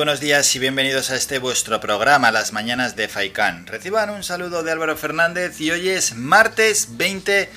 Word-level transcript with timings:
Buenos 0.00 0.20
días 0.20 0.56
y 0.56 0.58
bienvenidos 0.58 1.10
a 1.10 1.16
este 1.16 1.38
vuestro 1.38 1.78
programa, 1.78 2.30
Las 2.30 2.54
Mañanas 2.54 2.96
de 2.96 3.06
Faikán. 3.06 3.66
Reciban 3.66 4.08
un 4.08 4.24
saludo 4.24 4.62
de 4.62 4.72
Álvaro 4.72 4.96
Fernández 4.96 5.60
y 5.60 5.70
hoy 5.72 5.90
es 5.90 6.14
martes 6.14 6.96
20 6.96 7.50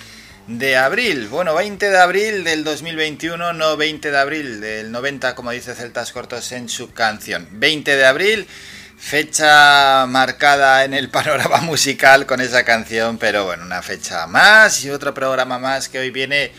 de 0.48 0.76
abril. 0.76 1.30
Bueno, 1.30 1.56
20 1.56 1.90
de 1.90 1.98
abril 1.98 2.44
del 2.44 2.66
2021, 2.66 3.54
no 3.54 3.78
20 3.78 4.12
de 4.12 4.18
abril 4.18 4.60
del 4.60 4.92
90, 4.92 5.36
como 5.36 5.52
dice 5.52 5.74
Celtas 5.74 6.12
Cortos 6.12 6.52
en 6.52 6.68
su 6.68 6.92
canción. 6.92 7.48
20 7.50 7.96
de 7.96 8.06
abril, 8.06 8.46
fecha 8.98 10.06
marcada 10.06 10.84
en 10.84 10.94
el 10.94 11.10
panorama 11.12 11.62
musical 11.62 12.26
con 12.26 12.42
esa 12.42 12.66
canción, 12.66 13.20
pero 13.20 13.46
bueno, 13.46 13.64
una 13.64 13.82
fecha 13.82 14.28
más 14.28 14.84
y 14.84 14.90
otro 14.90 15.14
programa 15.14 15.60
más 15.60 15.88
que 15.88 16.00
hoy 16.00 16.10
viene 16.10 16.52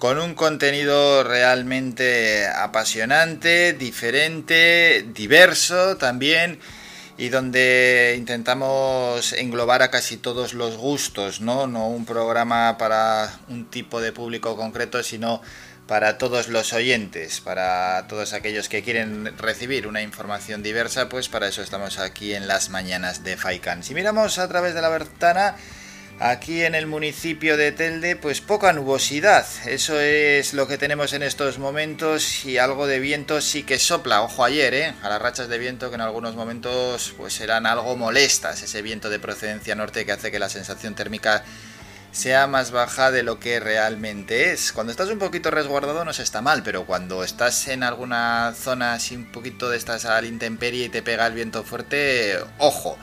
con 0.00 0.18
un 0.18 0.34
contenido 0.34 1.22
realmente 1.24 2.46
apasionante, 2.46 3.74
diferente, 3.74 5.06
diverso 5.14 5.98
también 5.98 6.58
y 7.18 7.28
donde 7.28 8.14
intentamos 8.16 9.34
englobar 9.34 9.82
a 9.82 9.90
casi 9.90 10.16
todos 10.16 10.54
los 10.54 10.78
gustos, 10.78 11.42
¿no? 11.42 11.66
No 11.66 11.88
un 11.88 12.06
programa 12.06 12.78
para 12.78 13.40
un 13.48 13.66
tipo 13.66 14.00
de 14.00 14.10
público 14.10 14.56
concreto, 14.56 15.02
sino 15.02 15.42
para 15.86 16.16
todos 16.16 16.48
los 16.48 16.72
oyentes, 16.72 17.42
para 17.42 18.06
todos 18.08 18.32
aquellos 18.32 18.70
que 18.70 18.82
quieren 18.82 19.36
recibir 19.36 19.86
una 19.86 20.00
información 20.00 20.62
diversa, 20.62 21.10
pues 21.10 21.28
para 21.28 21.46
eso 21.48 21.60
estamos 21.60 21.98
aquí 21.98 22.32
en 22.32 22.48
las 22.48 22.70
mañanas 22.70 23.22
de 23.22 23.36
Faikan. 23.36 23.84
Si 23.84 23.92
miramos 23.92 24.38
a 24.38 24.48
través 24.48 24.72
de 24.72 24.80
la 24.80 24.88
ventana, 24.88 25.56
Aquí 26.22 26.64
en 26.64 26.74
el 26.74 26.86
municipio 26.86 27.56
de 27.56 27.72
Telde, 27.72 28.14
pues 28.14 28.42
poca 28.42 28.74
nubosidad. 28.74 29.46
Eso 29.64 29.98
es 29.98 30.52
lo 30.52 30.68
que 30.68 30.76
tenemos 30.76 31.14
en 31.14 31.22
estos 31.22 31.58
momentos 31.58 32.44
y 32.44 32.58
algo 32.58 32.86
de 32.86 33.00
viento 33.00 33.40
sí 33.40 33.62
que 33.62 33.78
sopla. 33.78 34.20
Ojo 34.20 34.44
ayer, 34.44 34.74
¿eh? 34.74 34.94
A 35.00 35.08
las 35.08 35.22
rachas 35.22 35.48
de 35.48 35.56
viento 35.56 35.88
que 35.88 35.94
en 35.94 36.02
algunos 36.02 36.34
momentos 36.36 37.14
pues 37.16 37.40
eran 37.40 37.64
algo 37.64 37.96
molestas. 37.96 38.62
Ese 38.62 38.82
viento 38.82 39.08
de 39.08 39.18
procedencia 39.18 39.74
norte 39.74 40.04
que 40.04 40.12
hace 40.12 40.30
que 40.30 40.38
la 40.38 40.50
sensación 40.50 40.94
térmica 40.94 41.42
sea 42.12 42.46
más 42.46 42.70
baja 42.70 43.10
de 43.10 43.22
lo 43.22 43.40
que 43.40 43.58
realmente 43.58 44.52
es. 44.52 44.72
Cuando 44.72 44.90
estás 44.90 45.08
un 45.08 45.18
poquito 45.18 45.50
resguardado 45.50 46.04
no 46.04 46.12
se 46.12 46.22
está 46.22 46.42
mal, 46.42 46.62
pero 46.62 46.84
cuando 46.84 47.24
estás 47.24 47.66
en 47.68 47.82
alguna 47.82 48.52
zona 48.54 48.92
así 48.92 49.16
un 49.16 49.32
poquito 49.32 49.70
de 49.70 49.78
estas 49.78 50.04
al 50.04 50.26
intemperie 50.26 50.84
y 50.84 50.88
te 50.90 51.00
pega 51.00 51.26
el 51.26 51.32
viento 51.32 51.64
fuerte, 51.64 52.36
ojo. 52.58 52.98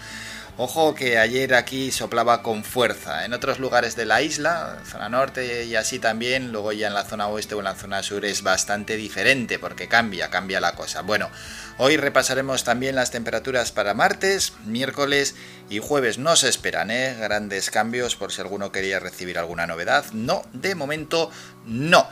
Ojo 0.59 0.95
que 0.95 1.19
ayer 1.19 1.53
aquí 1.53 1.91
soplaba 1.91 2.41
con 2.41 2.63
fuerza. 2.63 3.25
En 3.25 3.33
otros 3.33 3.59
lugares 3.59 3.95
de 3.95 4.07
la 4.07 4.23
isla, 4.23 4.79
zona 4.89 5.07
norte 5.07 5.65
y 5.65 5.75
así 5.75 5.99
también, 5.99 6.51
luego 6.51 6.71
ya 6.71 6.87
en 6.87 6.95
la 6.95 7.05
zona 7.05 7.27
oeste 7.27 7.53
o 7.53 7.59
en 7.59 7.65
la 7.65 7.75
zona 7.75 8.01
sur 8.01 8.25
es 8.25 8.41
bastante 8.41 8.95
diferente 8.95 9.59
porque 9.59 9.87
cambia, 9.87 10.31
cambia 10.31 10.59
la 10.59 10.71
cosa. 10.71 11.03
Bueno, 11.03 11.29
hoy 11.77 11.95
repasaremos 11.95 12.63
también 12.63 12.95
las 12.95 13.11
temperaturas 13.11 13.71
para 13.71 13.93
martes, 13.93 14.53
miércoles 14.65 15.35
y 15.69 15.77
jueves. 15.77 16.17
No 16.17 16.35
se 16.35 16.49
esperan 16.49 16.89
¿eh? 16.89 17.15
grandes 17.19 17.69
cambios 17.69 18.15
por 18.15 18.31
si 18.31 18.41
alguno 18.41 18.71
quería 18.71 18.99
recibir 18.99 19.37
alguna 19.37 19.67
novedad. 19.67 20.05
No, 20.11 20.41
de 20.53 20.73
momento 20.73 21.29
no. 21.67 22.07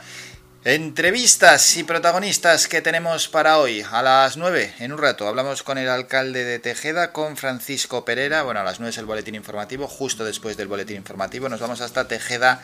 Entrevistas 0.68 1.76
y 1.76 1.84
protagonistas 1.84 2.66
que 2.66 2.82
tenemos 2.82 3.28
para 3.28 3.58
hoy. 3.58 3.86
A 3.88 4.02
las 4.02 4.36
9, 4.36 4.74
en 4.80 4.92
un 4.92 4.98
rato, 4.98 5.28
hablamos 5.28 5.62
con 5.62 5.78
el 5.78 5.88
alcalde 5.88 6.42
de 6.42 6.58
Tejeda, 6.58 7.12
con 7.12 7.36
Francisco 7.36 8.04
Pereira. 8.04 8.42
Bueno, 8.42 8.58
a 8.58 8.64
las 8.64 8.80
9 8.80 8.90
es 8.90 8.98
el 8.98 9.06
boletín 9.06 9.36
informativo. 9.36 9.86
Justo 9.86 10.24
después 10.24 10.56
del 10.56 10.66
boletín 10.66 10.96
informativo 10.96 11.48
nos 11.48 11.60
vamos 11.60 11.82
hasta 11.82 12.08
Tejeda, 12.08 12.60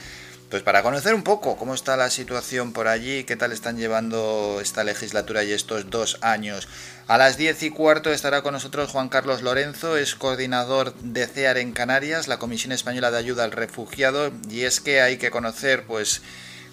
pues 0.50 0.64
para 0.64 0.82
conocer 0.82 1.14
un 1.14 1.22
poco 1.22 1.56
cómo 1.56 1.74
está 1.74 1.96
la 1.96 2.10
situación 2.10 2.72
por 2.72 2.88
allí, 2.88 3.22
qué 3.22 3.36
tal 3.36 3.52
están 3.52 3.76
llevando 3.76 4.58
esta 4.60 4.82
legislatura 4.82 5.44
y 5.44 5.52
estos 5.52 5.88
dos 5.88 6.18
años. 6.22 6.66
A 7.06 7.18
las 7.18 7.36
10 7.36 7.62
y 7.62 7.70
cuarto 7.70 8.10
estará 8.10 8.42
con 8.42 8.54
nosotros 8.54 8.90
Juan 8.90 9.10
Carlos 9.10 9.42
Lorenzo, 9.42 9.96
es 9.96 10.16
coordinador 10.16 10.92
de 10.94 11.28
CEAR 11.28 11.56
en 11.58 11.70
Canarias, 11.70 12.26
la 12.26 12.40
Comisión 12.40 12.72
Española 12.72 13.12
de 13.12 13.18
Ayuda 13.18 13.44
al 13.44 13.52
Refugiado. 13.52 14.32
Y 14.50 14.62
es 14.62 14.80
que 14.80 15.02
hay 15.02 15.18
que 15.18 15.30
conocer, 15.30 15.84
pues 15.84 16.20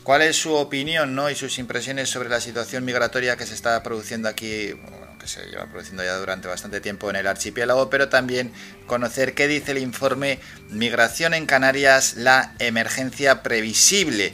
¿Cuál 0.03 0.21
es 0.21 0.37
su 0.37 0.53
opinión 0.53 1.13
¿no? 1.13 1.29
y 1.29 1.35
sus 1.35 1.59
impresiones 1.59 2.09
sobre 2.09 2.29
la 2.29 2.41
situación 2.41 2.85
migratoria 2.85 3.37
que 3.37 3.45
se 3.45 3.53
está 3.53 3.83
produciendo 3.83 4.27
aquí, 4.27 4.73
que 5.19 5.27
se 5.27 5.45
lleva 5.45 5.67
produciendo 5.67 6.03
ya 6.03 6.17
durante 6.17 6.47
bastante 6.47 6.81
tiempo 6.81 7.09
en 7.09 7.17
el 7.17 7.27
archipiélago, 7.27 7.89
pero 7.89 8.09
también 8.09 8.51
conocer 8.88 9.33
qué 9.33 9.47
dice 9.47 9.71
el 9.71 9.79
informe 9.79 10.39
Migración 10.69 11.33
en 11.33 11.45
Canarias, 11.45 12.15
la 12.15 12.53
emergencia 12.59 13.43
previsible? 13.43 14.33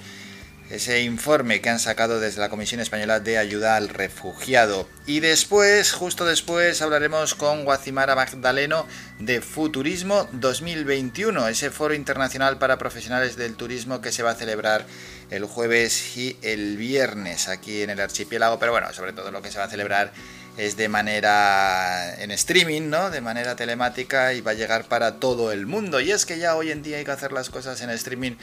Ese 0.75 1.01
informe 1.01 1.61
que 1.61 1.69
han 1.69 1.79
sacado 1.79 2.19
desde 2.19 2.41
la 2.41 2.49
Comisión 2.49 2.81
Española 2.81 3.21
de 3.21 3.37
Ayuda 3.37 3.77
al 3.77 3.87
Refugiado. 3.87 4.89
Y 5.05 5.21
después, 5.21 5.93
justo 5.93 6.25
después, 6.25 6.81
hablaremos 6.81 7.33
con 7.33 7.63
Guacimara 7.63 8.13
Magdaleno 8.13 8.85
de 9.19 9.39
Futurismo 9.39 10.27
2021, 10.33 11.47
ese 11.47 11.71
foro 11.71 11.93
internacional 11.93 12.57
para 12.57 12.77
profesionales 12.77 13.37
del 13.37 13.55
turismo 13.55 14.01
que 14.01 14.11
se 14.11 14.21
va 14.21 14.31
a 14.31 14.35
celebrar 14.35 14.85
el 15.31 15.45
jueves 15.45 16.17
y 16.17 16.37
el 16.41 16.75
viernes 16.75 17.47
aquí 17.47 17.81
en 17.81 17.89
el 17.89 18.01
archipiélago, 18.01 18.59
pero 18.59 18.73
bueno, 18.73 18.91
sobre 18.93 19.13
todo 19.13 19.31
lo 19.31 19.41
que 19.41 19.51
se 19.51 19.57
va 19.57 19.65
a 19.65 19.69
celebrar 19.69 20.11
es 20.57 20.77
de 20.77 20.87
manera 20.87 22.15
en 22.21 22.31
streaming, 22.31 22.89
¿no? 22.89 23.09
De 23.09 23.21
manera 23.21 23.55
telemática 23.55 24.33
y 24.33 24.41
va 24.41 24.51
a 24.51 24.53
llegar 24.53 24.85
para 24.85 25.19
todo 25.19 25.51
el 25.51 25.65
mundo. 25.65 25.99
Y 25.99 26.11
es 26.11 26.25
que 26.25 26.37
ya 26.37 26.55
hoy 26.55 26.71
en 26.71 26.81
día 26.81 26.97
hay 26.97 27.05
que 27.05 27.11
hacer 27.11 27.33
las 27.33 27.49
cosas 27.49 27.81
en 27.81 27.89
streaming 27.89 28.33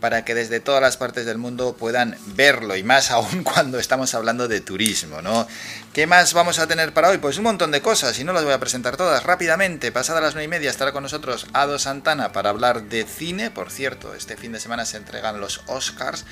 para 0.00 0.24
que 0.24 0.34
desde 0.34 0.60
todas 0.60 0.82
las 0.82 0.96
partes 0.96 1.24
del 1.24 1.38
mundo 1.38 1.74
puedan 1.78 2.16
verlo 2.26 2.76
y 2.76 2.82
más 2.82 3.10
aún 3.10 3.42
cuando 3.42 3.78
estamos 3.78 4.14
hablando 4.14 4.48
de 4.48 4.60
turismo, 4.60 5.22
¿no? 5.22 5.46
¿Qué 5.92 6.06
más 6.06 6.34
vamos 6.34 6.58
a 6.58 6.66
tener 6.66 6.92
para 6.92 7.10
hoy? 7.10 7.18
Pues 7.18 7.38
un 7.38 7.44
montón 7.44 7.70
de 7.70 7.80
cosas 7.82 8.18
y 8.18 8.24
no 8.24 8.32
las 8.32 8.44
voy 8.44 8.52
a 8.52 8.60
presentar 8.60 8.96
todas 8.96 9.24
rápidamente. 9.24 9.92
Pasada 9.92 10.20
las 10.20 10.34
nueve 10.34 10.44
y 10.44 10.48
media 10.48 10.70
estará 10.70 10.92
con 10.92 11.02
nosotros 11.02 11.46
Ado 11.52 11.78
Santana 11.78 12.32
para 12.32 12.50
hablar 12.50 12.84
de 12.84 13.04
cine. 13.04 13.50
Por 13.50 13.70
cierto, 13.70 14.14
este 14.14 14.36
fin 14.36 14.52
de 14.52 14.60
semana 14.60 14.84
se 14.84 14.96
entregan 14.96 15.40
los 15.40 15.62
Oscars 15.66 16.24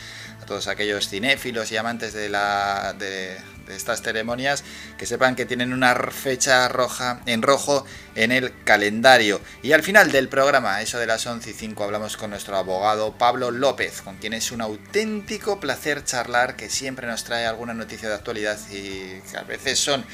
a 0.43 0.47
todos 0.47 0.69
aquellos 0.69 1.09
cinéfilos 1.09 1.71
y 1.72 1.77
amantes 1.77 2.12
de 2.12 2.28
la 2.28 2.95
de, 2.99 3.39
estas 3.77 4.03
ceremonias 4.03 4.65
que 4.99 5.07
sepan 5.07 5.37
que 5.37 5.47
tienen 5.47 5.73
una 5.73 5.95
fecha 5.95 6.69
roja 6.69 7.21
en 7.27 7.43
rojo 7.43 7.85
en 8.15 8.33
el 8.33 8.53
calendario. 8.65 9.41
Y 9.63 9.73
al 9.73 9.83
final 9.83 10.13
del 10.13 10.29
programa, 10.29 10.81
eso 10.83 10.99
de 10.99 11.07
las 11.07 11.27
11 11.27 11.51
y 11.51 11.53
5, 11.53 11.85
hablamos 11.85 12.17
con 12.17 12.31
nuestro 12.31 12.57
abogado 12.57 13.17
Pablo 13.17 13.51
López, 13.51 14.03
con 14.03 14.17
quien 14.17 14.33
es 14.33 14.53
un 14.53 14.61
auténtico 14.61 15.61
placer 15.61 16.05
charlar, 16.05 16.57
que 16.57 16.69
siempre 16.69 17.07
nos 17.07 17.25
trae 17.25 17.47
alguna 17.47 17.75
noticia 17.75 18.09
de 18.09 18.15
actualidad 18.15 18.59
y 18.71 19.21
que 19.31 19.37
a 19.37 19.43
veces 19.43 19.79
son 19.79 20.05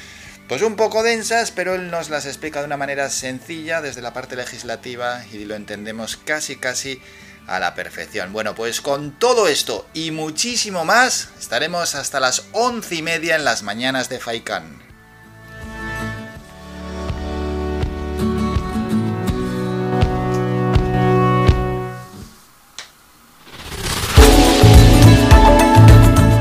pues 0.47 0.61
un 0.61 0.77
poco 0.77 1.03
densas, 1.03 1.51
pero 1.51 1.75
él 1.75 1.91
nos 1.91 2.09
las 2.09 2.25
explica 2.25 2.59
de 2.59 2.67
una 2.67 2.77
manera 2.77 3.09
sencilla 3.09 3.81
desde 3.81 4.01
la 4.01 4.13
parte 4.13 4.37
legislativa 4.37 5.25
y 5.33 5.43
lo 5.43 5.55
entendemos 5.55 6.15
casi 6.15 6.55
casi 6.55 7.01
a 7.47 7.59
la 7.59 7.73
perfección. 7.73 8.33
Bueno, 8.33 8.53
pues 8.53 8.81
con 8.81 9.11
todo 9.17 9.47
esto 9.47 9.87
y 9.93 10.11
muchísimo 10.11 10.85
más, 10.85 11.29
estaremos 11.39 11.95
hasta 11.95 12.19
las 12.19 12.43
once 12.51 12.95
y 12.95 13.01
media 13.01 13.35
en 13.35 13.45
las 13.45 13.63
mañanas 13.63 14.09
de 14.09 14.19
Faikan. 14.19 14.85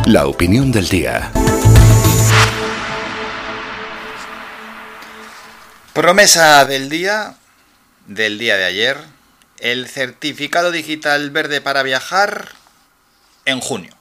La 0.06 0.26
opinión 0.26 0.70
del 0.70 0.88
día. 0.88 1.32
Promesa 5.92 6.64
del 6.64 6.88
día, 6.88 7.36
del 8.06 8.38
día 8.38 8.56
de 8.56 8.64
ayer, 8.64 9.15
el 9.60 9.88
certificado 9.88 10.70
digital 10.70 11.30
verde 11.30 11.60
para 11.60 11.82
viajar 11.82 12.50
en 13.44 13.60
junio. 13.60 13.96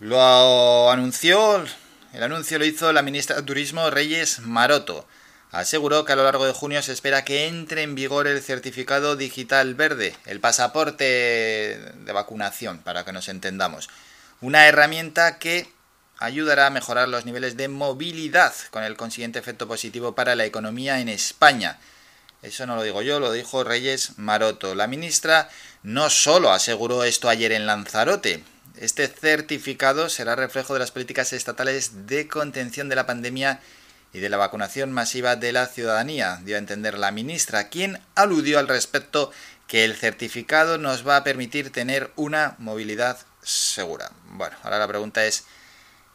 Lo 0.00 0.90
anunció, 0.90 1.64
el 2.12 2.22
anuncio 2.22 2.58
lo 2.58 2.64
hizo 2.64 2.92
la 2.92 3.02
ministra 3.02 3.36
de 3.36 3.42
Turismo 3.42 3.90
Reyes 3.90 4.40
Maroto. 4.40 5.06
Aseguró 5.52 6.04
que 6.04 6.12
a 6.12 6.16
lo 6.16 6.24
largo 6.24 6.46
de 6.46 6.52
junio 6.52 6.80
se 6.80 6.92
espera 6.92 7.24
que 7.24 7.48
entre 7.48 7.82
en 7.82 7.94
vigor 7.94 8.28
el 8.28 8.40
certificado 8.40 9.16
digital 9.16 9.74
verde, 9.74 10.14
el 10.26 10.40
pasaporte 10.40 11.04
de 11.04 12.12
vacunación, 12.12 12.78
para 12.78 13.04
que 13.04 13.12
nos 13.12 13.28
entendamos. 13.28 13.90
Una 14.40 14.68
herramienta 14.68 15.38
que 15.38 15.68
ayudará 16.18 16.66
a 16.66 16.70
mejorar 16.70 17.08
los 17.08 17.24
niveles 17.24 17.56
de 17.56 17.66
movilidad, 17.68 18.54
con 18.70 18.84
el 18.84 18.96
consiguiente 18.96 19.38
efecto 19.40 19.66
positivo 19.66 20.14
para 20.14 20.36
la 20.36 20.44
economía 20.44 21.00
en 21.00 21.08
España. 21.08 21.78
Eso 22.42 22.66
no 22.66 22.76
lo 22.76 22.82
digo 22.82 23.02
yo, 23.02 23.20
lo 23.20 23.32
dijo 23.32 23.64
Reyes 23.64 24.18
Maroto. 24.18 24.74
La 24.74 24.86
ministra 24.86 25.48
no 25.82 26.08
solo 26.10 26.52
aseguró 26.52 27.04
esto 27.04 27.28
ayer 27.28 27.52
en 27.52 27.66
Lanzarote, 27.66 28.42
este 28.80 29.08
certificado 29.08 30.08
será 30.08 30.36
reflejo 30.36 30.72
de 30.72 30.80
las 30.80 30.90
políticas 30.90 31.34
estatales 31.34 32.06
de 32.06 32.28
contención 32.28 32.88
de 32.88 32.96
la 32.96 33.04
pandemia 33.04 33.60
y 34.14 34.20
de 34.20 34.30
la 34.30 34.38
vacunación 34.38 34.90
masiva 34.90 35.36
de 35.36 35.52
la 35.52 35.66
ciudadanía, 35.66 36.40
dio 36.44 36.56
a 36.56 36.60
entender 36.60 36.98
la 36.98 37.10
ministra, 37.10 37.68
quien 37.68 38.00
aludió 38.14 38.58
al 38.58 38.68
respecto 38.68 39.32
que 39.66 39.84
el 39.84 39.96
certificado 39.96 40.78
nos 40.78 41.06
va 41.06 41.16
a 41.16 41.24
permitir 41.24 41.70
tener 41.70 42.10
una 42.16 42.56
movilidad 42.58 43.18
segura. 43.42 44.12
Bueno, 44.30 44.56
ahora 44.62 44.78
la 44.78 44.88
pregunta 44.88 45.26
es, 45.26 45.44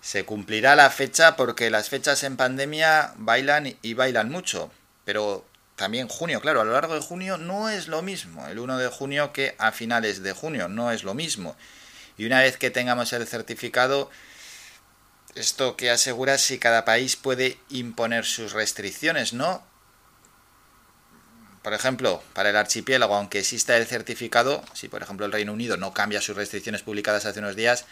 ¿se 0.01 0.25
cumplirá 0.25 0.75
la 0.75 0.89
fecha? 0.89 1.36
Porque 1.36 1.69
las 1.69 1.89
fechas 1.89 2.24
en 2.24 2.36
pandemia 2.36 3.13
bailan 3.18 3.77
y 3.83 3.94
bailan 3.94 4.31
mucho, 4.31 4.72
pero 5.06 5.45
también 5.75 6.07
junio, 6.07 6.39
claro, 6.42 6.62
a 6.62 6.66
lo 6.66 6.74
largo 6.74 6.95
de 6.95 7.01
junio 7.01 7.38
no 7.38 7.69
es 7.69 7.88
lo 7.88 8.01
mismo, 8.01 8.48
el 8.48 8.60
1 8.60 8.77
de 8.77 8.88
junio 8.88 9.33
que 9.33 9.56
a 9.57 9.72
finales 9.72 10.24
de 10.24 10.31
junio, 10.33 10.68
no 10.69 10.92
es 10.92 11.04
lo 11.04 11.13
mismo. 11.13 11.56
Y 12.18 12.25
una 12.25 12.39
vez 12.39 12.57
que 12.57 12.72
tengamos 12.72 13.12
el 13.13 13.27
certificado, 13.27 14.10
esto 15.36 15.75
que 15.75 15.92
asegura 15.92 16.38
si 16.38 16.60
cada 16.60 16.86
país 16.86 17.18
puede 17.18 17.60
imponer 17.69 18.25
sus 18.25 18.54
restricciones, 18.54 19.33
¿no? 19.33 19.66
Por 21.62 21.74
ejemplo, 21.74 22.24
para 22.33 22.51
el 22.51 22.56
archipiélago, 22.56 23.16
aunque 23.16 23.39
exista 23.39 23.75
el 23.75 23.86
certificado, 23.86 24.63
si 24.74 24.88
por 24.88 25.01
ejemplo 25.01 25.25
el 25.25 25.31
Reino 25.31 25.51
Unido 25.51 25.77
no 25.77 25.94
cambia 25.94 26.22
sus 26.22 26.38
restricciones 26.38 26.83
publicadas 26.83 27.25
hace 27.25 27.39
unos 27.39 27.56
días, 27.56 27.86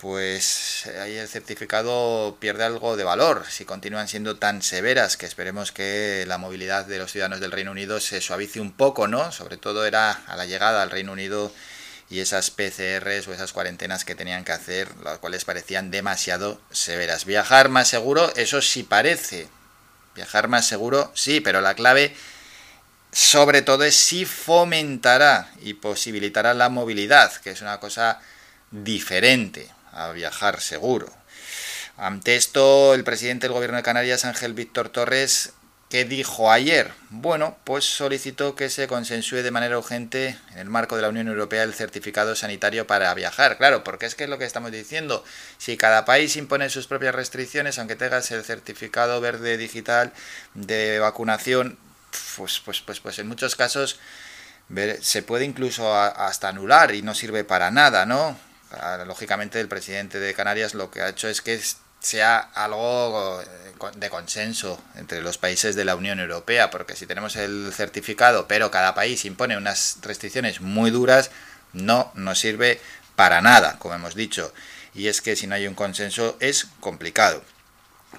pues 0.00 0.86
ahí 1.02 1.16
el 1.16 1.28
certificado 1.28 2.38
pierde 2.40 2.64
algo 2.64 2.96
de 2.96 3.04
valor 3.04 3.44
si 3.50 3.66
continúan 3.66 4.08
siendo 4.08 4.36
tan 4.36 4.62
severas, 4.62 5.18
que 5.18 5.26
esperemos 5.26 5.72
que 5.72 6.24
la 6.26 6.38
movilidad 6.38 6.86
de 6.86 6.98
los 6.98 7.12
ciudadanos 7.12 7.40
del 7.40 7.52
Reino 7.52 7.70
Unido 7.70 8.00
se 8.00 8.22
suavice 8.22 8.60
un 8.60 8.72
poco, 8.72 9.08
¿no? 9.08 9.30
Sobre 9.30 9.58
todo 9.58 9.84
era 9.84 10.12
a 10.26 10.36
la 10.36 10.46
llegada 10.46 10.82
al 10.82 10.90
Reino 10.90 11.12
Unido 11.12 11.52
y 12.08 12.20
esas 12.20 12.50
PCRs 12.50 13.28
o 13.28 13.34
esas 13.34 13.52
cuarentenas 13.52 14.06
que 14.06 14.14
tenían 14.14 14.42
que 14.42 14.52
hacer, 14.52 14.88
las 15.04 15.18
cuales 15.18 15.44
parecían 15.44 15.90
demasiado 15.90 16.60
severas. 16.70 17.26
Viajar 17.26 17.68
más 17.68 17.88
seguro, 17.88 18.32
eso 18.36 18.62
sí 18.62 18.82
parece. 18.82 19.48
Viajar 20.14 20.48
más 20.48 20.66
seguro, 20.66 21.12
sí, 21.14 21.40
pero 21.40 21.60
la 21.60 21.74
clave 21.74 22.16
sobre 23.12 23.60
todo 23.60 23.84
es 23.84 23.96
si 23.96 24.24
fomentará 24.24 25.50
y 25.60 25.74
posibilitará 25.74 26.54
la 26.54 26.70
movilidad, 26.70 27.32
que 27.42 27.50
es 27.50 27.60
una 27.60 27.80
cosa 27.80 28.20
diferente 28.70 29.68
a 29.92 30.12
viajar 30.12 30.60
seguro. 30.60 31.12
Ante 31.96 32.36
esto, 32.36 32.94
el 32.94 33.04
presidente 33.04 33.46
del 33.46 33.54
gobierno 33.54 33.76
de 33.76 33.82
Canarias, 33.82 34.24
Ángel 34.24 34.54
Víctor 34.54 34.88
Torres, 34.88 35.52
¿Qué 35.90 36.04
dijo 36.04 36.52
ayer? 36.52 36.92
Bueno, 37.08 37.58
pues 37.64 37.84
solicitó 37.84 38.54
que 38.54 38.70
se 38.70 38.86
consensúe 38.86 39.42
de 39.42 39.50
manera 39.50 39.76
urgente 39.76 40.38
en 40.52 40.58
el 40.58 40.70
marco 40.70 40.94
de 40.94 41.02
la 41.02 41.08
Unión 41.08 41.26
Europea 41.26 41.64
el 41.64 41.74
certificado 41.74 42.36
sanitario 42.36 42.86
para 42.86 43.12
viajar. 43.14 43.58
Claro, 43.58 43.82
porque 43.82 44.06
es 44.06 44.14
que 44.14 44.22
es 44.22 44.30
lo 44.30 44.38
que 44.38 44.44
estamos 44.44 44.70
diciendo. 44.70 45.24
Si 45.58 45.76
cada 45.76 46.04
país 46.04 46.36
impone 46.36 46.70
sus 46.70 46.86
propias 46.86 47.12
restricciones, 47.12 47.80
aunque 47.80 47.96
tengas 47.96 48.30
el 48.30 48.44
certificado 48.44 49.20
verde 49.20 49.56
digital 49.56 50.12
de 50.54 51.00
vacunación, 51.00 51.76
pues, 52.36 52.60
pues, 52.60 52.80
pues, 52.82 53.00
pues 53.00 53.18
en 53.18 53.26
muchos 53.26 53.56
casos 53.56 53.98
se 55.00 55.22
puede 55.24 55.44
incluso 55.44 55.92
hasta 55.92 56.50
anular 56.50 56.94
y 56.94 57.02
no 57.02 57.16
sirve 57.16 57.42
para 57.42 57.72
nada, 57.72 58.06
¿no? 58.06 58.38
Lógicamente 59.06 59.60
el 59.60 59.68
presidente 59.68 60.20
de 60.20 60.34
Canarias 60.34 60.74
lo 60.74 60.90
que 60.90 61.02
ha 61.02 61.08
hecho 61.08 61.28
es 61.28 61.40
que 61.40 61.60
sea 62.00 62.38
algo 62.38 63.42
eh, 63.42 63.46
de 63.96 64.10
consenso 64.10 64.82
entre 64.96 65.22
los 65.22 65.38
países 65.38 65.76
de 65.76 65.84
la 65.84 65.96
Unión 65.96 66.18
Europea, 66.18 66.70
porque 66.70 66.96
si 66.96 67.06
tenemos 67.06 67.36
el 67.36 67.72
certificado, 67.74 68.48
pero 68.48 68.70
cada 68.70 68.94
país 68.94 69.24
impone 69.24 69.56
unas 69.56 69.98
restricciones 70.02 70.60
muy 70.60 70.90
duras, 70.90 71.30
no 71.72 72.10
nos 72.14 72.38
sirve 72.38 72.80
para 73.16 73.42
nada, 73.42 73.78
como 73.78 73.94
hemos 73.94 74.14
dicho. 74.14 74.52
Y 74.94 75.08
es 75.08 75.20
que 75.20 75.36
si 75.36 75.46
no 75.46 75.54
hay 75.54 75.66
un 75.66 75.74
consenso 75.74 76.36
es 76.40 76.66
complicado. 76.80 77.42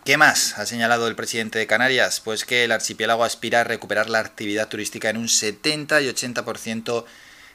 ¿Qué 0.05 0.15
más 0.17 0.57
ha 0.57 0.65
señalado 0.65 1.07
el 1.07 1.15
presidente 1.15 1.59
de 1.59 1.67
Canarias? 1.67 2.21
Pues 2.21 2.45
que 2.45 2.63
el 2.63 2.71
archipiélago 2.71 3.23
aspira 3.23 3.61
a 3.61 3.65
recuperar 3.65 4.09
la 4.09 4.19
actividad 4.19 4.67
turística 4.67 5.09
en 5.09 5.17
un 5.17 5.27
70 5.27 6.01
y 6.01 6.07
80% 6.07 7.05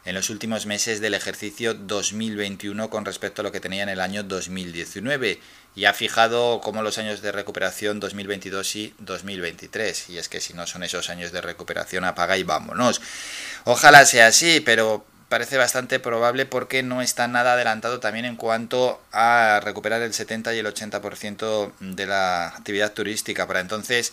en 0.06 0.14
los 0.14 0.31
últimos 0.31 0.67
meses 0.67 1.00
del 1.00 1.14
ejercicio 1.14 1.75
2021 1.75 2.88
con 2.88 3.05
respecto 3.05 3.43
a 3.43 3.44
lo 3.44 3.53
que 3.53 3.61
tenía 3.61 3.82
en 3.82 3.88
el 3.88 4.00
año 4.00 4.23
2019 4.23 5.41
y 5.75 5.85
ha 5.85 5.93
fijado 5.93 6.61
como 6.61 6.82
los 6.82 6.97
años 6.99 7.23
de 7.23 7.32
recuperación 7.32 7.99
2022 7.99 8.76
y 8.76 8.94
2023 9.00 10.11
y 10.11 10.19
es 10.19 10.29
que 10.29 10.41
si 10.41 10.55
no 10.55 10.67
son 10.67 10.85
esos 10.85 11.11
años 11.11 11.32
de 11.32 11.41
recuperación 11.41 12.05
apaga 12.05 12.38
y 12.38 12.44
vámonos. 12.44 13.03
Ojalá 13.64 14.06
sea 14.06 14.29
así, 14.29 14.61
pero 14.61 15.05
parece 15.29 15.56
bastante 15.56 15.99
probable 15.99 16.47
porque 16.47 16.85
no 16.85 17.03
está 17.03 17.26
nada 17.26 17.55
adelantado 17.55 17.99
también 17.99 18.26
en 18.26 18.37
cuanto 18.37 19.03
a 19.11 19.61
recuperar 19.62 20.03
el 20.03 20.14
70 20.14 20.55
y 20.55 20.58
el 20.58 20.67
80% 20.67 21.73
de 21.81 22.06
la 22.06 22.47
actividad 22.49 22.93
turística. 22.93 23.47
Para 23.49 23.58
entonces 23.58 24.12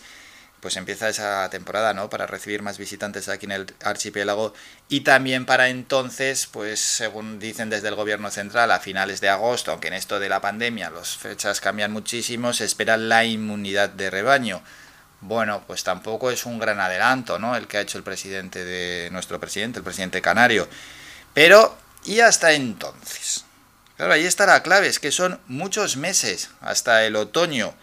pues 0.64 0.78
empieza 0.78 1.10
esa 1.10 1.50
temporada, 1.50 1.92
¿no? 1.92 2.08
Para 2.08 2.26
recibir 2.26 2.62
más 2.62 2.78
visitantes 2.78 3.28
aquí 3.28 3.44
en 3.44 3.52
el 3.52 3.66
archipiélago 3.82 4.54
y 4.88 5.00
también 5.00 5.44
para 5.44 5.68
entonces, 5.68 6.46
pues 6.50 6.80
según 6.80 7.38
dicen 7.38 7.68
desde 7.68 7.88
el 7.88 7.94
gobierno 7.96 8.30
central, 8.30 8.70
a 8.70 8.80
finales 8.80 9.20
de 9.20 9.28
agosto, 9.28 9.72
aunque 9.72 9.88
en 9.88 9.92
esto 9.92 10.18
de 10.18 10.30
la 10.30 10.40
pandemia 10.40 10.88
las 10.88 11.18
fechas 11.18 11.60
cambian 11.60 11.92
muchísimo, 11.92 12.54
se 12.54 12.64
espera 12.64 12.96
la 12.96 13.26
inmunidad 13.26 13.90
de 13.90 14.08
rebaño. 14.08 14.62
Bueno, 15.20 15.62
pues 15.66 15.84
tampoco 15.84 16.30
es 16.30 16.46
un 16.46 16.58
gran 16.58 16.80
adelanto, 16.80 17.38
¿no? 17.38 17.56
El 17.56 17.66
que 17.66 17.76
ha 17.76 17.82
hecho 17.82 17.98
el 17.98 18.04
presidente 18.04 18.64
de 18.64 19.10
nuestro 19.10 19.38
presidente, 19.38 19.80
el 19.80 19.84
presidente 19.84 20.22
canario. 20.22 20.66
Pero, 21.34 21.76
¿y 22.06 22.20
hasta 22.20 22.52
entonces? 22.52 23.44
Claro, 23.98 24.14
ahí 24.14 24.24
está 24.24 24.46
la 24.46 24.62
clave, 24.62 24.86
es 24.86 24.98
que 24.98 25.12
son 25.12 25.38
muchos 25.46 25.98
meses 25.98 26.48
hasta 26.62 27.04
el 27.04 27.16
otoño 27.16 27.74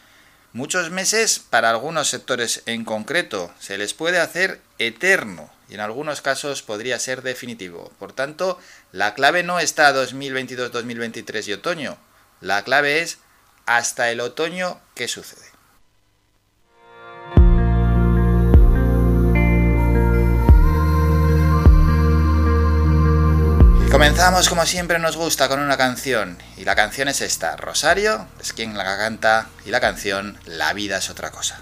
Muchos 0.53 0.89
meses 0.89 1.39
para 1.39 1.69
algunos 1.69 2.09
sectores 2.09 2.63
en 2.65 2.83
concreto 2.83 3.53
se 3.57 3.77
les 3.77 3.94
puede 3.94 4.19
hacer 4.19 4.59
eterno 4.80 5.50
y 5.69 5.75
en 5.75 5.80
algunos 5.80 6.21
casos 6.21 6.62
podría 6.62 7.00
ser 7.00 7.21
definitivo. 7.21 7.89
Por 7.98 8.12
tanto, 8.12 8.59
la 8.92 9.13
clave 9.13 9.44
no 9.44 9.62
está 9.62 9.94
2022, 9.94 10.74
2023 10.74 11.48
y 11.48 11.53
otoño. 11.53 11.98
La 12.42 12.65
clave 12.65 13.00
es 13.00 13.19
hasta 13.65 14.12
el 14.12 14.19
otoño 14.19 14.81
qué 14.94 15.07
sucede. 15.07 15.50
Comenzamos 24.01 24.50
como 24.50 24.65
siempre 24.65 24.98
nos 24.98 25.15
gusta 25.15 25.48
con 25.48 25.60
una 25.60 25.77
canción. 25.77 26.39
Y 26.58 26.65
la 26.65 26.74
canción 26.74 27.08
es 27.08 27.22
esta, 27.22 27.55
Rosario 27.55 28.25
es 28.41 28.51
quien 28.51 28.75
la 28.75 28.84
canta 28.84 29.50
y 29.63 29.70
la 29.70 29.79
canción 29.79 30.39
La 30.48 30.74
vida 30.74 30.98
es 30.98 31.12
otra 31.12 31.29
cosa. 31.29 31.60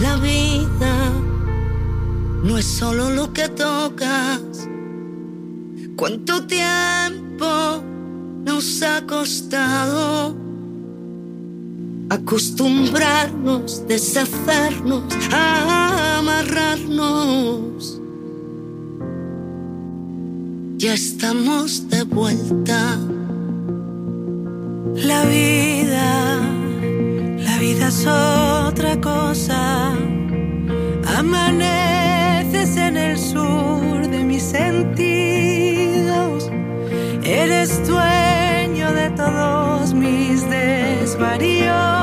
La 0.00 0.16
vida 0.16 1.10
no 2.42 2.56
es 2.56 2.64
solo 2.64 3.10
lo 3.10 3.34
que 3.34 3.50
tocas, 3.50 4.40
cuánto 5.94 6.46
tiempo 6.46 7.84
nos 8.42 8.80
ha 8.80 9.02
costado 9.06 10.34
acostumbrarnos, 12.08 13.86
deshacernos, 13.86 15.04
amarrarnos 15.30 18.00
ya 20.78 20.92
estamos 20.92 21.88
de 21.88 22.02
vuelta. 22.04 22.98
La 24.94 25.24
vida, 25.24 26.40
la 27.38 27.58
vida 27.58 27.88
es 27.88 28.06
otra 28.06 29.00
cosa. 29.00 29.92
Amaneces 31.16 32.76
en 32.76 32.96
el 32.98 33.18
sur 33.18 34.06
de 34.08 34.24
mis 34.24 34.42
sentidos. 34.42 34.80
Eres 37.24 37.86
dueño 37.86 38.92
de 38.92 39.10
todos 39.10 39.94
mis 39.94 40.48
desvaríos, 40.50 41.95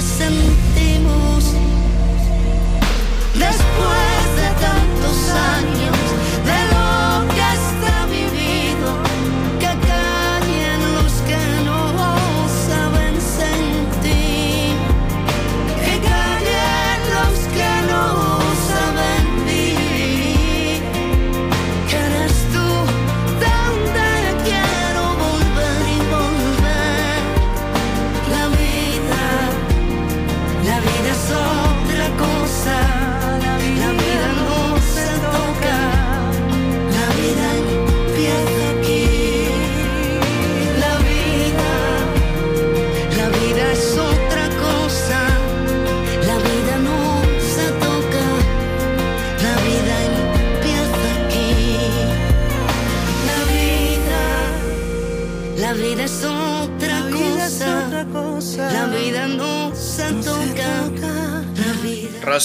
sentimos. 0.00 1.44
Después 3.34 4.36
de 4.36 4.48
tantos 4.60 5.30
años 5.30 5.67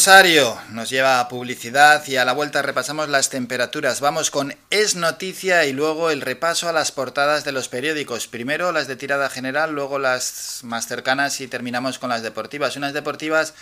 Nos 0.06 0.90
lleva 0.90 1.22
a 1.22 1.30
publicidad 1.30 2.06
y 2.08 2.18
a 2.18 2.26
la 2.26 2.34
vuelta 2.34 2.62
repasamos 2.62 3.08
las 3.08 3.30
temperaturas. 3.30 4.02
Vamos 4.02 4.32
con 4.32 4.54
Es 4.70 4.96
Noticia 4.96 5.64
y 5.66 5.72
luego 5.72 6.10
el 6.10 6.20
repaso 6.20 6.68
a 6.68 6.74
las 6.74 6.92
portadas 6.92 7.46
de 7.46 7.54
los 7.54 7.70
periódicos. 7.70 8.28
Primero 8.28 8.74
las 8.74 8.88
de 8.88 8.98
tirada 8.98 9.30
general, 9.30 9.72
luego 9.72 10.00
las 10.00 10.60
más 10.64 10.88
cercanas 10.88 11.40
y 11.40 11.48
terminamos 11.48 12.00
con 12.00 12.10
las 12.10 12.22
deportivas. 12.22 12.76
Unas 12.76 12.92
deportivas 12.92 13.54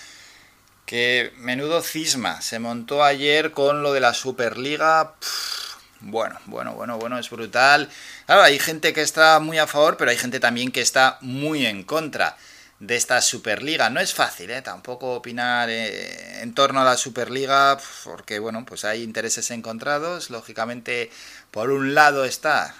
que 0.87 1.31
menudo 1.37 1.83
cisma 1.83 2.41
se 2.41 2.57
montó 2.57 3.03
ayer 3.03 3.51
con 3.51 3.83
lo 3.83 3.93
de 3.93 3.99
la 3.99 4.15
Superliga. 4.15 5.13
Bueno, 5.99 6.39
bueno, 6.45 6.73
bueno, 6.73 6.97
bueno, 6.97 7.19
es 7.19 7.29
brutal. 7.29 7.87
Claro, 8.25 8.41
hay 8.41 8.57
gente 8.57 8.93
que 8.93 9.03
está 9.03 9.39
muy 9.39 9.59
a 9.59 9.67
favor, 9.67 9.95
pero 9.95 10.09
hay 10.09 10.17
gente 10.17 10.39
también 10.39 10.71
que 10.71 10.81
está 10.81 11.19
muy 11.21 11.67
en 11.67 11.83
contra 11.83 12.35
de 12.81 12.95
esta 12.95 13.21
Superliga. 13.21 13.89
No 13.89 13.99
es 13.99 14.13
fácil, 14.13 14.49
¿eh? 14.49 14.61
Tampoco 14.63 15.13
opinar 15.13 15.69
eh, 15.69 16.41
en 16.41 16.53
torno 16.53 16.81
a 16.81 16.83
la 16.83 16.97
Superliga, 16.97 17.77
porque, 18.03 18.39
bueno, 18.39 18.65
pues 18.65 18.85
hay 18.85 19.03
intereses 19.03 19.51
encontrados. 19.51 20.31
Lógicamente, 20.31 21.11
por 21.51 21.69
un 21.69 21.93
lado 21.93 22.25
está 22.25 22.75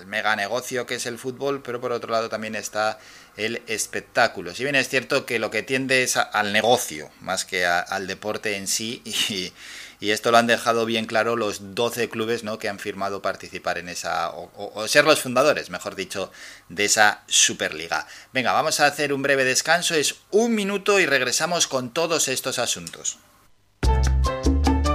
el 0.00 0.06
mega 0.06 0.34
negocio 0.34 0.84
que 0.84 0.96
es 0.96 1.06
el 1.06 1.16
fútbol, 1.18 1.62
pero 1.62 1.80
por 1.80 1.92
otro 1.92 2.10
lado 2.10 2.28
también 2.28 2.56
está 2.56 2.98
el 3.36 3.62
espectáculo. 3.68 4.52
Si 4.52 4.64
bien 4.64 4.74
es 4.74 4.88
cierto 4.88 5.24
que 5.24 5.38
lo 5.38 5.50
que 5.50 5.62
tiende 5.62 6.02
es 6.02 6.16
al 6.16 6.52
negocio, 6.52 7.08
más 7.20 7.44
que 7.44 7.66
al 7.66 8.08
deporte 8.08 8.56
en 8.56 8.66
sí, 8.66 9.00
y, 9.04 9.52
y 10.00 10.10
esto 10.10 10.30
lo 10.30 10.38
han 10.38 10.46
dejado 10.46 10.86
bien 10.86 11.06
claro 11.06 11.36
los 11.36 11.74
12 11.74 12.08
clubes 12.08 12.44
¿no? 12.44 12.58
que 12.58 12.68
han 12.68 12.78
firmado 12.78 13.22
participar 13.22 13.78
en 13.78 13.88
esa, 13.88 14.30
o, 14.30 14.88
ser 14.88 15.04
los 15.04 15.20
fundadores, 15.20 15.70
mejor 15.70 15.94
dicho, 15.94 16.30
de 16.68 16.84
esa 16.84 17.22
Superliga. 17.26 18.06
Venga, 18.32 18.52
vamos 18.52 18.80
a 18.80 18.86
hacer 18.86 19.12
un 19.12 19.22
breve 19.22 19.44
descanso, 19.44 19.94
es 19.94 20.16
un 20.30 20.54
minuto 20.54 21.00
y 21.00 21.06
regresamos 21.06 21.66
con 21.66 21.90
todos 21.90 22.28
estos 22.28 22.58
asuntos. 22.58 23.18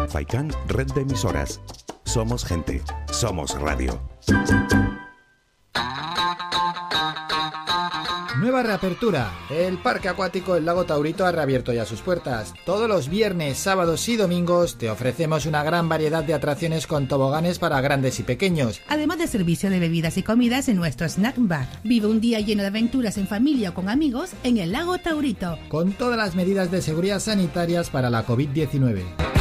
Faikan, 0.10 0.52
red 0.68 0.88
de 0.88 1.02
emisoras. 1.02 1.60
Somos 2.06 2.44
gente, 2.44 2.82
somos 3.12 3.60
radio. 3.60 4.02
Nueva 8.42 8.64
reapertura. 8.64 9.32
El 9.52 9.78
parque 9.78 10.10
acuático 10.10 10.56
El 10.56 10.66
Lago 10.66 10.84
Taurito 10.84 11.28
ha 11.28 11.32
reabierto 11.32 11.74
ya 11.74 11.86
sus 11.86 12.02
puertas. 12.02 12.56
Todos 12.66 12.90
los 12.90 13.08
viernes, 13.08 13.60
sábados 13.60 14.10
y 14.10 14.16
domingos 14.16 14.80
te 14.80 14.90
ofrecemos 14.90 15.46
una 15.46 15.64
gran 15.64 15.88
variedad 15.88 16.24
de 16.24 16.34
atracciones 16.34 16.88
con 16.88 17.08
toboganes 17.08 17.60
para 17.60 17.80
grandes 17.82 18.20
y 18.20 18.24
pequeños. 18.24 18.82
Además 18.88 19.20
de 19.20 19.28
servicio 19.28 19.70
de 19.70 19.78
bebidas 19.78 20.18
y 20.18 20.24
comidas 20.24 20.70
en 20.70 20.78
nuestro 20.78 21.08
snack 21.08 21.36
bar. 21.38 21.68
Vive 21.84 22.08
un 22.08 22.20
día 22.20 22.40
lleno 22.40 22.64
de 22.64 22.70
aventuras 22.70 23.20
en 23.20 23.28
familia 23.28 23.70
o 23.70 23.74
con 23.76 23.90
amigos 23.90 24.32
en 24.44 24.58
el 24.58 24.72
lago 24.72 24.98
Taurito. 24.98 25.60
Con 25.70 25.94
todas 25.94 26.18
las 26.18 26.34
medidas 26.34 26.72
de 26.72 26.82
seguridad 26.82 27.20
sanitarias 27.20 27.92
para 27.92 28.10
la 28.10 28.26
COVID-19. 28.26 29.41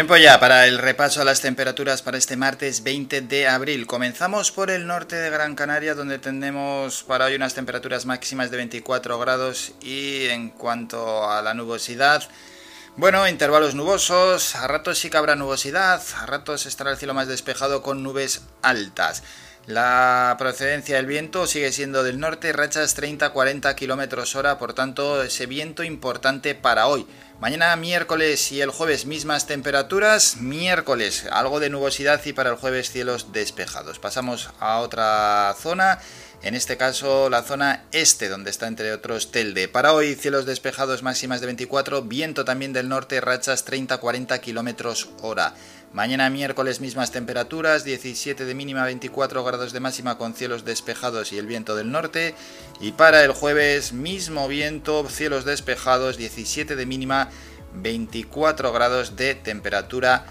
Tiempo 0.00 0.16
ya 0.16 0.40
para 0.40 0.66
el 0.66 0.78
repaso 0.78 1.20
a 1.20 1.26
las 1.26 1.42
temperaturas 1.42 2.00
para 2.00 2.16
este 2.16 2.34
martes 2.34 2.82
20 2.82 3.20
de 3.20 3.46
abril. 3.46 3.86
Comenzamos 3.86 4.50
por 4.50 4.70
el 4.70 4.86
norte 4.86 5.14
de 5.16 5.28
Gran 5.28 5.54
Canaria, 5.54 5.94
donde 5.94 6.18
tenemos 6.18 7.02
para 7.02 7.26
hoy 7.26 7.34
unas 7.34 7.52
temperaturas 7.52 8.06
máximas 8.06 8.50
de 8.50 8.56
24 8.56 9.18
grados 9.18 9.74
y 9.82 10.24
en 10.28 10.48
cuanto 10.48 11.30
a 11.30 11.42
la 11.42 11.52
nubosidad, 11.52 12.26
bueno, 12.96 13.28
intervalos 13.28 13.74
nubosos, 13.74 14.56
a 14.56 14.66
ratos 14.66 14.98
sí 14.98 15.10
que 15.10 15.18
habrá 15.18 15.36
nubosidad, 15.36 16.00
a 16.16 16.24
ratos 16.24 16.64
estará 16.64 16.92
el 16.92 16.96
cielo 16.96 17.12
más 17.12 17.28
despejado 17.28 17.82
con 17.82 18.02
nubes 18.02 18.40
altas. 18.62 19.22
La 19.66 20.34
procedencia 20.38 20.96
del 20.96 21.04
viento 21.04 21.46
sigue 21.46 21.72
siendo 21.72 22.02
del 22.02 22.18
norte, 22.18 22.54
rachas 22.54 22.96
30-40 22.96 23.74
km 23.74 24.34
hora, 24.36 24.56
por 24.56 24.72
tanto 24.72 25.22
ese 25.22 25.44
viento 25.44 25.84
importante 25.84 26.54
para 26.54 26.86
hoy. 26.86 27.06
Mañana 27.40 27.74
miércoles 27.76 28.52
y 28.52 28.60
el 28.60 28.68
jueves 28.68 29.06
mismas 29.06 29.46
temperaturas, 29.46 30.36
miércoles 30.36 31.24
algo 31.32 31.58
de 31.58 31.70
nubosidad 31.70 32.20
y 32.26 32.34
para 32.34 32.50
el 32.50 32.56
jueves 32.56 32.90
cielos 32.90 33.32
despejados. 33.32 33.98
Pasamos 33.98 34.50
a 34.60 34.80
otra 34.80 35.56
zona, 35.58 36.00
en 36.42 36.54
este 36.54 36.76
caso 36.76 37.30
la 37.30 37.42
zona 37.42 37.84
este, 37.92 38.28
donde 38.28 38.50
está 38.50 38.66
entre 38.66 38.92
otros 38.92 39.32
Telde. 39.32 39.68
Para 39.68 39.94
hoy 39.94 40.16
cielos 40.16 40.44
despejados 40.44 41.02
máximas 41.02 41.40
de 41.40 41.46
24, 41.46 42.02
viento 42.02 42.44
también 42.44 42.74
del 42.74 42.90
norte, 42.90 43.22
rachas 43.22 43.66
30-40 43.66 44.38
km 44.40 45.08
hora. 45.22 45.54
Mañana 45.92 46.30
miércoles 46.30 46.80
mismas 46.80 47.10
temperaturas, 47.10 47.82
17 47.82 48.44
de 48.44 48.54
mínima, 48.54 48.84
24 48.84 49.42
grados 49.42 49.72
de 49.72 49.80
máxima 49.80 50.18
con 50.18 50.34
cielos 50.34 50.64
despejados 50.64 51.32
y 51.32 51.38
el 51.38 51.46
viento 51.46 51.74
del 51.74 51.90
norte. 51.90 52.36
Y 52.78 52.92
para 52.92 53.24
el 53.24 53.32
jueves 53.32 53.92
mismo 53.92 54.46
viento, 54.46 55.04
cielos 55.08 55.44
despejados, 55.44 56.16
17 56.16 56.76
de 56.76 56.86
mínima, 56.86 57.28
24 57.74 58.72
grados 58.72 59.16
de 59.16 59.34
temperatura 59.34 60.26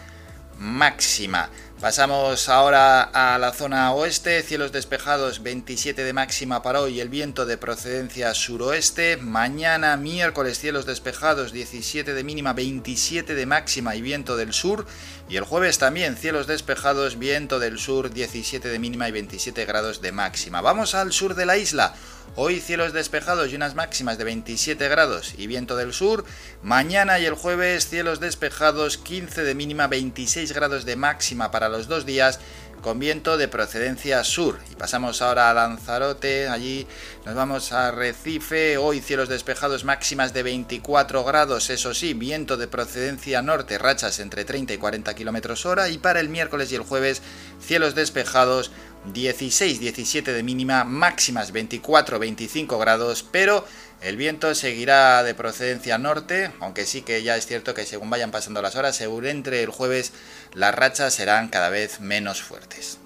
máxima. 0.58 1.50
Pasamos 1.82 2.50
ahora 2.50 3.04
a 3.04 3.38
la 3.38 3.54
zona 3.54 3.94
oeste, 3.94 4.42
cielos 4.44 4.74
despejados 4.74 5.42
27 5.42 6.04
de 6.04 6.12
máxima 6.12 6.62
para 6.62 6.82
hoy, 6.82 7.00
el 7.00 7.08
viento 7.08 7.46
de 7.46 7.58
procedencia 7.58 8.34
suroeste. 8.34 9.16
Mañana 9.16 9.96
miércoles 9.96 10.60
cielos 10.60 10.86
despejados 10.86 11.54
17 11.54 12.14
de 12.14 12.24
mínima, 12.26 12.52
27 12.52 13.34
de 13.34 13.46
máxima 13.46 13.96
y 13.96 14.02
viento 14.02 14.36
del 14.36 14.52
sur. 14.52 14.86
Y 15.30 15.38
el 15.38 15.46
jueves 15.46 15.78
también 15.78 16.18
cielos 16.18 16.48
despejados, 16.48 17.18
viento 17.18 17.60
del 17.60 17.80
sur 17.80 18.12
17 18.12 18.68
de 18.68 18.78
mínima 18.78 19.08
y 19.08 19.14
27 19.14 19.64
grados 19.64 20.02
de 20.02 20.12
máxima. 20.12 20.60
Vamos 20.60 20.96
al 20.96 21.14
sur 21.14 21.34
de 21.34 21.46
la 21.46 21.56
isla. 21.56 21.96
Hoy 22.36 22.60
cielos 22.62 22.94
despejados 22.94 23.52
y 23.52 23.56
unas 23.56 23.76
máximas 23.76 24.18
de 24.18 24.24
27 24.24 24.88
grados 24.88 25.34
y 25.38 25.48
viento 25.48 25.76
del 25.76 25.94
sur. 25.94 26.24
Mañana 26.62 27.20
y 27.20 27.26
el 27.26 27.34
jueves 27.34 27.90
cielos 27.90 28.20
despejados, 28.20 28.98
15 28.98 29.44
de 29.44 29.56
mínima, 29.56 29.88
26 29.88 30.54
grados 30.54 30.86
de 30.86 30.96
máxima 30.96 31.52
para 31.52 31.70
los 31.70 31.88
dos 31.88 32.06
días 32.06 32.40
con 32.82 33.00
viento 33.00 33.38
de 33.38 33.48
procedencia 33.48 34.24
sur. 34.24 34.58
Y 34.72 34.76
pasamos 34.76 35.22
ahora 35.22 35.50
a 35.50 35.54
Lanzarote, 35.54 36.48
allí 36.48 36.88
nos 37.26 37.36
vamos 37.36 37.72
a 37.72 37.92
Recife, 37.92 38.78
hoy 38.78 39.02
cielos 39.02 39.28
despejados 39.28 39.84
máximas 39.84 40.34
de 40.34 40.44
24 40.44 41.24
grados, 41.24 41.70
eso 41.70 41.94
sí, 41.94 42.14
viento 42.14 42.58
de 42.58 42.68
procedencia 42.68 43.42
norte, 43.42 43.78
rachas 43.78 44.20
entre 44.20 44.46
30 44.46 44.74
y 44.74 44.78
40 44.78 45.14
kilómetros 45.14 45.66
hora. 45.66 45.90
Y 45.90 45.98
para 45.98 46.20
el 46.20 46.30
miércoles 46.30 46.72
y 46.72 46.76
el 46.76 46.84
jueves, 46.84 47.22
cielos 47.60 47.96
despejados 47.96 48.72
16-17 49.08 50.24
de 50.24 50.44
mínima, 50.44 50.84
máximas 50.84 51.53
24-25 51.53 52.79
grados, 52.79 53.24
pero 53.24 53.65
el 54.01 54.18
viento 54.18 54.53
seguirá 54.56 55.24
de 55.24 55.34
procedencia 55.34 55.98
norte, 55.98 56.51
aunque 56.60 56.86
sí 56.86 57.01
que 57.01 57.24
ya 57.24 57.36
es 57.36 57.46
cierto 57.46 57.74
que 57.74 57.86
según 57.86 58.10
vayan 58.10 58.32
pasando 58.32 58.62
las 58.62 58.75
horas, 58.75 58.96
según 58.96 59.25
entre 59.25 59.63
el 59.63 59.70
jueves, 59.70 60.13
las 60.53 60.74
rachas 60.74 61.13
serán 61.13 61.50
cada 61.50 61.70
vez 61.70 62.00
menos 62.00 62.41
fuertes. 62.41 62.98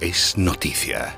Es 0.00 0.38
noticia. 0.38 1.16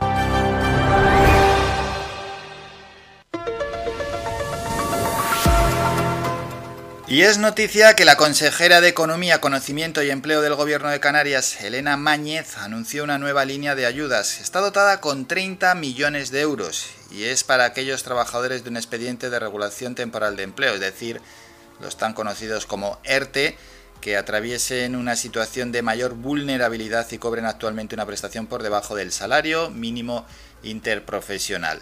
Y 7.11 7.23
es 7.23 7.39
noticia 7.39 7.97
que 7.97 8.05
la 8.05 8.17
consejera 8.17 8.83
de 8.83 8.89
Economía, 8.89 9.41
Conocimiento 9.41 10.03
y 10.03 10.11
Empleo 10.11 10.43
del 10.43 10.55
Gobierno 10.55 10.91
de 10.91 11.01
Canarias, 11.01 11.59
Elena 11.63 11.97
Máñez, 11.97 12.59
anunció 12.59 13.03
una 13.03 13.17
nueva 13.17 13.47
línea 13.47 13.75
de 13.75 13.87
ayudas. 13.87 14.43
Está 14.43 14.61
dotada 14.61 15.01
con 15.01 15.27
30 15.27 15.75
millones 15.75 16.31
de 16.31 16.43
euros 16.43 16.91
y 17.11 17.25
es 17.25 17.45
para 17.45 17.65
aquellos 17.65 18.03
trabajadores 18.03 18.63
de 18.63 18.69
un 18.69 18.77
expediente 18.77 19.31
de 19.31 19.39
regulación 19.39 19.95
temporal 19.95 20.37
de 20.37 20.43
empleo, 20.43 20.75
es 20.75 20.81
decir, 20.81 21.23
los 21.81 21.97
tan 21.97 22.13
conocidos 22.13 22.67
como 22.67 22.99
ERTE, 23.05 23.57
que 24.03 24.19
atraviesen 24.19 24.95
una 24.95 25.17
situación 25.17 25.73
de 25.73 25.81
mayor 25.81 26.13
vulnerabilidad 26.13 27.11
y 27.11 27.17
cobren 27.17 27.47
actualmente 27.47 27.95
una 27.95 28.05
prestación 28.05 28.47
por 28.47 28.63
debajo 28.63 28.95
del 28.95 29.13
salario 29.13 29.71
mínimo 29.71 30.27
interprofesional. 30.63 31.81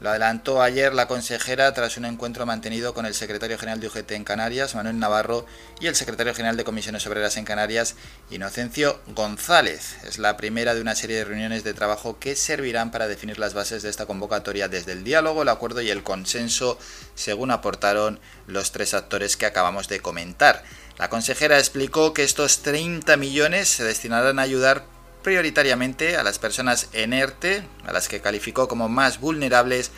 Lo 0.00 0.10
adelantó 0.10 0.62
ayer 0.62 0.94
la 0.94 1.08
consejera 1.08 1.74
tras 1.74 1.96
un 1.96 2.04
encuentro 2.04 2.46
mantenido 2.46 2.94
con 2.94 3.04
el 3.04 3.14
secretario 3.14 3.58
general 3.58 3.80
de 3.80 3.88
UGT 3.88 4.12
en 4.12 4.22
Canarias, 4.22 4.76
Manuel 4.76 5.00
Navarro, 5.00 5.44
y 5.80 5.88
el 5.88 5.96
secretario 5.96 6.34
general 6.34 6.56
de 6.56 6.62
Comisiones 6.62 7.04
Obreras 7.08 7.36
en 7.36 7.44
Canarias, 7.44 7.96
Inocencio 8.30 9.00
González. 9.08 9.96
Es 10.04 10.18
la 10.18 10.36
primera 10.36 10.76
de 10.76 10.82
una 10.82 10.94
serie 10.94 11.16
de 11.16 11.24
reuniones 11.24 11.64
de 11.64 11.74
trabajo 11.74 12.20
que 12.20 12.36
servirán 12.36 12.92
para 12.92 13.08
definir 13.08 13.40
las 13.40 13.54
bases 13.54 13.82
de 13.82 13.90
esta 13.90 14.06
convocatoria 14.06 14.68
desde 14.68 14.92
el 14.92 15.02
diálogo, 15.02 15.42
el 15.42 15.48
acuerdo 15.48 15.80
y 15.80 15.90
el 15.90 16.04
consenso, 16.04 16.78
según 17.16 17.50
aportaron 17.50 18.20
los 18.46 18.70
tres 18.70 18.94
actores 18.94 19.36
que 19.36 19.46
acabamos 19.46 19.88
de 19.88 19.98
comentar. 19.98 20.62
La 20.96 21.10
consejera 21.10 21.58
explicó 21.58 22.14
que 22.14 22.22
estos 22.22 22.62
30 22.62 23.16
millones 23.16 23.68
se 23.68 23.82
destinarán 23.82 24.38
a 24.38 24.42
ayudar 24.42 24.84
prioritariamente 25.28 26.16
a 26.16 26.22
las 26.22 26.38
personas 26.38 26.88
en 26.94 27.12
ERTE, 27.12 27.62
a 27.84 27.92
las 27.92 28.08
que 28.08 28.22
calificó 28.22 28.66
como 28.66 28.88
más 28.88 29.20
vulnerables, 29.20 29.90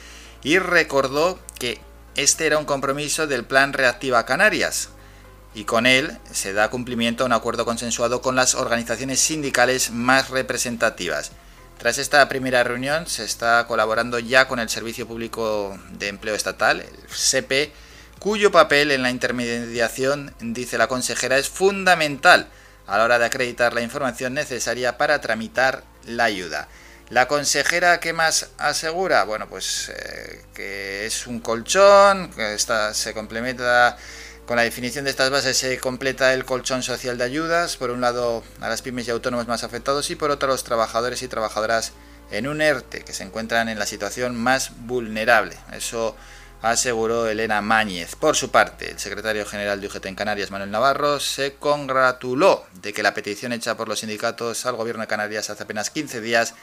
y 0.42 0.58
recordó 0.58 1.38
que 1.56 1.80
este 2.16 2.46
era 2.46 2.58
un 2.58 2.64
compromiso 2.64 3.28
del 3.28 3.44
Plan 3.44 3.72
Reactiva 3.72 4.26
Canarias, 4.26 4.88
y 5.54 5.62
con 5.66 5.86
él 5.86 6.18
se 6.32 6.52
da 6.52 6.68
cumplimiento 6.68 7.22
a 7.22 7.26
un 7.26 7.32
acuerdo 7.32 7.64
consensuado 7.64 8.20
con 8.20 8.34
las 8.34 8.56
organizaciones 8.56 9.20
sindicales 9.20 9.92
más 9.92 10.30
representativas. 10.30 11.30
Tras 11.78 11.98
esta 11.98 12.28
primera 12.28 12.64
reunión 12.64 13.06
se 13.06 13.22
está 13.24 13.64
colaborando 13.68 14.18
ya 14.18 14.48
con 14.48 14.58
el 14.58 14.68
Servicio 14.68 15.06
Público 15.06 15.78
de 15.92 16.08
Empleo 16.08 16.34
Estatal, 16.34 16.80
el 16.80 17.08
SEPE, 17.08 17.72
cuyo 18.18 18.50
papel 18.50 18.90
en 18.90 19.04
la 19.04 19.10
intermediación, 19.10 20.34
dice 20.40 20.76
la 20.76 20.88
consejera, 20.88 21.38
es 21.38 21.48
fundamental 21.48 22.48
a 22.90 22.98
la 22.98 23.04
hora 23.04 23.18
de 23.18 23.24
acreditar 23.24 23.72
la 23.72 23.82
información 23.82 24.34
necesaria 24.34 24.98
para 24.98 25.20
tramitar 25.20 25.84
la 26.04 26.24
ayuda. 26.24 26.68
La 27.08 27.28
consejera, 27.28 28.00
¿qué 28.00 28.12
más 28.12 28.50
asegura? 28.58 29.24
Bueno, 29.24 29.48
pues 29.48 29.90
eh, 29.90 30.44
que 30.54 31.06
es 31.06 31.26
un 31.26 31.40
colchón, 31.40 32.30
que 32.30 32.54
esta, 32.54 32.92
se 32.92 33.14
complementa 33.14 33.96
con 34.44 34.56
la 34.56 34.62
definición 34.62 35.04
de 35.04 35.10
estas 35.10 35.30
bases, 35.30 35.56
se 35.56 35.78
completa 35.78 36.34
el 36.34 36.44
colchón 36.44 36.82
social 36.82 37.16
de 37.16 37.24
ayudas, 37.24 37.76
por 37.76 37.90
un 37.90 38.00
lado 38.00 38.42
a 38.60 38.68
las 38.68 38.82
pymes 38.82 39.06
y 39.06 39.12
autónomos 39.12 39.46
más 39.46 39.62
afectados 39.62 40.10
y 40.10 40.16
por 40.16 40.32
otro 40.32 40.48
a 40.48 40.52
los 40.52 40.64
trabajadores 40.64 41.22
y 41.22 41.28
trabajadoras 41.28 41.92
en 42.32 42.48
un 42.48 42.60
ERTE 42.60 43.04
que 43.04 43.12
se 43.12 43.22
encuentran 43.22 43.68
en 43.68 43.78
la 43.78 43.86
situación 43.86 44.34
más 44.34 44.72
vulnerable. 44.86 45.56
Eso 45.72 46.16
aseguró 46.62 47.26
Elena 47.28 47.60
Máñez. 47.62 48.16
Por 48.16 48.36
su 48.36 48.50
parte, 48.50 48.90
el 48.90 48.98
secretario 48.98 49.46
general 49.46 49.80
de 49.80 49.86
UGT 49.86 50.06
en 50.06 50.14
Canarias, 50.14 50.50
Manuel 50.50 50.70
Navarro, 50.70 51.20
se 51.20 51.54
congratuló 51.54 52.64
de 52.82 52.92
que 52.92 53.02
la 53.02 53.14
petición 53.14 53.52
hecha 53.52 53.76
por 53.76 53.88
los 53.88 54.00
sindicatos 54.00 54.66
al 54.66 54.76
gobierno 54.76 55.02
de 55.02 55.08
Canarias 55.08 55.50
hace 55.50 55.62
apenas 55.62 55.90
15 55.90 56.20
días 56.20 56.54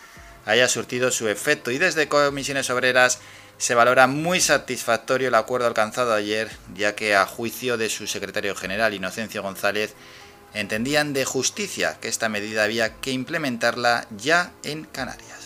haya 0.45 0.67
surtido 0.69 1.11
su 1.11 1.27
efecto 1.27 1.71
y 1.71 1.77
desde 1.77 2.07
comisiones 2.07 2.69
obreras 2.69 3.19
se 3.57 3.75
valora 3.75 4.07
muy 4.07 4.39
satisfactorio 4.39 5.27
el 5.27 5.35
acuerdo 5.35 5.67
alcanzado 5.67 6.13
ayer, 6.13 6.49
ya 6.75 6.95
que 6.95 7.15
a 7.15 7.25
juicio 7.25 7.77
de 7.77 7.89
su 7.89 8.07
secretario 8.07 8.55
general, 8.55 8.93
Inocencio 8.93 9.41
González, 9.41 9.93
entendían 10.53 11.13
de 11.13 11.25
justicia 11.25 11.97
que 11.99 12.07
esta 12.07 12.29
medida 12.29 12.63
había 12.63 12.95
que 12.95 13.11
implementarla 13.11 14.07
ya 14.15 14.51
en 14.63 14.85
Canarias. 14.85 15.36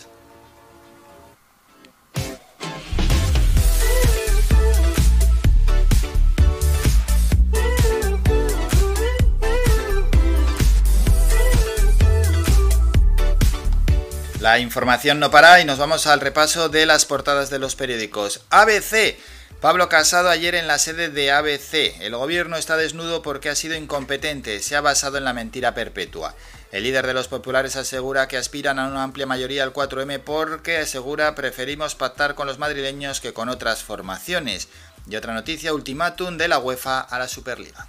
La 14.42 14.58
información 14.58 15.20
no 15.20 15.30
para 15.30 15.62
y 15.62 15.66
nos 15.66 15.78
vamos 15.78 16.08
al 16.08 16.20
repaso 16.20 16.68
de 16.68 16.88
las 16.88 17.06
portadas 17.06 17.52
de 17.52 17.60
los 17.60 17.76
periódicos. 17.76 18.42
ABC. 18.50 19.16
Pablo 19.60 19.88
Casado 19.88 20.30
ayer 20.30 20.56
en 20.56 20.66
la 20.66 20.80
sede 20.80 21.10
de 21.10 21.32
ABC. 21.32 22.02
El 22.02 22.16
gobierno 22.16 22.58
está 22.58 22.76
desnudo 22.76 23.22
porque 23.22 23.50
ha 23.50 23.56
sido 23.56 23.76
incompetente, 23.76 24.60
se 24.62 24.76
ha 24.76 24.82
basado 24.82 25.20
en 25.20 25.26
la 25.26 25.34
mentira 25.34 25.76
perpetua. 25.76 26.34
El 26.72 26.86
líder 26.86 27.06
de 27.06 27.14
los 27.14 27.28
populares 27.28 27.76
asegura 27.76 28.28
que 28.28 28.38
aspiran 28.38 28.80
a 28.80 28.88
una 28.88 29.04
amplia 29.04 29.28
mayoría 29.28 29.62
al 29.62 29.74
4M 29.74 30.22
porque 30.22 30.80
asegura 30.80 31.36
preferimos 31.36 31.94
pactar 31.94 32.34
con 32.34 32.48
los 32.48 32.58
madrileños 32.58 33.22
que 33.22 33.34
con 33.34 33.48
otras 33.48 33.84
formaciones. 33.84 34.70
Y 35.08 35.18
otra 35.18 35.36
noticia, 35.36 35.72
ultimátum 35.72 36.38
de 36.38 36.48
la 36.48 36.58
UEFA 36.58 37.02
a 37.02 37.20
la 37.20 37.28
Superliga. 37.28 37.88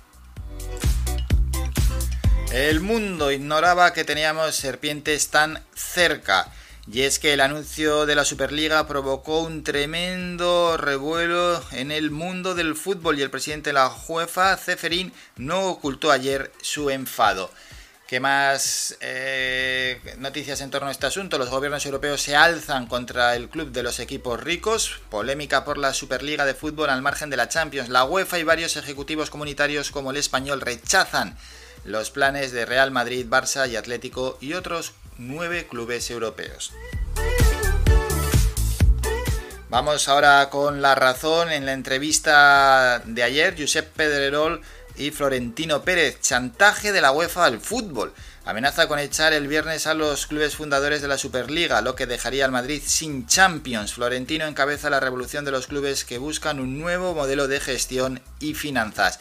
El 2.53 2.81
mundo 2.81 3.33
ignoraba 3.33 3.95
que 3.95 4.05
teníamos 4.05 4.55
serpientes 4.55 5.29
tan 5.29 5.65
cerca. 5.75 6.53
Y 6.87 7.01
es 7.01 7.19
que 7.19 7.33
el 7.33 7.41
anuncio 7.41 8.05
de 8.05 8.15
la 8.15 8.27
Superliga 8.27 8.87
provocó 8.87 9.41
un 9.41 9.65
tremendo 9.65 10.77
revuelo 10.77 11.65
en 11.71 11.91
el 11.91 12.11
mundo 12.11 12.55
del 12.55 12.77
fútbol 12.77 13.19
y 13.19 13.23
el 13.23 13.31
presidente 13.31 13.71
de 13.71 13.75
la 13.75 13.91
UEFA, 14.07 14.59
Ceferín, 14.59 15.15
no 15.37 15.69
ocultó 15.69 16.13
ayer 16.13 16.53
su 16.61 16.91
enfado. 16.91 17.51
¿Qué 18.07 18.21
más 18.21 18.99
eh, 19.01 19.99
noticias 20.19 20.61
en 20.61 20.71
torno 20.71 20.89
a 20.89 20.93
este 20.93 21.07
asunto? 21.07 21.39
Los 21.39 21.49
gobiernos 21.49 21.87
europeos 21.87 22.21
se 22.21 22.37
alzan 22.37 22.87
contra 22.87 23.35
el 23.35 23.49
club 23.49 23.73
de 23.73 23.83
los 23.83 23.99
equipos 23.99 24.39
ricos. 24.39 25.01
Polémica 25.09 25.65
por 25.65 25.79
la 25.79 25.95
Superliga 25.95 26.45
de 26.45 26.53
fútbol 26.53 26.91
al 26.91 27.01
margen 27.01 27.31
de 27.31 27.39
la 27.39 27.49
Champions. 27.49 27.89
La 27.89 28.05
UEFA 28.05 28.39
y 28.39 28.45
varios 28.45 28.77
ejecutivos 28.77 29.31
comunitarios 29.31 29.91
como 29.91 30.11
el 30.11 30.19
español 30.19 30.61
rechazan 30.61 31.39
los 31.85 32.11
planes 32.11 32.53
de 32.53 32.67
Real 32.67 32.91
Madrid, 32.91 33.27
Barça 33.29 33.69
y 33.69 33.77
Atlético 33.77 34.39
y 34.41 34.55
otros 34.55 34.93
nueve 35.19 35.67
clubes 35.69 36.11
europeos. 36.11 36.73
Vamos 39.69 40.07
ahora 40.09 40.51
con 40.51 40.83
la 40.83 40.95
razón. 40.95 41.51
En 41.51 41.65
la 41.65 41.73
entrevista 41.73 43.03
de 43.07 43.23
ayer, 43.23 43.55
Josep 43.59 43.91
Pedrerol 43.93 44.61
y 44.97 45.11
Florentino 45.13 45.83
Pérez. 45.83 46.21
Chantaje 46.21 46.93
de 46.93 47.01
la 47.01 47.11
UEFA 47.11 47.47
al 47.47 47.59
fútbol. 47.59 48.13
Amenaza 48.45 48.87
con 48.87 48.99
echar 48.99 49.33
el 49.33 49.49
viernes 49.49 49.87
a 49.87 49.95
los 49.95 50.27
clubes 50.27 50.57
fundadores 50.57 51.01
de 51.01 51.09
la 51.09 51.17
Superliga, 51.17 51.81
lo 51.81 51.95
que 51.95 52.07
dejaría 52.07 52.45
al 52.45 52.51
Madrid 52.51 52.83
sin 52.85 53.27
Champions. 53.27 53.95
Florentino 53.95 54.47
encabeza 54.47 54.91
la 54.91 55.01
revolución 55.01 55.45
de 55.45 55.53
los 55.53 55.69
clubes 55.69 56.05
que 56.05 56.19
buscan 56.19 56.61
un 56.61 56.79
nuevo 56.79 57.15
modelo 57.15 57.49
de 57.49 57.61
gestión 57.61 58.21
y 58.41 58.53
finanzas. 58.53 59.21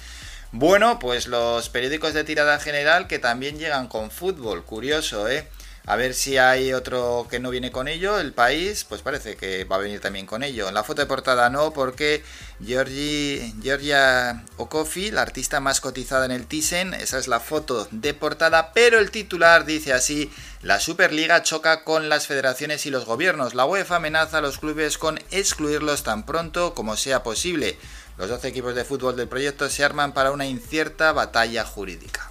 Bueno, 0.53 0.99
pues 0.99 1.27
los 1.27 1.69
periódicos 1.69 2.13
de 2.13 2.25
tirada 2.25 2.59
general 2.59 3.07
que 3.07 3.19
también 3.19 3.57
llegan 3.57 3.87
con 3.87 4.11
fútbol, 4.11 4.65
curioso, 4.65 5.29
¿eh? 5.29 5.47
A 5.85 5.95
ver 5.95 6.13
si 6.13 6.37
hay 6.37 6.73
otro 6.73 7.25
que 7.29 7.39
no 7.39 7.49
viene 7.49 7.71
con 7.71 7.87
ello. 7.87 8.19
El 8.19 8.33
país, 8.33 8.83
pues 8.83 9.01
parece 9.01 9.35
que 9.35 9.63
va 9.63 9.77
a 9.77 9.79
venir 9.79 9.99
también 9.99 10.27
con 10.27 10.43
ello. 10.43 10.67
En 10.67 10.75
la 10.75 10.83
foto 10.83 11.01
de 11.01 11.07
portada 11.07 11.49
no, 11.49 11.73
porque 11.73 12.23
Georgie, 12.63 13.53
Georgia 13.63 14.43
Okofi, 14.57 15.09
la 15.09 15.23
artista 15.23 15.59
más 15.59 15.81
cotizada 15.81 16.25
en 16.25 16.31
el 16.31 16.45
Thyssen, 16.45 16.93
esa 16.93 17.17
es 17.17 17.27
la 17.27 17.39
foto 17.39 17.87
de 17.89 18.13
portada, 18.13 18.73
pero 18.73 18.99
el 18.99 19.09
titular 19.09 19.65
dice 19.65 19.93
así, 19.93 20.31
la 20.61 20.79
Superliga 20.79 21.41
choca 21.41 21.83
con 21.83 22.09
las 22.09 22.27
federaciones 22.27 22.85
y 22.85 22.91
los 22.91 23.05
gobiernos. 23.05 23.55
La 23.55 23.65
UEFA 23.65 23.95
amenaza 23.95 24.37
a 24.37 24.41
los 24.41 24.59
clubes 24.59 24.99
con 24.99 25.19
excluirlos 25.31 26.03
tan 26.03 26.25
pronto 26.25 26.75
como 26.75 26.95
sea 26.95 27.23
posible. 27.23 27.79
Los 28.21 28.29
12 28.29 28.49
equipos 28.49 28.75
de 28.75 28.85
fútbol 28.85 29.15
del 29.15 29.27
proyecto 29.27 29.67
se 29.67 29.83
arman 29.83 30.13
para 30.13 30.29
una 30.31 30.45
incierta 30.45 31.11
batalla 31.11 31.65
jurídica. 31.65 32.29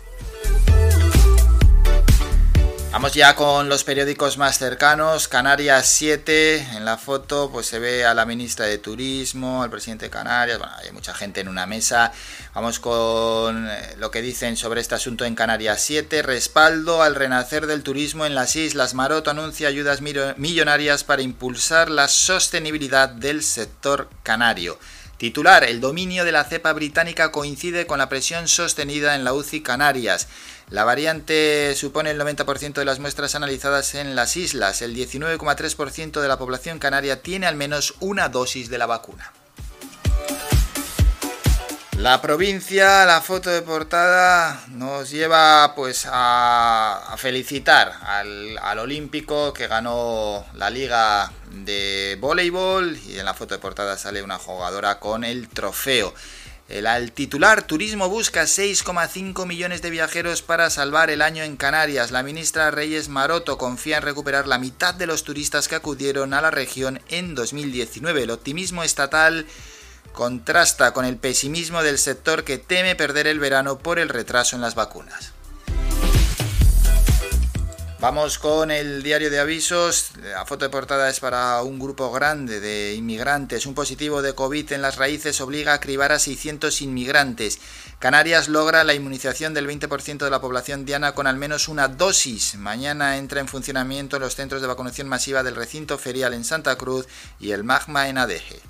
Vamos 2.92 3.12
ya 3.12 3.34
con 3.34 3.68
los 3.68 3.82
periódicos 3.82 4.38
más 4.38 4.56
cercanos. 4.56 5.26
Canarias 5.26 5.86
7, 5.86 6.76
en 6.76 6.84
la 6.84 6.96
foto 6.96 7.50
pues 7.50 7.66
se 7.66 7.80
ve 7.80 8.04
a 8.04 8.14
la 8.14 8.24
ministra 8.24 8.66
de 8.66 8.78
Turismo, 8.78 9.64
al 9.64 9.70
presidente 9.70 10.04
de 10.04 10.10
Canarias, 10.10 10.58
bueno, 10.58 10.72
hay 10.76 10.92
mucha 10.92 11.12
gente 11.12 11.40
en 11.40 11.48
una 11.48 11.66
mesa. 11.66 12.12
Vamos 12.54 12.78
con 12.78 13.68
eh, 13.68 13.96
lo 13.98 14.12
que 14.12 14.22
dicen 14.22 14.56
sobre 14.56 14.80
este 14.80 14.94
asunto 14.94 15.24
en 15.24 15.34
Canarias 15.34 15.80
7. 15.82 16.22
Respaldo 16.22 17.02
al 17.02 17.16
renacer 17.16 17.66
del 17.66 17.82
turismo 17.82 18.26
en 18.26 18.36
las 18.36 18.54
islas. 18.54 18.94
Maroto 18.94 19.32
anuncia 19.32 19.66
ayudas 19.66 20.02
millonarias 20.02 21.02
para 21.02 21.22
impulsar 21.22 21.90
la 21.90 22.06
sostenibilidad 22.06 23.08
del 23.08 23.42
sector 23.42 24.08
canario. 24.22 24.78
Titular, 25.20 25.64
el 25.64 25.82
dominio 25.82 26.24
de 26.24 26.32
la 26.32 26.44
cepa 26.44 26.72
británica 26.72 27.30
coincide 27.30 27.86
con 27.86 27.98
la 27.98 28.08
presión 28.08 28.48
sostenida 28.48 29.14
en 29.14 29.22
la 29.22 29.34
UCI 29.34 29.60
Canarias. 29.60 30.28
La 30.70 30.84
variante 30.84 31.74
supone 31.76 32.12
el 32.12 32.18
90% 32.18 32.72
de 32.72 32.86
las 32.86 33.00
muestras 33.00 33.34
analizadas 33.34 33.94
en 33.94 34.16
las 34.16 34.38
islas. 34.38 34.80
El 34.80 34.96
19,3% 34.96 36.22
de 36.22 36.26
la 36.26 36.38
población 36.38 36.78
canaria 36.78 37.20
tiene 37.20 37.46
al 37.46 37.56
menos 37.56 37.96
una 38.00 38.30
dosis 38.30 38.70
de 38.70 38.78
la 38.78 38.86
vacuna. 38.86 39.30
La 42.00 42.22
provincia, 42.22 43.04
la 43.04 43.20
foto 43.20 43.50
de 43.50 43.60
portada 43.60 44.64
nos 44.70 45.10
lleva 45.10 45.74
pues 45.76 46.08
a, 46.10 47.14
felicitar 47.18 47.92
al, 48.06 48.56
al, 48.56 48.78
olímpico 48.78 49.52
que 49.52 49.66
ganó 49.66 50.46
la 50.54 50.70
liga 50.70 51.30
de 51.52 52.16
voleibol 52.18 52.96
y 53.06 53.18
en 53.18 53.26
la 53.26 53.34
foto 53.34 53.54
de 53.54 53.60
portada 53.60 53.98
sale 53.98 54.22
una 54.22 54.38
jugadora 54.38 54.98
con 54.98 55.24
el 55.24 55.50
trofeo. 55.50 56.14
El 56.70 57.12
titular 57.12 57.62
Turismo 57.62 58.08
busca 58.08 58.44
6,5 58.44 59.44
millones 59.44 59.82
de 59.82 59.90
viajeros 59.90 60.40
para 60.40 60.70
salvar 60.70 61.10
el 61.10 61.20
año 61.20 61.42
en 61.42 61.56
Canarias. 61.56 62.12
La 62.12 62.22
ministra 62.22 62.70
Reyes 62.70 63.08
Maroto 63.08 63.58
confía 63.58 63.96
en 63.96 64.04
recuperar 64.04 64.46
la 64.46 64.58
mitad 64.58 64.94
de 64.94 65.06
los 65.06 65.24
turistas 65.24 65.68
que 65.68 65.74
acudieron 65.74 66.32
a 66.32 66.40
la 66.40 66.52
región 66.52 67.02
en 67.08 67.34
2019. 67.34 68.22
El 68.22 68.30
optimismo 68.30 68.84
estatal 68.84 69.46
contrasta 70.12 70.92
con 70.92 71.04
el 71.04 71.16
pesimismo 71.16 71.82
del 71.82 71.98
sector 71.98 72.44
que 72.44 72.58
teme 72.58 72.96
perder 72.96 73.26
el 73.26 73.40
verano 73.40 73.78
por 73.78 73.98
el 73.98 74.08
retraso 74.08 74.56
en 74.56 74.62
las 74.62 74.74
vacunas. 74.74 75.32
Vamos 78.00 78.38
con 78.38 78.70
el 78.70 79.02
diario 79.02 79.30
de 79.30 79.40
avisos. 79.40 80.12
La 80.22 80.46
foto 80.46 80.64
de 80.64 80.70
portada 80.70 81.10
es 81.10 81.20
para 81.20 81.62
un 81.62 81.78
grupo 81.78 82.10
grande 82.10 82.58
de 82.58 82.94
inmigrantes. 82.94 83.66
Un 83.66 83.74
positivo 83.74 84.22
de 84.22 84.34
COVID 84.34 84.72
en 84.72 84.80
las 84.80 84.96
raíces 84.96 85.38
obliga 85.42 85.74
a 85.74 85.80
cribar 85.80 86.10
a 86.10 86.18
600 86.18 86.80
inmigrantes. 86.80 87.58
Canarias 87.98 88.48
logra 88.48 88.84
la 88.84 88.94
inmunización 88.94 89.52
del 89.52 89.68
20% 89.68 90.16
de 90.16 90.30
la 90.30 90.40
población 90.40 90.86
diana 90.86 91.12
con 91.12 91.26
al 91.26 91.36
menos 91.36 91.68
una 91.68 91.88
dosis. 91.88 92.54
Mañana 92.54 93.18
entra 93.18 93.40
en 93.40 93.48
funcionamiento 93.48 94.18
los 94.18 94.34
centros 94.34 94.62
de 94.62 94.68
vacunación 94.68 95.06
masiva 95.06 95.42
del 95.42 95.56
recinto 95.56 95.98
ferial 95.98 96.32
en 96.32 96.44
Santa 96.44 96.76
Cruz 96.76 97.06
y 97.38 97.50
el 97.50 97.64
Magma 97.64 98.08
en 98.08 98.16
Adeje. 98.16 98.62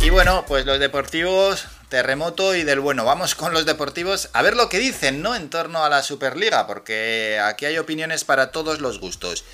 Y 0.00 0.10
bueno, 0.10 0.44
pues 0.46 0.64
los 0.64 0.78
deportivos 0.78 1.66
terremoto 1.88 2.54
y 2.54 2.64
del 2.64 2.80
bueno. 2.80 3.04
Vamos 3.04 3.34
con 3.34 3.52
los 3.52 3.66
deportivos 3.66 4.28
a 4.32 4.42
ver 4.42 4.56
lo 4.56 4.68
que 4.68 4.78
dicen, 4.78 5.22
¿no? 5.22 5.34
En 5.34 5.50
torno 5.50 5.84
a 5.84 5.88
la 5.88 6.02
Superliga, 6.02 6.66
porque 6.66 7.40
aquí 7.42 7.66
hay 7.66 7.78
opiniones 7.78 8.24
para 8.24 8.50
todos 8.50 8.80
los 8.80 9.00
gustos. 9.00 9.44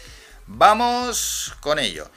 Vamos 0.46 1.54
con 1.60 1.78
ello. 1.78 2.10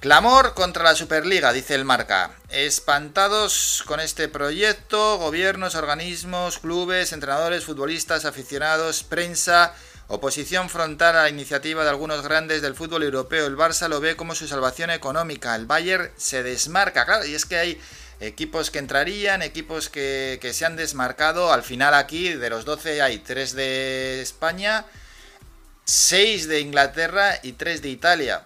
Clamor 0.00 0.54
contra 0.54 0.84
la 0.84 0.94
Superliga, 0.94 1.52
dice 1.52 1.74
el 1.74 1.84
marca. 1.84 2.36
Espantados 2.50 3.82
con 3.86 3.98
este 3.98 4.28
proyecto, 4.28 5.18
gobiernos, 5.18 5.74
organismos, 5.74 6.58
clubes, 6.58 7.12
entrenadores, 7.12 7.64
futbolistas, 7.64 8.26
aficionados, 8.26 9.02
prensa, 9.02 9.74
oposición 10.08 10.70
frontal 10.70 11.16
a 11.16 11.22
la 11.22 11.28
iniciativa 11.28 11.82
de 11.82 11.90
algunos 11.90 12.22
grandes 12.22 12.62
del 12.62 12.74
fútbol 12.74 13.02
europeo. 13.02 13.46
El 13.46 13.56
Barça 13.56 13.88
lo 13.88 14.00
ve 14.00 14.16
como 14.16 14.34
su 14.34 14.46
salvación 14.46 14.90
económica. 14.90 15.54
El 15.56 15.66
Bayern 15.66 16.10
se 16.16 16.42
desmarca, 16.42 17.04
claro, 17.04 17.24
y 17.26 17.34
es 17.34 17.44
que 17.44 17.56
hay 17.56 17.80
equipos 18.20 18.70
que 18.70 18.78
entrarían, 18.78 19.42
equipos 19.42 19.88
que, 19.88 20.38
se 20.52 20.64
han 20.64 20.76
desmarcado. 20.76 21.52
Al 21.52 21.62
final 21.62 21.94
aquí 21.94 22.32
de 22.32 22.50
los 22.50 22.64
12 22.64 23.02
hay 23.02 23.18
3 23.18 23.54
de 23.54 24.22
España, 24.22 24.84
6 25.84 26.48
de 26.48 26.60
Inglaterra 26.60 27.40
y 27.42 27.52
3 27.52 27.82
de 27.82 27.88
Italia. 27.88 28.44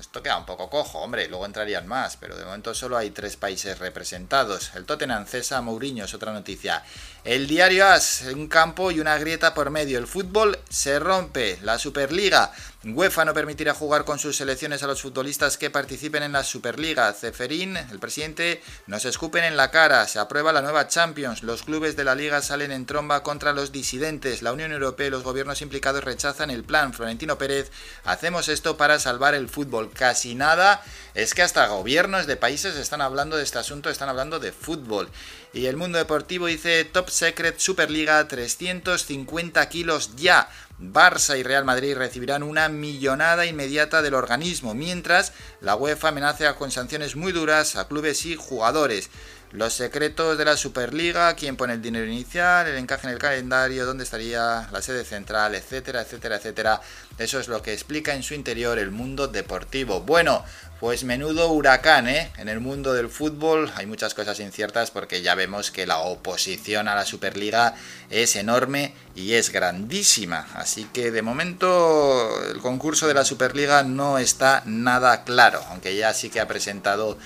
esto 0.00 0.22
queda 0.22 0.36
un 0.36 0.46
poco 0.46 0.68
cojo, 0.68 0.98
hombre, 0.98 1.28
luego 1.28 1.46
entrarían 1.46 1.86
más, 1.86 2.16
pero 2.16 2.36
de 2.36 2.44
momento 2.44 2.74
solo 2.74 2.96
hay 2.96 3.10
3 3.10 3.36
países 3.36 3.78
representados. 3.78 4.72
El 4.74 4.84
Tottenham 4.84 5.26
Cesa 5.26 5.60
Mourinho 5.62 6.04
es 6.04 6.14
otra 6.14 6.32
noticia. 6.32 6.82
El 7.24 7.46
diario 7.46 7.86
AS, 7.86 8.24
un 8.34 8.48
campo 8.48 8.90
y 8.90 8.98
una 8.98 9.16
grieta 9.16 9.54
por 9.54 9.70
medio. 9.70 9.96
El 9.96 10.08
fútbol 10.08 10.58
se 10.68 10.98
rompe. 10.98 11.56
La 11.62 11.78
Superliga 11.78 12.50
UEFA 12.84 13.24
no 13.24 13.32
permitirá 13.32 13.74
jugar 13.74 14.04
con 14.04 14.18
sus 14.18 14.36
selecciones 14.36 14.82
a 14.82 14.88
los 14.88 15.02
futbolistas 15.02 15.56
que 15.56 15.70
participen 15.70 16.24
en 16.24 16.32
la 16.32 16.42
Superliga. 16.42 17.12
Ceferín, 17.12 17.76
el 17.76 18.00
presidente, 18.00 18.60
nos 18.88 19.04
escupen 19.04 19.44
en 19.44 19.56
la 19.56 19.70
cara. 19.70 20.08
Se 20.08 20.18
aprueba 20.18 20.52
la 20.52 20.62
nueva 20.62 20.88
Champions. 20.88 21.44
Los 21.44 21.62
clubes 21.62 21.94
de 21.94 22.02
la 22.02 22.16
liga 22.16 22.42
salen 22.42 22.72
en 22.72 22.84
tromba 22.84 23.22
contra 23.22 23.52
los 23.52 23.70
disidentes. 23.70 24.42
La 24.42 24.52
Unión 24.52 24.72
Europea 24.72 25.06
y 25.06 25.10
los 25.10 25.22
gobiernos 25.22 25.62
implicados 25.62 26.02
rechazan 26.02 26.50
el 26.50 26.64
plan. 26.64 26.92
Florentino 26.92 27.38
Pérez, 27.38 27.70
hacemos 28.02 28.48
esto 28.48 28.76
para 28.76 28.98
salvar 28.98 29.36
el 29.36 29.48
fútbol. 29.48 29.92
Casi 29.92 30.34
nada. 30.34 30.82
Es 31.14 31.34
que 31.34 31.42
hasta 31.42 31.68
gobiernos 31.68 32.26
de 32.26 32.36
países 32.36 32.74
están 32.74 33.00
hablando 33.00 33.36
de 33.36 33.44
este 33.44 33.60
asunto, 33.60 33.90
están 33.90 34.08
hablando 34.08 34.40
de 34.40 34.50
fútbol. 34.50 35.08
Y 35.52 35.66
el 35.66 35.76
mundo 35.76 35.98
deportivo 35.98 36.46
dice 36.46 36.84
Top 36.84 37.10
Secret 37.10 37.60
Superliga 37.60 38.26
350 38.26 39.68
kilos 39.68 40.16
ya. 40.16 40.48
Barça 40.78 41.38
y 41.38 41.42
Real 41.42 41.64
Madrid 41.64 41.96
recibirán 41.96 42.42
una 42.42 42.68
millonada 42.68 43.46
inmediata 43.46 44.02
del 44.02 44.14
organismo, 44.14 44.74
mientras 44.74 45.32
la 45.60 45.76
UEFA 45.76 46.08
amenaza 46.08 46.54
con 46.56 46.70
sanciones 46.70 47.16
muy 47.16 47.32
duras 47.32 47.76
a 47.76 47.86
clubes 47.88 48.26
y 48.26 48.36
jugadores. 48.36 49.10
Los 49.52 49.74
secretos 49.74 50.38
de 50.38 50.46
la 50.46 50.56
Superliga, 50.56 51.36
quién 51.36 51.58
pone 51.58 51.74
el 51.74 51.82
dinero 51.82 52.06
inicial, 52.06 52.66
el 52.66 52.78
encaje 52.78 53.06
en 53.06 53.12
el 53.12 53.18
calendario, 53.18 53.84
dónde 53.84 54.04
estaría 54.04 54.66
la 54.72 54.80
sede 54.80 55.04
central, 55.04 55.54
etcétera, 55.54 56.00
etcétera, 56.00 56.36
etcétera. 56.36 56.80
Eso 57.18 57.38
es 57.38 57.48
lo 57.48 57.60
que 57.60 57.74
explica 57.74 58.14
en 58.14 58.22
su 58.22 58.32
interior 58.32 58.78
el 58.78 58.90
mundo 58.90 59.28
deportivo. 59.28 60.00
Bueno, 60.00 60.42
pues 60.82 61.04
menudo 61.04 61.52
huracán, 61.52 62.08
¿eh? 62.08 62.32
En 62.38 62.48
el 62.48 62.58
mundo 62.58 62.92
del 62.92 63.08
fútbol 63.08 63.70
hay 63.76 63.86
muchas 63.86 64.14
cosas 64.14 64.40
inciertas 64.40 64.90
porque 64.90 65.22
ya 65.22 65.36
vemos 65.36 65.70
que 65.70 65.86
la 65.86 65.98
oposición 65.98 66.88
a 66.88 66.96
la 66.96 67.06
Superliga 67.06 67.76
es 68.10 68.34
enorme 68.34 68.92
y 69.14 69.34
es 69.34 69.50
grandísima. 69.52 70.48
Así 70.54 70.88
que 70.92 71.12
de 71.12 71.22
momento 71.22 72.42
el 72.50 72.58
concurso 72.58 73.06
de 73.06 73.14
la 73.14 73.24
Superliga 73.24 73.84
no 73.84 74.18
está 74.18 74.64
nada 74.66 75.22
claro, 75.22 75.64
aunque 75.68 75.94
ya 75.94 76.12
sí 76.14 76.30
que 76.30 76.40
ha 76.40 76.48
presentado 76.48 77.16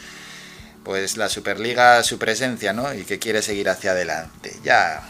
pues 0.84 1.16
la 1.16 1.30
Superliga 1.30 2.02
su 2.02 2.18
presencia, 2.18 2.74
¿no? 2.74 2.92
Y 2.92 3.04
que 3.04 3.18
quiere 3.18 3.40
seguir 3.40 3.70
hacia 3.70 3.92
adelante. 3.92 4.54
Ya, 4.64 5.02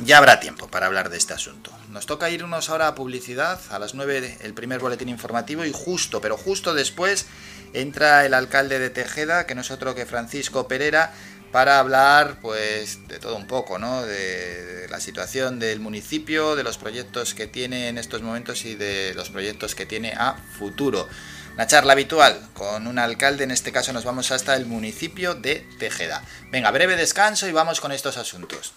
ya 0.00 0.18
habrá 0.18 0.38
tiempo 0.38 0.68
para 0.68 0.86
hablar 0.86 1.10
de 1.10 1.16
este 1.16 1.34
asunto. 1.34 1.72
Nos 1.90 2.06
toca 2.06 2.30
irnos 2.30 2.70
ahora 2.70 2.88
a 2.88 2.94
publicidad, 2.94 3.60
a 3.70 3.78
las 3.78 3.94
9 3.94 4.38
el 4.42 4.54
primer 4.54 4.80
boletín 4.80 5.08
informativo 5.08 5.64
y 5.64 5.72
justo, 5.72 6.20
pero 6.20 6.36
justo 6.36 6.72
después 6.72 7.26
entra 7.74 8.24
el 8.24 8.34
alcalde 8.34 8.78
de 8.78 8.90
Tejeda, 8.90 9.46
que 9.46 9.54
no 9.54 9.60
es 9.60 9.70
otro 9.70 9.94
que 9.94 10.06
Francisco 10.06 10.66
Pereira, 10.66 11.12
para 11.52 11.78
hablar 11.78 12.38
pues 12.40 13.06
de 13.06 13.18
todo 13.18 13.36
un 13.36 13.46
poco, 13.46 13.78
¿no? 13.78 14.02
De, 14.04 14.86
la 14.88 15.00
situación 15.00 15.58
del 15.58 15.80
municipio, 15.80 16.56
de 16.56 16.62
los 16.62 16.78
proyectos 16.78 17.34
que 17.34 17.46
tiene 17.46 17.88
en 17.88 17.98
estos 17.98 18.22
momentos 18.22 18.64
y 18.64 18.74
de 18.74 19.12
los 19.14 19.30
proyectos 19.30 19.74
que 19.74 19.86
tiene 19.86 20.12
a 20.16 20.34
futuro. 20.58 21.08
Una 21.54 21.66
charla 21.66 21.92
habitual 21.92 22.48
con 22.54 22.86
un 22.86 22.98
alcalde, 22.98 23.44
en 23.44 23.50
este 23.50 23.70
caso 23.70 23.92
nos 23.92 24.04
vamos 24.04 24.30
hasta 24.30 24.56
el 24.56 24.66
municipio 24.66 25.34
de 25.34 25.66
Tejeda. 25.78 26.24
Venga, 26.50 26.70
breve 26.70 26.96
descanso 26.96 27.48
y 27.48 27.52
vamos 27.52 27.80
con 27.80 27.92
estos 27.92 28.16
asuntos. 28.16 28.72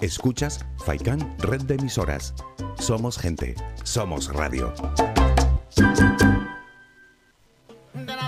Escuchas 0.00 0.60
Faikan 0.86 1.36
Red 1.38 1.62
de 1.62 1.74
Emisoras. 1.74 2.34
Somos 2.78 3.18
gente, 3.18 3.56
somos 3.82 4.32
radio. 4.32 4.72
Then 8.06 8.18
I 8.20 8.27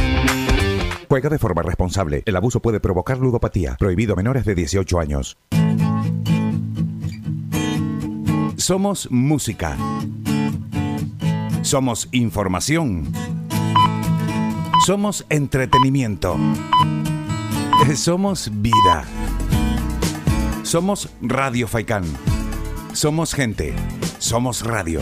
Juega 1.11 1.27
de 1.27 1.39
forma 1.39 1.61
responsable. 1.61 2.23
El 2.25 2.37
abuso 2.37 2.61
puede 2.61 2.79
provocar 2.79 3.17
ludopatía. 3.17 3.75
Prohibido 3.77 4.13
a 4.13 4.15
menores 4.15 4.45
de 4.45 4.55
18 4.55 4.97
años. 4.97 5.37
Somos 8.55 9.11
música. 9.11 9.75
Somos 11.63 12.07
información. 12.13 13.11
Somos 14.85 15.25
entretenimiento. 15.27 16.37
Somos 17.93 18.49
vida. 18.61 19.03
Somos 20.63 21.09
Radio 21.21 21.67
Faikán. 21.67 22.05
Somos 22.93 23.33
gente. 23.33 23.75
Somos 24.17 24.63
radio. 24.63 25.01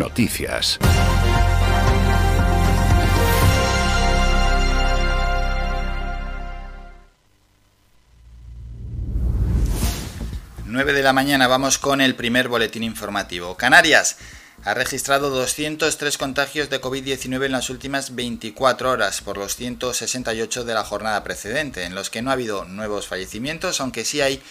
Noticias. 0.00 0.78
Nueve 10.64 10.94
de 10.94 11.02
la 11.02 11.12
mañana 11.12 11.48
vamos 11.48 11.76
con 11.76 12.00
el 12.00 12.14
primer 12.14 12.48
boletín 12.48 12.82
informativo. 12.82 13.58
Canarias 13.58 14.16
ha 14.64 14.72
registrado 14.72 15.28
203 15.28 16.16
contagios 16.16 16.70
de 16.70 16.80
COVID-19 16.80 17.44
en 17.44 17.52
las 17.52 17.68
últimas 17.68 18.14
24 18.14 18.90
horas 18.90 19.20
por 19.20 19.36
los 19.36 19.54
168 19.56 20.64
de 20.64 20.72
la 20.72 20.84
jornada 20.84 21.22
precedente, 21.22 21.84
en 21.84 21.94
los 21.94 22.08
que 22.08 22.22
no 22.22 22.30
ha 22.30 22.32
habido 22.32 22.64
nuevos 22.64 23.06
fallecimientos, 23.06 23.82
aunque 23.82 24.06
sí 24.06 24.22
hay 24.22 24.42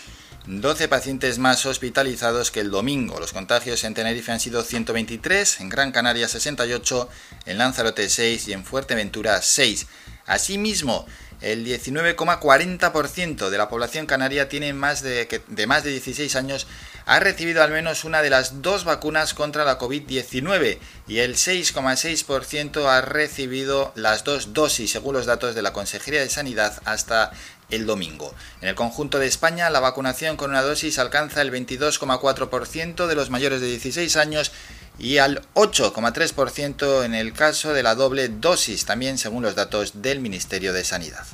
12 0.49 0.87
pacientes 0.87 1.37
más 1.37 1.63
hospitalizados 1.67 2.49
que 2.49 2.59
el 2.59 2.71
domingo. 2.71 3.19
Los 3.19 3.33
contagios 3.33 3.83
en 3.83 3.93
Tenerife 3.93 4.31
han 4.31 4.39
sido 4.39 4.63
123, 4.63 5.59
en 5.59 5.69
Gran 5.69 5.91
Canaria 5.91 6.27
68, 6.27 7.07
en 7.45 7.59
Lanzarote 7.59 8.09
6 8.09 8.47
y 8.47 8.53
en 8.53 8.65
Fuerteventura 8.65 9.43
6. 9.43 9.85
Asimismo, 10.25 11.05
el 11.41 11.63
19,40% 11.63 13.49
de 13.49 13.57
la 13.59 13.69
población 13.69 14.07
canaria 14.07 14.49
tiene 14.49 14.73
más 14.73 15.03
de, 15.03 15.27
más 15.67 15.83
de 15.83 15.91
16 15.91 16.35
años 16.35 16.65
ha 17.05 17.19
recibido 17.19 17.63
al 17.63 17.71
menos 17.71 18.03
una 18.03 18.21
de 18.21 18.29
las 18.29 18.61
dos 18.61 18.83
vacunas 18.83 19.33
contra 19.33 19.65
la 19.65 19.79
COVID-19 19.79 20.77
y 21.07 21.19
el 21.19 21.35
6,6% 21.35 22.85
ha 22.85 23.01
recibido 23.01 23.91
las 23.95 24.23
dos 24.23 24.53
dosis, 24.53 24.91
según 24.91 25.15
los 25.15 25.25
datos 25.25 25.55
de 25.55 25.61
la 25.61 25.73
Consejería 25.73 26.19
de 26.19 26.29
Sanidad 26.29 26.81
hasta 26.85 27.31
el 27.69 27.85
domingo. 27.85 28.33
En 28.61 28.69
el 28.69 28.75
conjunto 28.75 29.19
de 29.19 29.27
España, 29.27 29.69
la 29.69 29.79
vacunación 29.79 30.37
con 30.37 30.51
una 30.51 30.61
dosis 30.61 30.99
alcanza 30.99 31.41
el 31.41 31.51
22,4% 31.51 33.07
de 33.07 33.15
los 33.15 33.29
mayores 33.29 33.61
de 33.61 33.67
16 33.67 34.15
años 34.17 34.51
y 34.97 35.17
al 35.17 35.41
8,3% 35.53 37.05
en 37.05 37.15
el 37.15 37.33
caso 37.33 37.73
de 37.73 37.83
la 37.83 37.95
doble 37.95 38.27
dosis, 38.27 38.85
también 38.85 39.17
según 39.17 39.43
los 39.43 39.55
datos 39.55 40.01
del 40.01 40.19
Ministerio 40.19 40.73
de 40.73 40.83
Sanidad. 40.83 41.25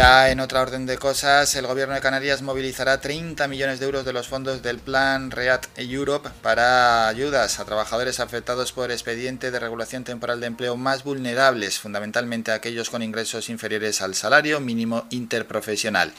Ya 0.00 0.30
en 0.30 0.40
otra 0.40 0.62
orden 0.62 0.86
de 0.86 0.96
cosas, 0.96 1.54
el 1.56 1.66
gobierno 1.66 1.94
de 1.94 2.00
Canarias 2.00 2.40
movilizará 2.40 3.02
30 3.02 3.46
millones 3.48 3.80
de 3.80 3.84
euros 3.84 4.06
de 4.06 4.14
los 4.14 4.28
fondos 4.28 4.62
del 4.62 4.78
plan 4.78 5.30
REAT 5.30 5.66
Europe 5.76 6.30
para 6.40 7.06
ayudas 7.06 7.60
a 7.60 7.66
trabajadores 7.66 8.18
afectados 8.18 8.72
por 8.72 8.90
expediente 8.90 9.50
de 9.50 9.60
regulación 9.60 10.04
temporal 10.04 10.40
de 10.40 10.46
empleo 10.46 10.78
más 10.78 11.04
vulnerables, 11.04 11.78
fundamentalmente 11.78 12.50
aquellos 12.50 12.88
con 12.88 13.02
ingresos 13.02 13.50
inferiores 13.50 14.00
al 14.00 14.14
salario 14.14 14.58
mínimo 14.58 15.04
interprofesional. 15.10 16.14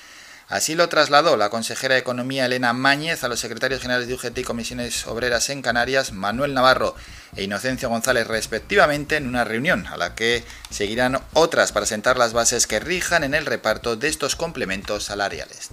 Así 0.52 0.76
lo 0.76 0.90
trasladó 0.90 1.38
la 1.38 1.50
consejera 1.50 1.94
de 1.94 2.02
Economía 2.02 2.46
Elena 2.46 2.74
Máñez 2.74 3.24
a 3.24 3.30
los 3.30 3.40
secretarios 3.40 3.80
generales 3.80 4.10
de 4.10 4.16
UGT 4.16 4.40
y 4.40 4.44
Comisiones 4.44 5.08
Obreras 5.08 5.50
en 5.50 5.62
Canarias, 5.62 6.12
Manuel 6.12 6.54
Navarro 6.54 6.94
e 7.38 7.44
Inocencio 7.44 7.88
González 7.88 8.28
respectivamente, 8.28 9.16
en 9.16 9.30
una 9.30 9.46
reunión 9.46 9.88
a 9.88 9.96
la 9.96 10.14
que 10.14 10.44
seguirán 10.70 11.22
otras 11.32 11.72
para 11.72 11.86
sentar 11.86 12.18
las 12.18 12.34
bases 12.34 12.68
que 12.68 12.82
rijan 12.82 13.24
en 13.24 13.34
el 13.34 13.46
reparto 13.46 13.96
de 13.96 14.10
estos 14.10 14.36
complementos 14.36 15.06
salariales. 15.06 15.70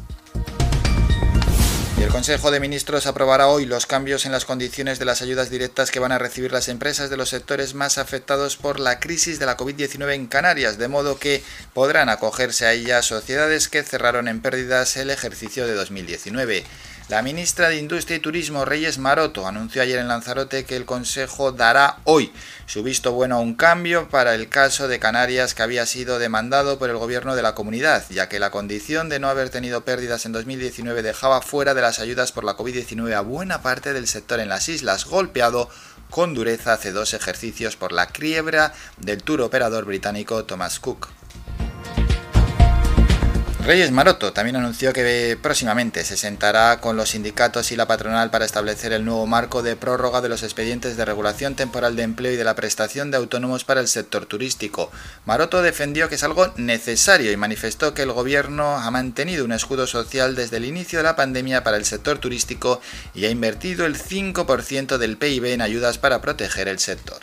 El 2.01 2.11
Consejo 2.11 2.53
de 2.53 2.61
Ministros 2.61 3.07
aprobará 3.07 3.49
hoy 3.49 3.67
los 3.67 3.87
cambios 3.87 4.25
en 4.25 4.31
las 4.31 4.45
condiciones 4.45 5.01
de 5.01 5.05
las 5.05 5.21
ayudas 5.21 5.51
directas 5.51 5.91
que 5.91 5.99
van 5.99 6.13
a 6.13 6.19
recibir 6.19 6.53
las 6.53 6.69
empresas 6.69 7.11
de 7.11 7.17
los 7.17 7.29
sectores 7.29 7.75
más 7.75 7.99
afectados 7.99 8.57
por 8.57 8.79
la 8.79 9.01
crisis 9.01 9.41
de 9.41 9.47
la 9.47 9.57
COVID-19 9.57 10.15
en 10.15 10.29
Canarias, 10.29 10.79
de 10.79 10.87
modo 10.87 11.19
que 11.19 11.43
podrán 11.75 12.09
acogerse 12.09 12.67
a 12.67 12.73
ellas 12.73 13.05
sociedades 13.05 13.69
que 13.69 13.83
cerraron 13.83 14.29
en 14.29 14.41
pérdidas 14.41 14.97
el 14.97 15.11
ejercicio 15.11 15.67
de 15.67 15.75
2019. 15.75 16.65
La 17.09 17.23
ministra 17.23 17.71
de 17.71 17.79
Industria 17.79 18.19
y 18.19 18.21
Turismo, 18.21 18.67
Reyes 18.67 18.99
Maroto, 18.99 19.47
anunció 19.47 19.81
ayer 19.81 19.99
en 19.99 20.09
Lanzarote 20.09 20.67
que 20.67 20.77
el 20.77 20.85
Consejo 20.85 21.53
dará 21.53 21.97
hoy 22.05 22.35
su 22.67 22.83
visto 22.83 23.13
bueno 23.13 23.37
a 23.37 23.41
un 23.41 23.55
cambio 23.55 24.11
para 24.11 24.35
el 24.35 24.51
caso 24.51 24.89
de 24.89 24.99
Canarias 24.99 25.55
que 25.55 25.63
había 25.63 25.87
sido 25.87 26.19
demandado 26.19 26.79
por 26.79 26.91
el 26.91 26.99
gobierno 26.99 27.35
de 27.35 27.41
la 27.41 27.55
comunidad, 27.55 28.05
ya 28.11 28.29
que 28.29 28.39
la 28.39 28.51
condición 28.51 29.09
de 29.09 29.21
no 29.21 29.31
haber 29.31 29.49
tenido 29.49 29.87
pérdidas 29.87 30.27
en 30.27 30.33
2019 30.33 31.01
dejaba 31.03 31.41
fuera 31.41 31.73
de 31.73 31.81
las 31.81 31.99
ayudas 31.99 32.31
por 32.31 32.45
la 32.45 32.59
COVID-19 32.59 33.15
a 33.15 33.23
buena 33.23 33.63
parte 33.63 33.95
del 33.95 34.07
sector 34.07 34.39
en 34.39 34.51
las 34.51 34.69
islas, 34.69 35.07
golpeado 35.07 35.71
con 36.11 36.35
dureza 36.35 36.75
hace 36.75 36.93
dos 36.93 37.15
ejercicios 37.15 37.77
por 37.77 37.93
la 37.93 38.09
quiebra 38.09 38.75
del 38.99 39.23
tour 39.23 39.41
operador 39.41 39.87
británico 39.87 40.45
Thomas 40.45 40.79
Cook. 40.79 41.09
Reyes 43.69 43.91
Maroto 43.91 44.33
también 44.33 44.57
anunció 44.57 44.95
que 44.95 45.37
próximamente 45.43 46.03
se 46.03 46.17
sentará 46.17 46.81
con 46.81 46.97
los 46.97 47.11
sindicatos 47.11 47.71
y 47.71 47.77
la 47.77 47.87
patronal 47.87 48.31
para 48.31 48.47
establecer 48.47 48.95
el 48.95 49.05
nuevo 49.05 49.27
marco 49.27 49.63
de 49.63 49.77
prórroga 49.77 50.23
de 50.23 50.31
los 50.31 50.43
expedientes 50.43 50.97
de 50.97 51.05
regulación 51.05 51.55
temporal 51.55 51.95
de 51.95 52.05
empleo 52.05 52.33
y 52.33 52.37
de 52.37 52.45
la 52.45 52.55
prestación 52.55 53.11
de 53.11 53.19
autónomos 53.19 53.65
para 53.65 53.83
el 53.83 53.89
sector 53.89 54.25
turístico. 54.25 54.91
Maroto 55.27 55.61
defendió 55.61 56.09
que 56.09 56.15
es 56.15 56.23
algo 56.23 56.51
necesario 56.57 57.31
y 57.31 57.37
manifestó 57.37 57.93
que 57.93 58.05
el 58.05 58.13
gobierno 58.13 58.79
ha 58.79 58.91
mantenido 58.91 59.45
un 59.45 59.53
escudo 59.53 59.87
social 59.87 60.35
desde 60.35 60.57
el 60.57 60.65
inicio 60.65 61.01
de 61.01 61.03
la 61.03 61.17
pandemia 61.17 61.63
para 61.63 61.77
el 61.77 61.85
sector 61.85 62.17
turístico 62.17 62.81
y 63.13 63.27
ha 63.27 63.31
invertido 63.31 63.85
el 63.85 63.99
5% 63.99 64.97
del 64.97 65.19
PIB 65.19 65.45
en 65.45 65.61
ayudas 65.61 65.99
para 65.99 66.23
proteger 66.23 66.69
el 66.69 66.79
sector. 66.79 67.21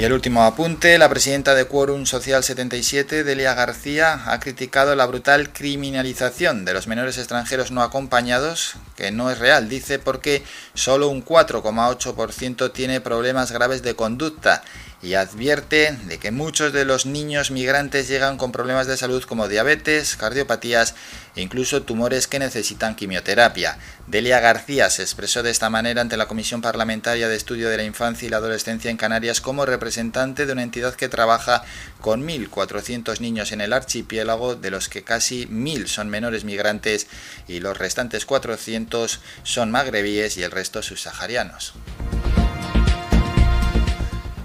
Y 0.00 0.04
el 0.04 0.14
último 0.14 0.44
apunte, 0.44 0.96
la 0.96 1.10
presidenta 1.10 1.54
de 1.54 1.66
Quórum 1.66 2.06
Social 2.06 2.42
77, 2.42 3.22
Delia 3.22 3.52
García, 3.52 4.22
ha 4.32 4.40
criticado 4.40 4.96
la 4.96 5.04
brutal 5.04 5.52
criminalización 5.52 6.64
de 6.64 6.72
los 6.72 6.86
menores 6.86 7.18
extranjeros 7.18 7.70
no 7.70 7.82
acompañados, 7.82 8.76
que 8.96 9.10
no 9.10 9.30
es 9.30 9.38
real, 9.38 9.68
dice, 9.68 9.98
porque 9.98 10.42
solo 10.72 11.10
un 11.10 11.22
4,8% 11.22 12.72
tiene 12.72 13.02
problemas 13.02 13.52
graves 13.52 13.82
de 13.82 13.94
conducta 13.94 14.62
y 15.02 15.14
advierte 15.14 15.96
de 16.04 16.18
que 16.18 16.30
muchos 16.30 16.72
de 16.72 16.84
los 16.84 17.06
niños 17.06 17.50
migrantes 17.50 18.08
llegan 18.08 18.36
con 18.36 18.52
problemas 18.52 18.86
de 18.86 18.96
salud 18.96 19.24
como 19.24 19.48
diabetes, 19.48 20.16
cardiopatías 20.16 20.94
e 21.36 21.40
incluso 21.40 21.82
tumores 21.82 22.26
que 22.26 22.38
necesitan 22.38 22.94
quimioterapia. 22.94 23.78
Delia 24.06 24.40
García 24.40 24.90
se 24.90 25.02
expresó 25.02 25.42
de 25.42 25.50
esta 25.50 25.70
manera 25.70 26.02
ante 26.02 26.16
la 26.16 26.28
Comisión 26.28 26.60
Parlamentaria 26.60 27.28
de 27.28 27.36
Estudio 27.36 27.70
de 27.70 27.78
la 27.78 27.84
Infancia 27.84 28.26
y 28.26 28.30
la 28.30 28.38
Adolescencia 28.38 28.90
en 28.90 28.96
Canarias 28.96 29.40
como 29.40 29.64
representante 29.64 30.44
de 30.44 30.52
una 30.52 30.64
entidad 30.64 30.94
que 30.94 31.08
trabaja 31.08 31.62
con 32.00 32.26
1.400 32.26 33.20
niños 33.20 33.52
en 33.52 33.62
el 33.62 33.72
archipiélago, 33.72 34.54
de 34.54 34.70
los 34.70 34.88
que 34.88 35.02
casi 35.02 35.46
1.000 35.46 35.86
son 35.86 36.10
menores 36.10 36.44
migrantes 36.44 37.06
y 37.48 37.60
los 37.60 37.78
restantes 37.78 38.26
400 38.26 39.20
son 39.44 39.70
magrebíes 39.70 40.36
y 40.36 40.42
el 40.42 40.50
resto 40.50 40.82
subsaharianos. 40.82 41.74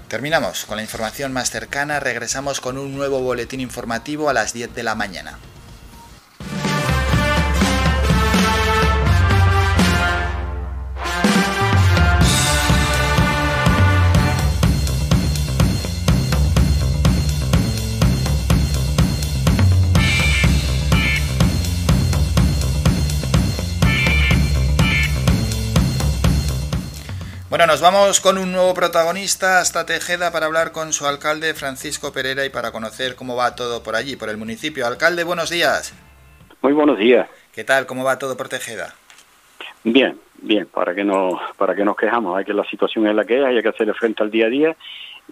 Terminamos 0.08 0.66
con 0.66 0.76
la 0.76 0.84
información 0.84 1.32
más 1.32 1.50
cercana, 1.50 1.98
regresamos 1.98 2.60
con 2.60 2.78
un 2.78 2.94
nuevo 2.94 3.20
boletín 3.20 3.60
informativo 3.60 4.28
a 4.30 4.32
las 4.32 4.52
10 4.52 4.72
de 4.72 4.84
la 4.84 4.94
mañana. 4.94 5.38
Bueno, 27.56 27.72
nos 27.72 27.80
vamos 27.80 28.20
con 28.20 28.36
un 28.36 28.52
nuevo 28.52 28.74
protagonista 28.74 29.60
hasta 29.60 29.86
Tejeda 29.86 30.30
para 30.30 30.44
hablar 30.44 30.72
con 30.72 30.92
su 30.92 31.06
alcalde 31.06 31.54
Francisco 31.54 32.12
Pereira 32.12 32.44
y 32.44 32.50
para 32.50 32.70
conocer 32.70 33.16
cómo 33.16 33.34
va 33.34 33.54
todo 33.54 33.82
por 33.82 33.96
allí, 33.96 34.14
por 34.14 34.28
el 34.28 34.36
municipio. 34.36 34.86
Alcalde, 34.86 35.24
buenos 35.24 35.48
días. 35.48 35.94
Muy 36.60 36.74
buenos 36.74 36.98
días. 36.98 37.26
¿Qué 37.54 37.64
tal? 37.64 37.86
¿Cómo 37.86 38.04
va 38.04 38.18
todo 38.18 38.36
por 38.36 38.50
Tejeda? 38.50 38.94
Bien, 39.84 40.20
bien, 40.42 40.66
para 40.66 40.94
que 40.94 41.02
no 41.02 41.40
para 41.56 41.74
que 41.74 41.82
nos 41.82 41.96
quejamos, 41.96 42.36
hay 42.36 42.44
que 42.44 42.52
la 42.52 42.64
situación 42.64 43.06
es 43.06 43.14
la 43.14 43.24
que 43.24 43.38
es, 43.38 43.46
hay 43.46 43.62
que 43.62 43.70
hacerle 43.70 43.94
frente 43.94 44.22
al 44.22 44.30
día 44.30 44.48
a 44.48 44.50
día 44.50 44.76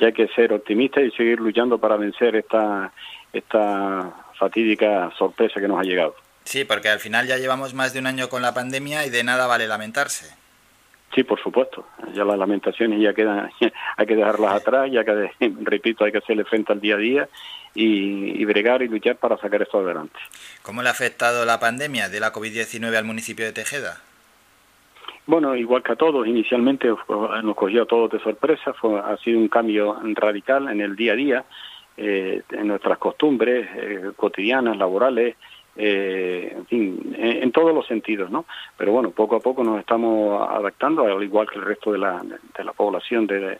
y 0.00 0.06
hay 0.06 0.14
que 0.14 0.26
ser 0.28 0.54
optimistas 0.54 1.04
y 1.04 1.10
seguir 1.10 1.38
luchando 1.40 1.76
para 1.76 1.98
vencer 1.98 2.36
esta 2.36 2.90
esta 3.34 4.14
fatídica 4.38 5.12
sorpresa 5.18 5.60
que 5.60 5.68
nos 5.68 5.78
ha 5.78 5.82
llegado. 5.82 6.14
Sí, 6.44 6.64
porque 6.64 6.88
al 6.88 7.00
final 7.00 7.26
ya 7.26 7.36
llevamos 7.36 7.74
más 7.74 7.92
de 7.92 7.98
un 7.98 8.06
año 8.06 8.30
con 8.30 8.40
la 8.40 8.54
pandemia 8.54 9.04
y 9.04 9.10
de 9.10 9.24
nada 9.24 9.46
vale 9.46 9.68
lamentarse. 9.68 10.42
Sí, 11.14 11.22
por 11.22 11.40
supuesto. 11.40 11.86
Ya 12.12 12.24
las 12.24 12.38
lamentaciones 12.38 13.00
ya 13.00 13.14
quedan, 13.14 13.50
hay 13.96 14.06
que 14.06 14.16
dejarlas 14.16 14.54
atrás, 14.54 14.90
ya 14.90 15.04
que, 15.04 15.30
repito, 15.62 16.04
hay 16.04 16.12
que 16.12 16.18
hacerle 16.18 16.44
frente 16.44 16.72
al 16.72 16.80
día 16.80 16.96
a 16.96 16.98
día 16.98 17.28
y, 17.74 18.40
y 18.40 18.44
bregar 18.44 18.82
y 18.82 18.88
luchar 18.88 19.16
para 19.16 19.36
sacar 19.38 19.62
esto 19.62 19.78
adelante. 19.78 20.18
¿Cómo 20.62 20.82
le 20.82 20.88
ha 20.88 20.92
afectado 20.92 21.44
la 21.44 21.60
pandemia 21.60 22.08
de 22.08 22.20
la 22.20 22.32
COVID-19 22.32 22.96
al 22.96 23.04
municipio 23.04 23.44
de 23.44 23.52
Tejeda? 23.52 24.00
Bueno, 25.26 25.56
igual 25.56 25.82
que 25.82 25.92
a 25.92 25.96
todos, 25.96 26.26
inicialmente 26.26 26.86
nos 26.88 27.56
cogió 27.56 27.84
a 27.84 27.86
todos 27.86 28.10
de 28.10 28.20
sorpresa, 28.20 28.74
fue, 28.74 29.00
ha 29.00 29.16
sido 29.18 29.38
un 29.38 29.48
cambio 29.48 29.98
radical 30.14 30.68
en 30.68 30.82
el 30.82 30.96
día 30.96 31.12
a 31.12 31.16
día, 31.16 31.44
eh, 31.96 32.42
en 32.50 32.68
nuestras 32.68 32.98
costumbres 32.98 33.66
eh, 33.74 34.10
cotidianas, 34.16 34.76
laborales, 34.76 35.36
eh, 35.76 36.52
en 36.56 36.66
fin, 36.66 37.16
en, 37.18 37.52
todos 37.52 37.74
los 37.74 37.86
sentidos, 37.86 38.30
¿no? 38.30 38.44
Pero 38.76 38.92
bueno, 38.92 39.10
poco 39.10 39.36
a 39.36 39.40
poco 39.40 39.64
nos 39.64 39.80
estamos 39.80 40.48
adaptando, 40.48 41.04
al 41.04 41.22
igual 41.22 41.48
que 41.48 41.58
el 41.58 41.64
resto 41.64 41.92
de 41.92 41.98
la, 41.98 42.22
de 42.22 42.64
la 42.64 42.72
población 42.72 43.26
de, 43.26 43.58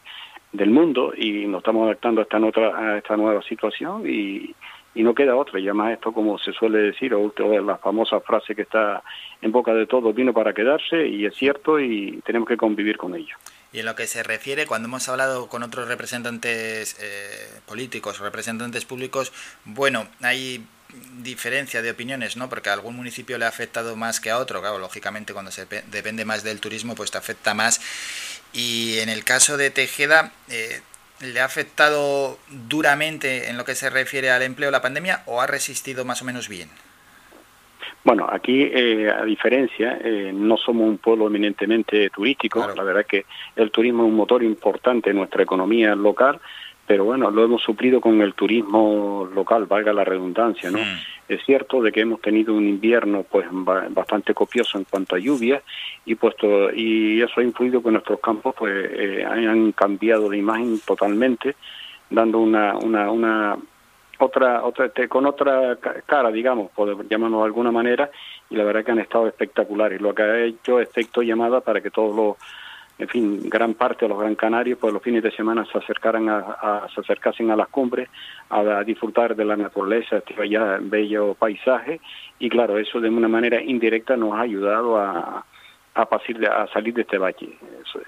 del 0.53 0.71
mundo, 0.71 1.13
y 1.17 1.47
nos 1.47 1.59
estamos 1.59 1.87
adaptando 1.87 2.21
a 2.21 2.25
esta, 2.25 2.61
a 2.61 2.99
esta 2.99 3.17
nueva 3.17 3.43
situación 3.43 4.05
y, 4.09 4.55
y 4.95 5.03
no 5.03 5.15
queda 5.15 5.35
otra, 5.35 5.59
y 5.59 5.65
además 5.65 5.93
esto, 5.95 6.13
como 6.13 6.39
se 6.39 6.53
suele 6.53 6.79
decir, 6.79 7.15
o 7.15 7.33
la 7.61 7.79
famosa 7.79 8.21
frase 8.21 8.55
que 8.55 8.63
está 8.63 9.03
en 9.43 9.51
boca 9.51 9.75
de 9.75 9.87
todos, 9.87 10.15
vino 10.15 10.33
para 10.33 10.55
quedarse, 10.55 11.07
y 11.09 11.27
es 11.27 11.35
cierto, 11.35 11.81
y 11.81 12.21
tenemos 12.25 12.49
que 12.49 12.57
convivir 12.57 12.97
con 12.97 13.15
ello. 13.15 13.37
Y 13.73 13.81
en 13.81 13.87
lo 13.87 13.97
que 13.97 14.07
se 14.07 14.23
refiere, 14.23 14.67
cuando 14.67 14.87
hemos 14.87 15.09
hablado 15.09 15.49
con 15.49 15.65
otros 15.65 15.89
representantes 15.89 16.97
eh, 17.03 17.61
políticos 17.67 18.21
representantes 18.21 18.85
públicos, 18.85 19.33
bueno, 19.65 20.07
hay 20.23 20.65
diferencia 21.23 21.83
de 21.83 21.91
opiniones, 21.91 22.37
¿no? 22.37 22.49
Porque 22.49 22.71
a 22.71 22.73
algún 22.73 22.97
municipio 22.97 23.39
le 23.39 23.45
ha 23.45 23.49
afectado 23.49 23.97
más 23.97 24.21
que 24.21 24.31
a 24.31 24.39
otro, 24.39 24.61
claro, 24.61 24.79
lógicamente 24.79 25.33
cuando 25.33 25.51
se 25.51 25.67
depende 25.67 26.25
más 26.25 26.45
del 26.45 26.61
turismo, 26.61 26.95
pues 26.95 27.11
te 27.11 27.19
afecta 27.19 27.55
más. 27.55 27.81
Y 28.53 28.99
en 28.99 29.09
el 29.09 29.25
caso 29.25 29.57
de 29.57 29.71
Tejeda, 29.71 30.33
eh, 30.49 30.81
¿le 31.21 31.41
ha 31.41 31.45
afectado 31.45 32.39
duramente 32.49 33.49
en 33.49 33.57
lo 33.57 33.65
que 33.65 33.75
se 33.75 33.91
refiere 33.91 34.31
al 34.31 34.43
empleo 34.43 34.71
la 34.71 34.83
pandemia 34.83 35.23
o 35.27 35.41
ha 35.41 35.47
resistido 35.47 36.05
más 36.05 36.23
o 36.23 36.25
menos 36.25 36.49
bien? 36.49 36.69
Bueno, 38.05 38.29
aquí, 38.31 38.63
eh, 38.63 39.11
a 39.11 39.25
diferencia, 39.25 39.99
eh, 40.05 40.31
no 40.33 40.59
somos 40.59 40.87
un 40.87 40.99
pueblo 40.99 41.27
eminentemente 41.27 42.11
turístico. 42.11 42.61
Claro. 42.61 42.75
La 42.75 42.83
verdad 42.83 43.01
es 43.01 43.07
que 43.07 43.27
el 43.57 43.71
turismo 43.71 44.05
es 44.05 44.11
un 44.11 44.17
motor 44.17 44.43
importante 44.43 45.11
en 45.11 45.17
nuestra 45.17 45.43
economía 45.43 45.95
local, 45.95 46.39
pero 46.87 47.05
bueno, 47.05 47.31
lo 47.31 47.45
hemos 47.45 47.63
suplido 47.63 48.01
con 48.01 48.21
el 48.21 48.35
turismo 48.35 49.29
local, 49.35 49.67
valga 49.67 49.93
la 49.93 50.05
redundancia, 50.05 50.71
¿no? 50.71 50.79
Mm. 50.79 50.99
Es 51.29 51.43
cierto 51.47 51.81
de 51.81 51.91
que 51.91 52.01
hemos 52.01 52.21
tenido 52.21 52.55
un 52.55 52.69
invierno 52.69 53.23
pues 53.23 53.47
bastante 53.51 54.35
copioso 54.35 54.77
en 54.77 54.85
cuanto 54.85 55.17
a 55.17 55.19
lluvias 55.19 55.63
y 56.05 56.15
puesto 56.17 56.71
y 56.71 57.23
eso 57.23 57.41
ha 57.41 57.43
influido 57.43 57.83
que 57.83 57.91
nuestros 57.91 58.21
campos 58.21 58.55
pues 58.59 58.73
eh, 58.91 59.25
han 59.27 59.73
cambiado 59.73 60.29
de 60.29 60.37
imagen 60.37 60.79
totalmente, 60.81 61.57
dando 62.11 62.41
una 62.41 62.77
una 62.77 63.11
una 63.11 63.57
otra 64.19 64.63
otra 64.65 64.91
con 65.09 65.25
otra 65.25 65.79
cara, 66.05 66.31
digamos, 66.31 66.71
por 66.73 67.09
llamarlo 67.09 67.39
de 67.39 67.45
alguna 67.45 67.73
manera, 67.73 68.11
y 68.51 68.57
la 68.57 68.65
verdad 68.65 68.85
que 68.85 68.93
han 68.93 69.01
estado 69.01 69.27
espectaculares. 69.27 70.03
Lo 70.03 70.15
que 70.15 70.23
ha 70.23 70.45
hecho 70.45 70.79
efecto 70.79 71.23
llamada 71.23 71.63
para 71.63 71.81
que 71.81 71.91
todos 71.91 72.15
los 72.15 72.37
en 72.99 73.09
fin, 73.09 73.49
gran 73.49 73.75
parte 73.75 74.05
de 74.05 74.09
los 74.09 74.21
gran 74.21 74.35
canarios, 74.35 74.79
pues 74.81 74.93
los 74.93 75.03
fines 75.03 75.23
de 75.23 75.33
semana 75.33 75.65
se 75.71 75.79
acercaran 75.79 76.29
a, 76.29 76.87
se 76.95 77.01
acercasen 77.01 77.51
a 77.51 77.57
las 77.57 77.69
cumbres, 77.69 78.09
a, 78.51 78.61
a, 78.61 78.85
disfrutar 78.85 79.35
de 79.35 79.45
la 79.45 79.57
naturaleza, 79.57 80.19
este 80.19 80.35
bello 80.81 81.35
paisaje, 81.35 82.01
y 82.39 82.49
claro, 82.49 82.79
eso 82.79 83.01
de 83.01 83.09
una 83.09 83.29
manera 83.29 83.61
indirecta 83.61 84.17
nos 84.17 84.35
ha 84.35 84.43
ayudado 84.43 84.99
a, 84.99 85.45
a, 85.95 86.07
pasir, 86.07 86.45
a 86.47 86.67
salir 86.73 86.93
de 86.93 87.03
este 87.03 87.19
valle, 87.19 87.57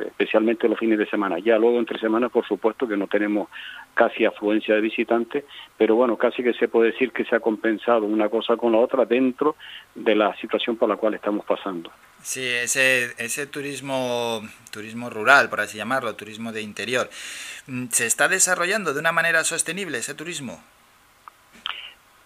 especialmente 0.01 0.68
los 0.68 0.79
fines 0.79 0.99
de 0.99 1.07
semana. 1.09 1.38
Ya 1.38 1.57
luego 1.57 1.79
entre 1.79 1.99
semanas, 2.01 2.33
por 2.33 2.46
supuesto, 2.46 2.88
que 2.88 2.96
no 2.96 3.07
tenemos 3.07 3.49
casi 3.94 4.25
afluencia 4.25 4.75
de 4.75 4.81
visitantes, 4.81 5.44
pero 5.79 5.94
bueno, 5.94 6.16
casi 6.16 6.42
que 6.42 6.53
se 6.55 6.66
puede 6.66 6.90
decir 6.90 7.12
que 7.12 7.25
se 7.25 7.37
ha 7.37 7.40
compensado 7.40 8.05
una 8.05 8.29
cosa 8.29 8.57
con 8.57 8.72
la 8.72 8.79
otra 8.79 9.05
dentro 9.05 9.55
de 9.94 10.16
la 10.16 10.35
situación 10.37 10.77
por 10.77 10.88
la 10.88 10.96
cual 10.96 11.14
estamos 11.14 11.44
pasando. 11.44 11.92
Sí, 12.22 12.44
ese, 12.44 13.14
ese 13.18 13.46
turismo, 13.46 14.42
turismo 14.72 15.09
rural, 15.09 15.49
por 15.49 15.61
así 15.61 15.79
llamarlo, 15.79 16.16
turismo 16.16 16.51
de 16.51 16.62
interior, 16.62 17.09
¿se 17.90 18.07
está 18.07 18.27
desarrollando 18.27 18.94
de 18.94 19.01
una 19.01 19.12
manera 19.12 19.44
sostenible 19.44 19.99
ese 19.99 20.14
turismo? 20.14 20.61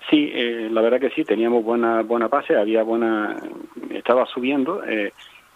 Sí, 0.08 0.32
eh, 0.34 0.68
la 0.72 0.80
verdad 0.80 1.00
que 1.00 1.10
sí, 1.10 1.24
teníamos 1.24 1.62
buena 1.62 2.02
buena 2.02 2.26
base, 2.26 2.56
había 2.56 2.82
buena, 2.82 3.36
estaba 3.90 4.26
subiendo. 4.26 4.82
Eh, 4.84 5.12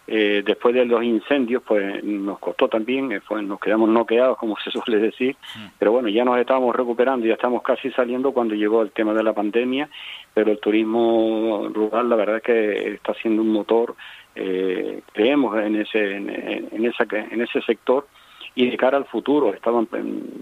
eh, 0.07 0.43
después 0.45 0.75
de 0.75 0.85
los 0.85 1.03
incendios, 1.03 1.63
pues 1.67 2.05
nos 2.05 2.39
costó 2.39 2.69
también, 2.69 3.23
fue, 3.23 3.43
nos 3.43 3.59
quedamos 3.59 3.89
noqueados, 3.89 4.37
como 4.37 4.57
se 4.59 4.71
suele 4.71 4.99
decir, 4.99 5.35
mm. 5.57 5.67
pero 5.79 5.93
bueno, 5.93 6.09
ya 6.09 6.25
nos 6.25 6.39
estábamos 6.39 6.77
recuperando, 6.77 7.27
ya 7.27 7.35
estamos 7.35 7.63
casi 7.63 7.91
saliendo 7.93 8.33
cuando 8.33 8.55
llegó 8.55 8.83
el 8.83 8.91
tema 8.91 9.15
de 9.15 9.23
la 9.23 9.33
pandemia, 9.33 9.89
pero 10.35 10.53
el 10.53 10.59
turismo 10.59 11.71
rural, 11.73 12.09
la 12.09 12.17
verdad 12.17 12.37
es 12.37 12.43
que 12.43 12.95
está 12.95 13.15
siendo 13.15 13.41
un 13.41 13.53
motor, 13.53 13.95
eh, 14.35 15.01
creemos 15.13 15.57
en 15.59 15.77
ese, 15.77 16.17
en, 16.17 16.29
en, 16.29 16.85
esa, 16.85 17.07
en 17.11 17.41
ese 17.41 17.63
sector, 17.63 18.07
y 18.55 18.71
de 18.71 18.77
cara 18.77 18.97
al 18.97 19.07
futuro 19.07 19.53
estaban 19.53 19.89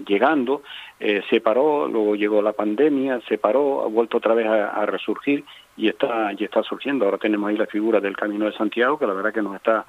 llegando, 0.05 0.61
eh, 0.99 1.23
se 1.29 1.41
paró, 1.41 1.87
luego 1.87 2.15
llegó 2.15 2.41
la 2.41 2.53
pandemia, 2.53 3.21
se 3.27 3.37
paró, 3.37 3.83
ha 3.83 3.87
vuelto 3.87 4.17
otra 4.17 4.33
vez 4.33 4.45
a, 4.45 4.69
a, 4.69 4.85
resurgir 4.85 5.43
y 5.75 5.87
está, 5.87 6.31
y 6.37 6.43
está 6.43 6.63
surgiendo. 6.63 7.05
Ahora 7.05 7.17
tenemos 7.17 7.49
ahí 7.49 7.57
la 7.57 7.65
figura 7.65 7.99
del 7.99 8.15
Camino 8.15 8.45
de 8.45 8.53
Santiago, 8.53 8.97
que 8.97 9.07
la 9.07 9.13
verdad 9.13 9.33
que 9.33 9.41
nos 9.41 9.55
está 9.55 9.85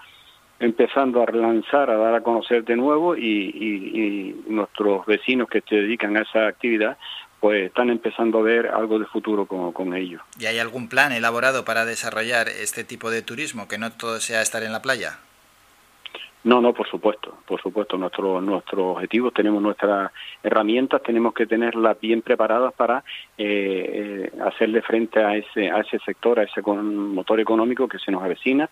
empezando 0.60 1.22
a 1.22 1.26
relanzar, 1.26 1.90
a 1.90 1.96
dar 1.96 2.14
a 2.14 2.20
conocer 2.22 2.64
de 2.64 2.76
nuevo 2.76 3.16
y, 3.16 3.22
y, 3.22 4.00
y 4.00 4.52
nuestros 4.52 5.04
vecinos 5.06 5.48
que 5.48 5.62
se 5.68 5.76
dedican 5.76 6.16
a 6.16 6.22
esa 6.22 6.46
actividad 6.46 6.96
pues 7.44 7.66
están 7.66 7.90
empezando 7.90 8.38
a 8.38 8.42
ver 8.42 8.68
algo 8.68 8.98
de 8.98 9.04
futuro 9.04 9.44
con, 9.44 9.70
con 9.72 9.92
ello. 9.92 10.20
¿Y 10.38 10.46
hay 10.46 10.58
algún 10.58 10.88
plan 10.88 11.12
elaborado 11.12 11.62
para 11.62 11.84
desarrollar 11.84 12.48
este 12.48 12.84
tipo 12.84 13.10
de 13.10 13.20
turismo, 13.20 13.68
que 13.68 13.76
no 13.76 13.92
todo 13.92 14.18
sea 14.20 14.40
estar 14.40 14.62
en 14.62 14.72
la 14.72 14.80
playa? 14.80 15.18
No, 16.44 16.60
no, 16.60 16.74
por 16.74 16.86
supuesto, 16.86 17.38
por 17.46 17.60
supuesto. 17.60 17.96
Nuestro, 17.96 18.40
nuestro 18.40 18.90
objetivo, 18.90 19.30
tenemos 19.30 19.62
nuestras 19.62 20.12
herramientas, 20.42 21.02
tenemos 21.02 21.32
que 21.32 21.46
tenerlas 21.46 21.98
bien 21.98 22.20
preparadas 22.20 22.74
para 22.74 23.02
eh, 23.38 24.28
eh, 24.28 24.40
hacerle 24.42 24.82
frente 24.82 25.24
a 25.24 25.36
ese, 25.36 25.70
a 25.70 25.80
ese 25.80 25.98
sector, 26.00 26.38
a 26.38 26.42
ese 26.42 26.60
motor 26.60 27.40
económico 27.40 27.88
que 27.88 27.98
se 27.98 28.12
nos 28.12 28.22
avecina 28.22 28.68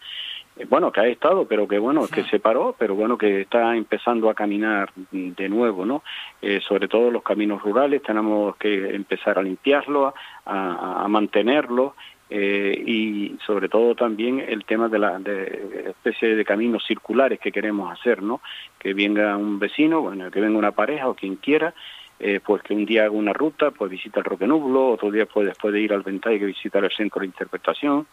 eh, 0.57 0.67
bueno, 0.69 0.93
que 0.93 1.01
ha 1.01 1.07
estado, 1.07 1.47
pero 1.47 1.67
que 1.67 1.79
bueno, 1.79 2.07
que 2.09 2.25
se 2.25 2.39
paró, 2.39 2.75
pero 2.79 2.95
bueno, 2.95 3.17
que 3.17 3.43
está 3.43 3.75
empezando 3.75 4.29
a 4.29 4.35
caminar 4.35 4.91
de 5.11 5.49
nuevo, 5.49 5.87
¿no? 5.87 6.03
Eh, 6.43 6.61
sobre 6.67 6.89
todo 6.89 7.11
los 7.11 7.23
caminos 7.23 7.63
rurales, 7.63 8.03
tenemos 8.03 8.57
que 8.57 8.95
empezar 8.95 9.39
a 9.39 9.43
limpiarlo, 9.43 10.15
a, 10.45 11.05
a 11.05 11.09
mantenerlo 11.09 11.95
eh, 12.35 12.83
y 12.87 13.37
sobre 13.45 13.69
todo 13.69 13.95
también 13.95 14.41
el 14.41 14.65
tema 14.65 14.89
de 14.89 14.99
la 14.99 15.19
de 15.19 15.91
especie 15.91 16.35
de 16.35 16.47
caminos 16.47 16.83
circulares 16.87 17.39
que 17.39 17.53
queremos 17.53 17.93
hacer, 17.93 18.23
¿no? 18.23 18.41
Que 18.79 18.95
venga 18.95 19.37
un 19.37 19.59
vecino, 19.59 20.01
bueno, 20.01 20.31
que 20.31 20.41
venga 20.41 20.57
una 20.57 20.73
pareja 20.73 21.11
o 21.11 21.15
quien 21.15 21.37
quiera, 21.37 21.75
eh, 22.19 22.41
pues 22.43 22.63
que 22.63 22.73
un 22.73 22.87
día 22.87 23.03
haga 23.03 23.11
una 23.11 23.35
ruta, 23.35 23.71
pues 23.71 23.91
visita 23.91 24.21
el 24.21 24.25
Roque 24.25 24.47
Nublo, 24.47 24.93
otro 24.93 25.11
día 25.11 25.27
pues 25.27 25.47
después 25.47 25.75
de 25.75 25.83
ir 25.83 25.93
al 25.93 26.01
Ventay 26.01 26.39
que 26.39 26.47
visitar 26.47 26.83
el 26.83 26.91
centro 26.91 27.21
de 27.21 27.27
interpretación, 27.27 28.07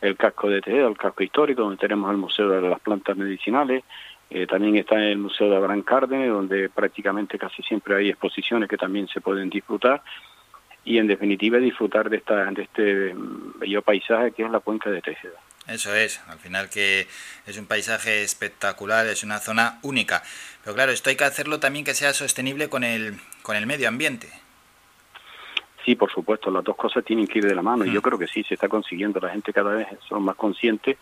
el 0.00 0.16
casco 0.16 0.48
de 0.48 0.62
Tejeda, 0.62 0.88
el 0.88 0.96
casco 0.96 1.22
histórico, 1.22 1.60
donde 1.60 1.76
tenemos 1.76 2.10
el 2.10 2.16
Museo 2.16 2.48
de 2.48 2.62
las 2.62 2.80
Plantas 2.80 3.14
Medicinales, 3.14 3.84
eh, 4.30 4.46
también 4.46 4.76
está 4.76 4.98
el 5.04 5.18
Museo 5.18 5.50
de 5.50 5.56
Abraham 5.56 5.82
Cárdenas, 5.82 6.30
donde 6.30 6.70
prácticamente 6.70 7.38
casi 7.38 7.62
siempre 7.62 7.94
hay 7.96 8.08
exposiciones 8.08 8.70
que 8.70 8.78
también 8.78 9.06
se 9.06 9.20
pueden 9.20 9.50
disfrutar 9.50 10.00
y 10.86 10.98
en 10.98 11.08
definitiva 11.08 11.58
disfrutar 11.58 12.08
de, 12.08 12.16
esta, 12.16 12.46
de 12.52 12.62
este 12.62 13.12
bello 13.58 13.82
paisaje 13.82 14.32
que 14.32 14.44
es 14.44 14.50
la 14.50 14.60
cuenca 14.60 14.88
de 14.88 15.02
Tejeda. 15.02 15.34
Eso 15.66 15.92
es, 15.92 16.20
al 16.28 16.38
final 16.38 16.70
que 16.70 17.08
es 17.44 17.58
un 17.58 17.66
paisaje 17.66 18.22
espectacular, 18.22 19.04
es 19.08 19.24
una 19.24 19.40
zona 19.40 19.80
única. 19.82 20.22
Pero 20.62 20.76
claro, 20.76 20.92
esto 20.92 21.10
hay 21.10 21.16
que 21.16 21.24
hacerlo 21.24 21.58
también 21.58 21.84
que 21.84 21.94
sea 21.94 22.12
sostenible 22.12 22.68
con 22.68 22.84
el, 22.84 23.16
con 23.42 23.56
el 23.56 23.66
medio 23.66 23.88
ambiente. 23.88 24.28
Sí, 25.86 25.94
por 25.94 26.10
supuesto, 26.10 26.50
las 26.50 26.64
dos 26.64 26.74
cosas 26.74 27.04
tienen 27.04 27.28
que 27.28 27.38
ir 27.38 27.46
de 27.46 27.54
la 27.54 27.62
mano 27.62 27.84
y 27.84 27.92
yo 27.92 28.02
creo 28.02 28.18
que 28.18 28.26
sí, 28.26 28.42
se 28.42 28.54
está 28.54 28.68
consiguiendo. 28.68 29.20
La 29.20 29.30
gente 29.30 29.52
cada 29.52 29.72
vez 29.72 29.86
son 30.08 30.24
más 30.24 30.34
conscientes 30.34 30.96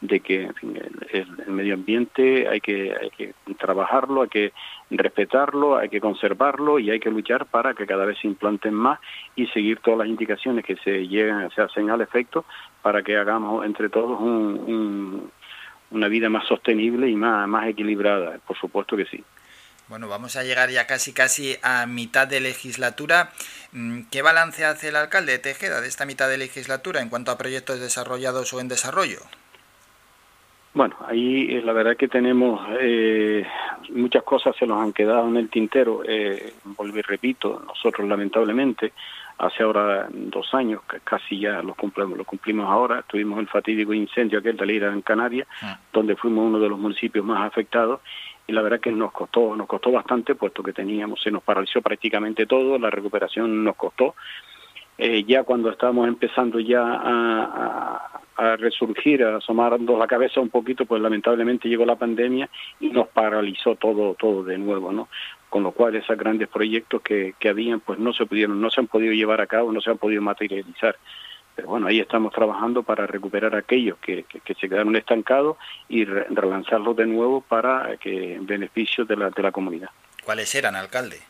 de 0.00 0.20
que 0.20 0.44
en 0.44 0.54
fin, 0.54 0.80
el, 1.12 1.26
el, 1.46 1.52
medio 1.52 1.74
ambiente 1.74 2.48
hay 2.48 2.62
que, 2.62 2.90
hay 2.98 3.10
que 3.10 3.34
trabajarlo, 3.58 4.22
hay 4.22 4.28
que 4.30 4.52
respetarlo, 4.90 5.76
hay 5.76 5.90
que 5.90 6.00
conservarlo 6.00 6.78
y 6.78 6.88
hay 6.88 7.00
que 7.00 7.10
luchar 7.10 7.44
para 7.44 7.74
que 7.74 7.86
cada 7.86 8.06
vez 8.06 8.16
se 8.18 8.28
implanten 8.28 8.72
más 8.72 8.98
y 9.36 9.46
seguir 9.48 9.80
todas 9.80 9.98
las 9.98 10.08
indicaciones 10.08 10.64
que 10.64 10.76
se 10.76 11.06
llegan, 11.06 11.50
se 11.50 11.60
hacen 11.60 11.90
al 11.90 12.00
efecto 12.00 12.46
para 12.80 13.02
que 13.02 13.18
hagamos 13.18 13.66
entre 13.66 13.90
todos 13.90 14.18
un, 14.18 14.58
un, 14.66 15.30
una 15.90 16.08
vida 16.08 16.30
más 16.30 16.46
sostenible 16.46 17.10
y 17.10 17.14
más, 17.14 17.46
más 17.46 17.68
equilibrada. 17.68 18.38
Por 18.46 18.56
supuesto 18.56 18.96
que 18.96 19.04
sí. 19.04 19.22
Bueno, 19.90 20.06
vamos 20.06 20.36
a 20.36 20.44
llegar 20.44 20.70
ya 20.70 20.86
casi 20.86 21.12
casi 21.12 21.56
a 21.64 21.84
mitad 21.84 22.28
de 22.28 22.38
legislatura. 22.38 23.30
Mm, 23.72 24.02
¿Qué 24.08 24.22
balance 24.22 24.64
hace 24.64 24.90
el 24.90 24.94
alcalde 24.94 25.32
de 25.32 25.40
Tejeda 25.40 25.80
de 25.80 25.88
esta 25.88 26.06
mitad 26.06 26.28
de 26.28 26.38
legislatura 26.38 27.02
en 27.02 27.08
cuanto 27.08 27.32
a 27.32 27.36
proyectos 27.36 27.80
desarrollados 27.80 28.52
o 28.52 28.60
en 28.60 28.68
desarrollo? 28.68 29.18
Bueno, 30.74 30.94
ahí 31.08 31.56
eh, 31.56 31.62
la 31.64 31.72
verdad 31.72 31.96
que 31.96 32.06
tenemos 32.06 32.64
eh, 32.80 33.44
muchas 33.88 34.22
cosas 34.22 34.54
se 34.56 34.64
nos 34.64 34.80
han 34.80 34.92
quedado 34.92 35.26
en 35.26 35.36
el 35.36 35.50
tintero. 35.50 36.02
Eh, 36.06 36.52
volví, 36.66 37.02
repito, 37.02 37.60
nosotros 37.66 38.06
lamentablemente 38.08 38.92
hace 39.38 39.64
ahora 39.64 40.06
dos 40.08 40.54
años, 40.54 40.82
que 40.88 41.00
casi 41.00 41.40
ya 41.40 41.62
lo 41.62 41.74
cumplimos, 41.74 42.16
lo 42.16 42.24
cumplimos 42.24 42.68
ahora, 42.68 43.02
tuvimos 43.02 43.40
el 43.40 43.48
fatídico 43.48 43.92
incendio 43.92 44.38
aquel 44.38 44.56
de 44.56 44.66
Lira 44.66 44.92
en 44.92 45.02
Canarias, 45.02 45.48
ah. 45.62 45.80
donde 45.92 46.14
fuimos 46.14 46.46
uno 46.46 46.60
de 46.60 46.68
los 46.68 46.78
municipios 46.78 47.24
más 47.24 47.44
afectados 47.44 48.00
y 48.50 48.52
la 48.52 48.62
verdad 48.62 48.80
que 48.80 48.90
nos 48.90 49.12
costó, 49.12 49.54
nos 49.54 49.68
costó 49.68 49.92
bastante 49.92 50.34
puesto 50.34 50.60
que 50.60 50.72
teníamos, 50.72 51.22
se 51.22 51.30
nos 51.30 51.40
paralizó 51.40 51.80
prácticamente 51.80 52.46
todo, 52.46 52.80
la 52.80 52.90
recuperación 52.90 53.62
nos 53.62 53.76
costó. 53.76 54.16
Eh, 54.98 55.22
ya 55.22 55.44
cuando 55.44 55.70
estábamos 55.70 56.08
empezando 56.08 56.58
ya 56.58 56.82
a, 56.82 58.56
resurgir, 58.58 59.22
a 59.22 59.36
asomarnos 59.36 59.96
la 59.98 60.08
cabeza 60.08 60.40
un 60.40 60.48
poquito, 60.48 60.84
pues 60.84 61.00
lamentablemente 61.00 61.68
llegó 61.68 61.86
la 61.86 61.94
pandemia 61.94 62.50
y 62.80 62.88
nos 62.88 63.06
paralizó 63.08 63.76
todo, 63.76 64.14
todo 64.14 64.42
de 64.42 64.58
nuevo, 64.58 64.90
¿no? 64.90 65.08
Con 65.48 65.62
lo 65.62 65.70
cual 65.70 65.94
esos 65.94 66.18
grandes 66.18 66.48
proyectos 66.48 67.02
que, 67.02 67.34
que 67.38 67.50
habían, 67.50 67.78
pues 67.78 68.00
no 68.00 68.12
se 68.12 68.26
pudieron, 68.26 68.60
no 68.60 68.68
se 68.70 68.80
han 68.80 68.88
podido 68.88 69.12
llevar 69.12 69.40
a 69.40 69.46
cabo, 69.46 69.70
no 69.70 69.80
se 69.80 69.90
han 69.90 69.98
podido 69.98 70.22
materializar. 70.22 70.96
Pero 71.54 71.68
bueno, 71.68 71.86
ahí 71.88 72.00
estamos 72.00 72.32
trabajando 72.32 72.82
para 72.82 73.06
recuperar 73.06 73.54
aquellos 73.54 73.98
que, 73.98 74.24
se 74.46 74.68
quedaron 74.68 74.96
estancados 74.96 75.56
y 75.88 76.04
re, 76.04 76.26
relanzarlos 76.30 76.96
de 76.96 77.06
nuevo 77.06 77.40
para 77.40 77.96
que 77.98 78.34
en 78.34 78.46
beneficio 78.46 79.04
de 79.04 79.16
la, 79.16 79.30
de 79.30 79.42
la 79.42 79.52
comunidad. 79.52 79.90
¿Cuáles 80.24 80.54
eran, 80.54 80.76
alcalde? 80.76 81.20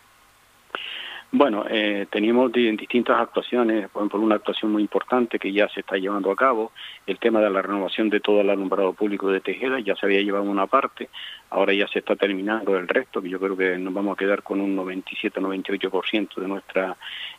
Bueno, 1.32 1.64
eh, 1.70 2.06
teníamos 2.10 2.50
distintas 2.50 3.20
actuaciones, 3.20 3.88
por 3.90 4.02
ejemplo, 4.02 4.18
una 4.18 4.34
actuación 4.34 4.72
muy 4.72 4.82
importante 4.82 5.38
que 5.38 5.52
ya 5.52 5.68
se 5.68 5.80
está 5.80 5.96
llevando 5.96 6.32
a 6.32 6.34
cabo, 6.34 6.72
el 7.06 7.20
tema 7.20 7.40
de 7.40 7.48
la 7.48 7.62
renovación 7.62 8.10
de 8.10 8.18
todo 8.18 8.40
el 8.40 8.50
alumbrado 8.50 8.94
público 8.94 9.30
de 9.30 9.40
Tejeda, 9.40 9.78
ya 9.78 9.94
se 9.94 10.06
había 10.06 10.22
llevado 10.22 10.42
una 10.42 10.66
parte, 10.66 11.08
ahora 11.50 11.72
ya 11.72 11.86
se 11.86 12.00
está 12.00 12.16
terminando 12.16 12.76
el 12.76 12.88
resto, 12.88 13.22
que 13.22 13.28
yo 13.28 13.38
creo 13.38 13.56
que 13.56 13.78
nos 13.78 13.94
vamos 13.94 14.14
a 14.14 14.18
quedar 14.18 14.42
con 14.42 14.60
un 14.60 14.76
97-98% 14.76 16.34
de 16.34 16.48
nuestro 16.48 16.96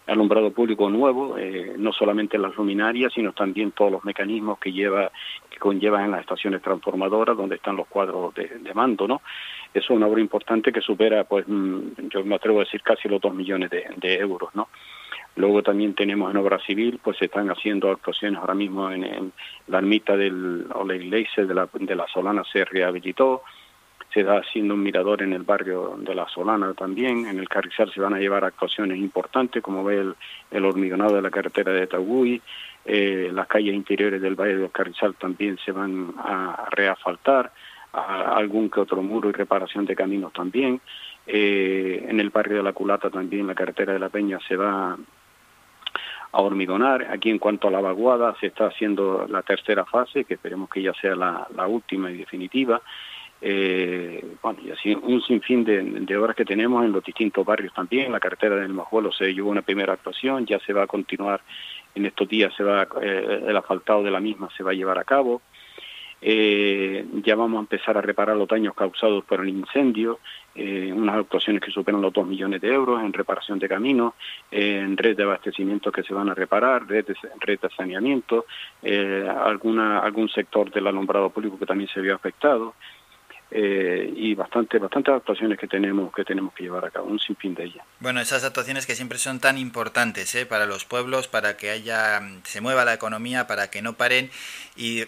alumbrado 0.07 0.51
público 0.51 0.89
nuevo, 0.89 1.37
eh, 1.37 1.75
no 1.77 1.91
solamente 1.91 2.37
las 2.37 2.55
luminarias, 2.55 3.11
sino 3.13 3.33
también 3.33 3.71
todos 3.71 3.91
los 3.91 4.05
mecanismos 4.05 4.57
que 4.59 4.71
lleva 4.71 5.11
que 5.49 5.57
conllevan 5.57 6.05
en 6.05 6.11
las 6.11 6.21
estaciones 6.21 6.61
transformadoras, 6.61 7.35
donde 7.35 7.55
están 7.55 7.75
los 7.75 7.87
cuadros 7.87 8.33
de, 8.33 8.73
mando, 8.73 9.05
¿no? 9.05 9.21
Eso 9.73 9.93
es 9.93 9.97
una 9.97 10.07
obra 10.07 10.21
importante 10.21 10.71
que 10.71 10.81
supera, 10.81 11.23
pues, 11.25 11.45
yo 11.47 12.23
me 12.25 12.35
atrevo 12.35 12.59
a 12.59 12.63
decir, 12.63 12.81
casi 12.81 13.07
los 13.07 13.21
dos 13.21 13.33
millones 13.33 13.69
de, 13.69 13.80
de 13.97 14.15
euros, 14.15 14.49
¿no? 14.53 14.69
Luego 15.35 15.63
también 15.63 15.93
tenemos 15.93 16.29
en 16.29 16.37
obra 16.37 16.59
civil, 16.59 16.99
pues 17.01 17.17
se 17.17 17.25
están 17.25 17.49
haciendo 17.49 17.89
actuaciones 17.89 18.39
ahora 18.39 18.53
mismo 18.53 18.91
en, 18.91 19.31
la 19.67 19.77
ermita 19.77 20.17
del, 20.17 20.67
o 20.73 20.85
la 20.85 20.95
iglesia 20.95 21.45
de 21.45 21.53
la, 21.53 21.69
de 21.71 21.95
la 21.95 22.05
Solana 22.07 22.43
se 22.51 22.65
rehabilitó, 22.65 23.43
se 24.13 24.21
está 24.21 24.39
haciendo 24.39 24.73
un 24.73 24.83
mirador 24.83 25.21
en 25.21 25.31
el 25.31 25.43
barrio 25.43 25.95
de 25.99 26.13
la 26.13 26.27
Solana 26.27 26.73
también, 26.73 27.27
en 27.27 27.39
el 27.39 27.47
Carrizal 27.47 27.93
se 27.93 28.01
van 28.01 28.13
a 28.13 28.19
llevar 28.19 28.43
actuaciones 28.43 28.97
importantes, 28.97 29.63
como 29.63 29.85
ve 29.85 30.13
el, 30.51 30.65
hormigonado 30.65 31.15
de 31.15 31.21
la 31.21 31.31
carretera 31.31 31.71
de 31.71 31.87
Taugui, 31.87 32.41
eh, 32.83 33.29
las 33.31 33.47
calles 33.47 33.73
interiores 33.73 34.21
del 34.21 34.35
Valle 34.35 34.57
del 34.57 34.71
Carrizal 34.71 35.15
también 35.15 35.57
se 35.63 35.71
van 35.71 36.13
a 36.17 36.67
reasfaltar, 36.71 37.53
algún 37.93 38.69
que 38.69 38.79
otro 38.79 39.01
muro 39.01 39.29
y 39.29 39.33
reparación 39.33 39.85
de 39.85 39.95
caminos 39.95 40.31
también. 40.33 40.79
Eh, 41.33 42.07
en 42.09 42.19
el 42.19 42.29
barrio 42.29 42.57
de 42.57 42.63
la 42.63 42.73
Culata 42.73 43.09
también 43.09 43.47
la 43.47 43.55
carretera 43.55 43.93
de 43.93 43.99
la 43.99 44.09
Peña 44.09 44.37
se 44.49 44.57
va 44.57 44.97
a 46.31 46.41
hormigonar. 46.41 47.07
Aquí 47.09 47.29
en 47.29 47.39
cuanto 47.39 47.69
a 47.69 47.71
la 47.71 47.79
vaguada 47.79 48.35
se 48.41 48.47
está 48.47 48.65
haciendo 48.65 49.25
la 49.29 49.41
tercera 49.41 49.85
fase, 49.85 50.25
que 50.25 50.33
esperemos 50.33 50.69
que 50.69 50.81
ya 50.81 50.93
sea 50.93 51.15
la, 51.15 51.47
la 51.55 51.67
última 51.67 52.11
y 52.11 52.17
definitiva. 52.17 52.81
Eh, 53.39 54.35
bueno, 54.43 54.59
y 54.61 54.71
así 54.71 54.93
un 54.93 55.21
sinfín 55.21 55.63
de, 55.63 55.81
de, 55.81 56.17
obras 56.17 56.35
que 56.35 56.43
tenemos 56.43 56.83
en 56.83 56.91
los 56.91 57.03
distintos 57.03 57.45
barrios 57.45 57.73
también. 57.73 58.11
La 58.11 58.19
carretera 58.19 58.57
del 58.57 58.73
Majuelo 58.73 59.13
se 59.13 59.33
llevó 59.33 59.51
una 59.51 59.61
primera 59.61 59.93
actuación, 59.93 60.45
ya 60.45 60.59
se 60.59 60.73
va 60.73 60.83
a 60.83 60.87
continuar 60.87 61.39
en 61.95 62.07
estos 62.07 62.27
días, 62.27 62.53
se 62.57 62.63
va 62.63 62.85
eh, 63.01 63.45
el 63.47 63.55
asfaltado 63.55 64.03
de 64.03 64.11
la 64.11 64.19
misma 64.19 64.49
se 64.57 64.63
va 64.63 64.71
a 64.71 64.75
llevar 64.75 64.99
a 64.99 65.05
cabo. 65.05 65.41
Eh, 66.21 67.03
ya 67.23 67.35
vamos 67.35 67.57
a 67.57 67.61
empezar 67.61 67.97
a 67.97 68.01
reparar 68.01 68.37
los 68.37 68.47
daños 68.47 68.75
causados 68.75 69.23
por 69.25 69.41
el 69.41 69.49
incendio, 69.49 70.19
eh, 70.53 70.91
unas 70.93 71.17
actuaciones 71.17 71.63
que 71.63 71.71
superan 71.71 72.01
los 72.01 72.13
2 72.13 72.27
millones 72.27 72.61
de 72.61 72.71
euros 72.71 73.01
en 73.01 73.11
reparación 73.11 73.57
de 73.57 73.67
caminos, 73.67 74.13
eh, 74.51 74.81
en 74.83 74.97
red 74.97 75.17
de 75.17 75.23
abastecimiento 75.23 75.91
que 75.91 76.03
se 76.03 76.13
van 76.13 76.29
a 76.29 76.35
reparar, 76.35 76.87
red 76.87 77.05
de, 77.05 77.15
red 77.39 77.59
de 77.59 77.69
saneamiento, 77.69 78.45
eh, 78.83 79.27
alguna, 79.27 79.99
algún 79.99 80.29
sector 80.29 80.71
del 80.71 80.87
alumbrado 80.87 81.29
público 81.31 81.57
que 81.57 81.65
también 81.65 81.89
se 81.89 82.01
vio 82.01 82.15
afectado. 82.15 82.75
Eh, 83.53 84.13
y 84.15 84.33
bastante 84.33 84.79
bastantes 84.79 85.13
actuaciones 85.13 85.59
que 85.59 85.67
tenemos 85.67 86.13
que 86.13 86.23
tenemos 86.23 86.53
que 86.53 86.63
llevar 86.63 86.85
a 86.85 86.89
cabo 86.89 87.07
un 87.07 87.19
sinfín 87.19 87.53
de 87.53 87.65
ellas 87.65 87.85
bueno 87.99 88.21
esas 88.21 88.45
actuaciones 88.45 88.85
que 88.85 88.95
siempre 88.95 89.17
son 89.17 89.41
tan 89.41 89.57
importantes 89.57 90.33
¿eh? 90.35 90.45
para 90.45 90.65
los 90.65 90.85
pueblos 90.85 91.27
para 91.27 91.57
que 91.57 91.69
haya 91.69 92.21
se 92.43 92.61
mueva 92.61 92.85
la 92.85 92.93
economía 92.93 93.47
para 93.47 93.69
que 93.69 93.81
no 93.81 93.97
paren 93.97 94.29
y 94.77 95.03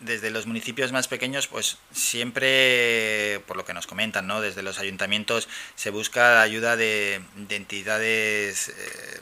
desde 0.00 0.30
los 0.30 0.46
municipios 0.46 0.92
más 0.92 1.08
pequeños, 1.08 1.46
pues 1.46 1.78
siempre, 1.92 3.40
por 3.46 3.56
lo 3.56 3.64
que 3.64 3.74
nos 3.74 3.86
comentan, 3.86 4.26
¿no? 4.26 4.40
desde 4.40 4.62
los 4.62 4.78
ayuntamientos 4.78 5.48
se 5.74 5.90
busca 5.90 6.42
ayuda 6.42 6.76
de, 6.76 7.22
de 7.36 7.56
entidades 7.56 8.68
eh, 8.70 9.20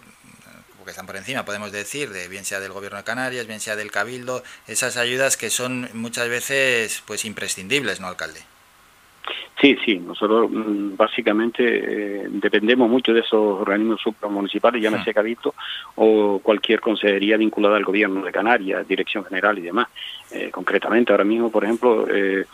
que 0.85 0.91
están 0.91 1.07
por 1.07 1.17
encima, 1.17 1.45
podemos 1.45 1.73
decir, 1.73 2.11
de 2.11 2.29
bien 2.29 2.45
sea 2.45 2.61
del 2.61 2.73
gobierno 2.73 2.99
de 2.99 3.05
Canarias, 3.05 3.47
bien 3.47 3.61
sea 3.61 3.77
del 3.77 3.91
Cabildo, 3.91 4.43
esas 4.67 4.97
ayudas 4.97 5.37
que 5.37 5.51
son 5.51 5.89
muchas 5.93 6.29
veces 6.29 7.03
pues 7.07 7.25
imprescindibles, 7.25 8.01
¿no, 8.01 8.09
alcalde? 8.09 8.43
Sí, 9.61 9.77
sí, 9.85 9.99
nosotros 9.99 10.51
básicamente 10.97 11.63
eh, 11.65 12.27
dependemos 12.29 12.91
mucho 12.91 13.13
de 13.13 13.21
esos 13.21 13.61
organismos 13.61 14.01
supramunicipales, 14.01 14.83
llámese 14.83 15.05
sí. 15.05 15.15
Cabildo 15.15 15.55
o 15.95 16.41
cualquier 16.41 16.81
consejería 16.81 17.37
vinculada 17.37 17.77
al 17.77 17.85
gobierno 17.85 18.25
de 18.25 18.33
Canarias, 18.33 18.87
dirección 18.89 19.25
general 19.25 19.59
y 19.59 19.63
demás. 19.63 19.89
Eh, 20.33 20.51
concretamente, 20.51 21.13
ahora 21.13 21.25
mismo, 21.25 21.51
por 21.51 21.65
ejemplo, 21.65 22.07
eh, 22.09 22.45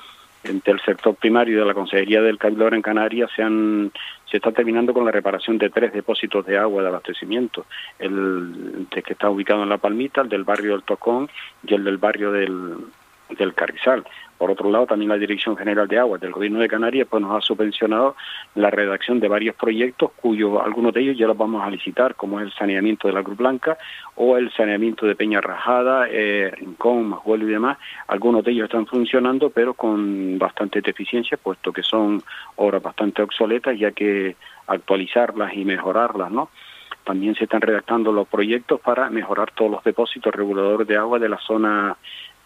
entre 0.45 0.75
el 0.75 0.81
sector 0.81 1.15
primario 1.15 1.61
de 1.61 1.67
la 1.67 1.75
Consejería 1.75 2.23
del 2.23 2.39
Cabildo 2.39 2.69
en 2.69 2.83
Canarias 2.83 3.31
se 3.35 3.43
han 3.43 3.91
se 4.31 4.37
está 4.37 4.53
terminando 4.53 4.93
con 4.93 5.05
la 5.05 5.11
reparación 5.11 5.57
de 5.57 5.71
tres 5.71 5.93
depósitos 5.93 6.45
de 6.45 6.59
agua 6.59 6.83
de 6.83 6.89
abastecimiento, 6.89 7.65
el 7.99 8.87
de 8.91 9.03
que 9.03 9.15
está 9.15 9.31
ubicado 9.31 9.63
en 9.63 9.71
La 9.71 9.79
Palmita, 9.79 10.21
el 10.21 10.29
del 10.29 10.45
barrio 10.45 10.73
del 10.73 10.83
Tocón 10.83 11.31
y 11.67 11.75
el 11.75 11.85
del 11.85 11.97
barrio 11.97 12.33
del 12.33 12.77
del 13.31 13.55
Carrizal. 13.55 14.05
Por 14.39 14.53
otro 14.53 14.71
lado, 14.71 14.87
también 14.87 15.09
la 15.09 15.19
Dirección 15.19 15.57
General 15.57 15.89
de 15.89 15.99
Aguas 15.99 16.21
del 16.21 16.31
Gobierno 16.31 16.61
de 16.61 16.69
Canarias 16.69 17.09
pues 17.11 17.21
nos 17.21 17.37
ha 17.37 17.41
subvencionado 17.45 18.15
la 18.55 18.71
redacción 18.71 19.19
de 19.19 19.27
varios 19.27 19.57
proyectos, 19.57 20.13
cuyos 20.17 20.61
algunos 20.65 20.95
de 20.95 21.01
ellos 21.01 21.19
ya 21.19 21.27
los 21.27 21.37
vamos 21.37 21.63
a 21.63 21.71
licitar, 21.71 22.15
como 22.15 22.39
es 22.39 22.47
el 22.47 22.53
saneamiento 22.53 23.09
de 23.09 23.15
la 23.15 23.23
Cruz 23.25 23.37
Blanca 23.37 23.77
o 24.15 24.37
el 24.37 24.53
saneamiento 24.53 25.07
de 25.07 25.17
Peña 25.17 25.41
Rajada, 25.41 26.07
eh, 26.09 26.53
Rincón, 26.57 27.09
Majuelo 27.09 27.49
y 27.49 27.53
demás. 27.53 27.79
Algunos 28.07 28.45
de 28.45 28.53
ellos 28.53 28.65
están 28.65 28.87
funcionando, 28.87 29.51
pero 29.51 29.75
con 29.75 30.39
bastante 30.39 30.81
deficiencia, 30.81 31.37
puesto 31.37 31.73
que 31.73 31.83
son 31.83 32.23
obras 32.57 32.83
bastante 32.83 33.23
obsoletas 33.23 33.77
y 33.77 33.85
hay 33.85 33.93
que 33.93 34.37
actualizarlas 34.69 35.53
y 35.55 35.65
mejorarlas, 35.65 36.31
¿no? 36.31 36.51
También 37.05 37.35
se 37.35 37.45
están 37.45 37.63
redactando 37.63 38.13
los 38.13 38.29
proyectos 38.29 38.81
para 38.81 39.09
mejorar 39.09 39.51
todos 39.53 39.71
los 39.71 39.83
depósitos 39.83 40.33
reguladores 40.35 40.87
de 40.87 40.97
agua 40.97 41.19
de 41.19 41.29
la 41.29 41.39
zona 41.39 41.97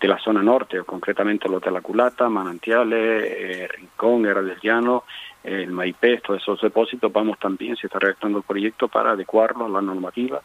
de 0.03 0.09
la 0.09 0.19
zona 0.19 0.43
norte, 0.43 0.83
concretamente 0.85 1.49
los 1.49 1.63
de 1.63 1.71
la 1.71 1.81
Culata, 1.81 2.29
Manantiales, 2.29 3.25
eh, 3.25 3.69
Rincón, 3.69 4.25
Guerra 4.25 4.43
del 4.43 4.59
Llano, 4.61 5.05
el 5.45 5.71
Maipé, 5.71 6.19
todos 6.19 6.43
esos 6.43 6.61
depósitos, 6.61 7.13
vamos 7.13 7.39
también, 7.39 7.77
se 7.77 7.87
está 7.87 8.01
redactando 8.01 8.39
el 8.39 8.45
proyecto 8.45 8.89
para 8.89 9.13
adecuarlos 9.13 9.69
a 9.69 9.73
la 9.75 9.81
normativa. 9.81 10.43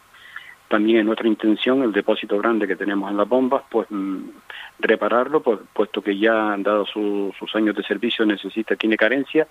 También 0.67 0.99
es 0.99 1.05
nuestra 1.05 1.27
intención 1.27 1.81
el 1.81 1.91
depósito 1.91 2.37
grande 2.37 2.67
que 2.67 2.75
tenemos 2.75 3.09
en 3.09 3.17
las 3.17 3.27
bombas, 3.27 3.63
pues 3.67 3.87
mm, 3.89 4.29
repararlo, 4.77 5.41
pues, 5.41 5.59
puesto 5.73 6.03
que 6.03 6.15
ya 6.19 6.53
han 6.53 6.61
dado 6.61 6.85
sus 6.85 7.55
años 7.55 7.75
de 7.75 7.81
servicio, 7.81 8.27
necesita, 8.27 8.75
tiene 8.75 8.95
carencia, 8.95 9.47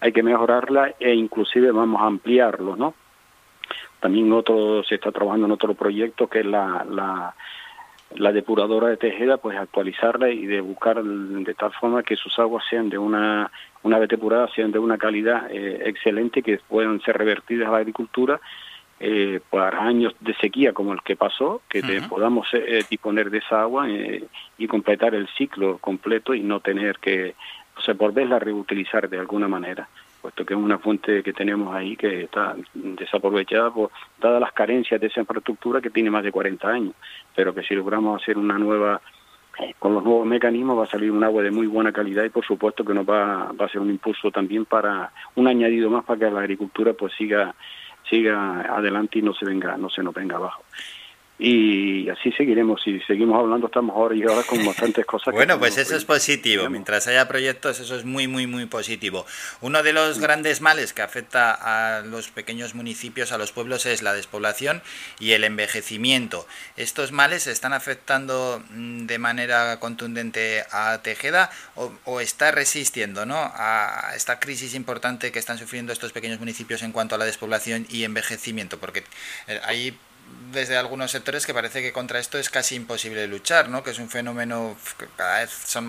hay 0.00 0.12
que 0.12 0.22
mejorarla 0.22 0.96
e 1.00 1.14
inclusive 1.14 1.70
vamos 1.70 2.02
a 2.02 2.06
ampliarlo, 2.06 2.76
¿no? 2.76 2.92
También 4.00 4.30
otro, 4.34 4.84
se 4.84 4.96
está 4.96 5.10
trabajando 5.12 5.46
en 5.46 5.52
otro 5.52 5.72
proyecto 5.72 6.26
que 6.26 6.40
es 6.40 6.46
la 6.46 7.34
la 8.18 8.32
depuradora 8.32 8.88
de 8.88 8.96
Tejeda, 8.96 9.36
pues 9.36 9.56
actualizarla 9.56 10.30
y 10.30 10.46
de 10.46 10.60
buscar 10.60 11.02
de 11.02 11.54
tal 11.54 11.72
forma 11.72 12.02
que 12.02 12.16
sus 12.16 12.38
aguas 12.38 12.64
sean 12.68 12.88
de 12.88 12.98
una, 12.98 13.50
una 13.82 13.98
vez 13.98 14.08
depuradas, 14.08 14.50
sean 14.54 14.72
de 14.72 14.78
una 14.78 14.98
calidad 14.98 15.50
eh, 15.50 15.82
excelente, 15.84 16.42
que 16.42 16.58
puedan 16.68 17.00
ser 17.02 17.16
revertidas 17.18 17.68
a 17.68 17.72
la 17.72 17.78
agricultura 17.78 18.40
eh, 18.98 19.40
para 19.50 19.82
años 19.82 20.14
de 20.20 20.34
sequía 20.36 20.72
como 20.72 20.92
el 20.92 21.02
que 21.02 21.16
pasó, 21.16 21.62
que 21.68 21.82
podamos 22.08 22.48
eh, 22.54 22.84
disponer 22.88 23.30
de 23.30 23.38
esa 23.38 23.62
agua 23.62 23.86
y 24.58 24.66
completar 24.66 25.14
el 25.14 25.28
ciclo 25.36 25.78
completo 25.78 26.34
y 26.34 26.40
no 26.40 26.60
tener 26.60 26.98
que, 26.98 27.34
o 27.76 27.80
sea, 27.82 27.94
volverla 27.94 28.36
a 28.36 28.40
reutilizar 28.40 29.08
de 29.08 29.18
alguna 29.18 29.48
manera 29.48 29.88
puesto 30.26 30.44
que 30.44 30.54
es 30.54 30.60
una 30.60 30.78
fuente 30.78 31.22
que 31.22 31.32
tenemos 31.32 31.72
ahí 31.72 31.96
que 31.96 32.24
está 32.24 32.56
desaprovechada 32.74 33.70
por 33.70 33.92
dadas 34.20 34.40
las 34.40 34.52
carencias 34.52 35.00
de 35.00 35.06
esa 35.06 35.20
infraestructura 35.20 35.80
que 35.80 35.90
tiene 35.90 36.10
más 36.10 36.24
de 36.24 36.32
40 36.32 36.68
años, 36.68 36.94
pero 37.32 37.54
que 37.54 37.62
si 37.62 37.76
logramos 37.76 38.20
hacer 38.20 38.36
una 38.36 38.58
nueva 38.58 39.00
con 39.78 39.94
los 39.94 40.02
nuevos 40.02 40.26
mecanismos 40.26 40.80
va 40.80 40.82
a 40.82 40.90
salir 40.90 41.12
un 41.12 41.22
agua 41.22 41.44
de 41.44 41.52
muy 41.52 41.68
buena 41.68 41.92
calidad 41.92 42.24
y 42.24 42.30
por 42.30 42.44
supuesto 42.44 42.84
que 42.84 42.92
nos 42.92 43.08
va, 43.08 43.52
va 43.52 43.66
a 43.66 43.68
ser 43.68 43.80
un 43.80 43.88
impulso 43.88 44.32
también 44.32 44.64
para 44.64 45.12
un 45.36 45.46
añadido 45.46 45.88
más 45.90 46.04
para 46.04 46.18
que 46.18 46.30
la 46.30 46.40
agricultura 46.40 46.92
pues 46.92 47.12
siga 47.14 47.54
siga 48.10 48.62
adelante 48.62 49.20
y 49.20 49.22
no 49.22 49.32
se 49.32 49.46
venga 49.46 49.76
no 49.76 49.88
se 49.88 50.02
nos 50.02 50.12
venga 50.12 50.36
abajo 50.36 50.64
y 51.38 52.08
así 52.08 52.32
seguiremos. 52.32 52.80
Si 52.82 52.98
seguimos 53.00 53.38
hablando, 53.38 53.66
estamos 53.66 53.94
ahora 53.94 54.14
y 54.14 54.22
ahora 54.22 54.42
con 54.42 54.64
bastantes 54.64 55.04
cosas. 55.04 55.34
bueno, 55.34 55.58
pues 55.58 55.76
eso 55.76 55.94
es 55.94 56.04
positivo. 56.04 56.70
Mientras 56.70 57.06
haya 57.08 57.28
proyectos, 57.28 57.78
eso 57.80 57.94
es 57.96 58.04
muy, 58.04 58.26
muy, 58.26 58.46
muy 58.46 58.64
positivo. 58.66 59.26
Uno 59.60 59.82
de 59.82 59.92
los 59.92 60.18
grandes 60.18 60.62
males 60.62 60.94
que 60.94 61.02
afecta 61.02 61.52
a 61.52 62.00
los 62.02 62.28
pequeños 62.28 62.74
municipios, 62.74 63.32
a 63.32 63.38
los 63.38 63.52
pueblos, 63.52 63.84
es 63.84 64.02
la 64.02 64.14
despoblación 64.14 64.82
y 65.20 65.32
el 65.32 65.44
envejecimiento. 65.44 66.46
¿Estos 66.76 67.12
males 67.12 67.46
están 67.46 67.74
afectando 67.74 68.62
mm, 68.70 69.06
de 69.06 69.18
manera 69.18 69.78
contundente 69.78 70.64
a 70.72 71.02
Tejeda 71.02 71.50
o, 71.74 72.20
está 72.20 72.50
resistiendo 72.50 73.26
¿no? 73.26 73.36
a 73.36 74.12
esta 74.16 74.40
crisis 74.40 74.74
importante 74.74 75.30
que 75.32 75.38
están 75.38 75.58
sufriendo 75.58 75.92
estos 75.92 76.12
pequeños 76.12 76.40
municipios 76.40 76.82
en 76.82 76.92
cuanto 76.92 77.14
a 77.14 77.18
la 77.18 77.26
despoblación 77.26 77.86
y 77.90 78.04
envejecimiento? 78.04 78.78
Porque 78.78 79.04
eh, 79.48 79.60
hay 79.64 79.98
desde 80.52 80.76
algunos 80.76 81.10
sectores 81.10 81.46
que 81.46 81.54
parece 81.54 81.82
que 81.82 81.92
contra 81.92 82.18
esto 82.18 82.38
es 82.38 82.50
casi 82.50 82.74
imposible 82.74 83.26
luchar, 83.26 83.68
¿no? 83.68 83.82
Que 83.82 83.90
es 83.90 83.98
un 83.98 84.08
fenómeno 84.08 84.76
que 84.98 85.06
cada 85.16 85.40
vez 85.40 85.50
son 85.50 85.84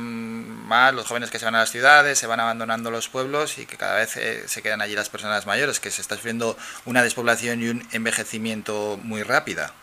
más 0.68 0.94
los 0.94 1.08
jóvenes 1.08 1.30
que 1.30 1.40
se 1.40 1.46
van 1.46 1.56
a 1.56 1.60
las 1.60 1.72
ciudades, 1.72 2.18
se 2.18 2.28
van 2.28 2.40
abandonando 2.40 2.92
los 2.92 3.10
pueblos 3.10 3.58
y 3.58 3.66
que 3.66 3.78
cada 3.78 3.96
vez 3.96 4.18
eh, 4.18 4.44
se 4.48 4.62
quedan 4.62 4.82
allí 4.82 4.96
las 4.96 5.10
personas 5.10 5.46
mayores, 5.46 5.80
que 5.80 5.92
se 5.92 6.02
está 6.02 6.16
sufriendo 6.16 6.58
una 6.86 7.04
despoblación 7.04 7.62
y 7.62 7.70
un 7.70 7.88
envejecimiento 7.92 9.00
muy 9.04 9.24
rápida. 9.24 9.74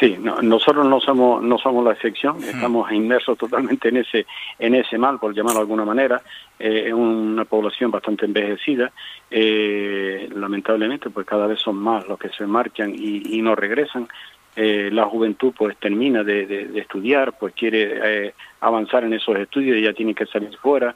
Sí, 0.00 0.18
nosotros 0.18 0.86
no 0.86 1.00
somos 1.00 1.42
no 1.42 1.56
somos 1.56 1.84
la 1.84 1.92
excepción, 1.92 2.42
estamos 2.42 2.90
inmersos 2.90 3.38
totalmente 3.38 3.88
en 3.88 3.98
ese 3.98 4.26
en 4.58 4.74
ese 4.74 4.98
mal, 4.98 5.20
por 5.20 5.32
llamarlo 5.32 5.60
de 5.60 5.62
alguna 5.62 5.84
manera. 5.84 6.20
Eh, 6.58 6.84
es 6.88 6.92
una 6.92 7.44
población 7.44 7.90
bastante 7.90 8.26
envejecida. 8.26 8.92
Eh, 9.30 10.28
lamentablemente, 10.34 11.10
pues 11.10 11.26
cada 11.26 11.46
vez 11.46 11.60
son 11.60 11.76
más 11.76 12.06
los 12.08 12.18
que 12.18 12.28
se 12.30 12.46
marchan 12.46 12.92
y, 12.94 13.40
no 13.40 13.54
regresan. 13.54 14.08
Eh, 14.56 14.88
la 14.92 15.04
juventud 15.04 15.52
pues 15.56 15.76
termina 15.78 16.22
de, 16.22 16.70
estudiar, 16.78 17.36
pues 17.38 17.54
quiere 17.54 18.32
avanzar 18.60 19.04
en 19.04 19.14
esos 19.14 19.36
estudios 19.36 19.76
y 19.76 19.82
ya 19.82 19.92
tiene 19.92 20.14
que 20.14 20.26
salir 20.26 20.56
fuera. 20.58 20.94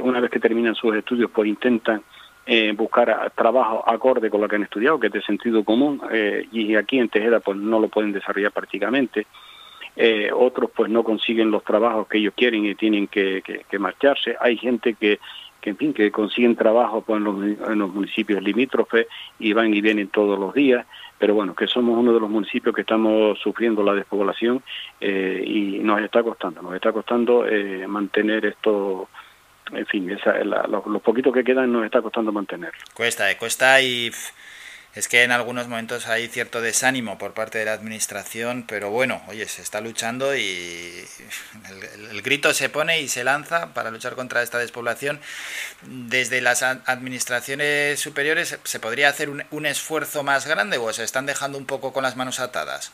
una 0.00 0.20
vez 0.20 0.30
que 0.30 0.40
terminan 0.40 0.74
sus 0.74 0.94
estudios, 0.96 1.30
pues 1.30 1.48
intentan 1.48 2.02
eh, 2.44 2.72
buscar 2.76 3.32
trabajo 3.36 3.84
acorde 3.88 4.28
con 4.28 4.40
lo 4.40 4.48
que 4.48 4.56
han 4.56 4.64
estudiado, 4.64 4.98
que 4.98 5.06
es 5.06 5.12
de 5.12 5.22
sentido 5.22 5.62
común, 5.62 6.02
eh, 6.10 6.48
y 6.50 6.74
aquí 6.74 6.98
en 6.98 7.08
Tejeda 7.08 7.38
pues 7.38 7.56
no 7.56 7.78
lo 7.78 7.88
pueden 7.88 8.12
desarrollar 8.12 8.50
prácticamente. 8.50 9.26
Eh, 9.94 10.30
otros 10.34 10.70
pues 10.74 10.90
no 10.90 11.04
consiguen 11.04 11.52
los 11.52 11.62
trabajos 11.62 12.08
que 12.08 12.18
ellos 12.18 12.34
quieren 12.36 12.64
y 12.64 12.74
tienen 12.74 13.06
que, 13.06 13.42
que, 13.42 13.78
marcharse. 13.78 14.36
Hay 14.40 14.56
gente 14.56 14.94
que, 14.94 15.20
que, 15.60 15.70
en 15.70 15.76
fin, 15.76 15.92
que 15.92 16.10
consiguen 16.10 16.56
trabajo 16.56 17.02
pues, 17.02 17.18
en, 17.18 17.24
los, 17.24 17.68
en 17.70 17.78
los 17.78 17.94
municipios 17.94 18.42
limítrofes 18.42 19.06
y 19.38 19.52
van 19.52 19.72
y 19.72 19.80
vienen 19.80 20.08
todos 20.08 20.36
los 20.36 20.52
días, 20.52 20.84
pero 21.18 21.34
bueno, 21.34 21.54
que 21.54 21.68
somos 21.68 21.96
uno 21.96 22.12
de 22.12 22.18
los 22.18 22.30
municipios 22.30 22.74
que 22.74 22.80
estamos 22.80 23.38
sufriendo 23.38 23.84
la 23.84 23.94
despoblación 23.94 24.62
y 25.00 25.78
nos 25.80 26.00
está 26.00 26.24
costando, 26.24 26.62
nos 26.62 26.74
está 26.74 26.90
costando 26.90 27.44
mantener 27.86 28.46
esto 28.46 29.08
en 29.70 29.86
fin, 29.86 30.10
esa, 30.10 30.32
la, 30.44 30.66
los, 30.66 31.02
poquitos 31.02 31.32
que 31.32 31.44
quedan 31.44 31.72
nos 31.72 31.84
está 31.84 32.02
costando 32.02 32.32
mantener. 32.32 32.72
Cuesta, 32.94 33.30
eh, 33.30 33.36
cuesta 33.36 33.80
y 33.80 34.10
es 34.94 35.08
que 35.08 35.22
en 35.22 35.32
algunos 35.32 35.68
momentos 35.68 36.06
hay 36.06 36.28
cierto 36.28 36.60
desánimo 36.60 37.16
por 37.16 37.32
parte 37.32 37.56
de 37.56 37.64
la 37.64 37.72
administración, 37.72 38.66
pero 38.68 38.90
bueno, 38.90 39.22
oye, 39.28 39.46
se 39.46 39.62
está 39.62 39.80
luchando 39.80 40.36
y 40.36 41.04
el, 42.10 42.20
grito 42.20 42.52
se 42.52 42.68
pone 42.68 43.00
y 43.00 43.08
se 43.08 43.24
lanza 43.24 43.72
para 43.72 43.90
luchar 43.90 44.14
contra 44.16 44.42
esta 44.42 44.58
despoblación. 44.58 45.18
Desde 45.82 46.42
las 46.42 46.62
administraciones 46.62 48.00
superiores, 48.00 48.60
¿se 48.64 48.80
podría 48.80 49.08
hacer 49.08 49.30
un, 49.30 49.66
esfuerzo 49.66 50.24
más 50.24 50.46
grande 50.46 50.76
o 50.76 50.92
se 50.92 51.04
están 51.04 51.24
dejando 51.24 51.56
un 51.56 51.64
poco 51.64 51.94
con 51.94 52.02
las 52.02 52.16
manos 52.16 52.38
atadas? 52.38 52.92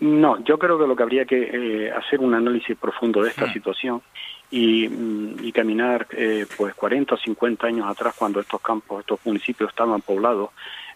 No, 0.00 0.38
yo 0.44 0.58
creo 0.58 0.78
que 0.78 0.86
lo 0.86 0.94
que 0.94 1.02
habría 1.02 1.24
que 1.24 1.86
eh, 1.86 1.92
hacer 1.92 2.20
un 2.20 2.34
análisis 2.34 2.76
profundo 2.76 3.22
de 3.22 3.30
esta 3.30 3.46
hmm. 3.46 3.52
situación 3.54 4.02
y, 4.50 4.88
mm, 4.88 5.44
y 5.44 5.52
caminar 5.52 6.06
eh, 6.10 6.46
pues 6.56 6.74
40 6.74 7.14
o 7.14 7.18
50 7.18 7.66
años 7.66 7.86
atrás 7.88 8.14
cuando 8.18 8.40
estos 8.40 8.60
campos, 8.60 9.00
estos 9.00 9.20
municipios 9.24 9.70
estaban 9.70 10.00
poblados, 10.00 10.50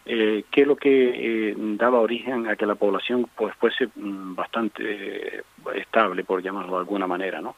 eh, 0.05 0.45
que 0.51 0.63
es 0.63 0.67
lo 0.67 0.75
que 0.75 1.51
eh, 1.51 1.55
daba 1.57 2.01
origen 2.01 2.49
a 2.49 2.57
que 2.57 2.67
la 2.67 2.75
población 2.75 3.29
pues 3.37 3.55
fuese 3.55 3.87
mm, 3.95 4.35
bastante 4.35 5.37
eh, 5.39 5.43
estable, 5.77 6.25
por 6.25 6.43
llamarlo 6.43 6.73
de 6.73 6.79
alguna 6.79 7.07
manera, 7.07 7.41
¿no? 7.41 7.55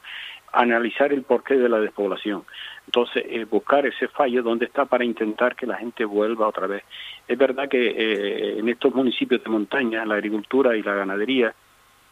Analizar 0.53 1.11
el 1.11 1.23
porqué 1.23 1.55
de 1.55 1.67
la 1.67 1.79
despoblación. 1.79 2.43
Entonces, 2.85 3.49
buscar 3.49 3.85
ese 3.87 4.07
fallo 4.07 4.43
donde 4.43 4.65
está 4.65 4.85
para 4.85 5.03
intentar 5.03 5.55
que 5.55 5.65
la 5.65 5.75
gente 5.75 6.05
vuelva 6.05 6.47
otra 6.47 6.67
vez. 6.67 6.83
Es 7.27 7.37
verdad 7.37 7.67
que 7.67 8.59
en 8.59 8.69
estos 8.69 8.93
municipios 8.93 9.43
de 9.43 9.49
montaña, 9.49 10.05
la 10.05 10.15
agricultura 10.15 10.77
y 10.77 10.83
la 10.83 10.93
ganadería 10.93 11.53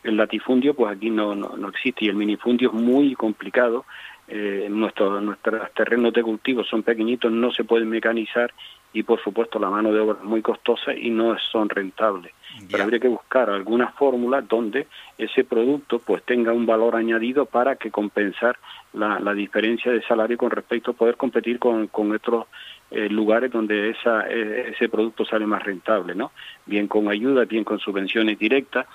el 0.03 0.17
latifundio 0.17 0.73
pues 0.73 0.95
aquí 0.95 1.09
no, 1.09 1.35
no, 1.35 1.69
existe 1.69 2.05
y 2.05 2.09
el 2.09 2.15
minifundio 2.15 2.69
es 2.69 2.75
muy 2.75 3.15
complicado. 3.15 3.85
Eh, 4.27 4.67
nuestros, 4.69 5.21
nuestros 5.21 5.71
terrenos 5.73 6.13
de 6.13 6.23
cultivo 6.23 6.63
son 6.63 6.81
pequeñitos, 6.81 7.31
no 7.31 7.51
se 7.51 7.65
pueden 7.65 7.89
mecanizar 7.89 8.53
y 8.93 9.03
por 9.03 9.21
supuesto 9.21 9.59
la 9.59 9.69
mano 9.69 9.91
de 9.91 9.99
obra 9.99 10.19
es 10.19 10.23
muy 10.23 10.41
costosa 10.41 10.93
y 10.93 11.09
no 11.09 11.37
son 11.51 11.67
rentables. 11.67 12.31
Pero 12.69 12.83
habría 12.83 12.99
que 12.99 13.07
buscar 13.07 13.49
alguna 13.49 13.87
fórmula 13.87 14.41
donde 14.41 14.87
ese 15.17 15.43
producto 15.43 15.99
pues 15.99 16.21
tenga 16.23 16.53
un 16.53 16.67
valor 16.67 16.95
añadido 16.95 17.47
para 17.47 17.75
que 17.75 17.89
compensar 17.89 18.57
la, 18.93 19.19
la 19.19 19.33
diferencia 19.33 19.91
de 19.91 20.03
salario 20.03 20.37
con 20.37 20.51
respecto 20.51 20.91
a 20.91 20.93
poder 20.93 21.17
competir 21.17 21.57
con, 21.57 21.87
con 21.87 22.11
otros 22.11 22.45
eh, 22.91 23.09
lugares 23.09 23.51
donde 23.51 23.89
esa, 23.89 24.29
eh, 24.29 24.73
ese 24.75 24.87
producto 24.87 25.25
sale 25.25 25.47
más 25.47 25.63
rentable, 25.63 26.13
¿no? 26.13 26.31
Bien 26.67 26.87
con 26.87 27.09
ayuda, 27.09 27.45
bien 27.45 27.63
con 27.63 27.79
subvenciones 27.79 28.37
directas 28.37 28.85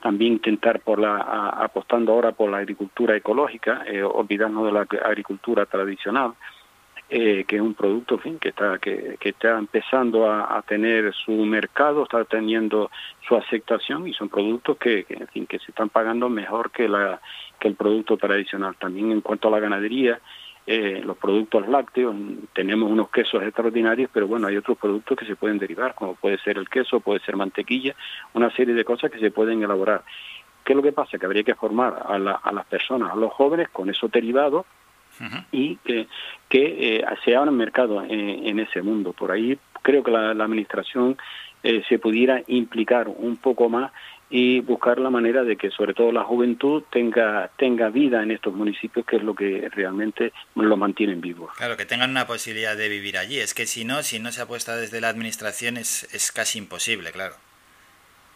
también 0.00 0.34
intentar 0.34 0.80
por 0.80 0.98
la 0.98 1.16
apostando 1.16 2.12
ahora 2.12 2.32
por 2.32 2.50
la 2.50 2.58
agricultura 2.58 3.16
ecológica, 3.16 3.84
eh, 3.86 4.02
olvidarnos 4.02 4.66
de 4.66 4.72
la 4.72 4.86
agricultura 5.04 5.66
tradicional, 5.66 6.34
eh, 7.08 7.44
que 7.46 7.56
es 7.56 7.62
un 7.62 7.74
producto 7.74 8.18
fin, 8.18 8.38
que 8.38 8.48
está 8.48 8.78
que, 8.78 9.16
que 9.20 9.28
está 9.28 9.58
empezando 9.58 10.30
a, 10.30 10.60
tener 10.62 11.14
su 11.14 11.32
mercado, 11.32 12.02
está 12.02 12.24
teniendo 12.24 12.90
su 13.26 13.36
aceptación 13.36 14.08
y 14.08 14.12
son 14.12 14.28
productos 14.28 14.76
que, 14.76 15.04
que 15.04 15.58
se 15.58 15.70
están 15.70 15.88
pagando 15.88 16.28
mejor 16.28 16.70
que 16.72 16.88
la 16.88 17.20
que 17.60 17.68
el 17.68 17.74
producto 17.74 18.16
tradicional. 18.16 18.74
También 18.76 19.12
en 19.12 19.20
cuanto 19.20 19.48
a 19.48 19.52
la 19.52 19.60
ganadería, 19.60 20.20
eh, 20.66 21.00
los 21.04 21.16
productos 21.16 21.68
lácteos, 21.68 22.14
tenemos 22.52 22.90
unos 22.90 23.08
quesos 23.10 23.42
extraordinarios, 23.42 24.10
pero 24.12 24.26
bueno, 24.26 24.48
hay 24.48 24.56
otros 24.56 24.76
productos 24.76 25.16
que 25.16 25.24
se 25.24 25.36
pueden 25.36 25.58
derivar, 25.58 25.94
como 25.94 26.14
puede 26.14 26.38
ser 26.38 26.58
el 26.58 26.68
queso, 26.68 27.00
puede 27.00 27.20
ser 27.20 27.36
mantequilla, 27.36 27.94
una 28.34 28.50
serie 28.50 28.74
de 28.74 28.84
cosas 28.84 29.10
que 29.10 29.20
se 29.20 29.30
pueden 29.30 29.62
elaborar. 29.62 30.02
¿Qué 30.64 30.72
es 30.72 30.76
lo 30.76 30.82
que 30.82 30.92
pasa? 30.92 31.18
Que 31.18 31.26
habría 31.26 31.44
que 31.44 31.54
formar 31.54 32.02
a, 32.04 32.18
la, 32.18 32.32
a 32.32 32.52
las 32.52 32.66
personas, 32.66 33.12
a 33.12 33.16
los 33.16 33.32
jóvenes 33.32 33.68
con 33.68 33.88
esos 33.88 34.10
derivados 34.10 34.66
y 35.52 35.76
que, 35.76 36.08
que 36.48 36.96
eh, 36.98 37.04
se 37.24 37.36
abran 37.36 37.56
mercado 37.56 38.02
en, 38.02 38.46
en, 38.46 38.58
ese 38.58 38.82
mundo. 38.82 39.12
Por 39.12 39.30
ahí 39.30 39.58
creo 39.82 40.02
que 40.02 40.10
la, 40.10 40.34
la 40.34 40.44
administración 40.44 41.16
eh, 41.62 41.82
se 41.88 41.98
pudiera 41.98 42.42
implicar 42.48 43.08
un 43.08 43.36
poco 43.36 43.68
más 43.68 43.92
y 44.28 44.60
buscar 44.60 44.98
la 44.98 45.10
manera 45.10 45.44
de 45.44 45.56
que 45.56 45.70
sobre 45.70 45.94
todo 45.94 46.10
la 46.10 46.24
juventud 46.24 46.82
tenga 46.90 47.50
tenga 47.56 47.90
vida 47.90 48.22
en 48.22 48.32
estos 48.32 48.54
municipios 48.54 49.06
que 49.06 49.16
es 49.16 49.22
lo 49.22 49.34
que 49.34 49.68
realmente 49.72 50.32
lo 50.54 50.76
mantienen 50.76 51.20
vivo. 51.20 51.48
Claro, 51.56 51.76
que 51.76 51.86
tengan 51.86 52.10
una 52.10 52.26
posibilidad 52.26 52.76
de 52.76 52.88
vivir 52.88 53.18
allí. 53.18 53.38
Es 53.38 53.54
que 53.54 53.66
si 53.66 53.84
no, 53.84 54.02
si 54.02 54.18
no 54.18 54.32
se 54.32 54.42
apuesta 54.42 54.76
desde 54.76 55.00
la 55.00 55.08
administración 55.08 55.76
es, 55.76 56.12
es 56.14 56.32
casi 56.32 56.58
imposible, 56.58 57.12
claro. 57.12 57.34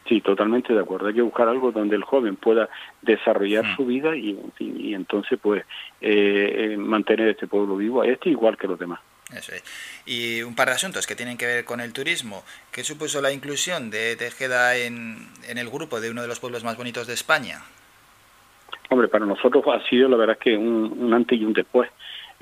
Sí, 0.08 0.20
totalmente 0.20 0.72
de 0.72 0.80
acuerdo. 0.80 1.08
Hay 1.08 1.14
que 1.14 1.22
buscar 1.22 1.48
algo 1.48 1.72
donde 1.72 1.94
el 1.94 2.02
joven 2.02 2.36
pueda 2.36 2.68
desarrollar 3.02 3.64
mm. 3.64 3.76
su 3.76 3.86
vida 3.86 4.16
y, 4.16 4.38
y 4.58 4.94
entonces 4.94 5.38
pues 5.40 5.64
eh, 6.00 6.72
eh, 6.72 6.76
mantener 6.76 7.28
este 7.28 7.46
pueblo 7.46 7.76
vivo, 7.76 8.02
a 8.02 8.06
este 8.06 8.30
igual 8.30 8.56
que 8.56 8.66
los 8.66 8.78
demás. 8.78 9.00
Eso 9.36 9.52
es. 9.54 9.62
Y 10.06 10.42
un 10.42 10.54
par 10.54 10.68
de 10.68 10.74
asuntos 10.74 11.06
que 11.06 11.14
tienen 11.14 11.36
que 11.38 11.46
ver 11.46 11.64
con 11.64 11.80
el 11.80 11.92
turismo. 11.92 12.42
¿Qué 12.72 12.84
supuso 12.84 13.20
la 13.20 13.32
inclusión 13.32 13.90
de 13.90 14.16
Tejeda 14.16 14.76
en, 14.76 15.28
el 15.48 15.68
grupo 15.70 16.00
de 16.00 16.10
uno 16.10 16.22
de 16.22 16.28
los 16.28 16.40
pueblos 16.40 16.64
más 16.64 16.76
bonitos 16.76 17.06
de 17.06 17.14
España? 17.14 17.62
Hombre, 18.88 19.08
para 19.08 19.24
nosotros 19.24 19.64
ha 19.68 19.88
sido 19.88 20.08
la 20.08 20.16
verdad 20.16 20.38
que 20.38 20.56
un 20.56 21.12
antes 21.14 21.38
y 21.38 21.44
un 21.44 21.52
después. 21.52 21.90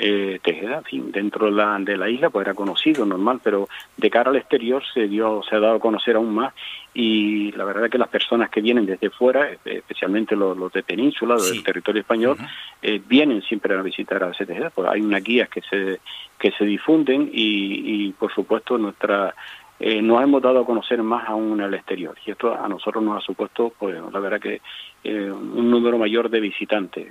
Eh, 0.00 0.38
Tejeda, 0.44 0.78
en 0.78 0.84
fin, 0.84 1.12
dentro 1.12 1.46
de 1.46 1.52
la, 1.52 1.76
de 1.80 1.96
la 1.96 2.08
isla 2.08 2.30
pues 2.30 2.46
era 2.46 2.54
conocido, 2.54 3.04
normal, 3.04 3.40
pero 3.42 3.68
de 3.96 4.10
cara 4.10 4.30
al 4.30 4.36
exterior 4.36 4.80
se 4.94 5.08
dio, 5.08 5.42
se 5.42 5.56
ha 5.56 5.58
dado 5.58 5.74
a 5.74 5.80
conocer 5.80 6.14
aún 6.14 6.32
más 6.32 6.54
y 6.94 7.50
la 7.52 7.64
verdad 7.64 7.86
es 7.86 7.90
que 7.90 7.98
las 7.98 8.08
personas 8.08 8.48
que 8.48 8.60
vienen 8.60 8.86
desde 8.86 9.10
fuera, 9.10 9.50
especialmente 9.64 10.36
los, 10.36 10.56
los 10.56 10.72
de 10.72 10.84
península, 10.84 11.36
sí. 11.40 11.50
del 11.52 11.64
territorio 11.64 12.02
español, 12.02 12.36
uh 12.38 12.42
-huh. 12.42 12.48
eh, 12.82 13.02
vienen 13.08 13.42
siempre 13.42 13.74
a 13.74 13.82
visitar 13.82 14.22
a 14.22 14.30
Tejeda, 14.30 14.70
pues 14.70 14.88
hay 14.88 15.00
unas 15.00 15.22
guías 15.24 15.48
que 15.48 15.62
se, 15.62 15.98
que 16.38 16.52
se 16.52 16.64
difunden 16.64 17.28
y, 17.32 18.06
y 18.06 18.12
por 18.12 18.32
supuesto 18.32 18.78
nuestra 18.78 19.34
eh, 19.80 20.02
nos 20.02 20.22
hemos 20.22 20.42
dado 20.42 20.60
a 20.60 20.66
conocer 20.66 21.02
más 21.02 21.28
aún 21.28 21.60
al 21.60 21.74
exterior 21.74 22.16
y 22.24 22.32
esto 22.32 22.52
a 22.52 22.68
nosotros 22.68 23.02
nos 23.02 23.16
ha 23.22 23.26
supuesto 23.26 23.72
pues 23.78 23.96
la 24.12 24.18
verdad 24.18 24.40
que 24.40 24.60
eh, 25.04 25.30
un 25.30 25.70
número 25.70 25.98
mayor 25.98 26.28
de 26.30 26.40
visitantes 26.40 27.06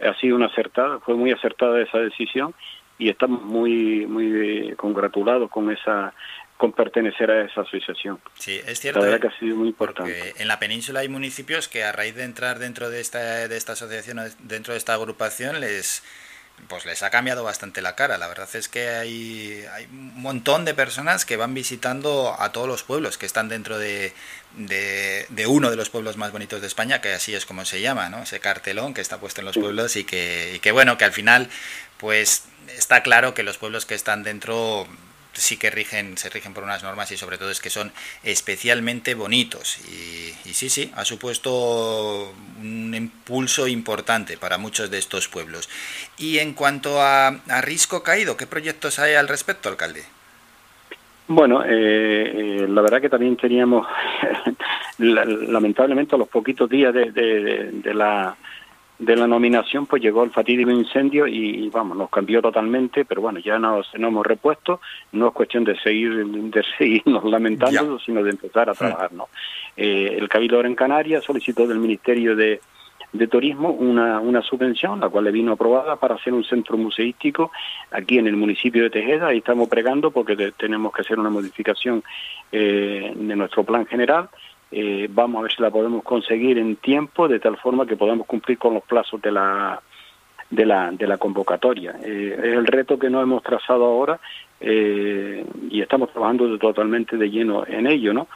ha 0.00 0.14
sido 0.20 0.36
una 0.36 0.46
acertada, 0.46 1.00
fue 1.00 1.14
muy 1.14 1.32
acertada 1.32 1.80
esa 1.80 1.98
decisión 1.98 2.54
y 2.98 3.08
estamos 3.08 3.42
muy 3.42 4.06
muy 4.06 4.74
congratulados 4.76 5.50
con 5.50 5.70
esa 5.70 6.12
con 6.56 6.72
pertenecer 6.72 7.30
a 7.30 7.46
esa 7.46 7.62
asociación. 7.62 8.20
Sí, 8.34 8.60
es 8.66 8.80
cierto. 8.80 9.00
La 9.00 9.06
verdad 9.06 9.20
que 9.22 9.34
ha 9.34 9.38
sido 9.38 9.56
muy 9.56 9.68
importante. 9.68 10.34
En 10.36 10.46
la 10.46 10.58
península 10.58 11.00
hay 11.00 11.08
municipios 11.08 11.68
que 11.68 11.84
a 11.84 11.92
raíz 11.92 12.14
de 12.14 12.24
entrar 12.24 12.58
dentro 12.58 12.90
de 12.90 13.00
esta 13.00 13.48
de 13.48 13.56
esta 13.56 13.72
asociación 13.72 14.18
dentro 14.40 14.74
de 14.74 14.78
esta 14.78 14.92
agrupación 14.92 15.60
les 15.60 16.04
pues 16.68 16.86
les 16.86 17.02
ha 17.02 17.10
cambiado 17.10 17.44
bastante 17.44 17.82
la 17.82 17.94
cara. 17.94 18.18
La 18.18 18.28
verdad 18.28 18.48
es 18.54 18.68
que 18.68 18.88
hay, 18.88 19.64
hay 19.72 19.86
un 19.86 20.20
montón 20.20 20.64
de 20.64 20.74
personas 20.74 21.24
que 21.24 21.36
van 21.36 21.54
visitando 21.54 22.36
a 22.38 22.52
todos 22.52 22.68
los 22.68 22.82
pueblos 22.82 23.18
que 23.18 23.26
están 23.26 23.48
dentro 23.48 23.78
de, 23.78 24.12
de, 24.56 25.26
de, 25.28 25.46
uno 25.46 25.70
de 25.70 25.76
los 25.76 25.90
pueblos 25.90 26.16
más 26.16 26.32
bonitos 26.32 26.60
de 26.60 26.66
España, 26.66 27.00
que 27.00 27.12
así 27.12 27.34
es 27.34 27.46
como 27.46 27.64
se 27.64 27.80
llama, 27.80 28.08
¿no? 28.08 28.22
Ese 28.22 28.40
cartelón 28.40 28.94
que 28.94 29.00
está 29.00 29.18
puesto 29.18 29.40
en 29.40 29.46
los 29.46 29.56
pueblos 29.56 29.96
y 29.96 30.04
que, 30.04 30.52
y 30.56 30.58
que 30.60 30.72
bueno, 30.72 30.98
que 30.98 31.04
al 31.04 31.12
final, 31.12 31.48
pues 31.98 32.44
está 32.76 33.02
claro 33.02 33.34
que 33.34 33.42
los 33.42 33.58
pueblos 33.58 33.86
que 33.86 33.94
están 33.94 34.22
dentro 34.22 34.86
sí 35.32 35.56
que 35.56 35.70
rigen, 35.70 36.16
se 36.18 36.28
rigen 36.28 36.54
por 36.54 36.64
unas 36.64 36.82
normas 36.82 37.10
y 37.12 37.16
sobre 37.16 37.38
todo 37.38 37.50
es 37.50 37.60
que 37.60 37.70
son 37.70 37.92
especialmente 38.22 39.14
bonitos. 39.14 39.78
Y, 39.88 40.48
y, 40.48 40.54
sí, 40.54 40.68
sí, 40.68 40.90
ha 40.96 41.04
supuesto 41.04 42.32
un 42.60 42.94
impulso 42.94 43.66
importante 43.66 44.36
para 44.36 44.58
muchos 44.58 44.90
de 44.90 44.98
estos 44.98 45.28
pueblos. 45.28 45.68
Y 46.18 46.38
en 46.38 46.54
cuanto 46.54 47.00
a, 47.00 47.28
a 47.28 47.60
Risco 47.60 48.02
Caído, 48.02 48.36
¿qué 48.36 48.46
proyectos 48.46 48.98
hay 48.98 49.14
al 49.14 49.28
respecto, 49.28 49.68
alcalde? 49.68 50.04
Bueno, 51.28 51.62
eh, 51.64 51.68
eh, 51.70 52.66
la 52.68 52.82
verdad 52.82 53.00
que 53.00 53.08
también 53.08 53.36
teníamos, 53.36 53.86
lamentablemente, 54.98 56.18
los 56.18 56.26
poquitos 56.26 56.68
días 56.68 56.92
de 56.92 57.94
la 57.94 58.36
de 59.00 59.16
la 59.16 59.26
nominación 59.26 59.86
pues 59.86 60.02
llegó 60.02 60.22
el 60.22 60.30
fatídico 60.30 60.70
incendio 60.70 61.26
y 61.26 61.68
vamos, 61.70 61.96
nos 61.96 62.10
cambió 62.10 62.42
totalmente, 62.42 63.06
pero 63.06 63.22
bueno, 63.22 63.38
ya 63.40 63.58
nos, 63.58 63.92
nos 63.94 64.08
hemos 64.08 64.26
repuesto, 64.26 64.80
no 65.12 65.28
es 65.28 65.34
cuestión 65.34 65.64
de 65.64 65.78
seguir 65.80 66.26
de 66.26 66.62
seguirnos 66.78 67.24
lamentando, 67.24 67.98
ya. 67.98 68.04
sino 68.04 68.22
de 68.22 68.30
empezar 68.30 68.68
a 68.68 68.74
trabajar, 68.74 69.12
¿no? 69.12 69.28
Eh, 69.76 70.16
el 70.18 70.28
Cabildo 70.28 70.60
en 70.60 70.74
Canarias 70.74 71.24
solicitó 71.24 71.66
del 71.66 71.78
Ministerio 71.78 72.36
de, 72.36 72.60
de 73.14 73.26
Turismo 73.26 73.70
una, 73.70 74.20
una 74.20 74.42
subvención, 74.42 75.00
la 75.00 75.08
cual 75.08 75.24
le 75.24 75.32
vino 75.32 75.52
aprobada 75.52 75.96
para 75.96 76.16
hacer 76.16 76.34
un 76.34 76.44
centro 76.44 76.76
museístico 76.76 77.50
aquí 77.90 78.18
en 78.18 78.26
el 78.26 78.36
municipio 78.36 78.82
de 78.82 78.90
Tejeda, 78.90 79.28
ahí 79.28 79.38
estamos 79.38 79.68
pregando 79.70 80.10
porque 80.10 80.36
de, 80.36 80.52
tenemos 80.52 80.92
que 80.92 81.00
hacer 81.00 81.18
una 81.18 81.30
modificación 81.30 82.04
eh, 82.52 83.12
de 83.14 83.36
nuestro 83.36 83.64
plan 83.64 83.86
general, 83.86 84.28
eh, 84.72 85.08
vamos 85.10 85.40
a 85.40 85.42
ver 85.42 85.52
si 85.52 85.62
la 85.62 85.70
podemos 85.70 86.02
conseguir 86.04 86.58
en 86.58 86.76
tiempo 86.76 87.28
de 87.28 87.40
tal 87.40 87.56
forma 87.56 87.86
que 87.86 87.96
podamos 87.96 88.26
cumplir 88.26 88.58
con 88.58 88.74
los 88.74 88.84
plazos 88.84 89.20
de 89.20 89.32
la 89.32 89.82
de 90.50 90.66
la 90.66 90.90
de 90.90 91.06
la 91.06 91.16
convocatoria. 91.16 91.96
Eh, 92.02 92.34
es 92.38 92.54
el 92.54 92.66
reto 92.66 92.98
que 92.98 93.10
nos 93.10 93.22
hemos 93.22 93.42
trazado 93.42 93.84
ahora 93.84 94.20
eh, 94.60 95.44
y 95.70 95.80
estamos 95.80 96.10
trabajando 96.10 96.58
totalmente 96.58 97.16
de 97.16 97.30
lleno 97.30 97.64
en 97.66 97.86
ello 97.86 98.12
no 98.12 98.28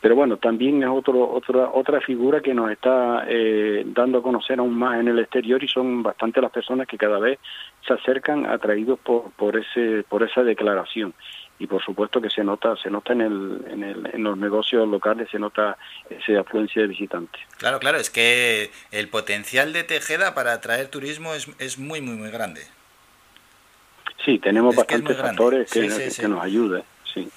pero 0.00 0.14
bueno 0.14 0.36
también 0.36 0.82
es 0.82 0.88
otro 0.88 1.28
otra 1.28 1.70
otra 1.72 2.00
figura 2.00 2.40
que 2.40 2.54
nos 2.54 2.70
está 2.70 3.24
eh, 3.28 3.82
dando 3.86 4.18
a 4.18 4.22
conocer 4.22 4.58
aún 4.58 4.78
más 4.78 5.00
en 5.00 5.08
el 5.08 5.18
exterior 5.18 5.62
y 5.62 5.68
son 5.68 6.02
bastante 6.02 6.40
las 6.40 6.52
personas 6.52 6.86
que 6.86 6.96
cada 6.96 7.18
vez 7.18 7.38
se 7.86 7.92
acercan 7.92 8.46
atraídos 8.46 8.98
por 9.00 9.30
por 9.32 9.56
ese 9.56 10.04
por 10.08 10.22
esa 10.22 10.42
declaración 10.42 11.12
y 11.58 11.66
por 11.66 11.82
supuesto 11.82 12.20
que 12.20 12.30
se 12.30 12.44
nota 12.44 12.76
se 12.76 12.90
nota 12.90 13.12
en 13.12 13.20
el, 13.22 13.64
en, 13.70 13.82
el, 13.82 14.10
en 14.12 14.22
los 14.22 14.36
negocios 14.36 14.86
locales 14.88 15.28
se 15.30 15.38
nota 15.38 15.78
esa 16.10 16.40
afluencia 16.40 16.82
de 16.82 16.88
visitantes. 16.88 17.40
Claro 17.58 17.78
claro 17.78 17.98
es 17.98 18.10
que 18.10 18.70
el 18.90 19.08
potencial 19.08 19.72
de 19.72 19.84
Tejeda 19.84 20.34
para 20.34 20.52
atraer 20.52 20.88
turismo 20.88 21.34
es, 21.34 21.48
es 21.58 21.78
muy 21.78 22.00
muy 22.00 22.16
muy 22.16 22.30
grande. 22.30 22.62
Sí 24.24 24.38
tenemos 24.38 24.74
es 24.74 24.78
bastantes 24.78 25.16
factores 25.16 25.70
que, 25.70 25.82
sí, 25.82 25.90
sí, 25.90 25.98
que, 25.98 26.10
sí. 26.10 26.22
que, 26.22 26.28
nos 26.28 26.42
ayudan 26.42 26.82
sí 27.16 27.28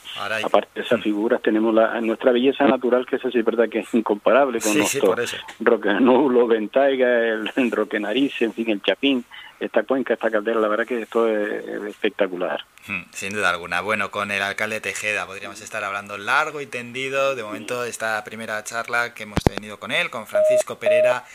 aparte 0.43 0.69
de 0.75 0.81
esas 0.81 1.01
figuras 1.01 1.41
tenemos 1.41 1.73
la, 1.73 1.99
nuestra 2.01 2.31
belleza 2.31 2.65
natural 2.67 3.05
que 3.05 3.15
esa 3.15 3.31
sí 3.31 3.39
es 3.39 3.45
verdad 3.45 3.69
que 3.69 3.79
es 3.79 3.93
incomparable 3.93 4.59
con 4.59 4.77
nuestro 4.77 5.15
roque 5.59 5.93
nulo 5.93 6.47
ventaiga 6.47 7.07
el, 7.07 7.51
el 7.55 7.71
roque 7.71 7.99
nariz 7.99 8.41
en 8.41 8.53
fin 8.53 8.69
el 8.69 8.81
chapín 8.81 9.25
esta 9.59 9.83
cuenca, 9.83 10.13
esta 10.13 10.31
caldera, 10.31 10.59
la 10.59 10.67
verdad 10.67 10.85
que 10.85 11.01
esto 11.01 11.27
es 11.27 11.65
espectacular. 11.85 12.65
Hmm, 12.87 13.01
sin 13.11 13.33
duda 13.33 13.49
alguna. 13.49 13.81
Bueno, 13.81 14.09
con 14.09 14.31
el 14.31 14.41
alcalde 14.41 14.79
Tejeda 14.79 15.25
podríamos 15.25 15.59
estar 15.61 15.83
hablando 15.83 16.17
largo 16.17 16.61
y 16.61 16.65
tendido. 16.65 17.35
De 17.35 17.43
momento, 17.43 17.83
esta 17.83 18.23
primera 18.23 18.63
charla 18.63 19.13
que 19.13 19.23
hemos 19.23 19.43
tenido 19.43 19.79
con 19.79 19.91
él, 19.91 20.09
con 20.09 20.27
Francisco 20.27 20.79
Pereira 20.79 21.25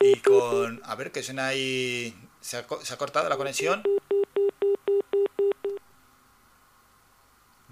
y 0.00 0.16
con... 0.20 0.80
A 0.84 0.94
ver, 0.94 1.12
que 1.12 1.22
suena 1.22 1.48
ahí... 1.48 2.14
¿Se 2.40 2.58
ha, 2.58 2.64
¿Se 2.82 2.94
ha 2.94 2.98
cortado 2.98 3.28
la 3.28 3.36
conexión? 3.36 3.82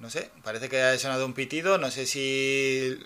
No 0.02 0.10
sé, 0.10 0.32
parece 0.42 0.68
que 0.68 0.82
ha 0.82 0.98
sonado 0.98 1.24
un 1.24 1.32
pitido, 1.32 1.78
no 1.78 1.88
sé 1.92 2.06
si 2.06 2.98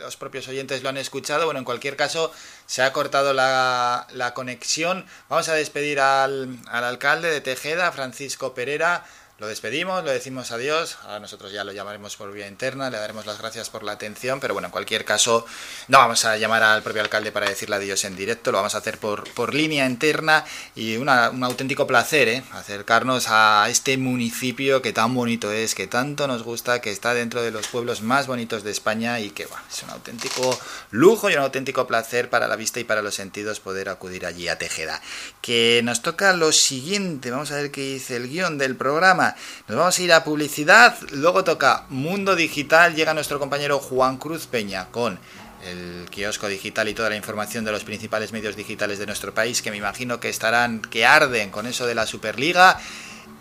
los 0.00 0.16
propios 0.16 0.48
oyentes 0.48 0.82
lo 0.82 0.88
han 0.88 0.96
escuchado, 0.96 1.44
bueno, 1.44 1.60
en 1.60 1.64
cualquier 1.64 1.94
caso 1.94 2.32
se 2.66 2.82
ha 2.82 2.92
cortado 2.92 3.32
la, 3.32 4.08
la 4.14 4.34
conexión. 4.34 5.06
Vamos 5.28 5.48
a 5.48 5.54
despedir 5.54 6.00
al, 6.00 6.58
al, 6.66 6.82
alcalde 6.82 7.30
de 7.30 7.40
Tejeda, 7.40 7.92
Francisco 7.92 8.52
Pereira. 8.52 9.06
Lo 9.40 9.46
despedimos, 9.46 10.04
lo 10.04 10.10
decimos 10.10 10.50
adiós. 10.52 10.98
A 11.08 11.18
nosotros 11.18 11.50
ya 11.50 11.64
lo 11.64 11.72
llamaremos 11.72 12.14
por 12.16 12.30
vía 12.30 12.46
interna, 12.46 12.90
le 12.90 12.98
daremos 12.98 13.24
las 13.24 13.38
gracias 13.38 13.70
por 13.70 13.82
la 13.82 13.92
atención, 13.92 14.38
pero 14.38 14.52
bueno, 14.52 14.66
en 14.66 14.72
cualquier 14.72 15.06
caso, 15.06 15.46
no 15.88 15.96
vamos 15.96 16.26
a 16.26 16.36
llamar 16.36 16.62
al 16.62 16.82
propio 16.82 17.00
alcalde 17.00 17.32
para 17.32 17.48
decirle 17.48 17.76
adiós 17.76 18.04
en 18.04 18.16
directo, 18.16 18.52
lo 18.52 18.58
vamos 18.58 18.74
a 18.74 18.78
hacer 18.78 18.98
por, 18.98 19.32
por 19.32 19.54
línea 19.54 19.86
interna 19.86 20.44
y 20.76 20.98
un 20.98 21.08
auténtico 21.08 21.86
placer, 21.86 22.28
¿eh? 22.28 22.42
Acercarnos 22.52 23.28
a 23.28 23.66
este 23.70 23.96
municipio 23.96 24.82
que 24.82 24.92
tan 24.92 25.14
bonito 25.14 25.50
es, 25.50 25.74
que 25.74 25.86
tanto 25.86 26.26
nos 26.26 26.42
gusta, 26.42 26.82
que 26.82 26.90
está 26.90 27.14
dentro 27.14 27.40
de 27.42 27.50
los 27.50 27.66
pueblos 27.66 28.02
más 28.02 28.26
bonitos 28.26 28.62
de 28.62 28.72
España 28.72 29.20
y 29.20 29.30
que 29.30 29.46
bueno, 29.46 29.64
es 29.72 29.82
un 29.82 29.88
auténtico 29.88 30.60
lujo 30.90 31.30
y 31.30 31.34
un 31.34 31.40
auténtico 31.40 31.86
placer 31.86 32.28
para 32.28 32.46
la 32.46 32.56
vista 32.56 32.78
y 32.78 32.84
para 32.84 33.00
los 33.00 33.14
sentidos 33.14 33.58
poder 33.58 33.88
acudir 33.88 34.26
allí 34.26 34.48
a 34.48 34.58
Tejeda. 34.58 35.00
Que 35.40 35.80
nos 35.82 36.02
toca 36.02 36.34
lo 36.34 36.52
siguiente, 36.52 37.30
vamos 37.30 37.50
a 37.52 37.56
ver 37.56 37.70
qué 37.70 37.80
dice 37.80 38.16
el 38.16 38.28
guion 38.28 38.58
del 38.58 38.76
programa. 38.76 39.29
Nos 39.68 39.78
vamos 39.78 39.98
a 39.98 40.02
ir 40.02 40.12
a 40.12 40.24
publicidad, 40.24 40.96
luego 41.12 41.44
toca 41.44 41.86
Mundo 41.88 42.36
Digital, 42.36 42.94
llega 42.94 43.14
nuestro 43.14 43.38
compañero 43.38 43.78
Juan 43.78 44.18
Cruz 44.18 44.46
Peña 44.46 44.86
con 44.90 45.18
el 45.64 46.08
kiosco 46.10 46.48
digital 46.48 46.88
y 46.88 46.94
toda 46.94 47.10
la 47.10 47.16
información 47.16 47.64
de 47.64 47.72
los 47.72 47.84
principales 47.84 48.32
medios 48.32 48.56
digitales 48.56 48.98
de 48.98 49.06
nuestro 49.06 49.34
país, 49.34 49.62
que 49.62 49.70
me 49.70 49.76
imagino 49.76 50.20
que 50.20 50.28
estarán, 50.28 50.80
que 50.80 51.04
arden 51.04 51.50
con 51.50 51.66
eso 51.66 51.86
de 51.86 51.94
la 51.94 52.06
Superliga. 52.06 52.78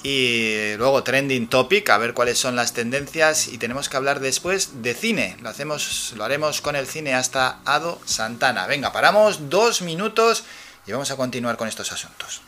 Y 0.01 0.75
luego 0.77 1.03
trending 1.03 1.49
topic, 1.49 1.89
a 1.89 1.97
ver 1.97 2.13
cuáles 2.13 2.37
son 2.37 2.55
las 2.55 2.71
tendencias. 2.71 3.49
Y 3.49 3.57
tenemos 3.57 3.89
que 3.89 3.97
hablar 3.97 4.21
después 4.21 4.81
de 4.81 4.93
cine. 4.93 5.35
Lo 5.41 5.49
hacemos, 5.49 6.13
lo 6.15 6.23
haremos 6.23 6.61
con 6.61 6.77
el 6.77 6.87
cine 6.87 7.13
hasta 7.15 7.59
Ado 7.65 7.99
Santana. 8.05 8.65
Venga, 8.65 8.93
paramos 8.93 9.49
dos 9.49 9.81
minutos 9.81 10.45
y 10.87 10.93
vamos 10.93 11.11
a 11.11 11.17
continuar 11.17 11.57
con 11.57 11.67
estos 11.67 11.91
asuntos. 11.91 12.41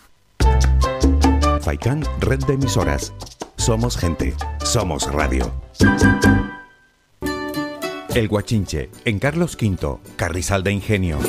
Faikan, 1.62 2.04
red 2.20 2.40
de 2.46 2.54
emisoras. 2.54 3.14
Somos 3.56 3.96
gente, 3.96 4.34
somos 4.64 5.12
radio. 5.12 5.54
El 8.16 8.28
Guachinche, 8.28 8.90
en 9.06 9.20
Carlos 9.20 9.56
V, 9.62 10.00
Carrizal 10.16 10.64
de 10.64 10.72
Ingenio. 10.72 11.20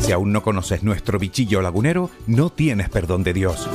Si 0.00 0.12
aún 0.12 0.32
no 0.32 0.42
conoces 0.42 0.82
nuestro 0.82 1.18
bichillo 1.18 1.60
lagunero, 1.60 2.10
no 2.26 2.50
tienes 2.50 2.88
perdón 2.88 3.22
de 3.22 3.34
Dios. 3.34 3.68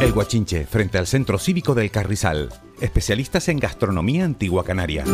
El 0.00 0.12
Guachinche, 0.12 0.64
frente 0.66 0.98
al 0.98 1.08
Centro 1.08 1.38
Cívico 1.38 1.74
del 1.74 1.90
Carrizal. 1.90 2.50
Especialistas 2.80 3.48
en 3.48 3.58
gastronomía 3.58 4.24
antigua 4.24 4.64
canaria. 4.64 5.04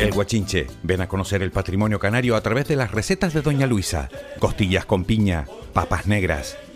El 0.00 0.12
Guachinche, 0.12 0.66
ven 0.82 1.00
a 1.00 1.08
conocer 1.08 1.42
el 1.42 1.52
patrimonio 1.52 2.00
canario 2.00 2.34
a 2.34 2.40
través 2.40 2.66
de 2.66 2.74
las 2.74 2.90
recetas 2.90 3.34
de 3.34 3.42
Doña 3.42 3.68
Luisa. 3.68 4.08
Costillas 4.40 4.84
con 4.84 5.04
piña, 5.04 5.46
papas 5.72 6.08
negras, 6.08 6.56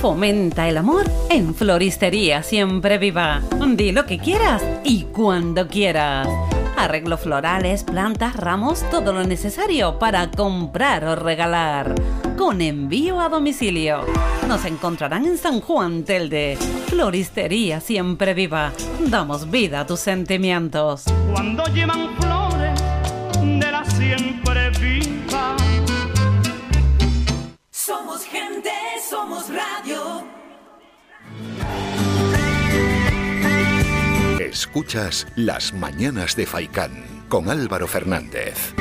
Fomenta 0.00 0.66
el 0.66 0.78
amor 0.78 1.04
en 1.28 1.54
Floristería 1.54 2.42
Siempre 2.42 2.96
Viva. 2.96 3.42
Di 3.74 3.92
lo 3.92 4.06
que 4.06 4.18
quieras 4.18 4.62
y 4.82 5.02
cuando 5.02 5.68
quieras. 5.68 6.26
Arreglo 6.78 7.18
florales, 7.18 7.84
plantas, 7.84 8.34
ramos, 8.34 8.82
todo 8.90 9.12
lo 9.12 9.24
necesario 9.24 9.98
para 9.98 10.30
comprar 10.30 11.04
o 11.04 11.16
regalar. 11.16 11.94
Con 12.38 12.62
envío 12.62 13.20
a 13.20 13.28
domicilio. 13.28 14.06
Nos 14.48 14.64
encontrarán 14.64 15.26
en 15.26 15.36
San 15.36 15.60
Juan 15.60 16.04
Telde. 16.04 16.56
Floristería 16.86 17.80
Siempre 17.80 18.32
Viva. 18.32 18.72
Damos 19.00 19.50
vida 19.50 19.80
a 19.80 19.86
tus 19.86 20.00
sentimientos. 20.00 21.04
Cuando 21.30 21.62
llevan 21.66 22.16
flores 22.16 22.49
Escuchas 34.50 35.28
Las 35.36 35.72
Mañanas 35.72 36.34
de 36.34 36.44
Faicán 36.44 37.24
con 37.28 37.48
Álvaro 37.48 37.86
Fernández. 37.86 38.74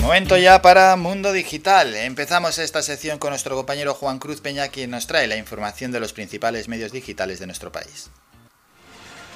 Momento 0.00 0.38
ya 0.38 0.62
para 0.62 0.96
Mundo 0.96 1.34
Digital. 1.34 1.94
Empezamos 1.94 2.58
esta 2.58 2.80
sección 2.80 3.18
con 3.18 3.30
nuestro 3.30 3.54
compañero 3.54 3.92
Juan 3.92 4.18
Cruz 4.18 4.40
Peña, 4.40 4.68
quien 4.68 4.92
nos 4.92 5.06
trae 5.06 5.26
la 5.26 5.36
información 5.36 5.92
de 5.92 6.00
los 6.00 6.14
principales 6.14 6.68
medios 6.68 6.92
digitales 6.92 7.38
de 7.38 7.44
nuestro 7.44 7.70
país. 7.70 8.10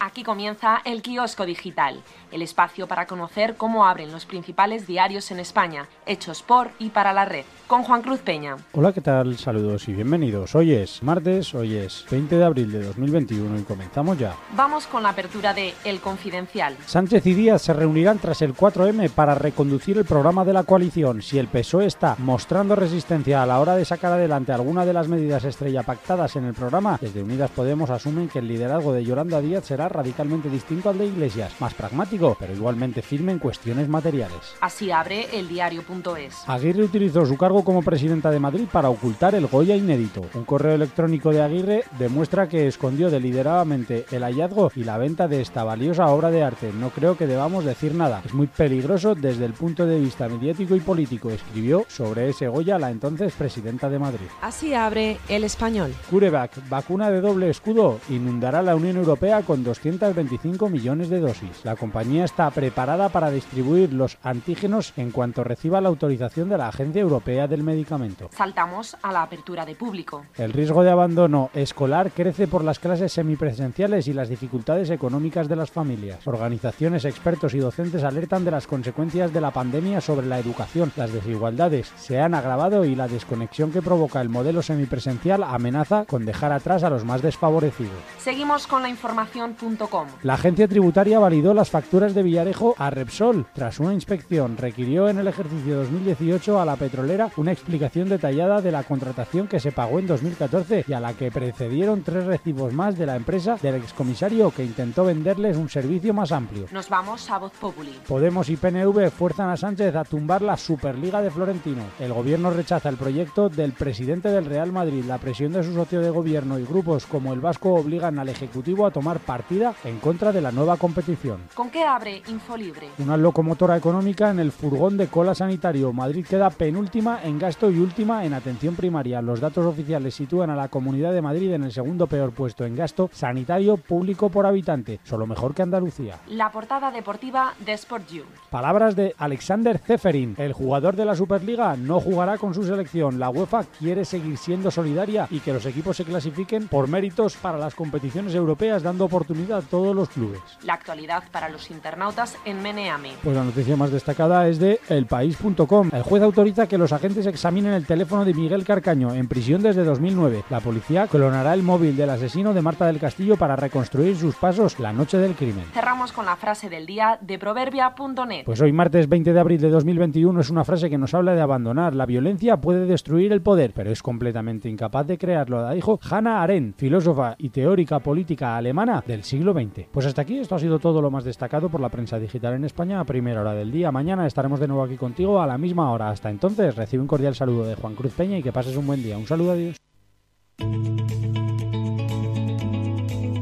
Aquí 0.00 0.22
comienza 0.22 0.80
el 0.86 1.02
kiosco 1.02 1.44
digital, 1.44 2.02
el 2.32 2.42
espacio 2.42 2.86
para 2.86 3.06
conocer 3.06 3.56
cómo 3.56 3.86
abren 3.86 4.12
los 4.12 4.26
principales 4.26 4.86
diarios 4.86 5.30
en 5.30 5.40
España, 5.40 5.88
hechos 6.06 6.42
por 6.42 6.70
y 6.78 6.90
para 6.90 7.12
la 7.12 7.24
red, 7.24 7.44
con 7.66 7.82
Juan 7.82 8.02
Cruz 8.02 8.20
Peña. 8.20 8.56
Hola, 8.72 8.92
¿qué 8.92 9.00
tal? 9.00 9.38
Saludos 9.38 9.88
y 9.88 9.92
bienvenidos. 9.92 10.54
Hoy 10.54 10.72
es 10.72 11.02
martes, 11.02 11.54
hoy 11.54 11.76
es 11.76 12.04
20 12.10 12.36
de 12.36 12.44
abril 12.44 12.72
de 12.72 12.82
2021 12.82 13.58
y 13.58 13.62
comenzamos 13.62 14.18
ya. 14.18 14.34
Vamos 14.56 14.86
con 14.86 15.02
la 15.02 15.10
apertura 15.10 15.54
de 15.54 15.74
El 15.84 16.00
Confidencial. 16.00 16.76
Sánchez 16.86 17.26
y 17.26 17.34
Díaz 17.34 17.62
se 17.62 17.72
reunirán 17.72 18.18
tras 18.18 18.42
el 18.42 18.54
4M 18.54 19.10
para 19.10 19.34
reconducir 19.34 19.98
el 19.98 20.04
programa 20.04 20.44
de 20.44 20.52
la 20.52 20.64
coalición. 20.64 21.22
Si 21.22 21.38
el 21.38 21.48
PSOE 21.48 21.86
está 21.86 22.16
mostrando 22.18 22.76
resistencia 22.76 23.42
a 23.42 23.46
la 23.46 23.60
hora 23.60 23.76
de 23.76 23.84
sacar 23.84 24.12
adelante 24.12 24.52
alguna 24.52 24.84
de 24.84 24.92
las 24.92 25.08
medidas 25.08 25.44
estrella 25.44 25.82
pactadas 25.82 26.36
en 26.36 26.44
el 26.44 26.54
programa, 26.54 26.98
desde 27.00 27.22
Unidas 27.22 27.50
Podemos 27.50 27.90
asumen 27.90 28.28
que 28.28 28.38
el 28.38 28.48
liderazgo 28.48 28.92
de 28.92 29.04
Yolanda 29.04 29.40
Díaz 29.40 29.64
será 29.64 29.88
radicalmente 29.88 30.48
distinto 30.48 30.88
al 30.88 30.98
de 30.98 31.06
Iglesias, 31.06 31.52
más 31.60 31.74
pragmático, 31.74 32.19
pero 32.38 32.52
igualmente 32.52 33.02
firme 33.02 33.32
en 33.32 33.38
cuestiones 33.38 33.88
materiales. 33.88 34.54
Así 34.60 34.90
abre 34.90 35.26
el 35.32 35.48
diario.es. 35.48 36.44
Aguirre 36.46 36.84
utilizó 36.84 37.24
su 37.24 37.36
cargo 37.36 37.64
como 37.64 37.82
presidenta 37.82 38.30
de 38.30 38.38
Madrid 38.38 38.66
para 38.70 38.90
ocultar 38.90 39.34
el 39.34 39.46
Goya 39.46 39.74
inédito. 39.74 40.22
Un 40.34 40.44
correo 40.44 40.74
electrónico 40.74 41.30
de 41.30 41.42
Aguirre 41.42 41.84
demuestra 41.98 42.48
que 42.48 42.66
escondió 42.66 43.10
deliberadamente 43.10 44.04
el 44.10 44.22
hallazgo 44.22 44.70
y 44.74 44.84
la 44.84 44.98
venta 44.98 45.28
de 45.28 45.40
esta 45.40 45.64
valiosa 45.64 46.06
obra 46.06 46.30
de 46.30 46.42
arte. 46.42 46.72
No 46.72 46.90
creo 46.90 47.16
que 47.16 47.26
debamos 47.26 47.64
decir 47.64 47.94
nada. 47.94 48.22
Es 48.24 48.34
muy 48.34 48.46
peligroso 48.46 49.14
desde 49.14 49.44
el 49.44 49.54
punto 49.54 49.86
de 49.86 49.98
vista 49.98 50.28
mediático 50.28 50.76
y 50.76 50.80
político, 50.80 51.30
escribió 51.30 51.84
sobre 51.88 52.28
ese 52.28 52.48
Goya 52.48 52.78
la 52.78 52.90
entonces 52.90 53.32
presidenta 53.32 53.88
de 53.88 53.98
Madrid. 53.98 54.26
Así 54.42 54.74
abre 54.74 55.18
el 55.28 55.44
español. 55.44 55.94
CureVac, 56.10 56.68
vacuna 56.68 57.10
de 57.10 57.20
doble 57.20 57.50
escudo, 57.50 58.00
inundará 58.08 58.62
la 58.62 58.76
Unión 58.76 58.96
Europea 58.96 59.42
con 59.42 59.64
225 59.64 60.68
millones 60.68 61.08
de 61.08 61.20
dosis. 61.20 61.64
La 61.64 61.76
compañía 61.76 62.09
está 62.18 62.50
preparada 62.50 63.08
para 63.08 63.30
distribuir 63.30 63.92
los 63.92 64.18
antígenos 64.22 64.92
en 64.96 65.10
cuanto 65.10 65.44
reciba 65.44 65.80
la 65.80 65.88
autorización 65.88 66.48
de 66.48 66.58
la 66.58 66.68
Agencia 66.68 67.00
Europea 67.00 67.46
del 67.46 67.62
Medicamento. 67.62 68.28
Saltamos 68.32 68.96
a 69.02 69.12
la 69.12 69.22
apertura 69.22 69.64
de 69.64 69.74
público. 69.74 70.24
El 70.36 70.52
riesgo 70.52 70.82
de 70.82 70.90
abandono 70.90 71.50
escolar 71.54 72.10
crece 72.10 72.46
por 72.48 72.64
las 72.64 72.78
clases 72.78 73.12
semipresenciales 73.12 74.08
y 74.08 74.12
las 74.12 74.28
dificultades 74.28 74.90
económicas 74.90 75.48
de 75.48 75.56
las 75.56 75.70
familias. 75.70 76.26
Organizaciones, 76.26 77.04
expertos 77.04 77.54
y 77.54 77.58
docentes 77.58 78.04
alertan 78.04 78.44
de 78.44 78.50
las 78.50 78.66
consecuencias 78.66 79.32
de 79.32 79.40
la 79.40 79.52
pandemia 79.52 80.00
sobre 80.00 80.26
la 80.26 80.38
educación. 80.38 80.92
Las 80.96 81.12
desigualdades 81.12 81.92
se 81.96 82.20
han 82.20 82.34
agravado 82.34 82.84
y 82.84 82.94
la 82.94 83.08
desconexión 83.08 83.72
que 83.72 83.82
provoca 83.82 84.20
el 84.20 84.28
modelo 84.28 84.62
semipresencial 84.62 85.42
amenaza 85.42 86.04
con 86.06 86.24
dejar 86.24 86.52
atrás 86.52 86.82
a 86.82 86.90
los 86.90 87.04
más 87.04 87.22
desfavorecidos. 87.22 87.92
Seguimos 88.18 88.66
con 88.66 88.82
la 88.82 88.88
información.es. 88.88 89.60
proverbia.com. 89.60 90.08
La 90.22 90.34
agencia 90.34 90.68
tributaria 90.68 91.18
validó 91.18 91.54
las 91.54 91.70
facturas 91.70 91.99
de 92.00 92.22
Villarejo 92.22 92.74
a 92.78 92.88
Repsol. 92.88 93.44
Tras 93.52 93.78
una 93.78 93.92
inspección, 93.92 94.56
requirió 94.56 95.10
en 95.10 95.18
el 95.18 95.28
ejercicio 95.28 95.76
2018 95.76 96.58
a 96.58 96.64
la 96.64 96.76
petrolera 96.76 97.30
una 97.36 97.52
explicación 97.52 98.08
detallada 98.08 98.62
de 98.62 98.72
la 98.72 98.84
contratación 98.84 99.46
que 99.46 99.60
se 99.60 99.70
pagó 99.70 99.98
en 99.98 100.06
2014 100.06 100.86
y 100.88 100.92
a 100.94 101.00
la 101.00 101.12
que 101.12 101.30
precedieron 101.30 102.02
tres 102.02 102.24
recibos 102.24 102.72
más 102.72 102.96
de 102.96 103.04
la 103.04 103.16
empresa 103.16 103.58
del 103.60 103.74
excomisario 103.74 104.50
que 104.50 104.64
intentó 104.64 105.04
venderles 105.04 105.58
un 105.58 105.68
servicio 105.68 106.14
más 106.14 106.32
amplio. 106.32 106.66
Nos 106.72 106.88
vamos 106.88 107.30
a 107.30 107.36
Voz 107.36 107.52
Populi. 107.60 107.92
Podemos 108.08 108.48
y 108.48 108.56
PNV 108.56 109.10
fuerzan 109.10 109.50
a 109.50 109.58
Sánchez 109.58 109.94
a 109.94 110.04
tumbar 110.04 110.40
la 110.40 110.56
Superliga 110.56 111.20
de 111.20 111.30
Florentino. 111.30 111.82
El 111.98 112.14
gobierno 112.14 112.50
rechaza 112.50 112.88
el 112.88 112.96
proyecto 112.96 113.50
del 113.50 113.74
presidente 113.74 114.30
del 114.30 114.46
Real 114.46 114.72
Madrid. 114.72 115.04
La 115.04 115.18
presión 115.18 115.52
de 115.52 115.62
su 115.62 115.74
socio 115.74 116.00
de 116.00 116.08
gobierno 116.08 116.58
y 116.58 116.64
grupos 116.64 117.04
como 117.04 117.34
el 117.34 117.40
Vasco 117.40 117.74
obligan 117.74 118.18
al 118.18 118.30
Ejecutivo 118.30 118.86
a 118.86 118.90
tomar 118.90 119.18
partida 119.18 119.74
en 119.84 119.98
contra 119.98 120.32
de 120.32 120.40
la 120.40 120.50
nueva 120.50 120.78
competición. 120.78 121.42
¿Con 121.54 121.68
qué 121.68 121.84
abre 121.94 122.22
Infolibre? 122.28 122.88
Una 122.98 123.16
locomotora 123.16 123.76
económica 123.76 124.30
en 124.30 124.38
el 124.38 124.52
furgón 124.52 124.96
de 124.96 125.08
cola 125.08 125.34
sanitario. 125.34 125.92
Madrid 125.92 126.24
queda 126.24 126.50
penúltima 126.50 127.20
en 127.22 127.38
gasto 127.38 127.70
y 127.70 127.78
última 127.78 128.24
en 128.24 128.34
atención 128.34 128.76
primaria. 128.76 129.20
Los 129.20 129.40
datos 129.40 129.66
oficiales 129.66 130.14
sitúan 130.14 130.50
a 130.50 130.56
la 130.56 130.68
Comunidad 130.68 131.12
de 131.12 131.22
Madrid 131.22 131.52
en 131.52 131.64
el 131.64 131.72
segundo 131.72 132.06
peor 132.06 132.32
puesto 132.32 132.64
en 132.64 132.76
gasto 132.76 133.10
sanitario 133.12 133.76
público 133.76 134.28
por 134.28 134.46
habitante, 134.46 135.00
solo 135.04 135.26
mejor 135.26 135.54
que 135.54 135.62
Andalucía. 135.62 136.18
La 136.28 136.52
portada 136.52 136.90
deportiva 136.90 137.54
de 137.58 137.72
Sport 137.72 138.08
You. 138.08 138.24
Palabras 138.50 138.94
de 138.94 139.14
Alexander 139.18 139.78
Zeferin, 139.78 140.34
el 140.38 140.52
jugador 140.52 140.94
de 140.94 141.04
la 141.04 141.16
Superliga 141.16 141.76
no 141.76 142.00
jugará 142.00 142.38
con 142.38 142.54
su 142.54 142.64
selección. 142.64 143.18
La 143.18 143.30
UEFA 143.30 143.64
quiere 143.64 144.04
seguir 144.04 144.36
siendo 144.36 144.70
solidaria 144.70 145.26
y 145.30 145.40
que 145.40 145.52
los 145.52 145.66
equipos 145.66 145.96
se 145.96 146.04
clasifiquen 146.04 146.68
por 146.68 146.88
méritos 146.88 147.36
para 147.36 147.58
las 147.58 147.74
competiciones 147.74 148.34
europeas, 148.34 148.82
dando 148.82 149.06
oportunidad 149.06 149.58
a 149.58 149.62
todos 149.62 149.94
los 149.94 150.08
clubes. 150.08 150.40
La 150.62 150.74
actualidad 150.74 151.24
para 151.32 151.48
los 151.48 151.70
internautas 151.80 152.36
en 152.44 152.62
Meneame. 152.62 153.12
Pues 153.24 153.34
la 153.34 153.42
noticia 153.42 153.74
más 153.74 153.90
destacada 153.90 154.46
es 154.48 154.58
de 154.58 154.80
elpaís.com. 154.90 155.88
El 155.94 156.02
juez 156.02 156.22
autoriza 156.22 156.66
que 156.66 156.76
los 156.76 156.92
agentes 156.92 157.24
examinen 157.24 157.72
el 157.72 157.86
teléfono 157.86 158.26
de 158.26 158.34
Miguel 158.34 158.66
Carcaño, 158.66 159.14
en 159.14 159.28
prisión 159.28 159.62
desde 159.62 159.82
2009. 159.82 160.44
La 160.50 160.60
policía 160.60 161.06
clonará 161.06 161.54
el 161.54 161.62
móvil 161.62 161.96
del 161.96 162.10
asesino 162.10 162.52
de 162.52 162.60
Marta 162.60 162.84
del 162.84 163.00
Castillo 163.00 163.38
para 163.38 163.56
reconstruir 163.56 164.14
sus 164.14 164.34
pasos 164.34 164.78
la 164.78 164.92
noche 164.92 165.16
del 165.16 165.34
crimen. 165.34 165.64
Cerramos 165.72 166.12
con 166.12 166.26
la 166.26 166.36
frase 166.36 166.68
del 166.68 166.84
día 166.84 167.18
de 167.22 167.38
proverbia.net. 167.38 168.44
Pues 168.44 168.60
hoy 168.60 168.72
martes 168.72 169.08
20 169.08 169.32
de 169.32 169.40
abril 169.40 169.60
de 169.62 169.70
2021 169.70 170.38
es 170.38 170.50
una 170.50 170.64
frase 170.64 170.90
que 170.90 170.98
nos 170.98 171.14
habla 171.14 171.34
de 171.34 171.40
abandonar. 171.40 171.94
La 171.94 172.04
violencia 172.04 172.58
puede 172.58 172.84
destruir 172.84 173.32
el 173.32 173.40
poder, 173.40 173.72
pero 173.74 173.90
es 173.90 174.02
completamente 174.02 174.68
incapaz 174.68 175.06
de 175.06 175.16
crearlo. 175.16 175.62
La 175.62 175.72
dijo 175.72 175.98
Hannah 176.10 176.42
Arendt, 176.42 176.76
filósofa 176.76 177.36
y 177.38 177.48
teórica 177.48 178.00
política 178.00 178.58
alemana 178.58 179.02
del 179.06 179.24
siglo 179.24 179.54
XX. 179.54 179.86
Pues 179.90 180.04
hasta 180.04 180.20
aquí 180.20 180.38
esto 180.38 180.56
ha 180.56 180.58
sido 180.58 180.78
todo 180.78 181.00
lo 181.00 181.10
más 181.10 181.24
destacado 181.24 181.69
por 181.70 181.80
la 181.80 181.88
prensa 181.88 182.18
digital 182.18 182.54
en 182.54 182.64
España 182.64 183.00
a 183.00 183.04
primera 183.04 183.40
hora 183.40 183.54
del 183.54 183.72
día. 183.72 183.90
Mañana 183.92 184.26
estaremos 184.26 184.60
de 184.60 184.68
nuevo 184.68 184.82
aquí 184.82 184.96
contigo 184.96 185.40
a 185.40 185.46
la 185.46 185.58
misma 185.58 185.90
hora. 185.92 186.10
Hasta 186.10 186.30
entonces, 186.30 186.76
recibe 186.76 187.02
un 187.02 187.08
cordial 187.08 187.34
saludo 187.34 187.64
de 187.64 187.76
Juan 187.76 187.94
Cruz 187.94 188.12
Peña 188.12 188.38
y 188.38 188.42
que 188.42 188.52
pases 188.52 188.76
un 188.76 188.86
buen 188.86 189.02
día. 189.02 189.16
Un 189.16 189.26
saludo, 189.26 189.52
adiós. 189.52 189.76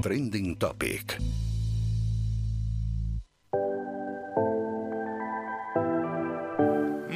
Trending 0.02 0.56
Topic. 0.58 1.18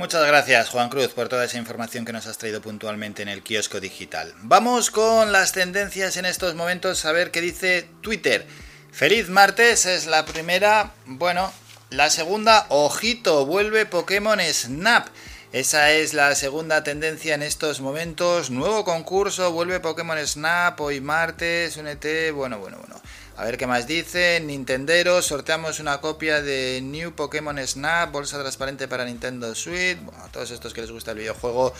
Muchas 0.02 0.26
gracias 0.26 0.68
Juan 0.70 0.88
Cruz 0.88 1.12
por 1.12 1.28
toda 1.28 1.44
esa 1.44 1.58
información 1.58 2.04
que 2.04 2.12
nos 2.12 2.26
has 2.26 2.36
traído 2.36 2.60
puntualmente 2.60 3.22
en 3.22 3.28
el 3.28 3.44
kiosco 3.44 3.78
digital. 3.78 4.34
Vamos 4.42 4.90
con 4.90 5.30
las 5.30 5.52
tendencias 5.52 6.16
en 6.16 6.24
estos 6.24 6.56
momentos 6.56 7.04
a 7.04 7.12
ver 7.12 7.30
qué 7.30 7.40
dice 7.40 7.88
Twitter. 8.00 8.44
Feliz 8.92 9.30
martes 9.30 9.86
es 9.86 10.04
la 10.06 10.26
primera, 10.26 10.92
bueno, 11.06 11.50
la 11.88 12.10
segunda, 12.10 12.66
ojito, 12.68 13.46
vuelve 13.46 13.86
Pokémon 13.86 14.38
Snap. 14.38 15.08
Esa 15.50 15.92
es 15.92 16.12
la 16.12 16.34
segunda 16.34 16.84
tendencia 16.84 17.34
en 17.34 17.42
estos 17.42 17.80
momentos. 17.80 18.50
Nuevo 18.50 18.84
concurso, 18.84 19.50
vuelve 19.50 19.80
Pokémon 19.80 20.18
Snap 20.26 20.78
hoy 20.78 21.00
martes, 21.00 21.78
únete, 21.78 22.32
bueno, 22.32 22.58
bueno, 22.58 22.76
bueno. 22.80 23.00
A 23.36 23.44
ver 23.44 23.56
qué 23.56 23.66
más 23.66 23.86
dice. 23.86 24.40
Nintendero, 24.44 25.22
sorteamos 25.22 25.80
una 25.80 26.02
copia 26.02 26.42
de 26.42 26.80
New 26.82 27.12
Pokémon 27.12 27.58
Snap, 27.66 28.12
bolsa 28.12 28.38
transparente 28.38 28.88
para 28.88 29.06
Nintendo 29.06 29.54
Switch. 29.54 29.98
Bueno, 30.02 30.22
a 30.22 30.28
todos 30.28 30.50
estos 30.50 30.74
que 30.74 30.82
les 30.82 30.90
gusta 30.90 31.12
el 31.12 31.18
videojuego, 31.18 31.72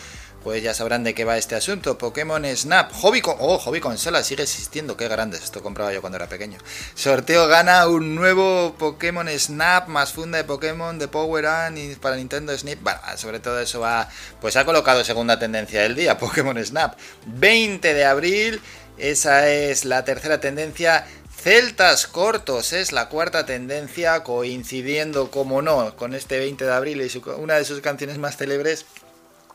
pues 0.43 0.63
ya 0.63 0.73
sabrán 0.73 1.03
de 1.03 1.13
qué 1.13 1.25
va 1.25 1.37
este 1.37 1.53
asunto. 1.55 1.95
Pokémon 1.95 2.43
Snap, 2.43 2.91
Hobby 2.93 3.21
con... 3.21 3.35
Oh, 3.39 3.59
Hobby 3.59 3.79
Consola 3.79 4.23
sigue 4.23 4.43
existiendo, 4.43 4.97
qué 4.97 5.07
grandes. 5.07 5.43
Esto 5.43 5.61
compraba 5.61 5.93
yo 5.93 6.01
cuando 6.01 6.15
era 6.15 6.27
pequeño. 6.27 6.57
Sorteo 6.95 7.47
gana 7.47 7.87
un 7.87 8.15
nuevo 8.15 8.73
Pokémon 8.79 9.29
Snap, 9.29 9.87
más 9.87 10.11
funda 10.11 10.39
de 10.39 10.45
Pokémon 10.45 10.97
de 10.97 11.07
Power 11.07 11.45
Up 11.45 11.99
para 12.01 12.15
Nintendo 12.15 12.57
Snap. 12.57 12.79
Bueno, 12.81 12.99
sobre 13.15 13.39
todo 13.39 13.59
eso 13.59 13.79
va. 13.79 14.09
Pues 14.41 14.55
ha 14.55 14.65
colocado 14.65 15.03
segunda 15.03 15.37
tendencia 15.37 15.83
del 15.83 15.93
día, 15.93 16.17
Pokémon 16.17 16.57
Snap. 16.65 16.97
20 17.27 17.93
de 17.93 18.05
abril. 18.05 18.61
Esa 18.97 19.49
es 19.49 19.85
la 19.85 20.03
tercera 20.05 20.39
tendencia. 20.39 21.05
Celtas 21.43 22.07
cortos 22.07 22.71
es 22.71 22.93
la 22.93 23.09
cuarta 23.09 23.45
tendencia, 23.45 24.23
coincidiendo, 24.23 25.29
como 25.29 25.61
no, 25.61 25.93
con 25.97 26.13
este 26.13 26.39
20 26.39 26.63
de 26.63 26.71
abril 26.71 27.01
y 27.01 27.21
una 27.37 27.55
de 27.55 27.65
sus 27.65 27.81
canciones 27.81 28.17
más 28.17 28.37
célebres. 28.37 28.85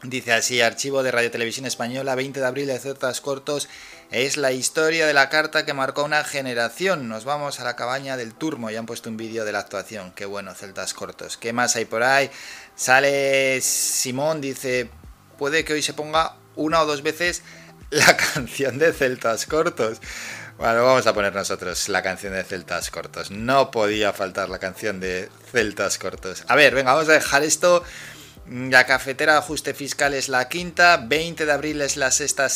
Dice 0.03 0.35
así, 0.35 0.61
archivo 0.61 1.03
de 1.03 1.13
Radio 1.13 1.31
Televisión 1.31 1.65
Española, 1.65 2.15
20 2.15 2.41
de 2.41 2.47
abril 2.47 2.67
de 2.67 2.79
Celtas 2.79 3.23
cortos, 3.23 3.71
es 4.11 4.37
la 4.37 4.53
historia 4.53 5.07
de 5.07 5.15
la 5.15 5.31
carta 5.31 5.65
que 5.65 5.73
marcó 5.73 6.05
una 6.05 6.25
generación. 6.25 7.09
Nos 7.09 7.25
vamos 7.25 7.59
a 7.59 7.65
la 7.65 7.75
cabaña 7.75 8.19
del 8.19 8.35
Turmo, 8.35 8.69
ya 8.69 8.81
han 8.81 8.85
puesto 8.85 9.09
un 9.09 9.17
vídeo 9.17 9.47
de 9.47 9.53
la 9.53 9.61
actuación. 9.61 10.13
Qué 10.13 10.27
bueno, 10.27 10.55
Celtas 10.55 10.93
cortos. 10.93 11.39
¿Qué 11.39 11.55
más 11.55 11.75
hay 11.77 11.87
por 11.87 12.03
ahí? 12.03 12.29
Sale 12.77 13.63
Simón, 13.63 14.43
dice, 14.43 14.91
puede 15.39 15.65
que 15.65 15.73
hoy 15.73 15.81
se 15.81 15.95
ponga 15.95 16.37
una 16.55 16.83
o 16.83 16.87
dos 16.87 17.03
veces 17.03 17.43
la 17.89 18.15
canción 18.35 18.77
de 18.77 18.93
Celtas 18.93 19.47
cortos. 19.47 20.03
Bueno, 20.59 20.85
vamos 20.85 21.07
a 21.07 21.15
poner 21.15 21.33
nosotros 21.33 21.89
la 21.89 22.03
canción 22.03 22.33
de 22.33 22.43
Celtas 22.43 22.91
Cortos. 22.91 23.31
No 23.31 23.71
podía 23.71 24.13
faltar 24.13 24.49
la 24.49 24.59
canción 24.59 24.99
de 24.99 25.29
Celtas 25.53 25.99
Cortos. 25.99 26.43
A 26.49 26.57
ver, 26.57 26.75
venga, 26.75 26.95
vamos 26.95 27.09
a 27.09 27.13
dejar 27.13 27.45
esto. 27.45 27.85
La 28.51 28.85
cafetera 28.85 29.35
de 29.35 29.39
ajuste 29.39 29.73
fiscal 29.73 30.15
es 30.15 30.29
la 30.29 30.49
quinta. 30.49 30.97
20 30.97 31.47
de 31.47 31.53
abril 31.53 31.81
es 31.81 31.97
la 31.97 32.11
sexta 32.11 32.49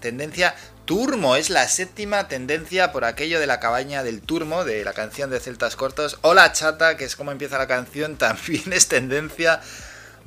tendencia. 0.00 0.54
Turmo 0.84 1.34
es 1.34 1.48
la 1.48 1.66
séptima 1.66 2.28
tendencia 2.28 2.92
por 2.92 3.06
aquello 3.06 3.40
de 3.40 3.46
la 3.46 3.58
cabaña 3.58 4.02
del 4.02 4.20
Turmo, 4.20 4.66
de 4.66 4.84
la 4.84 4.92
canción 4.92 5.30
de 5.30 5.40
Celtas 5.40 5.76
Cortos. 5.76 6.18
Hola 6.20 6.52
chata, 6.52 6.98
que 6.98 7.06
es 7.06 7.16
como 7.16 7.32
empieza 7.32 7.56
la 7.56 7.66
canción, 7.66 8.16
también 8.18 8.70
es 8.74 8.88
tendencia. 8.88 9.62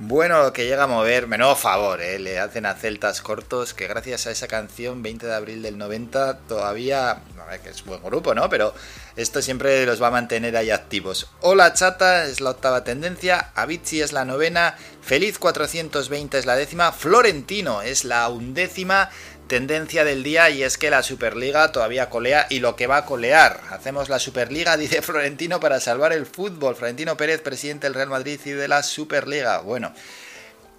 Bueno, 0.02 0.54
que 0.54 0.66
llega 0.66 0.84
a 0.84 0.88
mover, 0.88 1.28
menos 1.28 1.60
favor, 1.60 2.00
¿eh? 2.00 2.20
le 2.20 2.40
hacen 2.40 2.66
a 2.66 2.74
Celtas 2.74 3.22
Cortos, 3.22 3.74
que 3.74 3.86
gracias 3.86 4.28
a 4.28 4.32
esa 4.32 4.48
canción, 4.48 5.04
20 5.04 5.28
de 5.28 5.36
abril 5.36 5.62
del 5.62 5.78
90, 5.78 6.38
todavía, 6.48 7.22
que 7.62 7.70
es 7.70 7.84
buen 7.84 8.02
grupo, 8.02 8.34
¿no? 8.34 8.48
Pero 8.50 8.74
esto 9.18 9.42
siempre 9.42 9.86
los 9.86 10.02
va 10.02 10.08
a 10.08 10.12
mantener 10.12 10.56
ahí 10.56 10.70
activos. 10.70 11.30
Hola 11.42 11.74
Chata 11.74 12.28
es 12.28 12.40
la 12.40 12.52
octava 12.52 12.86
tendencia, 12.86 13.52
Avicii 13.56 14.00
es 14.00 14.14
la 14.14 14.24
novena, 14.24 14.78
Feliz 15.02 15.38
420 15.38 16.38
es 16.38 16.46
la 16.46 16.56
décima, 16.56 16.94
Florentino 16.94 17.82
es 17.82 18.06
la 18.06 18.30
undécima 18.30 19.10
tendencia 19.50 20.06
del 20.06 20.24
día 20.24 20.50
y 20.50 20.64
es 20.64 20.78
que 20.78 20.90
la 20.90 21.04
Superliga 21.04 21.74
todavía 21.74 22.10
colea 22.10 22.48
y 22.50 22.60
lo 22.60 22.78
que 22.78 22.88
va 22.88 22.98
a 22.98 23.06
colear. 23.06 23.60
Hacemos 23.72 24.08
la 24.08 24.20
Superliga, 24.20 24.78
dice 24.78 25.02
Florentino, 25.02 25.60
para 25.60 25.82
salvar 25.82 26.14
el 26.14 26.26
fútbol. 26.26 26.78
Florentino 26.78 27.18
Pérez, 27.18 27.42
presidente 27.42 27.88
del 27.88 27.96
Real 27.96 28.08
Madrid 28.08 28.40
y 28.46 28.52
de 28.52 28.70
la 28.70 28.82
Superliga. 28.82 29.60
Bueno, 29.60 29.94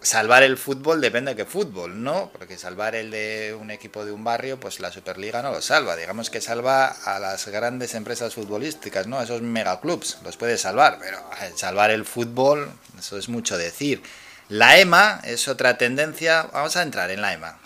salvar 0.01 0.43
el 0.43 0.57
fútbol 0.57 1.01
depende 1.03 1.33
de 1.33 1.37
qué 1.37 1.45
fútbol, 1.45 2.03
¿no? 2.03 2.31
Porque 2.33 2.57
salvar 2.57 2.95
el 2.95 3.11
de 3.11 3.55
un 3.61 3.71
equipo 3.71 4.05
de 4.07 4.13
un 4.13 4.25
barrio, 4.25 4.59
pues 4.59 4.81
la 4.81 4.91
Superliga 4.91 5.43
no 5.43 5.51
lo 5.51 5.61
salva. 5.61 5.97
Digamos 5.97 6.31
que 6.31 6.41
salva 6.41 6.87
a 6.87 7.19
las 7.19 7.47
grandes 7.49 7.95
empresas 7.95 8.35
futbolísticas, 8.35 9.07
¿no? 9.07 9.19
A 9.19 9.25
esos 9.25 9.43
megaclubs, 9.43 10.19
los 10.25 10.39
puede 10.39 10.57
salvar, 10.57 10.99
pero 11.01 11.19
salvar 11.57 11.91
el 11.91 12.07
fútbol, 12.07 12.73
eso 12.99 13.19
es 13.19 13.29
mucho 13.29 13.59
decir. 13.59 14.03
La 14.49 14.79
EMA 14.79 15.21
es 15.25 15.49
otra 15.49 15.77
tendencia, 15.77 16.49
vamos 16.53 16.77
a 16.77 16.83
entrar 16.83 17.11
en 17.11 17.21
la 17.21 17.33
EMA. 17.33 17.60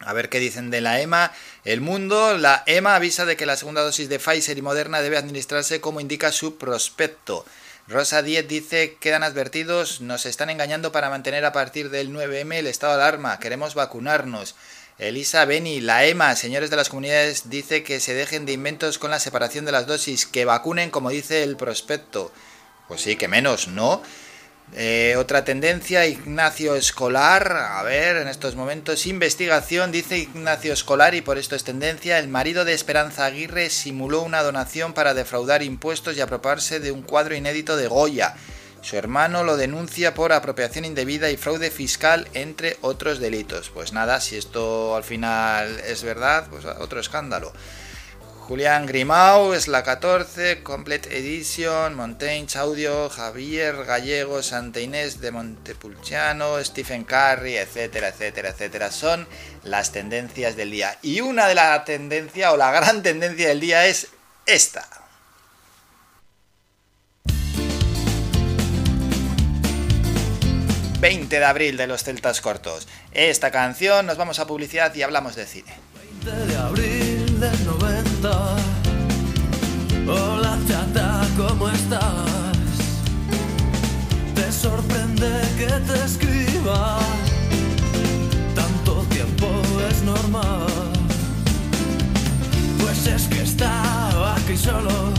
A 0.00 0.14
ver 0.14 0.30
qué 0.30 0.40
dicen 0.40 0.70
de 0.70 0.80
la 0.80 1.00
EMA. 1.00 1.30
El 1.64 1.82
mundo, 1.82 2.38
la 2.38 2.62
EMA 2.66 2.94
avisa 2.94 3.26
de 3.26 3.36
que 3.36 3.44
la 3.46 3.56
segunda 3.56 3.82
dosis 3.82 4.08
de 4.08 4.18
Pfizer 4.18 4.56
y 4.56 4.62
Moderna 4.62 5.02
debe 5.02 5.18
administrarse 5.18 5.80
como 5.80 6.00
indica 6.00 6.32
su 6.32 6.56
prospecto. 6.56 7.44
Rosa 7.86 8.22
10 8.22 8.48
dice, 8.48 8.96
quedan 9.00 9.22
advertidos, 9.22 10.00
nos 10.00 10.24
están 10.24 10.48
engañando 10.48 10.92
para 10.92 11.10
mantener 11.10 11.44
a 11.44 11.52
partir 11.52 11.90
del 11.90 12.12
9M 12.12 12.54
el 12.54 12.66
estado 12.66 12.96
de 12.96 13.02
alarma, 13.02 13.40
queremos 13.40 13.74
vacunarnos. 13.74 14.54
Elisa 14.98 15.44
Beni, 15.44 15.80
la 15.80 16.04
EMA, 16.04 16.36
señores 16.36 16.70
de 16.70 16.76
las 16.76 16.88
comunidades, 16.88 17.50
dice 17.50 17.82
que 17.82 18.00
se 18.00 18.14
dejen 18.14 18.46
de 18.46 18.52
inventos 18.52 18.98
con 18.98 19.10
la 19.10 19.18
separación 19.18 19.64
de 19.64 19.72
las 19.72 19.86
dosis, 19.86 20.24
que 20.24 20.44
vacunen 20.44 20.90
como 20.90 21.10
dice 21.10 21.42
el 21.42 21.56
prospecto. 21.56 22.32
Pues 22.86 23.00
sí, 23.00 23.16
que 23.16 23.26
menos, 23.26 23.68
¿no? 23.68 24.02
Eh, 24.72 25.16
otra 25.18 25.44
tendencia, 25.44 26.06
Ignacio 26.06 26.76
Escolar. 26.76 27.56
A 27.56 27.82
ver, 27.82 28.16
en 28.18 28.28
estos 28.28 28.54
momentos, 28.54 29.06
investigación, 29.06 29.90
dice 29.90 30.18
Ignacio 30.18 30.72
Escolar, 30.72 31.14
y 31.14 31.22
por 31.22 31.38
esto 31.38 31.56
es 31.56 31.64
tendencia. 31.64 32.18
El 32.18 32.28
marido 32.28 32.64
de 32.64 32.72
Esperanza 32.72 33.26
Aguirre 33.26 33.68
simuló 33.70 34.22
una 34.22 34.42
donación 34.42 34.92
para 34.92 35.12
defraudar 35.12 35.62
impuestos 35.62 36.16
y 36.16 36.20
apropiarse 36.20 36.78
de 36.78 36.92
un 36.92 37.02
cuadro 37.02 37.34
inédito 37.34 37.76
de 37.76 37.88
Goya. 37.88 38.36
Su 38.82 38.96
hermano 38.96 39.44
lo 39.44 39.56
denuncia 39.56 40.14
por 40.14 40.32
apropiación 40.32 40.84
indebida 40.84 41.30
y 41.30 41.36
fraude 41.36 41.70
fiscal, 41.70 42.28
entre 42.32 42.78
otros 42.80 43.18
delitos. 43.18 43.70
Pues 43.70 43.92
nada, 43.92 44.20
si 44.20 44.36
esto 44.36 44.96
al 44.96 45.04
final 45.04 45.80
es 45.80 46.02
verdad, 46.02 46.46
pues 46.48 46.64
otro 46.64 47.00
escándalo. 47.00 47.52
Julián 48.50 48.84
Grimau 48.84 49.52
es 49.52 49.68
la 49.68 49.84
14, 49.84 50.64
Complete 50.64 51.16
Edition, 51.16 51.94
Montaigne 51.94 52.48
Audio, 52.56 53.08
Javier 53.08 53.84
Gallego, 53.84 54.42
Santa 54.42 54.80
Inés 54.80 55.20
de 55.20 55.30
Montepulciano, 55.30 56.58
Stephen 56.64 57.04
Curry, 57.04 57.58
etcétera, 57.58 58.08
etcétera, 58.08 58.48
etcétera. 58.48 58.90
Son 58.90 59.28
las 59.62 59.92
tendencias 59.92 60.56
del 60.56 60.72
día. 60.72 60.98
Y 61.00 61.20
una 61.20 61.46
de 61.46 61.54
las 61.54 61.84
tendencias, 61.84 62.52
o 62.52 62.56
la 62.56 62.72
gran 62.72 63.04
tendencia 63.04 63.46
del 63.46 63.60
día 63.60 63.86
es 63.86 64.08
esta. 64.46 64.84
...20 71.00 71.28
de 71.28 71.44
abril 71.44 71.76
de 71.76 71.86
los 71.86 72.02
Celtas 72.02 72.40
Cortos. 72.40 72.88
Esta 73.12 73.52
canción, 73.52 74.06
nos 74.06 74.18
vamos 74.18 74.40
a 74.40 74.46
publicidad 74.48 74.92
y 74.96 75.02
hablamos 75.02 75.36
de 75.36 75.46
cine. 75.46 75.72
20 76.24 76.46
de 76.46 76.56
abril 76.56 77.40
del 77.40 77.64
90 77.64 77.99
Hola 80.06 80.58
chata, 80.68 81.26
¿cómo 81.38 81.70
estás? 81.70 82.02
Te 84.34 84.52
sorprende 84.52 85.30
que 85.56 85.64
te 85.64 86.04
escriba. 86.04 86.98
Tanto 88.54 89.06
tiempo 89.08 89.46
es 89.88 90.02
normal. 90.02 90.66
Pues 92.78 93.06
es 93.06 93.26
que 93.28 93.40
estaba 93.40 94.34
aquí 94.34 94.54
solo. 94.54 95.14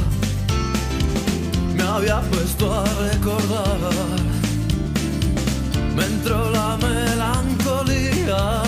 Me 1.75 1.81
había 1.81 2.21
puesto 2.21 2.71
a 2.71 2.83
recordar. 2.83 3.79
Me 5.95 6.05
entró 6.05 6.51
la 6.51 6.77
melancolía 6.77 8.61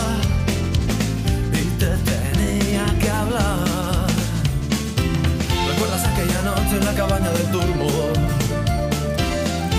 en 6.75 6.85
la 6.85 6.93
cabaña 6.93 7.29
del 7.31 7.47
turbo? 7.51 7.89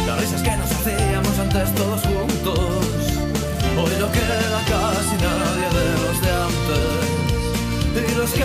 Las 0.06 0.20
risas 0.20 0.42
que 0.42 0.56
nos 0.56 0.70
hacíamos 0.70 1.38
antes 1.38 1.74
todos 1.74 2.02
juntos. 2.02 2.58
Hoy 3.76 3.92
no 3.98 4.10
queda 4.12 4.60
casi 4.72 5.16
nadie 5.26 5.68
de 5.78 5.86
los 6.02 6.16
de 6.22 6.30
antes. 6.48 8.12
Y 8.12 8.14
los 8.16 8.30
que 8.32 8.44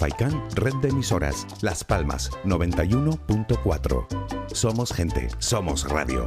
Faikan 0.00 0.32
Red 0.54 0.76
de 0.76 0.88
Emisoras, 0.88 1.46
Las 1.60 1.84
Palmas 1.84 2.30
91.4. 2.44 4.06
Somos 4.50 4.94
gente, 4.94 5.28
somos 5.38 5.86
radio. 5.90 6.26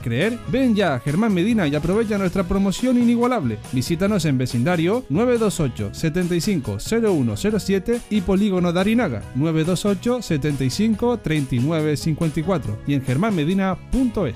creer? 0.00 0.38
Ven 0.48 0.74
ya 0.74 0.94
a 0.94 1.00
Germán 1.00 1.34
Medina 1.34 1.66
y 1.66 1.74
aprovecha 1.74 2.18
nuestra 2.18 2.44
promoción 2.44 2.98
inigualable. 2.98 3.58
Visítanos 3.72 4.24
en 4.24 4.38
vecindario 4.38 5.04
928 5.08 5.94
75 5.94 6.78
0107 6.78 8.00
y 8.10 8.20
Polígono 8.20 8.72
de 8.72 8.80
Arinaga 8.80 9.22
928 9.34 10.22
75 10.22 11.18
39 11.18 11.96
54 11.96 12.78
y 12.86 12.94
en 12.94 13.04
germánmedina.es. 13.04 14.34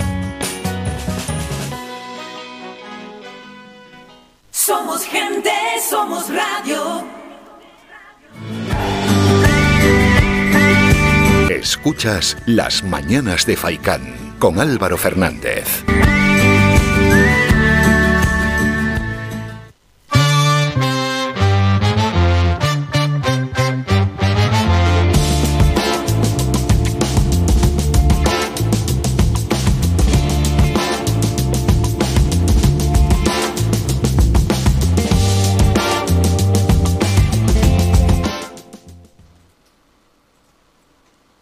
Somos 4.51 5.05
gente, 5.05 5.51
somos 5.89 6.29
radio. 6.29 7.05
Escuchas 11.51 12.37
Las 12.47 12.83
Mañanas 12.83 13.47
de 13.47 13.57
Faicán 13.57 14.28
con 14.39 14.61
Álvaro 14.61 14.97
Fernández. 14.97 15.85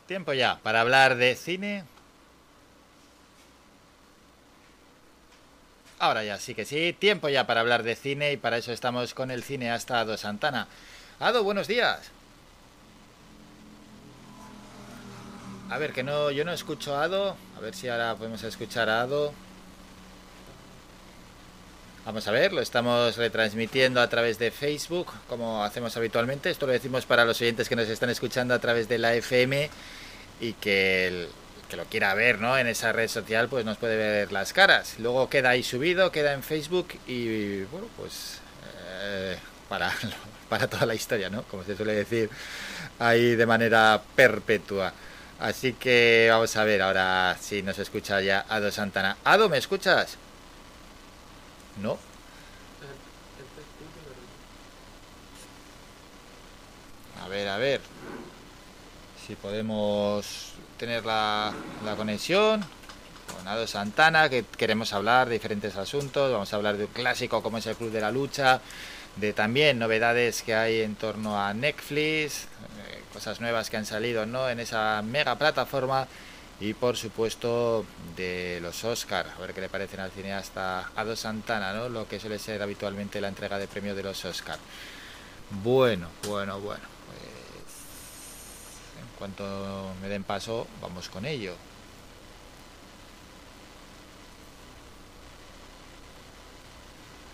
Tiempo 0.07 0.33
ya 0.33 0.61
para 0.63 0.81
hablar 0.81 1.17
de 1.17 1.35
cine. 1.35 1.85
Ahora 5.99 6.25
ya 6.25 6.39
sí 6.39 6.55
que 6.55 6.67
sí, 6.67 6.93
tiempo 6.93 7.31
ya 7.31 7.47
para 7.47 7.61
hablar 7.61 7.83
de 7.83 7.97
cine 7.97 8.33
y 8.33 8.37
para 8.37 8.59
eso 8.59 8.71
estamos 8.71 9.15
con 9.15 9.31
el 9.31 9.43
cineasta 9.43 10.01
Ado 10.01 10.19
Santana. 10.19 10.69
Ado, 11.19 11.43
buenos 11.43 11.69
días. 11.69 12.11
A 15.71 15.79
ver, 15.79 15.93
que 15.93 16.03
no, 16.03 16.31
yo 16.31 16.45
no 16.45 16.53
escucho 16.53 16.95
a 16.95 17.05
Ado. 17.05 17.37
A 17.57 17.61
ver 17.61 17.75
si 17.75 17.89
ahora 17.89 18.15
podemos 18.15 18.43
escuchar 18.43 18.91
a 18.91 19.01
Ado. 19.01 19.33
Vamos 22.05 22.29
a 22.29 22.31
ver, 22.31 22.53
lo 22.53 22.61
estamos 22.61 23.17
retransmitiendo 23.17 24.01
a 24.01 24.09
través 24.09 24.39
de 24.39 24.51
Facebook, 24.51 25.09
como 25.29 25.65
hacemos 25.65 25.97
habitualmente. 25.97 26.51
Esto 26.51 26.67
lo 26.67 26.73
decimos 26.73 27.07
para 27.07 27.25
los 27.25 27.41
oyentes 27.41 27.71
que 27.71 27.75
nos 27.75 27.89
están 27.89 28.11
escuchando 28.11 28.53
a 28.53 28.59
través 28.59 28.87
de 28.89 28.99
la 28.99 29.15
FM 29.15 29.71
y 30.41 30.53
que 30.53 31.09
el 31.09 31.29
que 31.69 31.77
lo 31.77 31.85
quiera 31.87 32.15
ver 32.15 32.41
¿no? 32.41 32.57
en 32.57 32.67
esa 32.67 32.93
red 32.93 33.09
social, 33.09 33.49
pues 33.49 33.65
nos 33.65 33.79
puede 33.79 33.97
ver 33.97 34.33
las 34.33 34.53
caras. 34.53 34.97
Luego 34.99 35.29
queda 35.29 35.51
ahí 35.51 35.63
subido, 35.63 36.13
queda 36.13 36.33
en 36.33 36.43
Facebook 36.43 36.89
y 37.07 37.63
bueno, 37.65 37.89
pues 37.97 38.41
eh, 39.03 39.37
para, 39.69 39.93
para 40.49 40.69
toda 40.69 40.87
la 40.87 40.95
historia, 40.95 41.31
¿no? 41.31 41.43
Como 41.45 41.65
se 41.65 41.77
suele 41.77 41.95
decir 41.95 42.31
ahí 42.99 43.35
de 43.35 43.47
manera 43.47 44.01
perpetua. 44.15 44.93
Así 45.39 45.75
que 45.75 46.29
vamos 46.31 46.57
a 46.57 46.65
ver 46.65 46.81
ahora 46.81 47.37
si 47.41 47.63
nos 47.63 47.79
escucha 47.79 48.21
ya 48.21 48.47
Ado 48.49 48.71
Santana. 48.71 49.19
Ado, 49.25 49.49
¿me 49.49 49.59
escuchas? 49.59 50.17
No. 51.83 51.99
A 57.23 57.29
ver, 57.29 57.49
a 57.49 57.59
ver. 57.59 57.81
Si 59.27 59.35
podemos 59.35 60.56
tener 60.77 61.05
la, 61.05 61.53
conexión 61.97 62.65
con 63.35 63.49
Ado 63.49 63.67
Santana, 63.67 64.29
que 64.29 64.45
queremos 64.45 64.93
hablar 64.93 65.29
de 65.29 65.35
diferentes 65.35 65.77
asuntos. 65.77 66.33
Vamos 66.33 66.53
a 66.53 66.57
hablar 66.57 66.77
de 66.77 66.85
un 66.85 66.93
clásico 66.93 67.43
como 67.43 67.59
es 67.59 67.67
el 67.67 67.77
Club 67.77 67.91
de 67.91 68.01
la 68.01 68.11
Lucha, 68.11 68.61
de 69.17 69.33
también 69.33 69.79
novedades 69.79 70.43
que 70.43 70.55
hay 70.55 70.81
en 70.81 70.95
torno 70.95 71.41
a 71.41 71.53
Netflix, 71.55 72.45
eh, 72.45 73.03
cosas 73.13 73.41
nuevas 73.41 73.71
que 73.71 73.77
han 73.77 73.87
salido 73.87 74.27
¿no? 74.27 74.49
en 74.49 74.61
esa 74.61 75.03
mega 75.03 75.37
plataforma 75.37 76.07
y 76.61 76.73
por 76.75 76.97
supuesto 76.97 77.85
de 78.17 78.61
los 78.63 78.85
Oscar, 78.85 79.27
a 79.37 79.41
ver 79.41 79.53
qué 79.53 79.61
le 79.61 79.69
parecen 79.69 80.01
al 80.01 80.11
cineasta 80.11 80.91
Ado 80.95 81.17
Santana, 81.17 81.73
¿no? 81.73 81.89
lo 81.89 82.09
que 82.09 82.21
suele 82.21 82.39
ser 82.39 82.63
habitualmente 82.63 83.21
la 83.21 83.29
entrega 83.29 83.59
de 83.59 83.69
premio 83.69 83.95
de 83.95 84.03
los 84.03 84.25
Oscar. 84.25 84.59
Bueno, 85.63 86.09
bueno, 86.27 86.61
bueno. 86.61 86.96
Cuanto 89.19 89.95
me 90.03 90.09
den 90.09 90.25
paso, 90.25 90.67
vamos 90.81 91.09
con 91.09 91.25
ello. 91.25 91.55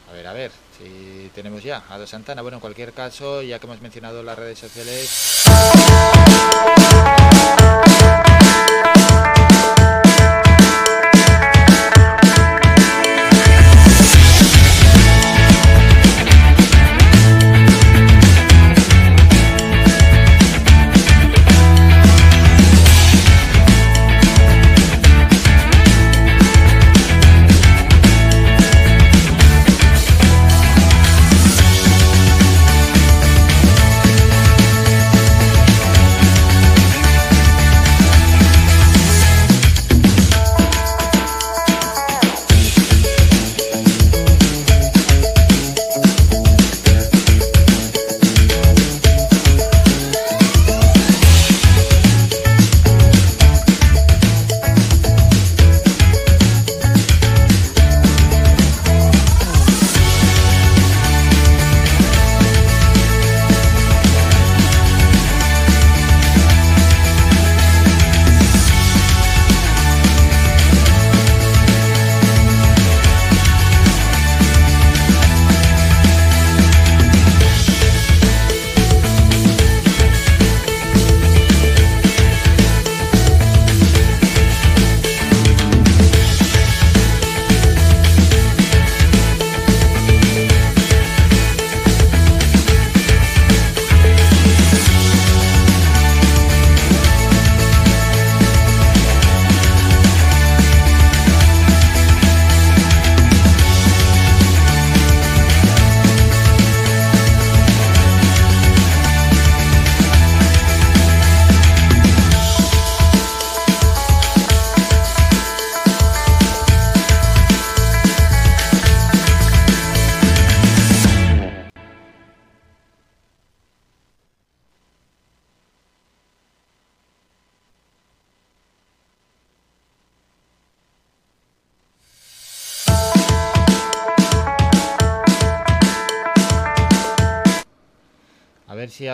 A 0.08 0.14
ver, 0.14 0.26
a 0.26 0.32
ver, 0.32 0.52
si 0.78 1.30
tenemos 1.34 1.62
ya 1.62 1.82
a 1.88 1.94
Ado 1.94 2.06
Santana. 2.06 2.42
Bueno, 2.42 2.58
en 2.58 2.60
cualquier 2.60 2.92
caso, 2.92 3.40
ya 3.40 3.58
que 3.58 3.66
hemos 3.66 3.80
mencionado 3.80 4.22
las 4.22 4.38
redes 4.38 4.58
sociales... 4.58 5.42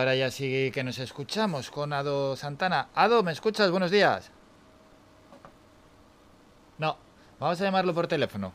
ahora 0.09 0.15
ya 0.15 0.31
sí 0.31 0.71
que 0.73 0.83
nos 0.83 0.97
escuchamos 0.97 1.69
con 1.69 1.93
Ado 1.93 2.35
Santana. 2.35 2.89
Ado, 2.95 3.21
¿me 3.21 3.31
escuchas? 3.31 3.69
Buenos 3.69 3.91
días. 3.91 4.31
No, 6.79 6.97
vamos 7.39 7.61
a 7.61 7.63
llamarlo 7.63 7.93
por 7.93 8.07
teléfono. 8.07 8.51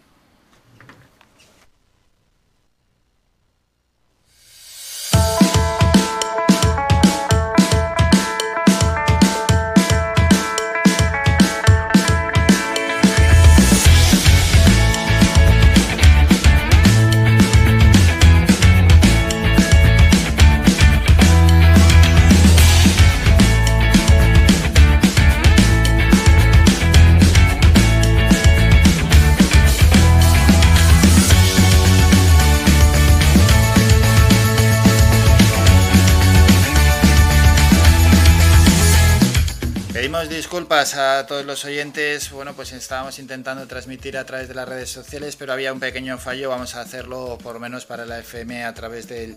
Pedimos 40.14 40.36
disculpas 40.36 40.94
a 40.94 41.26
todos 41.26 41.44
los 41.44 41.64
oyentes. 41.64 42.30
Bueno, 42.30 42.54
pues 42.54 42.70
estábamos 42.70 43.18
intentando 43.18 43.66
transmitir 43.66 44.16
a 44.16 44.24
través 44.24 44.46
de 44.46 44.54
las 44.54 44.68
redes 44.68 44.88
sociales, 44.88 45.34
pero 45.34 45.52
había 45.52 45.72
un 45.72 45.80
pequeño 45.80 46.18
fallo. 46.18 46.50
Vamos 46.50 46.76
a 46.76 46.82
hacerlo 46.82 47.36
por 47.42 47.54
lo 47.54 47.58
menos 47.58 47.84
para 47.84 48.06
la 48.06 48.20
FM 48.20 48.64
a 48.64 48.72
través 48.74 49.08
del 49.08 49.36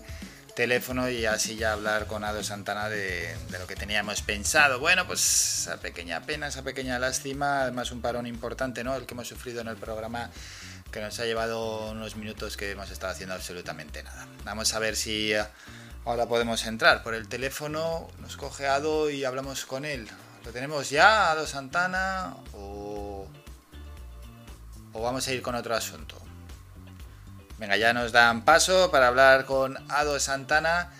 teléfono 0.54 1.10
y 1.10 1.26
así 1.26 1.56
ya 1.56 1.72
hablar 1.72 2.06
con 2.06 2.22
Ado 2.22 2.44
Santana 2.44 2.88
de, 2.88 3.36
de 3.50 3.58
lo 3.58 3.66
que 3.66 3.74
teníamos 3.74 4.22
pensado. 4.22 4.78
Bueno, 4.78 5.04
pues 5.04 5.20
esa 5.62 5.78
pequeña 5.78 6.22
pena, 6.22 6.46
esa 6.46 6.62
pequeña 6.62 7.00
lástima, 7.00 7.62
además 7.62 7.90
un 7.90 8.00
parón 8.00 8.28
importante, 8.28 8.84
¿no? 8.84 8.94
El 8.94 9.04
que 9.04 9.14
hemos 9.14 9.26
sufrido 9.26 9.60
en 9.62 9.66
el 9.66 9.76
programa 9.76 10.30
que 10.92 11.00
nos 11.00 11.18
ha 11.18 11.24
llevado 11.24 11.90
unos 11.90 12.14
minutos 12.14 12.56
que 12.56 12.70
hemos 12.70 12.88
estado 12.92 13.12
haciendo 13.12 13.34
absolutamente 13.34 14.04
nada. 14.04 14.28
Vamos 14.44 14.72
a 14.74 14.78
ver 14.78 14.94
si 14.94 15.32
eh, 15.32 15.44
ahora 16.04 16.26
podemos 16.26 16.64
entrar 16.66 17.02
por 17.02 17.14
el 17.14 17.26
teléfono, 17.26 18.06
nos 18.20 18.36
coge 18.36 18.68
Ado 18.68 19.10
y 19.10 19.24
hablamos 19.24 19.64
con 19.64 19.84
él. 19.84 20.08
¿Lo 20.44 20.52
tenemos 20.52 20.90
ya, 20.90 21.30
Ado 21.30 21.46
Santana? 21.46 22.34
¿O, 22.54 23.26
o 24.92 25.02
vamos 25.02 25.26
a 25.28 25.32
ir 25.32 25.42
con 25.42 25.54
otro 25.54 25.74
asunto? 25.74 26.16
Venga, 27.58 27.76
ya 27.76 27.92
nos 27.92 28.12
dan 28.12 28.44
paso 28.44 28.90
para 28.90 29.08
hablar 29.08 29.44
con 29.44 29.76
Ado 29.90 30.20
Santana 30.20 30.92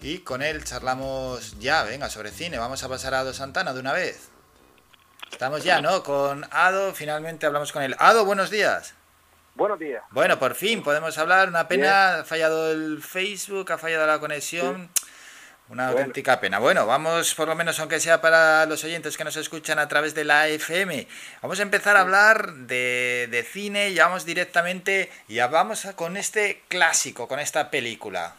y 0.00 0.18
con 0.18 0.40
él 0.40 0.62
charlamos 0.64 1.58
ya, 1.58 1.82
venga, 1.82 2.08
sobre 2.08 2.30
cine. 2.30 2.58
Vamos 2.58 2.82
a 2.84 2.88
pasar 2.88 3.14
a 3.14 3.20
Ado 3.20 3.34
Santana 3.34 3.74
de 3.74 3.80
una 3.80 3.92
vez. 3.92 4.28
Estamos 5.32 5.64
ya, 5.64 5.80
¿no? 5.80 6.02
Con 6.02 6.46
Ado, 6.50 6.94
finalmente 6.94 7.44
hablamos 7.44 7.72
con 7.72 7.82
él. 7.82 7.96
Ado, 7.98 8.24
buenos 8.24 8.50
días. 8.50 8.94
Buenos 9.56 9.78
días. 9.78 10.02
Bueno, 10.10 10.38
por 10.38 10.54
fin 10.54 10.82
podemos 10.82 11.18
hablar. 11.18 11.48
Una 11.48 11.66
pena, 11.66 12.20
ha 12.20 12.24
fallado 12.24 12.70
el 12.70 13.02
Facebook, 13.02 13.72
ha 13.72 13.78
fallado 13.78 14.06
la 14.06 14.20
conexión. 14.20 14.90
Una 15.68 15.86
Bueno. 15.86 15.98
auténtica 15.98 16.38
pena. 16.40 16.60
Bueno, 16.60 16.86
vamos 16.86 17.34
por 17.34 17.48
lo 17.48 17.56
menos, 17.56 17.78
aunque 17.80 17.98
sea 17.98 18.20
para 18.20 18.66
los 18.66 18.84
oyentes 18.84 19.16
que 19.16 19.24
nos 19.24 19.36
escuchan 19.36 19.80
a 19.80 19.88
través 19.88 20.14
de 20.14 20.24
la 20.24 20.46
FM, 20.46 21.08
vamos 21.42 21.58
a 21.58 21.62
empezar 21.62 21.96
a 21.96 22.02
hablar 22.02 22.52
de, 22.52 23.26
de 23.30 23.42
cine, 23.42 23.92
ya 23.92 24.06
vamos 24.06 24.24
directamente, 24.24 25.10
ya 25.26 25.48
vamos 25.48 25.84
a- 25.84 25.96
con 25.96 26.16
este 26.16 26.62
clásico, 26.68 27.26
con 27.26 27.40
esta 27.40 27.68
película. 27.70 28.36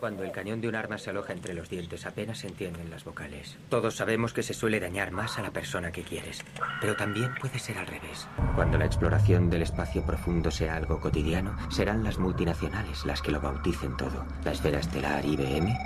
Cuando 0.00 0.22
el 0.22 0.32
cañón 0.32 0.60
de 0.60 0.68
un 0.68 0.74
arma 0.74 0.98
se 0.98 1.10
aloja 1.10 1.32
entre 1.32 1.54
los 1.54 1.68
dientes 1.68 2.06
apenas 2.06 2.38
se 2.38 2.48
entienden 2.48 2.90
las 2.90 3.04
vocales. 3.04 3.56
Todos 3.68 3.96
sabemos 3.96 4.32
que 4.32 4.42
se 4.42 4.54
suele 4.54 4.80
dañar 4.80 5.10
más 5.10 5.38
a 5.38 5.42
la 5.42 5.50
persona 5.50 5.92
que 5.92 6.02
quieres, 6.02 6.44
pero 6.80 6.96
también 6.96 7.34
puede 7.40 7.58
ser 7.58 7.78
al 7.78 7.86
revés. 7.86 8.26
Cuando 8.54 8.78
la 8.78 8.86
exploración 8.86 9.50
del 9.50 9.62
espacio 9.62 10.04
profundo 10.04 10.50
sea 10.50 10.76
algo 10.76 11.00
cotidiano, 11.00 11.56
serán 11.70 12.04
las 12.04 12.18
multinacionales 12.18 13.04
las 13.04 13.22
que 13.22 13.32
lo 13.32 13.40
bauticen 13.40 13.96
todo. 13.96 14.24
La 14.44 14.52
esfera 14.52 14.78
estelar 14.78 15.24
IBM, 15.24 15.76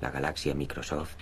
la 0.00 0.10
galaxia 0.10 0.54
Microsoft, 0.54 1.16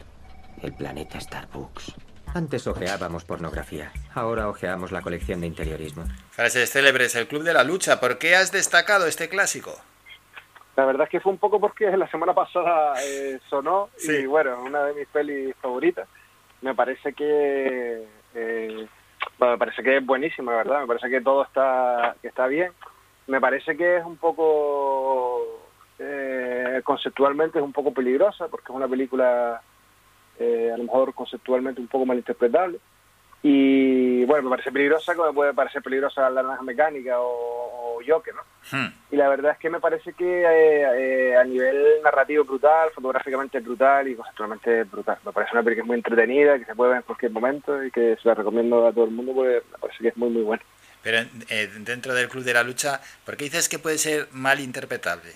el 0.63 0.73
planeta 0.75 1.21
Starbucks. 1.21 1.95
Antes 2.35 2.67
ojeábamos 2.67 3.25
pornografía, 3.25 3.91
ahora 4.15 4.49
ojeamos 4.49 4.93
la 4.93 5.01
colección 5.01 5.41
de 5.41 5.47
interiorismo. 5.47 6.05
Frases 6.31 6.71
célebres, 6.71 7.15
el 7.15 7.27
Club 7.27 7.43
de 7.43 7.55
la 7.55 7.65
Lucha. 7.65 8.01
¿Por 8.01 8.19
qué 8.19 8.37
has 8.37 8.53
destacado 8.53 9.07
este 9.07 9.29
clásico? 9.29 9.81
La 10.79 10.85
verdad 10.85 11.07
es 11.07 11.11
que 11.11 11.19
fue 11.19 11.33
un 11.33 11.39
poco 11.39 11.59
porque 11.59 11.91
la 11.97 12.09
semana 12.09 12.35
pasada 12.35 12.95
eh, 13.03 13.41
sonó 13.51 13.89
y 14.09 14.27
bueno, 14.27 14.63
una 14.63 14.85
de 14.85 14.95
mis 14.95 15.09
pelis 15.09 15.53
favoritas. 15.57 16.09
Me 16.63 16.73
parece 16.73 17.15
que 17.15 18.05
eh, 18.37 18.87
bueno, 19.41 19.55
me 19.55 19.59
parece 19.59 19.83
que 19.83 19.97
es 19.97 20.07
buenísima, 20.07 20.55
verdad. 20.55 20.83
Me 20.83 20.87
parece 20.87 21.11
que 21.11 21.21
todo 21.21 21.43
está 21.43 22.15
que 22.23 22.29
está 22.29 22.47
bien. 22.47 22.71
Me 23.27 23.41
parece 23.41 23.77
que 23.77 23.97
es 23.97 24.05
un 24.05 24.19
poco 24.19 25.65
eh, 25.99 26.81
conceptualmente 26.85 27.59
es 27.59 27.65
un 27.65 27.73
poco 27.73 27.93
peligrosa 27.93 28.47
porque 28.47 28.71
es 28.71 28.77
una 28.77 28.87
película 28.87 29.61
eh, 30.39 30.71
a 30.73 30.77
lo 30.77 30.85
mejor 30.85 31.13
conceptualmente 31.13 31.81
un 31.81 31.89
poco 31.89 32.07
malinterpretable. 32.07 32.79
Y 33.43 34.25
bueno, 34.25 34.45
me 34.45 34.51
parece 34.51 34.73
peligrosa 34.73 35.15
como 35.15 35.33
puede 35.33 35.55
parecer 35.55 35.81
peligrosa 35.81 36.29
la 36.29 36.43
naranja 36.43 36.63
mecánica 36.63 37.21
o, 37.21 37.97
o 37.97 38.01
Joker, 38.07 38.35
¿no? 38.35 38.43
Y 39.11 39.17
la 39.17 39.29
verdad 39.29 39.53
es 39.53 39.59
que 39.59 39.71
me 39.71 39.81
parece 39.81 40.13
que 40.13 40.43
eh, 40.43 41.31
eh, 41.31 41.37
a 41.37 41.45
nivel 41.45 42.03
narrativo 42.03 42.45
brutal, 42.45 42.91
fotográficamente 42.95 43.61
brutal 43.61 44.09
y 44.09 44.17
conceptualmente 44.17 44.85
brutal. 44.85 45.19
Me 45.25 45.33
parece 45.33 45.53
una 45.53 45.63
película 45.63 45.87
muy 45.87 45.97
entretenida, 45.97 46.59
que 46.59 46.65
se 46.65 46.75
puede 46.75 46.91
ver 46.91 46.99
en 46.99 47.05
cualquier 47.05 47.31
momento 47.31 47.83
y 47.85 47.91
que 47.91 48.17
se 48.21 48.29
la 48.29 48.35
recomiendo 48.35 48.87
a 48.87 48.93
todo 48.93 49.05
el 49.05 49.13
mundo 49.13 49.33
porque 49.35 49.63
me 49.71 49.79
parece 49.79 49.99
que 50.03 50.09
es 50.09 50.17
muy, 50.17 50.31
muy 50.31 50.43
buena. 50.43 50.63
Pero 51.03 51.19
eh, 51.49 51.71
dentro 51.79 52.15
del 52.15 52.29
Club 52.29 52.45
de 52.45 52.55
la 52.55 52.65
Lucha, 52.65 53.01
¿por 53.25 53.37
qué 53.37 53.45
dices 53.45 53.69
que 53.69 53.79
puede 53.79 53.99
ser 53.99 54.27
mal 54.33 54.59
interpretable? 54.59 55.31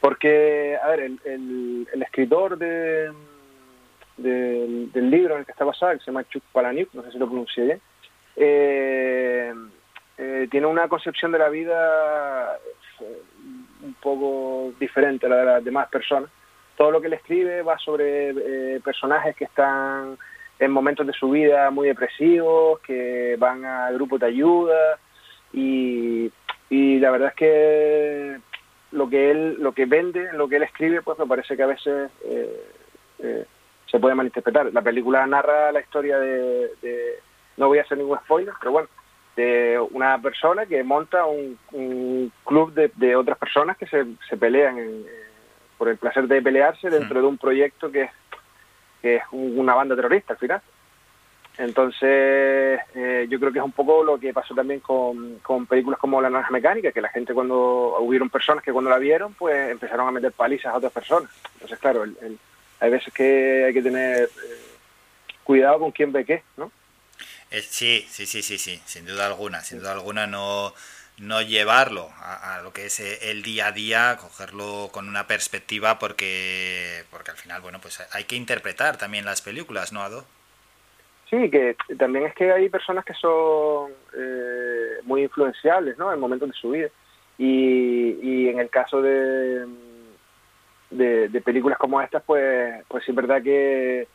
Porque, 0.00 0.76
a 0.82 0.88
ver, 0.88 1.00
el, 1.00 1.20
el, 1.24 1.88
el 1.92 2.02
escritor 2.02 2.58
de, 2.58 3.12
del- 4.22 5.10
libro 5.10 5.34
en 5.34 5.40
el 5.40 5.46
que 5.46 5.52
está 5.52 5.64
basado, 5.64 5.92
que 5.92 5.98
se 6.00 6.06
llama 6.06 6.24
Chuck 6.28 6.42
Palahniuk, 6.52 6.92
no 6.94 7.02
sé 7.02 7.12
si 7.12 7.18
lo 7.18 7.26
pronuncié 7.26 7.64
bien, 7.64 7.80
eh, 8.36 9.52
eh, 10.18 10.48
tiene 10.50 10.66
una 10.66 10.88
concepción 10.88 11.32
de 11.32 11.38
la 11.38 11.48
vida 11.48 12.56
eh, 13.00 13.22
un 13.82 13.94
poco 13.94 14.72
diferente 14.78 15.26
a 15.26 15.28
la 15.28 15.36
de 15.36 15.44
las 15.44 15.64
demás 15.64 15.88
personas. 15.88 16.30
Todo 16.76 16.90
lo 16.90 17.00
que 17.00 17.08
él 17.08 17.12
escribe 17.14 17.62
va 17.62 17.78
sobre 17.78 18.30
eh, 18.30 18.80
personajes 18.84 19.36
que 19.36 19.44
están 19.44 20.16
en 20.58 20.70
momentos 20.70 21.06
de 21.06 21.12
su 21.12 21.30
vida 21.30 21.70
muy 21.70 21.88
depresivos, 21.88 22.80
que 22.80 23.36
van 23.38 23.64
a 23.64 23.90
grupos 23.90 24.20
de 24.20 24.26
ayuda 24.26 24.98
y, 25.52 26.30
y 26.70 26.98
la 27.00 27.10
verdad 27.10 27.28
es 27.30 27.34
que 27.34 28.36
lo 28.92 29.08
que 29.08 29.30
él 29.30 29.56
lo 29.58 29.72
que 29.72 29.86
vende, 29.86 30.32
lo 30.34 30.48
que 30.48 30.56
él 30.56 30.62
escribe, 30.62 31.02
pues 31.02 31.18
me 31.18 31.26
parece 31.26 31.56
que 31.56 31.62
a 31.62 31.66
veces 31.66 32.10
eh, 32.24 33.46
se 33.92 34.00
puede 34.00 34.16
malinterpretar. 34.16 34.72
La 34.72 34.82
película 34.82 35.24
narra 35.28 35.70
la 35.70 35.78
historia 35.80 36.18
de, 36.18 36.72
de- 36.82 37.20
no 37.58 37.68
voy 37.68 37.78
a 37.78 37.82
hacer 37.82 37.98
ningún 37.98 38.18
spoiler, 38.18 38.54
pero 38.58 38.72
bueno, 38.72 38.88
de 39.36 39.78
una 39.92 40.20
persona 40.20 40.66
que 40.66 40.82
monta 40.82 41.26
un, 41.26 41.56
un 41.72 42.32
club 42.44 42.72
de, 42.74 42.90
de 42.96 43.14
otras 43.14 43.38
personas 43.38 43.76
que 43.76 43.86
se, 43.86 44.04
se 44.28 44.36
pelean 44.36 44.78
en- 44.78 45.04
eh, 45.06 45.24
por 45.78 45.88
el 45.88 45.96
placer 45.98 46.26
de 46.26 46.42
pelearse 46.42 46.90
dentro 46.90 47.20
de 47.20 47.26
un 47.26 47.38
proyecto 47.38 47.90
que 47.92 48.02
es, 48.02 48.10
que 49.02 49.16
es 49.16 49.22
un- 49.30 49.58
una 49.58 49.74
banda 49.74 49.94
terrorista 49.94 50.32
al 50.32 50.38
final. 50.38 50.62
Entonces, 51.58 52.80
eh, 52.94 53.26
yo 53.28 53.38
creo 53.38 53.52
que 53.52 53.58
es 53.58 53.64
un 53.64 53.72
poco 53.72 54.02
lo 54.02 54.18
que 54.18 54.32
pasó 54.32 54.54
también 54.54 54.80
con, 54.80 55.38
con 55.40 55.66
películas 55.66 56.00
como 56.00 56.20
La 56.22 56.30
Naranja 56.30 56.50
Mecánica, 56.50 56.92
que 56.92 57.00
la 57.02 57.10
gente 57.10 57.34
cuando 57.34 57.98
hubieron 58.00 58.30
personas 58.30 58.64
que 58.64 58.72
cuando 58.72 58.88
la 58.90 58.96
vieron, 58.98 59.34
pues 59.34 59.70
empezaron 59.70 60.08
a 60.08 60.12
meter 60.12 60.32
palizas 60.32 60.72
a 60.72 60.78
otras 60.78 60.92
personas. 60.92 61.30
Entonces, 61.54 61.78
claro, 61.78 62.04
el- 62.04 62.16
el- 62.22 62.38
hay 62.82 62.90
veces 62.90 63.14
que 63.14 63.64
hay 63.66 63.72
que 63.72 63.80
tener 63.80 64.24
eh, 64.24 64.28
cuidado 65.44 65.78
con 65.78 65.92
quién 65.92 66.10
ve 66.10 66.24
qué, 66.24 66.42
¿no? 66.56 66.72
Eh, 67.52 67.62
sí, 67.62 68.04
sí, 68.08 68.26
sí, 68.26 68.42
sí, 68.42 68.58
sí, 68.58 68.82
sin 68.84 69.06
duda 69.06 69.26
alguna, 69.26 69.60
sin 69.60 69.78
duda 69.78 69.92
alguna 69.92 70.26
no, 70.26 70.74
no 71.18 71.42
llevarlo 71.42 72.10
a, 72.18 72.56
a 72.56 72.62
lo 72.62 72.72
que 72.72 72.86
es 72.86 72.98
eh, 72.98 73.30
el 73.30 73.44
día 73.44 73.68
a 73.68 73.72
día, 73.72 74.18
cogerlo 74.20 74.90
con 74.90 75.08
una 75.08 75.28
perspectiva 75.28 76.00
porque, 76.00 77.04
porque 77.12 77.30
al 77.30 77.36
final, 77.36 77.60
bueno, 77.60 77.78
pues 77.80 78.04
hay 78.12 78.24
que 78.24 78.34
interpretar 78.34 78.96
también 78.96 79.24
las 79.24 79.42
películas, 79.42 79.92
¿no, 79.92 80.02
Ado? 80.02 80.24
Sí, 81.30 81.50
que 81.50 81.76
también 81.98 82.26
es 82.26 82.34
que 82.34 82.50
hay 82.50 82.68
personas 82.68 83.04
que 83.04 83.14
son 83.14 83.92
eh, 84.18 84.98
muy 85.04 85.22
influenciables, 85.22 85.96
¿no? 85.98 86.12
En 86.12 86.18
momentos 86.18 86.48
de 86.48 86.54
su 86.56 86.70
vida. 86.70 86.88
Y, 87.38 88.18
y 88.22 88.48
en 88.48 88.58
el 88.58 88.70
caso 88.70 89.00
de, 89.00 89.66
de, 90.92 91.28
de 91.28 91.40
películas 91.40 91.78
como 91.78 92.00
estas, 92.00 92.22
pues, 92.22 92.84
pues 92.88 93.04
sí 93.04 93.10
es 93.10 93.16
verdad 93.16 93.42
que, 93.42 94.06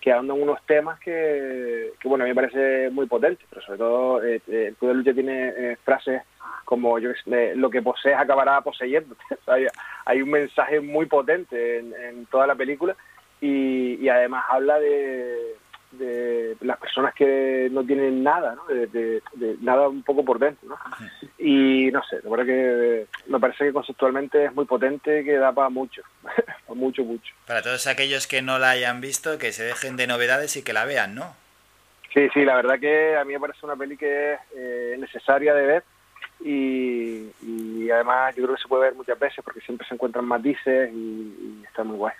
que 0.00 0.12
ahondan 0.12 0.40
unos 0.40 0.64
temas 0.66 0.98
que, 1.00 1.92
que, 2.00 2.08
bueno, 2.08 2.24
a 2.24 2.26
mí 2.26 2.34
me 2.34 2.40
parece 2.40 2.90
muy 2.90 3.06
potente, 3.06 3.44
pero 3.48 3.62
sobre 3.62 3.78
todo 3.78 4.24
eh, 4.24 4.40
eh, 4.48 4.66
el 4.68 4.76
Club 4.76 4.90
de 4.90 4.94
Lucha 4.96 5.14
tiene 5.14 5.48
eh, 5.56 5.76
frases 5.84 6.22
como 6.64 6.98
yo 6.98 7.10
lo 7.54 7.70
que 7.70 7.82
posees 7.82 8.16
acabará 8.16 8.60
poseyendo. 8.60 9.16
hay, 10.04 10.22
un 10.22 10.30
mensaje 10.30 10.80
muy 10.80 11.06
potente 11.06 11.78
en, 11.78 11.94
en 11.94 12.26
toda 12.26 12.46
la 12.46 12.54
película 12.54 12.94
y, 13.40 13.94
y 13.94 14.08
además 14.08 14.44
habla 14.50 14.78
de, 14.78 15.56
de 15.92 16.56
las 16.60 16.78
personas 16.78 17.14
que 17.14 17.68
no 17.70 17.82
tienen 17.84 18.22
nada, 18.22 18.54
¿no? 18.54 18.64
De, 18.66 18.86
de- 18.88 19.22
de 19.34 19.56
nada 19.60 19.88
un 19.88 20.02
poco 20.02 20.24
por 20.24 20.38
dentro. 20.38 20.68
¿no? 20.68 20.76
Y 21.38 21.90
no 21.92 22.02
sé, 22.04 22.20
la 22.22 22.30
verdad 22.30 22.46
que 22.46 23.06
me 23.26 23.40
parece 23.40 23.64
que 23.64 23.72
conceptualmente 23.72 24.44
es 24.46 24.54
muy 24.54 24.64
potente, 24.66 25.24
que 25.24 25.36
da 25.38 25.52
para 25.52 25.68
mucho, 25.70 26.02
para 26.22 26.74
mucho, 26.74 27.02
mucho. 27.04 27.34
Para 27.46 27.62
todos 27.62 27.86
aquellos 27.86 28.26
que 28.26 28.42
no 28.42 28.58
la 28.58 28.70
hayan 28.70 29.00
visto, 29.00 29.38
que 29.38 29.52
se 29.52 29.64
dejen 29.64 29.96
de 29.96 30.06
novedades 30.06 30.56
y 30.56 30.62
que 30.62 30.72
la 30.72 30.84
vean, 30.84 31.14
¿no? 31.14 31.34
Sí, 32.12 32.28
sí, 32.34 32.44
la 32.44 32.56
verdad 32.56 32.78
que 32.80 33.16
a 33.16 33.24
mí 33.24 33.32
me 33.34 33.40
parece 33.40 33.64
una 33.64 33.76
peli 33.76 33.96
que 33.96 34.32
es 34.34 34.40
eh, 34.56 34.96
necesaria 34.98 35.54
de 35.54 35.66
ver 35.66 35.84
y, 36.40 37.30
y 37.42 37.90
además 37.90 38.34
yo 38.36 38.44
creo 38.44 38.56
que 38.56 38.62
se 38.62 38.68
puede 38.68 38.84
ver 38.84 38.94
muchas 38.94 39.18
veces 39.18 39.44
porque 39.44 39.60
siempre 39.60 39.86
se 39.86 39.94
encuentran 39.94 40.24
matices 40.24 40.90
y, 40.92 40.96
y 40.96 41.62
está 41.66 41.84
muy 41.84 41.96
guay. 41.96 42.14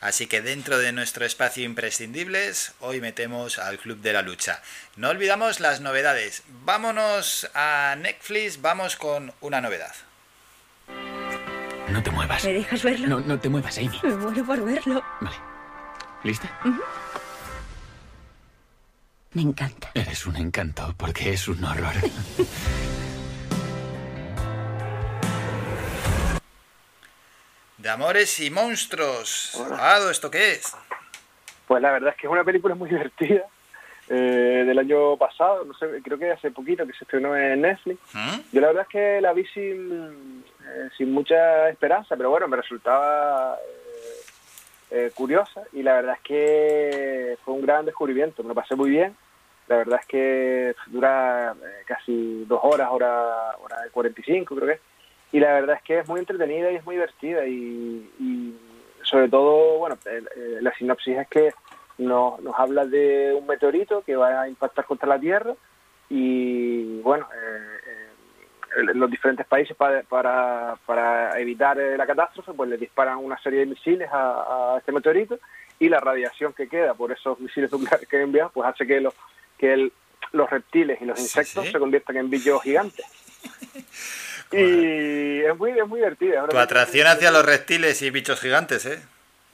Así 0.00 0.28
que 0.28 0.42
dentro 0.42 0.78
de 0.78 0.92
nuestro 0.92 1.24
espacio 1.24 1.64
imprescindibles, 1.64 2.72
hoy 2.80 3.00
metemos 3.00 3.58
al 3.58 3.78
Club 3.78 4.00
de 4.00 4.12
la 4.12 4.22
Lucha. 4.22 4.62
No 4.96 5.08
olvidamos 5.08 5.58
las 5.58 5.80
novedades. 5.80 6.44
Vámonos 6.64 7.50
a 7.54 7.96
Netflix, 7.98 8.60
vamos 8.60 8.94
con 8.94 9.32
una 9.40 9.60
novedad. 9.60 9.94
No 11.88 12.02
te 12.02 12.10
muevas. 12.12 12.44
¿Me 12.44 12.52
dejas 12.52 12.82
verlo? 12.84 13.08
No, 13.08 13.20
no 13.20 13.40
te 13.40 13.48
muevas, 13.48 13.76
Amy. 13.78 14.00
Me 14.04 14.14
muero 14.14 14.44
por 14.44 14.64
verlo. 14.64 15.02
¿Lista? 16.22 16.48
Ujú. 16.64 16.80
Me 19.32 19.42
encanta. 19.42 19.90
Eres 19.94 20.26
un 20.26 20.36
encanto 20.36 20.94
porque 20.96 21.32
es 21.32 21.48
un 21.48 21.64
horror. 21.64 21.94
De 27.78 27.88
amores 27.88 28.40
y 28.40 28.50
monstruos. 28.50 29.60
Ado, 29.78 30.10
¿esto 30.10 30.30
qué 30.30 30.52
es? 30.52 30.76
Pues 31.66 31.80
la 31.80 31.92
verdad 31.92 32.10
es 32.10 32.16
que 32.16 32.26
es 32.26 32.32
una 32.32 32.44
película 32.44 32.74
muy 32.74 32.88
divertida 32.90 33.46
eh, 34.08 34.64
del 34.66 34.78
año 34.78 35.16
pasado, 35.16 35.64
no 35.64 35.74
sé, 35.74 35.86
creo 36.02 36.18
que 36.18 36.30
hace 36.30 36.50
poquito 36.50 36.86
que 36.86 36.92
se 36.92 37.04
estrenó 37.04 37.36
en 37.36 37.60
Netflix. 37.60 38.00
Yo 38.52 38.60
la 38.60 38.68
verdad 38.68 38.82
es 38.82 38.88
que 38.88 39.20
la 39.20 39.32
vi 39.32 39.44
sin, 39.46 40.44
eh, 40.66 40.88
sin 40.96 41.12
mucha 41.12 41.68
esperanza, 41.68 42.16
pero 42.16 42.30
bueno, 42.30 42.48
me 42.48 42.56
resultaba 42.56 43.56
eh, 43.56 44.18
eh, 44.90 45.10
curiosa 45.14 45.62
y 45.72 45.82
la 45.82 45.94
verdad 45.94 46.14
es 46.14 46.22
que 46.22 47.38
fue 47.44 47.54
un 47.54 47.62
gran 47.62 47.84
descubrimiento, 47.84 48.42
me 48.42 48.48
lo 48.48 48.54
pasé 48.54 48.74
muy 48.74 48.90
bien. 48.90 49.14
La 49.68 49.76
verdad 49.76 50.00
es 50.00 50.06
que 50.06 50.74
dura 50.86 51.52
eh, 51.52 51.82
casi 51.86 52.44
dos 52.46 52.60
horas, 52.62 52.88
hora, 52.90 53.56
hora 53.58 53.76
45 53.92 54.54
creo 54.54 54.66
que 54.66 54.74
es. 54.74 54.80
Y 55.32 55.40
la 55.40 55.52
verdad 55.52 55.76
es 55.76 55.82
que 55.82 55.98
es 55.98 56.08
muy 56.08 56.20
entretenida 56.20 56.70
y 56.70 56.76
es 56.76 56.84
muy 56.84 56.94
divertida 56.96 57.46
y, 57.46 58.10
y 58.18 58.54
sobre 59.02 59.28
todo, 59.28 59.78
bueno, 59.78 59.98
la 60.60 60.72
sinopsis 60.74 61.18
es 61.18 61.28
que 61.28 61.52
nos, 61.98 62.40
nos 62.40 62.58
habla 62.58 62.86
de 62.86 63.34
un 63.38 63.46
meteorito 63.46 64.02
que 64.02 64.16
va 64.16 64.42
a 64.42 64.48
impactar 64.48 64.84
contra 64.86 65.08
la 65.08 65.18
Tierra 65.18 65.54
y 66.08 67.00
bueno, 67.00 67.28
eh, 67.34 67.78
eh, 68.78 68.84
los 68.94 69.10
diferentes 69.10 69.46
países 69.46 69.76
para, 69.76 70.02
para, 70.04 70.76
para 70.86 71.38
evitar 71.40 71.78
eh, 71.78 71.96
la 71.98 72.06
catástrofe 72.06 72.52
pues 72.54 72.70
le 72.70 72.76
disparan 72.78 73.18
una 73.18 73.38
serie 73.42 73.60
de 73.60 73.66
misiles 73.66 74.08
a, 74.12 74.74
a 74.74 74.78
este 74.78 74.92
meteorito 74.92 75.38
y 75.78 75.88
la 75.88 76.00
radiación 76.00 76.52
que 76.54 76.68
queda 76.68 76.94
por 76.94 77.12
esos 77.12 77.38
misiles 77.40 77.70
nucleares 77.72 78.08
que 78.08 78.20
envían 78.22 78.48
pues 78.54 78.66
hace 78.68 78.86
que, 78.86 79.00
los 79.00 79.14
que 79.58 79.72
el- 79.74 79.92
los 80.32 80.48
reptiles 80.50 81.00
y 81.00 81.04
los 81.06 81.18
insectos 81.18 81.64
sí. 81.66 81.72
se 81.72 81.78
conviertan 81.78 82.16
en 82.18 82.28
bichos 82.30 82.62
gigantes. 82.62 83.04
y 84.52 85.40
es 85.40 85.56
muy, 85.56 85.70
es 85.70 85.86
muy 85.86 86.00
divertida. 86.00 86.46
Tu 86.48 86.58
atracción 86.58 87.06
hacia 87.06 87.30
los 87.30 87.44
reptiles 87.44 88.00
y 88.02 88.10
bichos 88.10 88.40
gigantes, 88.40 88.86
¿eh? 88.86 89.00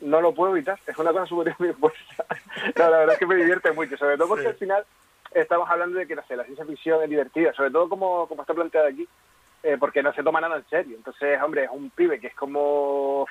no 0.04 0.20
lo 0.20 0.34
puedo 0.34 0.52
evitar. 0.52 0.78
Es 0.86 0.96
una 0.98 1.12
cosa 1.12 1.26
súper 1.26 1.54
fuerza. 1.80 2.24
No, 2.76 2.90
la 2.90 2.98
verdad 2.98 3.14
es 3.14 3.18
que 3.18 3.26
me 3.26 3.36
divierte 3.36 3.72
mucho, 3.72 3.96
sobre 3.96 4.16
todo 4.16 4.28
porque 4.28 4.48
al 4.48 4.54
final 4.54 4.84
estamos 5.32 5.68
hablando 5.68 5.98
de 5.98 6.06
que, 6.06 6.14
no 6.14 6.22
sé, 6.26 6.36
la 6.36 6.44
ciencia 6.44 6.64
ficción 6.64 7.02
es 7.02 7.10
divertida, 7.10 7.52
sobre 7.52 7.70
todo 7.70 7.88
como, 7.88 8.28
como 8.28 8.42
está 8.42 8.54
planteada 8.54 8.88
aquí, 8.88 9.08
eh, 9.62 9.76
porque 9.78 10.02
no 10.02 10.12
se 10.12 10.22
toma 10.22 10.40
nada 10.40 10.56
en 10.56 10.68
serio. 10.68 10.96
Entonces, 10.96 11.40
hombre, 11.42 11.64
es 11.64 11.70
un 11.72 11.90
pibe 11.90 12.20
que 12.20 12.28
es 12.28 12.34
como 12.34 13.26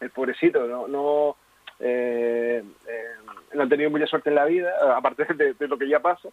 el 0.00 0.10
pobrecito, 0.10 0.66
no, 0.66 0.88
no, 0.88 1.36
eh, 1.78 2.62
eh, 2.88 3.14
no 3.54 3.62
ha 3.62 3.68
tenido 3.68 3.90
mucha 3.90 4.06
suerte 4.06 4.30
en 4.30 4.36
la 4.36 4.44
vida, 4.46 4.72
aparte 4.96 5.24
de, 5.34 5.54
de 5.54 5.68
lo 5.68 5.78
que 5.78 5.88
ya 5.88 6.00
pasa, 6.00 6.28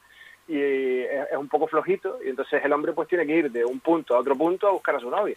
y 0.47 0.57
eh, 0.57 1.21
es, 1.21 1.31
es 1.31 1.37
un 1.37 1.47
poco 1.49 1.67
flojito, 1.67 2.19
y 2.23 2.29
entonces 2.29 2.63
el 2.63 2.73
hombre 2.73 2.93
pues 2.93 3.07
tiene 3.07 3.25
que 3.25 3.35
ir 3.35 3.51
de 3.51 3.63
un 3.65 3.79
punto 3.79 4.15
a 4.15 4.19
otro 4.19 4.35
punto 4.35 4.67
a 4.67 4.71
buscar 4.71 4.95
a 4.95 4.99
su 4.99 5.09
novia. 5.09 5.35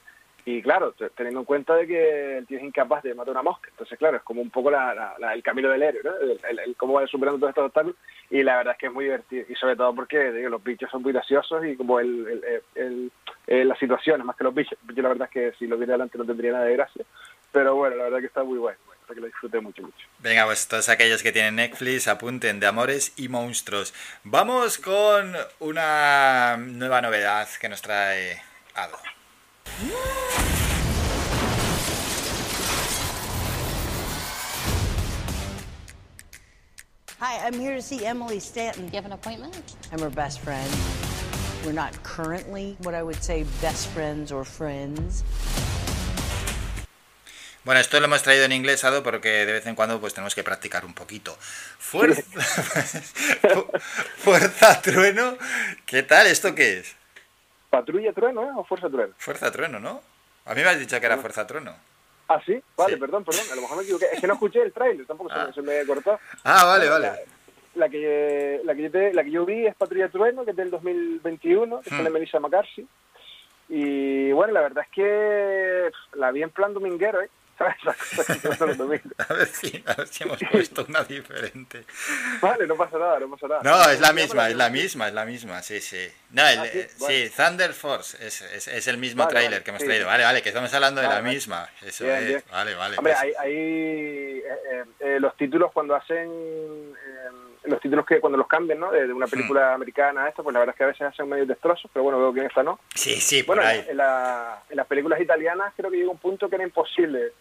Y 0.48 0.62
claro, 0.62 0.92
te- 0.92 1.10
teniendo 1.10 1.40
en 1.40 1.44
cuenta 1.44 1.74
de 1.74 1.88
que 1.88 2.38
el 2.38 2.46
tío 2.46 2.58
es 2.58 2.62
incapaz 2.62 3.02
de 3.02 3.14
matar 3.14 3.32
una 3.32 3.42
mosca. 3.42 3.68
Entonces, 3.68 3.98
claro, 3.98 4.16
es 4.18 4.22
como 4.22 4.40
un 4.40 4.50
poco 4.50 4.70
la- 4.70 4.94
la- 4.94 5.14
la- 5.18 5.34
el 5.34 5.42
camino 5.42 5.68
del 5.68 5.82
héroe, 5.82 6.02
¿no? 6.04 6.12
El, 6.48 6.76
cómo 6.76 6.92
va 6.92 7.06
superando 7.08 7.40
todos 7.40 7.50
estos 7.50 7.64
obstáculos. 7.64 7.96
Y 8.30 8.44
la 8.44 8.58
verdad 8.58 8.74
es 8.74 8.78
que 8.78 8.86
es 8.86 8.92
muy 8.92 9.06
divertido. 9.06 9.44
Y 9.48 9.56
sobre 9.56 9.74
todo 9.74 9.92
porque 9.92 10.30
los 10.48 10.62
bichos 10.62 10.88
son 10.88 11.02
muy 11.02 11.12
graciosos 11.12 11.64
y 11.66 11.76
como 11.76 11.98
el, 11.98 12.62
el- 12.76 13.10
eh, 13.48 13.64
las 13.64 13.76
situaciones, 13.76 14.24
más 14.24 14.36
que 14.36 14.44
los 14.44 14.54
bichos. 14.54 14.78
Yo 14.94 15.02
la 15.02 15.08
verdad 15.08 15.28
es 15.28 15.32
que 15.32 15.58
si 15.58 15.66
lo 15.66 15.76
viera 15.78 15.94
delante 15.94 16.16
no 16.16 16.24
tendría 16.24 16.52
nada 16.52 16.64
de 16.66 16.74
gracia. 16.74 17.04
Pero 17.50 17.74
bueno, 17.74 17.96
la 17.96 18.04
verdad 18.04 18.20
que 18.20 18.26
está 18.26 18.44
muy 18.44 18.58
bueno. 18.58 18.78
La 19.08 19.14
que 19.14 19.20
lo 19.20 19.26
disfruté 19.26 19.60
mucho, 19.60 19.82
mucho. 19.82 19.96
Venga, 20.18 20.44
pues 20.46 20.66
todos 20.66 20.88
aquellos 20.88 21.22
que 21.22 21.30
tienen 21.30 21.56
Netflix 21.56 22.08
apunten 22.08 22.58
de 22.58 22.66
amores 22.66 23.12
y 23.16 23.28
monstruos. 23.28 23.94
Vamos 24.24 24.78
con 24.78 25.34
una 25.60 26.56
nueva 26.56 27.00
novedad 27.00 27.48
que 27.60 27.68
nos 27.68 27.82
trae 27.82 28.42
Ado. 28.74 28.96
Hi, 37.18 37.38
I'm 37.46 37.58
here 37.58 37.76
to 37.76 37.82
see 37.82 38.04
Emily 38.04 38.40
Stanton. 38.40 38.86
You 38.86 38.96
have 38.96 39.06
an 39.06 39.12
appointment? 39.12 39.76
I'm 39.90 40.00
her 40.00 40.10
best 40.10 40.40
friend. 40.40 40.70
We're 41.64 41.72
not 41.72 41.92
currently 42.02 42.76
what 42.82 42.94
I 42.94 43.02
would 43.02 43.22
say 43.22 43.44
best 43.62 43.86
friends 43.88 44.30
or 44.30 44.44
friends. 44.44 45.24
Bueno, 47.66 47.80
esto 47.80 47.98
lo 47.98 48.06
hemos 48.06 48.22
traído 48.22 48.44
en 48.44 48.52
inglés, 48.52 48.84
Ado, 48.84 49.02
porque 49.02 49.44
de 49.44 49.52
vez 49.52 49.66
en 49.66 49.74
cuando 49.74 50.00
pues 50.00 50.14
tenemos 50.14 50.36
que 50.36 50.44
practicar 50.44 50.84
un 50.84 50.94
poquito. 50.94 51.36
Fuerza, 51.40 52.22
Fuerza 54.18 54.80
Trueno, 54.82 55.36
¿qué 55.84 56.04
tal? 56.04 56.28
¿Esto 56.28 56.54
qué 56.54 56.78
es? 56.78 56.96
¿Patrulla 57.68 58.12
Trueno 58.12 58.44
eh? 58.44 58.50
o 58.56 58.62
Fuerza 58.64 58.88
Trueno? 58.88 59.14
Fuerza 59.18 59.50
Trueno, 59.50 59.80
¿no? 59.80 60.00
A 60.44 60.54
mí 60.54 60.62
me 60.62 60.68
has 60.68 60.78
dicho 60.78 60.98
que 61.00 61.06
era 61.06 61.16
Fuerza 61.18 61.44
Trueno. 61.44 61.74
Ah, 62.28 62.40
sí, 62.46 62.62
vale, 62.76 62.96
perdón, 62.98 63.24
perdón. 63.24 63.44
A 63.50 63.56
lo 63.56 63.62
mejor 63.62 63.76
me 63.78 63.82
equivoqué. 63.82 64.06
Es 64.12 64.20
que 64.20 64.26
no 64.28 64.34
escuché 64.34 64.62
el 64.62 64.72
trailer, 64.72 65.04
tampoco 65.04 65.30
se, 65.30 65.38
me, 65.46 65.52
se 65.52 65.62
me 65.62 65.84
cortó. 65.86 66.20
Ah, 66.44 66.64
vale, 66.66 66.88
vale. 66.88 67.06
La, 67.08 67.16
la 67.74 67.88
que, 67.88 68.60
la, 68.64 68.74
que 68.76 68.82
yo 68.82 68.90
te- 68.92 69.12
la 69.12 69.24
que 69.24 69.30
yo 69.32 69.44
vi 69.44 69.66
es 69.66 69.74
Patrulla 69.74 70.08
Trueno, 70.08 70.44
que 70.44 70.52
es 70.52 70.56
del 70.56 70.70
2021, 70.70 71.80
que 71.82 71.90
Hmm. 71.90 71.96
sale 71.98 72.10
Melissa 72.10 72.38
McCarthy. 72.38 72.86
Y 73.68 74.30
bueno, 74.30 74.52
la 74.52 74.60
verdad 74.60 74.84
es 74.84 74.90
que 74.92 75.90
la 76.14 76.30
vi 76.30 76.42
en 76.44 76.50
plan 76.50 76.72
dominguero, 76.72 77.20
¿eh? 77.22 77.28
¿Sabes? 77.58 77.76
Esas 77.82 77.96
cosas 78.16 78.38
que 78.40 78.48
pasan 78.48 78.68
los 78.68 78.76
domingos. 78.78 79.12
A 79.28 79.32
ver 79.32 79.46
si, 79.46 79.82
a 79.86 79.94
ver 79.94 80.08
si 80.08 80.24
hemos 80.24 80.38
puesto 80.50 80.84
una 80.88 81.02
diferente. 81.04 81.84
Vale, 82.42 82.66
no 82.66 82.76
pasa 82.76 82.98
nada, 82.98 83.18
no 83.20 83.30
pasa 83.30 83.48
nada. 83.48 83.60
No, 83.62 83.90
es 83.90 83.98
la 84.00 84.12
misma, 84.12 84.48
es 84.50 84.56
la 84.56 84.68
misma, 84.68 85.08
es 85.08 85.14
la 85.14 85.24
misma, 85.24 85.62
sí, 85.62 85.80
sí. 85.80 86.06
No, 86.32 86.46
el, 86.46 86.58
Ah, 86.58 86.64
sí, 86.66 86.78
eh, 86.78 86.90
vale. 87.00 87.28
sí, 87.28 87.34
Thunder 87.36 87.72
Force 87.72 88.26
es, 88.26 88.42
es, 88.42 88.68
es 88.68 88.86
el 88.88 88.98
mismo 88.98 89.22
Vale, 89.22 89.30
tráiler 89.30 89.50
vale, 89.52 89.64
que 89.64 89.70
hemos 89.70 89.80
sí, 89.82 89.86
traído. 89.88 90.06
Vale, 90.06 90.24
vale, 90.24 90.42
que 90.42 90.48
estamos 90.50 90.72
hablando 90.74 91.00
de 91.00 91.08
la 91.08 91.22
misma. 91.22 91.68
Eso 91.82 92.04
Bien, 92.04 92.16
es. 92.18 92.26
bien. 92.26 92.42
Vale, 92.50 92.74
vale. 92.74 92.98
Hombre, 92.98 93.14
pues- 93.14 93.36
hay, 93.38 93.50
eh, 93.50 94.84
eh, 95.00 95.18
los 95.20 95.36
títulos 95.36 95.72
cuando 95.72 95.94
hacen 95.94 96.28
eh, 96.28 97.30
los 97.64 97.80
títulos 97.80 98.06
que 98.06 98.20
cuando 98.20 98.36
los 98.38 98.46
cambian, 98.46 98.78
¿no? 98.78 98.92
De, 98.92 99.06
de 99.06 99.12
Hmm. 99.12 99.16
una 99.16 99.26
película 99.26 99.74
americana 99.74 100.24
a 100.24 100.28
esta, 100.28 100.42
pues 100.42 100.52
la 100.54 100.60
verdad 100.60 100.74
es 100.74 100.78
que 100.78 100.84
a 100.84 100.88
veces 100.88 101.02
hacen 101.02 101.28
medio 101.28 101.46
destrozos, 101.46 101.90
pero 101.92 102.04
bueno, 102.04 102.18
veo 102.18 102.32
que 102.32 102.40
en 102.40 102.46
esta 102.46 102.62
no. 102.62 102.78
Sí, 102.94 103.20
sí, 103.20 103.42
por 103.42 103.56
Bueno, 103.56 103.68
ahí. 103.70 103.84
en, 103.88 103.96
la- 103.96 104.62
en 104.70 104.76
las 104.76 104.86
películas 104.86 105.20
italianas 105.20 105.72
creo 105.76 105.90
que 105.90 105.96
llega 105.96 106.10
un 106.10 106.18
punto 106.18 106.48
que 106.48 106.54
era 106.56 106.64
imposible 106.64 107.32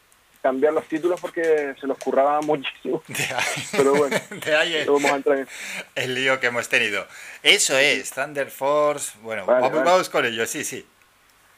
cambiar 0.46 0.74
los 0.74 0.86
títulos 0.86 1.20
porque 1.20 1.74
se 1.82 1.88
los 1.88 1.98
curraba 1.98 2.40
muchísimo. 2.42 3.02
Pero 3.72 3.96
bueno, 3.96 4.16
De 4.46 4.56
ahí 4.56 4.76
el, 4.76 4.86
vamos 4.86 5.12
a 5.12 5.16
entrar 5.16 5.40
en 5.40 5.48
el 5.96 6.14
lío 6.14 6.40
que 6.40 6.46
hemos 6.46 6.70
tenido. 6.70 7.04
Eso 7.42 7.76
es, 7.76 8.12
Thunder 8.12 8.52
Force. 8.52 9.18
Bueno, 9.24 9.44
Vale, 9.48 9.62
vamos, 9.62 9.78
vale. 9.80 9.90
vamos 9.90 10.10
con 10.10 10.24
ello, 10.24 10.46
sí, 10.46 10.64
sí. 10.64 10.86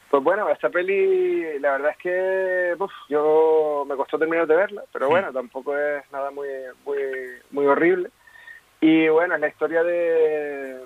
Pues 0.09 0.23
bueno, 0.23 0.49
esta 0.49 0.69
peli, 0.69 1.59
la 1.59 1.71
verdad 1.73 1.91
es 1.91 1.97
que 1.97 2.81
uf, 2.81 2.93
yo 3.09 3.85
me 3.89 3.97
costó 3.97 4.17
terminar 4.17 4.47
de 4.47 4.55
verla, 4.55 4.83
pero 4.93 5.09
bueno, 5.09 5.33
tampoco 5.33 5.77
es 5.77 6.09
nada 6.13 6.31
muy, 6.31 6.47
muy, 6.85 6.97
muy 7.51 7.65
horrible. 7.65 8.09
Y 8.79 9.09
bueno, 9.09 9.35
es 9.35 9.41
la 9.41 9.49
historia 9.49 9.83
de, 9.83 10.79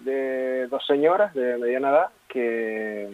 de 0.00 0.68
dos 0.68 0.86
señoras 0.86 1.34
de 1.34 1.58
mediana 1.58 1.90
edad 1.90 2.10
que 2.28 3.10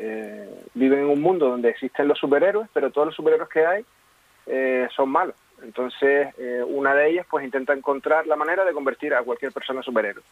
eh, 0.00 0.48
viven 0.74 1.00
en 1.00 1.10
un 1.10 1.20
mundo 1.20 1.48
donde 1.48 1.68
existen 1.68 2.08
los 2.08 2.18
superhéroes, 2.18 2.68
pero 2.72 2.90
todos 2.90 3.08
los 3.08 3.14
superhéroes 3.14 3.50
que 3.50 3.66
hay 3.66 3.84
eh, 4.46 4.88
son 4.96 5.10
malos. 5.10 5.36
Entonces, 5.62 6.34
eh, 6.38 6.62
una 6.66 6.94
de 6.94 7.10
ellas 7.10 7.26
pues 7.30 7.44
intenta 7.44 7.74
encontrar 7.74 8.26
la 8.26 8.36
manera 8.36 8.64
de 8.64 8.72
convertir 8.72 9.12
a 9.12 9.22
cualquier 9.22 9.52
persona 9.52 9.80
en 9.80 9.84
superhéroe. 9.84 10.22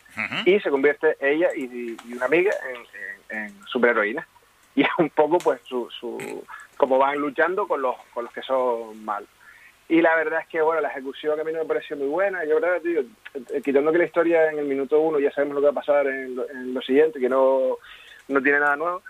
Y 0.46 0.58
se 0.60 0.70
convierte 0.70 1.16
ella 1.20 1.48
y, 1.54 1.96
y 2.06 2.12
una 2.14 2.24
amiga 2.24 2.50
en, 2.70 3.36
en, 3.36 3.44
en 3.44 3.66
superheroína. 3.66 4.26
Y 4.74 4.82
es 4.82 4.88
un 4.98 5.10
poco 5.10 5.38
pues 5.38 5.60
su, 5.64 5.90
su 5.90 6.44
cómo 6.78 6.96
van 6.98 7.18
luchando 7.18 7.66
con 7.68 7.82
los, 7.82 7.96
con 8.14 8.24
los 8.24 8.32
que 8.32 8.42
son 8.42 9.04
malos. 9.04 9.28
Y 9.90 10.00
la 10.02 10.14
verdad 10.16 10.40
es 10.40 10.48
que, 10.48 10.60
bueno, 10.60 10.80
la 10.82 10.88
ejecución 10.88 11.40
a 11.40 11.44
mí 11.44 11.52
no 11.52 11.60
me 11.60 11.64
pareció 11.64 11.96
muy 11.96 12.08
buena. 12.08 12.44
Yo, 12.44 12.60
verdad, 12.60 12.80
eh, 12.84 13.62
quitando 13.62 13.90
que 13.90 13.98
la 13.98 14.04
historia 14.04 14.50
en 14.50 14.58
el 14.58 14.66
minuto 14.66 15.00
uno 15.00 15.18
ya 15.18 15.30
sabemos 15.32 15.54
lo 15.54 15.60
que 15.60 15.66
va 15.66 15.72
a 15.72 15.82
pasar 15.82 16.06
en 16.06 16.36
lo, 16.36 16.48
en 16.48 16.74
lo 16.74 16.80
siguiente, 16.82 17.18
que 17.18 17.28
no, 17.28 17.76
no 18.28 18.42
tiene 18.42 18.60
nada 18.60 18.76
nuevo. 18.76 19.02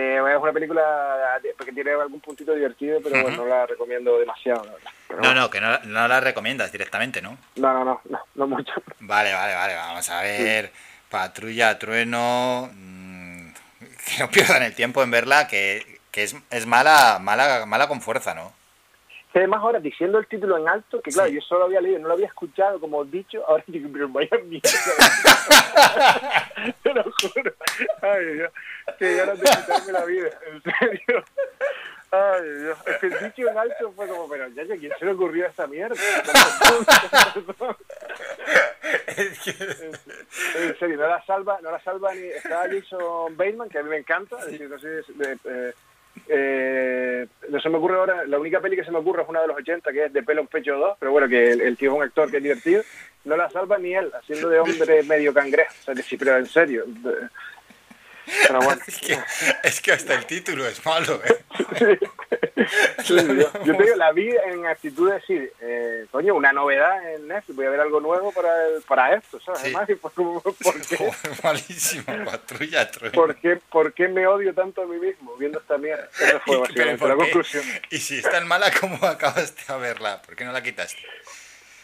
Eh, 0.00 0.34
es 0.36 0.40
una 0.40 0.52
película 0.52 1.40
que 1.64 1.72
tiene 1.72 1.90
algún 1.90 2.20
puntito 2.20 2.54
divertido, 2.54 3.00
pero 3.02 3.20
bueno, 3.20 3.38
no 3.38 3.46
la 3.46 3.66
recomiendo 3.66 4.16
demasiado, 4.18 4.64
la 4.64 4.72
verdad. 4.72 4.90
Pero 5.08 5.20
No, 5.22 5.34
no, 5.34 5.50
que 5.50 5.60
no, 5.60 5.76
no 5.84 6.06
la 6.06 6.20
recomiendas 6.20 6.70
directamente, 6.70 7.20
¿no? 7.20 7.36
No, 7.56 7.72
no, 7.72 7.84
no, 7.84 8.00
no, 8.08 8.20
no 8.36 8.46
mucho. 8.46 8.72
Vale, 9.00 9.32
vale, 9.32 9.54
vale, 9.54 9.74
vamos 9.74 10.08
a 10.08 10.22
ver. 10.22 10.70
Patrulla, 11.10 11.78
trueno. 11.78 12.70
mm, 12.72 13.48
Que 14.08 14.20
no 14.20 14.30
pierdan 14.30 14.62
el 14.62 14.74
tiempo 14.74 15.02
en 15.02 15.10
verla, 15.10 15.48
que, 15.48 16.00
que 16.12 16.22
es, 16.22 16.36
es 16.50 16.66
mala, 16.66 17.18
mala, 17.20 17.66
mala 17.66 17.88
con 17.88 18.00
fuerza, 18.00 18.34
¿no? 18.34 18.52
Además 19.34 19.60
ahora 19.60 19.78
diciendo 19.78 20.18
el 20.18 20.26
título 20.26 20.58
en 20.58 20.68
alto, 20.68 21.00
que 21.00 21.10
claro, 21.10 21.30
yo 21.30 21.40
solo 21.40 21.66
había 21.66 21.80
leído, 21.80 22.00
no 22.00 22.08
lo 22.08 22.14
había 22.14 22.26
escuchado 22.26 22.80
como 22.80 23.04
dicho, 23.04 23.44
ahora 23.46 23.62
digo, 23.66 23.88
pero 23.92 24.08
vaya 24.08 24.30
mierda. 24.44 24.68
Te 26.82 26.94
lo 26.94 27.04
juro. 27.04 27.52
Ay, 28.02 28.26
Dios, 28.34 28.52
que 28.98 29.16
ya 29.16 29.26
no 29.26 29.32
te 29.34 29.42
quitarme 29.42 29.92
la 29.92 30.04
vida, 30.04 30.30
en 30.50 30.62
serio. 30.62 31.24
Ay, 32.10 32.50
Dios. 32.62 32.78
Es 32.86 32.96
que 32.96 33.06
el 33.06 33.18
dicho 33.20 33.48
en 33.48 33.58
alto 33.58 33.92
fue 33.94 34.08
como, 34.08 34.28
pero 34.28 34.48
ya, 34.48 34.64
ya, 34.64 34.76
¿quién 34.76 34.92
se 34.98 35.04
le 35.04 35.12
ocurrió 35.12 35.46
esta 35.46 35.66
mierda? 35.66 35.96
En 39.18 40.78
serio, 40.78 40.96
no 40.96 41.08
la 41.08 41.24
salva, 41.26 41.58
no 41.62 41.70
la 41.70 41.80
salva 41.80 42.14
ni 42.14 42.28
está 42.28 42.66
Jason 42.68 43.36
Bateman, 43.36 43.68
que 43.68 43.78
a 43.78 43.82
mí 43.82 43.90
me 43.90 43.98
encanta, 43.98 44.38
es 44.38 44.52
decir, 44.52 44.70
no 44.70 44.78
sé, 44.78 45.00
eh, 45.00 45.36
eh, 45.44 45.72
eh, 46.28 47.26
no 47.48 47.60
se 47.60 47.68
me 47.68 47.78
ocurre 47.78 47.96
ahora, 47.96 48.24
la 48.24 48.38
única 48.38 48.60
peli 48.60 48.76
que 48.76 48.84
se 48.84 48.90
me 48.90 48.98
ocurre 48.98 49.22
es 49.22 49.28
una 49.28 49.42
de 49.42 49.48
los 49.48 49.56
80 49.56 49.92
que 49.92 50.04
es 50.06 50.12
de 50.12 50.22
pelo 50.22 50.40
en 50.40 50.46
pecho 50.46 50.76
2, 50.76 50.96
pero 50.98 51.12
bueno, 51.12 51.28
que 51.28 51.52
el, 51.52 51.60
el 51.60 51.76
tío 51.76 51.90
es 51.90 51.96
un 51.96 52.02
actor 52.02 52.30
que 52.30 52.38
es 52.38 52.42
divertido, 52.42 52.82
no 53.24 53.36
la 53.36 53.50
salva 53.50 53.78
ni 53.78 53.94
él, 53.94 54.10
haciendo 54.14 54.48
de 54.48 54.58
hombre 54.58 55.02
medio 55.02 55.32
cangrejo, 55.34 55.72
o 55.80 55.94
sea, 55.94 56.18
pero 56.18 56.38
en 56.38 56.46
serio. 56.46 56.84
Pero 58.46 58.60
bueno. 58.60 58.80
Es 58.88 58.98
que, 58.98 59.18
es 59.64 59.80
que 59.80 59.92
hasta 59.92 60.14
el 60.14 60.26
título 60.26 60.66
es 60.66 60.84
malo, 60.84 61.20
¿eh? 61.24 61.98
Sí, 63.04 63.14
yo, 63.14 63.64
yo 63.64 63.76
te 63.76 63.82
digo, 63.84 63.96
la 63.96 64.12
vi 64.12 64.28
en 64.28 64.66
actitud 64.66 65.08
de 65.08 65.14
decir, 65.14 65.52
eh, 65.60 66.04
coño, 66.10 66.34
una 66.34 66.52
novedad 66.52 67.14
en 67.14 67.26
Netflix, 67.28 67.56
voy 67.56 67.64
a 67.66 67.70
ver 67.70 67.80
algo 67.80 68.00
nuevo 68.00 68.30
para, 68.32 68.66
el- 68.66 68.82
para 68.82 69.14
esto, 69.14 69.40
¿sabes? 69.40 69.60
Sí. 69.60 69.66
Además, 69.74 69.88
y 69.88 69.94
¿por 69.94 70.12
qué? 70.88 71.10
Malísimo, 71.42 72.04
patrulla. 72.26 72.90
¿Por 73.14 73.36
qué, 73.36 73.56
¿Por 73.70 73.94
qué 73.94 74.08
me 74.08 74.26
odio 74.26 74.52
tanto 74.52 74.82
a 74.82 74.86
mí 74.86 74.96
mismo 74.98 75.34
viendo 75.36 75.60
esta 75.60 75.78
mierda? 75.78 76.08
Esa 76.20 76.40
fue. 76.40 76.58
Y 77.90 77.98
si 77.98 78.18
es 78.18 78.28
tan 78.30 78.46
mala, 78.46 78.70
¿cómo 78.78 78.96
acabaste 79.06 79.62
a 79.72 79.76
verla? 79.76 80.20
¿Por 80.20 80.36
qué 80.36 80.44
no 80.44 80.52
la 80.52 80.62
quitaste? 80.62 81.00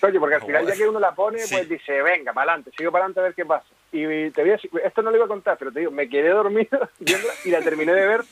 Porque 0.01 0.35
al 0.35 0.43
final 0.45 0.67
ya 0.67 0.75
que 0.75 0.87
uno 0.87 1.01
la 1.01 1.15
pone, 1.15 1.39
Sí. 1.39 1.55
pues 1.55 1.69
dice, 1.69 2.03
venga, 2.03 2.35
para 2.35 2.53
adelante, 2.53 2.71
sigo 2.77 2.93
para 2.93 3.05
adelante 3.05 3.21
a 3.21 3.23
ver 3.23 3.35
qué 3.35 3.47
pasa. 3.47 3.65
Y 3.97 4.31
te 4.33 4.41
voy 4.41 4.51
a 4.51 4.55
decir, 4.55 4.71
esto 4.85 5.03
no 5.03 5.11
lo 5.11 5.17
iba 5.17 5.27
a 5.27 5.29
contar, 5.29 5.57
pero 5.57 5.71
te 5.71 5.79
digo, 5.79 5.93
me 5.93 6.09
quedé 6.09 6.31
dormido 6.31 6.91
y 7.45 7.51
la 7.51 7.61
terminé 7.61 7.93
de 7.95 8.07
ver, 8.07 8.25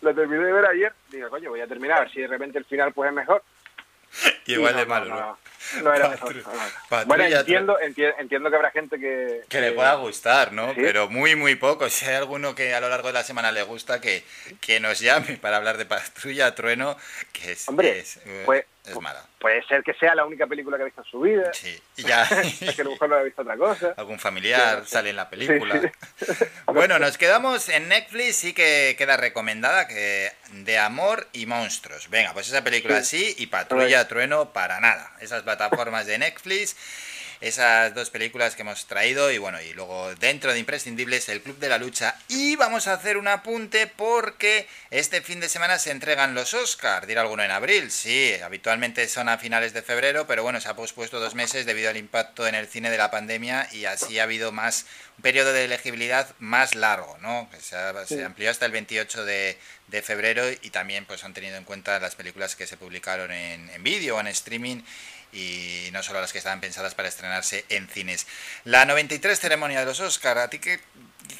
la 0.00 0.12
terminé 0.12 0.44
de 0.44 0.52
ver 0.52 0.66
ayer. 0.66 0.92
Digo, 1.10 1.30
coño, 1.30 1.50
voy 1.50 1.60
a 1.60 1.68
terminar, 1.68 1.98
a 1.98 2.00
ver 2.00 2.10
si 2.10 2.20
de 2.20 2.26
repente 2.26 2.58
el 2.58 2.64
final 2.64 2.92
pues 2.92 3.08
es 3.10 3.14
mejor. 3.14 3.42
Igual 4.46 4.76
de 4.76 4.86
malo, 4.86 5.06
no, 5.06 5.16
¿no? 5.16 5.38
no, 5.76 5.82
no 5.82 5.94
era. 5.94 6.16
Patru- 6.16 7.06
Bueno, 7.06 7.24
entiendo, 7.24 7.78
enti- 7.80 8.14
entiendo 8.18 8.50
que 8.50 8.56
habrá 8.56 8.70
gente 8.70 8.98
que... 8.98 9.40
Que 9.48 9.60
le 9.60 9.72
pueda 9.72 9.94
gustar, 9.94 10.52
¿no? 10.52 10.68
Sí. 10.74 10.80
Pero 10.82 11.08
muy, 11.08 11.34
muy 11.34 11.54
poco. 11.56 11.88
Si 11.88 12.06
hay 12.06 12.14
alguno 12.16 12.54
que 12.54 12.74
a 12.74 12.80
lo 12.80 12.88
largo 12.88 13.08
de 13.08 13.14
la 13.14 13.24
semana 13.24 13.50
le 13.50 13.62
gusta, 13.62 14.00
que, 14.00 14.22
que 14.60 14.78
nos 14.80 15.00
llame 15.00 15.36
para 15.38 15.56
hablar 15.56 15.78
de 15.78 15.86
Patrulla 15.86 16.54
Trueno, 16.54 16.96
que 17.32 17.52
es, 17.52 17.68
Hombre, 17.68 17.98
es, 18.00 18.20
pues- 18.44 18.64
es 18.84 19.00
mala. 19.00 19.24
Puede 19.38 19.62
ser 19.66 19.82
que 19.82 19.94
sea 19.94 20.14
la 20.14 20.24
única 20.24 20.46
película 20.46 20.76
que 20.76 20.82
ha 20.82 20.86
visto 20.86 21.02
en 21.02 21.10
su 21.10 21.20
vida. 21.20 21.52
Sí, 21.54 21.78
y 21.96 22.02
ya. 22.02 22.22
es 22.60 22.74
que 22.74 22.82
a 22.82 22.84
lo 22.84 22.92
mejor 22.92 23.08
no 23.08 23.16
ha 23.16 23.22
visto 23.22 23.42
otra 23.42 23.56
cosa. 23.56 23.94
Algún 23.96 24.18
familiar 24.18 24.82
Sí, 24.84 24.90
sale 24.90 25.10
en 25.10 25.16
la 25.16 25.30
película. 25.30 25.80
Sí, 25.80 26.26
sí. 26.26 26.44
Bueno, 26.66 26.98
nos 26.98 27.18
quedamos 27.18 27.68
en 27.68 27.88
Netflix, 27.88 28.36
sí 28.36 28.52
que 28.52 28.94
queda 28.98 29.16
recomendada, 29.16 29.86
que 29.86 30.32
de 30.50 30.78
amor 30.78 31.28
y 31.32 31.46
monstruos. 31.46 32.10
Venga, 32.10 32.32
pues 32.32 32.48
esa 32.48 32.64
película 32.64 33.02
sí 33.02 33.34
y 33.38 33.46
Patrulla 33.46 34.08
Trueno 34.08 34.52
para 34.52 34.80
nada. 34.80 35.12
Esas 35.20 35.42
plataformas 35.42 36.06
de 36.06 36.18
Netflix, 36.18 36.76
esas 37.46 37.94
dos 37.94 38.10
películas 38.10 38.56
que 38.56 38.62
hemos 38.62 38.86
traído 38.86 39.30
y 39.30 39.38
bueno, 39.38 39.60
y 39.60 39.72
luego 39.74 40.14
dentro 40.14 40.52
de 40.52 40.58
imprescindibles 40.58 41.28
el 41.28 41.42
Club 41.42 41.58
de 41.58 41.68
la 41.68 41.78
Lucha. 41.78 42.16
Y 42.28 42.56
vamos 42.56 42.86
a 42.88 42.94
hacer 42.94 43.16
un 43.16 43.28
apunte 43.28 43.86
porque 43.86 44.66
este 44.90 45.20
fin 45.22 45.40
de 45.40 45.48
semana 45.48 45.78
se 45.78 45.90
entregan 45.90 46.34
los 46.34 46.54
Oscars, 46.54 47.06
dirá 47.06 47.20
alguno 47.20 47.42
en 47.42 47.50
abril. 47.50 47.90
Sí, 47.90 48.34
habitualmente 48.42 49.06
son 49.08 49.28
a 49.28 49.38
finales 49.38 49.72
de 49.72 49.82
febrero, 49.82 50.26
pero 50.26 50.42
bueno, 50.42 50.60
se 50.60 50.68
ha 50.68 50.74
pospuesto 50.76 51.20
dos 51.20 51.34
meses 51.34 51.66
debido 51.66 51.90
al 51.90 51.96
impacto 51.96 52.46
en 52.46 52.54
el 52.54 52.66
cine 52.66 52.90
de 52.90 52.98
la 52.98 53.10
pandemia 53.10 53.68
y 53.72 53.84
así 53.84 54.18
ha 54.18 54.22
habido 54.24 54.50
más 54.52 54.86
un 55.16 55.22
periodo 55.22 55.52
de 55.52 55.64
elegibilidad 55.64 56.34
más 56.38 56.74
largo, 56.74 57.16
¿no? 57.20 57.48
Que 57.50 57.60
se, 57.60 57.76
ha- 57.76 58.06
se 58.06 58.24
amplió 58.24 58.50
hasta 58.50 58.66
el 58.66 58.72
28 58.72 59.24
de, 59.24 59.58
de 59.88 60.02
febrero 60.02 60.44
y 60.50 60.70
también 60.70 61.04
pues 61.04 61.22
han 61.24 61.34
tenido 61.34 61.56
en 61.56 61.64
cuenta 61.64 62.00
las 62.00 62.16
películas 62.16 62.56
que 62.56 62.66
se 62.66 62.76
publicaron 62.76 63.30
en, 63.30 63.68
en 63.70 63.82
vídeo 63.84 64.16
o 64.16 64.20
en 64.20 64.26
streaming 64.28 64.82
y 65.34 65.90
no 65.92 66.02
solo 66.02 66.20
las 66.20 66.32
que 66.32 66.38
estaban 66.38 66.60
pensadas 66.60 66.94
para 66.94 67.08
estrenarse 67.08 67.64
en 67.68 67.88
cines. 67.88 68.26
La 68.64 68.84
93 68.84 69.38
ceremonia 69.38 69.80
de 69.80 69.86
los 69.86 70.00
Oscar, 70.00 70.38
¿a 70.38 70.48
ti 70.48 70.58
qué, 70.60 70.78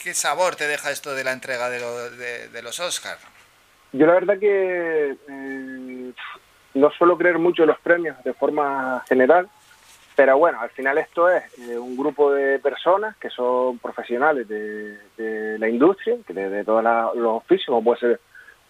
qué 0.03 0.13
sabor 0.15 0.57
te 0.57 0.67
deja 0.67 0.91
esto 0.91 1.15
de 1.15 1.25
la 1.25 1.33
entrega 1.33 1.71
de, 1.71 1.81
lo- 1.81 2.11
de- 2.11 2.63
los 2.63 2.81
Oscar? 2.81 3.19
Yo 3.93 4.07
la 4.07 4.15
verdad 4.15 4.39
que 4.41 5.17
eh, 5.29 6.13
no 6.75 6.91
suelo 6.91 7.17
creer 7.17 7.39
mucho 7.39 7.63
en 7.63 7.69
los 7.69 7.79
premios 7.79 8.17
de 8.25 8.35
forma 8.35 9.05
general, 9.09 9.49
pero 10.17 10.37
bueno, 10.39 10.61
al 10.61 10.71
final 10.71 10.99
esto 10.99 11.31
es 11.31 11.43
eh, 11.59 11.79
un 11.79 11.97
grupo 11.97 12.33
de 12.33 12.59
personas 12.59 13.17
que 13.17 13.31
son 13.31 13.79
profesionales 13.79 14.49
de, 14.49 15.57
la 15.59 15.69
industria, 15.69 16.17
que 16.27 16.33
de, 16.33 16.65
todos 16.65 16.83
los 17.17 17.37
oficios, 17.43 17.67
como 17.67 17.85
puede 17.85 18.01
ser 18.01 18.21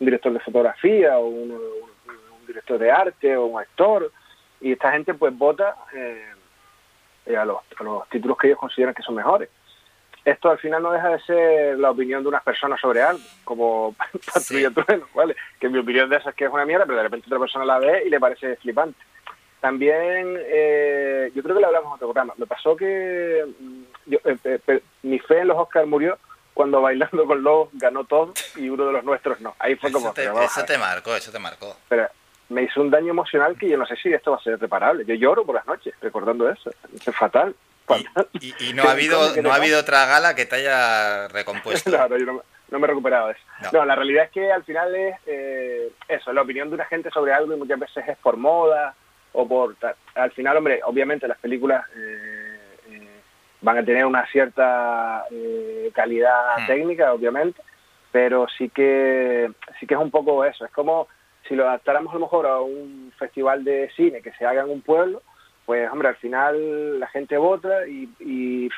un 0.01 0.05
director 0.07 0.33
de 0.33 0.41
fotografía 0.41 1.19
o 1.19 1.27
un- 1.27 1.53
un 1.53 2.47
director 2.47 2.79
de 2.79 2.91
arte 2.91 3.37
o 3.39 3.47
un 3.47 3.59
actor, 3.61 4.13
y 4.65 4.73
esta 4.73 4.93
gente 4.93 5.13
pues 5.13 5.37
vota 5.37 5.77
eh, 5.95 6.25
eh, 7.27 7.37
a, 7.37 7.45
los, 7.45 7.59
a 7.79 7.83
los 7.83 8.09
títulos 8.09 8.39
que 8.39 8.47
ellos 8.47 8.59
consideran 8.59 8.95
que 8.95 9.03
son 9.03 9.15
mejores. 9.15 9.51
Esto 10.25 10.51
al 10.51 10.59
final 10.59 10.83
no 10.83 10.91
deja 10.91 11.11
de 11.11 11.21
ser 11.21 11.79
la 11.79 11.91
opinión 11.91 12.23
de 12.23 12.31
unas 12.31 12.43
personas 12.43 12.81
sobre 12.81 13.03
algo, 13.03 13.23
como 13.45 13.95
Patrulla 14.35 14.71
Trueno, 14.71 15.07
¿vale? 15.15 15.37
Que 15.61 15.69
mi 15.69 15.79
opinión 15.79 16.09
de 16.09 16.17
eso 16.17 16.31
es 16.31 16.35
que 16.35 16.47
es 16.47 16.51
una 16.51 16.65
mierda, 16.65 16.87
pero 16.87 16.97
de 16.97 17.03
repente 17.03 17.27
otra 17.27 17.39
persona 17.39 17.67
la 17.67 17.79
ve 17.79 18.05
y 18.07 18.09
le 18.09 18.19
parece 18.19 18.57
flipante. 18.57 18.99
También, 19.61 20.35
eh, 20.39 21.31
yo 21.35 21.43
creo 21.43 21.57
que 21.57 21.61
lo 21.61 21.67
hablamos 21.67 21.89
en 21.89 21.95
otro 21.97 22.09
programa, 22.09 22.33
me 22.39 22.47
pasó 22.47 22.75
que 22.75 23.45
mm, 23.59 23.83
yo, 24.07 24.19
eh, 24.25 24.61
eh, 24.67 24.83
mi 25.03 25.19
fe 25.19 25.41
en 25.41 25.49
los 25.49 25.59
Oscars 25.59 25.87
murió 25.87 26.19
cuando 26.55 26.81
Bailando 26.81 27.27
con 27.27 27.43
Lobos 27.43 27.69
ganó 27.75 28.05
todo 28.05 28.33
y 28.57 28.71
uno 28.71 28.87
de 28.87 28.93
los 28.93 29.05
nuestros 29.05 29.43
no. 29.43 29.55
Ahí 29.59 29.77
fue 29.77 29.93
como... 29.93 30.07
Eso 30.07 30.15
te, 30.15 30.25
eso 30.25 30.65
te 30.65 30.79
marcó, 30.79 31.15
eso 31.15 31.31
te 31.31 31.39
marcó. 31.39 31.77
Pero 31.91 32.09
me 32.49 32.63
hizo 32.63 32.81
un 32.81 32.91
daño 32.91 33.11
emocional 33.11 33.57
que 33.59 33.69
yo 33.69 33.77
no 33.79 33.87
sé 33.87 33.97
si 33.97 34.13
esto 34.13 34.31
va 34.33 34.37
a 34.37 34.43
ser 34.43 34.59
reparable. 34.61 35.05
Yo 35.07 35.15
lloro 35.15 35.45
por 35.45 35.55
las 35.55 35.67
noches 35.67 35.95
recordando 36.01 36.49
eso. 36.51 36.71
Es 36.95 37.17
fatal. 37.17 37.55
Y, 38.41 38.55
y 38.71 38.73
no 38.75 38.83
ha 38.89 38.93
habido 38.93 39.41
no 39.43 39.53
ha 39.53 39.57
habido 39.57 39.81
otra 39.81 40.07
gala 40.07 40.35
que 40.35 40.47
te 40.47 40.57
haya 40.57 41.29
recompuesto. 41.29 41.91
No, 41.97 42.09
no, 42.09 42.17
yo 42.19 42.27
no, 42.27 42.33
me- 42.35 42.41
no 42.71 42.79
me 42.79 42.85
he 42.87 42.89
recuperado 42.89 43.27
de 43.29 43.33
eso. 43.35 43.43
No. 43.73 43.81
No. 43.81 43.85
la 43.85 43.95
realidad 43.95 44.25
es 44.25 44.31
que 44.31 44.51
al 44.53 44.65
final 44.65 44.95
es 44.95 45.17
eh, 45.27 45.91
eso, 46.09 46.33
la 46.33 46.43
opinión 46.43 46.69
de 46.71 46.75
una 46.77 46.87
gente 46.87 47.11
sobre 47.11 47.33
algo 47.33 47.53
y 47.55 47.59
muchas 47.59 47.79
veces 47.79 48.09
es 48.09 48.17
por 48.19 48.37
moda 48.37 48.95
o 49.33 49.47
por... 49.47 49.77
Al 50.15 50.31
final, 50.33 50.57
hombre, 50.57 50.81
obviamente 50.85 51.29
las 51.29 51.39
películas 51.39 51.85
eh, 51.97 52.59
eh, 52.91 53.09
van 53.61 53.79
a 53.79 53.85
tener 53.85 54.05
una 54.07 54.27
cierta 54.27 55.25
eh, 55.31 55.91
calidad 55.95 56.59
Hmm. 56.59 56.67
técnica, 56.67 57.13
obviamente, 57.13 57.61
pero 58.13 58.47
sí 58.57 58.69
que 58.71 59.51
sí 59.81 59.87
que 59.87 59.95
es 59.95 60.01
un 60.01 60.11
poco 60.11 60.45
eso. 60.45 60.65
Es 60.65 60.71
como 60.73 61.09
si 61.49 61.55
lo 61.55 61.65
adaptáramos 61.69 62.11
a 62.13 62.15
lo 62.15 62.21
mejor 62.21 62.47
a 62.47 62.61
un 62.61 63.13
festival 63.19 63.65
de 63.65 63.91
cine 63.97 64.23
que 64.23 64.33
se 64.33 64.47
haga 64.47 64.63
en 64.63 64.71
un 64.71 64.81
pueblo, 64.83 65.23
pues 65.67 65.91
hombre, 65.91 66.09
al 66.09 66.17
final 66.17 67.01
la 67.01 67.07
gente 67.09 67.37
vota 67.39 67.87
y, 67.87 68.09
y, 68.21 68.69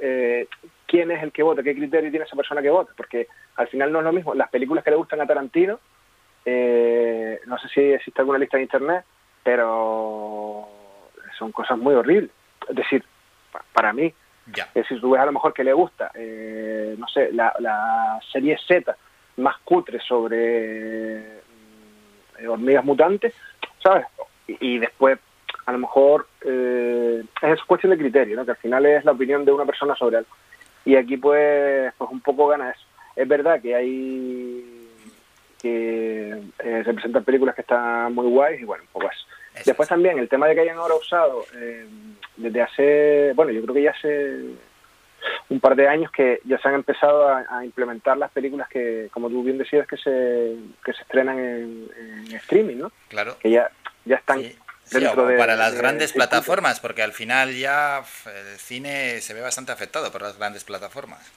eh, 0.00 0.46
quién 0.86 1.10
es 1.10 1.22
el 1.22 1.32
que 1.32 1.42
vota, 1.42 1.62
qué 1.62 1.74
criterio 1.74 2.10
tiene 2.10 2.24
esa 2.24 2.36
persona 2.36 2.62
que 2.62 2.70
vota, 2.70 2.92
porque 2.96 3.26
al 3.56 3.66
final 3.68 3.90
no 3.92 3.98
es 3.98 4.04
lo 4.04 4.12
mismo. 4.12 4.34
Las 4.34 4.48
películas 4.50 4.84
que 4.84 4.90
le 4.90 4.96
gustan 4.96 5.20
a 5.20 5.26
Tarantino, 5.26 5.80
eh, 6.44 7.40
no 7.46 7.58
sé 7.58 7.68
si 7.68 7.80
existe 7.80 8.20
alguna 8.20 8.38
lista 8.38 8.56
en 8.56 8.62
internet, 8.64 9.04
pero 9.42 10.68
son 11.38 11.52
cosas 11.52 11.76
muy 11.78 11.94
horribles. 11.94 12.30
Es 12.68 12.76
decir, 12.76 13.04
pa- 13.52 13.64
para 13.72 13.92
mí, 13.92 14.12
Ya. 14.54 14.64
es 14.66 14.74
decir, 14.74 15.00
tú 15.00 15.10
ves 15.10 15.20
a 15.20 15.26
lo 15.26 15.32
mejor 15.32 15.52
que 15.52 15.64
le 15.64 15.72
gusta, 15.72 16.10
eh, 16.14 16.94
no 16.98 17.06
sé, 17.08 17.32
la, 17.32 17.52
la 17.58 18.20
serie 18.32 18.58
Z 18.66 18.96
más 19.38 19.56
cutre 19.64 20.00
sobre 20.00 21.40
hormigas 22.46 22.84
mutantes, 22.84 23.34
¿sabes? 23.82 24.06
Y, 24.46 24.56
y 24.60 24.78
después 24.78 25.18
a 25.68 25.72
lo 25.72 25.78
mejor 25.80 26.26
eh, 26.46 27.22
es 27.42 27.62
cuestión 27.64 27.90
de 27.90 27.98
criterio, 27.98 28.36
¿no? 28.36 28.44
que 28.46 28.52
al 28.52 28.56
final 28.56 28.86
es 28.86 29.04
la 29.04 29.12
opinión 29.12 29.44
de 29.44 29.52
una 29.52 29.66
persona 29.66 29.94
sobre 29.94 30.16
algo. 30.16 30.30
Y 30.86 30.96
aquí 30.96 31.18
pues, 31.18 31.92
pues 31.98 32.10
un 32.10 32.22
poco 32.22 32.46
gana 32.46 32.70
eso. 32.70 32.86
Es 33.14 33.28
verdad 33.28 33.60
que 33.60 33.74
hay 33.74 34.64
que 35.60 36.40
eh, 36.60 36.82
se 36.86 36.94
presentan 36.94 37.22
películas 37.22 37.54
que 37.54 37.60
están 37.60 38.14
muy 38.14 38.28
guays 38.28 38.62
y 38.62 38.64
bueno, 38.64 38.82
un 38.84 38.88
poco 38.92 39.10
eso. 39.10 39.26
Después 39.66 39.90
también 39.90 40.18
el 40.18 40.30
tema 40.30 40.46
de 40.46 40.54
que 40.54 40.62
hayan 40.62 40.78
ahora 40.78 40.94
usado 40.94 41.44
eh, 41.54 41.86
desde 42.38 42.62
hace, 42.62 43.32
bueno, 43.34 43.52
yo 43.52 43.60
creo 43.60 43.74
que 43.74 43.82
ya 43.82 43.90
hace 43.90 44.40
un 45.48 45.60
par 45.60 45.74
de 45.76 45.88
años 45.88 46.10
que 46.12 46.40
ya 46.44 46.58
se 46.58 46.68
han 46.68 46.74
empezado 46.74 47.28
a, 47.28 47.44
a 47.50 47.64
implementar 47.64 48.16
las 48.16 48.30
películas 48.30 48.68
que, 48.68 49.08
como 49.12 49.28
tú 49.28 49.42
bien 49.42 49.58
decías, 49.58 49.86
que 49.86 49.96
se, 49.96 50.56
que 50.84 50.92
se 50.92 51.02
estrenan 51.02 51.38
en, 51.38 51.88
en 52.26 52.32
streaming, 52.36 52.76
¿no? 52.76 52.92
Claro. 53.08 53.36
Que 53.40 53.50
ya, 53.50 53.70
ya 54.04 54.16
están 54.16 54.42
Sí, 54.84 55.00
de... 55.00 55.08
para 55.36 55.54
las 55.56 55.72
de- 55.72 55.78
grandes 55.78 56.12
de- 56.12 56.16
plataformas, 56.16 56.80
porque 56.80 57.02
al 57.02 57.12
final 57.12 57.54
ya 57.54 57.98
el 57.98 58.58
cine 58.58 59.20
se 59.20 59.34
ve 59.34 59.40
bastante 59.42 59.72
afectado 59.72 60.10
por 60.10 60.22
las 60.22 60.38
grandes 60.38 60.64
plataformas. 60.64 61.30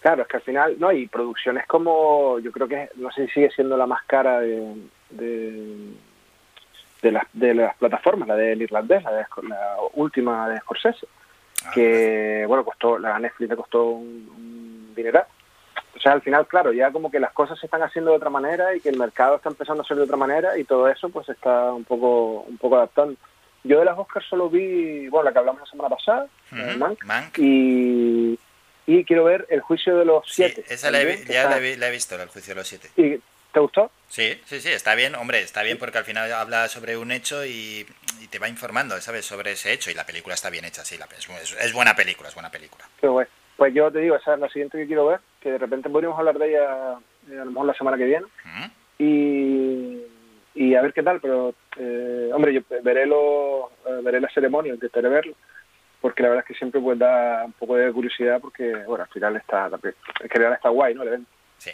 Claro, 0.00 0.22
es 0.22 0.28
que 0.28 0.36
al 0.36 0.42
final, 0.42 0.76
no, 0.78 0.92
y 0.92 1.08
producciones 1.08 1.66
como, 1.66 2.38
yo 2.38 2.52
creo 2.52 2.68
que, 2.68 2.88
no 2.96 3.10
sé 3.10 3.26
si 3.26 3.32
sigue 3.32 3.50
siendo 3.50 3.76
la 3.76 3.86
más 3.86 4.02
cara 4.06 4.40
de, 4.40 4.74
de, 5.10 7.12
las, 7.12 7.24
de 7.32 7.54
las 7.54 7.76
plataformas, 7.76 8.28
la 8.28 8.36
del 8.36 8.62
irlandés, 8.62 9.02
la, 9.02 9.12
de, 9.12 9.26
la 9.48 9.76
última 9.94 10.48
de 10.48 10.58
Scorsese, 10.60 11.06
que, 11.74 12.44
bueno, 12.46 12.64
costó, 12.64 12.98
la 12.98 13.18
Netflix 13.18 13.50
le 13.50 13.56
costó 13.56 13.84
un, 13.84 14.28
un 14.36 14.94
dineral. 14.94 15.26
O 15.96 16.00
sea, 16.00 16.12
al 16.12 16.22
final, 16.22 16.46
claro, 16.46 16.72
ya 16.72 16.92
como 16.92 17.10
que 17.10 17.18
las 17.18 17.32
cosas 17.32 17.58
se 17.58 17.66
están 17.66 17.82
haciendo 17.82 18.12
de 18.12 18.18
otra 18.18 18.30
manera 18.30 18.74
y 18.74 18.80
que 18.80 18.88
el 18.88 18.98
mercado 18.98 19.36
está 19.36 19.48
empezando 19.48 19.82
a 19.82 19.86
ser 19.86 19.96
de 19.96 20.04
otra 20.04 20.16
manera 20.16 20.56
y 20.56 20.64
todo 20.64 20.88
eso 20.88 21.08
pues 21.08 21.28
está 21.28 21.72
un 21.72 21.84
poco, 21.84 22.42
un 22.42 22.56
poco 22.56 22.76
adaptando. 22.76 23.16
Yo 23.64 23.80
de 23.80 23.84
las 23.84 23.98
Oscars 23.98 24.24
solo 24.26 24.48
vi, 24.48 25.08
bueno, 25.08 25.24
la 25.24 25.32
que 25.32 25.38
hablamos 25.40 25.60
la 25.60 25.66
semana 25.66 25.88
pasada, 25.88 26.28
Mank, 27.04 27.38
y, 27.38 28.38
y 28.86 29.04
quiero 29.04 29.24
ver 29.24 29.46
El 29.50 29.60
juicio 29.60 29.98
de 29.98 30.04
los 30.04 30.22
siete. 30.26 30.64
Esa 30.68 30.92
la 30.92 31.02
he, 31.02 31.24
ya 31.24 31.50
la 31.50 31.58
he, 31.58 31.76
la 31.76 31.88
he 31.88 31.90
visto, 31.90 32.14
el 32.14 32.28
juicio 32.28 32.54
de 32.54 32.60
los 32.60 32.68
siete. 32.68 32.90
¿Y 32.96 33.20
te 33.58 33.62
gustó? 33.62 33.90
Sí, 34.08 34.40
sí, 34.46 34.60
sí, 34.60 34.68
está 34.70 34.94
bien, 34.94 35.14
hombre, 35.16 35.40
está 35.40 35.62
bien 35.62 35.78
porque 35.78 35.98
al 35.98 36.04
final 36.04 36.32
habla 36.32 36.68
sobre 36.68 36.96
un 36.96 37.10
hecho 37.12 37.44
y, 37.44 37.84
y 38.20 38.26
te 38.28 38.38
va 38.38 38.48
informando, 38.48 38.98
¿sabes? 39.00 39.26
Sobre 39.26 39.52
ese 39.52 39.72
hecho 39.72 39.90
y 39.90 39.94
la 39.94 40.06
película 40.06 40.34
está 40.34 40.48
bien 40.48 40.64
hecha, 40.64 40.84
sí, 40.84 40.96
la, 40.96 41.06
es, 41.16 41.28
es- 41.60 41.72
buena 41.72 41.94
película, 41.94 42.28
es 42.28 42.34
buena 42.34 42.50
película. 42.50 42.84
Qué 43.00 43.06
guay. 43.08 43.26
Pues 43.56 43.74
yo 43.74 43.90
te 43.90 43.98
digo, 43.98 44.14
esa 44.16 44.34
es 44.34 44.40
la 44.40 44.48
siguiente 44.48 44.78
que 44.78 44.86
quiero 44.86 45.06
ver, 45.06 45.20
que 45.40 45.50
de 45.50 45.58
repente 45.58 45.90
podríamos 45.90 46.18
hablar 46.18 46.38
de 46.38 46.48
ella 46.50 46.98
eh, 47.30 47.38
a 47.40 47.44
lo 47.44 47.50
mejor 47.50 47.66
la 47.66 47.74
semana 47.74 47.96
que 47.96 48.04
viene. 48.04 48.26
Y, 48.98 50.02
y 50.54 50.74
a 50.74 50.82
ver 50.82 50.92
qué 50.92 51.02
tal, 51.02 51.20
pero 51.20 51.54
eh, 51.76 52.30
hombre, 52.32 52.52
yo 52.54 52.60
veré, 52.82 53.06
lo, 53.06 53.70
eh, 53.86 54.00
veré 54.02 54.20
la 54.20 54.28
ceremonia, 54.30 54.74
intentaré 54.74 55.08
verlo, 55.08 55.34
porque 56.00 56.22
la 56.22 56.28
verdad 56.30 56.44
es 56.44 56.48
que 56.48 56.58
siempre 56.58 56.80
pues 56.80 56.98
da 56.98 57.44
un 57.44 57.52
poco 57.52 57.76
de 57.76 57.92
curiosidad, 57.92 58.40
porque 58.40 58.72
bueno, 58.86 59.04
al 59.04 59.10
final 59.10 59.36
está, 59.36 59.68
la, 59.68 59.78
general 60.30 60.54
está 60.54 60.68
guay, 60.68 60.94
¿no? 60.94 61.02
El 61.02 61.08
evento. 61.08 61.30
Sí. 61.58 61.70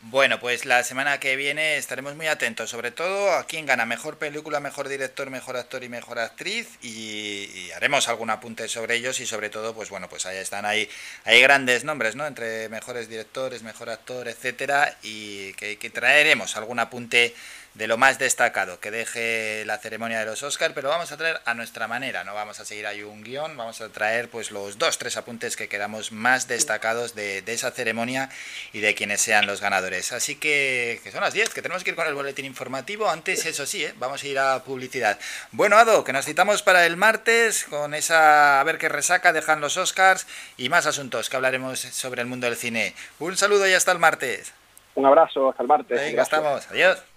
Bueno, 0.00 0.40
pues 0.40 0.64
la 0.64 0.82
semana 0.82 1.20
que 1.20 1.36
viene 1.36 1.76
estaremos 1.76 2.16
muy 2.16 2.26
atentos, 2.26 2.68
sobre 2.70 2.90
todo 2.90 3.32
a 3.32 3.46
quién 3.46 3.66
gana 3.66 3.86
mejor 3.86 4.18
película, 4.18 4.58
mejor 4.58 4.88
director, 4.88 5.30
mejor 5.30 5.56
actor 5.56 5.84
y 5.84 5.88
mejor 5.88 6.18
actriz 6.18 6.76
y, 6.82 7.48
y 7.54 7.70
haremos 7.70 8.08
algún 8.08 8.30
apunte 8.30 8.66
sobre 8.66 8.96
ellos 8.96 9.20
y 9.20 9.26
sobre 9.26 9.48
todo, 9.48 9.74
pues 9.74 9.90
bueno, 9.90 10.08
pues 10.08 10.26
ahí 10.26 10.38
están 10.38 10.64
ahí, 10.64 10.88
hay 11.24 11.40
grandes 11.40 11.84
nombres, 11.84 12.16
¿no? 12.16 12.26
Entre 12.26 12.68
mejores 12.68 13.08
directores, 13.08 13.62
mejor 13.62 13.90
actor, 13.90 14.26
etcétera 14.26 14.96
y 15.02 15.52
que, 15.54 15.78
que 15.78 15.90
traeremos 15.90 16.56
algún 16.56 16.80
apunte 16.80 17.32
de 17.74 17.86
lo 17.86 17.96
más 17.96 18.18
destacado 18.18 18.80
que 18.80 18.90
deje 18.90 19.64
la 19.64 19.78
ceremonia 19.78 20.18
de 20.18 20.26
los 20.26 20.42
Oscars, 20.42 20.74
pero 20.74 20.90
vamos 20.90 21.10
a 21.10 21.16
traer 21.16 21.40
a 21.44 21.54
nuestra 21.54 21.88
manera, 21.88 22.22
no 22.22 22.34
vamos 22.34 22.60
a 22.60 22.64
seguir 22.64 22.86
ahí 22.86 23.02
un 23.02 23.22
guion, 23.22 23.56
vamos 23.56 23.80
a 23.80 23.88
traer 23.88 24.28
pues 24.28 24.50
los 24.50 24.78
dos, 24.78 24.98
tres 24.98 25.16
apuntes 25.16 25.56
que 25.56 25.68
quedamos 25.68 26.12
más 26.12 26.48
destacados 26.48 27.14
de, 27.14 27.40
de 27.40 27.52
esa 27.54 27.70
ceremonia 27.70 28.28
y 28.72 28.80
de 28.80 28.94
quienes 28.94 29.22
sean 29.22 29.46
los 29.46 29.60
ganadores. 29.60 30.12
Así 30.12 30.36
que, 30.36 31.00
que 31.02 31.10
son 31.10 31.22
las 31.22 31.32
10, 31.32 31.54
que 31.54 31.62
tenemos 31.62 31.82
que 31.82 31.90
ir 31.90 31.96
con 31.96 32.06
el 32.06 32.14
boletín 32.14 32.44
informativo, 32.44 33.08
antes 33.08 33.46
eso 33.46 33.64
sí, 33.64 33.84
¿eh? 33.84 33.94
vamos 33.98 34.22
a 34.22 34.26
ir 34.26 34.38
a 34.38 34.62
publicidad. 34.64 35.18
Bueno, 35.52 35.78
Ado, 35.78 36.04
que 36.04 36.12
nos 36.12 36.26
citamos 36.26 36.62
para 36.62 36.84
el 36.84 36.96
martes 36.96 37.64
con 37.64 37.94
esa, 37.94 38.60
a 38.60 38.64
ver 38.64 38.78
qué 38.78 38.88
resaca 38.88 39.32
dejan 39.32 39.60
los 39.60 39.76
Oscars 39.76 40.26
y 40.58 40.68
más 40.68 40.86
asuntos 40.86 41.30
que 41.30 41.36
hablaremos 41.36 41.80
sobre 41.80 42.20
el 42.20 42.28
mundo 42.28 42.46
del 42.46 42.56
cine. 42.56 42.94
Un 43.18 43.36
saludo 43.36 43.66
y 43.66 43.72
hasta 43.72 43.92
el 43.92 43.98
martes. 43.98 44.52
Un 44.94 45.06
abrazo, 45.06 45.50
hasta 45.50 45.62
el 45.62 45.68
martes. 45.68 45.98
Venga, 45.98 46.22
estamos, 46.22 46.68
adiós. 46.70 47.11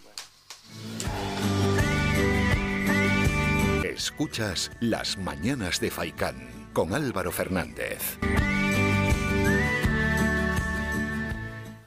Escuchas 3.96 4.72
Las 4.82 5.18
Mañanas 5.18 5.80
de 5.80 5.90
Faicán 5.90 6.70
con 6.74 6.94
Álvaro 6.94 7.32
Fernández. 7.32 8.18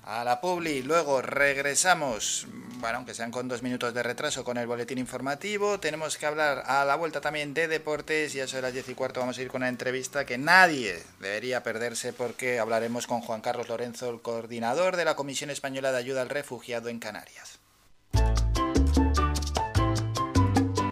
A 0.05 0.24
la 0.24 0.40
Publi, 0.40 0.82
luego 0.82 1.20
regresamos, 1.20 2.47
bueno, 2.78 2.97
aunque 2.97 3.12
sean 3.12 3.30
con 3.30 3.47
dos 3.47 3.62
minutos 3.62 3.93
de 3.93 4.02
retraso 4.02 4.43
con 4.43 4.56
el 4.56 4.66
boletín 4.66 4.97
informativo, 4.97 5.80
tenemos 5.80 6.16
que 6.16 6.24
hablar 6.24 6.62
a 6.64 6.86
la 6.86 6.97
vuelta 6.97 7.20
también 7.20 7.52
de 7.52 7.68
deportes 7.68 8.35
y 8.35 8.40
a 8.40 8.44
eso 8.44 8.56
de 8.56 8.62
las 8.62 8.72
10 8.72 8.89
y 8.89 8.94
cuarto 8.94 9.20
vamos 9.20 9.36
a 9.36 9.43
ir 9.43 9.48
con 9.48 9.60
una 9.60 9.68
entrevista 9.68 10.24
que 10.24 10.39
nadie 10.39 11.02
debería 11.20 11.62
perderse 11.62 12.14
porque 12.14 12.59
hablaremos 12.59 13.06
con 13.06 13.20
Juan 13.20 13.43
Carlos 13.43 13.68
Lorenzo, 13.68 14.09
el 14.09 14.22
coordinador 14.22 14.97
de 14.97 15.05
la 15.05 15.14
Comisión 15.14 15.51
Española 15.51 15.93
de 15.93 15.98
Ayuda 15.98 16.22
al 16.22 16.30
Refugiado 16.30 16.89
en 16.89 17.01
Canarias. 17.01 17.59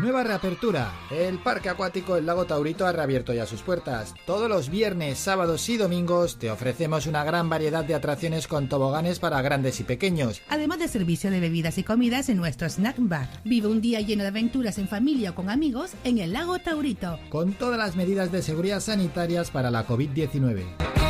Nueva 0.00 0.24
reapertura. 0.24 0.94
El 1.10 1.38
Parque 1.40 1.68
Acuático 1.68 2.16
El 2.16 2.24
Lago 2.24 2.46
Taurito 2.46 2.86
ha 2.86 2.92
reabierto 2.92 3.34
ya 3.34 3.44
sus 3.44 3.60
puertas. 3.60 4.14
Todos 4.24 4.48
los 4.48 4.70
viernes, 4.70 5.18
sábados 5.18 5.68
y 5.68 5.76
domingos 5.76 6.38
te 6.38 6.50
ofrecemos 6.50 7.06
una 7.06 7.22
gran 7.22 7.50
variedad 7.50 7.84
de 7.84 7.94
atracciones 7.94 8.48
con 8.48 8.70
toboganes 8.70 9.18
para 9.18 9.42
grandes 9.42 9.78
y 9.78 9.84
pequeños. 9.84 10.40
Además 10.48 10.78
de 10.78 10.88
servicio 10.88 11.30
de 11.30 11.40
bebidas 11.40 11.76
y 11.76 11.84
comidas 11.84 12.30
en 12.30 12.38
nuestro 12.38 12.66
snack 12.66 12.96
bar. 12.98 13.28
Vive 13.44 13.68
un 13.68 13.82
día 13.82 14.00
lleno 14.00 14.22
de 14.22 14.30
aventuras 14.30 14.78
en 14.78 14.88
familia 14.88 15.32
o 15.32 15.34
con 15.34 15.50
amigos 15.50 15.90
en 16.04 16.16
el 16.16 16.32
lago 16.32 16.58
Taurito. 16.58 17.18
Con 17.28 17.52
todas 17.52 17.76
las 17.76 17.94
medidas 17.94 18.32
de 18.32 18.40
seguridad 18.40 18.80
sanitarias 18.80 19.50
para 19.50 19.70
la 19.70 19.86
COVID-19. 19.86 21.09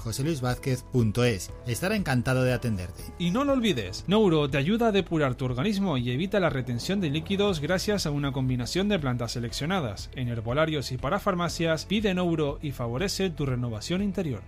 joseluisvázquez.es. 0.00 1.50
Estará 1.66 1.96
encantado 1.96 2.42
de 2.42 2.52
atenderte. 2.52 3.04
Y 3.18 3.30
no 3.30 3.44
lo 3.44 3.52
olvides, 3.52 4.04
Nouro 4.06 4.48
te 4.50 4.58
ayuda 4.58 4.88
a 4.88 4.92
depurar 4.92 5.34
tu 5.34 5.44
organismo 5.44 5.96
y 5.96 6.10
evita 6.10 6.40
la 6.40 6.50
retención 6.50 7.00
de 7.00 7.10
líquidos 7.10 7.60
gracias 7.60 8.06
a 8.06 8.10
una 8.10 8.32
combinación 8.32 8.88
de 8.88 8.98
plantas 8.98 9.32
seleccionadas. 9.32 10.10
En 10.14 10.28
herbolarios 10.28 10.92
y 10.92 10.98
para 10.98 11.20
farmacias, 11.20 11.84
pide 11.84 12.14
Nouro 12.14 12.58
y 12.62 12.72
favorece 12.72 13.30
tu 13.30 13.46
renovación 13.46 14.02
interior. 14.02 14.42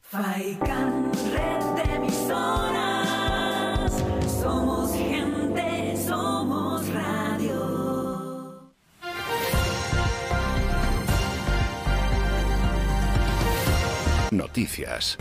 Faikan, 0.00 1.12
red 1.32 1.64
de 1.76 2.85
noticias. 14.30 15.16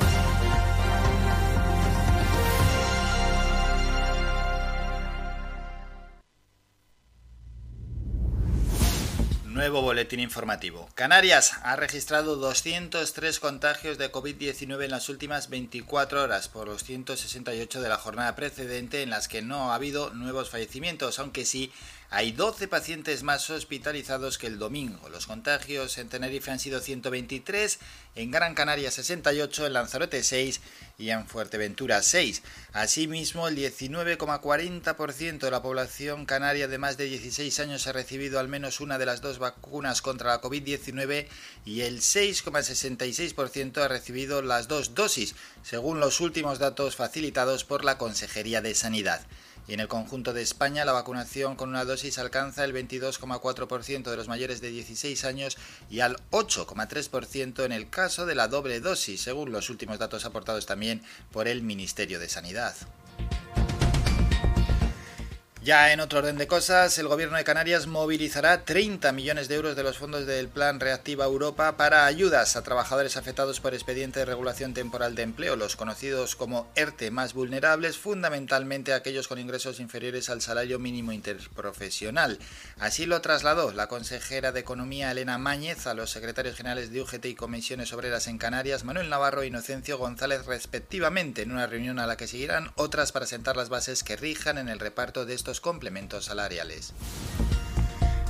Nuevo 9.45 9.81
boletín 9.81 10.19
informativo. 10.19 10.89
Canarias 10.95 11.53
ha 11.63 11.75
registrado 11.77 12.35
203 12.35 13.39
contagios 13.39 13.97
de 13.97 14.11
COVID-19 14.11 14.83
en 14.83 14.91
las 14.91 15.07
últimas 15.07 15.49
24 15.49 16.23
horas, 16.23 16.49
por 16.49 16.67
los 16.67 16.83
168 16.83 17.81
de 17.81 17.89
la 17.89 17.97
jornada 17.97 18.35
precedente 18.35 19.01
en 19.01 19.09
las 19.09 19.27
que 19.29 19.41
no 19.41 19.71
ha 19.71 19.75
habido 19.75 20.13
nuevos 20.13 20.49
fallecimientos, 20.49 21.19
aunque 21.19 21.45
sí 21.45 21.71
hay 22.09 22.31
12 22.31 22.67
pacientes 22.67 23.23
más 23.23 23.49
hospitalizados 23.49 24.37
que 24.37 24.47
el 24.47 24.59
domingo. 24.59 25.09
Los 25.09 25.27
contagios 25.27 25.97
en 25.97 26.07
Tenerife 26.07 26.51
han 26.51 26.59
sido 26.59 26.79
123, 26.79 27.79
en 28.15 28.31
Gran 28.31 28.53
Canaria 28.53 28.91
68, 28.91 29.65
en 29.65 29.73
Lanzarote 29.73 30.23
6 30.23 30.61
y 30.97 31.09
en 31.09 31.27
Fuerteventura 31.27 32.01
6. 32.01 32.41
Asimismo, 32.73 33.47
el 33.47 33.57
19,40% 33.57 35.39
de 35.39 35.51
la 35.51 35.61
población 35.61 36.25
canaria 36.25 36.67
de 36.67 36.77
más 36.77 36.97
de 36.97 37.05
16 37.05 37.59
años 37.59 37.87
ha 37.87 37.91
recibido 37.91 38.39
al 38.39 38.47
menos 38.47 38.79
una 38.79 38.97
de 38.97 39.05
las 39.05 39.21
dos 39.21 39.39
vacunas 39.39 40.01
contra 40.01 40.29
la 40.29 40.41
COVID-19 40.41 41.27
y 41.65 41.81
el 41.81 41.99
6,66% 41.99 43.77
ha 43.81 43.87
recibido 43.87 44.41
las 44.41 44.67
dos 44.67 44.95
dosis, 44.95 45.35
según 45.63 45.99
los 45.99 46.21
últimos 46.21 46.59
datos 46.59 46.95
facilitados 46.95 47.63
por 47.63 47.83
la 47.83 47.97
Consejería 47.97 48.61
de 48.61 48.75
Sanidad. 48.75 49.25
Y 49.67 49.73
en 49.73 49.79
el 49.79 49.87
conjunto 49.87 50.33
de 50.33 50.41
España 50.41 50.85
la 50.85 50.91
vacunación 50.91 51.55
con 51.55 51.69
una 51.69 51.85
dosis 51.85 52.19
alcanza 52.19 52.63
el 52.63 52.73
22,4% 52.73 54.09
de 54.09 54.17
los 54.17 54.27
mayores 54.27 54.61
de 54.61 54.69
16 54.69 55.25
años 55.25 55.57
y 55.89 56.01
al 56.01 56.17
8,3% 56.31 57.65
en 57.65 57.71
el 57.71 57.89
caso 57.89 58.25
de 58.25 58.35
la 58.35 58.47
doble 58.47 58.79
dosis, 58.79 59.21
según 59.21 59.51
los 59.51 59.69
últimos 59.69 59.97
datos 59.97 60.25
aportados 60.25 60.65
también 60.65 61.01
por 61.31 61.47
el 61.47 61.63
Ministerio 61.63 62.19
de 62.19 62.29
Sanidad. 62.29 62.75
Ya 65.65 65.91
en 65.91 65.99
otro 65.99 66.19
orden 66.19 66.37
de 66.37 66.45
cosas, 66.45 66.95
el 66.99 67.07
gobierno 67.07 67.37
de 67.37 67.43
Canarias 67.43 67.87
movilizará 67.87 68.65
30 68.65 69.11
millones 69.13 69.47
de 69.47 69.55
euros 69.55 69.75
de 69.75 69.81
los 69.81 69.97
fondos 69.97 70.27
del 70.27 70.47
Plan 70.47 70.79
Reactiva 70.79 71.25
Europa 71.25 71.75
para 71.75 72.05
ayudas 72.05 72.55
a 72.55 72.61
trabajadores 72.61 73.17
afectados 73.17 73.61
por 73.61 73.73
expediente 73.73 74.19
de 74.19 74.25
regulación 74.25 74.75
temporal 74.75 75.15
de 75.15 75.23
empleo, 75.23 75.55
los 75.55 75.75
conocidos 75.75 76.35
como 76.35 76.67
ERTE 76.75 77.09
más 77.09 77.33
vulnerables, 77.33 77.97
fundamentalmente 77.97 78.93
aquellos 78.93 79.27
con 79.27 79.39
ingresos 79.39 79.79
inferiores 79.79 80.29
al 80.29 80.43
salario 80.43 80.77
mínimo 80.77 81.11
interprofesional. 81.13 82.37
Así 82.77 83.07
lo 83.07 83.21
trasladó 83.21 83.71
la 83.71 83.87
consejera 83.87 84.51
de 84.51 84.59
Economía 84.59 85.09
Elena 85.09 85.39
Máñez 85.39 85.87
a 85.87 85.95
los 85.95 86.11
secretarios 86.11 86.57
generales 86.57 86.91
de 86.91 87.01
UGT 87.01 87.25
y 87.25 87.33
Comisiones 87.33 87.91
Obreras 87.91 88.27
en 88.27 88.37
Canarias, 88.37 88.83
Manuel 88.83 89.09
Navarro 89.09 89.41
e 89.41 89.47
Inocencio 89.47 89.97
González 89.97 90.45
respectivamente, 90.45 91.41
en 91.41 91.51
una 91.51 91.65
reunión 91.65 91.97
a 91.97 92.05
la 92.05 92.17
que 92.17 92.27
seguirán 92.27 92.71
otras 92.75 93.11
para 93.11 93.25
sentar 93.25 93.57
las 93.57 93.69
bases 93.69 94.03
que 94.03 94.15
rijan 94.15 94.59
en 94.59 94.69
el 94.69 94.77
reparto 94.77 95.25
de 95.25 95.33
estos 95.33 95.54
complementos 95.61 96.25
salariales. 96.25 96.93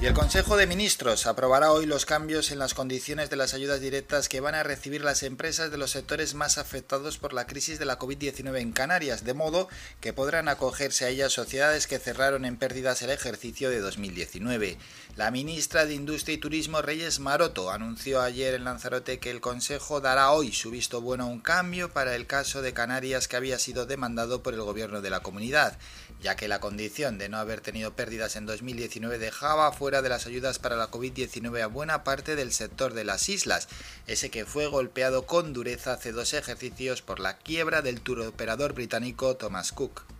Y 0.02 0.07
el 0.07 0.14
Consejo 0.14 0.57
de 0.57 0.68
Ministros 0.68 1.26
aprobará 1.26 1.72
hoy 1.72 1.85
los 1.85 2.06
cambios 2.06 2.52
en 2.52 2.60
las 2.60 2.73
condiciones 2.73 3.30
de 3.30 3.38
las 3.38 3.53
ayudas 3.53 3.80
directas 3.80 4.27
que 4.27 4.41
van 4.41 4.53
a 4.53 4.61
recibir 4.61 5.02
las 5.02 5.23
empresas 5.23 5.72
de 5.72 5.77
los 5.77 5.91
sectores 5.91 6.34
más 6.34 6.57
afectados 6.57 7.18
por 7.18 7.31
la 7.31 7.47
crisis 7.47 7.80
de 7.80 7.85
la 7.85 7.97
COVID-19 7.97 8.60
en 8.60 8.73
Canarias, 8.73 9.23
de 9.23 9.34
modo 9.34 9.69
que 10.02 10.11
podrán 10.11 10.49
acogerse 10.49 11.06
a 11.06 11.10
ellas 11.10 11.31
sociedades 11.31 11.88
que 11.88 11.97
cerraron 11.97 12.43
en 12.43 12.57
pérdidas 12.57 13.02
el 13.03 13.10
ejercicio 13.10 13.69
de 13.69 13.80
2019. 13.80 14.77
La 15.15 15.31
ministra 15.31 15.85
de 15.85 15.93
Industria 15.93 16.35
y 16.35 16.39
Turismo, 16.39 16.81
Reyes 16.81 17.19
Maroto, 17.19 17.72
anunció 17.72 18.22
ayer 18.22 18.53
en 18.53 18.65
Lanzarote 18.65 19.19
que 19.19 19.31
el 19.31 19.39
Consejo 19.39 20.02
dará 20.02 20.31
hoy 20.31 20.52
su 20.52 20.72
visto 20.72 20.99
bueno 20.99 21.23
a 21.23 21.27
un 21.27 21.39
cambio 21.39 21.93
para 21.93 22.15
el 22.15 22.27
caso 22.27 22.61
de 22.61 22.73
Canarias 22.73 23.30
que 23.30 23.38
había 23.38 23.60
sido 23.60 23.85
demandado 23.85 24.43
por 24.43 24.53
el 24.53 24.61
gobierno 24.61 25.02
de 25.02 25.10
la 25.10 25.22
comunidad 25.22 25.77
ya 26.21 26.35
que 26.35 26.47
la 26.47 26.59
condición 26.59 27.17
de 27.17 27.29
no 27.29 27.37
haber 27.37 27.61
tenido 27.61 27.95
pérdidas 27.95 28.35
en 28.35 28.45
2019 28.45 29.19
dejaba 29.19 29.71
fuera 29.71 30.01
de 30.01 30.09
las 30.09 30.25
ayudas 30.25 30.59
para 30.59 30.75
la 30.75 30.89
COVID-19 30.89 31.61
a 31.61 31.67
buena 31.67 32.03
parte 32.03 32.35
del 32.35 32.51
sector 32.51 32.93
de 32.93 33.03
las 33.03 33.29
islas, 33.29 33.67
ese 34.07 34.31
que 34.31 34.45
fue 34.45 34.67
golpeado 34.67 35.25
con 35.25 35.53
dureza 35.53 35.93
hace 35.93 36.11
dos 36.11 36.33
ejercicios 36.33 37.01
por 37.01 37.19
la 37.19 37.37
quiebra 37.37 37.81
del 37.81 38.01
turoperador 38.01 38.73
británico 38.73 39.35
Thomas 39.35 39.71
Cook. 39.71 40.14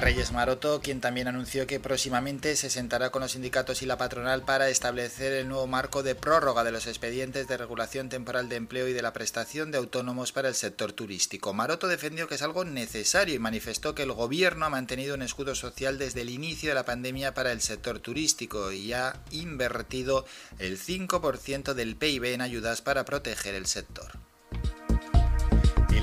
Reyes 0.00 0.30
Maroto, 0.30 0.80
quien 0.82 1.00
también 1.00 1.26
anunció 1.26 1.66
que 1.66 1.80
próximamente 1.80 2.54
se 2.56 2.70
sentará 2.70 3.10
con 3.10 3.22
los 3.22 3.32
sindicatos 3.32 3.82
y 3.82 3.86
la 3.86 3.96
patronal 3.96 4.42
para 4.42 4.68
establecer 4.68 5.32
el 5.32 5.48
nuevo 5.48 5.66
marco 5.66 6.02
de 6.02 6.14
prórroga 6.14 6.64
de 6.64 6.70
los 6.70 6.86
expedientes 6.86 7.48
de 7.48 7.56
regulación 7.56 8.08
temporal 8.08 8.48
de 8.48 8.56
empleo 8.56 8.88
y 8.88 8.92
de 8.92 9.02
la 9.02 9.12
prestación 9.12 9.70
de 9.70 9.78
autónomos 9.78 10.32
para 10.32 10.48
el 10.48 10.54
sector 10.54 10.92
turístico. 10.92 11.54
Maroto 11.54 11.88
defendió 11.88 12.28
que 12.28 12.34
es 12.34 12.42
algo 12.42 12.64
necesario 12.64 13.34
y 13.34 13.38
manifestó 13.38 13.94
que 13.94 14.02
el 14.02 14.12
gobierno 14.12 14.66
ha 14.66 14.70
mantenido 14.70 15.14
un 15.14 15.22
escudo 15.22 15.54
social 15.54 15.98
desde 15.98 16.20
el 16.20 16.30
inicio 16.30 16.68
de 16.68 16.74
la 16.74 16.84
pandemia 16.84 17.32
para 17.32 17.52
el 17.52 17.60
sector 17.60 17.98
turístico 17.98 18.72
y 18.72 18.92
ha 18.92 19.14
invertido 19.30 20.26
el 20.58 20.78
5% 20.78 21.74
del 21.74 21.96
PIB 21.96 22.24
en 22.34 22.42
ayudas 22.42 22.82
para 22.82 23.04
proteger 23.04 23.54
el 23.54 23.66
sector. 23.66 24.25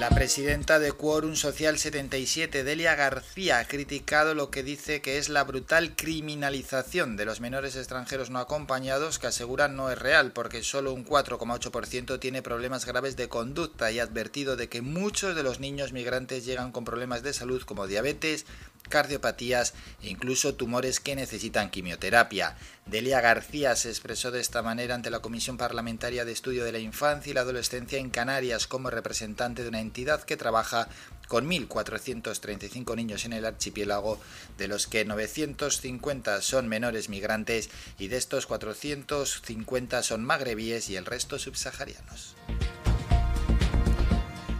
La 0.03 0.09
presidenta 0.09 0.79
de 0.79 0.91
Quórum 0.91 1.37
Social 1.37 1.79
77, 1.79 2.65
Delia 2.65 2.93
García, 2.93 3.59
ha 3.59 3.65
criticado 3.65 4.35
lo 4.35 4.51
que 4.51 4.61
dice 4.61 5.01
que 5.01 5.17
es 5.17 5.29
la 5.29 5.45
brutal 5.45 5.95
criminalización 5.95 7.15
de 7.15 7.23
los 7.23 7.39
menores 7.39 7.77
extranjeros 7.77 8.29
no 8.29 8.39
acompañados, 8.39 9.17
que 9.17 9.27
aseguran 9.27 9.77
no 9.77 9.89
es 9.89 9.97
real, 9.97 10.33
porque 10.33 10.61
solo 10.61 10.93
un 10.93 11.05
4,8% 11.05 12.19
tiene 12.19 12.41
problemas 12.41 12.85
graves 12.85 13.15
de 13.15 13.29
conducta 13.29 13.93
y 13.93 13.99
ha 13.99 14.03
advertido 14.03 14.57
de 14.57 14.67
que 14.67 14.81
muchos 14.81 15.37
de 15.37 15.43
los 15.43 15.61
niños 15.61 15.93
migrantes 15.93 16.43
llegan 16.43 16.73
con 16.73 16.83
problemas 16.83 17.23
de 17.23 17.31
salud 17.31 17.63
como 17.63 17.87
diabetes, 17.87 18.45
cardiopatías 18.89 19.73
e 20.01 20.09
incluso 20.09 20.55
tumores 20.55 20.99
que 20.99 21.15
necesitan 21.15 21.69
quimioterapia. 21.69 22.55
Delia 22.85 23.21
García 23.21 23.75
se 23.75 23.89
expresó 23.89 24.31
de 24.31 24.41
esta 24.41 24.61
manera 24.61 24.95
ante 24.95 25.09
la 25.09 25.19
Comisión 25.19 25.57
Parlamentaria 25.57 26.25
de 26.25 26.31
Estudio 26.31 26.63
de 26.65 26.71
la 26.71 26.79
Infancia 26.79 27.31
y 27.31 27.33
la 27.33 27.41
Adolescencia 27.41 27.97
en 27.97 28.09
Canarias 28.09 28.67
como 28.67 28.89
representante 28.89 29.63
de 29.63 29.69
una 29.69 29.79
entidad 29.79 30.23
que 30.23 30.37
trabaja 30.37 30.89
con 31.27 31.49
1.435 31.49 32.95
niños 32.95 33.25
en 33.25 33.33
el 33.33 33.45
archipiélago, 33.45 34.19
de 34.57 34.67
los 34.67 34.87
que 34.87 35.05
950 35.05 36.41
son 36.41 36.67
menores 36.67 37.09
migrantes 37.09 37.69
y 37.97 38.09
de 38.09 38.17
estos 38.17 38.45
450 38.45 40.03
son 40.03 40.23
magrebíes 40.23 40.89
y 40.89 40.95
el 40.95 41.05
resto 41.05 41.39
subsaharianos. 41.39 42.35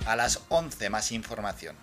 A 0.05 0.15
las 0.15 0.41
11 0.49 0.89
más 0.89 1.11
información. 1.11 1.75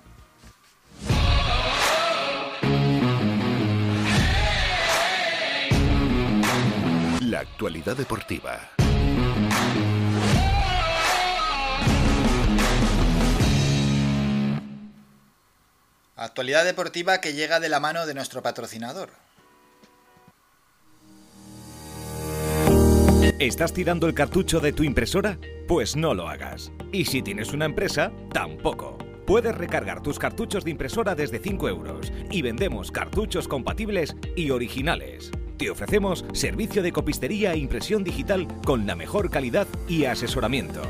La 7.31 7.39
actualidad 7.39 7.97
deportiva. 7.97 8.59
Actualidad 16.17 16.65
deportiva 16.65 17.21
que 17.21 17.33
llega 17.33 17.61
de 17.61 17.69
la 17.69 17.79
mano 17.79 18.05
de 18.07 18.15
nuestro 18.15 18.43
patrocinador. 18.43 19.11
¿Estás 23.39 23.73
tirando 23.73 24.09
el 24.09 24.15
cartucho 24.15 24.59
de 24.59 24.73
tu 24.73 24.83
impresora? 24.83 25.39
Pues 25.69 25.95
no 25.95 26.15
lo 26.15 26.29
hagas. 26.29 26.73
Y 26.91 27.05
si 27.05 27.23
tienes 27.23 27.53
una 27.53 27.67
empresa, 27.67 28.11
tampoco. 28.33 28.99
Puedes 29.25 29.55
recargar 29.55 30.03
tus 30.03 30.19
cartuchos 30.19 30.65
de 30.65 30.73
impresora 30.73 31.15
desde 31.15 31.39
5 31.39 31.69
euros 31.69 32.13
y 32.29 32.43
vendemos 32.43 32.91
cartuchos 32.91 33.47
compatibles 33.47 34.17
y 34.35 34.51
originales. 34.51 35.31
Te 35.61 35.69
ofrecemos 35.69 36.25
servicio 36.33 36.83
de 36.83 36.91
copistería 36.91 37.53
e 37.53 37.59
impresión 37.59 38.03
digital 38.03 38.49
con 38.65 38.87
la 38.87 38.97
mejor 38.97 39.29
calidad 39.29 39.67
y 39.87 40.07
asesoramiento. 40.07 40.81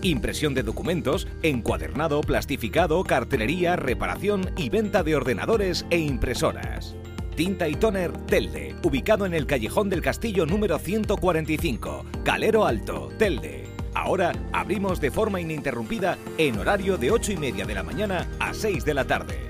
Impresión 0.00 0.54
de 0.54 0.62
documentos, 0.62 1.28
encuadernado, 1.42 2.22
plastificado, 2.22 3.04
cartelería, 3.04 3.76
reparación 3.76 4.50
y 4.56 4.70
venta 4.70 5.02
de 5.02 5.14
ordenadores 5.14 5.84
e 5.90 5.98
impresoras. 5.98 6.96
Tinta 7.36 7.68
y 7.68 7.74
Toner 7.74 8.12
Telde, 8.24 8.74
ubicado 8.82 9.26
en 9.26 9.34
el 9.34 9.44
Callejón 9.44 9.90
del 9.90 10.00
Castillo 10.00 10.46
número 10.46 10.78
145, 10.78 12.06
Calero 12.24 12.64
Alto, 12.64 13.10
Telde. 13.18 13.66
Ahora 13.92 14.32
abrimos 14.54 15.02
de 15.02 15.10
forma 15.10 15.38
ininterrumpida 15.38 16.16
en 16.38 16.58
horario 16.58 16.96
de 16.96 17.10
8 17.10 17.32
y 17.32 17.36
media 17.36 17.66
de 17.66 17.74
la 17.74 17.82
mañana 17.82 18.26
a 18.40 18.54
6 18.54 18.86
de 18.86 18.94
la 18.94 19.04
tarde. 19.04 19.43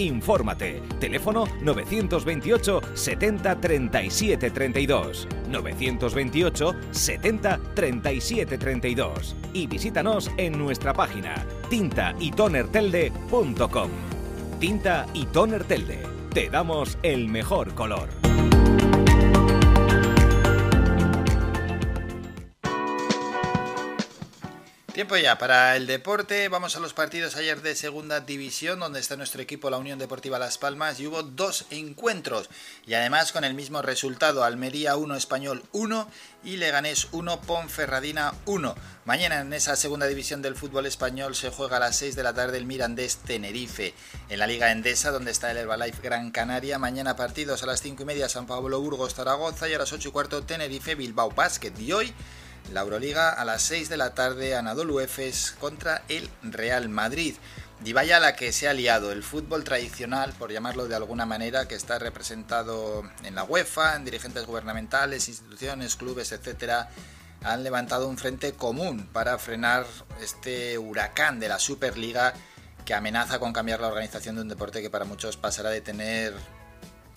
Infórmate. 0.00 0.82
Teléfono 0.98 1.46
928 1.60 2.80
70 2.94 3.60
37 3.60 4.50
32. 4.50 5.28
928 5.48 6.74
70 6.90 7.60
37 7.74 8.58
32. 8.58 9.36
Y 9.52 9.66
visítanos 9.66 10.30
en 10.36 10.58
nuestra 10.58 10.94
página 10.94 11.44
tintaytonertelde.com. 11.68 13.90
Tinta 14.58 15.06
y 15.14 15.26
Toner 15.26 15.64
Telde. 15.64 16.02
Te 16.32 16.48
damos 16.48 16.96
el 17.02 17.28
mejor 17.28 17.74
color. 17.74 18.29
Tiempo 25.00 25.16
ya 25.16 25.38
para 25.38 25.76
el 25.76 25.86
deporte. 25.86 26.50
Vamos 26.50 26.76
a 26.76 26.78
los 26.78 26.92
partidos 26.92 27.34
ayer 27.36 27.62
de 27.62 27.74
segunda 27.74 28.20
división, 28.20 28.80
donde 28.80 29.00
está 29.00 29.16
nuestro 29.16 29.40
equipo, 29.40 29.70
la 29.70 29.78
Unión 29.78 29.98
Deportiva 29.98 30.38
Las 30.38 30.58
Palmas, 30.58 31.00
y 31.00 31.06
hubo 31.06 31.22
dos 31.22 31.64
encuentros. 31.70 32.50
Y 32.86 32.92
además 32.92 33.32
con 33.32 33.44
el 33.44 33.54
mismo 33.54 33.80
resultado: 33.80 34.44
Almería 34.44 34.96
1, 34.96 35.16
Español 35.16 35.64
1 35.72 36.06
y 36.44 36.58
Leganés 36.58 37.08
1, 37.12 37.40
Ponferradina 37.40 38.34
1. 38.44 38.74
Mañana 39.06 39.40
en 39.40 39.54
esa 39.54 39.74
segunda 39.74 40.06
división 40.06 40.42
del 40.42 40.54
fútbol 40.54 40.84
español 40.84 41.34
se 41.34 41.48
juega 41.48 41.78
a 41.78 41.80
las 41.80 41.96
6 41.96 42.14
de 42.14 42.22
la 42.22 42.34
tarde 42.34 42.58
el 42.58 42.66
Mirandés 42.66 43.16
Tenerife. 43.16 43.94
En 44.28 44.38
la 44.38 44.46
Liga 44.46 44.70
Endesa, 44.70 45.12
donde 45.12 45.30
está 45.30 45.50
el 45.50 45.56
Herbalife 45.56 46.02
Gran 46.02 46.30
Canaria, 46.30 46.78
mañana 46.78 47.16
partidos 47.16 47.62
a 47.62 47.66
las 47.66 47.80
5 47.80 48.02
y 48.02 48.04
media 48.04 48.28
San 48.28 48.46
Pablo 48.46 48.78
Burgos 48.82 49.14
Zaragoza 49.14 49.66
y 49.66 49.72
a 49.72 49.78
las 49.78 49.94
8 49.94 50.10
y 50.10 50.12
cuarto 50.12 50.42
Tenerife 50.42 50.94
Bilbao 50.94 51.30
Basket. 51.30 51.72
Y 51.78 51.90
hoy 51.90 52.12
la 52.72 52.80
Euroliga 52.80 53.30
a 53.30 53.44
las 53.44 53.62
6 53.62 53.88
de 53.88 53.96
la 53.96 54.14
tarde, 54.14 54.54
Anadolu 54.54 55.00
Efes 55.00 55.54
contra 55.58 56.02
el 56.08 56.28
Real 56.42 56.88
Madrid. 56.88 57.34
Y 57.84 57.94
vaya 57.94 58.20
la 58.20 58.36
que 58.36 58.52
se 58.52 58.68
ha 58.68 58.74
liado 58.74 59.10
el 59.10 59.22
fútbol 59.22 59.64
tradicional, 59.64 60.34
por 60.38 60.52
llamarlo 60.52 60.86
de 60.86 60.96
alguna 60.96 61.24
manera, 61.24 61.66
que 61.66 61.74
está 61.74 61.98
representado 61.98 63.02
en 63.24 63.34
la 63.34 63.44
UEFA, 63.44 63.96
en 63.96 64.04
dirigentes 64.04 64.44
gubernamentales, 64.44 65.28
instituciones, 65.28 65.96
clubes, 65.96 66.32
etcétera, 66.32 66.90
han 67.42 67.64
levantado 67.64 68.06
un 68.06 68.18
frente 68.18 68.52
común 68.52 69.08
para 69.12 69.38
frenar 69.38 69.86
este 70.20 70.76
huracán 70.76 71.40
de 71.40 71.48
la 71.48 71.58
Superliga 71.58 72.34
que 72.84 72.94
amenaza 72.94 73.38
con 73.38 73.52
cambiar 73.52 73.80
la 73.80 73.88
organización 73.88 74.36
de 74.36 74.42
un 74.42 74.48
deporte 74.48 74.82
que 74.82 74.90
para 74.90 75.04
muchos 75.04 75.36
pasará 75.36 75.70
de 75.70 75.80
tener 75.80 76.34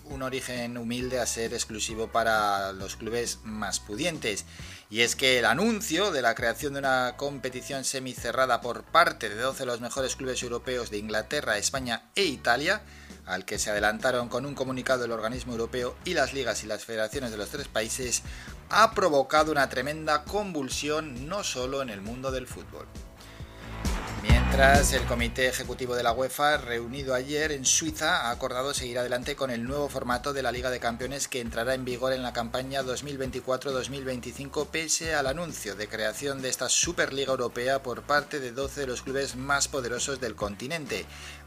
un 0.04 0.22
origen 0.22 0.76
humilde 0.76 1.18
a 1.18 1.26
ser 1.26 1.54
exclusivo 1.54 2.08
para 2.08 2.72
los 2.72 2.96
clubes 2.96 3.38
más 3.44 3.80
pudientes. 3.80 4.44
Y 4.90 5.00
es 5.00 5.16
que 5.16 5.38
el 5.38 5.44
anuncio 5.44 6.12
de 6.12 6.22
la 6.22 6.34
creación 6.34 6.74
de 6.74 6.80
una 6.80 7.14
competición 7.16 7.84
semicerrada 7.84 8.60
por 8.60 8.84
parte 8.84 9.28
de 9.28 9.36
12 9.36 9.60
de 9.60 9.66
los 9.66 9.80
mejores 9.80 10.16
clubes 10.16 10.42
europeos 10.42 10.90
de 10.90 10.98
Inglaterra, 10.98 11.58
España 11.58 12.04
e 12.14 12.24
Italia, 12.24 12.82
al 13.26 13.44
que 13.44 13.58
se 13.58 13.70
adelantaron 13.70 14.28
con 14.28 14.46
un 14.46 14.54
comunicado 14.54 15.04
el 15.04 15.12
organismo 15.12 15.52
europeo 15.52 15.96
y 16.04 16.14
las 16.14 16.32
ligas 16.34 16.62
y 16.62 16.66
las 16.66 16.84
federaciones 16.84 17.30
de 17.30 17.38
los 17.38 17.48
tres 17.48 17.68
países, 17.68 18.22
ha 18.68 18.92
provocado 18.92 19.52
una 19.52 19.68
tremenda 19.68 20.24
convulsión 20.24 21.28
no 21.28 21.42
solo 21.44 21.82
en 21.82 21.90
el 21.90 22.02
mundo 22.02 22.30
del 22.30 22.46
fútbol. 22.46 22.86
Mientras, 24.54 24.92
el 24.92 25.04
Comité 25.04 25.48
Ejecutivo 25.48 25.96
de 25.96 26.04
la 26.04 26.12
UEFA, 26.12 26.58
reunido 26.58 27.12
ayer 27.12 27.50
en 27.50 27.64
Suiza, 27.64 28.28
ha 28.28 28.30
acordado 28.30 28.72
seguir 28.72 28.98
adelante 28.98 29.34
con 29.34 29.50
el 29.50 29.64
nuevo 29.64 29.88
formato 29.88 30.32
de 30.32 30.42
la 30.42 30.52
Liga 30.52 30.70
de 30.70 30.78
Campeones 30.80 31.26
que 31.26 31.40
entrará 31.40 31.74
en 31.74 31.84
vigor 31.84 32.12
en 32.12 32.22
la 32.22 32.32
campaña 32.32 32.82
2024-2025 32.84 34.68
pese 34.68 35.14
al 35.14 35.26
anuncio 35.26 35.74
de 35.74 35.88
creación 35.88 36.40
de 36.40 36.50
esta 36.50 36.68
Superliga 36.68 37.32
Europea 37.32 37.82
por 37.82 38.02
parte 38.02 38.38
de 38.38 38.52
12 38.52 38.82
de 38.82 38.86
los 38.86 39.02
clubes 39.02 39.34
más 39.34 39.66
poderosos 39.66 40.20
del 40.20 40.36
continente. 40.36 41.04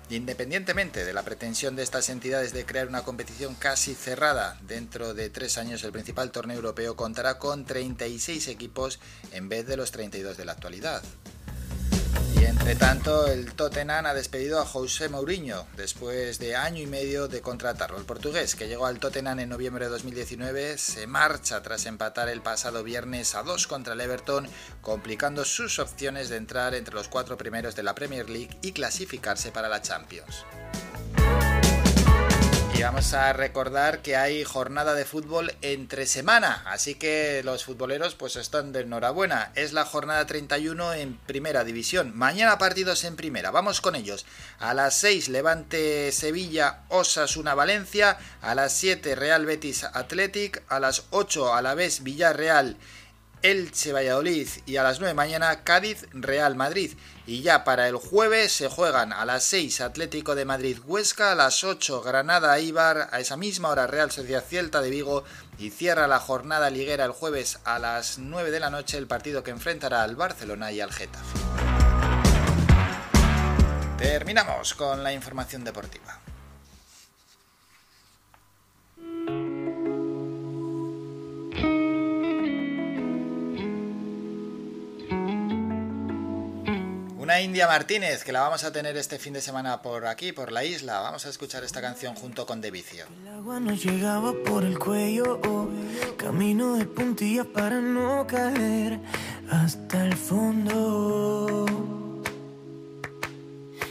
Independientemente 0.09 1.03
de 1.03 1.13
la 1.13 1.23
pretensión 1.23 1.75
de 1.75 1.83
estas 1.83 2.09
entidades 2.09 2.53
de 2.53 2.65
crear 2.65 2.87
una 2.87 3.03
competición 3.03 3.55
casi 3.55 3.95
cerrada, 3.95 4.59
dentro 4.67 5.13
de 5.13 5.29
tres 5.29 5.57
años 5.57 5.83
el 5.83 5.93
principal 5.93 6.31
torneo 6.31 6.57
europeo 6.57 6.95
contará 6.95 7.39
con 7.39 7.65
36 7.65 8.49
equipos 8.49 8.99
en 9.31 9.49
vez 9.49 9.65
de 9.65 9.77
los 9.77 9.91
32 9.91 10.37
de 10.37 10.45
la 10.45 10.51
actualidad. 10.51 11.01
Y 12.35 12.45
entre 12.45 12.75
tanto, 12.75 13.27
el 13.27 13.53
Tottenham 13.53 14.05
ha 14.05 14.13
despedido 14.13 14.59
a 14.59 14.65
José 14.65 15.09
Mourinho 15.09 15.65
después 15.75 16.39
de 16.39 16.55
año 16.55 16.81
y 16.81 16.85
medio 16.85 17.27
de 17.27 17.41
contratarlo. 17.41 17.97
El 17.97 18.05
portugués, 18.05 18.55
que 18.55 18.67
llegó 18.67 18.85
al 18.85 18.99
Tottenham 18.99 19.39
en 19.39 19.49
noviembre 19.49 19.85
de 19.85 19.91
2019, 19.91 20.77
se 20.77 21.07
marcha 21.07 21.61
tras 21.61 21.85
empatar 21.85 22.29
el 22.29 22.41
pasado 22.41 22.83
viernes 22.83 23.35
a 23.35 23.43
dos 23.43 23.67
contra 23.67 23.93
el 23.93 24.01
Everton, 24.01 24.47
complicando 24.81 25.45
sus 25.45 25.79
opciones 25.79 26.29
de 26.29 26.37
entrar 26.37 26.75
entre 26.75 26.95
los 26.95 27.07
cuatro 27.07 27.37
primeros 27.37 27.75
de 27.75 27.83
la 27.83 27.95
Premier 27.95 28.29
League 28.29 28.57
y 28.61 28.71
clasificarse 28.71 29.51
para 29.51 29.69
la 29.69 29.81
Champions. 29.81 30.45
Y 32.77 32.83
vamos 32.83 33.15
a 33.15 33.33
recordar 33.33 34.03
que 34.03 34.15
hay 34.17 34.43
jornada 34.43 34.93
de 34.93 35.03
fútbol 35.03 35.51
entre 35.63 36.05
semana, 36.05 36.61
así 36.67 36.93
que 36.93 37.41
los 37.43 37.65
futboleros 37.65 38.13
pues 38.13 38.35
están 38.35 38.71
de 38.71 38.81
enhorabuena. 38.81 39.51
Es 39.55 39.73
la 39.73 39.83
jornada 39.83 40.27
31 40.27 40.93
en 40.93 41.17
Primera 41.17 41.63
División. 41.63 42.15
Mañana 42.15 42.59
partidos 42.59 43.03
en 43.03 43.15
Primera, 43.15 43.49
vamos 43.49 43.81
con 43.81 43.95
ellos. 43.95 44.27
A 44.59 44.75
las 44.75 44.95
6 44.97 45.29
Levante 45.29 46.11
Sevilla, 46.11 46.83
Osasuna 46.89 47.55
Valencia, 47.55 48.19
a 48.41 48.53
las 48.53 48.73
7 48.73 49.15
Real 49.15 49.47
Betis 49.47 49.83
Athletic, 49.83 50.61
a 50.69 50.79
las 50.79 51.05
8 51.09 51.55
a 51.55 51.63
la 51.63 51.73
vez 51.73 52.03
Villarreal 52.03 52.77
Elche 53.41 53.91
Valladolid 53.91 54.47
y 54.67 54.77
a 54.77 54.83
las 54.83 54.99
9 54.99 55.15
mañana 55.15 55.63
Cádiz 55.63 56.05
Real 56.11 56.55
Madrid. 56.55 56.91
Y 57.27 57.41
ya 57.41 57.65
para 57.65 57.89
el 57.89 57.97
jueves 57.97 58.53
se 58.53 58.69
juegan 58.69 59.11
a 59.11 59.25
las 59.25 59.43
6 59.43 59.81
Atlético 59.81 60.33
de 60.33 60.45
Madrid 60.45 60.77
Huesca, 60.85 61.33
a 61.33 61.35
las 61.35 61.65
8 61.65 62.01
Granada 62.01 62.57
Ibar, 62.57 63.09
a 63.11 63.19
esa 63.19 63.35
misma 63.35 63.67
hora 63.67 63.85
Real 63.85 64.09
Sociedad 64.09 64.41
Celta 64.41 64.79
de 64.79 64.89
Vigo 64.89 65.25
y 65.59 65.71
cierra 65.71 66.07
la 66.07 66.21
jornada 66.21 66.69
liguera 66.69 67.03
el 67.03 67.11
jueves 67.11 67.59
a 67.65 67.79
las 67.79 68.17
9 68.17 68.49
de 68.49 68.61
la 68.61 68.69
noche 68.69 68.97
el 68.97 69.07
partido 69.07 69.43
que 69.43 69.51
enfrentará 69.51 70.03
al 70.03 70.15
Barcelona 70.15 70.71
y 70.71 70.79
al 70.79 70.93
Getafe. 70.93 71.37
Terminamos 73.97 74.73
con 74.73 75.03
la 75.03 75.11
información 75.11 75.65
deportiva. 75.65 76.21
Una 87.27 87.41
India 87.41 87.67
Martínez, 87.67 88.23
que 88.23 88.31
la 88.31 88.39
vamos 88.39 88.63
a 88.63 88.71
tener 88.71 88.95
este 88.95 89.19
fin 89.19 89.33
de 89.33 89.41
semana 89.41 89.81
por 89.81 90.05
aquí, 90.05 90.31
por 90.31 90.49
la 90.49 90.63
isla. 90.63 91.01
Vamos 91.01 91.25
a 91.25 91.29
escuchar 91.29 91.61
esta 91.65 91.81
canción 91.81 92.15
junto 92.15 92.45
con 92.45 92.61
De 92.61 92.71
Vicio. 92.71 93.03
El 93.21 93.27
agua 93.33 93.59
nos 93.59 93.83
llegaba 93.83 94.31
por 94.45 94.63
el 94.63 94.79
cuello, 94.79 95.37
camino 96.15 96.75
de 96.75 96.85
puntillas 96.85 97.45
para 97.47 97.81
no 97.81 98.25
caer 98.25 99.01
hasta 99.51 100.05
el 100.05 100.15
fondo. 100.15 101.65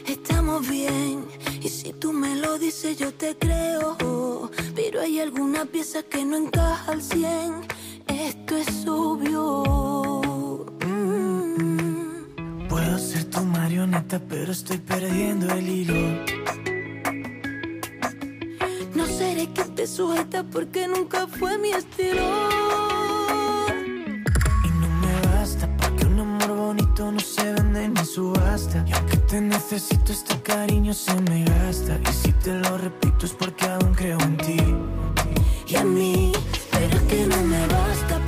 Estamos 0.07 0.67
bien, 0.67 1.27
y 1.61 1.69
si 1.69 1.93
tú 1.93 2.15
me 2.15 2.37
lo 2.37 2.57
dices 2.57 2.97
yo 2.97 3.13
te 3.13 3.37
creo. 3.37 4.51
Pero 4.75 5.03
hay 5.03 5.21
alguna 5.21 5.67
pieza 5.67 6.03
que 6.05 6.25
no 6.25 6.39
encaja 6.39 6.91
al 6.91 7.03
100, 7.03 7.67
esto 8.07 8.57
es 8.57 8.87
obvio. 8.87 10.26
Puedo 12.77 12.99
ser 12.99 13.25
tu 13.25 13.41
marioneta, 13.41 14.21
pero 14.29 14.53
estoy 14.53 14.77
perdiendo 14.77 15.51
el 15.51 15.67
hilo. 15.67 15.95
No 18.95 19.07
seré 19.07 19.51
que 19.55 19.65
te 19.65 19.87
sujeta 19.87 20.45
porque 20.45 20.87
nunca 20.87 21.27
fue 21.27 21.57
mi 21.57 21.71
estilo. 21.71 22.21
Y 24.63 24.69
no 24.79 24.89
me 25.01 25.15
basta, 25.33 25.75
porque 25.79 26.05
un 26.05 26.21
amor 26.21 26.55
bonito 26.55 27.11
no 27.11 27.21
se 27.21 27.51
vende 27.55 27.89
ni 27.89 28.05
subasta. 28.05 28.85
Y 28.87 28.93
aunque 28.93 29.17
te 29.17 29.41
necesito, 29.41 30.13
este 30.13 30.39
cariño 30.43 30.93
se 30.93 31.19
me 31.23 31.45
gasta. 31.45 31.99
Y 32.11 32.13
si 32.13 32.31
te 32.33 32.53
lo 32.59 32.77
repito, 32.77 33.25
es 33.25 33.33
porque 33.33 33.65
aún 33.65 33.95
creo 33.95 34.21
en 34.21 34.37
ti. 34.37 34.63
Y 35.67 35.77
a 35.77 35.83
mí, 35.83 36.31
pero 36.71 36.95
es 36.95 37.03
que 37.05 37.27
no 37.27 37.43
me 37.43 37.67
basta 37.69 38.26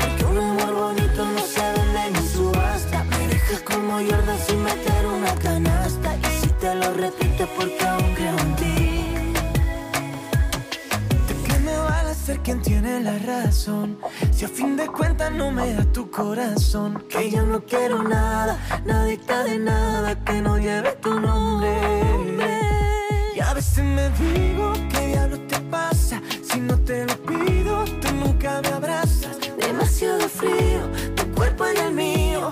como 3.78 3.94
Jordan 3.98 4.38
sin 4.46 4.62
meter 4.62 5.06
una 5.06 5.34
canasta. 5.34 6.16
Y 6.16 6.40
si 6.40 6.48
te 6.60 6.74
lo 6.74 6.92
repito, 6.94 7.44
es 7.44 7.50
porque 7.56 7.86
aún 7.86 8.14
creo 8.14 8.38
en 8.38 8.56
ti. 8.56 9.04
¿De 11.28 11.34
qué 11.46 11.58
me 11.60 11.76
vale 11.76 12.14
ser 12.14 12.40
quien 12.40 12.60
tiene 12.60 13.00
la 13.00 13.18
razón? 13.18 13.98
Si 14.32 14.44
a 14.44 14.48
fin 14.48 14.76
de 14.76 14.86
cuentas 14.88 15.30
no 15.32 15.50
me 15.50 15.74
da 15.74 15.84
tu 15.84 16.10
corazón. 16.10 17.04
Que 17.08 17.30
yo 17.30 17.44
no 17.44 17.60
quiero 17.64 18.02
nada, 18.02 18.58
nadita 18.84 19.44
de 19.44 19.58
nada 19.58 20.24
que 20.24 20.40
no 20.42 20.58
lleve 20.58 20.92
tu 21.00 21.20
nombre. 21.20 21.70
Y 23.36 23.40
a 23.40 23.54
veces 23.54 23.84
me 23.84 24.10
digo, 24.10 24.72
¿qué 24.90 25.06
diablo 25.06 25.38
te 25.46 25.60
pasa? 25.70 26.20
Si 26.42 26.58
no 26.60 26.76
te 26.80 27.06
lo 27.06 27.16
pido, 27.22 27.84
tú 28.00 28.08
nunca 28.14 28.60
me 28.62 28.68
abrazas. 28.68 29.38
Demasiado 29.56 30.28
frío, 30.28 30.82
tu 31.14 31.24
cuerpo 31.32 31.66
en 31.66 31.76
el 31.76 31.92
mío. 31.92 32.50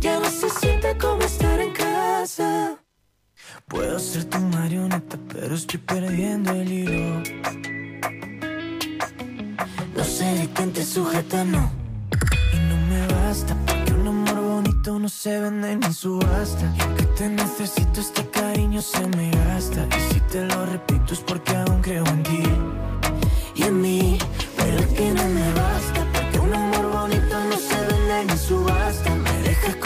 Ya 0.00 0.18
no 0.18 0.30
se 0.30 0.48
siente 0.48 0.96
como 0.96 1.20
estar 1.20 1.60
en 1.60 1.72
casa. 1.74 2.78
Puedo 3.68 3.98
ser 3.98 4.24
tu 4.24 4.38
marioneta, 4.38 5.18
pero 5.30 5.54
estoy 5.54 5.78
perdiendo 5.78 6.52
el 6.52 6.72
hilo. 6.72 7.22
No 9.94 10.04
seré 10.04 10.48
quien 10.54 10.72
te 10.72 10.84
sujeta, 10.84 11.44
no. 11.44 11.70
Y 12.54 12.56
no 12.68 12.76
me 12.88 13.06
basta, 13.08 13.54
porque 13.66 13.92
un 13.92 14.08
amor 14.08 14.40
bonito 14.40 14.98
no 14.98 15.08
se 15.10 15.38
vende 15.38 15.76
ni 15.76 15.92
subasta. 15.92 16.72
Y 16.78 16.80
aunque 16.80 17.04
te 17.18 17.28
necesito, 17.28 18.00
este 18.00 18.26
cariño 18.30 18.80
se 18.80 19.06
me 19.08 19.30
gasta. 19.30 19.86
Y 19.98 20.14
si 20.14 20.20
te 20.32 20.46
lo 20.46 20.64
repito, 20.64 21.12
es 21.12 21.20
porque 21.20 21.56
aún 21.56 21.82
creo 21.82 22.06
en 22.06 22.22
ti. 22.22 22.42
Y 23.54 23.62
en 23.64 23.80
mí, 23.82 24.18
pero 24.56 24.78
que 24.94 25.12
no 25.12 25.28
me 25.28 25.52
basta 25.52 26.06
porque 26.14 26.38
un 26.38 26.54
amor 26.54 26.90
bonito 26.90 27.44
no 27.50 27.56
se 27.58 27.76
vende 27.86 28.32
ni 28.32 28.38
subasta. 28.38 29.19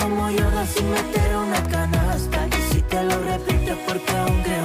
Como 0.05 0.25
Jordan 0.25 0.67
sin 0.67 0.91
meter 0.91 1.35
una 1.35 1.63
canasta. 1.63 2.47
Y 2.47 2.75
si 2.75 2.83
te 2.83 3.03
lo 3.05 3.19
repito 3.23 3.75
porque 3.87 4.17
aún 4.19 4.43
creo 4.43 4.64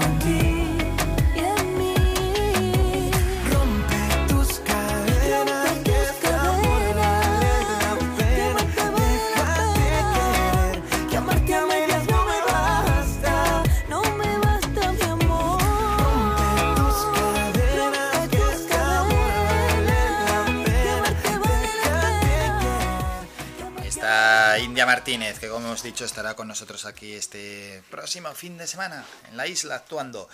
Martínez, 25.10 25.40
que 25.40 25.50
como 25.50 25.66
hemos 25.66 25.82
dicho 25.82 26.06
estará 26.06 26.36
con 26.36 26.48
nosotros 26.48 26.86
aquí 26.86 27.14
este 27.14 27.82
próximo 27.90 28.32
fin 28.36 28.60
de 28.60 28.68
semana 28.68 29.04
en 29.32 29.38
la 29.38 29.48
isla 29.48 29.74
actuando. 29.74 30.30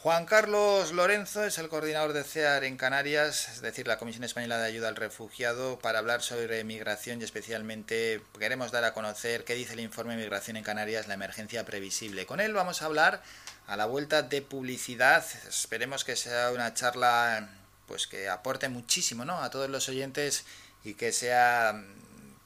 Juan 0.00 0.26
Carlos 0.26 0.92
Lorenzo 0.92 1.44
es 1.44 1.56
el 1.56 1.70
coordinador 1.70 2.12
de 2.12 2.24
CEAR 2.24 2.64
en 2.64 2.76
Canarias, 2.76 3.48
es 3.48 3.62
decir, 3.62 3.86
la 3.86 3.96
Comisión 3.96 4.24
Española 4.24 4.58
de 4.58 4.66
Ayuda 4.66 4.88
al 4.88 4.96
Refugiado, 4.96 5.78
para 5.78 6.00
hablar 6.00 6.20
sobre 6.20 6.62
migración 6.62 7.22
y 7.22 7.24
especialmente 7.24 8.20
queremos 8.38 8.70
dar 8.70 8.84
a 8.84 8.92
conocer 8.92 9.44
qué 9.44 9.54
dice 9.54 9.72
el 9.72 9.80
informe 9.80 10.14
de 10.14 10.20
Migración 10.24 10.58
en 10.58 10.64
Canarias, 10.64 11.08
la 11.08 11.14
emergencia 11.14 11.64
previsible. 11.64 12.26
Con 12.26 12.40
él 12.40 12.52
vamos 12.52 12.82
a 12.82 12.84
hablar 12.84 13.22
a 13.66 13.78
la 13.78 13.86
vuelta 13.86 14.20
de 14.20 14.42
publicidad. 14.42 15.24
Esperemos 15.48 16.04
que 16.04 16.16
sea 16.16 16.50
una 16.50 16.74
charla 16.74 17.48
pues 17.86 18.06
que 18.06 18.28
aporte 18.28 18.68
muchísimo 18.68 19.24
¿no? 19.24 19.42
a 19.42 19.48
todos 19.48 19.70
los 19.70 19.88
oyentes 19.88 20.44
y 20.84 20.92
que 20.92 21.12
sea 21.12 21.82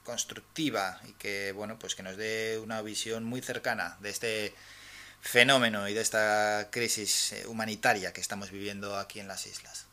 constructiva 0.05 1.01
y 1.09 1.13
que 1.13 1.53
bueno 1.53 1.79
pues 1.79 1.95
que 1.95 2.03
nos 2.03 2.17
dé 2.17 2.59
una 2.63 2.83
visión 2.83 3.25
muy 3.25 3.41
cercana 3.41 3.97
de 4.01 4.11
este 4.11 4.55
fenómeno 5.21 5.89
y 5.89 5.95
de 5.95 6.01
esta 6.01 6.69
crisis 6.71 7.33
eh, 7.33 7.47
humanitaria 7.47 8.13
que 8.13 8.21
estamos 8.21 8.51
viviendo 8.51 8.99
aquí 8.99 9.21
en 9.21 9.29
las 9.29 9.47
islas. 9.47 9.87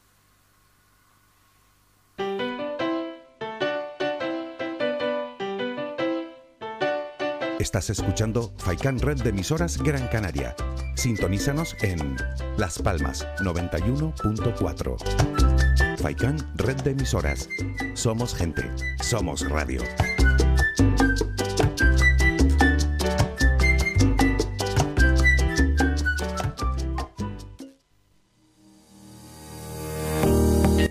Estás 7.59 7.89
escuchando 7.89 8.53
Faikan 8.57 8.99
Red 8.99 9.21
de 9.21 9.29
emisoras 9.29 9.77
Gran 9.77 10.07
Canaria. 10.07 10.55
Sintonízanos 10.95 11.75
en 11.81 12.17
Las 12.57 12.79
Palmas 12.79 13.27
91.4. 13.39 15.58
Faikan 15.99 16.37
Red 16.55 16.77
de 16.77 16.91
emisoras. 16.91 17.49
Somos 17.93 18.33
gente, 18.33 18.63
somos 19.01 19.47
radio. 19.49 19.81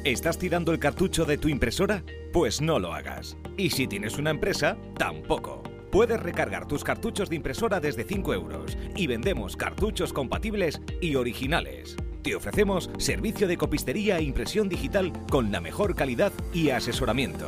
¿Estás 0.04 0.38
tirando 0.38 0.72
el 0.72 0.78
cartucho 0.78 1.24
de 1.24 1.38
tu 1.38 1.48
impresora? 1.48 2.02
Pues 2.32 2.60
no 2.60 2.78
lo 2.78 2.92
hagas. 2.92 3.36
Y 3.56 3.70
si 3.70 3.86
tienes 3.86 4.18
una 4.18 4.30
empresa, 4.30 4.76
tampoco. 4.98 5.62
Puedes 5.90 6.20
recargar 6.20 6.68
tus 6.68 6.84
cartuchos 6.84 7.30
de 7.30 7.36
impresora 7.36 7.80
desde 7.80 8.04
5 8.04 8.34
euros 8.34 8.76
y 8.94 9.06
vendemos 9.06 9.56
cartuchos 9.56 10.12
compatibles 10.12 10.82
y 11.00 11.14
originales. 11.14 11.96
Te 12.22 12.34
ofrecemos 12.34 12.90
servicio 12.98 13.46
de 13.46 13.56
copistería 13.56 14.18
e 14.18 14.22
impresión 14.22 14.68
digital 14.68 15.12
con 15.30 15.52
la 15.52 15.60
mejor 15.60 15.94
calidad 15.94 16.32
y 16.52 16.70
asesoramiento. 16.70 17.46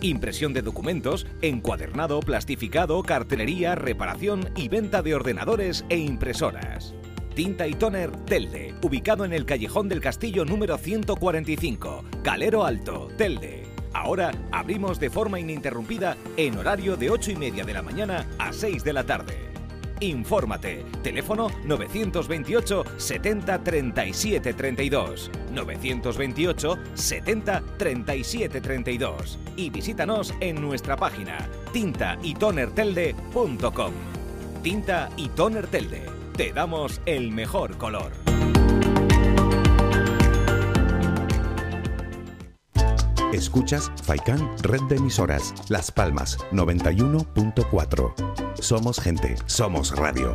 Impresión 0.00 0.52
de 0.52 0.62
documentos, 0.62 1.26
encuadernado, 1.42 2.20
plastificado, 2.20 3.02
cartelería, 3.02 3.74
reparación 3.74 4.50
y 4.56 4.68
venta 4.68 5.02
de 5.02 5.14
ordenadores 5.14 5.84
e 5.88 5.98
impresoras. 5.98 6.94
Tinta 7.34 7.66
y 7.66 7.74
Toner 7.74 8.10
Telde, 8.24 8.74
ubicado 8.82 9.26
en 9.26 9.34
el 9.34 9.44
Callejón 9.44 9.88
del 9.88 10.00
Castillo 10.00 10.44
número 10.46 10.78
145, 10.78 12.04
Calero 12.22 12.64
Alto, 12.64 13.08
Telde. 13.18 13.64
Ahora 13.92 14.32
abrimos 14.52 14.98
de 14.98 15.10
forma 15.10 15.40
ininterrumpida 15.40 16.16
en 16.36 16.56
horario 16.56 16.96
de 16.96 17.10
8 17.10 17.32
y 17.32 17.36
media 17.36 17.64
de 17.64 17.74
la 17.74 17.82
mañana 17.82 18.26
a 18.38 18.52
6 18.52 18.84
de 18.84 18.92
la 18.92 19.04
tarde. 19.04 19.55
Infórmate. 20.00 20.84
Teléfono 21.02 21.48
928 21.64 22.84
70 22.96 23.62
37 23.62 24.54
32. 24.54 25.30
928 25.52 26.78
70 26.94 27.62
37 27.78 28.60
32. 28.60 29.38
Y 29.56 29.70
visítanos 29.70 30.34
en 30.40 30.60
nuestra 30.60 30.96
página 30.96 31.48
tintaytonertelde.com. 31.72 33.92
Tinta 34.62 35.08
y 35.16 35.28
Toner 35.28 35.68
Telde. 35.68 36.02
Te 36.36 36.52
damos 36.52 37.00
el 37.06 37.30
mejor 37.30 37.78
color. 37.78 38.12
Escuchas 43.32 43.90
Faikan 44.04 44.56
Red 44.62 44.82
de 44.88 44.96
emisoras. 44.96 45.52
Las 45.68 45.90
Palmas 45.90 46.38
91.4. 46.52 48.14
Somos 48.60 49.00
gente, 49.00 49.36
somos 49.46 49.96
radio. 49.96 50.32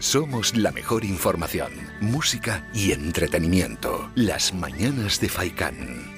Somos 0.00 0.56
la 0.56 0.72
mejor 0.72 1.04
información, 1.04 1.72
música 2.00 2.68
y 2.74 2.92
entretenimiento. 2.92 4.10
Las 4.14 4.54
mañanas 4.54 5.20
de 5.20 5.28
Faikán. 5.28 6.17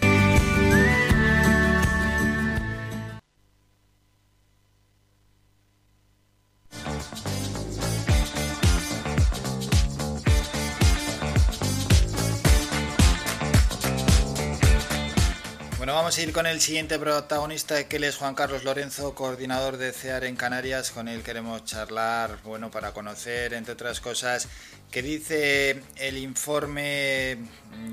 Vamos 16.10 16.18
a 16.18 16.22
ir 16.22 16.32
con 16.32 16.46
el 16.46 16.60
siguiente 16.60 16.98
protagonista, 16.98 17.86
que 17.86 17.96
es 17.98 18.16
Juan 18.16 18.34
Carlos 18.34 18.64
Lorenzo, 18.64 19.14
coordinador 19.14 19.76
de 19.76 19.92
CEAR 19.92 20.24
en 20.24 20.34
Canarias. 20.34 20.90
Con 20.90 21.06
él 21.06 21.22
queremos 21.22 21.64
charlar, 21.64 22.40
bueno, 22.42 22.68
para 22.68 22.90
conocer, 22.92 23.54
entre 23.54 23.74
otras 23.74 24.00
cosas, 24.00 24.48
qué 24.90 25.02
dice 25.02 25.80
el 25.94 26.18
informe 26.18 27.38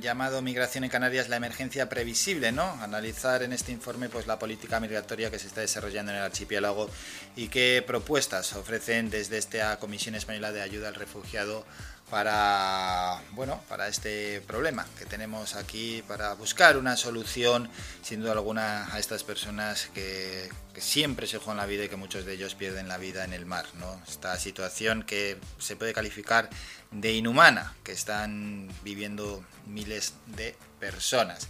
llamado 0.02 0.41
Migración 0.41 0.84
en 0.84 0.89
Canarias, 0.89 1.30
la 1.30 1.35
emergencia 1.35 1.89
previsible, 1.89 2.52
¿no? 2.52 2.64
Analizar 2.81 3.44
en 3.44 3.53
este 3.53 3.72
informe 3.72 4.10
pues 4.10 4.26
la 4.26 4.39
política 4.39 4.80
migratoria 4.80 5.30
que 5.30 5.38
se 5.38 5.45
está 5.45 5.61
desarrollando 5.61 6.11
en 6.11 6.18
el 6.18 6.23
archipiélago 6.23 6.89
y 7.35 7.49
qué 7.49 7.84
propuestas 7.85 8.53
ofrecen 8.53 9.11
desde 9.11 9.38
esta 9.38 9.77
Comisión 9.77 10.15
Española 10.15 10.52
de 10.52 10.64
Ayuda 10.64 10.88
al 10.88 10.95
Refugiado 10.95 11.68
para 12.10 13.22
bueno 13.32 13.62
para 13.68 13.88
este 13.88 14.40
problema 14.42 14.86
que 14.98 15.06
tenemos 15.06 15.56
aquí 15.56 16.04
para 16.08 16.34
buscar 16.36 16.78
una 16.78 16.96
solución 16.96 17.70
sin 18.02 18.22
duda 18.22 18.32
alguna 18.32 18.94
a 18.94 19.00
estas 19.00 19.24
personas 19.24 19.90
que, 19.94 20.50
siempre 20.78 21.26
se 21.26 21.40
juegan 21.40 21.58
la 21.58 21.66
vida 21.66 21.86
y 21.86 21.90
que 21.90 21.96
muchos 21.96 22.24
de 22.24 22.34
ellos 22.34 22.54
pierden 22.54 22.88
la 22.88 23.00
vida 23.00 23.26
en 23.26 23.34
el 23.34 23.48
mar 23.48 23.66
no 23.80 24.00
esta 24.08 24.38
situación 24.38 25.02
que 25.02 25.40
se 25.58 25.76
puede 25.76 25.92
calificar 25.92 26.52
de 26.92 27.14
inhumana 27.14 27.74
que 27.84 27.94
están 27.94 28.70
viviendo 28.84 29.44
miles 29.66 30.14
de 30.28 30.56
personas 30.80 31.48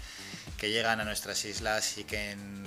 que 0.58 0.70
llegan 0.70 1.02
a 1.02 1.04
nuestras 1.04 1.44
islas 1.44 1.98
y 1.98 2.06
que 2.06 2.32
en 2.32 2.66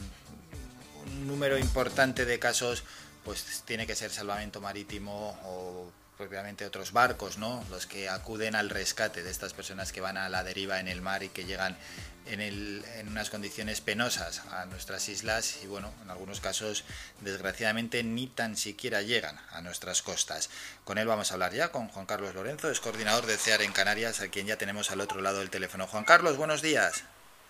un 1.06 1.26
número 1.26 1.58
importante 1.58 2.26
de 2.26 2.38
casos 2.38 2.84
pues 3.24 3.62
tiene 3.64 3.86
que 3.86 3.96
ser 3.96 4.10
salvamento 4.10 4.60
marítimo 4.60 5.40
o 5.44 5.90
propiamente 6.20 6.66
otros 6.66 6.92
barcos, 6.92 7.38
¿no? 7.38 7.64
Los 7.70 7.86
que 7.86 8.10
acuden 8.10 8.54
al 8.54 8.68
rescate 8.68 9.22
de 9.22 9.30
estas 9.30 9.54
personas 9.54 9.90
que 9.90 10.02
van 10.02 10.18
a 10.18 10.28
la 10.28 10.44
deriva 10.44 10.78
en 10.78 10.86
el 10.86 11.00
mar 11.00 11.22
y 11.22 11.30
que 11.30 11.46
llegan 11.46 11.78
en, 12.26 12.42
el, 12.42 12.84
en 12.98 13.08
unas 13.08 13.30
condiciones 13.30 13.80
penosas 13.80 14.44
a 14.52 14.66
nuestras 14.66 15.08
islas 15.08 15.64
y 15.64 15.66
bueno, 15.66 15.90
en 16.04 16.10
algunos 16.10 16.40
casos 16.40 16.84
desgraciadamente 17.22 18.04
ni 18.04 18.26
tan 18.26 18.56
siquiera 18.56 19.00
llegan 19.00 19.38
a 19.50 19.62
nuestras 19.62 20.02
costas. 20.02 20.50
Con 20.84 20.98
él 20.98 21.06
vamos 21.06 21.30
a 21.30 21.34
hablar 21.34 21.54
ya, 21.54 21.72
con 21.72 21.88
Juan 21.88 22.04
Carlos 22.04 22.34
Lorenzo, 22.34 22.70
es 22.70 22.80
coordinador 22.80 23.24
de 23.24 23.38
CEAR 23.38 23.62
en 23.62 23.72
Canarias, 23.72 24.20
a 24.20 24.28
quien 24.28 24.46
ya 24.46 24.58
tenemos 24.58 24.90
al 24.90 25.00
otro 25.00 25.22
lado 25.22 25.38
del 25.38 25.48
teléfono. 25.48 25.86
Juan 25.86 26.04
Carlos, 26.04 26.36
buenos 26.36 26.60
días. 26.60 27.02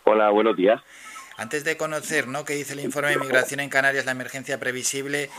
Hola, 0.05 0.30
buenos 0.30 0.56
días. 0.56 0.80
Antes 1.41 1.65
de 1.65 1.79
conocer 1.79 2.29
¿no? 2.29 2.45
qué 2.45 2.53
dice 2.53 2.75
el 2.75 2.85
informe 2.85 3.12
de 3.12 3.19
migración 3.19 3.61
en 3.61 3.71
Canarias, 3.71 4.05
la 4.05 4.12
emergencia 4.12 4.61
previsible, 4.61 5.31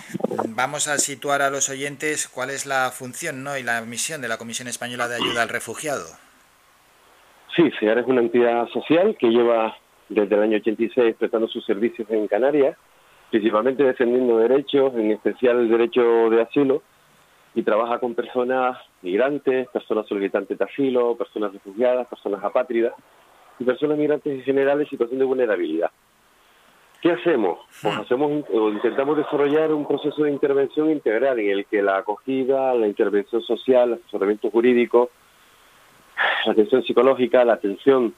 vamos 0.49 0.87
a 0.87 0.97
situar 0.97 1.43
a 1.43 1.51
los 1.51 1.69
oyentes 1.69 2.27
cuál 2.27 2.49
es 2.49 2.65
la 2.65 2.89
función 2.89 3.43
¿no? 3.43 3.55
y 3.55 3.61
la 3.61 3.81
misión 3.81 4.19
de 4.19 4.27
la 4.27 4.39
Comisión 4.39 4.67
Española 4.67 5.07
de 5.07 5.17
Ayuda 5.17 5.43
al 5.43 5.49
Refugiado. 5.49 6.05
Sí, 7.55 7.69
CEAR 7.79 7.99
es 7.99 8.07
una 8.07 8.21
entidad 8.21 8.67
social 8.69 9.15
que 9.19 9.27
lleva 9.27 9.77
desde 10.09 10.33
el 10.33 10.41
año 10.41 10.57
86 10.57 11.17
prestando 11.19 11.47
sus 11.47 11.63
servicios 11.65 12.09
en 12.09 12.27
Canarias, 12.27 12.75
principalmente 13.29 13.83
defendiendo 13.83 14.39
derechos, 14.39 14.95
en 14.95 15.11
especial 15.11 15.59
el 15.59 15.69
derecho 15.69 16.31
de 16.31 16.41
asilo, 16.41 16.81
y 17.53 17.61
trabaja 17.61 17.99
con 17.99 18.15
personas 18.15 18.75
migrantes, 19.03 19.67
personas 19.67 20.07
solicitantes 20.07 20.57
de 20.57 20.65
asilo, 20.65 21.15
personas 21.15 21.53
refugiadas, 21.53 22.07
personas 22.07 22.43
apátridas 22.43 22.93
y 23.61 23.63
personas 23.63 23.97
migrantes 23.97 24.33
en 24.33 24.43
general 24.43 24.81
en 24.81 24.89
situación 24.89 25.19
de 25.19 25.25
vulnerabilidad. 25.25 25.91
¿Qué 27.01 27.11
hacemos? 27.11 27.59
Pues 27.81 27.97
hacemos 27.97 28.43
o 28.53 28.69
intentamos 28.69 29.17
desarrollar 29.17 29.73
un 29.73 29.87
proceso 29.87 30.23
de 30.23 30.31
intervención 30.31 30.91
integral 30.91 31.39
en 31.39 31.49
el 31.49 31.65
que 31.65 31.81
la 31.81 31.97
acogida, 31.97 32.75
la 32.75 32.87
intervención 32.87 33.41
social, 33.41 33.89
el 33.89 33.99
asesoramiento 33.99 34.51
jurídico, 34.51 35.09
la 36.45 36.51
atención 36.51 36.83
psicológica, 36.83 37.43
la 37.43 37.53
atención 37.53 38.13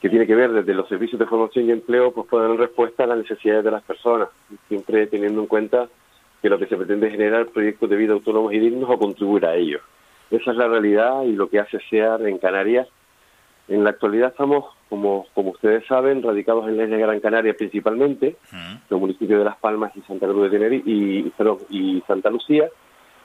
que 0.00 0.10
tiene 0.10 0.26
que 0.26 0.34
ver 0.34 0.52
desde 0.52 0.74
los 0.74 0.88
servicios 0.88 1.18
de 1.18 1.26
formación 1.26 1.66
y 1.66 1.72
empleo, 1.72 2.12
pues 2.12 2.26
puedan 2.26 2.48
dar 2.50 2.58
respuesta 2.58 3.04
a 3.04 3.06
las 3.06 3.18
necesidades 3.18 3.64
de 3.64 3.70
las 3.70 3.82
personas, 3.82 4.28
siempre 4.68 5.06
teniendo 5.06 5.40
en 5.40 5.46
cuenta 5.46 5.88
que 6.42 6.48
lo 6.48 6.58
que 6.58 6.66
se 6.66 6.76
pretende 6.76 7.06
es 7.06 7.12
generar 7.12 7.46
proyectos 7.46 7.88
de 7.88 7.96
vida 7.96 8.14
autónomos 8.14 8.52
y 8.52 8.58
dignos 8.58 8.88
o 8.88 8.98
contribuir 8.98 9.46
a 9.46 9.54
ellos. 9.54 9.82
Esa 10.30 10.52
es 10.52 10.56
la 10.56 10.68
realidad 10.68 11.22
y 11.24 11.32
lo 11.32 11.48
que 11.48 11.58
hace 11.58 11.80
SEAR 11.90 12.26
en 12.26 12.38
Canarias. 12.38 12.88
En 13.70 13.84
la 13.84 13.90
actualidad 13.90 14.30
estamos, 14.30 14.64
como, 14.88 15.28
como 15.32 15.52
ustedes 15.52 15.86
saben, 15.86 16.24
radicados 16.24 16.66
en 16.66 16.76
la 16.76 16.82
isla 16.84 16.96
de 16.96 17.02
Gran 17.02 17.20
Canaria 17.20 17.54
principalmente, 17.54 18.36
los 18.88 19.00
municipios 19.00 19.38
de 19.38 19.44
Las 19.44 19.56
Palmas 19.58 19.92
y 19.94 20.00
Santa 20.02 20.26
Cruz 20.26 20.50
de 20.50 20.58
Tenerife 20.58 20.90
y, 20.90 22.02
Santa 22.04 22.30
Lucía, 22.30 22.68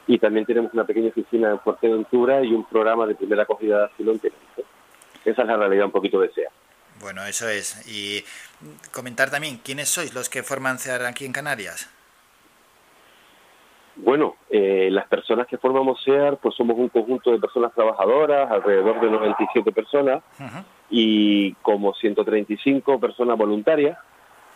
y 0.05 0.19
también 0.19 0.45
tenemos 0.45 0.71
una 0.71 0.83
pequeña 0.83 1.09
oficina 1.09 1.49
en 1.49 1.59
Fuerteventura 1.61 2.43
y 2.43 2.53
un 2.53 2.63
programa 2.63 3.07
de 3.07 3.15
primera 3.15 3.41
acogida 3.41 3.79
de 3.79 3.85
asilo 3.85 4.11
en 4.11 4.19
Tenerife. 4.19 4.63
Esa 5.25 5.41
es 5.41 5.47
la 5.47 5.57
realidad 5.57 5.85
un 5.85 5.91
poquito 5.91 6.21
de 6.21 6.31
SEAR. 6.31 6.51
Bueno, 7.01 7.25
eso 7.25 7.49
es. 7.49 7.83
Y 7.89 8.23
comentar 8.91 9.31
también, 9.31 9.57
¿quiénes 9.63 9.89
sois 9.89 10.13
los 10.13 10.29
que 10.29 10.43
forman 10.43 10.77
CEAR 10.77 11.05
aquí 11.05 11.25
en 11.25 11.33
Canarias? 11.33 11.89
Bueno, 13.97 14.35
eh, 14.49 14.89
las 14.91 15.07
personas 15.07 15.47
que 15.47 15.57
formamos 15.57 16.03
SEAR, 16.03 16.37
pues 16.37 16.53
somos 16.55 16.77
un 16.77 16.89
conjunto 16.89 17.31
de 17.31 17.39
personas 17.39 17.73
trabajadoras, 17.73 18.51
alrededor 18.51 18.99
de 18.99 19.09
97 19.09 19.71
personas, 19.71 20.21
y 20.89 21.53
como 21.61 21.93
135 21.93 22.99
personas 22.99 23.37
voluntarias, 23.37 23.97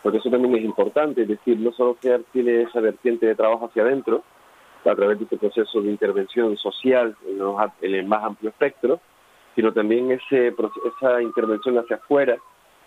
porque 0.02 0.18
eso 0.18 0.30
también 0.30 0.56
es 0.56 0.64
importante, 0.64 1.22
es 1.22 1.28
decir, 1.28 1.58
no 1.58 1.72
solo 1.72 1.96
SEAR 2.00 2.20
tiene 2.32 2.62
esa 2.62 2.80
vertiente 2.80 3.26
de 3.26 3.34
trabajo 3.34 3.66
hacia 3.66 3.82
adentro, 3.82 4.22
a 4.84 4.94
través 4.94 5.18
de 5.18 5.24
este 5.24 5.36
proceso 5.36 5.82
de 5.82 5.90
intervención 5.90 6.56
social 6.56 7.16
en, 7.26 7.38
los, 7.38 7.56
en 7.82 7.94
el 7.94 8.06
más 8.06 8.24
amplio 8.24 8.50
espectro, 8.50 9.00
sino 9.54 9.72
también 9.72 10.10
ese, 10.10 10.48
esa 10.48 11.22
intervención 11.22 11.78
hacia 11.78 11.96
afuera, 11.96 12.36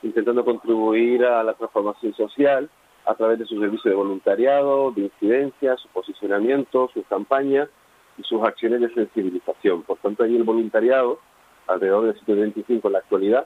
intentando 0.01 0.43
contribuir 0.43 1.25
a 1.25 1.43
la 1.43 1.53
transformación 1.53 2.13
social, 2.13 2.69
a 3.05 3.15
través 3.15 3.39
de 3.39 3.45
su 3.45 3.59
servicio 3.59 3.91
de 3.91 3.97
voluntariado, 3.97 4.91
de 4.91 5.03
incidencia, 5.03 5.75
su 5.77 5.87
posicionamiento, 5.89 6.89
sus 6.93 7.05
campañas 7.07 7.69
y 8.17 8.23
sus 8.23 8.41
acciones 8.43 8.81
de 8.81 8.93
sensibilización. 8.93 9.83
Por 9.83 9.97
tanto, 9.97 10.23
ahí 10.23 10.35
el 10.35 10.43
voluntariado, 10.43 11.19
alrededor 11.67 12.05
de 12.05 12.13
125 12.13 12.87
en 12.87 12.93
la 12.93 12.99
actualidad, 12.99 13.45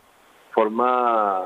forma, 0.52 1.46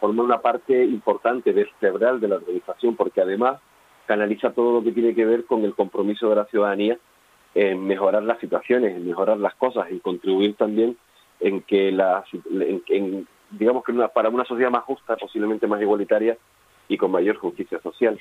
forma 0.00 0.22
una 0.22 0.40
parte 0.40 0.84
importante, 0.84 1.52
vertebral 1.52 2.20
de 2.20 2.28
la 2.28 2.36
organización, 2.36 2.96
porque 2.96 3.20
además 3.20 3.60
canaliza 4.06 4.52
todo 4.52 4.72
lo 4.72 4.82
que 4.82 4.92
tiene 4.92 5.14
que 5.14 5.24
ver 5.24 5.44
con 5.44 5.64
el 5.64 5.74
compromiso 5.74 6.28
de 6.28 6.36
la 6.36 6.46
ciudadanía 6.46 6.98
en 7.54 7.86
mejorar 7.86 8.22
las 8.22 8.38
situaciones, 8.40 8.96
en 8.96 9.06
mejorar 9.06 9.38
las 9.38 9.54
cosas, 9.54 9.88
en 9.90 9.98
contribuir 10.00 10.54
también 10.56 10.96
en 11.40 11.62
que 11.62 11.90
la, 11.90 12.24
en, 12.88 13.26
digamos 13.50 13.84
que 13.84 13.92
una, 13.92 14.08
para 14.08 14.28
una 14.28 14.44
sociedad 14.44 14.70
más 14.70 14.84
justa, 14.84 15.16
posiblemente 15.16 15.66
más 15.66 15.80
igualitaria, 15.80 16.36
y 16.90 16.98
con 16.98 17.12
mayor 17.12 17.36
justicia 17.36 17.80
social. 17.82 18.18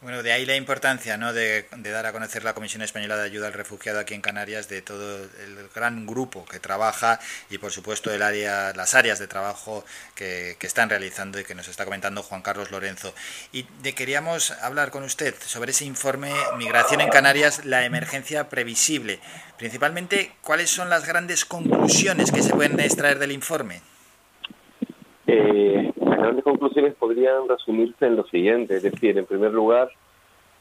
Bueno, 0.00 0.22
de 0.22 0.32
ahí 0.32 0.46
la 0.46 0.56
importancia 0.56 1.16
¿no? 1.16 1.32
de, 1.32 1.64
dar 1.82 2.06
a 2.06 2.12
conocer 2.12 2.44
la 2.44 2.54
Comisión 2.54 2.82
Española 2.82 3.16
de 3.16 3.24
Ayuda 3.24 3.48
al 3.48 3.52
Refugiado 3.52 3.98
aquí 3.98 4.14
en 4.14 4.20
Canarias, 4.20 4.68
de 4.68 4.80
todo 4.80 5.24
el 5.24 5.68
gran 5.74 6.06
grupo 6.06 6.44
que 6.44 6.60
trabaja 6.60 7.18
y, 7.50 7.58
por 7.58 7.72
supuesto, 7.72 8.12
el 8.12 8.22
área, 8.22 8.72
las 8.74 8.94
áreas 8.94 9.18
de 9.18 9.26
trabajo 9.26 9.84
que, 10.14 10.56
están 10.60 10.90
realizando 10.90 11.38
y 11.40 11.44
que 11.44 11.54
nos 11.54 11.68
está 11.68 11.84
comentando 11.84 12.22
Juan 12.22 12.42
Carlos 12.42 12.70
Lorenzo. 12.70 13.14
Y 13.52 13.66
de, 13.82 13.94
queríamos 13.94 14.50
hablar 14.62 14.90
con 14.90 15.02
usted 15.02 15.34
sobre 15.40 15.70
ese 15.70 15.84
informe 15.84 16.32
Migración 16.56 17.00
en 17.00 17.08
Canarias, 17.08 17.64
la 17.64 17.84
emergencia 17.84 18.48
previsible. 18.48 19.18
Principalmente, 19.58 20.32
¿cuáles 20.42 20.70
son 20.70 20.88
las 20.88 21.06
grandes 21.06 21.44
conclusiones 21.44 22.32
que 22.32 22.42
se 22.42 22.54
pueden 22.54 22.78
extraer 22.80 23.18
del 23.18 23.32
informe? 23.32 23.80
Eh, 25.26 25.92
las 26.16 26.24
grandes 26.24 26.44
conclusiones 26.44 26.94
podrían 26.94 27.46
resumirse 27.46 28.06
en 28.06 28.16
lo 28.16 28.26
siguiente, 28.28 28.76
es 28.76 28.82
decir, 28.82 29.18
en 29.18 29.26
primer 29.26 29.52
lugar, 29.52 29.90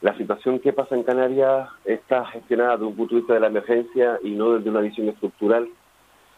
la 0.02 0.16
situación 0.18 0.60
que 0.60 0.74
pasa 0.74 0.96
en 0.96 1.04
Canarias 1.04 1.70
está 1.86 2.26
gestionada 2.26 2.74
desde 2.74 2.86
un 2.88 2.96
punto 2.96 3.16
de 3.16 3.22
vista 3.22 3.34
de 3.36 3.40
la 3.40 3.48
emergencia 3.48 4.20
y 4.22 4.32
no 4.32 4.52
desde 4.52 4.70
una 4.70 4.82
visión 4.82 5.08
estructural, 5.08 5.70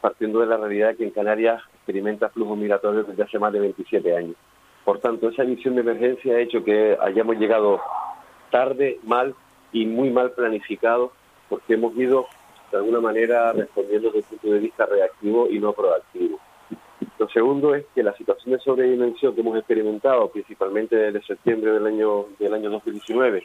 partiendo 0.02 0.39
de 0.39 0.45
la 0.45 0.57
realidad 0.57 0.95
que 0.95 1.03
en 1.03 1.10
Canarias 1.10 1.64
experimenta 1.73 2.30
flujos 2.30 2.60
migratorios 2.60 3.07
desde 3.07 3.23
hace 3.23 3.39
más 3.39 3.52
de 3.52 3.60
27 3.60 4.15
años. 4.15 4.35
Por 4.85 4.99
tanto, 4.99 5.30
esa 5.30 5.44
visión 5.44 5.73
de 5.73 5.81
emergencia 5.81 6.35
ha 6.35 6.39
hecho 6.39 6.64
que 6.64 6.95
hayamos 7.02 7.38
llegado 7.38 7.81
tarde, 8.52 8.99
mal 9.03 9.34
y 9.72 9.88
muy 9.88 10.11
mal 10.11 10.31
planificado, 10.31 11.11
porque 11.49 11.73
hemos 11.73 11.98
ido 11.98 12.27
de 12.72 12.77
alguna 12.77 13.02
manera 13.02 13.52
respondiendo 13.52 14.11
desde 14.11 14.19
el 14.19 14.26
punto 14.26 14.52
de 14.52 14.60
vista 14.60 14.85
reactivo 14.85 15.49
y 15.49 15.57
no 15.57 15.73
proactivo. 15.73 16.39
Lo 17.19 17.29
segundo 17.29 17.75
es 17.75 17.85
que 17.93 18.03
la 18.03 18.15
situación 18.15 18.53
de 18.53 18.59
sobredimensión 18.59 19.35
que 19.35 19.41
hemos 19.41 19.57
experimentado 19.57 20.29
principalmente 20.29 20.95
desde 20.95 21.21
septiembre 21.23 21.71
del 21.71 21.85
año 21.85 22.25
del 22.39 22.53
año 22.53 22.69
2019 22.69 23.43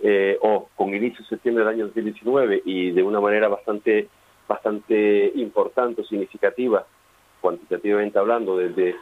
eh, 0.00 0.38
o 0.40 0.68
con 0.74 0.94
inicio 0.94 1.20
en 1.20 1.28
septiembre 1.28 1.64
del 1.64 1.74
año 1.74 1.86
2019 1.86 2.62
y 2.64 2.90
de 2.90 3.02
una 3.02 3.20
manera 3.20 3.48
bastante 3.48 4.08
bastante 4.48 5.32
importante 5.36 6.04
significativa 6.04 6.84
cuantitativamente 7.40 8.18
hablando 8.18 8.56
desde 8.56 8.96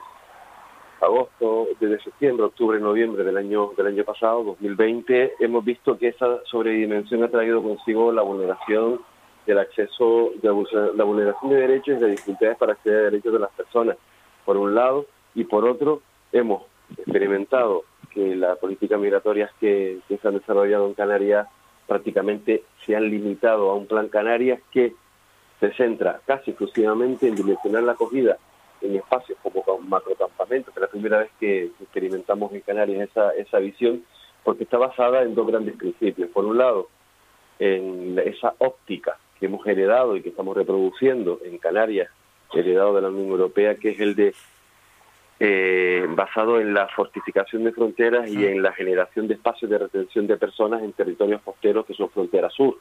agosto, 1.01 1.69
desde 1.79 2.03
septiembre, 2.03 2.45
octubre, 2.45 2.79
noviembre 2.79 3.25
del 3.25 3.37
año 3.37 3.71
del 3.77 3.87
año 3.87 4.05
pasado, 4.05 4.45
2020, 4.45 5.35
hemos 5.41 5.65
visto 5.65 5.97
que 5.97 6.09
esa 6.09 6.45
sobredimensión 6.45 7.23
ha 7.25 7.29
traído 7.29 7.63
consigo 7.63 8.13
la 8.13 8.23
vulneración 8.23 9.01
del 9.51 9.59
acceso, 9.59 10.31
de 10.41 10.49
la 10.95 11.05
vulneración 11.05 11.51
de 11.51 11.57
derechos 11.57 11.97
y 11.97 12.01
de 12.01 12.11
dificultades 12.11 12.57
para 12.57 12.73
acceder 12.73 13.01
a 13.01 13.11
derechos 13.11 13.33
de 13.33 13.39
las 13.41 13.51
personas, 13.51 13.97
por 14.45 14.57
un 14.57 14.75
lado, 14.75 15.07
y 15.35 15.45
por 15.45 15.65
otro, 15.65 16.03
hemos 16.33 16.63
experimentado 16.97 17.85
que 18.11 18.35
las 18.37 18.59
políticas 18.59 18.99
migratorias 19.01 19.51
que, 19.61 19.99
se 20.09 20.29
han 20.29 20.35
desarrollado 20.39 20.87
en 20.87 20.95
Canarias 20.95 21.49
prácticamente 21.87 22.63
se 22.85 22.95
han 22.95 23.11
limitado 23.11 23.71
a 23.71 23.75
un 23.75 23.87
plan 23.87 24.09
Canarias 24.09 24.61
que 24.71 24.95
se 25.59 25.73
centra 25.75 26.21
casi 26.27 26.53
exclusivamente 26.53 27.29
en 27.29 27.35
dimensionar 27.35 27.83
la 27.83 27.93
acogida 27.93 28.39
en 28.81 28.97
espacios 28.97 29.39
como 29.43 29.79
macrocampamentos, 29.81 30.73
que 30.73 30.81
es 30.81 30.83
la 30.83 30.91
primera 30.91 31.19
vez 31.19 31.31
que 31.39 31.65
experimentamos 31.81 32.53
en 32.53 32.61
Canarias 32.61 33.11
esa, 33.11 33.33
esa 33.33 33.59
visión, 33.59 34.05
porque 34.45 34.65
está 34.65 34.79
basada 34.79 35.23
en 35.23 35.35
dos 35.35 35.47
grandes 35.47 35.77
principios. 35.77 36.31
Por 36.31 36.47
un 36.47 36.57
lado, 36.57 36.89
en 37.59 38.19
esa 38.25 38.55
óptica 38.59 39.19
que 39.41 39.47
hemos 39.47 39.67
heredado 39.67 40.17
y 40.17 40.23
que 40.23 40.29
estamos 40.29 40.55
reproduciendo 40.55 41.41
en 41.43 41.59
Canarias, 41.59 42.11
heredado 42.53 42.95
de 42.95 43.03
la 43.03 43.09
Unión 43.09 43.31
Europea, 43.31 43.75
que 43.77 43.91
es 43.91 44.01
el 44.01 44.15
de 44.15 44.35
eh, 45.43 46.07
basado 46.11 46.61
en 46.61 46.75
la 46.75 46.87
fortificación 46.89 47.65
de 47.65 47.73
fronteras 47.73 48.31
y 48.31 48.45
en 48.45 48.63
la 48.63 48.73
generación 48.73 49.27
de 49.27 49.35
espacios 49.35 49.71
de 49.71 49.79
retención 49.79 50.27
de 50.27 50.37
personas 50.37 50.83
en 50.83 50.93
territorios 50.93 51.41
costeros 51.41 51.87
que 51.87 51.95
son 51.95 52.11
frontera 52.11 52.51
sur 52.51 52.77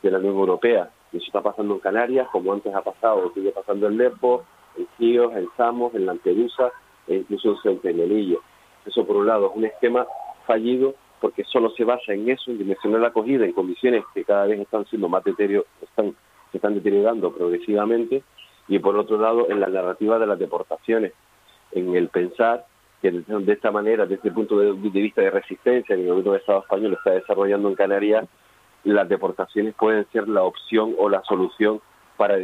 de 0.00 0.10
la 0.12 0.18
Unión 0.18 0.36
Europea. 0.36 0.88
Y 1.12 1.16
eso 1.16 1.26
está 1.26 1.42
pasando 1.42 1.74
en 1.74 1.80
Canarias, 1.80 2.28
como 2.30 2.52
antes 2.52 2.72
ha 2.72 2.82
pasado, 2.82 3.32
sigue 3.34 3.50
pasando 3.50 3.88
en 3.88 3.98
Lesbos, 3.98 4.44
en 4.78 4.86
Chios, 4.96 5.32
en 5.34 5.48
Samos, 5.56 5.94
en 5.96 6.06
Lampedusa 6.06 6.70
e 7.08 7.16
incluso 7.16 7.58
en 7.64 7.96
Melillo. 7.96 8.40
Eso 8.84 9.04
por 9.04 9.16
un 9.16 9.26
lado 9.26 9.50
es 9.50 9.56
un 9.56 9.64
esquema 9.64 10.06
fallido 10.46 10.94
porque 11.26 11.42
solo 11.42 11.70
se 11.70 11.82
basa 11.82 12.12
en 12.12 12.30
eso, 12.30 12.52
en 12.52 12.58
dimensionar 12.58 13.00
la 13.00 13.08
acogida 13.08 13.44
en 13.44 13.52
condiciones 13.52 14.04
que 14.14 14.22
cada 14.22 14.46
vez 14.46 14.60
están 14.60 14.86
siendo 14.86 15.08
más 15.08 15.24
deterioro, 15.24 15.66
están, 15.82 16.14
se 16.52 16.58
están 16.58 16.74
deteriorando 16.74 17.32
progresivamente, 17.32 18.22
y 18.68 18.78
por 18.78 18.96
otro 18.96 19.18
lado 19.18 19.50
en 19.50 19.58
la 19.58 19.66
narrativa 19.66 20.20
de 20.20 20.26
las 20.28 20.38
deportaciones, 20.38 21.14
en 21.72 21.96
el 21.96 22.10
pensar 22.10 22.64
que 23.02 23.10
de 23.10 23.52
esta 23.52 23.72
manera, 23.72 24.06
desde 24.06 24.28
el 24.28 24.34
punto 24.34 24.56
de, 24.60 24.70
vista 24.72 25.20
de 25.20 25.32
resistencia 25.32 25.96
que 25.96 26.02
el 26.02 26.08
gobierno 26.08 26.30
del 26.30 26.42
Estado 26.42 26.60
español 26.60 26.92
está 26.92 27.10
desarrollando 27.10 27.70
en 27.70 27.74
Canarias, 27.74 28.28
las 28.84 29.08
deportaciones 29.08 29.74
pueden 29.74 30.06
ser 30.12 30.28
la 30.28 30.44
opción 30.44 30.94
o 30.96 31.08
la 31.08 31.24
solución 31.24 31.80
para 32.16 32.36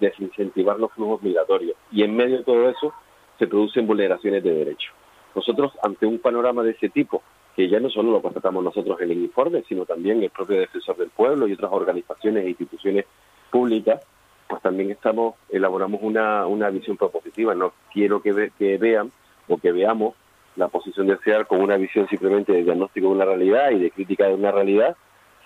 desincentivar 0.00 0.80
los 0.80 0.90
flujos 0.94 1.22
migratorios. 1.22 1.76
Y 1.92 2.02
en 2.02 2.16
medio 2.16 2.38
de 2.38 2.44
todo 2.44 2.68
eso 2.68 2.92
se 3.38 3.46
producen 3.46 3.86
vulneraciones 3.86 4.42
de 4.42 4.52
derechos. 4.52 4.92
Nosotros, 5.36 5.70
ante 5.80 6.06
un 6.06 6.18
panorama 6.18 6.64
de 6.64 6.72
ese 6.72 6.88
tipo, 6.88 7.22
que 7.56 7.70
ya 7.70 7.80
no 7.80 7.88
solo 7.88 8.12
lo 8.12 8.20
constatamos 8.20 8.62
nosotros 8.62 9.00
en 9.00 9.10
el 9.10 9.18
informe, 9.18 9.64
sino 9.66 9.86
también 9.86 10.22
el 10.22 10.28
propio 10.28 10.60
defensor 10.60 10.98
del 10.98 11.08
pueblo 11.08 11.48
y 11.48 11.54
otras 11.54 11.72
organizaciones 11.72 12.44
e 12.44 12.50
instituciones 12.50 13.06
públicas, 13.50 14.06
pues 14.46 14.60
también 14.60 14.90
estamos 14.90 15.36
elaboramos 15.48 16.00
una, 16.02 16.46
una 16.46 16.68
visión 16.68 16.98
propositiva. 16.98 17.54
No 17.54 17.72
quiero 17.94 18.20
que, 18.20 18.32
vean 18.78 19.10
o 19.48 19.56
que 19.56 19.72
veamos 19.72 20.14
la 20.56 20.68
posición 20.68 21.06
de 21.06 21.16
CEAR 21.24 21.46
con 21.46 21.62
una 21.62 21.78
visión 21.78 22.06
simplemente 22.08 22.52
de 22.52 22.62
diagnóstico 22.62 23.08
de 23.08 23.14
una 23.14 23.24
realidad 23.24 23.70
y 23.70 23.78
de 23.78 23.90
crítica 23.90 24.26
de 24.26 24.34
una 24.34 24.52
realidad, 24.52 24.94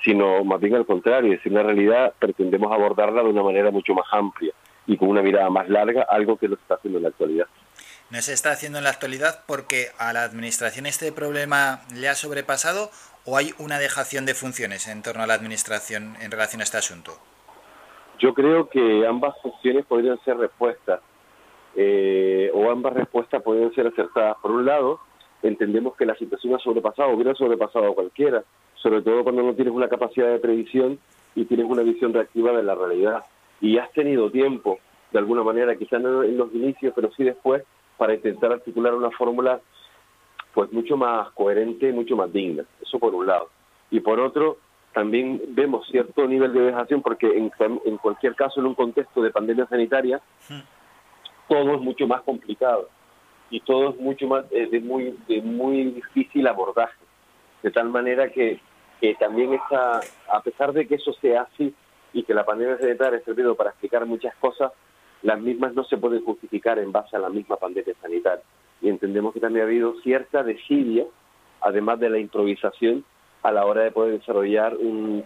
sino 0.02 0.42
más 0.42 0.60
bien 0.60 0.74
al 0.74 0.86
contrario, 0.86 1.32
es 1.32 1.38
decir, 1.38 1.52
una 1.52 1.62
realidad 1.62 2.12
pretendemos 2.18 2.72
abordarla 2.72 3.22
de 3.22 3.28
una 3.28 3.44
manera 3.44 3.70
mucho 3.70 3.94
más 3.94 4.06
amplia 4.10 4.52
y 4.86 4.96
con 4.96 5.08
una 5.08 5.22
mirada 5.22 5.48
más 5.48 5.68
larga, 5.68 6.02
algo 6.02 6.36
que 6.36 6.48
lo 6.48 6.56
está 6.56 6.74
haciendo 6.74 6.98
en 6.98 7.04
la 7.04 7.10
actualidad. 7.10 7.46
No 8.10 8.20
se 8.20 8.32
está 8.32 8.52
haciendo 8.52 8.78
en 8.78 8.84
la 8.84 8.90
actualidad 8.90 9.44
porque 9.46 9.88
a 9.98 10.12
la 10.12 10.24
administración 10.24 10.86
este 10.86 11.12
problema 11.12 11.82
le 11.94 12.08
ha 12.08 12.14
sobrepasado 12.14 12.90
o 13.24 13.36
hay 13.36 13.52
una 13.58 13.78
dejación 13.78 14.26
de 14.26 14.34
funciones 14.34 14.88
en 14.88 15.02
torno 15.02 15.22
a 15.22 15.26
la 15.26 15.34
administración 15.34 16.16
en 16.20 16.30
relación 16.30 16.60
a 16.60 16.64
este 16.64 16.78
asunto? 16.78 17.12
Yo 18.18 18.34
creo 18.34 18.68
que 18.68 19.06
ambas 19.06 19.34
funciones 19.42 19.86
podrían 19.86 20.18
ser 20.24 20.36
respuestas 20.36 21.00
eh, 21.76 22.50
o 22.52 22.70
ambas 22.70 22.94
respuestas 22.94 23.42
podrían 23.42 23.72
ser 23.74 23.86
acertadas. 23.86 24.36
Por 24.42 24.50
un 24.50 24.66
lado, 24.66 25.00
entendemos 25.42 25.96
que 25.96 26.04
la 26.04 26.16
situación 26.16 26.54
ha 26.54 26.58
sobrepasado, 26.58 27.10
hubiera 27.10 27.34
sobrepasado 27.34 27.90
a 27.90 27.94
cualquiera, 27.94 28.42
sobre 28.74 29.02
todo 29.02 29.22
cuando 29.22 29.42
no 29.42 29.54
tienes 29.54 29.72
una 29.72 29.88
capacidad 29.88 30.28
de 30.28 30.38
previsión 30.38 30.98
y 31.34 31.44
tienes 31.44 31.66
una 31.66 31.82
visión 31.82 32.12
reactiva 32.12 32.52
de 32.52 32.62
la 32.62 32.74
realidad. 32.74 33.24
Y 33.60 33.78
has 33.78 33.90
tenido 33.92 34.30
tiempo, 34.30 34.78
de 35.12 35.18
alguna 35.18 35.42
manera, 35.42 35.76
quizás 35.76 36.00
no 36.00 36.22
en 36.22 36.36
los 36.36 36.52
inicios, 36.54 36.92
pero 36.94 37.10
sí 37.16 37.24
después, 37.24 37.62
para 38.00 38.14
intentar 38.14 38.50
articular 38.50 38.94
una 38.94 39.10
fórmula 39.10 39.60
pues 40.54 40.72
mucho 40.72 40.96
más 40.96 41.30
coherente, 41.32 41.92
mucho 41.92 42.16
más 42.16 42.32
digna. 42.32 42.64
Eso 42.80 42.98
por 42.98 43.14
un 43.14 43.26
lado. 43.26 43.50
Y 43.90 44.00
por 44.00 44.18
otro, 44.18 44.56
también 44.94 45.38
vemos 45.48 45.86
cierto 45.86 46.26
nivel 46.26 46.54
de 46.54 46.62
dejación 46.62 47.02
porque 47.02 47.26
en, 47.26 47.52
en 47.84 47.98
cualquier 47.98 48.34
caso, 48.34 48.58
en 48.58 48.66
un 48.68 48.74
contexto 48.74 49.20
de 49.20 49.30
pandemia 49.30 49.66
sanitaria, 49.66 50.18
todo 51.46 51.74
es 51.74 51.80
mucho 51.82 52.06
más 52.06 52.22
complicado 52.22 52.88
y 53.50 53.60
todo 53.60 53.90
es 53.90 53.96
mucho 54.00 54.26
más 54.28 54.46
eh, 54.50 54.66
de 54.70 54.80
muy 54.80 55.18
de 55.28 55.42
muy 55.42 55.90
difícil 55.90 56.46
abordaje 56.46 56.96
de 57.62 57.70
tal 57.70 57.90
manera 57.90 58.30
que, 58.30 58.60
también 59.18 59.52
está 59.54 60.00
a 60.32 60.40
pesar 60.42 60.72
de 60.72 60.86
que 60.86 60.94
eso 60.94 61.12
sea 61.20 61.42
así 61.42 61.74
y 62.12 62.22
que 62.22 62.34
la 62.34 62.44
pandemia 62.46 62.78
sanitaria 62.78 63.18
ha 63.18 63.24
servido 63.24 63.54
para 63.54 63.70
explicar 63.70 64.06
muchas 64.06 64.34
cosas 64.36 64.72
las 65.22 65.40
mismas 65.40 65.74
no 65.74 65.84
se 65.84 65.98
pueden 65.98 66.24
justificar 66.24 66.78
en 66.78 66.92
base 66.92 67.16
a 67.16 67.20
la 67.20 67.28
misma 67.28 67.56
pandemia 67.56 67.94
sanitaria. 68.00 68.44
Y 68.80 68.88
entendemos 68.88 69.34
que 69.34 69.40
también 69.40 69.64
ha 69.64 69.68
habido 69.68 69.94
cierta 70.00 70.42
desidia 70.42 71.04
además 71.60 72.00
de 72.00 72.10
la 72.10 72.18
improvisación 72.18 73.04
a 73.42 73.52
la 73.52 73.66
hora 73.66 73.82
de 73.82 73.90
poder 73.90 74.18
desarrollar 74.18 74.76
un 74.76 75.24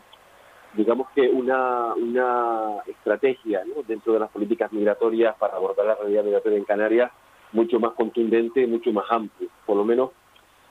digamos 0.74 1.08
que 1.14 1.28
una, 1.28 1.94
una 1.94 2.82
estrategia 2.86 3.62
dentro 3.86 4.14
de 4.14 4.18
las 4.18 4.30
políticas 4.30 4.72
migratorias 4.72 5.36
para 5.36 5.54
abordar 5.54 5.86
la 5.86 5.94
realidad 5.94 6.24
migratoria 6.24 6.58
en 6.58 6.64
Canarias 6.64 7.12
mucho 7.52 7.78
más 7.78 7.92
contundente, 7.92 8.66
mucho 8.66 8.92
más 8.92 9.04
amplio, 9.08 9.48
por 9.64 9.76
lo 9.76 9.84
menos 9.84 10.10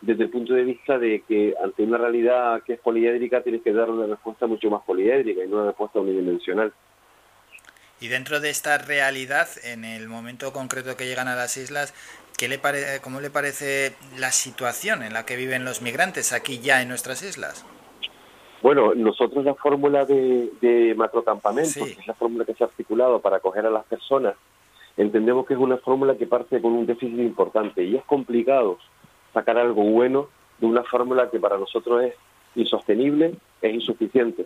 desde 0.02 0.24
el 0.24 0.30
punto 0.30 0.54
de 0.54 0.66
vista 0.66 1.00
de 1.00 1.22
que 1.22 1.56
ante 1.64 1.84
una 1.84 1.98
realidad 1.98 2.62
que 2.64 2.74
es 2.74 2.80
poliédrica 2.82 3.41
tienes 3.41 3.62
que 3.62 3.72
dar 3.72 3.90
una 3.90 4.06
respuesta 4.06 4.45
mucho 4.48 4.70
más 4.70 4.84
poliédrica 4.84 5.44
y 5.44 5.48
no 5.48 5.58
una 5.58 5.68
respuesta 5.68 6.02
unidimensional. 6.02 6.74
Y 8.03 8.09
dentro 8.09 8.41
de 8.41 8.49
esta 8.49 8.77
realidad, 8.77 9.47
en 9.63 9.85
el 9.85 10.09
momento 10.09 10.51
concreto 10.51 10.97
que 10.97 11.05
llegan 11.05 11.30
a 11.30 11.38
las 11.38 11.55
islas, 11.55 11.93
¿qué 12.38 12.49
le 12.49 12.59
pare 12.59 12.99
¿cómo 13.01 13.21
le 13.21 13.30
parece 13.30 13.95
la 14.17 14.34
situación 14.34 15.03
en 15.03 15.13
la 15.13 15.25
que 15.25 15.38
viven 15.38 15.63
los 15.63 15.81
migrantes 15.81 16.34
aquí 16.34 16.59
ya 16.59 16.81
en 16.81 16.89
nuestras 16.89 17.23
islas? 17.23 17.65
Bueno, 18.61 18.93
nosotros 18.93 19.45
la 19.45 19.55
fórmula 19.55 20.03
de, 20.03 20.49
de 20.59 20.93
macrocampamento, 20.95 21.85
que 21.85 21.91
es 21.91 22.05
la 22.05 22.13
fórmula 22.13 22.43
que 22.43 22.53
se 22.55 22.65
ha 22.65 22.67
articulado 22.67 23.21
para 23.21 23.38
acoger 23.38 23.65
a 23.67 23.69
las 23.69 23.85
personas, 23.85 24.35
entendemos 24.97 25.45
que 25.45 25.53
es 25.53 25.59
una 25.61 25.77
fórmula 25.77 26.17
que 26.17 26.27
parte 26.27 26.61
con 26.61 26.73
un 26.73 26.85
déficit 26.85 27.19
importante 27.19 27.85
y 27.85 27.95
es 27.95 28.03
complicado 28.03 28.80
sacar 29.34 29.57
algo 29.57 29.81
bueno 29.81 30.27
de 30.57 30.65
una 30.65 30.84
fórmula 30.84 31.30
que 31.31 31.39
para 31.39 31.57
nosotros 31.57 32.03
es 32.03 32.15
insostenible, 32.55 33.35
es 33.61 33.73
insuficiente. 33.73 34.45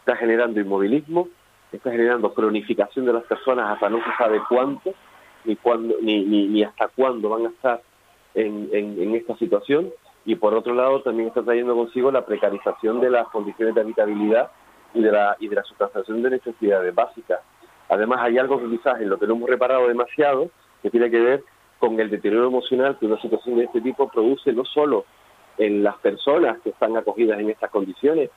Está 0.00 0.14
generando 0.14 0.60
inmovilismo, 0.60 1.28
está 1.76 1.90
generando 1.90 2.32
cronificación 2.32 3.04
de 3.06 3.12
las 3.12 3.24
personas 3.24 3.70
hasta 3.72 3.88
no 3.88 3.98
se 3.98 4.10
sabe 4.16 4.40
cuánto, 4.48 4.94
ni, 5.44 5.56
cuándo, 5.56 5.96
ni, 6.00 6.24
ni, 6.24 6.62
hasta 6.62 6.88
cuándo 6.88 7.28
van 7.28 7.46
a 7.46 7.48
estar 7.50 7.82
en, 8.34 8.68
en, 8.72 9.00
en 9.02 9.14
esta 9.14 9.36
situación 9.36 9.90
y 10.24 10.34
por 10.34 10.54
otro 10.54 10.74
lado 10.74 11.02
también 11.02 11.28
está 11.28 11.42
trayendo 11.42 11.74
consigo 11.74 12.10
la 12.10 12.26
precarización 12.26 13.00
de 13.00 13.10
las 13.10 13.28
condiciones 13.28 13.74
de 13.74 13.80
habitabilidad 13.80 14.50
y 14.94 15.02
de 15.02 15.12
la, 15.12 15.36
y 15.40 15.48
de 15.48 15.56
la 15.56 15.62
sustanciación 15.64 16.22
de 16.22 16.30
necesidades 16.30 16.94
básicas. 16.94 17.40
Además 17.88 18.20
hay 18.22 18.38
algo 18.38 18.60
que 18.60 18.68
quizás 18.68 19.00
en 19.00 19.08
lo 19.08 19.18
que 19.18 19.26
no 19.26 19.34
hemos 19.34 19.48
reparado 19.48 19.88
demasiado, 19.88 20.50
que 20.82 20.90
tiene 20.90 21.10
que 21.10 21.20
ver 21.20 21.44
con 21.78 21.98
el 21.98 22.10
deterioro 22.10 22.46
emocional 22.46 22.98
que 22.98 23.06
una 23.06 23.20
situación 23.20 23.56
de 23.56 23.64
este 23.64 23.80
tipo 23.80 24.08
produce 24.08 24.52
no 24.52 24.64
solo 24.64 25.04
en 25.56 25.82
las 25.82 25.96
personas 25.96 26.58
que 26.60 26.70
están 26.70 26.96
acogidas 26.96 27.40
en 27.40 27.50
estas 27.50 27.70
condiciones, 27.70 28.30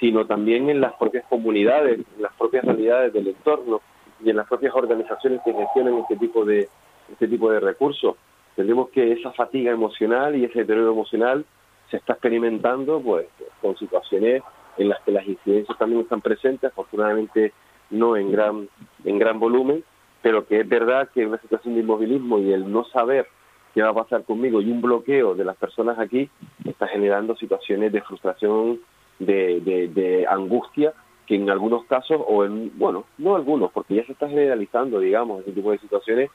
sino 0.00 0.26
también 0.26 0.68
en 0.68 0.80
las 0.80 0.94
propias 0.94 1.24
comunidades, 1.28 1.98
en 1.98 2.22
las 2.22 2.32
propias 2.34 2.64
realidades 2.64 3.12
del 3.12 3.28
entorno 3.28 3.80
y 4.24 4.30
en 4.30 4.36
las 4.36 4.48
propias 4.48 4.74
organizaciones 4.74 5.40
que 5.44 5.52
gestionan 5.52 5.98
este 5.98 6.16
tipo 6.16 6.44
de 6.44 6.68
este 7.10 7.28
tipo 7.28 7.50
de 7.50 7.60
recursos. 7.60 8.16
Entendemos 8.50 8.88
que 8.90 9.12
esa 9.12 9.32
fatiga 9.32 9.72
emocional 9.72 10.34
y 10.36 10.44
ese 10.44 10.60
deterioro 10.60 10.92
emocional 10.92 11.44
se 11.90 11.98
está 11.98 12.14
experimentando 12.14 13.00
pues 13.00 13.26
con 13.60 13.76
situaciones 13.76 14.42
en 14.78 14.88
las 14.88 15.00
que 15.02 15.12
las 15.12 15.26
incidencias 15.26 15.78
también 15.78 16.02
están 16.02 16.20
presentes, 16.20 16.70
afortunadamente 16.70 17.52
no 17.90 18.16
en 18.16 18.32
gran 18.32 18.68
en 19.04 19.18
gran 19.18 19.38
volumen, 19.38 19.84
pero 20.22 20.46
que 20.46 20.60
es 20.60 20.68
verdad 20.68 21.08
que 21.12 21.26
una 21.26 21.38
situación 21.38 21.74
de 21.74 21.80
inmovilismo 21.80 22.38
y 22.38 22.52
el 22.52 22.70
no 22.70 22.84
saber 22.86 23.28
qué 23.74 23.82
va 23.82 23.90
a 23.90 23.94
pasar 23.94 24.24
conmigo 24.24 24.62
y 24.62 24.70
un 24.70 24.80
bloqueo 24.80 25.34
de 25.34 25.44
las 25.44 25.56
personas 25.56 25.98
aquí 25.98 26.30
está 26.64 26.86
generando 26.86 27.36
situaciones 27.36 27.92
de 27.92 28.00
frustración, 28.00 28.80
de, 29.18 29.60
de, 29.60 29.88
de 29.88 30.26
angustia 30.26 30.92
que 31.26 31.36
en 31.36 31.48
algunos 31.48 31.84
casos, 31.86 32.20
o 32.26 32.44
en, 32.44 32.70
bueno, 32.78 33.04
no 33.18 33.36
algunos, 33.36 33.72
porque 33.72 33.94
ya 33.94 34.04
se 34.04 34.12
está 34.12 34.28
generalizando, 34.28 35.00
digamos, 35.00 35.40
ese 35.42 35.52
tipo 35.52 35.70
de 35.70 35.78
situaciones 35.78 36.30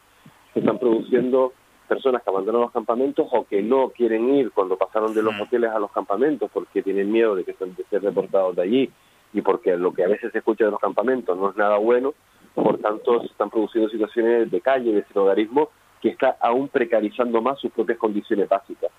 que 0.53 0.59
están 0.61 0.79
produciendo 0.79 1.53
personas 1.87 2.23
que 2.23 2.29
abandonan 2.29 2.61
los 2.61 2.71
campamentos 2.71 3.27
o 3.31 3.45
que 3.45 3.61
no 3.61 3.89
quieren 3.89 4.33
ir 4.35 4.51
cuando 4.51 4.77
pasaron 4.77 5.13
de 5.13 5.23
los 5.23 5.33
hoteles 5.39 5.71
a 5.71 5.79
los 5.79 5.91
campamentos 5.91 6.49
porque 6.53 6.83
tienen 6.83 7.11
miedo 7.11 7.35
de 7.35 7.43
que 7.43 7.53
sean 7.53 7.75
de 7.75 7.83
ser 7.85 8.01
deportados 8.01 8.55
de 8.55 8.61
allí 8.61 8.91
y 9.33 9.41
porque 9.41 9.75
lo 9.75 9.91
que 9.91 10.03
a 10.03 10.07
veces 10.07 10.31
se 10.31 10.37
escucha 10.37 10.65
de 10.65 10.71
los 10.71 10.79
campamentos 10.79 11.35
no 11.37 11.49
es 11.49 11.57
nada 11.57 11.77
bueno, 11.77 12.13
por 12.53 12.77
tanto 12.77 13.21
se 13.21 13.27
están 13.27 13.49
produciendo 13.49 13.89
situaciones 13.89 14.51
de 14.51 14.61
calle, 14.61 14.91
de 14.91 15.03
hogarismo, 15.19 15.69
que 16.01 16.09
está 16.09 16.37
aún 16.39 16.67
precarizando 16.67 17.41
más 17.41 17.59
sus 17.59 17.71
propias 17.71 17.97
condiciones 17.97 18.47
básicas 18.47 18.91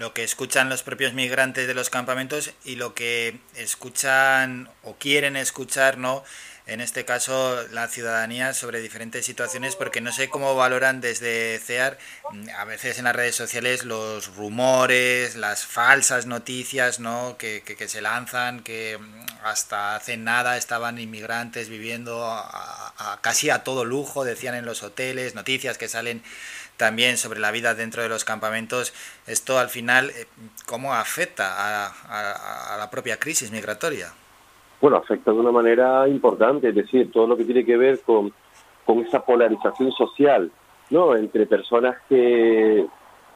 lo 0.00 0.14
que 0.14 0.24
escuchan 0.24 0.70
los 0.70 0.82
propios 0.82 1.12
migrantes 1.12 1.66
de 1.66 1.74
los 1.74 1.90
campamentos 1.90 2.52
y 2.64 2.76
lo 2.76 2.94
que 2.94 3.38
escuchan 3.54 4.70
o 4.82 4.96
quieren 4.96 5.36
escuchar, 5.36 5.98
¿no? 5.98 6.24
En 6.66 6.80
este 6.80 7.04
caso, 7.04 7.62
la 7.72 7.86
ciudadanía 7.86 8.54
sobre 8.54 8.80
diferentes 8.80 9.26
situaciones, 9.26 9.76
porque 9.76 10.00
no 10.00 10.10
sé 10.10 10.30
cómo 10.30 10.54
valoran 10.54 11.02
desde 11.02 11.58
CEAR, 11.58 11.98
a 12.56 12.64
veces 12.64 12.98
en 12.98 13.04
las 13.04 13.16
redes 13.16 13.34
sociales, 13.34 13.84
los 13.84 14.34
rumores, 14.36 15.36
las 15.36 15.66
falsas 15.66 16.24
noticias, 16.24 16.98
¿no? 16.98 17.36
Que, 17.36 17.62
que, 17.62 17.88
se 17.88 18.00
lanzan, 18.00 18.60
que 18.62 18.98
hasta 19.42 19.96
hace 19.96 20.16
nada 20.16 20.56
estaban 20.56 20.98
inmigrantes 20.98 21.68
viviendo 21.68 22.24
a, 22.24 23.18
casi 23.20 23.50
a 23.50 23.64
todo 23.64 23.84
lujo, 23.84 24.24
decían 24.24 24.54
en 24.54 24.64
los 24.64 24.82
hoteles, 24.82 25.34
noticias 25.34 25.76
que 25.76 25.88
salen 25.88 26.22
también 26.80 27.18
sobre 27.18 27.40
la 27.40 27.50
vida 27.50 27.74
dentro 27.74 28.02
de 28.02 28.08
los 28.08 28.24
campamentos, 28.24 28.94
esto 29.26 29.58
al 29.58 29.68
final, 29.68 30.08
eh, 30.08 30.24
¿cómo 30.66 30.94
afecta 30.94 31.44
a, 31.84 32.78
la 32.78 32.90
propia 32.90 33.18
crisis 33.18 33.52
migratoria? 33.52 34.06
Bueno, 34.80 34.96
afecta 34.96 35.30
de 35.30 35.38
una 35.38 35.52
manera 35.52 36.08
importante, 36.08 36.70
es 36.70 36.74
decir, 36.74 37.12
todo 37.12 37.26
lo 37.26 37.36
que 37.36 37.44
tiene 37.44 37.66
que 37.66 37.76
ver 37.76 38.00
con, 38.00 38.32
con 38.86 39.00
esa 39.00 39.22
polarización 39.22 39.92
social, 39.92 40.50
¿no? 40.88 41.14
Entre 41.14 41.44
personas 41.44 41.98
que, 42.08 42.86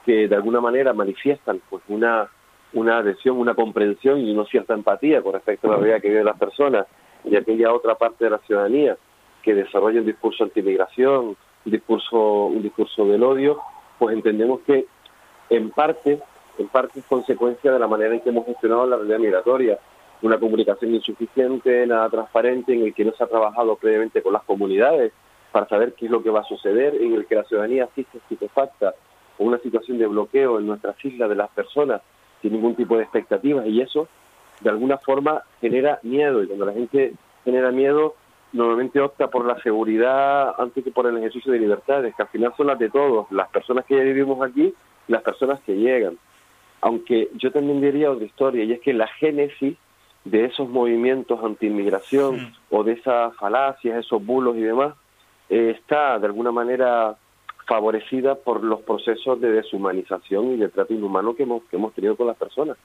que 0.07 0.27
de 0.27 0.35
alguna 0.35 0.63
manera 0.63 0.95
manifiestan 0.95 1.61
pues 1.69 1.83
una, 1.89 2.27
una 2.73 2.99
adhesión, 2.99 3.37
una 3.37 3.55
comprensión 3.55 4.21
y 4.21 4.33
una 4.33 4.47
cierta 4.47 4.73
empatía 4.73 5.21
con 5.21 5.35
respecto 5.35 5.69
a 5.69 5.73
la 5.73 5.77
realidad 5.77 6.01
que 6.01 6.09
viven 6.09 6.25
las 6.25 6.39
personas 6.39 6.87
y 7.25 7.37
aquella 7.37 7.75
otra 7.75 7.95
parte 7.97 8.25
de 8.25 8.31
la 8.31 8.39
ciudadanía 8.39 8.97
que 9.43 9.55
desarrolla 9.55 10.01
un 10.01 10.07
discurso 10.07 10.45
antimigración, 10.45 11.37
un 11.65 11.73
discurso, 11.73 12.47
un 12.47 12.63
discurso 12.63 13.07
del 13.07 13.23
odio, 13.23 13.59
pues 13.99 14.15
entendemos 14.15 14.61
que 14.61 14.87
en 15.51 15.71
parte, 15.71 16.21
en 16.59 16.69
parte 16.69 17.01
es 17.01 17.07
consecuencia 17.07 17.73
de 17.73 17.79
la 17.79 17.87
manera 17.87 18.15
en 18.15 18.21
que 18.21 18.31
hemos 18.31 18.47
gestionado 18.47 18.87
la 18.87 18.97
realidad 18.97 19.19
migratoria, 19.19 19.79
una 20.23 20.39
comunicación 20.39 20.95
insuficiente, 20.95 21.87
nada 21.87 22.09
transparente, 22.09 22.75
en 22.75 22.83
el 22.83 22.95
que 22.95 23.05
no 23.05 23.13
se 23.13 23.25
ha 23.25 23.27
trabajado 23.27 23.77
previamente 23.77 24.23
con 24.23 24.33
las 24.33 24.43
comunidades 24.43 25.13
para 25.53 25.69
saber 25.69 25.93
qué 25.95 26.07
es 26.07 26.11
lo 26.11 26.23
que 26.23 26.31
va 26.31 26.41
a 26.41 26.45
suceder, 26.45 26.95
en 26.95 27.15
el 27.15 27.27
que 27.27 27.37
la 27.37 27.45
ciudadanía 27.45 27.85
asiste 27.85 28.19
estupefacta 28.19 28.95
o 29.39 29.45
una 29.45 29.59
situación 29.59 29.99
de 29.99 30.07
bloqueo 30.07 30.59
en 30.59 30.67
nuestras 30.67 31.03
islas 31.05 31.29
de 31.29 31.37
las 31.37 31.51
personas 31.51 32.03
sin 32.43 32.53
ningún 32.53 32.75
tipo 32.75 32.97
de 32.97 33.05
expectativas 33.05 33.67
y 33.67 33.81
eso 33.81 34.09
de 34.61 34.71
alguna 34.71 34.99
forma 34.99 35.43
genera 35.61 35.99
miedo 36.03 36.43
y 36.43 36.47
cuando 36.47 36.67
la 36.67 36.73
gente 36.73 37.15
genera 37.45 37.71
miedo 37.71 38.15
normalmente 38.55 39.01
opta 39.01 39.29
por 39.29 39.45
la 39.45 39.61
seguridad 39.63 40.55
antes 40.59 40.85
que 40.85 40.93
por 40.93 41.07
el 41.07 41.19
ejercicio 41.19 41.53
de 41.53 41.59
libertades, 41.59 42.15
que 42.15 42.23
al 42.23 42.29
final 42.29 42.55
son 42.57 42.69
las 42.69 42.79
de 42.79 42.89
todos, 42.89 43.31
las 43.33 43.49
personas 43.49 43.85
que 43.85 43.97
ya 43.97 44.03
vivimos 44.03 44.41
aquí 44.43 44.73
y 45.09 45.13
las 45.13 45.23
personas 45.23 45.61
que 45.67 45.75
llegan. 45.75 46.17
Aunque 46.81 47.31
yo 47.35 47.51
también 47.51 47.81
diría 47.81 48.13
otra 48.13 48.25
historia, 48.25 48.63
y 48.63 48.73
es 48.73 48.81
que 48.81 48.93
la 48.93 49.09
génesis 49.09 49.77
de 50.25 50.45
esos 50.45 50.69
movimientos 50.69 51.43
anti-inmigración 51.43 52.55
o 52.71 52.85
de 52.85 52.93
esas 52.93 53.35
falacias, 53.37 53.99
esos 53.99 54.25
bulos 54.25 54.57
y 54.57 54.61
demás, 54.61 54.95
eh, 55.49 55.75
está 55.77 56.19
de 56.21 56.27
alguna 56.27 56.53
manera 56.53 57.17
favorecida 57.67 58.37
por 58.37 58.63
los 58.63 58.83
procesos 58.83 59.41
de 59.41 59.51
deshumanización 59.51 60.53
y 60.53 60.57
de 60.59 60.69
trato 60.69 60.95
inhumano 60.95 61.35
que 61.35 61.43
hemos, 61.43 61.65
que 61.65 61.77
hemos 61.77 61.93
tenido 61.93 62.17
con 62.17 62.29
las 62.29 62.37
personas. 62.37 62.77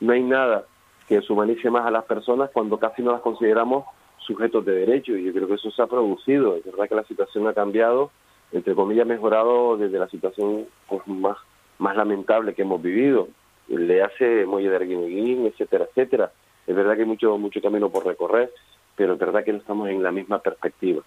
No 0.00 0.12
hay 0.12 0.22
nada 0.22 0.66
que 1.08 1.16
deshumanice 1.16 1.70
más 1.70 1.86
a 1.86 1.90
las 1.90 2.04
personas 2.04 2.50
cuando 2.52 2.78
casi 2.78 3.02
no 3.02 3.12
las 3.12 3.22
consideramos 3.22 3.84
sujetos 4.26 4.64
de 4.64 4.74
derecho 4.74 5.16
y 5.16 5.24
yo 5.24 5.32
creo 5.32 5.48
que 5.48 5.54
eso 5.54 5.70
se 5.70 5.82
ha 5.82 5.86
producido. 5.86 6.56
Es 6.56 6.64
verdad 6.64 6.88
que 6.88 6.94
la 6.94 7.04
situación 7.04 7.46
ha 7.46 7.54
cambiado, 7.54 8.10
entre 8.52 8.74
comillas, 8.74 9.06
mejorado 9.06 9.76
desde 9.76 9.98
la 9.98 10.08
situación 10.08 10.66
pues, 10.88 11.06
más, 11.06 11.36
más 11.78 11.96
lamentable 11.96 12.54
que 12.54 12.62
hemos 12.62 12.82
vivido. 12.82 13.28
Le 13.68 14.02
hace 14.02 14.46
Molle 14.46 14.70
de 14.70 14.76
Arguineguín, 14.76 15.46
etcétera, 15.46 15.86
etcétera. 15.90 16.32
Es 16.66 16.74
verdad 16.74 16.94
que 16.94 17.02
hay 17.02 17.08
mucho, 17.08 17.36
mucho 17.38 17.60
camino 17.60 17.90
por 17.90 18.06
recorrer, 18.06 18.50
pero 18.96 19.14
es 19.14 19.18
verdad 19.18 19.44
que 19.44 19.52
no 19.52 19.58
estamos 19.58 19.88
en 19.88 20.02
la 20.02 20.12
misma 20.12 20.38
perspectiva. 20.40 21.02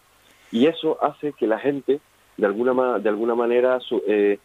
Y 0.51 0.67
eso 0.67 0.97
hace 1.03 1.33
que 1.33 1.47
la 1.47 1.59
gente, 1.59 1.99
de 2.37 2.45
alguna, 2.45 2.99
de 2.99 3.09
alguna 3.09 3.35
manera, 3.35 3.79
eh, 4.07 4.39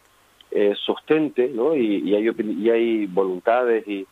eh, 0.51 0.75
sostente, 0.85 1.49
¿no? 1.49 1.75
Y, 1.75 2.09
y, 2.09 2.15
hay, 2.15 2.29
y 2.37 2.69
hay 2.69 3.05
voluntades 3.05 3.87
y, 3.87 4.05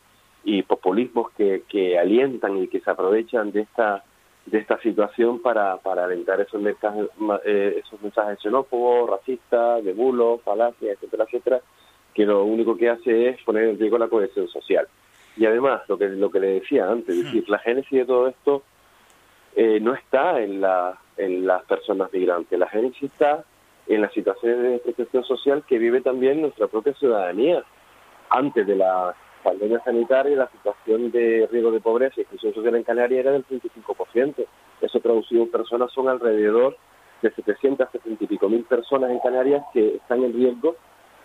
y 0.44 0.62
populismos 0.62 1.30
que, 1.32 1.62
que 1.68 1.98
alientan 1.98 2.58
y 2.58 2.68
que 2.68 2.80
se 2.80 2.90
aprovechan 2.90 3.52
de 3.52 3.60
esta 3.60 4.04
de 4.46 4.58
esta 4.58 4.78
situación 4.80 5.40
para, 5.40 5.76
para 5.78 6.04
alentar 6.04 6.40
esos 6.40 6.60
mensajes, 6.60 7.06
eh, 7.44 7.80
esos 7.84 8.00
mensajes 8.02 8.40
xenófobos, 8.40 9.08
racistas, 9.08 9.84
de 9.84 9.92
bulos, 9.92 10.40
falacias, 10.42 10.96
etcétera, 10.96 11.24
etcétera, 11.24 11.60
que 12.12 12.26
lo 12.26 12.44
único 12.44 12.76
que 12.76 12.90
hace 12.90 13.28
es 13.28 13.42
poner 13.42 13.64
en 13.64 13.78
riesgo 13.78 13.98
la 13.98 14.08
cohesión 14.08 14.48
social. 14.48 14.86
Y 15.36 15.46
además, 15.46 15.82
lo 15.88 15.96
que, 15.96 16.08
lo 16.08 16.30
que 16.30 16.40
le 16.40 16.60
decía 16.60 16.88
antes, 16.88 17.16
es 17.16 17.24
decir, 17.24 17.48
la 17.48 17.58
génesis 17.58 18.00
de 18.00 18.04
todo 18.04 18.28
esto 18.28 18.62
eh, 19.54 19.78
no 19.80 19.94
está 19.94 20.40
en, 20.40 20.60
la, 20.60 20.98
en 21.16 21.46
las 21.46 21.64
personas 21.64 22.12
migrantes, 22.12 22.58
la 22.58 22.68
génesis 22.68 23.04
está 23.04 23.44
en 23.86 24.02
las 24.02 24.12
situaciones 24.12 24.62
de 24.62 24.78
protección 24.78 25.24
social 25.24 25.64
que 25.66 25.78
vive 25.78 26.00
también 26.00 26.42
nuestra 26.42 26.66
propia 26.66 26.94
ciudadanía 26.94 27.64
antes 28.28 28.66
de 28.66 28.76
la 28.76 29.14
pandemia 29.42 29.82
sanitaria, 29.84 30.36
la 30.36 30.50
situación 30.50 31.10
de 31.10 31.48
riesgo 31.50 31.70
de 31.70 31.80
pobreza 31.80 32.14
y 32.16 32.20
exclusión 32.22 32.54
social 32.54 32.74
en 32.76 32.84
Canarias 32.84 33.20
era 33.20 33.32
del 33.32 33.46
35%. 33.46 34.46
Eso 34.80 35.00
traducido 35.00 35.42
en 35.42 35.50
personas 35.50 35.92
son 35.92 36.08
alrededor 36.08 36.76
de 37.22 37.30
770 37.30 38.24
y 38.24 38.26
pico 38.26 38.48
mil 38.48 38.64
personas 38.64 39.10
en 39.10 39.20
Canarias 39.20 39.64
que 39.72 39.96
están 39.96 40.22
en 40.24 40.32
riesgo 40.32 40.76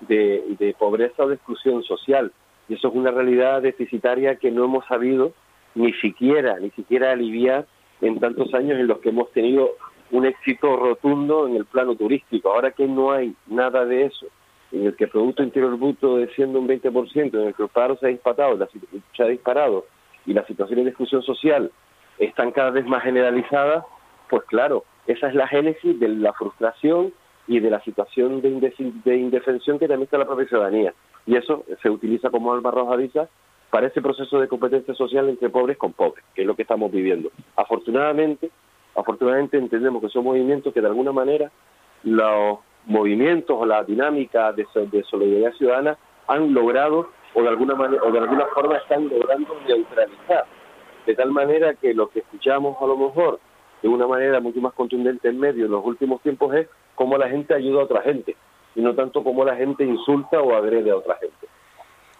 de, 0.01 0.55
de 0.59 0.75
pobreza 0.77 1.23
o 1.23 1.27
de 1.27 1.35
exclusión 1.35 1.83
social. 1.83 2.31
Y 2.69 2.75
eso 2.75 2.89
es 2.89 2.95
una 2.95 3.11
realidad 3.11 3.61
deficitaria 3.61 4.35
que 4.35 4.51
no 4.51 4.65
hemos 4.65 4.85
sabido 4.85 5.33
ni 5.75 5.93
siquiera, 5.93 6.59
ni 6.59 6.69
siquiera 6.71 7.11
aliviar 7.11 7.65
en 8.01 8.19
tantos 8.19 8.53
años 8.53 8.79
en 8.79 8.87
los 8.87 8.99
que 8.99 9.09
hemos 9.09 9.31
tenido 9.31 9.71
un 10.11 10.25
éxito 10.25 10.75
rotundo 10.75 11.47
en 11.47 11.55
el 11.55 11.65
plano 11.65 11.95
turístico. 11.95 12.51
Ahora 12.51 12.71
que 12.71 12.87
no 12.87 13.11
hay 13.11 13.35
nada 13.47 13.85
de 13.85 14.05
eso, 14.05 14.27
en 14.71 14.85
el 14.85 14.95
que 14.95 15.05
el 15.05 15.09
Producto 15.09 15.43
Interior 15.43 15.77
Bruto 15.77 16.17
desciende 16.17 16.59
un 16.59 16.67
20%, 16.67 17.33
en 17.33 17.47
el 17.47 17.53
que 17.53 17.63
el 17.63 17.69
paro 17.69 17.97
se 17.97 18.07
ha 18.07 18.09
disparado, 18.09 18.67
se 19.15 19.23
ha 19.23 19.27
disparado 19.27 19.85
y 20.25 20.33
las 20.33 20.45
situaciones 20.45 20.85
de 20.85 20.91
exclusión 20.91 21.23
social 21.23 21.71
están 22.19 22.51
cada 22.51 22.71
vez 22.71 22.85
más 22.85 23.03
generalizadas, 23.03 23.85
pues 24.29 24.43
claro, 24.45 24.83
esa 25.07 25.29
es 25.29 25.35
la 25.35 25.47
génesis 25.47 25.99
de 25.99 26.09
la 26.09 26.33
frustración 26.33 27.13
y 27.47 27.59
de 27.59 27.69
la 27.69 27.81
situación 27.81 28.41
de, 28.41 28.73
de 29.05 29.15
indefensión 29.15 29.79
que 29.79 29.87
también 29.87 30.03
está 30.03 30.17
la 30.17 30.25
propia 30.25 30.47
ciudadanía. 30.47 30.93
Y 31.25 31.35
eso 31.35 31.63
se 31.81 31.89
utiliza 31.89 32.29
como 32.29 32.53
alma 32.53 32.69
arrojadiza 32.69 33.29
para 33.69 33.87
ese 33.87 34.01
proceso 34.01 34.39
de 34.39 34.47
competencia 34.47 34.93
social 34.93 35.29
entre 35.29 35.49
pobres 35.49 35.77
con 35.77 35.93
pobres, 35.93 36.23
que 36.33 36.41
es 36.41 36.47
lo 36.47 36.55
que 36.55 36.63
estamos 36.63 36.91
viviendo. 36.91 37.31
Afortunadamente, 37.55 38.49
afortunadamente 38.95 39.57
entendemos 39.57 40.01
que 40.01 40.09
son 40.09 40.25
movimientos 40.25 40.73
que 40.73 40.81
de 40.81 40.87
alguna 40.87 41.11
manera 41.11 41.51
los 42.03 42.59
movimientos 42.87 43.55
o 43.59 43.65
la 43.65 43.83
dinámica 43.83 44.51
de, 44.53 44.65
de 44.91 45.03
solidaridad 45.03 45.53
ciudadana 45.53 45.97
han 46.27 46.53
logrado 46.53 47.09
o 47.33 47.41
de 47.41 47.49
alguna 47.49 47.75
manera 47.75 48.01
o 48.03 48.11
de 48.11 48.19
alguna 48.19 48.45
forma 48.47 48.77
están 48.77 49.07
logrando 49.09 49.55
neutralizar 49.67 50.45
de 51.05 51.15
tal 51.15 51.31
manera 51.31 51.73
que 51.75 51.93
lo 51.93 52.09
que 52.09 52.19
escuchamos 52.19 52.77
a 52.81 52.85
lo 52.85 52.97
mejor 52.97 53.39
de 53.81 53.87
una 53.87 54.07
manera 54.07 54.39
mucho 54.39 54.59
más 54.59 54.73
contundente 54.73 55.29
en 55.29 55.39
medio 55.39 55.65
en 55.65 55.71
los 55.71 55.85
últimos 55.85 56.21
tiempos 56.21 56.53
es 56.55 56.67
cómo 56.95 57.17
la 57.17 57.29
gente 57.29 57.53
ayuda 57.53 57.81
a 57.81 57.83
otra 57.85 58.01
gente 58.01 58.35
y 58.75 58.81
no 58.81 58.95
tanto 58.95 59.23
cómo 59.23 59.43
la 59.43 59.55
gente 59.55 59.83
insulta 59.83 60.41
o 60.41 60.55
agrede 60.55 60.91
a 60.91 60.97
otra 60.97 61.15
gente. 61.15 61.47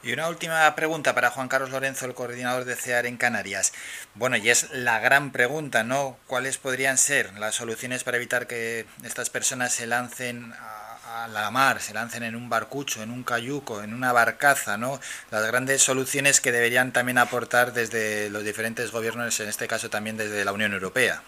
Y 0.04 0.14
una 0.14 0.30
última 0.30 0.74
pregunta 0.76 1.16
para 1.16 1.32
Juan 1.32 1.48
Carlos 1.48 1.72
Lorenzo, 1.72 2.06
el 2.06 2.14
coordinador 2.14 2.66
de 2.66 2.76
CEAR 2.76 3.08
en 3.08 3.18
Canarias. 3.18 3.74
Bueno, 4.16 4.38
y 4.38 4.50
es 4.50 4.72
la 4.72 5.00
gran 5.00 5.32
pregunta, 5.32 5.84
¿no? 5.84 6.18
¿Cuáles 6.28 6.58
podrían 6.58 6.98
ser 6.98 7.38
las 7.40 7.56
soluciones 7.56 8.04
para 8.04 8.18
evitar 8.18 8.48
que 8.48 8.86
estas 9.04 9.30
personas 9.30 9.74
se 9.74 9.88
lancen 9.88 10.54
a, 10.54 11.24
a 11.24 11.28
la 11.28 11.50
mar, 11.52 11.80
se 11.80 11.94
lancen 11.94 12.24
en 12.24 12.36
un 12.36 12.50
barcucho, 12.50 13.02
en 13.02 13.12
un 13.12 13.24
cayuco, 13.24 13.82
en 13.82 13.94
una 13.94 14.14
barcaza, 14.14 14.78
¿no? 14.78 15.00
Las 15.32 15.48
grandes 15.48 15.82
soluciones 15.82 16.42
que 16.42 16.52
deberían 16.52 16.92
también 16.92 17.18
aportar 17.18 17.74
desde 17.74 18.30
los 18.30 18.44
diferentes 18.44 18.92
gobiernos, 18.92 19.40
en 19.40 19.50
este 19.50 19.68
caso 19.68 19.90
también 19.90 20.18
desde 20.18 20.46
la 20.46 20.52
Unión 20.52 20.74
Europea. 20.74 21.22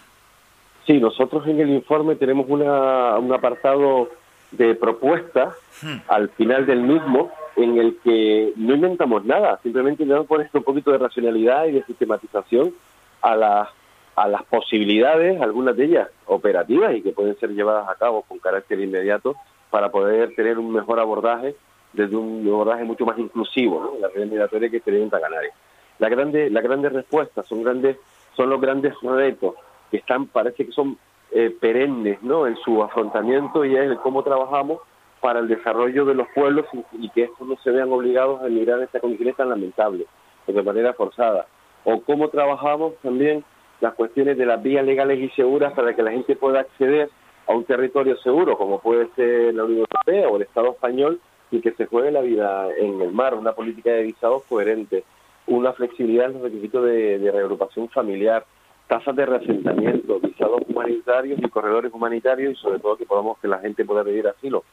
Sí, 0.86 1.00
nosotros 1.00 1.48
en 1.48 1.60
el 1.60 1.70
informe 1.70 2.16
tenemos 2.16 2.46
una, 2.50 3.18
un 3.18 3.34
apartado 3.34 4.10
de 4.52 4.76
propuestas 4.76 5.54
hmm. 5.82 5.98
al 6.08 6.30
final 6.30 6.66
del 6.66 6.82
mismo 6.82 7.32
en 7.64 7.78
el 7.78 7.98
que 8.04 8.54
no 8.56 8.76
inventamos 8.76 9.26
nada, 9.26 9.60
simplemente 9.62 10.06
le 10.06 10.14
damos 10.14 10.30
un 10.54 10.64
poquito 10.64 10.92
de 10.92 10.98
racionalidad 10.98 11.66
y 11.66 11.74
de 11.74 11.84
sistematización 11.84 12.74
a 13.22 13.36
las, 13.36 13.70
a 14.16 14.28
las 14.28 14.44
posibilidades, 14.44 15.42
algunas 15.42 15.76
de 15.76 15.86
ellas 15.86 16.08
operativas 16.26 16.96
y 16.96 17.02
que 17.02 17.12
pueden 17.12 17.38
ser 17.40 17.50
llevadas 17.52 17.90
a 17.90 17.96
cabo 17.96 18.22
con 18.24 18.40
carácter 18.40 18.80
inmediato 18.80 19.36
para 19.70 19.90
poder 19.90 20.34
tener 20.36 20.58
un 20.58 20.72
mejor 20.72 21.00
abordaje 21.00 21.56
desde 21.94 22.16
un 22.16 22.48
abordaje 22.48 22.84
mucho 22.84 23.06
más 23.06 23.18
inclusivo, 23.18 23.82
¿no? 23.82 24.00
la 24.00 24.10
red 24.10 24.28
migratoria 24.28 24.70
que 24.70 24.78
experimenta 24.78 25.20
Canarias. 25.20 25.54
La 25.98 26.08
grande, 26.08 26.50
la 26.50 26.62
grandes 26.62 26.94
respuestas 26.94 27.46
son 27.48 27.64
grandes, 27.64 27.98
son 28.36 28.50
los 28.50 28.62
grandes 28.62 28.94
retos 29.02 29.56
que 29.92 29.98
están, 29.98 30.28
parece 30.28 30.66
que 30.66 30.72
son 30.72 30.98
eh, 31.32 31.56
perennes, 31.60 32.22
¿no? 32.24 32.48
En 32.48 32.56
su 32.58 32.82
afrontamiento 32.82 33.66
y 33.66 33.76
es 33.76 33.98
cómo 34.00 34.24
trabajamos 34.24 34.80
para 35.22 35.40
el 35.40 35.48
desarrollo 35.48 36.06
de 36.06 36.16
los 36.16 36.28
pueblos 36.34 36.66
y, 36.94 37.10
que 37.10 37.24
estos 37.24 37.48
no 37.48 37.58
se 37.58 37.72
vean 37.72 37.92
obligados 37.92 38.42
a 38.42 38.48
emigrar 38.48 38.78
en 38.78 38.86
estas 38.86 39.02
condiciones 39.02 39.36
tan 39.36 39.50
lamentables, 39.50 40.08
o 40.48 40.52
de 40.52 40.64
manera 40.64 40.94
forzada. 40.94 41.46
O 41.84 42.02
cómo 42.02 42.30
trabajamos 42.30 42.96
también 43.02 43.44
las 43.82 43.94
cuestiones 43.94 44.38
de 44.38 44.46
las 44.46 44.62
vías 44.62 44.86
legales 44.86 45.20
y 45.20 45.30
seguras 45.30 45.74
para 45.74 45.96
que 45.96 46.04
la 46.04 46.12
gente 46.12 46.36
pueda 46.36 46.62
acceder 46.62 47.10
a 47.48 47.54
un 47.54 47.64
territorio 47.66 48.18
seguro, 48.18 48.58
como 48.58 48.80
puede 48.80 49.08
ser 49.16 49.54
la 49.54 49.64
Unión 49.64 49.80
Europea 49.80 50.28
o 50.30 50.36
el 50.36 50.44
Estado 50.44 50.72
español, 50.72 51.20
y 51.52 51.62
que 51.62 51.72
se 51.72 51.88
juegue 51.88 52.12
la 52.12 52.22
vida 52.22 52.68
en 52.78 53.02
el 53.02 53.12
mar, 53.12 53.34
una 53.34 53.54
política 53.54 53.92
de 53.92 54.04
visados 54.04 54.44
coherente, 54.44 55.04
una 55.48 55.74
flexibilidad 55.74 56.28
en 56.28 56.34
los 56.34 56.44
requisitos 56.44 56.86
de, 56.86 57.18
de 57.18 57.32
reagrupación 57.32 57.90
familiar, 57.90 58.46
tasas 58.88 59.16
de 59.16 59.26
reasentamiento, 59.26 60.20
visados 60.20 60.62
humanitarios 60.68 61.40
y 61.40 61.50
corredores 61.50 61.92
humanitarios 61.92 62.54
y 62.54 62.56
sobre 62.56 62.80
todo 62.80 62.98
que 62.98 63.06
podamos 63.06 63.40
que 63.40 63.48
la 63.48 63.60
gente 63.60 63.84
pueda 63.84 64.04
pedir 64.04 64.28
asilo 64.28 64.64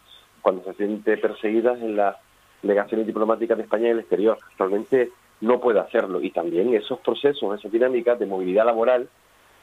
cuando 0.47 0.63
se 0.63 0.75
siente 0.75 1.17
perseguida 1.17 1.73
en 1.73 1.97
las 1.97 2.15
delegaciones 2.63 3.05
diplomáticas 3.05 3.59
de 3.59 3.65
España 3.65 3.89
y 3.89 3.91
el 3.91 3.99
exterior. 3.99 4.39
Actualmente 4.53 5.11
no 5.41 5.59
puede 5.59 5.81
hacerlo 5.81 6.21
y 6.21 6.31
también 6.31 6.73
esos 6.73 7.01
procesos, 7.01 7.59
esas 7.59 7.73
dinámicas 7.73 8.17
de 8.17 8.27
movilidad 8.27 8.65
laboral 8.65 9.09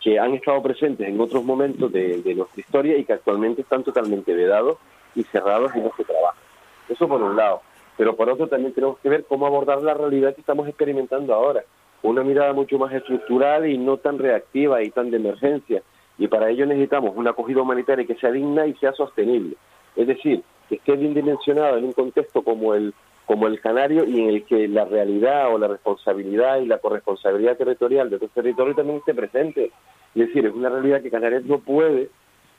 que 0.01 0.19
han 0.19 0.33
estado 0.33 0.61
presentes 0.61 1.07
en 1.07 1.21
otros 1.21 1.45
momentos 1.45 1.89
de, 1.89 2.21
de 2.21 2.35
nuestra 2.35 2.59
historia 2.59 2.97
y 2.97 3.05
que 3.05 3.13
actualmente 3.13 3.61
están 3.61 3.85
totalmente 3.85 4.35
vedados 4.35 4.77
y 5.15 5.23
cerrados 5.23 5.73
y 5.73 5.79
no 5.79 5.89
se 5.95 6.03
trabajan. 6.03 6.43
Eso 6.89 7.07
por 7.07 7.21
un 7.21 7.37
lado. 7.37 7.61
Pero 7.95 8.17
por 8.17 8.29
otro 8.29 8.49
también 8.49 8.73
tenemos 8.73 8.99
que 8.99 9.07
ver 9.07 9.23
cómo 9.23 9.47
abordar 9.47 9.81
la 9.81 9.93
realidad 9.93 10.35
que 10.35 10.41
estamos 10.41 10.67
experimentando 10.67 11.33
ahora. 11.33 11.63
Una 12.01 12.23
mirada 12.23 12.51
mucho 12.51 12.77
más 12.77 12.91
estructural 12.91 13.65
y 13.69 13.77
no 13.77 13.95
tan 13.95 14.19
reactiva 14.19 14.83
y 14.83 14.91
tan 14.91 15.11
de 15.11 15.15
emergencia. 15.15 15.81
Y 16.17 16.27
para 16.27 16.49
ello 16.49 16.65
necesitamos 16.65 17.15
una 17.15 17.29
acogida 17.29 17.61
humanitaria 17.61 18.05
que 18.05 18.15
sea 18.15 18.33
digna 18.33 18.67
y 18.67 18.73
sea 18.73 18.91
sostenible. 18.91 19.55
Es 19.95 20.07
decir, 20.07 20.43
que 20.69 20.75
esté 20.75 20.95
bien 20.95 21.13
dimensionado 21.13 21.77
en 21.77 21.85
un 21.85 21.93
contexto 21.93 22.43
como 22.43 22.73
el 22.73 22.93
como 23.25 23.47
el 23.47 23.59
canario 23.61 24.05
y 24.05 24.19
en 24.19 24.29
el 24.29 24.43
que 24.43 24.67
la 24.67 24.85
realidad 24.85 25.53
o 25.53 25.57
la 25.57 25.67
responsabilidad 25.67 26.59
y 26.59 26.65
la 26.65 26.79
corresponsabilidad 26.79 27.57
territorial 27.57 28.09
de 28.09 28.19
tu 28.19 28.27
territorio 28.27 28.75
también 28.75 28.97
esté 28.97 29.13
presente. 29.13 29.71
Es 30.13 30.27
decir, 30.27 30.45
es 30.45 30.53
una 30.53 30.69
realidad 30.69 31.01
que 31.01 31.09
Canarias 31.09 31.43
no 31.45 31.59
puede, 31.59 32.09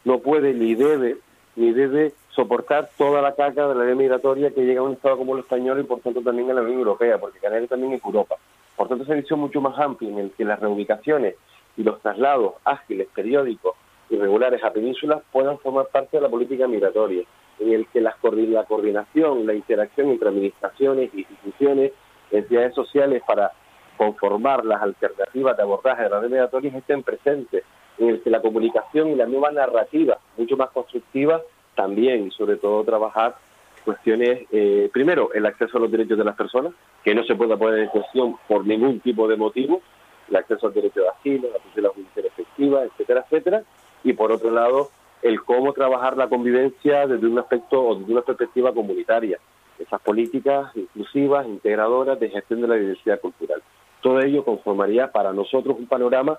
no 0.05 0.21
puede 0.21 0.55
ni 0.55 0.75
debe, 0.75 1.19
ni 1.57 1.73
debe 1.73 2.13
soportar 2.31 2.89
toda 2.97 3.23
la 3.23 3.35
caca 3.35 3.69
de 3.69 3.75
la 3.75 3.85
ley 3.85 3.95
migratoria 3.95 4.51
que 4.51 4.65
llega 4.65 4.81
a 4.81 4.85
un 4.85 4.95
Estado 4.95 5.19
como 5.19 5.35
el 5.35 5.41
español 5.41 5.81
y 5.81 5.85
por 5.85 6.01
tanto 6.01 6.23
también 6.23 6.51
a 6.51 6.55
la 6.55 6.63
Unión 6.63 6.79
Europea, 6.79 7.19
porque 7.19 7.39
Canarias 7.39 7.69
también 7.69 7.93
es 7.93 8.05
Europa. 8.05 8.37
Por 8.77 8.89
tanto, 8.89 9.05
esa 9.05 9.15
visión 9.15 9.39
mucho 9.39 9.61
más 9.61 9.79
amplia 9.79 10.11
en 10.11 10.19
el 10.19 10.31
que 10.33 10.45
las 10.45 10.59
reubicaciones 10.59 11.37
y 11.77 11.83
los 11.83 12.01
traslados 12.01 12.55
ágiles, 12.65 13.07
periódicos 13.15 13.77
y 14.11 14.17
regulares 14.17 14.63
a 14.65 14.73
penínsulas 14.73 15.23
puedan 15.31 15.59
formar 15.59 15.87
parte 15.87 16.17
de 16.17 16.23
la 16.23 16.29
política 16.29 16.67
migratoria 16.67 17.25
en 17.59 17.73
el 17.73 17.87
que 17.89 18.01
la, 18.01 18.17
la 18.23 18.65
coordinación, 18.65 19.47
la 19.47 19.55
interacción 19.55 20.11
entre 20.11 20.29
administraciones, 20.29 21.11
instituciones, 21.15 21.93
entidades 22.31 22.75
sociales 22.75 23.23
para 23.27 23.53
conformar 23.97 24.65
las 24.65 24.83
alternativas 24.83 25.57
de 25.57 25.63
abordaje 25.63 26.03
de 26.03 26.09
las 26.11 26.19
redes 26.21 26.33
migratorias 26.33 26.75
estén 26.75 27.03
presentes, 27.03 27.65
en 27.99 28.09
el 28.09 28.23
que 28.23 28.31
la 28.31 28.43
comunicación 28.43 29.09
y 29.09 29.15
la 29.15 29.27
nueva 29.27 29.53
narrativa, 29.53 30.19
mucho 30.37 30.57
más 30.57 30.71
constructiva, 30.71 31.41
también, 31.77 32.31
sobre 32.31 32.57
todo, 32.57 32.85
trabajar 32.85 33.37
cuestiones, 33.85 34.47
eh, 34.51 34.89
primero, 34.93 35.33
el 35.35 35.47
acceso 35.47 35.77
a 35.77 35.81
los 35.81 35.91
derechos 35.91 36.17
de 36.17 36.25
las 36.25 36.37
personas, 36.37 36.73
que 37.05 37.15
no 37.15 37.23
se 37.25 37.35
pueda 37.35 37.57
poner 37.57 37.81
en 37.81 37.89
cuestión 37.89 38.37
por 38.49 38.67
ningún 38.67 39.01
tipo 39.01 39.29
de 39.29 39.37
motivo, 39.37 39.83
el 40.29 40.37
acceso 40.37 40.67
al 40.67 40.75
derecho 40.75 41.01
de 41.03 41.09
asilo, 41.09 41.49
la 41.53 41.59
tutela 41.59 41.91
judicial 41.91 42.27
efectiva, 42.27 42.85
etcétera, 42.85 43.25
etcétera, 43.27 43.63
y 44.03 44.13
por 44.15 44.33
otro 44.33 44.51
lado, 44.51 44.89
el 45.25 45.43
cómo 45.43 45.73
trabajar 45.73 46.19
la 46.19 46.29
convivencia 46.29 47.07
desde 47.07 47.27
un 47.27 47.39
aspecto 47.39 47.83
o 47.83 47.95
desde 47.97 48.13
una 48.13 48.21
perspectiva 48.21 48.75
comunitaria, 48.75 49.39
esas 49.79 50.01
políticas 50.03 50.71
inclusivas, 50.77 51.47
integradoras 51.47 52.21
de 52.21 52.29
gestión 52.29 52.61
de 52.61 52.69
la 52.69 52.75
diversidad 52.75 53.21
cultural. 53.21 53.63
Todo 54.03 54.21
ello 54.21 54.45
conformaría 54.45 55.11
para 55.11 55.33
nosotros 55.33 55.77
un 55.79 55.87
panorama 55.87 56.39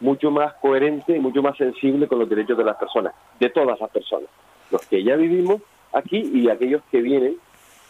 mucho 0.00 0.30
más 0.30 0.52
coherente 0.60 1.16
y 1.16 1.18
mucho 1.18 1.40
más 1.40 1.56
sensible 1.56 2.06
con 2.06 2.18
los 2.18 2.28
derechos 2.28 2.58
de 2.58 2.64
las 2.64 2.76
personas, 2.76 3.14
de 3.40 3.48
todas 3.48 3.80
las 3.80 3.90
personas, 3.90 4.28
los 4.70 4.86
que 4.86 5.02
ya 5.02 5.16
vivimos 5.16 5.62
aquí 5.94 6.18
y 6.34 6.50
aquellos 6.50 6.82
que 6.90 7.00
vienen 7.00 7.38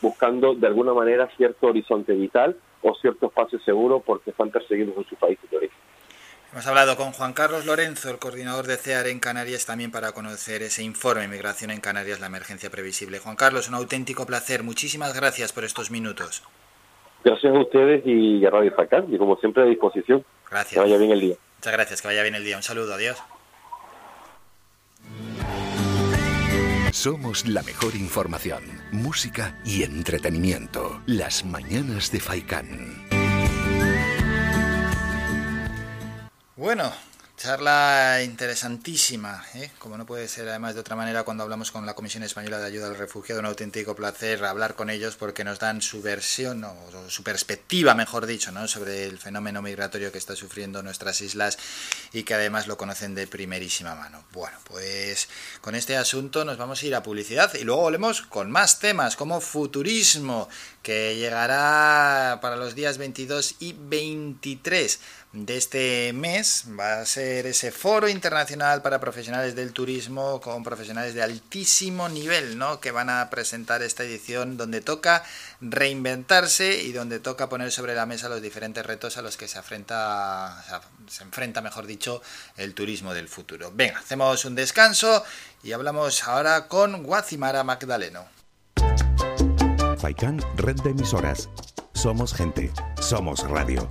buscando 0.00 0.54
de 0.54 0.68
alguna 0.68 0.94
manera 0.94 1.28
cierto 1.36 1.66
horizonte 1.66 2.12
vital 2.14 2.56
o 2.82 2.94
cierto 2.94 3.26
espacio 3.26 3.58
seguro 3.58 3.98
porque 3.98 4.30
están 4.30 4.50
perseguidos 4.50 4.96
en 4.96 5.04
su 5.04 5.16
país 5.16 5.36
de 5.50 5.56
origen. 5.56 5.87
Hemos 6.52 6.66
hablado 6.66 6.96
con 6.96 7.12
Juan 7.12 7.34
Carlos 7.34 7.66
Lorenzo, 7.66 8.10
el 8.10 8.18
coordinador 8.18 8.66
de 8.66 8.78
CEAR 8.78 9.06
en 9.08 9.20
Canarias, 9.20 9.66
también 9.66 9.90
para 9.90 10.12
conocer 10.12 10.62
ese 10.62 10.82
informe 10.82 11.28
Migración 11.28 11.70
en 11.70 11.80
Canarias, 11.80 12.20
la 12.20 12.26
emergencia 12.26 12.70
previsible. 12.70 13.18
Juan 13.18 13.36
Carlos, 13.36 13.68
un 13.68 13.74
auténtico 13.74 14.24
placer. 14.24 14.62
Muchísimas 14.62 15.14
gracias 15.14 15.52
por 15.52 15.64
estos 15.64 15.90
minutos. 15.90 16.42
Gracias 17.22 17.54
a 17.54 17.58
ustedes 17.58 18.02
y 18.06 18.46
a 18.46 18.50
Radio 18.50 18.72
Facán, 18.74 19.12
y 19.12 19.18
como 19.18 19.36
siempre 19.36 19.62
a 19.62 19.66
disposición. 19.66 20.24
Gracias. 20.50 20.72
Que 20.72 20.80
vaya 20.80 20.96
bien 20.96 21.10
el 21.10 21.20
día. 21.20 21.36
Muchas 21.58 21.72
gracias, 21.72 22.00
que 22.00 22.08
vaya 22.08 22.22
bien 22.22 22.34
el 22.34 22.44
día. 22.44 22.56
Un 22.56 22.62
saludo, 22.62 22.94
adiós. 22.94 23.22
Somos 26.92 27.46
la 27.46 27.62
mejor 27.62 27.94
información, 27.94 28.62
música 28.90 29.60
y 29.66 29.82
entretenimiento. 29.82 31.02
Las 31.06 31.44
mañanas 31.44 32.10
de 32.10 32.20
Faikán. 32.20 33.07
Bueno, 36.58 36.92
charla 37.36 38.20
interesantísima, 38.24 39.44
¿eh? 39.54 39.70
como 39.78 39.96
no 39.96 40.04
puede 40.06 40.26
ser 40.26 40.48
además 40.48 40.74
de 40.74 40.80
otra 40.80 40.96
manera 40.96 41.22
cuando 41.22 41.44
hablamos 41.44 41.70
con 41.70 41.86
la 41.86 41.94
Comisión 41.94 42.24
Española 42.24 42.58
de 42.58 42.66
Ayuda 42.66 42.88
al 42.88 42.98
Refugiado, 42.98 43.38
un 43.38 43.46
auténtico 43.46 43.94
placer 43.94 44.44
hablar 44.44 44.74
con 44.74 44.90
ellos 44.90 45.14
porque 45.14 45.44
nos 45.44 45.60
dan 45.60 45.80
su 45.80 46.02
versión 46.02 46.64
o 46.64 46.74
su 47.08 47.22
perspectiva, 47.22 47.94
mejor 47.94 48.26
dicho, 48.26 48.50
¿no? 48.50 48.66
sobre 48.66 49.04
el 49.04 49.20
fenómeno 49.20 49.62
migratorio 49.62 50.10
que 50.10 50.18
está 50.18 50.34
sufriendo 50.34 50.82
nuestras 50.82 51.20
islas 51.20 51.58
y 52.12 52.24
que 52.24 52.34
además 52.34 52.66
lo 52.66 52.76
conocen 52.76 53.14
de 53.14 53.28
primerísima 53.28 53.94
mano. 53.94 54.24
Bueno, 54.32 54.58
pues 54.64 55.28
con 55.60 55.76
este 55.76 55.96
asunto 55.96 56.44
nos 56.44 56.56
vamos 56.56 56.82
a 56.82 56.86
ir 56.86 56.96
a 56.96 57.04
publicidad 57.04 57.54
y 57.54 57.62
luego 57.62 57.82
volvemos 57.82 58.22
con 58.22 58.50
más 58.50 58.80
temas 58.80 59.14
como 59.14 59.40
futurismo 59.40 60.48
que 60.82 61.14
llegará 61.14 62.40
para 62.42 62.56
los 62.56 62.74
días 62.74 62.98
22 62.98 63.56
y 63.60 63.76
23 63.78 64.98
de 65.32 65.56
este 65.56 66.12
mes. 66.12 66.64
Va 66.78 67.00
a 67.00 67.06
ser 67.06 67.46
ese 67.46 67.70
foro 67.70 68.08
internacional 68.08 68.82
para 68.82 69.00
profesionales 69.00 69.54
del 69.54 69.72
turismo 69.72 70.40
con 70.40 70.64
profesionales 70.64 71.14
de 71.14 71.22
altísimo 71.22 72.08
nivel, 72.08 72.58
¿no? 72.58 72.80
Que 72.80 72.90
van 72.90 73.10
a 73.10 73.28
presentar 73.30 73.82
esta 73.82 74.04
edición 74.04 74.56
donde 74.56 74.80
toca 74.80 75.24
reinventarse 75.60 76.82
y 76.82 76.92
donde 76.92 77.20
toca 77.20 77.48
poner 77.48 77.72
sobre 77.72 77.94
la 77.94 78.06
mesa 78.06 78.28
los 78.28 78.42
diferentes 78.42 78.84
retos 78.84 79.16
a 79.16 79.22
los 79.22 79.36
que 79.36 79.48
se 79.48 79.58
enfrenta, 79.58 80.64
se 81.08 81.24
enfrenta, 81.24 81.60
mejor 81.60 81.86
dicho, 81.86 82.22
el 82.56 82.74
turismo 82.74 83.14
del 83.14 83.28
futuro. 83.28 83.70
Venga, 83.74 83.98
hacemos 83.98 84.44
un 84.44 84.54
descanso 84.54 85.24
y 85.62 85.72
hablamos 85.72 86.24
ahora 86.24 86.68
con 86.68 87.02
Guacimara 87.02 87.64
Magdaleno. 87.64 88.26
Faikan, 89.98 90.40
red 90.56 90.76
de 90.76 90.90
emisoras. 90.90 91.48
Somos 91.92 92.32
gente, 92.32 92.70
somos 93.00 93.40
radio. 93.48 93.90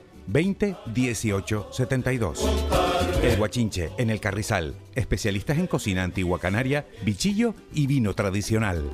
20 0.27 0.75
18 0.93 1.69
72. 1.71 2.39
El 3.23 3.37
Guachinche, 3.37 3.91
en 3.97 4.09
el 4.09 4.19
Carrizal, 4.19 4.75
especialistas 4.95 5.57
en 5.57 5.67
cocina 5.67 6.03
antigua 6.03 6.39
canaria, 6.39 6.85
bichillo 7.03 7.53
y 7.73 7.87
vino 7.87 8.13
tradicional. 8.13 8.89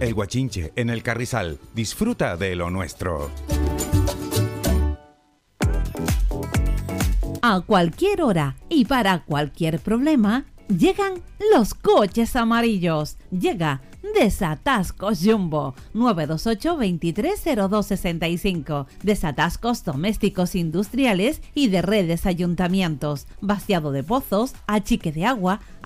El 0.00 0.14
Guachinche, 0.14 0.72
en 0.76 0.90
el 0.90 1.02
Carrizal, 1.02 1.58
disfruta 1.74 2.36
de 2.36 2.56
lo 2.56 2.70
nuestro. 2.70 3.30
A 7.42 7.60
cualquier 7.60 8.22
hora 8.22 8.56
y 8.68 8.84
para 8.84 9.24
cualquier 9.24 9.78
problema, 9.78 10.44
llegan 10.68 11.22
los 11.52 11.74
coches 11.74 12.36
amarillos. 12.36 13.16
Llega 13.30 13.80
Desatascos 14.02 15.20
Jumbo 15.22 15.74
928 15.94 16.76
230265 16.76 18.86
Desatascos 19.02 19.84
domésticos 19.84 20.54
industriales 20.54 21.42
y 21.54 21.68
de 21.68 21.82
redes 21.82 22.26
ayuntamientos. 22.26 23.26
Vaciado 23.40 23.92
de 23.92 24.02
pozos, 24.02 24.54
achique 24.66 25.12
de 25.12 25.26
agua, 25.26 25.60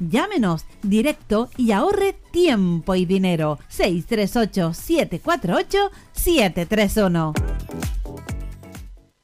Llámenos 0.00 0.64
directo 0.82 1.50
y 1.56 1.72
ahorre 1.72 2.14
tiempo 2.30 2.94
y 2.94 3.04
dinero. 3.04 3.58
638 3.68 4.74
748 4.74 5.90
731 6.12 7.34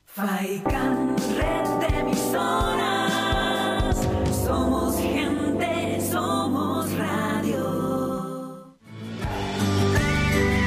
Faikan, 0.06 1.16
red 1.36 1.66
de 1.80 1.98
emisoras. 1.98 3.96
Somos 4.44 4.96
gente, 4.98 6.00
somos 6.00 6.88
radio. 6.96 8.74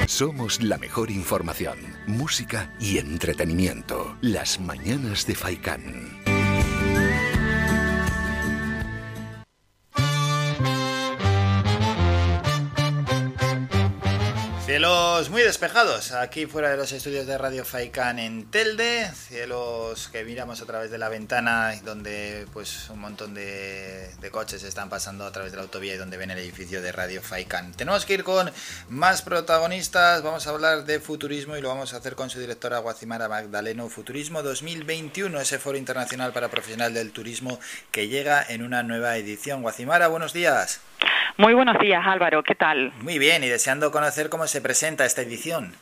Somos 0.05 0.61
la 0.61 0.77
mejor 0.77 1.11
información, 1.11 1.77
música 2.07 2.75
y 2.81 2.97
entretenimiento. 2.97 4.17
Las 4.19 4.59
mañanas 4.59 5.25
de 5.27 5.35
Faikán. 5.35 6.16
Cielos 14.67 15.29
muy 15.29 15.43
despejados, 15.43 16.11
aquí 16.11 16.45
fuera 16.45 16.69
de 16.69 16.75
los 16.75 16.91
estudios 16.91 17.25
de 17.25 17.37
Radio 17.37 17.63
Faikan 17.63 18.19
en 18.19 18.51
Telde, 18.51 19.09
cielos 19.15 20.09
que 20.09 20.25
miramos 20.25 20.61
a 20.61 20.65
través 20.65 20.91
de 20.91 20.97
la 20.97 21.07
ventana 21.07 21.73
donde 21.85 22.45
pues 22.51 22.89
un 22.89 22.99
montón 22.99 23.33
de, 23.33 24.09
coches 24.29 24.63
están 24.63 24.89
pasando 24.89 25.25
a 25.25 25.31
través 25.31 25.53
de 25.53 25.55
la 25.55 25.63
autovía 25.63 25.93
y 25.93 25.97
donde 25.97 26.17
ven 26.17 26.31
el 26.31 26.39
edificio 26.39 26.81
de 26.81 26.91
Radio 26.91 27.21
Faikan. 27.21 27.71
Tenemos 27.75 28.05
que 28.05 28.15
ir 28.15 28.25
con 28.25 28.51
más 28.89 29.21
protagonistas, 29.21 30.21
vamos 30.21 30.47
a 30.47 30.49
hablar 30.49 30.83
de 30.83 30.99
futurismo 30.99 31.55
y 31.55 31.61
lo 31.61 31.69
vamos 31.69 31.93
a 31.93 31.97
hacer 31.97 32.15
con 32.15 32.29
su 32.29 32.41
directora 32.41 32.79
Guacimara 32.79 33.29
Magdaleno, 33.29 33.87
Futurismo 33.87 34.43
2021, 34.43 35.39
ese 35.39 35.59
foro 35.59 35.77
internacional 35.77 36.33
para 36.33 36.49
profesional 36.49 36.93
del 36.93 37.13
turismo 37.13 37.57
que 37.89 38.09
llega 38.09 38.45
en 38.45 38.63
una 38.63 38.83
nueva 38.83 39.15
edición. 39.15 39.61
Guacimara, 39.61 40.09
buenos 40.09 40.33
días. 40.33 40.81
Muy 41.37 41.53
buenos 41.53 41.77
días, 41.79 42.01
Álvaro. 42.05 42.43
¿Qué 42.43 42.55
tal? 42.55 42.91
Muy 43.01 43.19
bien, 43.19 43.43
y 43.43 43.47
deseando 43.47 43.91
conocer 43.91 44.29
cómo 44.29 44.47
se 44.47 44.61
presenta 44.61 45.05
esta 45.05 45.21
edición. 45.21 45.75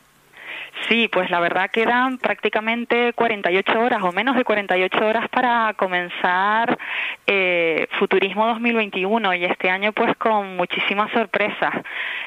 Sí, 0.87 1.07
pues 1.07 1.29
la 1.31 1.39
verdad 1.39 1.71
quedan 1.71 2.17
prácticamente 2.17 3.13
48 3.13 3.79
horas 3.79 4.03
o 4.03 4.11
menos 4.11 4.35
de 4.35 4.43
48 4.43 5.07
horas 5.07 5.27
para 5.29 5.73
comenzar 5.73 6.77
eh, 7.25 7.87
Futurismo 7.97 8.45
2021 8.47 9.33
y 9.35 9.45
este 9.45 9.69
año 9.69 9.93
pues 9.93 10.15
con 10.17 10.57
muchísimas 10.57 11.11
sorpresas. 11.11 11.73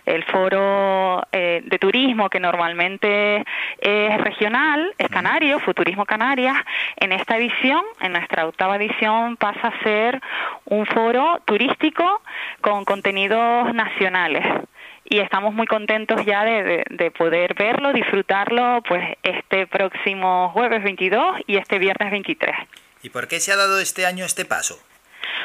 El 0.05 0.25
foro 0.25 1.23
eh, 1.31 1.62
de 1.65 1.79
turismo 1.79 2.29
que 2.31 2.41
normalmente 2.41 3.45
es 3.81 4.20
regional, 4.23 4.93
es 4.99 5.09
canario, 5.09 5.61
Futurismo 5.61 6.05
Canarias, 6.05 6.57
en 6.97 7.12
esta 7.12 7.37
edición, 7.37 7.83
en 8.01 8.12
nuestra 8.12 8.47
octava 8.47 8.77
edición, 8.77 9.37
pasa 9.37 9.69
a 9.69 9.83
ser 9.85 10.20
un 10.65 10.87
foro 10.87 11.41
turístico 11.45 12.23
con 12.61 12.85
contenidos 12.85 13.73
nacionales 13.75 14.45
y 15.09 15.20
estamos 15.20 15.55
muy 15.55 15.66
contentos 15.66 16.24
ya 16.24 16.44
de, 16.44 16.62
de, 16.62 16.85
de, 16.90 17.10
poder 17.10 17.55
verlo, 17.55 17.93
disfrutarlo 17.93 18.82
pues 18.86 19.16
este 19.22 19.66
próximo 19.66 20.51
jueves 20.52 20.82
22 20.82 21.40
y 21.47 21.56
este 21.56 21.78
viernes 21.78 22.10
23. 22.10 22.55
¿Y 23.02 23.10
por 23.10 23.28
qué 23.28 23.40
se 23.40 23.52
ha 23.52 23.56
dado 23.56 23.78
este 23.80 24.06
año 24.06 24.24
este 24.24 24.44
paso? 24.44 24.78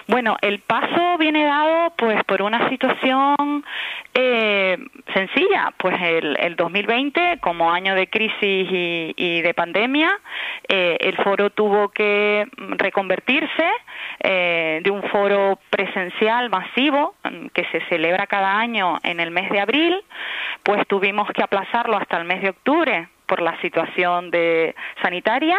Bueno, 0.07 0.35
el 0.41 0.59
paso 0.59 1.17
viene 1.17 1.45
dado 1.45 1.93
pues 1.95 2.21
por 2.25 2.41
una 2.41 2.67
situación 2.69 3.63
eh, 4.13 4.77
sencilla, 5.13 5.73
pues 5.77 5.95
el, 6.01 6.35
el, 6.39 6.55
2020 6.57 7.39
como 7.39 7.71
año 7.71 7.95
de 7.95 8.07
crisis 8.07 8.67
y, 8.69 9.13
y 9.15 9.41
de 9.41 9.53
pandemia, 9.53 10.19
eh, 10.67 10.97
el 10.99 11.15
foro 11.17 11.49
tuvo 11.51 11.89
que 11.89 12.45
reconvertirse 12.57 13.65
eh, 14.19 14.81
de 14.83 14.91
un 14.91 15.03
foro 15.03 15.57
presencial 15.69 16.49
masivo 16.49 17.15
mm, 17.23 17.47
que 17.47 17.65
se 17.71 17.79
celebra 17.87 18.27
cada 18.27 18.59
año 18.59 18.99
en 19.03 19.21
el 19.21 19.31
mes 19.31 19.49
de 19.51 19.61
abril, 19.61 20.03
pues 20.63 20.85
tuvimos 20.87 21.29
que 21.31 21.43
aplazarlo 21.43 21.95
hasta 21.97 22.17
el 22.17 22.25
mes 22.25 22.41
de 22.41 22.49
octubre 22.49 23.07
por 23.33 23.41
la 23.41 23.59
situación 23.61 24.29
de 24.29 24.75
sanitaria 25.01 25.57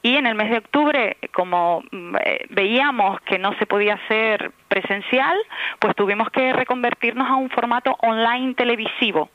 y 0.00 0.16
en 0.16 0.26
el 0.26 0.34
mes 0.34 0.48
de 0.48 0.56
octubre 0.56 1.18
como 1.34 1.84
eh, 2.24 2.46
veíamos 2.48 3.20
que 3.26 3.38
no 3.38 3.52
se 3.58 3.66
podía 3.66 3.92
hacer 4.02 4.52
presencial 4.68 5.36
pues 5.80 5.94
tuvimos 5.96 6.30
que 6.30 6.54
reconvertirnos 6.54 7.28
a 7.28 7.36
un 7.36 7.50
formato 7.50 7.94
online 8.00 8.54
televisivo 8.54 9.28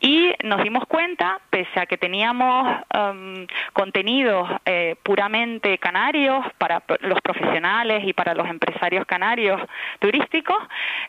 y 0.00 0.32
nos 0.44 0.62
dimos 0.62 0.84
cuenta, 0.86 1.40
pese 1.50 1.80
a 1.80 1.86
que 1.86 1.96
teníamos 1.96 2.76
um, 2.94 3.46
contenidos 3.72 4.48
eh, 4.64 4.96
puramente 5.02 5.78
canarios 5.78 6.44
para 6.58 6.82
los 7.00 7.20
profesionales 7.20 8.02
y 8.04 8.12
para 8.12 8.34
los 8.34 8.48
empresarios 8.48 9.06
canarios 9.06 9.60
turísticos, 9.98 10.58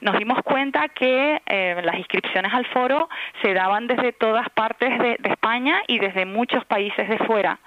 nos 0.01 0.17
dimos 0.17 0.41
cuenta 0.43 0.89
que 0.89 1.41
eh, 1.45 1.81
las 1.84 1.97
inscripciones 1.97 2.53
al 2.53 2.65
foro 2.67 3.09
se 3.41 3.53
daban 3.53 3.88
desde 3.88 4.13
todas 4.13 4.49
partes 4.49 4.97
de, 4.99 5.17
de, 5.19 5.30
España 5.30 5.81
y 5.88 5.99
desde 5.99 6.25
muchos 6.25 6.63
países 6.65 7.09
de 7.09 7.17
fuera. 7.19 7.59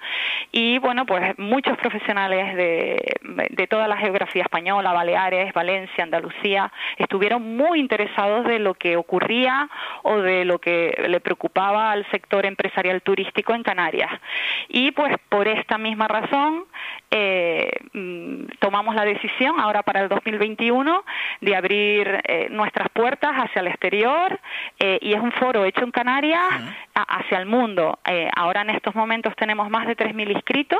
Y 0.51 0.79
bueno, 0.79 1.05
pues 1.05 1.37
muchos 1.37 1.77
profesionales 1.77 2.55
de, 2.55 3.17
de 3.49 3.67
toda 3.67 3.87
la 3.87 3.97
geografía 3.97 4.43
española, 4.43 4.93
Baleares, 4.93 5.53
Valencia, 5.53 6.03
Andalucía, 6.03 6.71
estuvieron 6.97 7.57
muy 7.57 7.79
interesados 7.79 8.45
de 8.45 8.59
lo 8.59 8.73
que 8.73 8.95
ocurría 8.95 9.69
o 10.03 10.17
de 10.19 10.45
lo 10.45 10.59
que 10.59 10.76
le 11.07 11.19
preocupaba 11.19 11.91
al 11.91 12.09
sector 12.11 12.45
empresarial 12.45 13.01
turístico 13.01 13.53
en 13.53 13.63
Canarias. 13.63 14.11
Y 14.69 14.91
pues 14.91 15.15
por 15.29 15.47
esta 15.47 15.77
misma 15.77 16.07
razón 16.07 16.65
eh, 17.11 17.71
tomamos 18.59 18.95
la 18.95 19.05
decisión 19.05 19.59
ahora 19.59 19.83
para 19.83 20.01
el 20.01 20.09
2021 20.09 21.03
de 21.41 21.55
abrir 21.55 22.21
eh, 22.23 22.47
nuestras 22.49 22.89
puertas 22.89 23.31
hacia 23.33 23.61
el 23.61 23.67
exterior 23.67 24.39
eh, 24.79 24.99
y 25.01 25.13
es 25.13 25.19
un 25.19 25.31
foro 25.31 25.65
hecho 25.65 25.83
en 25.83 25.91
Canarias 25.91 26.41
uh 26.51 26.63
-huh. 26.63 26.75
a, 26.95 27.17
hacia 27.19 27.37
el 27.39 27.45
mundo. 27.45 27.99
Eh, 28.05 28.29
ahora 28.35 28.61
en 28.61 28.71
estos 28.71 28.95
momentos 28.95 29.35
tenemos 29.35 29.69
más 29.69 29.87
de 29.87 29.95
3.000 29.95 30.31
inscritos 30.31 30.79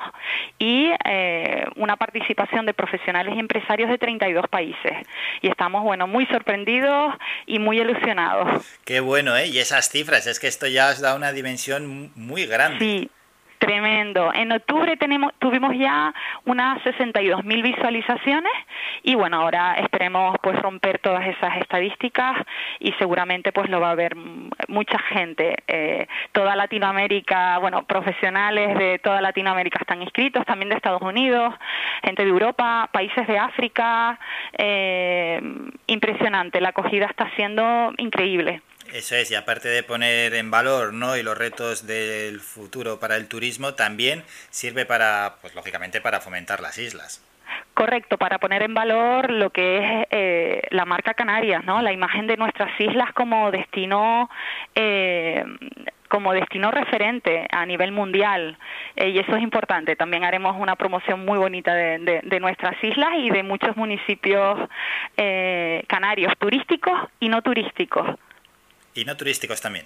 y 0.59 0.91
eh, 1.05 1.65
una 1.75 1.95
participación 1.95 2.65
de 2.65 2.73
profesionales 2.73 3.33
y 3.35 3.39
empresarios 3.39 3.89
de 3.89 3.97
32 3.97 4.47
países. 4.47 4.93
Y 5.41 5.47
estamos, 5.47 5.83
bueno, 5.83 6.07
muy 6.07 6.25
sorprendidos 6.27 7.13
y 7.45 7.59
muy 7.59 7.79
ilusionados. 7.79 8.79
Qué 8.85 8.99
bueno, 8.99 9.35
¿eh? 9.35 9.47
Y 9.47 9.59
esas 9.59 9.86
cifras, 9.89 10.27
es 10.27 10.39
que 10.39 10.47
esto 10.47 10.67
ya 10.67 10.89
os 10.89 10.99
da 10.99 11.15
una 11.15 11.31
dimensión 11.31 12.11
muy 12.15 12.45
grande. 12.45 12.79
Sí. 12.79 13.11
Tremendo. 13.59 14.31
En 14.33 14.51
octubre 14.51 14.97
tenemos, 14.97 15.33
tuvimos 15.39 15.75
ya 15.75 16.13
unas 16.45 16.79
62.000 16.83 17.63
visualizaciones 17.63 18.51
y 19.01 19.15
bueno, 19.15 19.41
ahora 19.41 19.73
esperemos 19.75 20.35
pues 20.43 20.61
romper 20.61 20.99
todas 20.99 21.25
esas 21.25 21.57
estadísticas 21.57 22.37
y 22.79 22.91
seguramente 22.99 23.51
pues 23.51 23.67
lo 23.69 23.79
va 23.79 23.91
a 23.91 23.95
ver 23.95 24.15
mucha 24.67 24.99
gente. 25.09 25.55
Eh, 25.67 26.07
toda 26.33 26.55
Latinoamérica, 26.55 27.57
bueno, 27.57 27.83
profesionales 27.83 28.77
de 28.77 28.99
toda 28.99 29.21
Latinoamérica 29.21 29.79
están 29.81 30.03
inscritos, 30.03 30.45
también 30.45 30.69
de 30.69 30.75
Estados 30.75 31.01
Unidos, 31.01 31.55
gente 32.03 32.23
de 32.23 32.29
Europa, 32.29 32.89
países 32.91 33.25
de 33.25 33.39
África. 33.39 34.19
Eh, 34.55 35.41
impresionante, 35.87 36.61
la 36.61 36.69
acogida 36.69 37.07
está 37.07 37.27
siendo 37.35 37.91
increíble. 37.97 38.61
Eso 38.93 39.15
es, 39.15 39.31
y 39.31 39.35
aparte 39.35 39.67
de 39.67 39.83
poner 39.83 40.33
en 40.33 40.49
valor 40.49 40.93
¿no? 40.93 41.17
y 41.17 41.23
los 41.23 41.37
retos 41.37 41.85
del 41.85 42.39
futuro 42.39 42.99
para 42.99 43.15
el 43.15 43.27
turismo, 43.27 43.73
también 43.73 44.23
sirve 44.49 44.85
para, 44.85 45.35
pues 45.41 45.55
lógicamente, 45.55 46.01
para 46.01 46.19
fomentar 46.21 46.61
las 46.61 46.77
islas. 46.77 47.23
Correcto, 47.73 48.17
para 48.17 48.39
poner 48.39 48.63
en 48.63 48.73
valor 48.73 49.29
lo 49.29 49.51
que 49.51 49.77
es 49.77 50.07
eh, 50.09 50.61
la 50.71 50.85
marca 50.85 51.13
Canarias, 51.13 51.63
¿no? 51.63 51.81
La 51.81 51.93
imagen 51.93 52.25
de 52.25 52.35
nuestras 52.35 52.71
islas 52.79 53.13
como 53.13 53.51
destino 53.51 54.29
eh, 54.73 55.45
como 56.07 56.33
destino 56.33 56.71
referente 56.71 57.47
a 57.51 57.65
nivel 57.65 57.91
mundial 57.91 58.57
eh, 58.95 59.09
y 59.09 59.19
eso 59.19 59.35
es 59.35 59.43
importante. 59.43 59.95
También 59.95 60.23
haremos 60.23 60.55
una 60.57 60.75
promoción 60.75 61.25
muy 61.25 61.37
bonita 61.37 61.73
de, 61.73 62.21
de, 62.23 62.39
nuestras 62.39 62.81
islas 62.83 63.11
y 63.17 63.29
de 63.29 63.43
muchos 63.43 63.75
municipios 63.75 64.69
eh, 65.17 65.83
canarios 65.87 66.33
turísticos 66.37 66.99
y 67.19 67.29
no 67.29 67.41
turísticos. 67.41 68.07
Y 68.97 69.05
no 69.05 69.15
turísticos 69.15 69.61
también. 69.61 69.85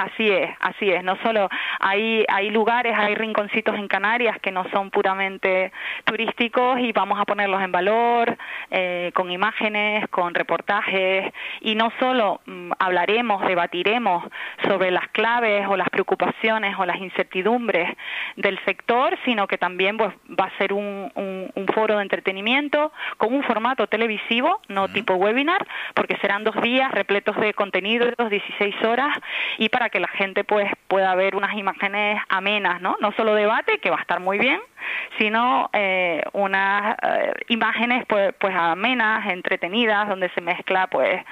Así 0.00 0.30
es, 0.30 0.48
así 0.60 0.90
es. 0.90 1.04
No 1.04 1.18
solo 1.22 1.50
hay, 1.78 2.24
hay 2.26 2.48
lugares, 2.48 2.96
hay 2.96 3.14
rinconcitos 3.14 3.74
en 3.74 3.86
Canarias 3.86 4.38
que 4.40 4.50
no 4.50 4.64
son 4.70 4.90
puramente 4.90 5.72
turísticos 6.04 6.80
y 6.80 6.90
vamos 6.92 7.20
a 7.20 7.26
ponerlos 7.26 7.60
en 7.60 7.70
valor 7.70 8.38
eh, 8.70 9.10
con 9.12 9.30
imágenes, 9.30 10.08
con 10.08 10.32
reportajes 10.32 11.30
y 11.60 11.74
no 11.74 11.92
solo 12.00 12.40
mm, 12.46 12.72
hablaremos, 12.78 13.46
debatiremos 13.46 14.24
sobre 14.66 14.90
las 14.90 15.06
claves 15.08 15.66
o 15.68 15.76
las 15.76 15.90
preocupaciones 15.90 16.76
o 16.78 16.86
las 16.86 16.96
incertidumbres 16.96 17.94
del 18.36 18.58
sector, 18.64 19.18
sino 19.26 19.46
que 19.46 19.58
también 19.58 19.98
pues, 19.98 20.14
va 20.28 20.46
a 20.46 20.56
ser 20.56 20.72
un, 20.72 21.12
un, 21.14 21.50
un 21.54 21.66
foro 21.74 21.96
de 21.98 22.02
entretenimiento 22.04 22.90
con 23.18 23.34
un 23.34 23.42
formato 23.42 23.86
televisivo, 23.86 24.62
no 24.68 24.84
uh 24.84 24.86
-huh. 24.86 24.92
tipo 24.94 25.12
webinar, 25.16 25.66
porque 25.92 26.16
serán 26.22 26.42
dos 26.42 26.58
días 26.62 26.90
repletos 26.90 27.36
de 27.36 27.52
contenidos, 27.52 28.14
16 28.16 28.82
horas 28.84 29.14
y 29.58 29.68
para 29.68 29.89
que 29.90 30.00
la 30.00 30.08
gente 30.08 30.44
pues 30.44 30.70
pueda 30.88 31.14
ver 31.14 31.36
unas 31.36 31.54
imágenes 31.56 32.20
amenas, 32.28 32.80
¿no? 32.80 32.96
No 33.00 33.12
solo 33.12 33.34
debate, 33.34 33.78
que 33.78 33.90
va 33.90 33.98
a 33.98 34.00
estar 34.00 34.20
muy 34.20 34.38
bien, 34.38 34.60
sino 35.18 35.68
eh, 35.72 36.22
unas 36.32 36.96
eh, 37.02 37.32
imágenes 37.48 38.04
pues, 38.06 38.34
pues 38.38 38.54
amenas, 38.54 39.26
entretenidas, 39.30 40.08
donde 40.08 40.30
se 40.30 40.40
mezcla 40.40 40.86
pues 40.86 41.22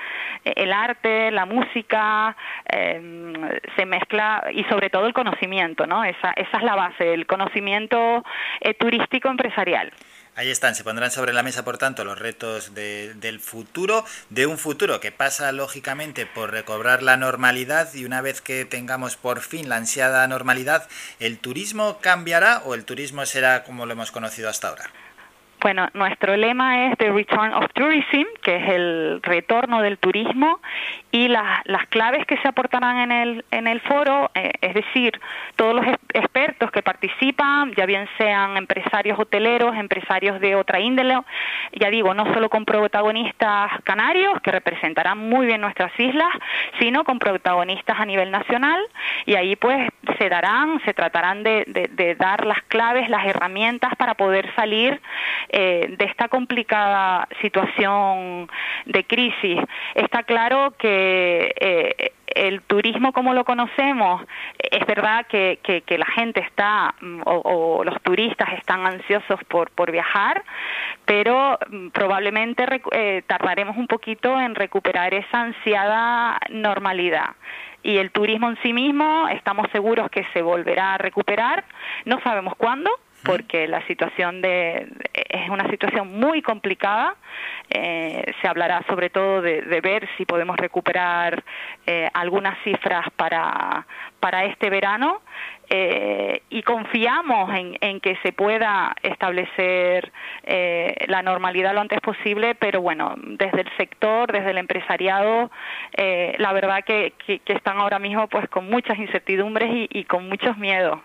el 0.45 0.73
arte, 0.73 1.31
la 1.31 1.47
música, 1.47 2.37
eh, 2.71 3.59
se 3.77 3.87
mezcla 3.87 4.45
y 4.53 4.65
sobre 4.65 4.91
todo 4.91 5.07
el 5.07 5.13
conocimiento, 5.13 5.87
¿no? 5.87 6.05
Esa, 6.05 6.33
esa 6.33 6.59
es 6.59 6.63
la 6.63 6.75
base, 6.75 7.15
el 7.15 7.27
conocimiento 7.27 8.25
eh, 8.61 8.75
turístico 8.75 9.29
empresarial. 9.29 9.93
Ahí 10.39 10.53
están, 10.53 10.77
se 10.77 10.85
pondrán 10.85 11.11
sobre 11.11 11.33
la 11.33 11.43
mesa, 11.43 11.65
por 11.65 11.79
tanto, 11.79 12.05
los 12.05 12.17
retos 12.17 12.73
de, 12.73 13.13
del 13.15 13.41
futuro, 13.41 14.05
de 14.31 14.47
un 14.47 14.57
futuro 14.57 15.01
que 15.01 15.11
pasa 15.11 15.51
lógicamente 15.51 16.27
por 16.27 16.53
recobrar 16.53 17.03
la 17.03 17.17
normalidad 17.17 17.93
y 17.93 18.05
una 18.05 18.21
vez 18.21 18.41
que 18.41 18.65
tengamos 18.65 19.17
por 19.17 19.41
fin 19.41 19.69
la 19.69 19.75
ansiada 19.75 20.25
normalidad, 20.29 20.89
¿el 21.19 21.41
turismo 21.41 21.99
cambiará 22.01 22.63
o 22.65 22.77
el 22.77 22.85
turismo 22.85 23.27
será 23.27 23.65
como 23.65 23.85
lo 23.85 23.95
hemos 23.95 24.13
conocido 24.13 24.49
hasta 24.49 24.69
ahora? 24.69 24.85
Bueno, 25.61 25.89
nuestro 25.93 26.37
lema 26.37 26.87
es 26.87 26.99
The 26.99 27.11
Return 27.11 27.53
of 27.53 27.73
Tourism, 27.75 28.29
que 28.41 28.57
es 28.59 28.69
el 28.69 29.21
retorno 29.25 29.83
del 29.83 29.99
turismo, 29.99 30.61
y 31.11 31.29
las, 31.29 31.61
las 31.65 31.87
claves 31.87 32.27
que 32.27 32.37
se 32.39 32.49
aportarán 32.49 32.99
en 32.99 33.13
el, 33.13 33.45
en 33.51 33.67
el 33.67 33.81
foro, 33.81 34.31
eh, 34.35 34.53
es 34.61 34.75
decir, 34.75 35.19
todos 35.57 35.75
los 35.75 35.87
expertos 36.13 36.71
que 36.71 36.83
participan, 36.83 37.73
ya 37.75 37.87
bien 37.87 38.09
sean 38.19 38.57
empresarios 38.57 39.19
hoteleros, 39.19 39.75
empresarios 39.77 40.41
de 40.41 40.55
otra 40.55 40.81
índole, 40.81 41.19
ya 41.73 41.89
digo, 41.89 42.13
no 42.13 42.33
solo 42.35 42.51
con 42.51 42.65
protagonistas 42.65 43.71
canarios, 43.85 44.41
que 44.43 44.51
representarán 44.51 45.19
muy 45.19 45.47
bien 45.47 45.61
nuestras 45.61 45.99
islas, 45.99 46.29
sino 46.79 47.05
con 47.05 47.19
protagonistas 47.19 47.99
a 47.99 48.05
nivel 48.05 48.31
nacional, 48.31 48.81
y 49.25 49.35
ahí 49.35 49.57
pues 49.57 49.89
se 50.19 50.29
darán, 50.29 50.81
se 50.85 50.93
tratarán 50.93 51.43
de, 51.43 51.65
de, 51.67 52.15
dar 52.17 52.45
las 52.45 52.63
claves, 52.65 53.09
las 53.09 53.27
herramientas 53.27 53.95
para 53.97 54.15
poder 54.15 54.53
salir 54.55 55.01
eh, 55.49 55.95
de 55.97 56.05
esta 56.05 56.29
complicada 56.29 57.29
situación 57.41 58.49
de 58.87 59.05
crisis. 59.05 59.59
Está 59.95 60.23
claro 60.23 60.75
que 60.79 60.98
eh, 60.99 62.13
el 62.35 62.63
turismo 62.63 63.13
como 63.13 63.35
lo 63.35 63.45
conocemos, 63.45 64.23
es 64.59 64.87
verdad 64.87 65.27
que, 65.27 65.59
que, 65.63 65.99
la 65.99 66.07
gente 66.07 66.41
está, 66.41 66.95
mm, 67.01 67.23
o, 67.25 67.83
los 67.85 68.01
turistas 68.03 68.49
están 68.59 68.87
ansiosos 68.87 69.41
por, 69.49 69.91
viajar, 69.91 70.45
pero 71.05 71.59
mm, 71.69 71.89
probablemente 71.89 72.65
eh, 72.93 73.23
tardaremos 73.27 73.77
un 73.77 73.87
poquito 73.87 74.41
en 74.41 74.55
recuperar 74.55 75.15
esa 75.15 75.41
ansiada 75.41 76.39
normalidad. 76.51 77.31
Y 77.83 77.99
el 77.99 78.11
turismo 78.11 78.51
en 78.51 78.59
sí 78.63 78.73
mismo, 78.73 79.29
estamos 79.29 79.67
seguros 79.73 80.11
que 80.11 80.25
se 80.33 80.43
volverá 80.43 80.95
a 80.95 80.99
recuperar, 80.99 81.65
no 82.05 82.21
sabemos 82.21 82.55
cuándo, 82.57 82.91
porque 83.25 83.67
la 83.69 83.87
situación 83.87 84.41
de 84.41 84.87
es 85.29 85.49
una 85.51 85.69
situación 85.71 86.19
muy 86.19 86.43
complicada. 86.43 87.15
Eh, 87.71 88.33
se 88.41 88.49
hablará 88.49 88.83
sobre 88.89 89.11
todo 89.11 89.43
de, 89.43 89.81
ver 89.81 90.09
si 90.17 90.25
podemos 90.25 90.57
recuperar 90.57 91.45
eh, 91.87 92.09
algunas 92.15 92.59
cifras 92.65 93.07
para, 93.17 93.87
para 94.21 94.45
este 94.45 94.71
verano. 94.71 95.21
Eh, 95.71 96.41
y 96.49 96.63
confiamos 96.63 97.55
en, 97.55 97.77
en 97.83 98.01
que 98.01 98.17
se 98.23 98.33
pueda 98.33 98.97
establecer 99.03 100.11
eh, 100.45 100.95
la 101.09 101.23
normalidad 101.23 101.75
lo 101.75 101.83
antes 101.83 102.01
posible, 102.01 102.55
pero 102.55 102.81
bueno, 102.81 103.15
desde 103.19 103.61
el 103.61 103.77
sector, 103.77 104.33
desde 104.33 104.53
el 104.53 104.59
empresariado, 104.59 105.51
eh, 105.95 106.37
la 106.39 106.55
verdad 106.55 106.83
que, 106.85 107.13
que, 107.27 107.41
que 107.41 107.53
están 107.53 107.79
ahora 107.79 107.99
mismo 107.99 108.29
pues 108.29 108.49
con 108.49 108.71
muchas 108.71 108.99
incertidumbres 108.99 109.71
y, 109.71 109.89
y 109.91 110.05
con 110.05 110.27
muchos 110.27 110.57
miedos 110.57 111.01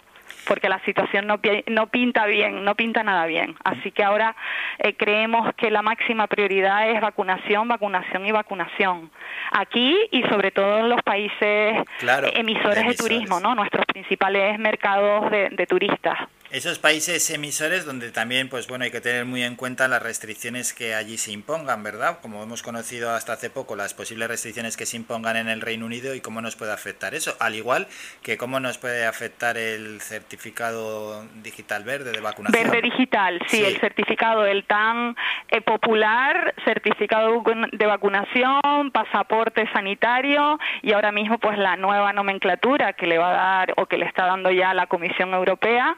porque 0.47 0.69
la 0.69 0.79
situación 0.85 1.27
no, 1.27 1.39
no 1.67 1.87
pinta 1.87 2.25
bien, 2.25 2.63
no 2.63 2.75
pinta 2.75 3.03
nada 3.03 3.25
bien. 3.25 3.55
Así 3.63 3.91
que 3.91 4.03
ahora 4.03 4.35
eh, 4.79 4.95
creemos 4.95 5.53
que 5.55 5.71
la 5.71 5.81
máxima 5.81 6.27
prioridad 6.27 6.89
es 6.89 7.01
vacunación, 7.01 7.67
vacunación 7.67 8.25
y 8.25 8.31
vacunación. 8.31 9.11
Aquí 9.51 9.97
y 10.11 10.23
sobre 10.23 10.51
todo 10.51 10.79
en 10.79 10.89
los 10.89 11.01
países 11.03 11.75
Claro, 11.99 12.27
emisores 12.33 12.75
de, 12.75 12.81
emisores. 12.81 12.97
turismo, 12.97 13.39
¿no? 13.39 13.55
Nuestros 13.55 13.85
principales 13.85 14.57
mercados 14.59 15.29
de, 15.31 15.49
de 15.49 15.65
turistas. 15.67 16.17
Esos 16.53 16.77
países 16.77 17.31
emisores 17.31 17.83
donde 17.83 18.11
también, 18.11 18.47
pues 18.47 18.67
bueno, 18.67 18.83
hay 18.83 18.91
que 18.91 19.01
tener 19.01 19.25
muy 19.25 19.41
en 19.41 19.55
cuenta 19.55 19.87
las 19.87 20.03
restricciones 20.03 20.71
que 20.71 20.93
allí 20.93 21.17
se 21.17 21.31
impongan, 21.31 21.81
¿verdad? 21.81 22.19
Como 22.21 22.43
hemos 22.43 22.61
conocido 22.61 23.09
hasta 23.09 23.33
hace 23.33 23.49
poco, 23.49 23.75
las 23.75 23.95
posibles 23.95 24.27
restricciones 24.27 24.77
que 24.77 24.85
se 24.85 24.95
impongan 24.95 25.35
en 25.35 25.49
el 25.49 25.61
Reino 25.61 25.87
Unido 25.87 26.13
y 26.13 26.21
cómo 26.21 26.41
nos 26.41 26.55
puede 26.55 26.71
afectar 26.71 27.15
eso, 27.15 27.35
al 27.39 27.55
igual 27.55 27.87
que 28.21 28.37
cómo 28.37 28.59
nos 28.59 28.77
puede 28.77 29.07
afectar 29.07 29.57
el 29.57 29.99
certificado 29.99 31.25
digital 31.41 31.85
verde 31.85 32.11
de 32.11 32.21
vacunación. 32.21 32.69
Verde 32.69 32.83
digital, 32.83 33.41
sí, 33.47 33.57
Sí. 33.57 33.65
el 33.65 33.79
certificado, 33.79 34.45
el 34.45 34.63
tan 34.65 35.15
eh, 35.47 35.59
popular 35.61 36.53
certificado 36.65 37.43
de 37.71 37.85
vacunación, 37.87 38.91
pasaporte 38.91 39.67
sanitario 39.73 40.59
y 40.83 40.91
ahora 40.91 41.11
mismo 41.11 41.39
pues 41.39 41.57
la 41.57 41.77
nueva 41.77 42.13
nomenclatura 42.13 42.93
que 42.93 43.07
le 43.07 43.17
va 43.17 43.31
a 43.31 43.33
dar 43.33 43.73
o 43.77 43.87
que 43.87 43.97
le 43.97 44.05
está 44.05 44.27
dando 44.27 44.51
ya 44.51 44.75
la 44.75 44.85
Comisión 44.85 45.33
Europea 45.33 45.97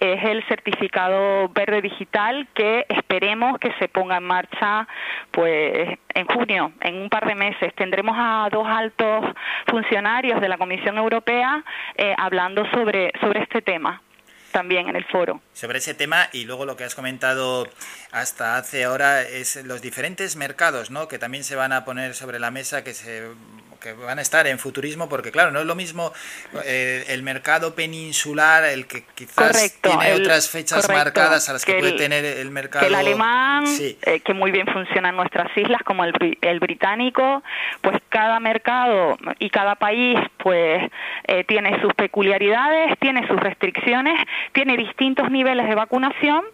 es 0.00 0.24
el 0.24 0.44
certificado 0.46 1.48
verde 1.48 1.80
digital 1.80 2.48
que 2.54 2.84
esperemos 2.88 3.58
que 3.58 3.72
se 3.78 3.88
ponga 3.88 4.18
en 4.18 4.24
marcha 4.24 4.86
pues 5.30 5.98
en 6.14 6.26
junio, 6.26 6.72
en 6.80 6.96
un 6.96 7.08
par 7.08 7.26
de 7.26 7.34
meses. 7.34 7.74
Tendremos 7.74 8.16
a 8.18 8.48
dos 8.50 8.66
altos 8.66 9.24
funcionarios 9.66 10.40
de 10.40 10.48
la 10.48 10.58
Comisión 10.58 10.98
Europea 10.98 11.64
eh, 11.96 12.14
hablando 12.18 12.68
sobre, 12.70 13.12
sobre 13.20 13.42
este 13.42 13.62
tema 13.62 14.02
también 14.52 14.88
en 14.88 14.96
el 14.96 15.04
foro. 15.04 15.42
sobre 15.52 15.78
ese 15.78 15.92
tema 15.92 16.28
y 16.32 16.46
luego 16.46 16.64
lo 16.64 16.76
que 16.76 16.84
has 16.84 16.94
comentado 16.94 17.68
hasta 18.10 18.56
hace 18.56 18.84
ahora 18.84 19.20
es 19.20 19.62
los 19.66 19.82
diferentes 19.82 20.34
mercados, 20.36 20.90
¿no? 20.90 21.08
Que 21.08 21.18
también 21.18 21.44
se 21.44 21.56
van 21.56 21.72
a 21.72 21.84
poner 21.84 22.14
sobre 22.14 22.38
la 22.38 22.50
mesa 22.50 22.82
que 22.82 22.94
se 22.94 23.28
que 23.86 23.92
van 24.04 24.18
a 24.18 24.22
estar 24.22 24.46
en 24.46 24.58
futurismo 24.58 25.08
porque 25.08 25.30
claro 25.30 25.50
no 25.52 25.60
es 25.60 25.66
lo 25.66 25.74
mismo 25.74 26.12
eh, 26.64 27.04
el 27.08 27.22
mercado 27.22 27.74
peninsular 27.74 28.64
el 28.64 28.86
que 28.86 29.04
quizás 29.14 29.34
Correcto, 29.52 29.90
tiene 29.90 30.12
el- 30.12 30.22
otras 30.22 30.50
fechas 30.50 30.82
correcto, 30.86 31.04
marcadas 31.04 31.48
a 31.48 31.52
las 31.52 31.64
que, 31.64 31.74
que 31.74 31.78
puede 31.78 31.92
el- 31.92 31.98
tener 31.98 32.24
el 32.24 32.50
mercado 32.50 32.80
que 32.84 32.88
el 32.88 32.94
alemán, 32.94 33.66
Sí. 33.66 33.96
eh, 34.02 34.20
que 34.20 34.34
muy 34.34 34.50
bien 34.50 34.66
funciona 34.66 35.10
en 35.10 35.16
nuestras 35.16 35.56
islas, 35.56 35.82
como 35.84 36.04
el, 36.04 36.12
el 36.40 36.60
británico, 36.60 37.42
pues 37.80 37.96
cada 38.08 38.40
mercado 38.40 39.16
y 39.38 39.50
cada 39.50 39.76
país 39.76 40.18
pues 40.38 40.90
eh, 41.28 41.44
tiene 41.44 41.80
sus 41.80 41.92
peculiaridades, 41.94 42.98
tiene 42.98 43.26
sus 43.28 43.38
restricciones, 43.38 44.14
tiene 44.52 44.76
distintos 44.76 45.30
niveles 45.30 45.66
de 45.68 45.74
vacunación 45.74 46.44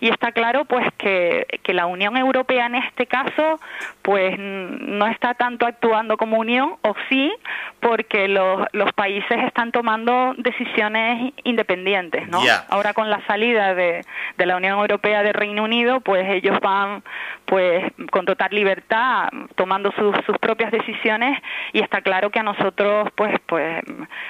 y 0.00 0.08
está 0.08 0.32
claro 0.32 0.64
pues 0.64 0.86
que, 0.98 1.46
que 1.62 1.74
la 1.74 1.86
Unión 1.86 2.16
Europea 2.16 2.66
en 2.66 2.76
este 2.76 3.06
caso 3.06 3.60
pues 4.02 4.36
no 4.38 5.06
está 5.06 5.34
tanto 5.34 5.66
actuando 5.66 6.16
como 6.16 6.38
unión 6.38 6.76
o 6.82 6.94
sí 7.08 7.32
porque 7.80 8.28
los, 8.28 8.66
los 8.72 8.92
países 8.92 9.38
están 9.44 9.72
tomando 9.72 10.34
decisiones 10.38 11.32
independientes 11.44 12.28
¿no? 12.28 12.40
Ahora 12.68 12.94
con 12.94 13.10
la 13.10 13.24
salida 13.26 13.74
de, 13.74 14.04
de 14.36 14.46
la 14.46 14.56
Unión 14.56 14.78
Europea 14.78 15.22
de 15.22 15.32
Reino 15.32 15.64
Unido 15.64 16.00
pues 16.00 16.28
ellos 16.28 16.58
van 16.60 17.02
pues 17.44 17.84
con 18.10 18.24
total 18.24 18.48
libertad 18.52 19.28
tomando 19.56 19.92
sus, 19.92 20.14
sus 20.24 20.38
propias 20.38 20.70
decisiones 20.70 21.38
y 21.72 21.80
está 21.80 22.00
claro 22.00 22.30
que 22.30 22.38
a 22.38 22.42
nosotros 22.42 23.08
pues 23.16 23.34
pues 23.46 23.82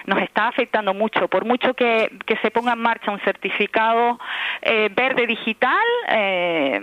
nos 0.06 0.20
está 0.22 0.48
afectando 0.48 0.94
mucho 0.94 1.28
por 1.28 1.44
mucho 1.44 1.74
que, 1.74 2.10
que 2.26 2.36
se 2.38 2.50
ponga 2.50 2.72
en 2.72 2.80
marcha 2.80 3.10
un 3.10 3.20
certificado 3.20 4.18
eh, 4.62 4.90
verde 4.94 5.21
digital 5.26 5.78
eh, 6.08 6.80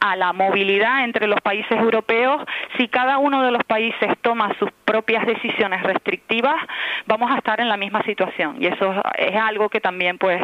a 0.00 0.16
la 0.16 0.32
movilidad 0.32 1.04
entre 1.04 1.26
los 1.26 1.40
países 1.40 1.72
europeos. 1.78 2.42
Si 2.76 2.88
cada 2.88 3.18
uno 3.18 3.42
de 3.42 3.50
los 3.50 3.62
países 3.64 4.12
toma 4.22 4.54
sus 4.58 4.70
propias 4.84 5.24
decisiones 5.26 5.82
restrictivas 5.82 6.56
vamos 7.06 7.30
a 7.30 7.36
estar 7.38 7.60
en 7.60 7.68
la 7.68 7.76
misma 7.76 8.02
situación. 8.02 8.56
Y 8.60 8.66
eso 8.66 8.94
es 9.16 9.36
algo 9.36 9.68
que 9.68 9.80
también 9.80 10.18
pues 10.18 10.40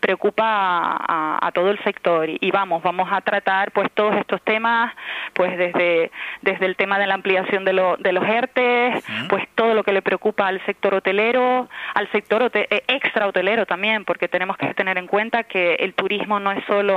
preocupa 0.00 0.44
a, 0.44 0.96
a- 1.08 1.38
a 1.46 1.52
todo 1.52 1.70
el 1.70 1.78
sector. 1.84 2.28
Y, 2.28 2.38
y 2.40 2.50
vamos 2.50 2.82
vamos 2.82 3.08
a 3.10 3.20
tratar 3.20 3.72
pues 3.72 3.88
todos 3.92 4.16
estos 4.16 4.40
temas 4.42 4.92
pues 5.34 5.56
desde 5.56 6.10
desde 6.42 6.66
el 6.66 6.76
tema 6.76 6.98
de 6.98 7.06
la 7.06 7.14
ampliación 7.14 7.64
de, 7.64 7.72
lo- 7.72 7.96
de 7.96 8.12
los 8.12 8.24
ERTE 8.26 9.02
pues 9.28 9.46
todo 9.54 9.74
lo 9.74 9.82
que 9.84 9.92
le 9.92 10.02
preocupa 10.02 10.46
al 10.46 10.64
sector 10.66 10.94
hotelero 10.94 11.68
al 11.94 12.10
sector 12.12 12.42
hote- 12.42 12.66
eh, 12.70 12.82
extra 12.88 13.26
hotelero 13.26 13.66
también 13.66 14.04
porque 14.04 14.28
tenemos 14.28 14.56
que 14.56 14.72
tener 14.74 14.98
en 14.98 15.06
cuenta 15.06 15.44
que 15.44 15.74
el 15.76 15.94
turismo 15.94 16.40
no 16.40 16.52
es 16.52 16.64
solo 16.66 16.89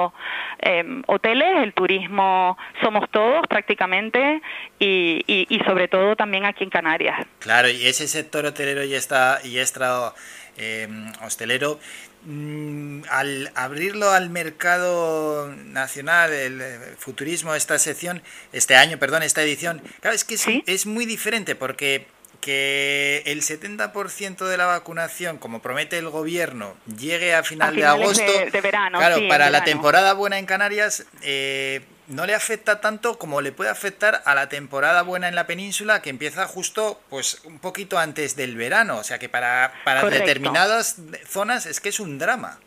eh, 0.60 1.02
hoteles 1.07 1.64
el 1.64 1.74
turismo 1.74 2.57
somos 2.82 3.10
todos 3.11 3.45
prácticamente 3.48 4.41
y, 4.80 5.24
y, 5.28 5.48
y 5.49 5.60
sobre 5.65 5.88
todo 5.88 6.15
también 6.15 6.45
aquí 6.45 6.64
en 6.64 6.70
Canarias. 6.70 7.26
Claro, 7.40 7.70
y 7.70 7.86
ese 7.86 8.07
sector 8.07 8.45
hotelero 8.45 8.84
y, 8.84 8.95
esta, 8.95 9.40
y 9.44 9.60
extra 9.60 10.14
eh, 10.57 10.88
hostelero, 11.24 11.80
mm, 12.26 13.02
al 13.10 13.52
abrirlo 13.56 14.11
al 14.11 14.30
mercado 14.30 15.52
nacional, 15.65 16.32
el 16.32 16.61
eh, 16.61 16.80
futurismo, 16.98 17.56
esta 17.56 17.80
sección, 17.80 18.22
este 18.52 18.76
año, 18.76 18.98
perdón, 18.99 19.24
esta 19.24 19.41
edición, 19.41 19.82
claro, 19.99 20.15
es 20.15 20.24
que 20.24 20.36
es, 20.36 20.45
es 20.65 20.86
muy 20.86 21.06
diferente 21.06 21.56
porque 21.56 22.06
que 22.44 23.24
el 23.26 23.41
70% 23.41 24.45
de 24.45 24.57
la 24.57 24.65
vacunación, 24.65 25.38
como 25.38 25.61
promete 25.61 25.98
el 25.98 26.10
gobierno, 26.10 26.74
llegue 26.98 27.34
a 27.34 27.44
final 27.44 27.70
A 27.70 27.72
de 27.72 27.86
agosto, 27.86 28.32
de- 28.40 28.52
de 28.52 28.61
verano, 28.61 28.98
claro, 28.98 29.15
sí, 29.15 29.28
para 29.30 29.49
la 29.49 29.64
temporada 29.64 30.14
buena 30.14 30.38
en 30.40 30.45
Canarias, 30.45 31.06
eh, 31.22 31.82
no 32.07 32.26
le 32.26 32.36
afecta 32.36 32.82
tanto 32.82 33.18
como 33.18 33.40
le 33.40 33.53
puede 33.53 33.70
afectar 33.70 34.22
a 34.26 34.36
la 34.36 34.49
temporada 34.49 35.03
buena 35.03 35.30
en 35.30 35.36
la 35.36 35.48
península 35.48 36.02
que 36.02 36.10
empieza 36.10 36.45
justo 36.48 36.99
pues 37.10 37.41
un 37.45 37.60
poquito 37.60 37.98
antes 37.98 38.36
del 38.36 38.57
verano, 38.57 38.98
o 38.98 39.03
sea 39.03 39.18
que 39.20 39.30
para, 39.30 39.72
para 39.86 40.02
Correcto. 40.02 40.26
determinadas 40.26 40.98
zonas 41.26 41.65
es 41.65 41.80
que 41.80 41.90
es 41.90 41.99
un 42.02 42.20
drama. 42.20 42.60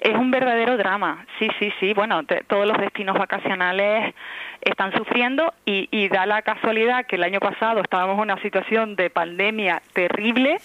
Es 0.00 0.14
un 0.14 0.30
verdadero 0.30 0.78
drama, 0.78 1.26
sí, 1.38 1.46
sí, 1.58 1.70
sí. 1.78 1.92
Bueno, 1.92 2.24
te- 2.24 2.42
todos 2.44 2.66
los 2.66 2.78
destinos 2.78 3.16
vacacionales 3.18 4.14
están 4.62 4.92
sufriendo 4.92 5.52
y, 5.64 5.88
y 5.90 6.08
da 6.08 6.26
la 6.26 6.42
casualidad 6.42 7.06
que 7.06 7.16
el 7.16 7.22
año 7.22 7.40
pasado 7.40 7.80
estábamos 7.80 8.16
en 8.16 8.20
una 8.22 8.42
situación 8.42 8.94
de 8.96 9.10
pandemia 9.10 9.82
terrible 9.92 10.58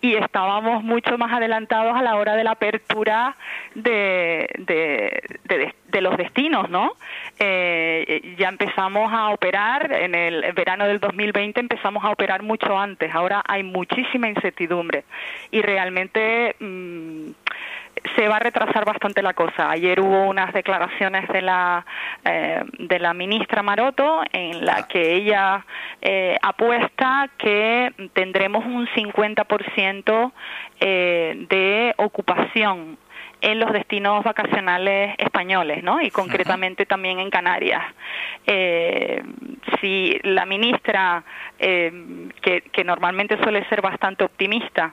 y 0.00 0.14
estábamos 0.14 0.82
mucho 0.82 1.16
más 1.18 1.32
adelantados 1.32 1.96
a 1.96 2.02
la 2.02 2.16
hora 2.16 2.36
de 2.36 2.44
la 2.44 2.52
apertura 2.52 3.36
de, 3.74 4.48
de, 4.58 5.22
de- 5.44 5.74
los 6.00 6.16
destinos, 6.16 6.70
¿no? 6.70 6.92
Eh, 7.40 8.36
ya 8.38 8.48
empezamos 8.50 9.12
a 9.12 9.30
operar 9.30 9.90
en 9.92 10.14
el 10.14 10.52
verano 10.52 10.86
del 10.86 11.00
2020, 11.00 11.58
empezamos 11.58 12.04
a 12.04 12.10
operar 12.10 12.44
mucho 12.44 12.78
antes. 12.78 13.12
Ahora 13.12 13.42
hay 13.48 13.64
muchísima 13.64 14.28
incertidumbre 14.28 15.02
y 15.50 15.60
realmente 15.60 16.54
mm, 16.60 17.30
se 18.16 18.28
va 18.28 18.36
a 18.36 18.40
retrasar 18.40 18.84
bastante 18.84 19.22
la 19.22 19.34
cosa. 19.34 19.70
Ayer 19.70 20.00
hubo 20.00 20.26
unas 20.26 20.52
declaraciones 20.52 21.28
de 21.28 21.42
la 21.42 21.84
eh, 22.24 22.62
de 22.78 22.98
la 22.98 23.14
ministra 23.14 23.62
Maroto 23.62 24.22
en 24.32 24.64
la 24.64 24.86
que 24.88 25.14
ella 25.14 25.64
eh, 26.02 26.36
apuesta 26.42 27.30
que 27.38 27.92
tendremos 28.12 28.64
un 28.64 28.86
50% 28.88 30.32
eh, 30.80 31.46
de 31.48 31.94
ocupación 31.96 32.98
en 33.40 33.60
los 33.60 33.72
destinos 33.72 34.24
vacacionales 34.24 35.14
españoles, 35.18 35.82
¿no? 35.82 36.00
Y 36.00 36.10
concretamente 36.10 36.86
también 36.86 37.20
en 37.20 37.30
Canarias. 37.30 37.82
Eh, 38.46 39.22
si 39.80 40.18
la 40.22 40.44
ministra, 40.44 41.22
eh, 41.58 42.28
que, 42.40 42.62
que 42.62 42.84
normalmente 42.84 43.40
suele 43.42 43.68
ser 43.68 43.80
bastante 43.80 44.24
optimista, 44.24 44.92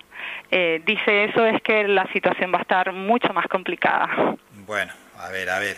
eh, 0.51 0.81
dice 0.85 1.26
eso, 1.26 1.45
es 1.45 1.61
que 1.61 1.88
la 1.88 2.05
situación 2.13 2.51
va 2.53 2.59
a 2.59 2.61
estar 2.61 2.91
mucho 2.93 3.34
más 3.34 3.47
complicada. 3.47 4.35
Bueno, 4.65 4.93
a 5.19 5.30
ver, 5.30 5.49
a 5.49 5.59
ver. 5.59 5.77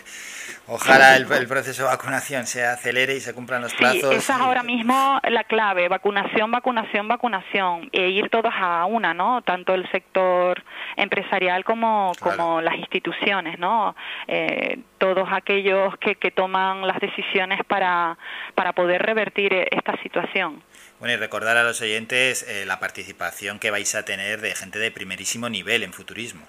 Ojalá 0.69 1.15
el, 1.15 1.31
el 1.31 1.47
proceso 1.47 1.83
de 1.83 1.87
vacunación 1.89 2.45
se 2.45 2.65
acelere 2.65 3.15
y 3.15 3.21
se 3.21 3.33
cumplan 3.33 3.61
los 3.61 3.71
Sí, 3.71 3.77
plazos. 3.77 4.13
esa 4.13 4.35
es 4.35 4.41
ahora 4.41 4.63
mismo 4.63 5.19
la 5.23 5.45
clave, 5.45 5.87
vacunación, 5.87 6.51
vacunación, 6.51 7.07
vacunación, 7.07 7.89
e 7.93 8.09
ir 8.09 8.29
todos 8.29 8.51
a 8.53 8.85
una, 8.85 9.13
¿no? 9.13 9.41
Tanto 9.43 9.73
el 9.73 9.89
sector 9.91 10.61
empresarial 10.97 11.63
como, 11.63 12.11
como 12.19 12.59
las 12.61 12.75
instituciones, 12.75 13.57
¿no? 13.59 13.95
Eh, 14.27 14.79
todos 14.97 15.29
aquellos 15.31 15.97
que, 15.99 16.15
que 16.15 16.31
toman 16.31 16.85
las 16.85 16.99
decisiones 16.99 17.61
para, 17.65 18.17
para 18.55 18.73
poder 18.73 19.01
revertir 19.03 19.53
eh, 19.53 19.67
esta 19.71 19.95
situación. 20.03 20.61
Bueno, 20.99 21.13
y 21.13 21.17
recordar 21.17 21.55
a 21.57 21.63
los 21.63 21.79
oyentes 21.81 22.43
eh, 22.43 22.65
la 22.65 22.79
participación 22.79 23.59
que 23.59 23.71
vais 23.71 23.93
a 23.95 24.03
tener 24.03 24.41
de 24.41 24.53
gente 24.55 24.79
de 24.79 24.91
primerísimo 24.91 25.47
nivel 25.47 25.83
en 25.83 25.93
futurismo. 25.93 26.41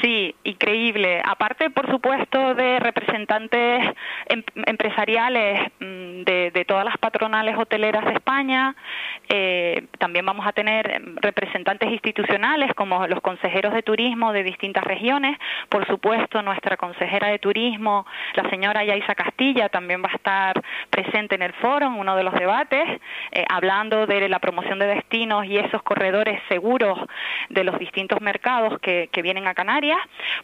Sí, 0.00 0.34
increíble. 0.44 1.20
Aparte, 1.24 1.68
por 1.68 1.90
supuesto, 1.90 2.54
de 2.54 2.78
representantes 2.80 3.84
em- 4.26 4.42
empresariales 4.66 5.60
mm, 5.78 6.22
de, 6.24 6.64
todas 6.66 6.84
las 6.86 6.96
patronales 6.96 7.56
hoteleras 7.58 8.04
de 8.06 8.12
España, 8.12 8.74
eh, 9.28 9.86
también 9.98 10.24
vamos 10.24 10.46
a 10.46 10.52
tener 10.52 11.02
representantes 11.16 11.90
institucionales 11.90 12.72
como 12.74 13.06
los 13.06 13.20
consejeros 13.20 13.74
de 13.74 13.82
turismo 13.82 14.32
de 14.32 14.42
distintas 14.42 14.84
regiones. 14.84 15.38
Por 15.68 15.86
supuesto, 15.86 16.40
nuestra 16.40 16.78
consejera 16.78 17.28
de 17.28 17.38
turismo, 17.38 18.06
la 18.34 18.48
señora 18.48 18.84
Yaisa 18.84 19.14
Castilla, 19.14 19.68
también 19.68 20.02
va 20.02 20.08
a 20.10 20.16
estar 20.16 20.62
presente 20.88 21.34
en 21.34 21.42
el 21.42 21.52
foro, 21.54 21.86
en 21.86 21.94
uno 21.94 22.16
de 22.16 22.22
los 22.22 22.34
debates, 22.34 23.00
eh, 23.32 23.44
hablando 23.50 24.06
de 24.06 24.28
la 24.30 24.38
promoción 24.38 24.78
de 24.78 24.86
destinos 24.86 25.44
y 25.44 25.58
esos 25.58 25.82
corredores 25.82 26.40
seguros 26.48 26.98
de 27.50 27.64
los 27.64 27.78
distintos 27.78 28.22
mercados 28.22 28.78
que, 28.80 29.10
que 29.12 29.20
vienen 29.20 29.46
a 29.46 29.54
Canarias, 29.54 29.73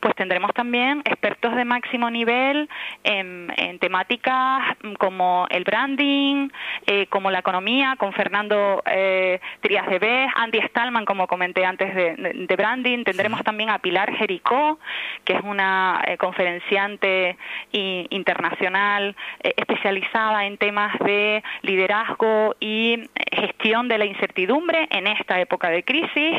pues 0.01 0.15
tendremos 0.15 0.53
también 0.55 1.01
expertos 1.05 1.55
de 1.55 1.65
máximo 1.65 2.11
nivel 2.11 2.69
en, 3.05 3.53
en 3.57 3.79
temáticas 3.79 4.63
como 4.99 5.47
el 5.51 5.65
branding, 5.65 6.49
eh, 6.87 7.07
como 7.07 7.31
la 7.31 7.39
economía, 7.41 7.97
con 7.97 8.13
Fernando 8.13 8.83
eh, 8.87 9.41
Trías 9.61 9.87
de 9.89 9.99
B, 9.99 10.27
Andy 10.37 10.61
Stallman, 10.69 11.05
como 11.05 11.27
comenté 11.27 11.65
antes 11.65 11.95
de, 11.95 12.15
de- 12.17 12.33
de 12.47 12.57
branding. 12.57 13.05
Tendremos 13.05 13.43
también 13.45 13.71
a 13.71 13.79
Pilar 13.79 14.13
Jericó, 14.17 14.79
que 15.25 15.35
es 15.35 15.41
una 15.43 16.03
eh, 16.07 16.17
conferenciante 16.17 17.37
internacional 17.73 19.15
especializada 19.43 20.45
en 20.47 20.57
temas 20.59 20.99
de 21.01 21.43
liderazgo 21.63 22.55
y 22.61 23.09
gestión 23.33 23.89
de 23.89 23.99
la 23.99 24.05
incertidumbre 24.05 24.89
en 24.91 25.07
esta 25.07 25.41
época 25.41 25.71
de 25.71 25.83
crisis. 25.85 26.37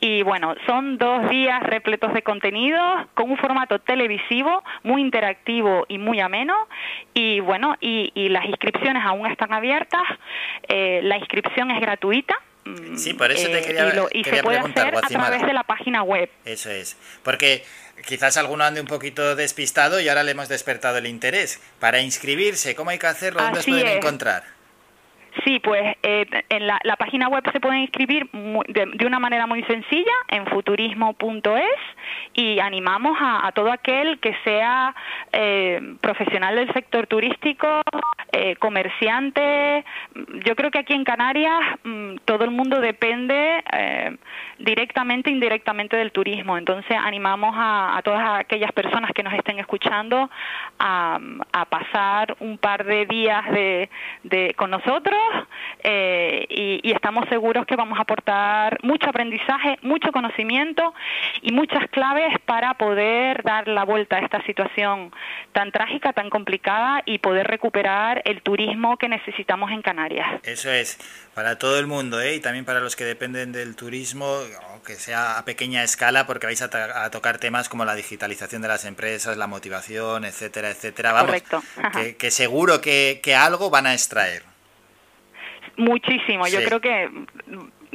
Y 0.00 0.22
bueno, 0.22 0.54
son 0.66 0.98
dos 0.98 1.28
días 1.28 1.62
repletos 1.62 2.12
de 2.14 2.19
contenido 2.22 2.80
con 3.14 3.30
un 3.30 3.36
formato 3.38 3.78
televisivo 3.78 4.62
muy 4.82 5.00
interactivo 5.02 5.84
y 5.88 5.98
muy 5.98 6.20
ameno. 6.20 6.54
Y 7.14 7.40
bueno, 7.40 7.76
y, 7.80 8.12
y 8.14 8.28
las 8.28 8.44
inscripciones 8.46 9.02
aún 9.04 9.30
están 9.30 9.52
abiertas. 9.52 10.02
Eh, 10.68 11.00
la 11.02 11.16
inscripción 11.18 11.70
es 11.70 11.80
gratuita. 11.80 12.34
mm, 12.64 12.96
Sí, 12.96 13.14
por 13.14 13.30
eso 13.30 13.48
te 13.48 13.58
eh, 13.58 13.62
quería, 13.64 13.88
y, 13.92 13.96
lo- 13.96 14.08
y 14.12 14.22
quería 14.22 14.38
se 14.38 14.42
puede 14.44 14.58
preguntar, 14.58 14.94
hacer 14.96 15.16
a 15.16 15.20
través 15.20 15.42
de 15.42 15.52
la 15.52 15.62
página 15.64 16.02
web. 16.02 16.30
Eso 16.44 16.70
es. 16.70 16.96
Porque 17.24 17.62
quizás 18.06 18.36
alguno 18.36 18.64
ande 18.64 18.80
un 18.80 18.86
poquito 18.86 19.36
despistado 19.36 20.00
y 20.00 20.08
ahora 20.08 20.22
le 20.22 20.30
hemos 20.32 20.48
despertado 20.48 20.98
el 20.98 21.06
interés. 21.06 21.60
Para 21.80 22.00
inscribirse, 22.00 22.74
¿cómo 22.74 22.90
hay 22.90 22.98
que 22.98 23.06
hacerlo? 23.06 23.42
¿Dónde 23.42 23.58
os 23.58 23.64
Así 23.64 23.70
pueden 23.72 23.86
es. 23.88 23.96
encontrar? 23.96 24.42
Sí, 25.44 25.60
pues 25.60 25.96
eh, 26.02 26.26
en 26.48 26.66
la, 26.66 26.80
la 26.82 26.96
página 26.96 27.28
web 27.28 27.44
se 27.52 27.60
pueden 27.60 27.78
inscribir 27.78 28.28
mu- 28.32 28.64
de, 28.66 28.86
de 28.94 29.06
una 29.06 29.20
manera 29.20 29.46
muy 29.46 29.62
sencilla 29.62 30.10
en 30.28 30.44
futurismo.es 30.46 31.64
y 32.34 32.58
animamos 32.60 33.16
a, 33.20 33.50
todo 33.52 33.72
aquel 33.72 34.18
que 34.20 34.34
sea 34.44 34.94
eh, 35.32 35.94
profesional 36.00 36.54
del 36.56 36.72
sector 36.72 37.06
turístico, 37.06 37.82
eh, 38.32 38.56
comerciante. 38.56 39.84
Yo 40.46 40.54
creo 40.56 40.70
que 40.70 40.78
aquí 40.78 40.92
en 40.94 41.04
Canarias 41.04 41.60
mm, 41.84 42.16
todo 42.24 42.44
el 42.44 42.50
mundo 42.50 42.80
depende 42.80 43.62
eh, 43.72 44.16
directamente 44.58 45.30
e 45.30 45.32
indirectamente 45.32 45.96
del 45.96 46.12
turismo. 46.12 46.56
Entonces 46.56 46.96
animamos 46.96 47.54
a, 47.56 48.00
todas 48.04 48.40
aquellas 48.40 48.72
personas 48.72 49.10
que 49.12 49.22
nos 49.22 49.34
estén 49.34 49.58
escuchando 49.58 50.30
a, 50.78 51.18
a 51.52 51.64
pasar 51.66 52.36
un 52.40 52.56
par 52.58 52.84
de 52.84 53.06
días 53.06 53.50
de, 53.50 53.90
de- 54.22 54.54
con 54.56 54.70
nosotros 54.70 55.18
eh, 55.82 56.46
y, 56.48 56.80
y 56.88 56.92
estamos 56.92 57.28
seguros 57.28 57.66
que 57.66 57.76
vamos 57.76 57.98
a 57.98 58.02
aportar 58.02 58.78
mucho 58.82 59.08
aprendizaje, 59.08 59.78
mucho 59.82 60.12
conocimiento 60.12 60.94
y 61.42 61.52
muchas 61.52 61.89
claves 61.90 62.32
para 62.46 62.74
poder 62.74 63.42
dar 63.42 63.68
la 63.68 63.84
vuelta 63.84 64.16
a 64.16 64.20
esta 64.20 64.42
situación 64.44 65.12
tan 65.52 65.72
trágica, 65.72 66.12
tan 66.12 66.30
complicada 66.30 67.02
y 67.04 67.18
poder 67.18 67.46
recuperar 67.46 68.22
el 68.24 68.42
turismo 68.42 68.96
que 68.96 69.08
necesitamos 69.08 69.70
en 69.70 69.82
Canarias. 69.82 70.40
Eso 70.44 70.70
es, 70.70 70.98
para 71.34 71.58
todo 71.58 71.78
el 71.78 71.86
mundo, 71.86 72.20
¿eh? 72.20 72.36
Y 72.36 72.40
también 72.40 72.64
para 72.64 72.80
los 72.80 72.96
que 72.96 73.04
dependen 73.04 73.52
del 73.52 73.76
turismo, 73.76 74.38
aunque 74.70 74.94
sea 74.94 75.38
a 75.38 75.44
pequeña 75.44 75.82
escala, 75.82 76.26
porque 76.26 76.46
vais 76.46 76.62
a, 76.62 77.10
tocar 77.10 77.38
temas 77.38 77.68
como 77.68 77.84
la 77.84 77.94
digitalización 77.94 78.62
de 78.62 78.68
las 78.68 78.84
empresas, 78.84 79.36
la 79.36 79.46
motivación, 79.46 80.24
etcétera, 80.24 80.70
etcétera. 80.70 81.12
Vamos, 81.12 81.26
Correcto. 81.26 81.62
Que, 81.92 82.16
que 82.16 82.30
seguro 82.30 82.80
que, 82.80 83.20
que 83.22 83.34
algo 83.34 83.70
van 83.70 83.86
a 83.86 83.92
extraer. 83.92 84.42
Muchísimo. 85.76 86.46
Yo 86.46 86.62
creo 86.62 86.80
que 86.80 87.08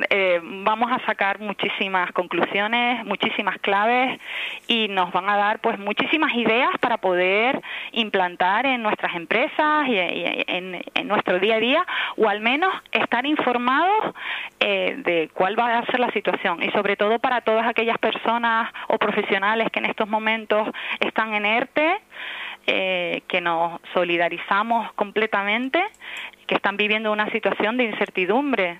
eh, 0.09 0.41
vamos 0.43 0.91
a 0.91 1.06
sacar 1.06 1.40
muchísimas 1.40 2.11
conclusiones, 2.11 3.06
muchísimas 3.06 3.57
claves 3.59 4.19
y 4.67 4.88
nos 4.90 5.11
van 5.11 5.30
a 5.30 5.38
dar 5.38 5.59
pues 5.59 5.80
muchísimas 5.80 6.33
ideas 6.33 6.69
para 6.80 6.98
poder 6.98 7.61
implantar 7.91 8.65
en 8.65 8.83
nuestras 8.83 9.15
empresas 9.15 9.88
y, 9.88 9.98
en, 9.98 10.82
en 10.93 11.07
nuestro 11.07 11.40
día 11.40 11.56
a 11.56 11.59
día 11.59 11.85
o 12.17 12.27
al 12.27 12.41
menos 12.41 12.74
estar 12.91 13.25
informados 13.25 14.14
eh, 14.59 14.95
de 14.98 15.30
cuál 15.33 15.57
va 15.57 15.77
a 15.77 15.85
ser 15.85 15.99
la 15.99 16.11
situación. 16.11 16.61
Y 16.64 16.72
sobre 16.72 16.95
todo 16.95 17.19
para 17.19 17.41
todas 17.41 17.65
aquellas 17.67 17.98
personas 17.98 18.72
o 18.88 18.98
profesionales 18.98 19.69
que 19.72 19.80
en 19.80 19.85
estos 19.85 20.07
momentos 20.07 20.69
están 20.99 21.33
en 21.33 21.45
ERTE 21.45 22.01
eh, 22.67 23.22
que 23.27 23.41
nos 23.41 23.80
solidarizamos 23.93 24.91
completamente, 24.93 25.83
que 26.48 26.56
están 26.56 26.77
viviendo 26.77 27.11
una 27.11 27.30
situación 27.30 27.77
de 27.77 27.85
incertidumbre 27.85 28.80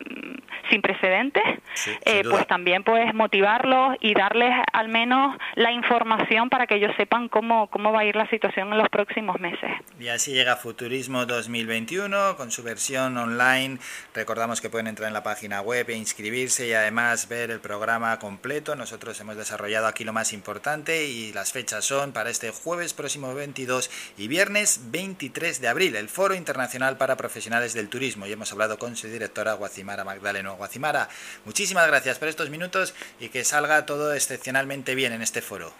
mm, 0.00 0.36
sin 0.70 0.82
precedentes, 0.82 1.42
eh, 2.04 2.22
pues 2.28 2.46
también 2.46 2.82
pues 2.82 3.14
motivarlos 3.14 3.96
y 4.00 4.14
darles 4.14 4.52
al 4.72 4.88
menos 4.88 5.36
la 5.54 5.72
información 5.72 6.48
para 6.48 6.66
que 6.66 6.76
ellos 6.76 6.92
sepan 6.96 7.28
cómo, 7.28 7.68
cómo 7.68 7.92
va 7.92 8.00
a 8.00 8.04
ir 8.04 8.16
la 8.16 8.28
situación 8.28 8.72
en 8.72 8.78
los 8.78 8.88
próximos 8.88 9.38
meses. 9.40 9.70
Y 9.98 10.08
así 10.08 10.32
llega 10.32 10.56
Futurismo 10.56 11.26
2021 11.26 12.36
con 12.36 12.50
su 12.50 12.62
versión 12.62 13.16
online. 13.16 13.78
Recordamos 14.14 14.60
que 14.60 14.70
pueden 14.70 14.86
entrar 14.86 15.08
en 15.08 15.14
la 15.14 15.22
página 15.22 15.60
web 15.60 15.88
e 15.88 15.96
inscribirse 15.96 16.66
y 16.66 16.72
además 16.72 17.28
ver 17.28 17.50
el 17.50 17.60
programa 17.60 18.18
completo. 18.18 18.74
Nosotros 18.74 19.20
hemos 19.20 19.36
desarrollado 19.36 19.86
aquí 19.86 20.04
lo 20.04 20.12
más 20.12 20.32
importante 20.32 21.06
y 21.06 21.32
las 21.32 21.52
fechas 21.52 21.84
son 21.84 22.12
para 22.12 22.30
este 22.30 22.50
jueves 22.50 22.94
próximo 22.94 23.34
22 23.34 23.90
y 24.18 24.28
viernes 24.28 24.80
23 24.90 25.60
de 25.60 25.68
abril, 25.68 25.96
el 25.96 26.08
Foro 26.08 26.34
Internacional 26.34 26.96
para 26.96 27.16
Profesionales 27.16 27.74
del 27.74 27.88
Turismo. 27.88 28.26
Y 28.26 28.32
hemos 28.32 28.52
hablado 28.52 28.78
con 28.78 28.96
su 28.96 29.08
directora 29.08 29.54
Guacimara 29.86 30.04
Magdaleno. 30.04 30.56
Guacimara, 30.56 31.08
muchísimas 31.44 31.86
gracias 31.86 32.18
por 32.18 32.26
estos 32.26 32.50
minutos 32.50 32.94
y 33.20 33.28
que 33.28 33.44
salga 33.44 33.86
todo 33.86 34.12
excepcionalmente 34.14 34.96
bien 34.96 35.12
en 35.12 35.22
este 35.22 35.40
foro. 35.40 35.72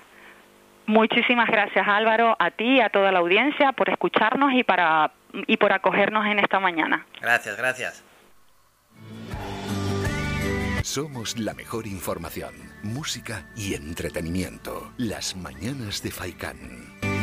Muchísimas 0.86 1.48
gracias 1.48 1.84
Álvaro, 1.88 2.36
a 2.38 2.52
ti 2.52 2.76
y 2.76 2.80
a 2.80 2.88
toda 2.90 3.10
la 3.10 3.18
audiencia 3.18 3.72
por 3.72 3.90
escucharnos 3.90 4.52
y, 4.54 4.62
para, 4.62 5.10
y 5.48 5.56
por 5.56 5.72
acogernos 5.72 6.24
en 6.26 6.38
esta 6.38 6.60
mañana. 6.60 7.04
Gracias, 7.20 7.56
gracias. 7.56 8.04
Somos 10.84 11.36
la 11.36 11.52
mejor 11.54 11.88
información, 11.88 12.54
música 12.84 13.50
y 13.56 13.74
entretenimiento. 13.74 14.92
Las 14.98 15.34
mañanas 15.34 16.00
de 16.04 16.12
Faikán. 16.12 17.15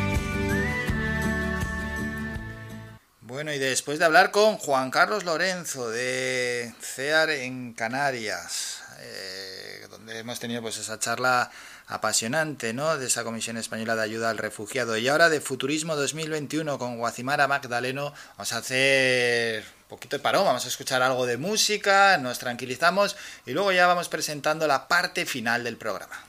Bueno, 3.34 3.52
y 3.52 3.58
después 3.58 3.98
de 3.98 4.04
hablar 4.04 4.30
con 4.30 4.58
Juan 4.58 4.92
Carlos 4.92 5.24
Lorenzo 5.24 5.90
de 5.90 6.72
CEAR 6.80 7.30
en 7.30 7.72
Canarias, 7.72 8.78
eh, 9.00 9.88
donde 9.90 10.20
hemos 10.20 10.38
tenido 10.38 10.62
pues 10.62 10.76
esa 10.76 11.00
charla 11.00 11.50
apasionante, 11.88 12.72
¿no? 12.72 12.96
De 12.96 13.08
esa 13.08 13.24
Comisión 13.24 13.56
Española 13.56 13.96
de 13.96 14.04
Ayuda 14.04 14.30
al 14.30 14.38
Refugiado. 14.38 14.96
Y 14.96 15.08
ahora 15.08 15.30
de 15.30 15.40
Futurismo 15.40 15.96
2021 15.96 16.78
con 16.78 16.96
Guacimara 16.96 17.48
Magdaleno, 17.48 18.14
vamos 18.36 18.52
a 18.52 18.58
hacer 18.58 19.64
un 19.64 19.88
poquito 19.88 20.16
de 20.16 20.22
parón, 20.22 20.44
vamos 20.44 20.64
a 20.64 20.68
escuchar 20.68 21.02
algo 21.02 21.26
de 21.26 21.36
música, 21.36 22.16
nos 22.18 22.38
tranquilizamos 22.38 23.16
y 23.46 23.50
luego 23.50 23.72
ya 23.72 23.88
vamos 23.88 24.08
presentando 24.08 24.68
la 24.68 24.86
parte 24.86 25.26
final 25.26 25.64
del 25.64 25.76
programa. 25.76 26.24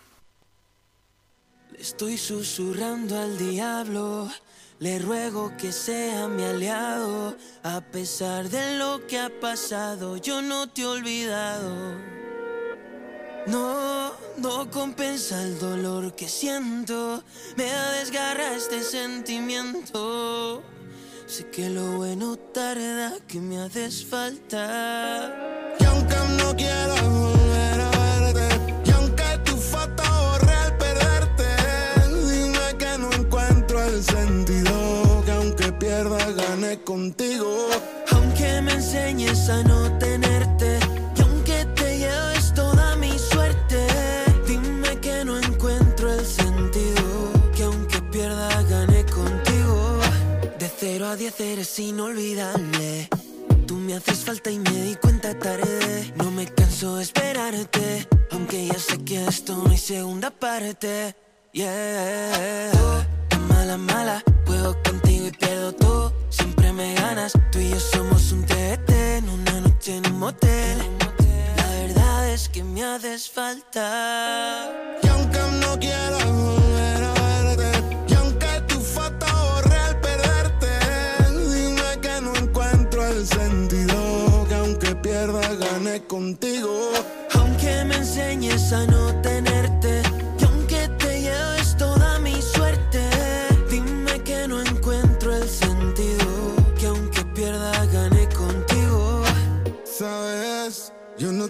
Le 1.72 1.82
estoy 1.84 2.18
susurrando 2.18 3.22
al 3.22 3.38
diablo 3.38 4.32
Le 4.80 5.00
ruego 5.00 5.56
que 5.58 5.72
sea 5.72 6.28
mi 6.28 6.44
aliado, 6.44 7.38
a 7.64 7.80
pesar 7.80 8.50
de 8.50 8.78
lo 8.78 9.08
que 9.08 9.18
ha 9.18 9.30
pasado, 9.40 10.18
yo 10.18 10.42
no 10.42 10.68
te 10.68 10.82
he 10.82 10.86
olvidado. 10.86 11.96
No, 13.48 14.12
no 14.38 14.70
compensa 14.72 15.42
el 15.44 15.60
dolor 15.60 16.14
que 16.14 16.28
siento, 16.28 17.24
me 17.56 17.72
desgarra 18.00 18.54
este 18.54 18.82
sentimiento. 18.82 20.62
Sé 21.26 21.50
que 21.50 21.70
lo 21.70 21.98
bueno 21.98 22.36
tarda, 22.36 23.14
que 23.28 23.40
me 23.40 23.60
haces 23.60 24.06
falta. 24.06 25.34
Y 25.80 25.84
aunque 25.86 26.16
no 26.38 26.54
quiero 26.54 27.15
pierda 35.96 36.32
gane 36.32 36.78
contigo. 36.84 37.70
Aunque 38.12 38.62
me 38.62 38.74
enseñes 38.74 39.50
a 39.50 39.64
no 39.64 39.98
tenerte, 39.98 40.80
y 41.16 41.22
aunque 41.22 41.66
te 41.76 42.00
lleves 42.00 42.54
toda 42.54 42.96
mi 42.98 43.18
suerte, 43.18 43.88
dime 44.46 45.00
que 45.00 45.24
no 45.24 45.38
encuentro 45.38 46.12
el 46.12 46.26
sentido, 46.26 47.32
que 47.56 47.64
aunque 47.64 48.02
pierda 48.12 48.62
gane 48.64 49.06
contigo. 49.06 50.00
De 50.60 50.70
cero 50.80 51.08
a 51.08 51.16
diez 51.16 51.40
eres 51.40 51.80
inolvidable. 51.80 53.08
Tú 53.66 53.76
me 53.76 53.96
haces 53.96 54.20
falta 54.26 54.52
y 54.52 54.60
me 54.60 54.82
di 54.88 54.96
cuenta 54.96 55.38
tarde. 55.40 56.14
No 56.18 56.30
me 56.30 56.46
canso 56.48 56.98
de 56.98 57.04
esperarte, 57.04 58.08
aunque 58.32 58.68
ya 58.68 58.80
sé 58.80 58.98
que 59.06 59.26
esto 59.26 59.56
no 59.56 59.72
hay 59.72 59.78
segunda 59.78 60.30
parte. 60.30 61.16
Yeah. 61.54 63.25
Mala, 63.56 63.78
mala, 63.78 64.24
juego 64.46 64.76
contigo 64.84 65.28
y 65.28 65.32
pierdo 65.32 65.72
todo. 65.74 66.14
Siempre 66.30 66.72
me 66.74 66.94
ganas, 66.96 67.34
tú 67.52 67.60
y 67.60 67.70
yo 67.70 67.80
somos 67.80 68.32
un 68.32 68.44
TT 68.46 68.90
en 69.20 69.30
una 69.30 69.62
noche 69.62 69.98
en 69.98 70.06
un 70.12 70.20
motel. 70.20 70.78
La 71.58 71.68
verdad 71.82 72.30
es 72.30 72.50
que 72.50 72.64
me 72.64 72.84
haces 72.84 73.30
falta. 73.30 74.70
Y 75.04 75.08
aunque 75.08 75.40
no 75.62 75.80
quiero 75.80 76.18
volver 76.42 77.04
a 77.04 77.14
verte, 77.14 77.70
y 78.10 78.14
aunque 78.16 78.52
tu 78.68 78.80
foto 78.80 79.26
borré 79.50 79.78
al 79.90 80.00
perderte, 80.02 80.72
dime 81.54 81.90
que 82.02 82.16
no 82.22 82.36
encuentro 82.36 83.08
el 83.08 83.26
sentido, 83.26 84.46
que 84.50 84.56
aunque 84.56 84.96
pierda 84.96 85.48
gane 85.64 86.04
contigo. 86.08 86.92
Aunque 87.34 87.86
me 87.86 87.96
enseñes 88.04 88.72
a 88.74 88.86
no 88.86 89.04
tenerte, 89.22 89.85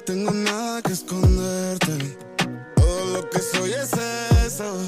tengo 0.05 0.31
nada 0.31 0.81
que 0.83 0.93
esconderte. 0.93 2.17
Todo 2.75 3.05
lo 3.13 3.29
que 3.29 3.39
soy 3.39 3.71
es 3.73 3.91
eso. 4.45 4.85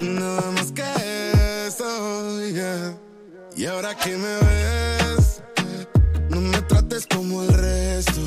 Nada 0.00 0.50
más 0.52 0.72
que 0.72 1.66
eso. 1.66 2.40
Y 3.56 3.66
ahora 3.66 3.94
que 3.94 4.16
me 4.16 4.36
ves, 4.38 5.42
no 6.30 6.40
me 6.40 6.62
trates 6.62 7.06
como 7.06 7.42
el 7.42 7.52
resto. 7.52 8.22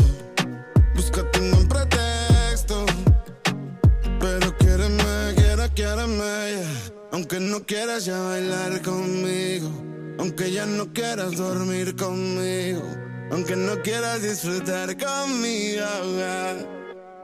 Búscate 0.96 1.40
un 1.40 1.52
buen 1.52 1.68
pretexto. 1.68 2.86
Pero 4.20 4.56
quiéreme, 4.58 5.34
quiera, 5.36 5.70
quiéreme, 5.70 6.52
yeah. 6.52 6.92
Aunque 7.12 7.40
no 7.40 7.66
quieras 7.66 8.06
ya 8.06 8.20
bailar 8.22 8.82
conmigo. 8.84 9.72
Aunque 10.20 10.52
ya 10.52 10.68
no 10.68 10.94
quieras 10.94 11.36
dormir 11.36 11.96
conmigo. 11.96 12.84
Aunque 13.32 13.56
no 13.56 13.82
quieras 13.82 14.22
disfrutar 14.22 14.96
conmigo. 14.98 15.86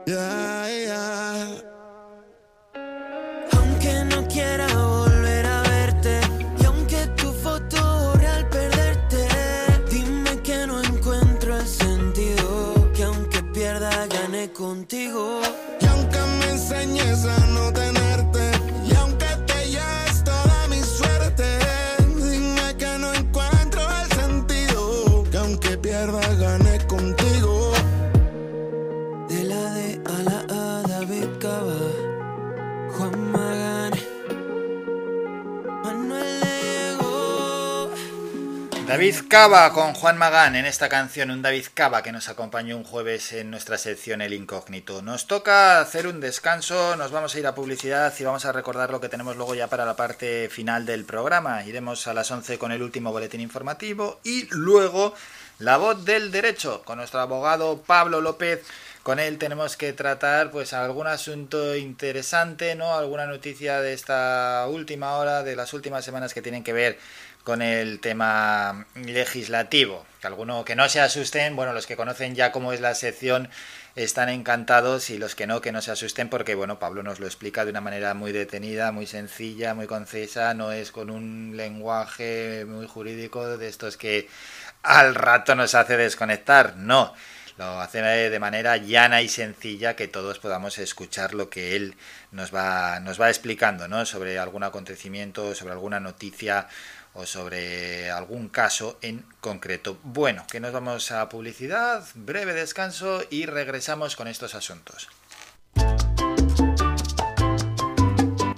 yeah. 0.06 0.68
Yeah. 0.68 1.62
Aunque 3.52 4.04
no 4.04 4.26
quiera 4.28 4.66
volver 4.74 5.46
a 5.46 5.62
verte 5.62 6.20
y 6.60 6.64
aunque 6.64 7.06
tu 7.16 7.32
foto 7.32 7.76
borré 8.12 8.26
al 8.26 8.48
perderte, 8.48 9.28
dime 9.90 10.40
que 10.42 10.66
no 10.66 10.82
encuentro 10.82 11.56
el 11.56 11.66
sentido, 11.66 12.90
que 12.94 13.04
aunque 13.04 13.42
pierda 13.54 14.06
gane 14.06 14.50
contigo. 14.52 15.40
Y 15.80 15.86
aunque 15.86 16.18
me 16.40 16.50
enseñes 16.50 17.24
a 17.24 17.46
no 17.46 17.72
David 38.90 39.28
Cava 39.28 39.72
con 39.72 39.94
Juan 39.94 40.18
Magán 40.18 40.56
en 40.56 40.66
esta 40.66 40.88
canción, 40.88 41.30
un 41.30 41.42
David 41.42 41.66
Cava 41.74 42.02
que 42.02 42.10
nos 42.10 42.28
acompañó 42.28 42.76
un 42.76 42.82
jueves 42.82 43.32
en 43.32 43.48
nuestra 43.48 43.78
sección 43.78 44.20
El 44.20 44.32
Incógnito. 44.32 45.00
Nos 45.00 45.28
toca 45.28 45.80
hacer 45.80 46.08
un 46.08 46.18
descanso, 46.18 46.96
nos 46.96 47.12
vamos 47.12 47.32
a 47.32 47.38
ir 47.38 47.46
a 47.46 47.54
publicidad 47.54 48.12
y 48.18 48.24
vamos 48.24 48.46
a 48.46 48.52
recordar 48.52 48.90
lo 48.90 49.00
que 49.00 49.08
tenemos 49.08 49.36
luego 49.36 49.54
ya 49.54 49.68
para 49.68 49.84
la 49.84 49.94
parte 49.94 50.48
final 50.48 50.86
del 50.86 51.04
programa. 51.04 51.64
Iremos 51.64 52.08
a 52.08 52.14
las 52.14 52.32
11 52.32 52.58
con 52.58 52.72
el 52.72 52.82
último 52.82 53.12
boletín 53.12 53.40
informativo 53.40 54.18
y 54.24 54.48
luego 54.50 55.14
la 55.60 55.76
voz 55.76 56.04
del 56.04 56.32
derecho 56.32 56.82
con 56.84 56.98
nuestro 56.98 57.20
abogado 57.20 57.82
Pablo 57.82 58.20
López. 58.20 58.64
Con 59.04 59.18
él 59.18 59.38
tenemos 59.38 59.76
que 59.76 59.92
tratar 59.92 60.50
pues 60.50 60.72
algún 60.72 61.06
asunto 61.06 61.74
interesante, 61.76 62.74
¿no? 62.74 62.94
Alguna 62.94 63.26
noticia 63.26 63.80
de 63.80 63.94
esta 63.94 64.66
última 64.68 65.12
hora, 65.16 65.42
de 65.42 65.56
las 65.56 65.72
últimas 65.72 66.04
semanas 66.04 66.34
que 66.34 66.42
tienen 66.42 66.64
que 66.64 66.72
ver 66.74 66.98
con 67.44 67.62
el 67.62 68.00
tema 68.00 68.86
legislativo. 68.94 70.06
Que 70.20 70.26
alguno 70.26 70.64
que 70.64 70.76
no 70.76 70.88
se 70.88 71.00
asusten, 71.00 71.56
bueno, 71.56 71.72
los 71.72 71.86
que 71.86 71.96
conocen 71.96 72.34
ya 72.34 72.52
cómo 72.52 72.72
es 72.72 72.80
la 72.80 72.94
sección 72.94 73.48
están 73.96 74.28
encantados 74.28 75.10
y 75.10 75.18
los 75.18 75.34
que 75.34 75.46
no, 75.46 75.60
que 75.60 75.72
no 75.72 75.82
se 75.82 75.90
asusten 75.90 76.28
porque, 76.28 76.54
bueno, 76.54 76.78
Pablo 76.78 77.02
nos 77.02 77.20
lo 77.20 77.26
explica 77.26 77.64
de 77.64 77.70
una 77.70 77.80
manera 77.80 78.14
muy 78.14 78.32
detenida, 78.32 78.92
muy 78.92 79.06
sencilla, 79.06 79.74
muy 79.74 79.86
concisa, 79.86 80.54
no 80.54 80.72
es 80.72 80.92
con 80.92 81.10
un 81.10 81.56
lenguaje 81.56 82.64
muy 82.66 82.86
jurídico 82.86 83.56
de 83.56 83.68
estos 83.68 83.96
que 83.96 84.28
al 84.82 85.14
rato 85.14 85.54
nos 85.54 85.74
hace 85.74 85.96
desconectar, 85.96 86.76
no. 86.76 87.14
Lo 87.58 87.78
hace 87.78 88.00
de 88.00 88.38
manera 88.38 88.78
llana 88.78 89.20
y 89.20 89.28
sencilla 89.28 89.94
que 89.94 90.08
todos 90.08 90.38
podamos 90.38 90.78
escuchar 90.78 91.34
lo 91.34 91.50
que 91.50 91.76
él 91.76 91.94
nos 92.32 92.54
va, 92.54 93.00
nos 93.00 93.20
va 93.20 93.28
explicando, 93.28 93.86
¿no? 93.86 94.06
Sobre 94.06 94.38
algún 94.38 94.62
acontecimiento, 94.62 95.54
sobre 95.54 95.72
alguna 95.72 96.00
noticia 96.00 96.68
o 97.14 97.26
sobre 97.26 98.10
algún 98.10 98.48
caso 98.48 98.98
en 99.02 99.24
concreto. 99.40 99.98
Bueno, 100.02 100.46
que 100.50 100.60
nos 100.60 100.72
vamos 100.72 101.10
a 101.10 101.28
publicidad, 101.28 102.04
breve 102.14 102.54
descanso 102.54 103.22
y 103.30 103.46
regresamos 103.46 104.16
con 104.16 104.28
estos 104.28 104.54
asuntos. 104.54 105.08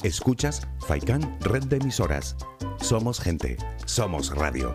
Escuchas 0.02 0.66
Faikan 0.88 1.38
Red 1.40 1.64
de 1.64 1.76
Emisoras. 1.76 2.36
Somos 2.80 3.20
gente, 3.20 3.56
somos 3.86 4.34
radio. 4.34 4.74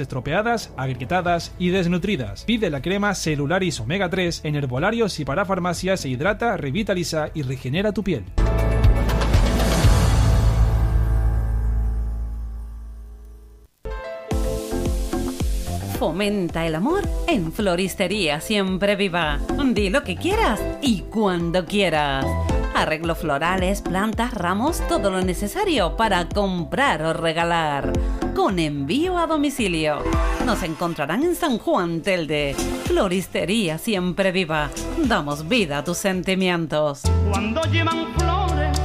estropeadas, 0.00 0.72
agrietadas 0.76 1.52
y 1.58 1.70
desnutridas. 1.70 2.44
Pide 2.44 2.70
la 2.70 2.82
crema 2.82 3.14
Celularis 3.14 3.80
Omega 3.80 4.10
3 4.10 4.42
en 4.44 4.54
herbolarios 4.56 5.18
y 5.20 5.24
para 5.24 5.44
farmacias 5.44 6.00
se 6.00 6.08
hidrata, 6.08 6.56
revitaliza 6.56 7.30
y 7.34 7.42
regenera 7.42 7.92
tu 7.92 8.02
piel. 8.02 8.24
Fomenta 15.98 16.66
el 16.66 16.74
amor 16.74 17.02
en 17.26 17.52
Floristería 17.52 18.40
Siempre 18.40 18.96
Viva. 18.96 19.40
Di 19.72 19.88
lo 19.88 20.04
que 20.04 20.16
quieras 20.16 20.60
y 20.82 21.00
cuando 21.00 21.64
quieras. 21.64 22.26
Arreglos 22.76 23.16
florales, 23.16 23.80
plantas, 23.80 24.34
ramos, 24.34 24.86
todo 24.86 25.10
lo 25.10 25.22
necesario 25.22 25.96
para 25.96 26.28
comprar 26.28 27.00
o 27.00 27.14
regalar. 27.14 27.90
Con 28.34 28.58
envío 28.58 29.16
a 29.16 29.26
domicilio. 29.26 30.00
Nos 30.44 30.62
encontrarán 30.62 31.22
en 31.22 31.34
San 31.34 31.56
Juan 31.56 32.02
Telde. 32.02 32.54
Floristería 32.84 33.78
Siempre 33.78 34.30
Viva. 34.30 34.68
Damos 34.98 35.48
vida 35.48 35.78
a 35.78 35.84
tus 35.84 35.96
sentimientos. 35.96 37.00
Cuando 37.30 37.62
llevan 37.62 38.14
flores 38.14 38.78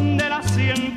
de 0.00 0.28
la 0.30 0.42
siempre. 0.42 0.96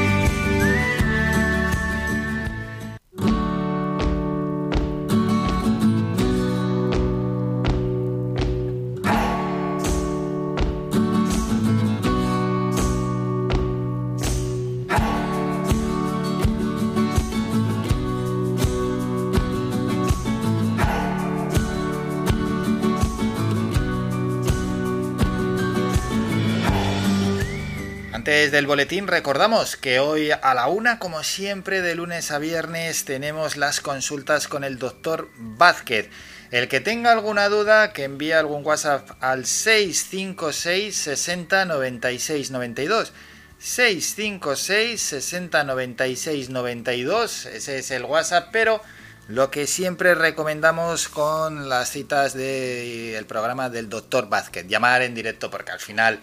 Antes 28.51 28.63
del 28.63 28.67
boletín 28.67 29.07
recordamos 29.07 29.77
que 29.77 29.99
hoy 29.99 30.31
a 30.31 30.53
la 30.53 30.67
una, 30.67 30.99
como 30.99 31.23
siempre, 31.23 31.81
de 31.81 31.95
lunes 31.95 32.31
a 32.31 32.37
viernes 32.37 33.05
tenemos 33.05 33.55
las 33.55 33.79
consultas 33.79 34.49
con 34.49 34.65
el 34.65 34.77
doctor 34.77 35.29
Vázquez. 35.37 36.09
El 36.51 36.67
que 36.67 36.81
tenga 36.81 37.13
alguna 37.13 37.47
duda, 37.47 37.93
que 37.93 38.03
envíe 38.03 38.33
algún 38.33 38.65
WhatsApp 38.65 39.09
al 39.21 39.45
656 39.45 40.93
60 40.93 41.63
96 41.63 42.51
92. 42.51 43.13
656 43.57 45.01
60 45.01 45.63
96 45.63 46.49
92. 46.49 47.45
Ese 47.45 47.79
es 47.79 47.91
el 47.91 48.03
WhatsApp, 48.03 48.49
pero 48.51 48.81
lo 49.29 49.49
que 49.49 49.65
siempre 49.65 50.13
recomendamos 50.13 51.07
con 51.07 51.69
las 51.69 51.89
citas 51.89 52.33
del 52.33 53.25
programa 53.27 53.69
del 53.69 53.87
doctor 53.87 54.27
Vázquez, 54.27 54.67
llamar 54.67 55.03
en 55.03 55.15
directo, 55.15 55.49
porque 55.49 55.71
al 55.71 55.79
final 55.79 56.19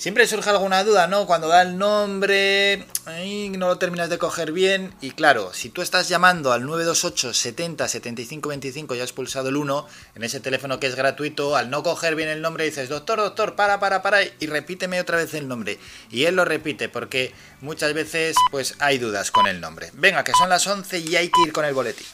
siempre 0.00 0.26
surge 0.26 0.48
alguna 0.48 0.82
duda, 0.82 1.06
¿no? 1.08 1.26
Cuando 1.26 1.48
da 1.48 1.60
el 1.60 1.76
nombre, 1.76 2.86
ay, 3.04 3.50
no 3.50 3.68
lo 3.68 3.76
terminas 3.76 4.08
de 4.08 4.16
coger 4.16 4.50
bien. 4.50 4.94
Y 5.02 5.10
claro, 5.10 5.52
si 5.52 5.68
tú 5.68 5.82
estás 5.82 6.08
llamando 6.08 6.52
al 6.52 6.64
928 6.64 7.34
70 7.34 7.86
75 7.86 8.48
25 8.48 8.94
y 8.94 9.00
has 9.00 9.12
pulsado 9.12 9.50
el 9.50 9.56
1 9.56 9.86
en 10.14 10.24
ese 10.24 10.40
teléfono 10.40 10.80
que 10.80 10.86
es 10.86 10.96
gratuito, 10.96 11.54
al 11.54 11.68
no 11.68 11.82
coger 11.82 12.14
bien 12.14 12.30
el 12.30 12.40
nombre 12.40 12.64
dices, 12.64 12.88
doctor, 12.88 13.18
doctor, 13.18 13.56
para, 13.56 13.78
para, 13.78 14.00
para, 14.00 14.22
y 14.22 14.46
repíteme 14.46 15.00
otra 15.00 15.18
vez 15.18 15.34
el 15.34 15.46
nombre. 15.46 15.78
Y 16.10 16.24
él 16.24 16.34
lo 16.34 16.46
repite 16.46 16.88
porque 16.88 17.34
muchas 17.60 17.92
veces 17.92 18.36
pues 18.50 18.76
hay 18.78 18.96
dudas 18.96 19.30
con 19.30 19.46
el 19.46 19.60
nombre. 19.60 19.90
Venga, 19.92 20.24
que 20.24 20.32
son 20.32 20.48
las 20.48 20.66
11 20.66 20.98
y 20.98 21.16
hay 21.16 21.28
que 21.28 21.42
ir 21.42 21.52
con 21.52 21.66
el 21.66 21.74
boletín. 21.74 22.06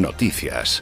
Noticias. 0.00 0.80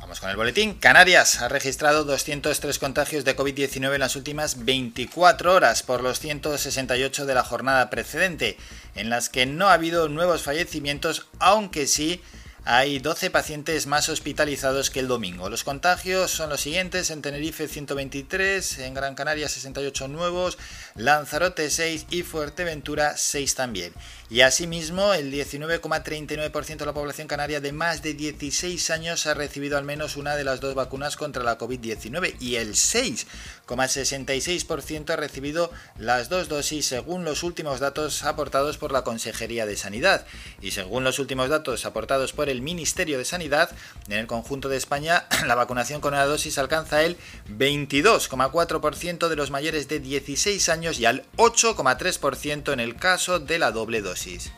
Vamos 0.00 0.18
con 0.18 0.30
el 0.30 0.36
boletín. 0.36 0.74
Canarias 0.74 1.40
ha 1.40 1.48
registrado 1.48 2.04
203 2.04 2.78
contagios 2.80 3.24
de 3.24 3.36
COVID-19 3.36 3.94
en 3.94 4.00
las 4.00 4.16
últimas 4.16 4.64
24 4.64 5.54
horas 5.54 5.84
por 5.84 6.02
los 6.02 6.18
168 6.18 7.24
de 7.24 7.34
la 7.34 7.44
jornada 7.44 7.88
precedente, 7.88 8.56
en 8.96 9.10
las 9.10 9.28
que 9.28 9.46
no 9.46 9.68
ha 9.68 9.74
habido 9.74 10.08
nuevos 10.08 10.42
fallecimientos, 10.42 11.28
aunque 11.38 11.86
sí 11.86 12.20
hay 12.64 13.00
12 13.00 13.30
pacientes 13.30 13.86
más 13.86 14.08
hospitalizados 14.08 14.90
que 14.90 15.00
el 15.00 15.08
domingo. 15.08 15.48
Los 15.48 15.64
contagios 15.64 16.30
son 16.30 16.50
los 16.50 16.60
siguientes: 16.60 17.10
en 17.10 17.22
Tenerife 17.22 17.66
123, 17.66 18.78
en 18.78 18.94
Gran 18.94 19.14
Canaria 19.14 19.48
68 19.48 20.08
nuevos, 20.08 20.58
Lanzarote 20.94 21.70
6 21.70 22.08
y 22.10 22.22
Fuerteventura 22.22 23.16
6 23.16 23.54
también. 23.54 23.94
Y 24.28 24.40
asimismo, 24.40 25.14
el 25.14 25.32
19,39% 25.32 26.78
de 26.78 26.86
la 26.86 26.94
población 26.94 27.28
canaria 27.28 27.60
de 27.60 27.70
más 27.72 28.02
de 28.02 28.14
16 28.14 28.90
años 28.90 29.26
ha 29.26 29.34
recibido 29.34 29.76
al 29.76 29.84
menos 29.84 30.16
una 30.16 30.36
de 30.36 30.44
las 30.44 30.60
dos 30.60 30.74
vacunas 30.74 31.16
contra 31.16 31.42
la 31.42 31.58
COVID-19 31.58 32.36
y 32.40 32.54
el 32.56 32.72
6,66% 32.72 35.10
ha 35.10 35.16
recibido 35.16 35.70
las 35.98 36.30
dos 36.30 36.48
dosis 36.48 36.86
según 36.86 37.24
los 37.24 37.42
últimos 37.42 37.80
datos 37.80 38.24
aportados 38.24 38.78
por 38.78 38.90
la 38.90 39.04
Consejería 39.04 39.66
de 39.66 39.76
Sanidad. 39.76 40.24
Y 40.62 40.70
según 40.70 41.04
los 41.04 41.18
últimos 41.18 41.50
datos 41.50 41.84
aportados 41.84 42.32
por 42.32 42.48
el 42.48 42.62
Ministerio 42.62 43.18
de 43.18 43.26
Sanidad, 43.26 43.70
en 44.08 44.14
el 44.14 44.26
conjunto 44.26 44.70
de 44.70 44.78
España 44.78 45.26
la 45.46 45.54
vacunación 45.54 46.00
con 46.00 46.14
una 46.14 46.24
dosis 46.24 46.56
alcanza 46.58 47.02
el 47.02 47.18
22,4% 47.50 49.28
de 49.28 49.36
los 49.36 49.50
mayores 49.50 49.88
de 49.88 50.00
16 50.00 50.70
años 50.70 50.81
y 50.90 51.04
al 51.04 51.24
8,3% 51.36 52.72
en 52.72 52.80
el 52.80 52.96
caso 52.96 53.38
de 53.38 53.58
la 53.58 53.70
doble 53.70 54.02
dosis. 54.02 54.52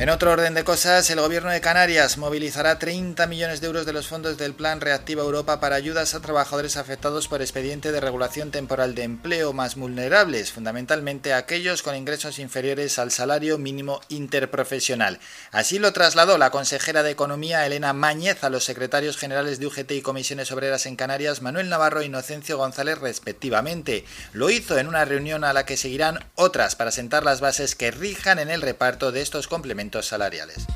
En 0.00 0.08
otro 0.08 0.30
orden 0.30 0.54
de 0.54 0.64
cosas, 0.64 1.10
el 1.10 1.20
gobierno 1.20 1.50
de 1.50 1.60
Canarias 1.60 2.16
movilizará 2.16 2.78
30 2.78 3.26
millones 3.26 3.60
de 3.60 3.66
euros 3.66 3.84
de 3.84 3.92
los 3.92 4.06
fondos 4.06 4.38
del 4.38 4.54
Plan 4.54 4.80
Reactiva 4.80 5.22
Europa 5.22 5.60
para 5.60 5.76
ayudas 5.76 6.14
a 6.14 6.20
trabajadores 6.20 6.78
afectados 6.78 7.28
por 7.28 7.42
expediente 7.42 7.92
de 7.92 8.00
regulación 8.00 8.50
temporal 8.50 8.94
de 8.94 9.02
empleo 9.02 9.52
más 9.52 9.74
vulnerables, 9.74 10.52
fundamentalmente 10.52 11.34
aquellos 11.34 11.82
con 11.82 11.96
ingresos 11.96 12.38
inferiores 12.38 12.98
al 12.98 13.10
salario 13.10 13.58
mínimo 13.58 14.00
interprofesional. 14.08 15.20
Así 15.52 15.78
lo 15.78 15.92
trasladó 15.92 16.38
la 16.38 16.48
consejera 16.48 17.02
de 17.02 17.10
Economía 17.10 17.66
Elena 17.66 17.92
Mañez 17.92 18.42
a 18.42 18.48
los 18.48 18.64
secretarios 18.64 19.18
generales 19.18 19.60
de 19.60 19.66
UGT 19.66 19.90
y 19.90 20.00
Comisiones 20.00 20.50
Obreras 20.50 20.86
en 20.86 20.96
Canarias, 20.96 21.42
Manuel 21.42 21.68
Navarro 21.68 22.00
e 22.00 22.06
Inocencio 22.06 22.56
González, 22.56 22.98
respectivamente. 23.00 24.06
Lo 24.32 24.48
hizo 24.48 24.78
en 24.78 24.88
una 24.88 25.04
reunión 25.04 25.44
a 25.44 25.52
la 25.52 25.66
que 25.66 25.76
seguirán 25.76 26.24
otras 26.36 26.74
para 26.74 26.90
sentar 26.90 27.22
las 27.22 27.42
bases 27.42 27.74
que 27.74 27.90
rijan 27.90 28.38
en 28.38 28.48
el 28.48 28.62
reparto 28.62 29.12
de 29.12 29.20
estos 29.20 29.46
complementos 29.46 29.89
salariales. 30.06 30.66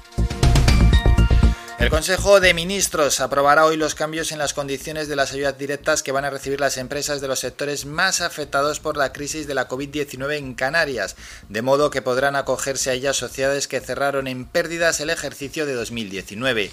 El 1.85 1.91
Consejo 1.91 2.41
de 2.41 2.55
Ministros 2.55 3.21
aprobará 3.21 3.67
hoy 3.67 3.77
los 3.77 3.95
cambios 3.95 4.33
en 4.33 4.39
las 4.39 4.55
condiciones 4.55 5.07
de 5.07 5.17
las 5.17 5.33
ayudas 5.33 5.59
directas 5.59 6.03
que 6.03 6.13
van 6.13 6.25
a 6.25 6.31
recibir 6.31 6.59
las 6.59 6.79
empresas 6.79 7.21
de 7.21 7.29
los 7.29 7.41
sectores 7.41 7.85
más 7.85 8.23
afectados 8.23 8.81
por 8.81 8.97
la 8.97 9.13
crisis 9.13 9.47
de 9.47 9.53
la 9.53 9.69
COVID-19 9.69 10.39
en 10.39 10.55
Canarias, 10.55 11.15
de 11.51 11.61
modo 11.61 11.91
que 11.91 12.01
podrán 12.01 12.37
acogerse 12.37 12.89
a 12.89 12.95
ellas 12.95 13.17
sociedades 13.17 13.69
que 13.69 13.81
cerraron 13.81 14.29
en 14.29 14.47
pérdidas 14.47 15.01
el 15.01 15.11
ejercicio 15.11 15.67
de 15.67 15.75
2019. 15.75 16.71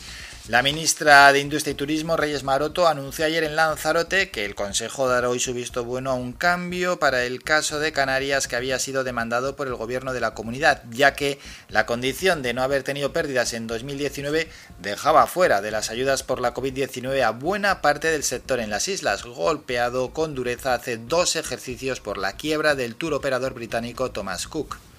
La 0.48 0.64
ministra 0.64 1.32
de 1.32 1.40
Industria 1.40 1.74
y 1.74 1.76
Turismo, 1.76 2.18
Reyes 2.18 2.44
Maroto, 2.44 2.88
anunció 2.88 3.26
ayer 3.26 3.44
en 3.44 3.56
Lanzarote 3.56 4.32
que 4.32 4.44
el 4.44 4.56
Consejo 4.56 5.08
dará 5.08 5.30
hoy 5.30 5.40
su 5.40 5.54
visto 5.54 5.86
bueno 5.86 6.10
a 6.10 6.16
un 6.16 6.34
cambio 6.34 6.98
para 6.98 7.26
el 7.26 7.44
caso 7.44 7.80
de 7.80 7.92
Canarias 7.92 8.48
que 8.48 8.56
había 8.56 8.80
sido 8.80 9.04
demandado 9.04 9.56
por 9.56 9.68
el 9.68 9.76
gobierno 9.76 10.14
de 10.14 10.20
la 10.20 10.34
comunidad, 10.34 10.82
ya 10.90 11.14
que 11.14 11.38
la 11.70 11.86
condición 11.86 12.42
de 12.42 12.56
no 12.56 12.64
haber 12.64 12.82
tenido 12.82 13.14
pérdidas 13.14 13.54
en 13.54 13.68
2019 13.68 14.50
dejaba 14.80 15.28
fuera 15.28 15.62
de 15.62 15.70
las 15.70 15.92
ayudas 15.92 16.24
por 16.24 16.42
la 16.42 16.56
COVID-19 16.56 17.22
a 17.22 17.30
buena 17.30 17.82
parte 17.82 18.10
del 18.10 18.24
sector 18.24 18.60
en 18.60 18.72
las 18.72 18.88
islas, 18.88 19.24
golpeado 19.24 20.12
con 20.12 20.34
dureza 20.34 20.74
hace 20.74 20.98
dos 20.98 21.36
ejercicios 21.36 22.00
por 22.00 22.18
la 22.18 22.34
quiebra 22.34 22.74
del 22.74 22.96
tour 22.96 23.14
operador 23.14 23.54
británico 23.54 24.10
Thomas 24.10 24.48
Cook. 24.48 24.91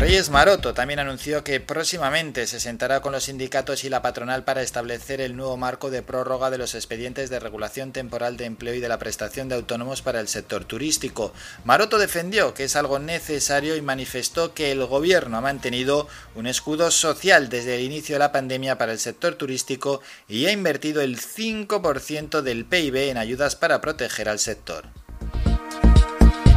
Reyes 0.00 0.30
Maroto 0.30 0.72
también 0.72 0.98
anunció 0.98 1.44
que 1.44 1.60
próximamente 1.60 2.46
se 2.46 2.58
sentará 2.58 3.02
con 3.02 3.12
los 3.12 3.24
sindicatos 3.24 3.84
y 3.84 3.90
la 3.90 4.00
patronal 4.00 4.44
para 4.44 4.62
establecer 4.62 5.20
el 5.20 5.36
nuevo 5.36 5.58
marco 5.58 5.90
de 5.90 6.00
prórroga 6.00 6.48
de 6.48 6.56
los 6.56 6.74
expedientes 6.74 7.28
de 7.28 7.38
regulación 7.38 7.92
temporal 7.92 8.38
de 8.38 8.46
empleo 8.46 8.72
y 8.72 8.80
de 8.80 8.88
la 8.88 8.98
prestación 8.98 9.50
de 9.50 9.56
autónomos 9.56 10.00
para 10.00 10.20
el 10.20 10.28
sector 10.28 10.64
turístico. 10.64 11.34
Maroto 11.66 11.98
defendió 11.98 12.54
que 12.54 12.64
es 12.64 12.76
algo 12.76 12.98
necesario 12.98 13.76
y 13.76 13.82
manifestó 13.82 14.54
que 14.54 14.72
el 14.72 14.86
gobierno 14.86 15.36
ha 15.36 15.42
mantenido 15.42 16.08
un 16.34 16.46
escudo 16.46 16.90
social 16.90 17.50
desde 17.50 17.74
el 17.74 17.82
inicio 17.82 18.14
de 18.14 18.20
la 18.20 18.32
pandemia 18.32 18.78
para 18.78 18.92
el 18.92 18.98
sector 18.98 19.34
turístico 19.34 20.00
y 20.26 20.46
ha 20.46 20.50
invertido 20.52 21.02
el 21.02 21.20
5% 21.20 22.40
del 22.40 22.64
PIB 22.64 23.10
en 23.10 23.18
ayudas 23.18 23.54
para 23.54 23.82
proteger 23.82 24.30
al 24.30 24.38
sector. 24.38 24.86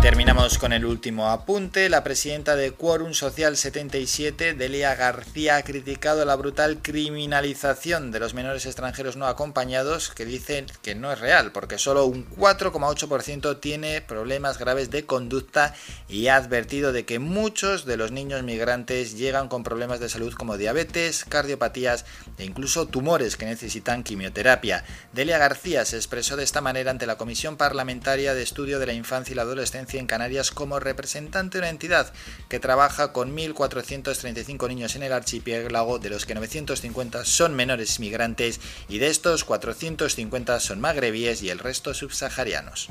Terminamos 0.03 0.57
con 0.57 0.73
el 0.73 0.83
último 0.83 1.29
apunte. 1.29 1.87
La 1.87 2.03
presidenta 2.03 2.57
de 2.57 2.71
Quórum 2.71 3.13
Social 3.13 3.55
77, 3.55 4.53
Delia 4.53 4.95
García, 4.95 5.55
ha 5.55 5.63
criticado 5.63 6.25
la 6.25 6.35
brutal 6.35 6.79
criminalización 6.81 8.11
de 8.11 8.19
los 8.19 8.33
menores 8.33 8.65
extranjeros 8.65 9.15
no 9.15 9.27
acompañados, 9.27 10.09
que 10.09 10.25
dicen 10.25 10.65
que 10.81 10.93
no 10.93 11.13
es 11.13 11.21
real, 11.21 11.53
porque 11.53 11.77
solo 11.77 12.05
un 12.05 12.29
4,8% 12.31 13.61
tiene 13.61 14.01
problemas 14.01 14.57
graves 14.57 14.91
de 14.91 15.05
conducta 15.05 15.73
y 16.09 16.27
ha 16.27 16.35
advertido 16.35 16.91
de 16.91 17.05
que 17.05 17.19
muchos 17.19 17.85
de 17.85 17.95
los 17.95 18.11
niños 18.11 18.43
migrantes 18.43 19.17
llegan 19.17 19.47
con 19.47 19.63
problemas 19.63 20.01
de 20.01 20.09
salud 20.09 20.33
como 20.33 20.57
diabetes, 20.57 21.23
cardiopatías 21.23 22.03
e 22.37 22.43
incluso 22.43 22.89
tumores 22.89 23.37
que 23.37 23.45
necesitan 23.45 24.03
quimioterapia. 24.03 24.83
Delia 25.13 25.37
García 25.37 25.85
se 25.85 25.95
expresó 25.95 26.35
de 26.35 26.43
esta 26.43 26.59
manera 26.59 26.91
ante 26.91 27.05
la 27.05 27.15
Comisión 27.15 27.55
Parlamentaria 27.55 28.33
de 28.33 28.43
Estudio 28.43 28.79
de 28.79 28.87
la 28.87 28.93
Infancia 28.93 29.31
y 29.31 29.35
la 29.35 29.43
Adolescencia 29.43 29.92
en 29.99 30.07
Canarias 30.07 30.51
como 30.51 30.79
representante 30.79 31.57
de 31.57 31.63
una 31.63 31.69
entidad 31.69 32.13
que 32.49 32.59
trabaja 32.59 33.13
con 33.13 33.35
1.435 33.35 34.67
niños 34.67 34.95
en 34.95 35.03
el 35.03 35.13
archipiélago, 35.13 35.99
de 35.99 36.09
los 36.09 36.25
que 36.25 36.35
950 36.35 37.25
son 37.25 37.55
menores 37.55 37.99
migrantes 37.99 38.59
y 38.87 38.99
de 38.99 39.07
estos 39.07 39.43
450 39.43 40.59
son 40.59 40.81
magrebíes 40.81 41.43
y 41.43 41.49
el 41.49 41.59
resto 41.59 41.93
subsaharianos. 41.93 42.89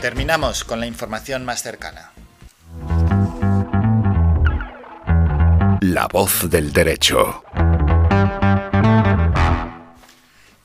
Terminamos 0.00 0.64
con 0.64 0.80
la 0.80 0.86
información 0.86 1.44
más 1.44 1.62
cercana. 1.62 2.12
La 5.80 6.08
voz 6.08 6.48
del 6.50 6.72
derecho. 6.72 7.42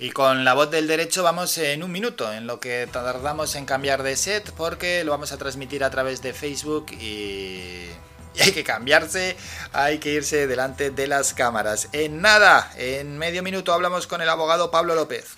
Y 0.02 0.10
con 0.10 0.44
la 0.44 0.56
voz 0.56 0.72
del 0.72 0.88
derecho 0.88 1.22
vamos 1.22 1.56
en 1.60 1.84
un 1.84 1.92
minuto, 1.92 2.34
en 2.34 2.48
lo 2.48 2.60
que 2.60 2.90
tardamos 2.92 3.54
en 3.54 3.68
cambiar 3.68 4.02
de 4.02 4.16
set, 4.16 4.52
porque 4.58 5.04
lo 5.04 5.12
vamos 5.12 5.32
a 5.32 5.38
transmitir 5.38 5.84
a 5.84 5.92
través 5.92 6.24
de 6.24 6.34
Facebook 6.34 6.88
y, 6.94 7.86
hay 8.42 8.52
que 8.52 8.64
cambiarse, 8.64 9.38
hay 9.74 10.00
que 10.00 10.10
irse 10.14 10.48
delante 10.48 10.90
de 10.90 11.06
las 11.06 11.36
cámaras. 11.36 11.88
En 11.92 12.20
nada, 12.20 12.74
en 12.78 13.20
medio 13.20 13.44
minuto 13.44 13.74
hablamos 13.74 14.08
con 14.08 14.24
el 14.24 14.30
abogado 14.30 14.72
Pablo 14.72 14.96
López. 14.96 15.36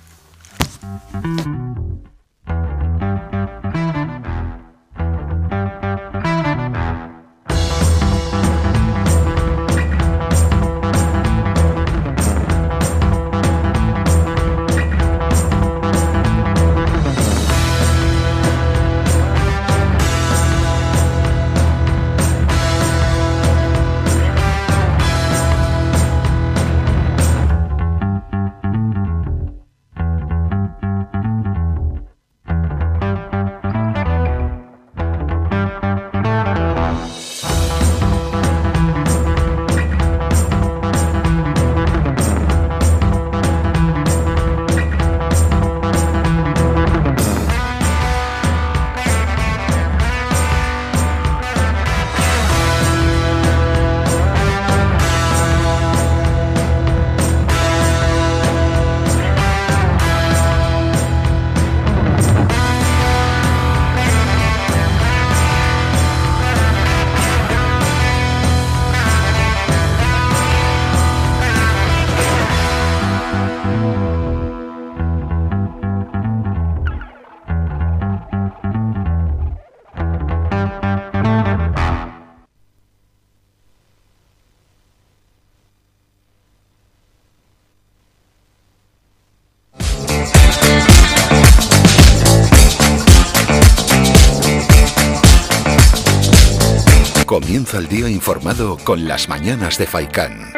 Comienza 97.73 97.95
día 97.95 98.07
informado 98.07 98.77
con 98.83 99.07
las 99.07 99.27
mañanas 99.27 99.79
de 99.79 99.87
Faikán. 99.87 100.53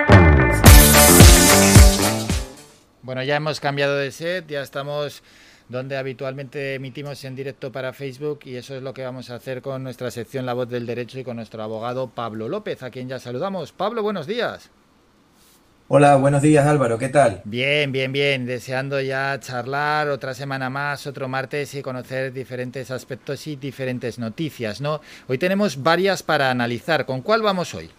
Bueno, 3.03 3.23
ya 3.23 3.37
hemos 3.37 3.61
cambiado 3.61 3.95
de 3.95 4.11
set, 4.11 4.45
ya 4.49 4.61
estamos 4.61 5.23
donde 5.69 5.95
habitualmente 5.95 6.73
emitimos 6.73 7.23
en 7.23 7.37
directo 7.37 7.71
para 7.71 7.93
Facebook 7.93 8.39
y 8.43 8.57
eso 8.57 8.75
es 8.75 8.83
lo 8.83 8.93
que 8.93 9.05
vamos 9.05 9.29
a 9.29 9.35
hacer 9.35 9.61
con 9.61 9.81
nuestra 9.81 10.11
sección 10.11 10.45
La 10.45 10.53
Voz 10.53 10.67
del 10.67 10.85
Derecho 10.85 11.17
y 11.17 11.23
con 11.23 11.37
nuestro 11.37 11.63
abogado 11.63 12.09
Pablo 12.09 12.49
López, 12.49 12.83
a 12.83 12.91
quien 12.91 13.07
ya 13.07 13.17
saludamos. 13.17 13.71
Pablo, 13.71 14.03
buenos 14.03 14.27
días. 14.27 14.69
Hola, 15.87 16.15
buenos 16.15 16.41
días 16.41 16.65
Álvaro, 16.65 16.97
¿qué 16.97 17.09
tal? 17.09 17.41
Bien, 17.45 17.91
bien, 17.91 18.11
bien. 18.11 18.47
Deseando 18.47 18.99
ya 19.01 19.39
charlar 19.39 20.09
otra 20.09 20.33
semana 20.33 20.67
más, 20.67 21.05
otro 21.05 21.27
martes 21.27 21.75
y 21.75 21.83
conocer 21.83 22.33
diferentes 22.33 22.89
aspectos 22.89 23.45
y 23.45 23.55
diferentes 23.55 24.17
noticias, 24.17 24.81
¿no? 24.81 24.99
Hoy 25.27 25.37
tenemos 25.37 25.83
varias 25.83 26.23
para 26.23 26.49
analizar. 26.49 27.05
¿Con 27.05 27.21
cuál 27.21 27.43
vamos 27.43 27.75
hoy? 27.75 27.91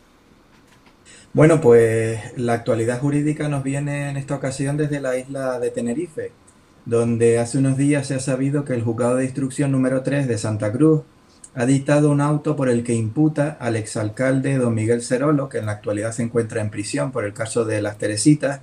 Bueno, 1.32 1.60
pues 1.60 2.36
la 2.36 2.54
actualidad 2.54 2.98
jurídica 2.98 3.48
nos 3.48 3.62
viene 3.62 4.10
en 4.10 4.16
esta 4.16 4.34
ocasión 4.34 4.76
desde 4.76 4.98
la 4.98 5.16
isla 5.16 5.60
de 5.60 5.70
Tenerife, 5.70 6.32
donde 6.86 7.38
hace 7.38 7.58
unos 7.58 7.76
días 7.76 8.08
se 8.08 8.16
ha 8.16 8.20
sabido 8.20 8.64
que 8.64 8.74
el 8.74 8.82
juzgado 8.82 9.14
de 9.14 9.26
instrucción 9.26 9.70
número 9.70 10.02
3 10.02 10.26
de 10.26 10.38
Santa 10.38 10.72
Cruz 10.72 11.02
ha 11.56 11.64
dictado 11.64 12.10
un 12.10 12.20
auto 12.20 12.54
por 12.54 12.68
el 12.68 12.84
que 12.84 12.92
imputa 12.92 13.56
al 13.58 13.76
exalcalde 13.76 14.58
don 14.58 14.74
Miguel 14.74 15.00
Cerolo, 15.00 15.48
que 15.48 15.56
en 15.56 15.66
la 15.66 15.72
actualidad 15.72 16.12
se 16.12 16.22
encuentra 16.22 16.60
en 16.60 16.68
prisión 16.68 17.12
por 17.12 17.24
el 17.24 17.32
caso 17.32 17.64
de 17.64 17.80
las 17.80 17.96
Teresitas, 17.96 18.60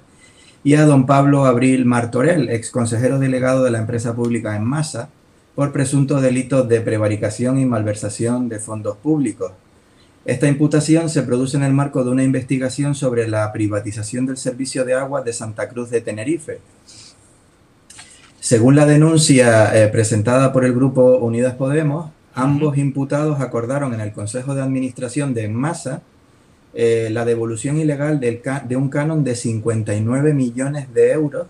y 0.63 0.75
a 0.75 0.85
don 0.85 1.07
Pablo 1.07 1.45
Abril 1.45 1.85
Martorell, 1.85 2.49
ex 2.49 2.69
consejero 2.69 3.17
delegado 3.17 3.63
de 3.63 3.71
la 3.71 3.79
empresa 3.79 4.13
pública 4.15 4.55
en 4.55 4.63
masa, 4.63 5.09
por 5.55 5.71
presuntos 5.71 6.21
delitos 6.21 6.69
de 6.69 6.81
prevaricación 6.81 7.57
y 7.57 7.65
malversación 7.65 8.47
de 8.47 8.59
fondos 8.59 8.95
públicos. 8.97 9.53
Esta 10.25 10.47
imputación 10.47 11.09
se 11.09 11.23
produce 11.23 11.57
en 11.57 11.63
el 11.63 11.73
marco 11.73 12.03
de 12.03 12.11
una 12.11 12.23
investigación 12.23 12.93
sobre 12.93 13.27
la 13.27 13.51
privatización 13.51 14.27
del 14.27 14.37
servicio 14.37 14.85
de 14.85 14.93
agua 14.93 15.23
de 15.23 15.33
Santa 15.33 15.67
Cruz 15.67 15.89
de 15.89 16.01
Tenerife. 16.01 16.61
Según 18.39 18.75
la 18.75 18.85
denuncia 18.85 19.75
eh, 19.75 19.87
presentada 19.87 20.53
por 20.53 20.63
el 20.63 20.73
grupo 20.73 21.17
Unidas 21.17 21.55
Podemos, 21.55 22.11
Ambos 22.35 22.77
imputados 22.77 23.39
acordaron 23.41 23.93
en 23.93 24.01
el 24.01 24.11
Consejo 24.11 24.55
de 24.55 24.61
Administración 24.61 25.33
de 25.33 25.45
Enmasa 25.45 26.01
eh, 26.73 27.09
la 27.11 27.25
devolución 27.25 27.77
ilegal 27.77 28.19
del 28.19 28.41
de 28.67 28.75
un 28.75 28.89
canon 28.89 29.23
de 29.23 29.35
59 29.35 30.33
millones 30.33 30.91
de 30.93 31.11
euros 31.11 31.45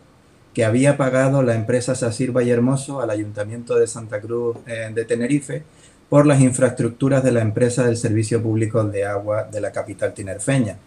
que 0.54 0.66
había 0.66 0.98
pagado 0.98 1.42
la 1.42 1.56
empresa 1.56 1.96
Sacir 1.96 2.34
Hermoso 2.36 3.02
al 3.02 3.10
Ayuntamiento 3.10 3.76
de 3.76 3.88
Santa 3.88 4.20
Cruz 4.20 4.58
eh, 4.68 4.92
de 4.94 5.06
Tenerife 5.06 5.64
por 6.10 6.26
las 6.28 6.42
infraestructuras 6.42 7.24
de 7.24 7.32
la 7.32 7.42
empresa 7.42 7.86
del 7.86 7.98
Servicio 7.98 8.44
Público 8.44 8.84
de 8.84 9.06
Agua 9.06 9.48
de 9.52 9.62
la 9.62 9.72
capital 9.72 10.14
tinerfeña. 10.14 10.78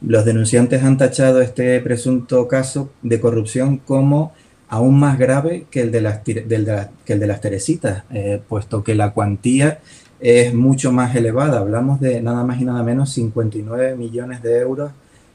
Los 0.00 0.24
denunciantes 0.24 0.82
han 0.82 0.98
tachado 0.98 1.40
este 1.40 1.78
presunto 1.80 2.48
caso 2.48 2.90
de 3.02 3.20
corrupción 3.20 3.78
como 3.78 4.32
aún 4.68 4.98
más 4.98 5.18
grave 5.18 5.66
que 5.70 5.80
el 5.82 5.92
de 5.92 6.00
las, 6.00 6.18
que 6.18 6.40
el 6.40 7.20
de 7.20 7.26
las 7.26 7.40
Teresitas, 7.40 8.04
eh, 8.10 8.40
puesto 8.48 8.82
que 8.82 8.94
la 8.94 9.12
cuantía 9.12 9.80
es 10.20 10.54
mucho 10.54 10.92
más 10.92 11.14
elevada. 11.14 11.58
Hablamos 11.58 12.00
de 12.00 12.20
nada 12.20 12.44
más 12.44 12.60
y 12.60 12.64
nada 12.64 12.82
menos 12.82 13.12
59 13.12 13.96
millones 13.96 14.42
de 14.42 14.58
euros 14.58 14.90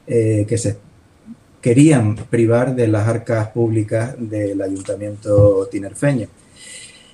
eh, 0.06 0.44
que 0.48 0.58
se 0.58 0.78
querían 1.60 2.16
privar 2.16 2.74
de 2.74 2.88
las 2.88 3.06
arcas 3.06 3.48
públicas 3.48 4.14
del 4.18 4.60
ayuntamiento 4.60 5.68
tinerfeño. 5.70 6.26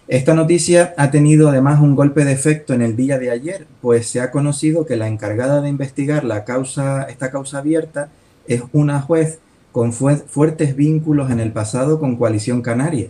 Esta 0.09 0.33
noticia 0.33 0.95
ha 0.97 1.11
tenido 1.11 1.51
además 1.51 1.81
un 1.81 1.95
golpe 1.95 2.25
de 2.25 2.33
efecto 2.33 2.73
en 2.73 2.81
el 2.81 2.97
día 2.97 3.19
de 3.19 3.31
ayer, 3.31 3.67
pues 3.83 4.09
se 4.09 4.23
ha 4.23 4.31
conocido 4.31 4.87
que 4.87 4.97
la 4.97 5.07
encargada 5.07 5.61
de 5.61 5.69
investigar 5.69 6.25
la 6.25 6.45
causa, 6.45 7.03
esta 7.03 7.31
causa 7.31 7.59
abierta 7.59 8.09
es 8.47 8.63
una 8.73 9.03
juez 9.03 9.39
con 9.73 9.93
fuertes 9.93 10.77
vínculos 10.77 11.31
en 11.31 11.41
el 11.41 11.53
pasado 11.53 12.01
con 12.01 12.17
Coalición 12.17 12.63
Canaria. 12.63 13.09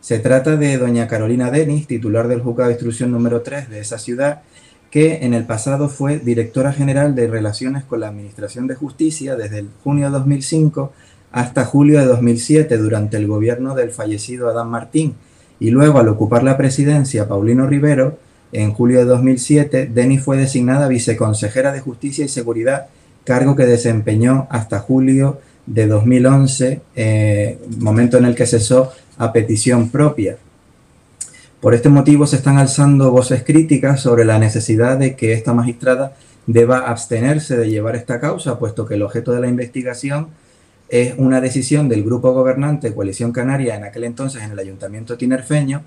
Se 0.00 0.18
trata 0.18 0.56
de 0.56 0.78
doña 0.78 1.08
Carolina 1.08 1.50
Denis, 1.50 1.86
titular 1.86 2.26
del 2.26 2.40
Juzgado 2.40 2.68
de 2.68 2.74
Instrucción 2.74 3.10
número 3.10 3.42
3 3.42 3.68
de 3.68 3.80
esa 3.80 3.98
ciudad, 3.98 4.42
que 4.90 5.24
en 5.24 5.34
el 5.34 5.44
pasado 5.44 5.88
fue 5.88 6.18
directora 6.18 6.72
general 6.72 7.14
de 7.14 7.28
Relaciones 7.28 7.84
con 7.84 8.00
la 8.00 8.08
Administración 8.08 8.66
de 8.66 8.74
Justicia 8.74 9.36
desde 9.36 9.66
junio 9.84 10.06
de 10.06 10.12
2005 10.12 10.92
hasta 11.32 11.64
julio 11.64 12.00
de 12.00 12.06
2007 12.06 12.76
durante 12.76 13.16
el 13.16 13.28
gobierno 13.28 13.74
del 13.74 13.90
fallecido 13.92 14.48
Adán 14.48 14.68
Martín 14.68 15.14
y 15.60 15.70
luego 15.70 16.00
al 16.00 16.08
ocupar 16.08 16.42
la 16.42 16.56
presidencia 16.56 17.28
Paulino 17.28 17.68
Rivero 17.68 18.18
en 18.50 18.72
julio 18.72 18.98
de 18.98 19.04
2007 19.04 19.90
Denis 19.94 20.22
fue 20.22 20.36
designada 20.36 20.88
viceconsejera 20.88 21.72
de 21.72 21.80
Justicia 21.80 22.24
y 22.24 22.28
Seguridad 22.28 22.86
cargo 23.22 23.54
que 23.54 23.66
desempeñó 23.66 24.48
hasta 24.50 24.80
julio 24.80 25.38
de 25.70 25.86
2011 25.86 26.80
eh, 26.96 27.58
momento 27.78 28.18
en 28.18 28.24
el 28.24 28.34
que 28.34 28.46
cesó 28.46 28.92
a 29.18 29.32
petición 29.32 29.88
propia. 29.88 30.36
Por 31.60 31.74
este 31.74 31.88
motivo 31.88 32.26
se 32.26 32.36
están 32.36 32.58
alzando 32.58 33.10
voces 33.12 33.44
críticas 33.44 34.00
sobre 34.00 34.24
la 34.24 34.38
necesidad 34.38 34.98
de 34.98 35.14
que 35.14 35.32
esta 35.32 35.52
magistrada 35.52 36.16
deba 36.46 36.90
abstenerse 36.90 37.56
de 37.56 37.70
llevar 37.70 37.94
esta 37.94 38.18
causa, 38.18 38.58
puesto 38.58 38.84
que 38.86 38.94
el 38.94 39.02
objeto 39.02 39.32
de 39.32 39.40
la 39.40 39.46
investigación 39.46 40.28
es 40.88 41.14
una 41.18 41.40
decisión 41.40 41.88
del 41.88 42.02
grupo 42.02 42.32
gobernante 42.32 42.92
Coalición 42.92 43.30
Canaria 43.30 43.76
en 43.76 43.84
aquel 43.84 44.04
entonces 44.04 44.42
en 44.42 44.50
el 44.50 44.58
ayuntamiento 44.58 45.16
tinerfeño 45.16 45.82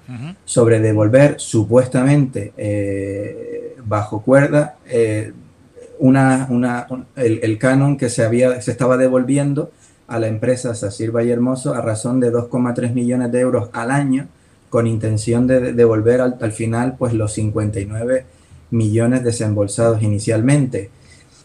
sobre 0.46 0.80
devolver 0.80 1.36
supuestamente 1.40 2.54
eh, 2.56 3.76
bajo 3.86 4.22
cuerda 4.22 4.78
eh, 4.88 5.34
una, 6.00 6.48
el, 7.16 7.58
canon 7.58 7.98
que 7.98 8.10
se, 8.10 8.24
había, 8.24 8.62
se 8.62 8.72
estaba 8.72 8.98
devolviendo 8.98 9.72
a 10.08 10.20
la 10.20 10.28
empresa 10.28 10.76
Sacir 10.76 11.12
Valle 11.12 11.32
Hermoso 11.32 11.74
a 11.74 11.82
razón 11.82 12.20
de 12.20 12.32
2,3 12.32 12.94
millones 12.94 13.32
de 13.32 13.40
euros 13.40 13.70
al 13.74 13.92
año 13.92 14.28
con 14.70 14.88
intención 14.88 15.46
de 15.46 15.74
devolver 15.74 16.20
al, 16.20 16.52
final 16.52 16.96
pues 16.98 17.14
los 17.14 17.34
59 17.34 18.26
millones 18.72 19.24
desembolsados 19.24 20.02
inicialmente. 20.02 20.90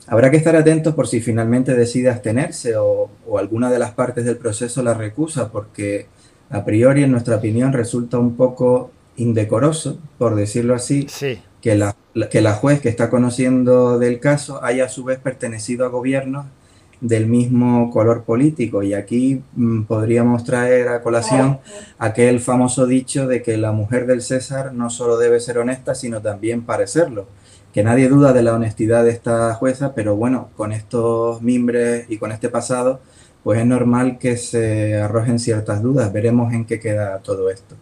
Habrá 0.06 0.30
que 0.30 0.38
estar 0.38 0.56
atentos 0.56 0.94
por 0.94 1.06
si 1.06 1.20
finalmente 1.20 1.74
decide 1.74 2.08
abstenerse 2.08 2.76
o, 2.78 3.10
alguna 3.38 3.70
de 3.70 3.78
las 3.78 3.90
partes 3.90 4.24
del 4.24 4.38
proceso 4.38 4.82
la 4.82 4.94
recusa, 4.94 5.52
porque 5.52 6.06
a 6.48 6.64
priori, 6.64 7.04
en 7.04 7.10
nuestra 7.10 7.36
opinión, 7.36 7.74
resulta 7.74 8.18
un 8.18 8.34
poco 8.34 8.90
indecoroso, 9.18 9.98
por 10.16 10.34
decirlo 10.34 10.74
así, 10.74 11.06
que, 11.60 11.74
la, 11.74 11.96
que 12.30 12.40
la 12.40 12.54
juez 12.54 12.80
que 12.80 12.88
está 12.88 13.10
conociendo 13.10 13.98
del 13.98 14.20
caso 14.20 14.62
haya 14.64 14.86
a 14.86 14.88
su 14.88 15.04
vez 15.04 15.18
pertenecido 15.18 15.84
a 15.84 15.88
gobiernos 15.88 16.46
del 17.00 17.26
mismo 17.26 17.90
color 17.90 18.24
político. 18.24 18.82
Y 18.82 18.94
aquí 18.94 19.42
mm, 19.54 19.82
podríamos 19.84 20.44
traer 20.44 20.88
a 20.88 21.02
colación 21.02 21.60
aquel 21.98 22.40
famoso 22.40 22.86
dicho 22.86 23.26
de 23.26 23.42
que 23.42 23.56
la 23.56 23.72
mujer 23.72 24.06
del 24.06 24.22
César 24.22 24.72
no 24.72 24.90
solo 24.90 25.16
debe 25.16 25.40
ser 25.40 25.58
honesta, 25.58 25.94
sino 25.94 26.20
también 26.20 26.62
parecerlo. 26.62 27.26
Que 27.72 27.84
nadie 27.84 28.08
duda 28.08 28.32
de 28.32 28.42
la 28.42 28.54
honestidad 28.54 29.04
de 29.04 29.10
esta 29.10 29.54
jueza, 29.54 29.94
pero 29.94 30.16
bueno, 30.16 30.48
con 30.56 30.72
estos 30.72 31.42
mimbres 31.42 32.06
y 32.08 32.16
con 32.16 32.32
este 32.32 32.48
pasado, 32.48 33.00
pues 33.44 33.60
es 33.60 33.66
normal 33.66 34.18
que 34.18 34.36
se 34.36 34.96
arrojen 34.96 35.38
ciertas 35.38 35.82
dudas. 35.82 36.12
Veremos 36.12 36.52
en 36.52 36.64
qué 36.64 36.80
queda 36.80 37.18
todo 37.18 37.50
esto. 37.50 37.76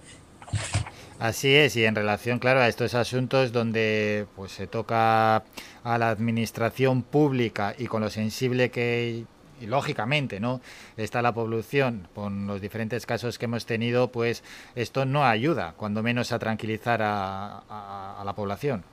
Así 1.19 1.55
es, 1.55 1.77
y 1.77 1.85
en 1.85 1.95
relación, 1.95 2.39
claro, 2.39 2.61
a 2.61 2.69
estos 2.69 2.95
asuntos 2.95 3.51
donde 3.51 4.27
pues 4.37 4.53
se 4.53 4.67
toca 4.67 5.37
a 5.37 5.99
la 5.99 6.11
administración 6.11 7.03
pública 7.03 7.75
y 7.79 7.87
con 7.87 8.03
lo 8.03 8.11
sensible 8.11 8.71
que 8.71 9.25
y 9.59 9.67
lógicamente 9.67 10.39
no 10.39 10.61
está 10.99 11.23
la 11.23 11.33
población 11.33 12.09
con 12.15 12.47
los 12.47 12.61
diferentes 12.61 13.07
casos 13.07 13.39
que 13.39 13.47
hemos 13.47 13.65
tenido 13.65 14.13
pues 14.13 14.43
esto 14.75 15.07
no 15.07 15.25
ayuda 15.25 15.73
cuando 15.79 16.03
menos 16.03 16.31
a 16.33 16.39
tranquilizar 16.39 17.01
a, 17.03 18.23
la 18.23 18.33
población. 18.35 18.85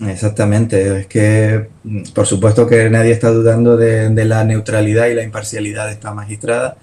Exactamente 0.00 1.00
es 1.00 1.06
que 1.06 1.68
por 2.14 2.26
supuesto 2.26 2.66
que 2.66 2.88
nadie 2.88 3.12
está 3.12 3.30
dudando 3.30 3.76
de 3.76 4.24
la 4.24 4.44
neutralidad 4.44 5.08
y 5.08 5.14
la 5.14 5.22
imparcialidad 5.22 5.86
de 5.86 5.92
esta 5.92 6.14
magistrada 6.14 6.78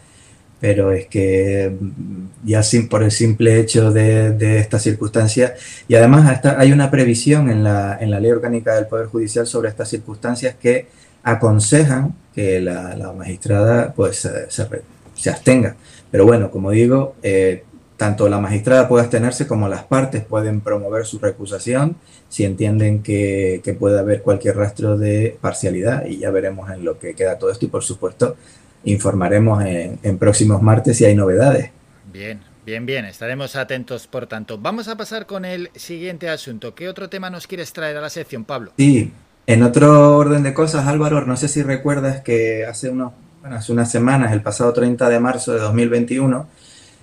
pero 0.64 0.94
es 0.94 1.08
que 1.08 1.76
mm, 1.78 2.48
ya 2.48 2.64
sin, 2.64 2.88
por 2.88 3.04
el 3.04 3.12
simple 3.12 3.60
hecho 3.60 3.92
de, 3.92 4.32
de 4.32 4.60
esta 4.60 4.80
circunstancia, 4.80 5.56
y 5.90 5.96
además 5.96 6.30
hasta 6.30 6.58
hay 6.58 6.72
una 6.72 6.90
previsión 6.90 7.50
en 7.50 7.66
la, 7.66 7.98
en 8.00 8.10
la 8.10 8.22
ley 8.22 8.32
orgánica 8.32 8.74
del 8.74 8.88
Poder 8.88 9.08
Judicial 9.08 9.46
sobre 9.46 9.68
estas 9.68 9.90
circunstancias 9.90 10.56
que 10.56 10.88
aconsejan 11.22 12.16
que 12.34 12.62
la, 12.62 12.96
la 12.96 13.12
magistrada 13.12 13.92
pues 13.94 14.16
se, 14.22 14.50
se, 14.50 15.30
abstenga. 15.30 15.76
Pero 16.10 16.26
bueno, 16.26 16.50
como 16.50 16.72
digo, 16.72 17.16
eh, 17.24 17.66
tanto 17.98 18.30
la 18.30 18.40
magistrada 18.40 18.88
puede 18.88 19.02
abstenerse 19.04 19.46
como 19.46 19.68
las 19.68 19.84
partes 19.84 20.24
pueden 20.24 20.62
promover 20.62 21.06
su 21.06 21.20
recusación 21.20 21.98
si 22.30 22.46
entienden 22.46 23.04
que, 23.04 23.60
que 23.66 23.74
puede 23.74 24.00
haber 24.00 24.22
cualquier 24.22 24.56
rastro 24.56 24.98
de 24.98 25.38
parcialidad 25.42 26.06
y 26.06 26.20
ya 26.20 26.32
veremos 26.32 26.72
en 26.72 26.86
lo 26.86 26.98
que 27.00 27.16
queda 27.16 27.38
todo 27.38 27.52
esto 27.52 27.66
y 27.66 27.68
por 27.68 27.84
supuesto 27.84 28.38
informaremos 28.86 29.64
en, 29.66 30.18
próximos 30.18 30.62
martes 30.62 30.98
si 30.98 31.06
hay 31.06 31.16
novedades. 31.16 31.72
Bien, 32.12 32.40
Bien, 32.66 32.86
bien, 32.86 33.04
estaremos 33.04 33.58
atentos 33.58 34.08
por 34.08 34.26
tanto. 34.26 34.58
Vamos 34.58 34.88
a 34.88 34.96
pasar 34.96 35.26
con 35.26 35.44
el 35.44 35.70
siguiente 35.76 36.30
asunto. 36.30 36.74
¿Qué 36.74 36.88
otro 36.88 37.10
tema 37.10 37.30
nos 37.30 37.46
quieres 37.46 37.74
traer 37.74 37.98
a 37.98 38.02
la 38.02 38.10
sección, 38.10 38.46
Pablo? 38.46 38.72
Sí, 38.78 39.12
en 39.48 39.64
otro 39.64 40.16
orden 40.16 40.44
de 40.44 40.54
cosas, 40.54 40.88
Álvaro, 40.88 41.26
no 41.26 41.36
sé 41.36 41.50
si 41.50 41.62
recuerdas 41.62 42.22
que 42.22 42.66
hace, 42.66 42.90
unos, 42.90 43.12
hace 43.44 43.74
unas 43.74 43.92
semanas, 43.92 44.32
el 44.32 44.42
pasado 44.42 44.72
30 44.72 45.10
de 45.10 45.20
marzo 45.20 45.52
de 45.52 45.60
2021, 45.60 46.48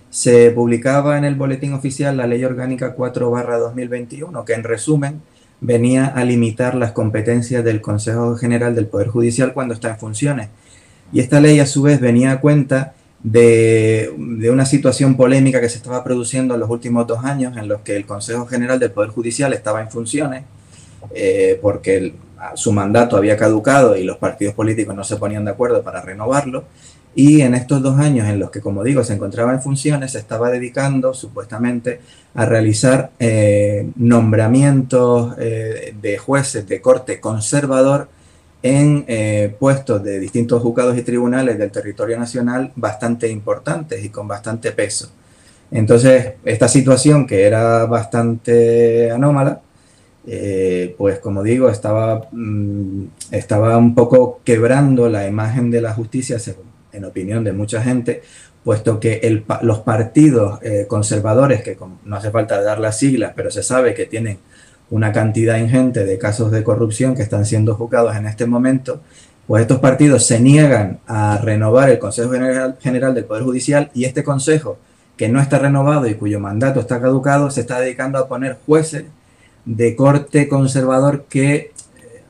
se 0.09 0.51
publicaba 0.51 1.19
en 1.19 1.25
el 1.25 1.35
Boletín 1.35 1.75
Oficial 1.75 2.17
la 2.17 2.27
Ley 2.27 2.43
Orgánica 2.43 2.95
4 2.95 3.31
2021, 3.31 4.43
que 4.47 4.55
en 4.55 4.65
resumen 4.65 5.21
venía 5.61 6.07
a 6.07 6.25
limitar 6.25 6.75
las 6.75 6.93
competencias 6.93 7.63
del 7.63 7.83
Consejo 7.83 8.35
General 8.37 8.75
del 8.75 8.87
Poder 8.87 9.09
Judicial 9.09 9.53
cuando 9.53 9.75
está 9.75 9.91
en 9.91 9.99
funciones 9.99 10.49
y 11.13 11.21
esta 11.21 11.41
ley 11.41 11.61
a 11.61 11.67
su 11.67 11.83
vez 11.83 12.01
venía 12.01 12.33
a 12.33 12.41
cuenta 12.41 12.95
de, 13.23 14.13
una 14.51 14.65
situación 14.65 15.17
polémica 15.17 15.61
que 15.61 15.69
se 15.69 15.77
estaba 15.77 16.03
produciendo 16.03 16.55
en 16.55 16.61
los 16.61 16.71
últimos 16.71 17.07
dos 17.07 17.25
años 17.25 17.57
en 17.57 17.69
los 17.69 17.83
que 17.83 17.97
el 17.97 18.07
Consejo 18.07 18.47
General 18.47 18.79
del 18.79 18.93
Poder 18.93 19.11
Judicial 19.11 19.53
estaba 19.53 19.81
en 19.81 19.91
funciones 19.91 20.45
eh, 21.15 21.59
porque 21.61 22.15
su 22.55 22.73
mandato 22.73 23.17
había 23.17 23.37
caducado 23.37 23.97
y 23.97 24.05
los 24.05 24.17
partidos 24.17 24.55
políticos 24.55 24.95
no 24.95 25.05
se 25.05 25.17
ponían 25.17 25.45
de 25.45 25.51
acuerdo 25.51 25.83
para 25.83 26.01
renovarlo. 26.01 26.65
Y 27.15 27.41
en 27.41 27.55
estos 27.55 27.83
dos 27.83 27.99
años 27.99 28.29
en 28.29 28.39
los 28.39 28.53
que, 28.53 28.61
como 28.61 28.85
digo, 28.85 29.03
se 29.03 29.15
encontraba 29.15 29.53
en 29.53 29.61
funciones, 29.61 30.13
se 30.13 30.19
estaba 30.19 30.49
dedicando 30.49 31.13
supuestamente 31.13 32.01
a 32.35 32.47
realizar 32.47 33.11
eh, 33.19 33.91
nombramientos 33.97 35.35
eh, 35.39 35.93
de 36.01 36.19
jueces 36.19 36.69
de 36.69 36.81
corte 36.81 37.21
conservador 37.21 38.09
en 38.63 39.05
eh, 39.09 39.55
puestos 39.59 40.03
de 40.03 40.19
distintos 40.19 40.63
juzgados 40.63 40.97
y 40.97 41.03
tribunales 41.03 41.59
del 41.59 41.71
territorio 41.71 42.19
nacional 42.19 42.73
bastante 42.77 43.29
importantes 43.29 44.05
y 44.05 44.11
con 44.11 44.29
bastante 44.29 44.73
peso. 44.73 45.11
Entonces, 45.71 46.35
esta 46.45 46.69
situación 46.69 47.27
que 47.27 47.45
era 47.47 47.87
bastante 47.87 49.11
anómala, 49.11 49.61
eh, 50.27 50.95
pues 50.99 51.19
como 51.21 51.43
digo, 51.43 51.71
estaba, 51.71 52.29
mm, 52.33 53.05
estaba 53.31 53.79
un 53.79 53.95
poco 53.95 54.41
quebrando 54.45 55.09
la 55.09 55.27
imagen 55.27 55.71
de 55.71 55.81
la 55.81 55.95
justicia, 55.95 56.37
en 56.93 57.05
opinión 57.05 57.45
de 57.45 57.53
mucha 57.53 57.83
gente, 57.83 58.23
puesto 58.65 59.01
que 59.01 59.43
los 59.63 59.79
partidos 59.81 60.59
eh, 60.63 60.87
conservadores, 60.87 61.63
que 61.63 61.79
no 62.05 62.17
hace 62.17 62.31
falta 62.31 62.61
dar 62.63 62.79
las 62.79 62.99
siglas, 62.99 63.33
pero 63.35 63.51
se 63.51 63.63
sabe 63.63 63.95
que 63.95 64.07
tienen 64.07 64.39
una 64.91 65.13
cantidad 65.13 65.57
ingente 65.57 66.05
de 66.05 66.19
casos 66.19 66.51
de 66.51 66.65
corrupción 66.65 67.15
que 67.15 67.23
están 67.23 67.47
siendo 67.47 67.75
juzgados 67.75 68.17
en 68.17 68.27
este 68.27 68.47
momento, 68.47 69.01
pues 69.47 69.63
estos 69.63 69.79
partidos 69.79 70.27
se 70.27 70.41
niegan 70.41 71.01
a 71.07 71.39
renovar 71.39 71.91
el 71.91 71.99
Consejo 71.99 72.31
General, 72.31 72.77
General 72.81 73.15
del 73.15 73.25
Poder 73.25 73.45
Judicial 73.45 73.91
y 73.95 74.05
este 74.05 74.23
Consejo, 74.23 74.79
que 75.17 75.29
no 75.29 75.41
está 75.41 75.59
renovado 75.59 76.07
y 76.07 76.15
cuyo 76.15 76.41
mandato 76.41 76.81
está 76.81 77.01
caducado, 77.01 77.51
se 77.51 77.61
está 77.61 77.81
dedicando 77.81 78.19
a 78.19 78.29
poner 78.29 78.59
jueces 78.67 79.05
de 79.65 79.95
corte 79.95 80.49
conservador 80.49 81.25
que, 81.29 81.55
eh, 81.55 81.73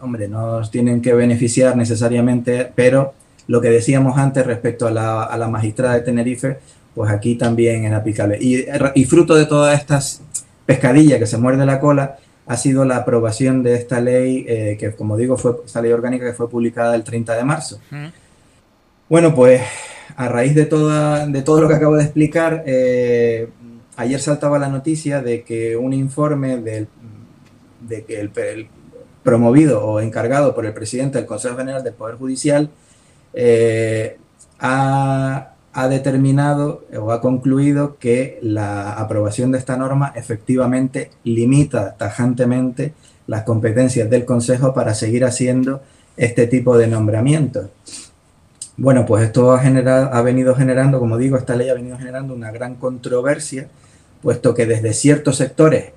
hombre, 0.00 0.28
no 0.28 0.60
tienen 0.68 1.00
que 1.00 1.14
beneficiar 1.14 1.76
necesariamente, 1.76 2.70
pero 2.74 3.14
lo 3.46 3.60
que 3.60 3.70
decíamos 3.70 4.18
antes 4.18 4.46
respecto 4.46 4.86
a 4.86 4.90
la, 4.90 5.22
a 5.22 5.36
la 5.36 5.48
magistrada 5.48 5.94
de 5.94 6.00
Tenerife, 6.00 6.58
pues 6.94 7.10
aquí 7.10 7.36
también 7.36 7.84
es 7.84 7.92
aplicable. 7.92 8.38
Y, 8.40 8.64
y 8.94 9.04
fruto 9.04 9.34
de 9.34 9.46
todas 9.46 9.78
estas 9.78 10.22
pescadillas 10.66 11.18
que 11.18 11.26
se 11.26 11.38
muerde 11.38 11.66
la 11.66 11.80
cola, 11.80 12.16
ha 12.50 12.56
sido 12.56 12.84
la 12.84 12.96
aprobación 12.96 13.62
de 13.62 13.76
esta 13.76 14.00
ley, 14.00 14.44
eh, 14.48 14.76
que 14.76 14.90
como 14.90 15.16
digo, 15.16 15.36
fue 15.36 15.52
esta 15.64 15.80
ley 15.80 15.92
orgánica 15.92 16.26
que 16.26 16.32
fue 16.32 16.50
publicada 16.50 16.96
el 16.96 17.04
30 17.04 17.36
de 17.36 17.44
marzo. 17.44 17.80
Bueno, 19.08 19.36
pues 19.36 19.62
a 20.16 20.26
raíz 20.26 20.56
de, 20.56 20.66
toda, 20.66 21.28
de 21.28 21.42
todo 21.42 21.60
lo 21.60 21.68
que 21.68 21.74
acabo 21.74 21.94
de 21.94 22.02
explicar, 22.02 22.64
eh, 22.66 23.48
ayer 23.94 24.20
saltaba 24.20 24.58
la 24.58 24.66
noticia 24.66 25.22
de 25.22 25.44
que 25.44 25.76
un 25.76 25.92
informe 25.92 26.56
del, 26.56 26.88
de 27.86 28.02
que 28.02 28.18
el, 28.18 28.32
el, 28.34 28.66
promovido 29.22 29.84
o 29.84 30.00
encargado 30.00 30.52
por 30.52 30.66
el 30.66 30.72
presidente 30.72 31.18
del 31.18 31.28
Consejo 31.28 31.56
General 31.56 31.84
del 31.84 31.94
Poder 31.94 32.16
Judicial 32.16 32.68
eh, 33.32 34.18
ha, 34.58 35.49
ha, 35.72 35.88
determinado 35.88 36.84
o 36.98 37.12
ha 37.12 37.20
concluido 37.20 37.96
que 37.98 38.38
la 38.42 38.92
aprobación 38.92 39.52
de 39.52 39.58
esta 39.58 39.76
norma 39.76 40.12
efectivamente 40.14 41.10
limita 41.24 41.96
tajantemente 41.96 42.92
las 43.26 43.44
competencias 43.44 44.10
del 44.10 44.24
Consejo 44.24 44.74
para 44.74 44.94
seguir 44.94 45.24
haciendo 45.24 45.82
este 46.16 46.46
tipo 46.46 46.76
de 46.76 46.86
nombramientos. 46.86 47.68
Bueno, 48.76 49.06
pues 49.06 49.24
esto 49.24 49.52
ha, 49.52 49.60
generado, 49.60 50.12
ha 50.12 50.22
venido 50.22 50.54
generando, 50.54 50.98
como 50.98 51.18
digo, 51.18 51.36
esta 51.36 51.54
ley 51.54 51.68
ha 51.68 51.74
venido 51.74 51.98
generando 51.98 52.34
una 52.34 52.50
gran 52.50 52.76
controversia, 52.76 53.68
puesto 54.22 54.54
que 54.54 54.66
desde 54.66 54.94
ciertos 54.94 55.36
sectores, 55.36 55.92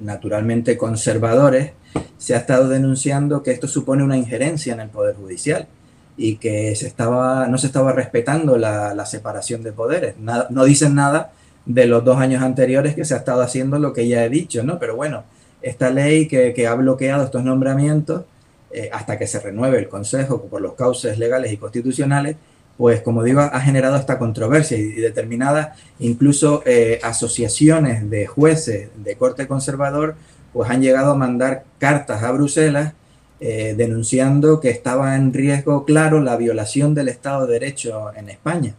naturalmente 0.00 0.76
conservadores, 0.76 1.72
se 2.18 2.34
ha 2.34 2.38
estado 2.38 2.68
denunciando 2.68 3.42
que 3.42 3.52
esto 3.52 3.68
supone 3.68 4.02
una 4.02 4.16
injerencia 4.16 4.74
en 4.74 4.80
el 4.80 4.88
Poder 4.88 5.14
Judicial 5.14 5.68
y 6.16 6.36
que 6.36 6.74
se 6.76 6.86
estaba, 6.86 7.46
no 7.46 7.58
se 7.58 7.66
estaba 7.66 7.92
respetando 7.92 8.56
la, 8.56 8.94
la 8.94 9.06
separación 9.06 9.62
de 9.62 9.72
poderes. 9.72 10.18
Nada, 10.18 10.46
no 10.50 10.64
dicen 10.64 10.94
nada 10.94 11.32
de 11.66 11.86
los 11.86 12.04
dos 12.04 12.18
años 12.18 12.42
anteriores 12.42 12.94
que 12.94 13.04
se 13.04 13.14
ha 13.14 13.18
estado 13.18 13.42
haciendo 13.42 13.78
lo 13.78 13.92
que 13.92 14.08
ya 14.08 14.24
he 14.24 14.30
dicho, 14.30 14.62
¿no? 14.62 14.78
Pero 14.78 14.96
bueno, 14.96 15.24
esta 15.62 15.90
ley 15.90 16.28
que, 16.28 16.54
que 16.54 16.66
ha 16.66 16.74
bloqueado 16.74 17.24
estos 17.24 17.42
nombramientos 17.42 18.24
eh, 18.70 18.88
hasta 18.92 19.18
que 19.18 19.26
se 19.26 19.40
renueve 19.40 19.78
el 19.78 19.88
Consejo 19.88 20.42
por 20.42 20.60
los 20.60 20.74
cauces 20.74 21.18
legales 21.18 21.52
y 21.52 21.56
constitucionales, 21.56 22.36
pues 22.76 23.00
como 23.00 23.22
digo, 23.22 23.40
ha 23.40 23.60
generado 23.60 23.96
esta 23.96 24.18
controversia 24.18 24.76
y, 24.76 24.92
determinadas 24.92 25.78
incluso 25.98 26.62
eh, 26.66 27.00
asociaciones 27.02 28.08
de 28.10 28.26
jueces 28.26 28.90
de 28.96 29.16
corte 29.16 29.46
conservador, 29.46 30.14
pues 30.52 30.70
han 30.70 30.82
llegado 30.82 31.12
a 31.12 31.16
mandar 31.16 31.64
cartas 31.78 32.22
a 32.22 32.30
Bruselas 32.32 32.92
eh, 33.38 33.74
denunciando 33.76 34.60
que 34.60 34.70
estaba 34.70 35.14
en 35.14 35.32
riesgo 35.32 35.84
claro 35.84 36.20
la 36.20 36.36
violación 36.36 36.94
del 36.94 37.08
Estado 37.08 37.46
de 37.46 37.52
Derecho 37.52 38.10
en 38.16 38.30
España. 38.30 38.74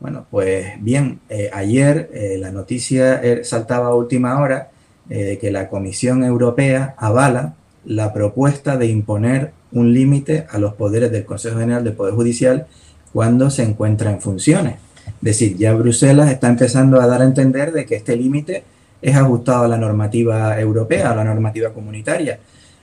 Bueno, 0.00 0.26
pues 0.30 0.72
bien, 0.80 1.20
eh, 1.28 1.50
ayer 1.52 2.10
eh, 2.12 2.36
la 2.38 2.50
noticia 2.50 3.22
er, 3.22 3.44
saltaba 3.44 3.88
a 3.88 3.94
última 3.94 4.40
hora 4.40 4.70
que 5.08 5.52
la 5.52 5.68
Comisión 5.68 6.24
Europea 6.24 6.96
avala 6.98 7.54
la 7.84 8.12
propuesta 8.12 8.76
de 8.76 8.86
imponer 8.86 9.52
un 9.70 9.94
límite 9.94 10.48
a 10.50 10.58
los 10.58 10.74
poderes 10.74 11.12
del 11.12 11.24
Consejo 11.24 11.60
General 11.60 11.84
del 11.84 11.92
Poder 11.92 12.14
Judicial 12.14 12.66
cuando 13.12 13.48
se 13.48 13.62
encuentra 13.62 14.10
en 14.10 14.20
funciones. 14.20 14.74
Es 15.06 15.22
decir, 15.22 15.56
ya 15.56 15.74
Bruselas 15.74 16.32
está 16.32 16.48
empezando 16.48 17.00
a 17.00 17.06
dar 17.06 17.22
a 17.22 17.24
entender 17.24 17.70
de 17.70 17.86
que 17.86 17.94
este 17.94 18.16
límite 18.16 18.64
es 19.00 19.14
ajustado 19.14 19.64
a 19.64 19.68
la 19.68 19.76
normativa 19.76 20.58
europea, 20.58 21.12
a 21.12 21.14
la 21.14 21.22
normativa 21.22 21.70
comunitaria. 21.70 22.40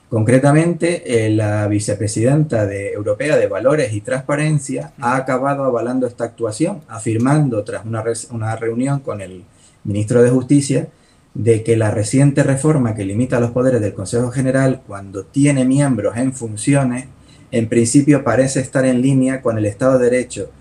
Concretamente, 0.10 1.26
eh, 1.26 1.30
la 1.32 1.68
vicepresidenta 1.68 2.68
de 2.68 2.94
Europea 2.94 3.36
de 3.36 3.48
Valores 3.48 3.94
y 3.94 4.02
Transparencia 4.02 4.94
ha 5.00 5.16
acabado 5.16 5.64
avalando 5.64 6.06
esta 6.06 6.26
actuación, 6.26 6.82
afirmando 6.88 7.64
tras 7.64 7.84
una, 7.84 8.04
una 8.30 8.56
reunión 8.56 9.00
con 9.00 9.22
el 9.22 9.44
ministro 9.84 10.22
de 10.22 10.30
Justicia 10.30 10.88
de 11.34 11.64
que 11.64 11.78
la 11.78 11.90
reciente 11.90 12.44
reforma 12.44 12.94
que 12.94 13.06
limita 13.06 13.40
los 13.40 13.52
poderes 13.52 13.82
del 13.82 13.94
Consejo 13.96 14.30
General 14.30 14.84
cuando 14.86 15.26
tiene 15.26 15.66
miembros 15.66 16.16
en 16.16 16.34
funciones, 16.34 17.08
en 17.52 17.68
principio 17.68 18.24
parece 18.24 18.60
estar 18.60 18.86
en 18.86 19.02
línea 19.02 19.42
con 19.42 19.58
el 19.58 19.66
Estado 19.66 19.98
de 19.98 20.12
Derecho 20.12 20.52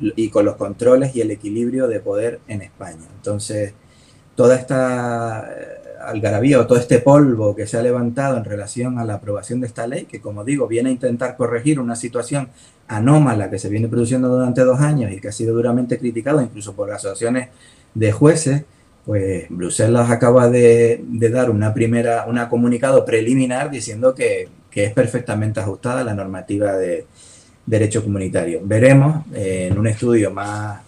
y 0.00 0.30
con 0.30 0.44
los 0.44 0.56
controles 0.56 1.14
y 1.14 1.20
el 1.20 1.30
equilibrio 1.30 1.86
de 1.86 2.00
poder 2.00 2.40
en 2.48 2.62
España. 2.62 3.06
Entonces, 3.16 3.74
toda 4.34 4.56
esta 4.56 5.48
algarabía 6.04 6.60
o 6.60 6.66
todo 6.66 6.78
este 6.78 6.98
polvo 6.98 7.54
que 7.54 7.66
se 7.66 7.76
ha 7.76 7.82
levantado 7.82 8.36
en 8.36 8.44
relación 8.44 8.98
a 8.98 9.04
la 9.04 9.14
aprobación 9.14 9.60
de 9.60 9.66
esta 9.66 9.86
ley, 9.86 10.04
que 10.04 10.20
como 10.20 10.44
digo, 10.44 10.66
viene 10.66 10.90
a 10.90 10.92
intentar 10.92 11.36
corregir 11.36 11.80
una 11.80 11.96
situación 11.96 12.48
anómala 12.88 13.50
que 13.50 13.58
se 13.58 13.68
viene 13.68 13.88
produciendo 13.88 14.28
durante 14.28 14.62
dos 14.62 14.80
años 14.80 15.12
y 15.12 15.20
que 15.20 15.28
ha 15.28 15.32
sido 15.32 15.54
duramente 15.54 15.98
criticado 15.98 16.42
incluso 16.42 16.74
por 16.74 16.90
asociaciones 16.90 17.48
de 17.94 18.12
jueces, 18.12 18.64
pues 19.04 19.46
Bruselas 19.48 20.10
acaba 20.10 20.48
de, 20.48 21.02
de 21.06 21.28
dar 21.28 21.50
una 21.50 21.74
primera, 21.74 22.26
una 22.28 22.48
comunicado 22.48 23.04
preliminar 23.04 23.70
diciendo 23.70 24.14
que, 24.14 24.48
que, 24.70 24.84
es 24.84 24.92
perfectamente 24.92 25.60
ajustada 25.60 26.02
a 26.02 26.04
la 26.04 26.14
normativa 26.14 26.74
de 26.74 27.06
derecho 27.66 28.02
comunitario. 28.02 28.60
Veremos 28.62 29.26
eh, 29.34 29.68
en 29.70 29.78
un 29.78 29.88
estudio 29.88 30.30
más, 30.30 30.80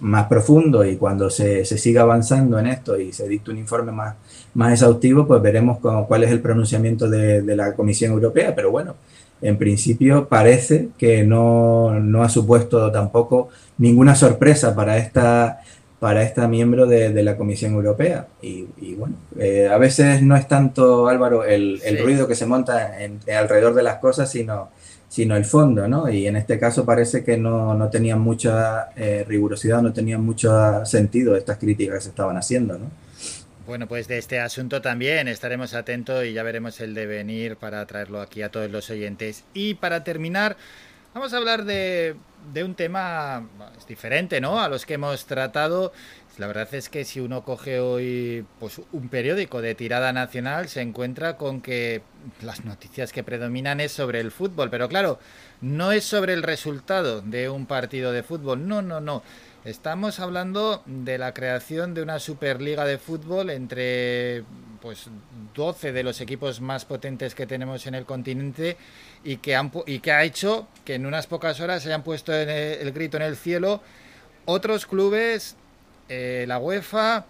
más 0.00 0.26
profundo 0.26 0.84
y 0.84 0.96
cuando 0.96 1.28
se, 1.28 1.64
se, 1.64 1.78
siga 1.78 2.02
avanzando 2.02 2.58
en 2.58 2.66
esto 2.66 2.98
y 2.98 3.12
se 3.12 3.28
dicte 3.28 3.50
un 3.50 3.58
informe 3.58 3.92
más, 3.92 4.14
más 4.56 4.72
exhaustivo, 4.72 5.26
pues 5.26 5.42
veremos 5.42 5.78
cómo, 5.78 6.06
cuál 6.08 6.24
es 6.24 6.30
el 6.30 6.40
pronunciamiento 6.40 7.08
de, 7.10 7.42
de, 7.42 7.56
la 7.56 7.74
Comisión 7.74 8.12
Europea. 8.12 8.54
Pero 8.54 8.70
bueno, 8.70 8.94
en 9.42 9.58
principio 9.58 10.28
parece 10.28 10.88
que 10.96 11.24
no, 11.24 12.00
no 12.00 12.22
ha 12.22 12.28
supuesto 12.30 12.90
tampoco 12.90 13.50
ninguna 13.76 14.14
sorpresa 14.14 14.74
para 14.74 14.96
esta, 14.96 15.60
para 16.00 16.22
esta 16.22 16.48
miembro 16.48 16.86
de, 16.86 17.12
de 17.12 17.22
la 17.22 17.36
Comisión 17.36 17.74
Europea. 17.74 18.28
Y, 18.40 18.64
y 18.78 18.94
bueno, 18.94 19.16
eh, 19.38 19.68
a 19.70 19.76
veces 19.76 20.22
no 20.22 20.34
es 20.36 20.48
tanto, 20.48 21.06
Álvaro, 21.06 21.44
el, 21.44 21.78
el 21.84 21.98
sí. 21.98 22.02
ruido 22.02 22.26
que 22.26 22.34
se 22.34 22.46
monta 22.46 23.04
en, 23.04 23.20
alrededor 23.30 23.74
de 23.74 23.82
las 23.82 23.98
cosas, 23.98 24.30
sino 24.30 24.70
sino 25.08 25.36
el 25.36 25.44
fondo, 25.44 25.86
¿no? 25.86 26.10
Y 26.10 26.26
en 26.26 26.34
este 26.34 26.58
caso 26.58 26.84
parece 26.84 27.22
que 27.22 27.36
no, 27.36 27.74
no 27.74 27.88
tenían 27.88 28.20
mucha 28.20 28.88
eh, 28.96 29.24
rigurosidad, 29.26 29.80
no 29.80 29.92
tenían 29.92 30.22
mucho 30.22 30.84
sentido 30.84 31.36
estas 31.36 31.58
críticas 31.58 31.96
que 31.96 32.02
se 32.02 32.08
estaban 32.08 32.36
haciendo, 32.36 32.76
¿no? 32.76 32.90
Bueno, 33.66 33.88
pues 33.88 34.06
de 34.06 34.18
este 34.18 34.38
asunto 34.38 34.80
también 34.80 35.26
estaremos 35.26 35.74
atentos 35.74 36.24
y 36.24 36.32
ya 36.32 36.44
veremos 36.44 36.80
el 36.80 36.94
devenir 36.94 37.56
para 37.56 37.84
traerlo 37.84 38.20
aquí 38.20 38.42
a 38.42 38.50
todos 38.50 38.70
los 38.70 38.90
oyentes. 38.90 39.44
Y 39.54 39.74
para 39.74 40.04
terminar, 40.04 40.56
vamos 41.12 41.32
a 41.32 41.38
hablar 41.38 41.64
de, 41.64 42.14
de 42.52 42.62
un 42.62 42.76
tema 42.76 43.48
diferente, 43.88 44.40
¿no? 44.40 44.60
A 44.60 44.68
los 44.68 44.86
que 44.86 44.94
hemos 44.94 45.26
tratado 45.26 45.92
la 46.38 46.46
verdad 46.46 46.68
es 46.74 46.90
que 46.90 47.04
si 47.04 47.20
uno 47.20 47.44
coge 47.44 47.80
hoy 47.80 48.44
pues, 48.60 48.80
un 48.92 49.08
periódico 49.08 49.62
de 49.62 49.74
tirada 49.74 50.12
nacional, 50.12 50.68
se 50.68 50.82
encuentra 50.82 51.38
con 51.38 51.62
que 51.62 52.02
las 52.42 52.64
noticias 52.64 53.12
que 53.12 53.24
predominan 53.24 53.80
es 53.80 53.92
sobre 53.92 54.20
el 54.20 54.30
fútbol. 54.30 54.68
Pero 54.68 54.88
claro, 54.88 55.18
no 55.62 55.92
es 55.92 56.04
sobre 56.04 56.34
el 56.34 56.42
resultado 56.42 57.22
de 57.22 57.48
un 57.48 57.64
partido 57.64 58.12
de 58.12 58.22
fútbol. 58.22 58.68
No, 58.68 58.82
no, 58.82 59.00
no. 59.00 59.22
Estamos 59.66 60.20
hablando 60.20 60.84
de 60.86 61.18
la 61.18 61.34
creación 61.34 61.92
de 61.92 62.00
una 62.00 62.20
Superliga 62.20 62.84
de 62.84 62.98
fútbol 62.98 63.50
entre 63.50 64.44
pues 64.80 65.08
12 65.56 65.90
de 65.90 66.04
los 66.04 66.20
equipos 66.20 66.60
más 66.60 66.84
potentes 66.84 67.34
que 67.34 67.48
tenemos 67.48 67.84
en 67.88 67.96
el 67.96 68.04
continente 68.04 68.76
y 69.24 69.38
que, 69.38 69.56
han, 69.56 69.72
y 69.86 69.98
que 69.98 70.12
ha 70.12 70.22
hecho 70.22 70.68
que 70.84 70.94
en 70.94 71.04
unas 71.04 71.26
pocas 71.26 71.58
horas 71.58 71.82
se 71.82 71.88
hayan 71.88 72.04
puesto 72.04 72.32
el, 72.32 72.92
grito 72.92 73.16
en 73.16 73.24
el 73.24 73.34
cielo 73.34 73.82
otros 74.44 74.86
clubes 74.86 75.56
eh, 76.08 76.44
la 76.46 76.60
UEFA, 76.60 77.26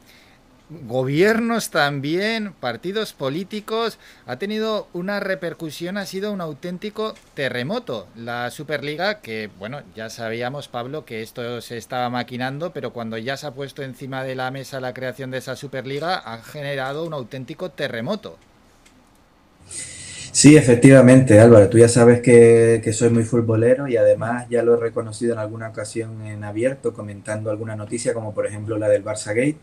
gobiernos 0.69 1.71
también, 1.71 2.53
partidos 2.53 3.13
políticos, 3.13 3.99
ha 4.27 4.37
tenido 4.37 4.89
una 4.93 5.21
repercusión, 5.21 5.97
ha 5.97 6.07
sido 6.07 6.33
un 6.33 6.41
auténtico 6.41 7.15
terremoto. 7.35 8.09
La 8.17 8.51
Superliga, 8.51 9.21
que 9.21 9.49
bueno, 9.59 9.83
ya 9.95 10.11
sabíamos, 10.11 10.69
Pablo, 10.69 11.05
que 11.05 11.23
esto 11.23 11.61
se 11.61 11.77
estaba 11.77 12.11
maquinando, 12.11 12.73
pero 12.73 12.93
cuando 12.93 13.17
ya 13.19 13.37
se 13.37 13.47
ha 13.47 13.53
puesto 13.53 13.83
encima 13.83 14.25
de 14.25 14.35
la 14.35 14.51
mesa 14.51 14.81
la 14.81 14.95
creación 14.95 15.31
de 15.31 15.39
esa 15.39 15.57
Superliga, 15.57 16.17
ha 16.17 16.43
generado 16.43 17.05
un 17.05 17.13
auténtico 17.13 17.71
terremoto. 17.71 18.37
Sí, 20.37 20.55
efectivamente, 20.55 21.41
Álvaro, 21.41 21.71
tú 21.71 21.79
ya 21.79 21.89
sabes 21.89 22.21
que, 22.21 22.93
soy 22.93 23.09
muy 23.09 23.23
futbolero 23.23 23.89
y 23.89 23.97
además 23.97 24.47
ya 24.51 24.63
lo 24.63 24.75
he 24.75 24.77
reconocido 24.77 25.33
en 25.33 25.39
alguna 25.39 25.69
ocasión 25.69 26.27
en 26.27 26.45
abierto 26.45 26.93
comentando 26.93 27.51
alguna 27.51 27.75
noticia, 27.75 28.13
como 28.13 28.35
por 28.35 28.47
ejemplo 28.47 28.77
la 28.77 28.89
del 28.89 29.03
Barça 29.03 29.29
Gate. 29.29 29.57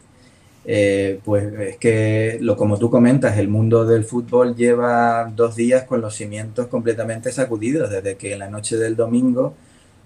Eh, 0.65 1.19
pues 1.25 1.53
es 1.59 1.77
que, 1.77 2.37
lo 2.41 2.55
como 2.55 2.77
tú 2.77 2.89
comentas, 2.89 3.37
el 3.37 3.49
mundo 3.49 3.85
del 3.85 4.05
fútbol 4.05 4.55
lleva 4.55 5.31
dos 5.35 5.55
días 5.55 5.83
con 5.83 6.01
los 6.01 6.15
cimientos 6.15 6.67
completamente 6.67 7.31
sacudidos, 7.31 7.89
desde 7.89 8.15
que 8.15 8.33
en 8.33 8.39
la 8.39 8.49
noche 8.49 8.77
del 8.77 8.95
domingo 8.95 9.53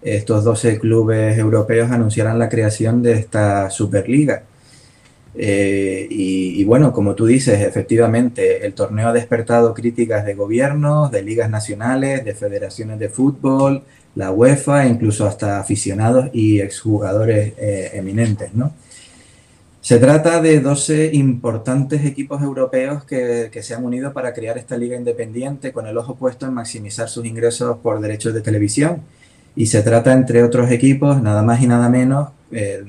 estos 0.01 0.43
12 0.43 0.79
clubes 0.79 1.37
europeos 1.37 1.91
anunciaran 1.91 2.39
la 2.39 2.49
creación 2.49 3.01
de 3.01 3.13
esta 3.13 3.69
Superliga. 3.69 4.43
Eh, 5.39 6.07
y, 6.09 6.63
bueno, 6.63 6.91
como 6.91 7.13
tú 7.13 7.27
dices, 7.27 7.61
efectivamente, 7.61 8.65
el 8.65 8.73
torneo 8.73 9.09
ha 9.09 9.13
despertado 9.13 9.73
críticas 9.73 10.25
de 10.25 10.33
gobiernos, 10.33 11.11
de 11.11 11.21
ligas 11.21 11.49
nacionales, 11.49 12.25
de 12.25 12.33
federaciones 12.33 12.97
de 12.97 13.09
fútbol, 13.09 13.83
la 14.15 14.31
UEFA, 14.31 14.87
incluso 14.87 15.27
hasta 15.27 15.59
aficionados 15.59 16.29
y 16.33 16.59
exjugadores 16.59 17.53
eh, 17.57 17.91
eminentes, 17.93 18.53
¿no? 18.55 18.73
Se 19.87 19.99
trata 19.99 20.41
de 20.41 20.59
12 20.59 21.11
importantes 21.13 22.03
equipos 22.03 22.41
europeos 22.41 23.05
que, 23.05 23.47
que, 23.49 23.63
se 23.63 23.73
han 23.73 23.85
unido 23.85 24.11
para 24.11 24.33
crear 24.33 24.57
esta 24.57 24.75
liga 24.75 24.97
independiente 24.97 25.71
con 25.71 25.87
el 25.87 25.97
ojo 25.97 26.17
puesto 26.17 26.45
en 26.45 26.53
maximizar 26.55 27.07
sus 27.07 27.25
ingresos 27.25 27.77
por 27.77 28.01
derechos 28.01 28.33
de 28.33 28.41
televisión. 28.41 29.03
Y 29.55 29.67
se 29.67 29.81
trata, 29.83 30.11
entre 30.11 30.43
otros 30.43 30.69
equipos, 30.71 31.21
nada 31.23 31.41
más 31.41 31.61
y 31.61 31.67
nada 31.67 31.87
menos, 31.87 32.31
eh, 32.51 32.83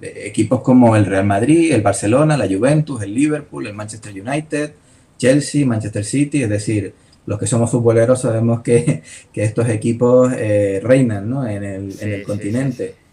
equipos 0.00 0.60
como 0.60 0.94
el 0.94 1.06
Real 1.06 1.26
Madrid, 1.26 1.72
el 1.72 1.82
Barcelona, 1.82 2.36
la 2.36 2.46
Juventus, 2.46 3.02
el 3.02 3.12
Liverpool, 3.16 3.66
el 3.66 3.74
Manchester 3.74 4.12
United, 4.12 4.74
Chelsea, 5.18 5.66
Manchester 5.66 6.04
City, 6.04 6.44
es 6.44 6.48
decir, 6.48 6.94
los 7.26 7.36
que 7.36 7.48
somos 7.48 7.68
futboleros 7.68 8.20
sabemos 8.20 8.60
que, 8.60 9.02
que 9.32 9.42
estos 9.42 9.68
equipos 9.68 10.32
eh, 10.38 10.78
reinan 10.84 11.28
¿no? 11.28 11.48
en 11.48 11.64
el, 11.64 11.92
sí, 11.94 12.04
en 12.04 12.12
el 12.12 12.22
continente. 12.22 12.94
Sí. 12.96 13.03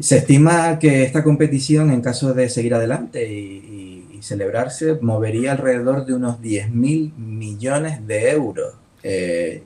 Se 0.00 0.18
estima 0.18 0.78
que 0.78 1.02
esta 1.02 1.22
competición, 1.22 1.90
en 1.90 2.00
caso 2.00 2.34
de 2.34 2.48
seguir 2.48 2.74
adelante 2.74 3.30
y, 3.30 4.06
y, 4.10 4.16
y 4.18 4.22
celebrarse, 4.22 4.98
movería 5.00 5.52
alrededor 5.52 6.06
de 6.06 6.14
unos 6.14 6.40
10.000 6.40 7.14
millones 7.16 8.06
de 8.06 8.30
euros. 8.30 8.74
Eh, 9.02 9.62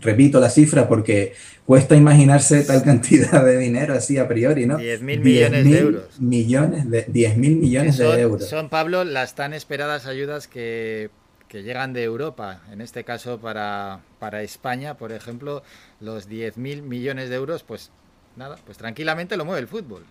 repito 0.00 0.40
la 0.40 0.50
cifra 0.50 0.88
porque 0.88 1.34
cuesta 1.64 1.94
imaginarse 1.94 2.62
tal 2.64 2.82
cantidad 2.84 3.44
de 3.44 3.58
dinero 3.58 3.94
así 3.94 4.18
a 4.18 4.28
priori, 4.28 4.66
¿no? 4.66 4.78
10 4.78 5.02
mil 5.02 5.20
millones 5.20 5.64
de 5.64 5.78
euros. 5.78 6.20
Millones 6.20 6.90
de, 6.90 7.04
10 7.08 7.36
mil 7.36 7.56
millones 7.56 7.96
son, 7.96 8.16
de 8.16 8.22
euros. 8.22 8.48
Son, 8.48 8.68
Pablo, 8.68 9.04
las 9.04 9.34
tan 9.34 9.52
esperadas 9.52 10.06
ayudas 10.06 10.48
que, 10.48 11.10
que 11.48 11.62
llegan 11.62 11.92
de 11.92 12.02
Europa. 12.02 12.62
En 12.72 12.80
este 12.80 13.04
caso, 13.04 13.40
para, 13.40 14.00
para 14.18 14.42
España, 14.42 14.96
por 14.96 15.12
ejemplo, 15.12 15.62
los 16.00 16.28
10 16.28 16.56
mil 16.56 16.82
millones 16.82 17.28
de 17.28 17.36
euros, 17.36 17.62
pues 17.62 17.90
nada, 18.36 18.56
pues 18.64 18.78
tranquilamente 18.78 19.36
lo 19.36 19.44
mueve 19.44 19.60
el 19.60 19.68
fútbol. 19.68 20.04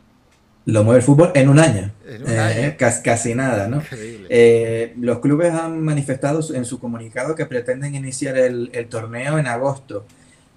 Lo 0.65 0.83
mueve 0.83 0.99
el 0.99 1.05
fútbol 1.05 1.31
en 1.33 1.49
un 1.49 1.59
año, 1.59 1.91
en 2.05 2.23
un 2.23 2.29
año. 2.29 2.59
Eh, 2.59 2.75
casi, 2.77 3.01
casi, 3.01 3.33
nada, 3.33 3.67
¿no? 3.67 3.81
Eh, 3.91 4.93
los 4.99 5.19
clubes 5.19 5.53
han 5.53 5.81
manifestado 5.81 6.41
en 6.53 6.65
su 6.65 6.79
comunicado 6.79 7.33
que 7.33 7.47
pretenden 7.47 7.95
iniciar 7.95 8.37
el, 8.37 8.69
el 8.73 8.87
torneo 8.87 9.39
en 9.39 9.47
agosto, 9.47 10.05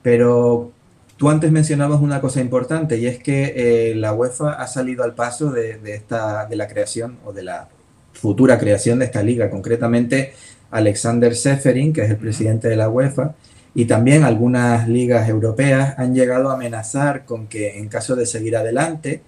pero 0.03 0.73
Tú 1.17 1.31
antes 1.31 1.53
mencionabas 1.53 2.01
una 2.01 2.21
cosa 2.21 2.41
importante 2.41 2.99
y 2.99 3.07
es 3.07 3.19
que 3.21 3.53
eh, 3.57 3.95
la 3.95 4.13
UEFA 4.13 4.55
ha 4.55 4.67
salido 4.67 5.05
al 5.05 5.15
paso 5.15 5.53
de, 5.53 5.79
de, 5.79 5.95
esta, 5.95 6.47
de 6.47 6.57
la 6.57 6.67
creación 6.67 7.19
o 7.25 7.33
de 7.33 7.45
la 7.45 7.69
futura 8.13 8.59
creación 8.59 8.99
de 8.99 9.05
esta 9.05 9.23
liga, 9.23 9.49
concretamente 9.49 10.33
Alexander 10.73 11.37
Seferin, 11.37 11.93
que 11.93 12.03
es 12.03 12.11
el 12.11 12.17
presidente 12.17 12.69
de 12.69 12.75
la 12.75 12.89
UEFA, 12.89 13.35
y 13.75 13.87
también 13.87 14.23
algunas 14.23 14.89
ligas 14.89 15.29
europeas 15.29 15.99
han 15.99 16.15
llegado 16.15 16.51
a 16.51 16.55
amenazar 16.55 17.25
con 17.25 17.49
que 17.49 17.79
en 17.79 17.89
caso 17.89 18.15
de 18.15 18.27
seguir 18.27 18.57
adelante 18.57 19.23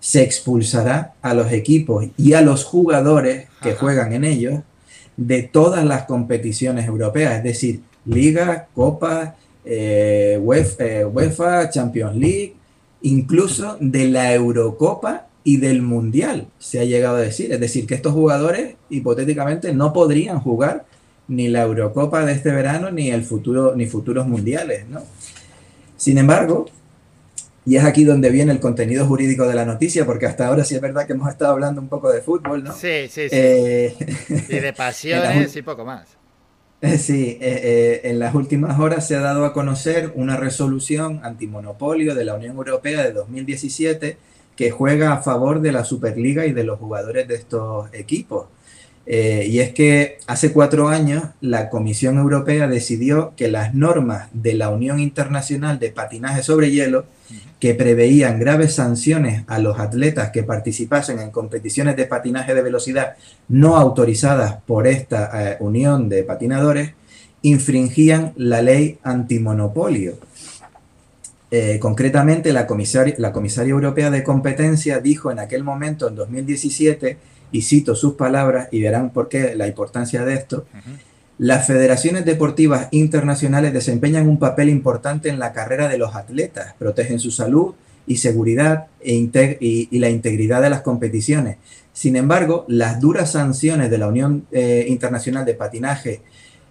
se 0.00 0.22
expulsará 0.22 1.14
a 1.22 1.34
los 1.34 1.50
equipos 1.52 2.06
y 2.16 2.34
a 2.34 2.42
los 2.42 2.64
jugadores 2.64 3.46
que 3.62 3.70
Ajá. 3.70 3.80
juegan 3.80 4.12
en 4.12 4.24
ellos 4.24 4.60
de 5.16 5.42
todas 5.42 5.84
las 5.84 6.04
competiciones 6.04 6.86
europeas, 6.86 7.38
es 7.38 7.42
decir, 7.42 7.80
ligas, 8.04 8.64
copas, 8.74 9.32
eh, 9.64 10.38
UEFA, 10.40 10.84
eh, 10.84 11.04
UEFA, 11.04 11.70
Champions 11.70 12.16
League, 12.16 12.54
incluso 13.02 13.76
de 13.80 14.08
la 14.08 14.34
Eurocopa 14.34 15.26
y 15.42 15.56
del 15.56 15.82
Mundial, 15.82 16.48
se 16.58 16.80
ha 16.80 16.84
llegado 16.84 17.16
a 17.16 17.20
decir. 17.20 17.52
Es 17.52 17.60
decir, 17.60 17.86
que 17.86 17.94
estos 17.94 18.12
jugadores 18.12 18.74
hipotéticamente 18.90 19.72
no 19.72 19.92
podrían 19.92 20.40
jugar 20.40 20.84
ni 21.28 21.48
la 21.48 21.62
Eurocopa 21.62 22.24
de 22.24 22.32
este 22.32 22.52
verano 22.52 22.90
ni 22.90 23.10
el 23.10 23.24
futuro 23.24 23.74
ni 23.74 23.86
futuros 23.86 24.26
mundiales, 24.26 24.86
¿no? 24.88 25.02
Sin 25.96 26.18
embargo, 26.18 26.66
y 27.64 27.76
es 27.76 27.84
aquí 27.84 28.04
donde 28.04 28.30
viene 28.30 28.52
el 28.52 28.60
contenido 28.60 29.06
jurídico 29.06 29.48
de 29.48 29.54
la 29.54 29.64
noticia, 29.64 30.06
porque 30.06 30.26
hasta 30.26 30.46
ahora 30.46 30.64
sí 30.64 30.76
es 30.76 30.80
verdad 30.80 31.06
que 31.06 31.14
hemos 31.14 31.28
estado 31.28 31.50
hablando 31.50 31.80
un 31.80 31.88
poco 31.88 32.12
de 32.12 32.22
fútbol, 32.22 32.62
¿no? 32.62 32.72
Sí, 32.72 33.08
sí, 33.08 33.28
sí. 33.28 33.30
Eh, 33.32 33.96
y 34.48 34.58
de 34.60 34.72
pasiones 34.76 35.56
y 35.56 35.62
poco 35.62 35.84
más. 35.84 36.06
Sí, 36.98 37.38
eh, 37.40 37.60
eh, 37.64 38.00
en 38.04 38.18
las 38.18 38.34
últimas 38.34 38.78
horas 38.78 39.08
se 39.08 39.16
ha 39.16 39.20
dado 39.20 39.44
a 39.44 39.52
conocer 39.52 40.12
una 40.14 40.36
resolución 40.36 41.20
antimonopolio 41.24 42.14
de 42.14 42.24
la 42.24 42.34
Unión 42.34 42.56
Europea 42.56 43.02
de 43.02 43.12
2017 43.12 44.18
que 44.54 44.70
juega 44.70 45.12
a 45.12 45.22
favor 45.22 45.60
de 45.60 45.72
la 45.72 45.84
Superliga 45.84 46.46
y 46.46 46.52
de 46.52 46.64
los 46.64 46.78
jugadores 46.78 47.26
de 47.26 47.34
estos 47.34 47.92
equipos. 47.92 48.46
Eh, 49.06 49.46
y 49.48 49.60
es 49.60 49.72
que 49.72 50.18
hace 50.26 50.52
cuatro 50.52 50.88
años 50.88 51.22
la 51.40 51.70
Comisión 51.70 52.18
Europea 52.18 52.66
decidió 52.66 53.34
que 53.36 53.48
las 53.48 53.72
normas 53.72 54.28
de 54.32 54.54
la 54.54 54.70
Unión 54.70 54.98
Internacional 54.98 55.78
de 55.78 55.90
Patinaje 55.90 56.42
sobre 56.42 56.72
Hielo, 56.72 57.04
que 57.60 57.74
preveían 57.74 58.38
graves 58.38 58.74
sanciones 58.74 59.44
a 59.46 59.58
los 59.60 59.78
atletas 59.78 60.30
que 60.30 60.42
participasen 60.42 61.20
en 61.20 61.30
competiciones 61.30 61.96
de 61.96 62.04
patinaje 62.04 62.54
de 62.54 62.62
velocidad 62.62 63.16
no 63.48 63.76
autorizadas 63.76 64.56
por 64.66 64.86
esta 64.86 65.52
eh, 65.52 65.56
Unión 65.60 66.08
de 66.08 66.24
Patinadores, 66.24 66.90
infringían 67.42 68.32
la 68.36 68.60
ley 68.60 68.98
antimonopolio. 69.04 70.18
Eh, 71.50 71.78
concretamente, 71.78 72.52
la 72.52 72.66
comisaria, 72.66 73.14
la 73.18 73.32
comisaria 73.32 73.70
europea 73.70 74.10
de 74.10 74.24
competencia 74.24 74.98
dijo 74.98 75.30
en 75.30 75.38
aquel 75.38 75.62
momento, 75.62 76.08
en 76.08 76.16
2017, 76.16 77.16
y 77.52 77.62
cito 77.62 77.94
sus 77.94 78.14
palabras 78.14 78.68
y 78.70 78.82
verán 78.82 79.10
por 79.10 79.28
qué 79.28 79.54
la 79.54 79.66
importancia 79.66 80.24
de 80.24 80.34
esto. 80.34 80.66
Las 81.38 81.66
federaciones 81.66 82.24
deportivas 82.24 82.88
internacionales 82.92 83.72
desempeñan 83.72 84.28
un 84.28 84.38
papel 84.38 84.68
importante 84.68 85.28
en 85.28 85.38
la 85.38 85.52
carrera 85.52 85.88
de 85.88 85.98
los 85.98 86.14
atletas, 86.14 86.74
protegen 86.78 87.20
su 87.20 87.30
salud 87.30 87.74
y 88.06 88.16
seguridad 88.18 88.86
e 89.00 89.14
y, 89.14 89.88
y, 89.90 89.98
la 89.98 90.08
integridad 90.08 90.62
de 90.62 90.70
las 90.70 90.82
competiciones. 90.82 91.58
Sin 91.92 92.16
embargo, 92.16 92.64
las 92.68 93.00
duras 93.00 93.32
sanciones 93.32 93.90
de 93.90 93.98
la 93.98 94.08
Unión 94.08 94.46
eh, 94.52 94.86
Internacional 94.88 95.44
de 95.44 95.54
Patinaje 95.54 96.20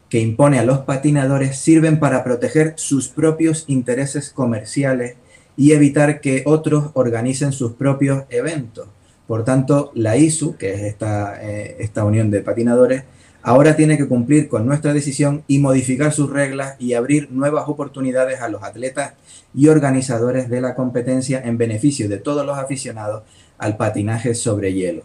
que 0.10 0.20
impone 0.20 0.60
a 0.60 0.66
los 0.66 0.80
patinadores 0.80 1.58
sirven 1.58 2.00
para 2.00 2.24
proteger 2.24 2.74
sus 2.78 3.08
propios 3.08 3.66
intereses 3.68 4.30
comerciales 4.30 5.16
y 5.58 5.72
evitar 5.72 6.22
que 6.22 6.44
otros 6.46 6.92
organicen 6.94 7.52
sus 7.52 7.74
propios 7.74 8.24
eventos. 8.30 8.88
Por 9.28 9.44
tanto, 9.44 9.92
la 9.96 10.18
ISU, 10.18 10.56
que 10.56 10.74
es 10.74 10.82
esta, 10.82 11.42
eh, 11.42 11.78
esta 11.80 12.06
unión 12.06 12.30
de 12.30 12.42
patinadores, 12.42 13.04
ahora 13.42 13.76
tiene 13.76 13.98
que 13.98 14.08
cumplir 14.08 14.48
con 14.48 14.66
nuestra 14.66 14.94
decisión 14.94 15.44
y 15.48 15.60
modificar 15.60 16.14
sus 16.14 16.30
reglas 16.30 16.76
y 16.80 16.94
abrir 16.94 17.32
nuevas 17.32 17.68
oportunidades 17.68 18.42
a 18.42 18.50
los 18.50 18.64
atletas 18.64 19.14
y 19.54 19.68
organizadores 19.68 20.50
de 20.50 20.62
la 20.62 20.76
competencia 20.76 21.42
en 21.44 21.58
beneficio 21.58 22.10
de 22.10 22.18
todos 22.18 22.46
los 22.46 22.58
aficionados 22.58 23.24
al 23.58 23.78
patinaje 23.78 24.36
sobre 24.36 24.74
hielo. 24.74 25.04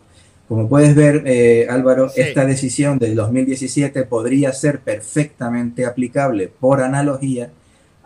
Como 0.49 0.68
puedes 0.68 0.97
ver, 0.97 1.23
eh, 1.26 1.68
Álvaro, 1.70 2.08
sí. 2.08 2.23
esta 2.23 2.44
decisión 2.44 2.99
del 2.99 3.15
2017 3.15 4.02
podría 4.05 4.52
ser 4.52 4.81
perfectamente 4.81 5.86
aplicable 5.86 6.49
por 6.49 6.81
analogía 6.82 7.52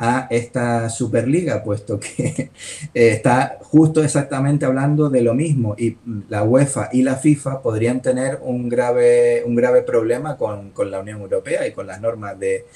a 0.05 0.27
esta 0.29 0.91
Superliga, 0.91 1.63
puesto 1.63 1.99
que 1.99 2.51
eh, 2.95 3.09
está 3.09 3.59
justo 3.63 4.05
exactamente 4.05 4.67
hablando 4.67 5.09
de 5.09 5.23
lo 5.23 5.35
mismo 5.35 5.75
y 5.79 5.97
la 6.29 6.43
UEFA 6.43 6.91
y 6.93 7.03
la 7.03 7.17
FIFA 7.17 7.63
podrían 7.63 8.03
tener 8.03 8.39
un 8.43 8.69
grave, 8.69 9.43
un 9.47 9.55
grave 9.55 9.83
problema 9.83 10.37
con, 10.37 10.71
con 10.71 10.91
la 10.91 11.01
Unión 11.01 11.21
Europea 11.23 11.67
y 11.67 11.73
con 11.73 11.87
las 11.87 12.01
normas 12.01 12.39
de, 12.39 12.67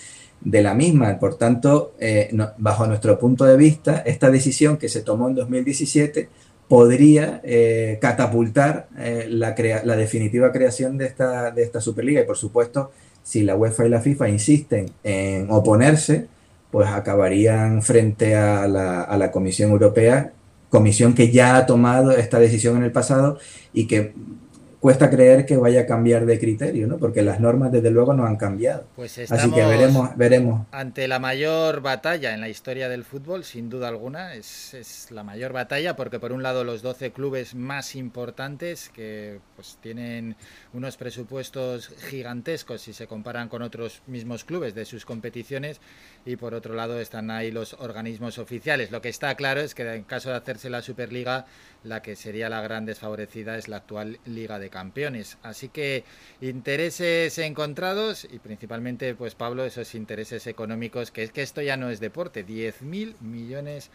de 0.41 0.63
la 0.63 0.73
misma. 0.73 1.19
Por 1.19 1.37
tanto, 1.37 1.95
eh, 2.01 2.31
bajo 2.57 2.87
nuestro 2.87 3.19
punto 3.19 3.45
de 3.45 3.57
vista, 3.57 3.99
esta 4.07 4.31
decisión 4.31 4.79
que 4.79 4.89
se 4.89 5.03
tomó 5.03 5.29
en 5.29 5.35
2017 5.35 6.29
podría 6.67 7.41
eh, 7.45 7.99
catapultar 8.01 8.89
la, 9.29 9.55
crea 9.55 9.83
la 9.85 9.97
definitiva 9.97 10.53
creación 10.53 10.99
de 10.99 11.07
esta, 11.07 11.51
de 11.51 11.63
esta 11.63 11.81
Superliga 11.81 12.21
y, 12.21 12.25
por 12.25 12.37
supuesto, 12.37 12.91
si 13.23 13.43
la 13.43 13.57
UEFA 13.57 13.87
y 13.87 13.91
la 13.91 14.01
FIFA 14.01 14.29
insisten 14.31 14.87
en 15.05 15.51
oponerse, 15.51 16.29
pues 16.71 16.89
acabarían 16.89 17.83
frente 17.83 18.37
a 18.37 18.67
la, 18.69 19.03
a 19.03 19.17
la, 19.17 19.31
Comisión 19.31 19.71
Europea, 19.71 20.33
comisión 20.69 21.15
que 21.15 21.31
ya 21.31 21.57
ha 21.57 21.67
tomado 21.67 22.13
esta 22.13 22.39
decisión 22.39 22.77
en 22.77 22.85
el 22.85 22.93
pasado 22.93 23.39
y 23.73 23.87
que 23.87 24.13
cuesta 24.81 25.11
creer 25.11 25.45
que 25.45 25.57
vaya 25.57 25.83
a 25.83 25.87
cambiar 25.87 26.25
de 26.25 26.39
criterio, 26.39 26.87
¿no? 26.87 26.99
Porque 26.99 27.23
las 27.23 27.41
normas 27.41 27.73
desde 27.73 27.91
luego 27.91 28.15
no 28.15 28.27
han 28.27 28.37
cambiado. 28.37 28.87
Pues 28.95 29.19
Así 29.31 29.51
que 29.51 29.65
veremos, 29.65 30.17
veremos. 30.17 30.67
Ante 30.71 31.09
la 31.09 31.19
mayor 31.19 31.81
batalla 31.81 32.33
en 32.33 32.41
la 32.41 32.49
historia 32.49 32.89
del 32.89 33.05
fútbol, 33.05 33.45
sin 33.45 33.69
duda 33.69 33.89
alguna, 33.89 34.35
es, 34.35 34.75
es, 34.75 35.11
la 35.11 35.25
mayor 35.25 35.53
batalla 35.53 35.97
porque 35.97 36.21
por 36.21 36.33
un 36.33 36.43
lado 36.43 36.63
los 36.63 36.83
12 36.83 37.11
clubes 37.13 37.55
más 37.55 37.97
importantes 37.97 38.89
que 38.89 39.41
pues 39.57 39.79
tienen 39.81 40.37
unos 40.73 40.97
presupuestos 40.97 41.89
gigantescos 42.09 42.83
si 42.83 42.93
se 42.93 43.07
comparan 43.07 43.49
con 43.49 43.63
otros 43.63 44.03
mismos 44.07 44.45
clubes 44.45 44.75
de 44.75 44.85
sus 44.85 45.05
competiciones 45.05 45.81
y 46.29 46.37
por 46.37 46.53
otro 46.53 46.75
lado 46.75 47.01
están 47.01 47.31
ahí 47.31 47.51
los 47.51 47.73
organismos 47.73 48.37
oficiales. 48.37 48.91
Lo 48.91 49.01
que 49.01 49.09
está 49.09 49.35
claro 49.35 49.63
es 49.63 49.75
que 49.75 49.95
en 49.95 50.05
caso 50.05 50.29
de 50.29 50.37
hacerse 50.37 50.69
la 50.69 50.83
Superliga, 50.83 51.47
la 51.85 52.03
que 52.03 52.17
sería 52.17 52.51
la 52.51 52.61
gran 52.61 52.85
desfavorecida 52.85 53.57
es 53.57 53.67
la 53.67 53.79
actual 53.79 54.21
Liga 54.27 54.59
de 54.59 54.69
Campeones. 54.69 55.39
Así 55.43 55.71
que 55.71 56.05
intereses 56.43 57.39
encontrados 57.39 58.29
y 58.31 58.41
principalmente, 58.41 59.15
pues 59.15 59.35
Pablo, 59.35 59.65
esos 59.65 59.95
intereses 59.95 60.47
económicos, 60.47 61.11
que 61.11 61.23
es 61.23 61.33
que 61.33 61.41
esto 61.41 61.63
ya 61.63 61.79
no 61.79 61.89
es 61.89 61.99
deporte, 61.99 62.47
10.000 62.47 63.19
millones 63.21 63.91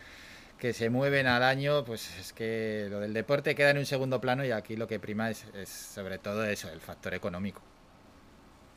que 0.58 0.74
se 0.74 0.90
mueven 0.90 1.28
al 1.28 1.44
año, 1.44 1.86
pues 1.86 2.18
es 2.18 2.34
que 2.34 2.88
lo 2.90 3.00
del 3.00 3.14
deporte 3.14 3.54
queda 3.54 3.70
en 3.70 3.78
un 3.78 3.86
segundo 3.86 4.20
plano 4.20 4.44
y 4.44 4.50
aquí 4.50 4.76
lo 4.76 4.88
que 4.88 5.00
prima 5.00 5.30
es, 5.30 5.46
es 5.54 5.70
sobre 5.70 6.18
todo 6.18 6.44
eso, 6.46 6.68
el 6.72 6.82
factor 6.82 7.14
económico. 7.14 7.62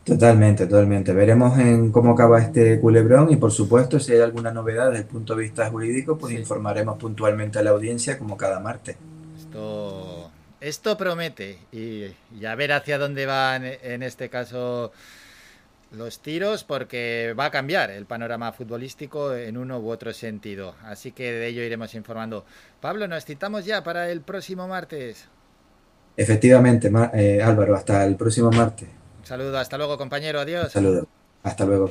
Totalmente, 0.06 0.68
totalmente. 0.68 1.12
Veremos 1.12 1.58
en 1.58 1.90
cómo 1.90 2.12
acaba 2.12 2.40
este 2.40 2.78
culebrón 2.78 3.32
y 3.32 3.36
por 3.36 3.50
supuesto 3.50 3.98
si 3.98 4.12
hay 4.12 4.20
alguna 4.20 4.52
novedad 4.52 4.86
desde 4.90 5.02
el 5.02 5.08
punto 5.08 5.34
de 5.34 5.42
vista 5.42 5.68
jurídico, 5.68 6.16
pues 6.16 6.32
sí. 6.32 6.38
informaremos 6.38 6.96
puntualmente 6.96 7.58
a 7.58 7.62
la 7.64 7.70
audiencia 7.70 8.16
como 8.16 8.36
cada 8.36 8.60
martes. 8.60 8.96
Esto, 9.36 10.30
esto 10.60 10.96
promete 10.96 11.58
y, 11.72 12.04
y 12.38 12.46
a 12.46 12.54
ver 12.54 12.70
hacia 12.70 12.98
dónde 12.98 13.26
van 13.26 13.64
en 13.64 14.04
este 14.04 14.28
caso 14.28 14.92
los 15.90 16.20
tiros 16.20 16.62
porque 16.62 17.34
va 17.36 17.46
a 17.46 17.50
cambiar 17.50 17.90
el 17.90 18.06
panorama 18.06 18.52
futbolístico 18.52 19.34
en 19.34 19.56
uno 19.56 19.80
u 19.80 19.90
otro 19.90 20.12
sentido. 20.12 20.76
Así 20.84 21.10
que 21.10 21.32
de 21.32 21.48
ello 21.48 21.64
iremos 21.64 21.96
informando. 21.96 22.44
Pablo, 22.80 23.08
nos 23.08 23.24
citamos 23.24 23.64
ya 23.64 23.82
para 23.82 24.08
el 24.08 24.20
próximo 24.20 24.68
martes. 24.68 25.26
Efectivamente, 26.16 26.92
eh, 27.14 27.42
Álvaro, 27.42 27.74
hasta 27.74 28.04
el 28.04 28.14
próximo 28.14 28.52
martes. 28.52 28.88
Saludo, 29.26 29.58
hasta 29.58 29.76
luego 29.76 29.98
compañero, 29.98 30.38
adiós. 30.38 30.70
Saludos, 30.70 31.06
hasta 31.42 31.64
luego. 31.64 31.90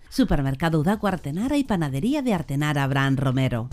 Supermercado 0.11 0.81
Udaco 0.81 1.07
Artenara 1.07 1.55
y 1.55 1.63
Panadería 1.63 2.21
de 2.21 2.33
Artenara 2.33 2.83
Abraham 2.83 3.15
Romero. 3.15 3.69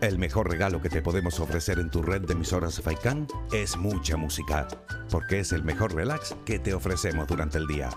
El 0.00 0.18
mejor 0.18 0.48
regalo 0.48 0.80
que 0.80 0.88
te 0.88 1.02
podemos 1.02 1.38
ofrecer 1.38 1.80
en 1.80 1.90
tu 1.90 2.00
red 2.00 2.22
de 2.22 2.32
emisoras 2.32 2.80
Faikan 2.80 3.26
es 3.52 3.76
mucha 3.76 4.16
música, 4.16 4.66
porque 5.10 5.40
es 5.40 5.52
el 5.52 5.62
mejor 5.64 5.94
relax 5.94 6.34
que 6.46 6.58
te 6.58 6.72
ofrecemos 6.72 7.28
durante 7.28 7.58
el 7.58 7.66
día. 7.66 7.90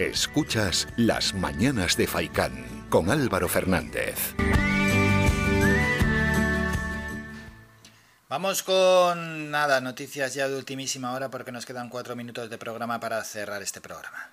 Escuchas 0.00 0.88
Las 0.96 1.32
Mañanas 1.32 1.96
de 1.96 2.08
Faicán 2.08 2.66
con 2.90 3.08
Álvaro 3.08 3.46
Fernández. 3.46 4.34
Vamos 8.32 8.62
con 8.62 9.50
nada, 9.50 9.82
noticias 9.82 10.32
ya 10.32 10.48
de 10.48 10.56
ultimísima 10.56 11.12
hora 11.12 11.30
porque 11.30 11.52
nos 11.52 11.66
quedan 11.66 11.90
cuatro 11.90 12.16
minutos 12.16 12.48
de 12.48 12.56
programa 12.56 12.98
para 12.98 13.22
cerrar 13.24 13.60
este 13.60 13.82
programa. 13.82 14.32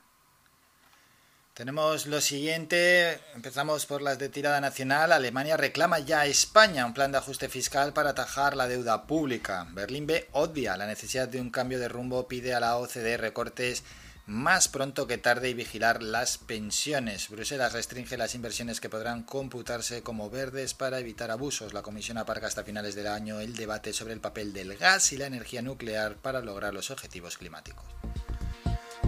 Tenemos 1.54 2.06
lo 2.06 2.22
siguiente, 2.22 3.20
empezamos 3.36 3.86
por 3.86 4.02
las 4.02 4.18
de 4.18 4.30
tirada 4.30 4.62
nacional. 4.62 5.12
Alemania 5.12 5.58
reclama 5.58 6.00
ya 6.00 6.22
a 6.22 6.28
España 6.28 6.86
un 6.86 6.94
plan 6.94 7.12
de 7.12 7.18
ajuste 7.18 7.50
fiscal 7.50 7.92
para 7.92 8.12
atajar 8.12 8.56
la 8.56 8.70
deuda 8.70 9.06
pública. 9.06 9.68
Berlín 9.72 10.08
B 10.08 10.30
obvia 10.32 10.78
la 10.78 10.88
necesidad 10.88 11.28
de 11.28 11.42
un 11.42 11.50
cambio 11.50 11.78
de 11.78 11.90
rumbo, 11.90 12.26
pide 12.26 12.54
a 12.54 12.62
la 12.62 12.78
OCDE 12.78 13.18
recortes 13.18 13.84
más 14.30 14.68
pronto 14.68 15.08
que 15.08 15.18
tarde 15.18 15.50
y 15.50 15.56
vigilar 15.56 16.04
las 16.04 16.38
pensiones. 16.38 17.30
Bruselas 17.30 17.74
restringe 17.74 18.16
las 18.16 18.36
inversiones 18.36 18.80
que 18.80 18.88
podrán 18.88 19.24
computarse 19.24 20.04
como 20.04 20.30
verdes 20.30 20.76
para 20.76 21.00
evitar 21.00 21.32
abusos. 21.32 21.74
La 21.74 21.82
Comisión 21.82 22.20
aparca 22.20 22.46
hasta 22.46 22.64
finales 22.64 22.94
del 22.94 23.08
año 23.08 23.40
el 23.40 23.56
debate 23.56 23.92
sobre 23.92 24.14
el 24.14 24.22
papel 24.22 24.54
del 24.54 24.78
gas 24.78 25.12
y 25.14 25.18
la 25.18 25.26
energía 25.26 25.64
nuclear 25.64 26.16
para 26.16 26.42
lograr 26.42 26.76
los 26.76 26.92
objetivos 26.92 27.40
climáticos. 27.40 27.84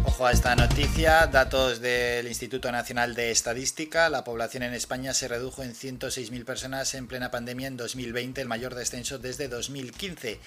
Ojo 0.03 0.25
a 0.25 0.31
esta 0.31 0.55
noticia, 0.55 1.27
datos 1.27 1.79
del 1.81 2.27
Instituto 2.27 2.71
Nacional 2.71 3.13
de 3.13 3.29
Estadística, 3.29 4.09
la 4.09 4.23
población 4.23 4.63
en 4.63 4.73
España 4.73 5.13
se 5.13 5.27
redujo 5.27 5.61
en 5.61 5.75
106.000 5.75 6.43
personas 6.45 6.95
en 6.95 7.07
plena 7.07 7.29
pandemia 7.29 7.67
en 7.67 7.77
2020, 7.77 8.41
el 8.41 8.47
mayor 8.47 8.73
descenso 8.73 9.19
desde 9.19 9.47
2015. 9.47 10.39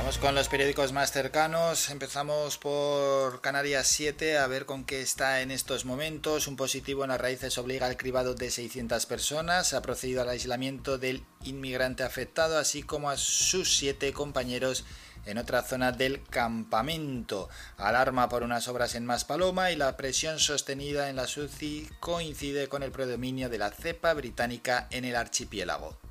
Vamos 0.00 0.16
con 0.16 0.34
los 0.34 0.48
periódicos 0.48 0.94
más 0.94 1.12
cercanos. 1.12 1.90
Empezamos 1.90 2.56
por 2.56 3.42
Canarias 3.42 3.86
7 3.88 4.38
a 4.38 4.46
ver 4.46 4.64
con 4.64 4.86
qué 4.86 5.02
está 5.02 5.42
en 5.42 5.50
estos 5.50 5.84
momentos. 5.84 6.46
Un 6.46 6.56
positivo 6.56 7.04
en 7.04 7.10
las 7.10 7.20
raíces 7.20 7.58
obliga 7.58 7.84
al 7.84 7.98
cribado 7.98 8.34
de 8.34 8.50
600 8.50 9.04
personas. 9.04 9.74
Ha 9.74 9.82
procedido 9.82 10.22
al 10.22 10.30
aislamiento 10.30 10.96
del 10.96 11.22
inmigrante 11.44 12.02
afectado, 12.02 12.56
así 12.56 12.82
como 12.82 13.10
a 13.10 13.18
sus 13.18 13.76
siete 13.76 14.14
compañeros 14.14 14.86
en 15.26 15.36
otra 15.36 15.62
zona 15.62 15.92
del 15.92 16.24
campamento. 16.24 17.50
Alarma 17.76 18.30
por 18.30 18.42
unas 18.42 18.68
obras 18.68 18.94
en 18.94 19.04
Maspaloma 19.04 19.70
y 19.70 19.76
la 19.76 19.98
presión 19.98 20.38
sostenida 20.38 21.10
en 21.10 21.16
la 21.16 21.26
SUCI 21.26 21.90
coincide 22.00 22.68
con 22.68 22.82
el 22.82 22.90
predominio 22.90 23.50
de 23.50 23.58
la 23.58 23.70
cepa 23.70 24.14
británica 24.14 24.88
en 24.90 25.04
el 25.04 25.14
archipiélago. 25.14 26.09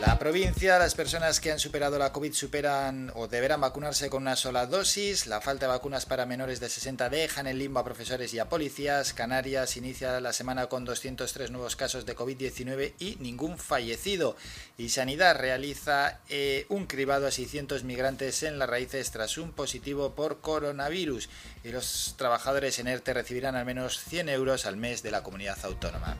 La 0.00 0.18
provincia, 0.18 0.78
las 0.78 0.94
personas 0.94 1.40
que 1.40 1.50
han 1.50 1.58
superado 1.58 1.98
la 1.98 2.12
COVID 2.12 2.34
superan 2.34 3.10
o 3.14 3.28
deberán 3.28 3.62
vacunarse 3.62 4.10
con 4.10 4.22
una 4.22 4.36
sola 4.36 4.66
dosis. 4.66 5.26
La 5.26 5.40
falta 5.40 5.64
de 5.64 5.72
vacunas 5.72 6.04
para 6.04 6.26
menores 6.26 6.60
de 6.60 6.68
60 6.68 7.08
dejan 7.08 7.46
en 7.46 7.58
limbo 7.58 7.80
a 7.80 7.84
profesores 7.84 8.34
y 8.34 8.38
a 8.38 8.50
policías. 8.50 9.14
Canarias 9.14 9.78
inicia 9.78 10.20
la 10.20 10.34
semana 10.34 10.66
con 10.66 10.84
203 10.84 11.50
nuevos 11.50 11.76
casos 11.76 12.04
de 12.04 12.14
COVID-19 12.14 12.92
y 12.98 13.16
ningún 13.20 13.56
fallecido. 13.56 14.36
Y 14.76 14.90
Sanidad 14.90 15.38
realiza 15.38 16.20
eh, 16.28 16.66
un 16.68 16.86
cribado 16.86 17.26
a 17.26 17.30
600 17.30 17.84
migrantes 17.84 18.42
en 18.42 18.58
las 18.58 18.68
raíces 18.68 19.10
tras 19.12 19.38
un 19.38 19.52
positivo 19.52 20.14
por 20.14 20.42
coronavirus. 20.42 21.30
Y 21.64 21.70
los 21.70 22.16
trabajadores 22.18 22.78
en 22.78 22.88
ERTE 22.88 23.14
recibirán 23.14 23.56
al 23.56 23.64
menos 23.64 23.98
100 24.04 24.28
euros 24.28 24.66
al 24.66 24.76
mes 24.76 25.02
de 25.02 25.10
la 25.10 25.22
comunidad 25.22 25.56
autónoma. 25.64 26.18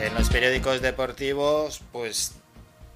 En 0.00 0.14
los 0.14 0.30
periódicos 0.30 0.80
deportivos, 0.80 1.82
pues 1.92 2.32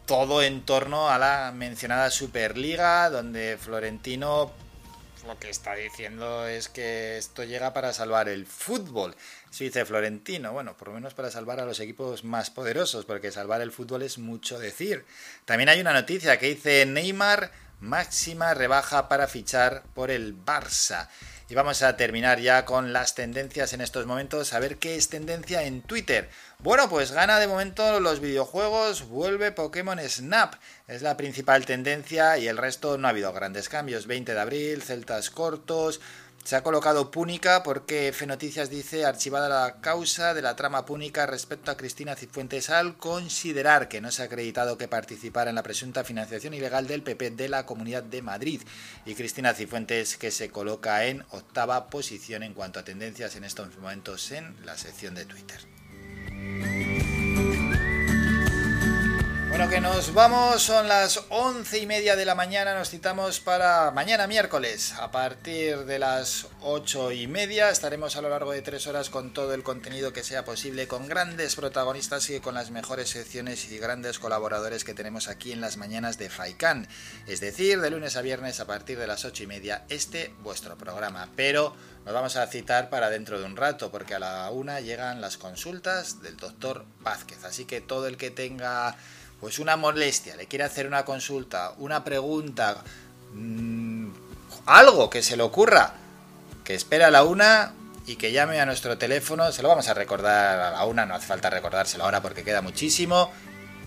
todo 0.06 0.42
en 0.42 0.62
torno 0.62 1.10
a 1.10 1.18
la 1.18 1.52
mencionada 1.54 2.10
Superliga, 2.10 3.10
donde 3.10 3.58
Florentino 3.60 4.50
lo 5.26 5.38
que 5.38 5.50
está 5.50 5.74
diciendo 5.74 6.46
es 6.46 6.70
que 6.70 7.18
esto 7.18 7.44
llega 7.44 7.74
para 7.74 7.92
salvar 7.92 8.30
el 8.30 8.46
fútbol. 8.46 9.14
Se 9.50 9.64
dice 9.64 9.84
Florentino, 9.84 10.54
bueno, 10.54 10.78
por 10.78 10.88
lo 10.88 10.94
menos 10.94 11.12
para 11.12 11.30
salvar 11.30 11.60
a 11.60 11.66
los 11.66 11.78
equipos 11.78 12.24
más 12.24 12.48
poderosos, 12.48 13.04
porque 13.04 13.30
salvar 13.30 13.60
el 13.60 13.72
fútbol 13.72 14.02
es 14.02 14.16
mucho 14.16 14.58
decir. 14.58 15.04
También 15.44 15.68
hay 15.68 15.82
una 15.82 15.92
noticia 15.92 16.38
que 16.38 16.54
dice 16.54 16.86
Neymar 16.86 17.50
máxima 17.80 18.54
rebaja 18.54 19.08
para 19.08 19.28
fichar 19.28 19.82
por 19.94 20.10
el 20.10 20.34
Barça. 20.34 21.08
Y 21.48 21.54
vamos 21.54 21.82
a 21.82 21.96
terminar 21.96 22.40
ya 22.40 22.64
con 22.64 22.94
las 22.94 23.14
tendencias 23.14 23.74
en 23.74 23.82
estos 23.82 24.06
momentos, 24.06 24.54
a 24.54 24.60
ver 24.60 24.78
qué 24.78 24.96
es 24.96 25.10
tendencia 25.10 25.64
en 25.64 25.82
Twitter. 25.82 26.30
Bueno, 26.64 26.88
pues 26.88 27.12
gana 27.12 27.38
de 27.38 27.46
momento 27.46 28.00
los 28.00 28.20
videojuegos, 28.20 29.06
vuelve 29.06 29.52
Pokémon 29.52 30.00
Snap, 30.00 30.54
es 30.88 31.02
la 31.02 31.14
principal 31.14 31.66
tendencia 31.66 32.38
y 32.38 32.48
el 32.48 32.56
resto 32.56 32.96
no 32.96 33.06
ha 33.06 33.10
habido 33.10 33.34
grandes 33.34 33.68
cambios. 33.68 34.06
20 34.06 34.32
de 34.32 34.40
abril, 34.40 34.80
celtas 34.80 35.28
cortos, 35.28 36.00
se 36.42 36.56
ha 36.56 36.62
colocado 36.62 37.10
Púnica 37.10 37.62
porque 37.62 38.14
Fenoticias 38.14 38.70
dice 38.70 39.04
archivada 39.04 39.50
la 39.50 39.82
causa 39.82 40.32
de 40.32 40.40
la 40.40 40.56
trama 40.56 40.86
Púnica 40.86 41.26
respecto 41.26 41.70
a 41.70 41.76
Cristina 41.76 42.16
Cifuentes 42.16 42.70
al 42.70 42.96
considerar 42.96 43.88
que 43.88 44.00
no 44.00 44.10
se 44.10 44.22
ha 44.22 44.24
acreditado 44.24 44.78
que 44.78 44.88
participara 44.88 45.50
en 45.50 45.56
la 45.56 45.62
presunta 45.62 46.02
financiación 46.02 46.54
ilegal 46.54 46.86
del 46.86 47.02
PP 47.02 47.32
de 47.32 47.50
la 47.50 47.66
Comunidad 47.66 48.04
de 48.04 48.22
Madrid. 48.22 48.62
Y 49.04 49.14
Cristina 49.14 49.52
Cifuentes 49.52 50.16
que 50.16 50.30
se 50.30 50.48
coloca 50.48 51.04
en 51.04 51.26
octava 51.28 51.90
posición 51.90 52.42
en 52.42 52.54
cuanto 52.54 52.80
a 52.80 52.84
tendencias 52.84 53.36
en 53.36 53.44
estos 53.44 53.76
momentos 53.76 54.32
en 54.32 54.56
la 54.64 54.78
sección 54.78 55.14
de 55.14 55.26
Twitter. 55.26 55.73
Música 56.30 56.93
Bueno, 59.54 59.70
que 59.70 59.80
nos 59.80 60.12
vamos, 60.12 60.64
son 60.64 60.88
las 60.88 61.26
once 61.28 61.78
y 61.78 61.86
media 61.86 62.16
de 62.16 62.24
la 62.24 62.34
mañana, 62.34 62.74
nos 62.74 62.90
citamos 62.90 63.38
para 63.38 63.92
mañana 63.92 64.26
miércoles. 64.26 64.94
A 64.98 65.12
partir 65.12 65.84
de 65.84 66.00
las 66.00 66.48
ocho 66.60 67.12
y 67.12 67.28
media 67.28 67.70
estaremos 67.70 68.16
a 68.16 68.20
lo 68.20 68.30
largo 68.30 68.50
de 68.50 68.62
tres 68.62 68.88
horas 68.88 69.10
con 69.10 69.32
todo 69.32 69.54
el 69.54 69.62
contenido 69.62 70.12
que 70.12 70.24
sea 70.24 70.44
posible, 70.44 70.88
con 70.88 71.06
grandes 71.06 71.54
protagonistas 71.54 72.28
y 72.30 72.40
con 72.40 72.56
las 72.56 72.72
mejores 72.72 73.10
secciones 73.10 73.70
y 73.70 73.78
grandes 73.78 74.18
colaboradores 74.18 74.82
que 74.82 74.92
tenemos 74.92 75.28
aquí 75.28 75.52
en 75.52 75.60
las 75.60 75.76
mañanas 75.76 76.18
de 76.18 76.30
FAICAN. 76.30 76.88
Es 77.28 77.38
decir, 77.38 77.80
de 77.80 77.90
lunes 77.90 78.16
a 78.16 78.22
viernes 78.22 78.58
a 78.58 78.66
partir 78.66 78.98
de 78.98 79.06
las 79.06 79.24
ocho 79.24 79.44
y 79.44 79.46
media, 79.46 79.84
este 79.88 80.34
vuestro 80.40 80.76
programa. 80.76 81.28
Pero 81.36 81.76
nos 82.04 82.12
vamos 82.12 82.34
a 82.34 82.48
citar 82.48 82.90
para 82.90 83.08
dentro 83.08 83.38
de 83.38 83.44
un 83.44 83.56
rato, 83.56 83.92
porque 83.92 84.16
a 84.16 84.18
la 84.18 84.50
una 84.50 84.80
llegan 84.80 85.20
las 85.20 85.36
consultas 85.36 86.22
del 86.22 86.36
doctor 86.38 86.86
Vázquez. 86.98 87.44
Así 87.44 87.66
que 87.66 87.80
todo 87.80 88.08
el 88.08 88.16
que 88.16 88.32
tenga 88.32 88.96
pues 89.44 89.58
una 89.58 89.76
molestia, 89.76 90.36
le 90.36 90.46
quiere 90.46 90.64
hacer 90.64 90.86
una 90.86 91.04
consulta, 91.04 91.74
una 91.76 92.02
pregunta, 92.02 92.82
mmm, 93.34 94.08
algo 94.64 95.10
que 95.10 95.22
se 95.22 95.36
le 95.36 95.42
ocurra, 95.42 95.92
que 96.64 96.74
espera 96.74 97.08
a 97.08 97.10
la 97.10 97.24
una 97.24 97.74
y 98.06 98.16
que 98.16 98.32
llame 98.32 98.58
a 98.58 98.64
nuestro 98.64 98.96
teléfono, 98.96 99.52
se 99.52 99.60
lo 99.60 99.68
vamos 99.68 99.86
a 99.88 99.92
recordar 99.92 100.58
a 100.58 100.70
la 100.70 100.86
una, 100.86 101.04
no 101.04 101.14
hace 101.14 101.26
falta 101.26 101.50
recordárselo 101.50 102.04
ahora 102.04 102.22
porque 102.22 102.42
queda 102.42 102.62
muchísimo, 102.62 103.30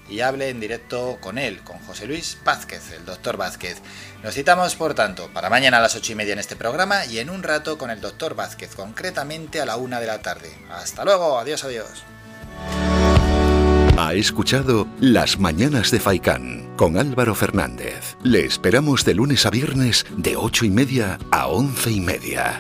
y 0.08 0.22
hable 0.22 0.50
en 0.50 0.60
directo 0.60 1.18
con 1.22 1.40
él, 1.40 1.64
con 1.64 1.80
José 1.80 2.06
Luis 2.06 2.38
Vázquez, 2.44 2.92
el 2.92 3.04
doctor 3.04 3.38
Vázquez. 3.38 3.82
Nos 4.22 4.36
citamos, 4.36 4.76
por 4.76 4.94
tanto, 4.94 5.28
para 5.34 5.50
mañana 5.50 5.78
a 5.78 5.82
las 5.82 5.96
ocho 5.96 6.12
y 6.12 6.16
media 6.16 6.34
en 6.34 6.40
este 6.40 6.56
programa 6.56 7.04
y 7.06 7.18
en 7.18 7.32
un 7.32 7.42
rato 7.42 7.80
con 7.80 7.90
el 7.90 8.00
doctor 8.00 8.36
Vázquez, 8.36 8.76
concretamente 8.76 9.60
a 9.60 9.66
la 9.66 9.78
una 9.78 10.00
de 10.00 10.06
la 10.06 10.22
tarde. 10.22 10.56
Hasta 10.70 11.04
luego, 11.04 11.40
adiós, 11.40 11.64
adiós. 11.64 12.04
Ha 14.00 14.14
escuchado 14.14 14.88
Las 15.00 15.40
Mañanas 15.40 15.90
de 15.90 16.00
Faicán 16.00 16.70
con 16.78 17.00
Álvaro 17.00 17.34
Fernández. 17.34 18.16
Le 18.22 18.46
esperamos 18.46 19.04
de 19.04 19.16
lunes 19.16 19.48
a 19.48 19.50
viernes 19.50 20.06
de 20.16 20.38
ocho 20.38 20.66
y 20.66 20.70
media 20.70 21.18
a 21.32 21.48
once 21.48 21.90
y 21.90 22.00
media. 22.00 22.60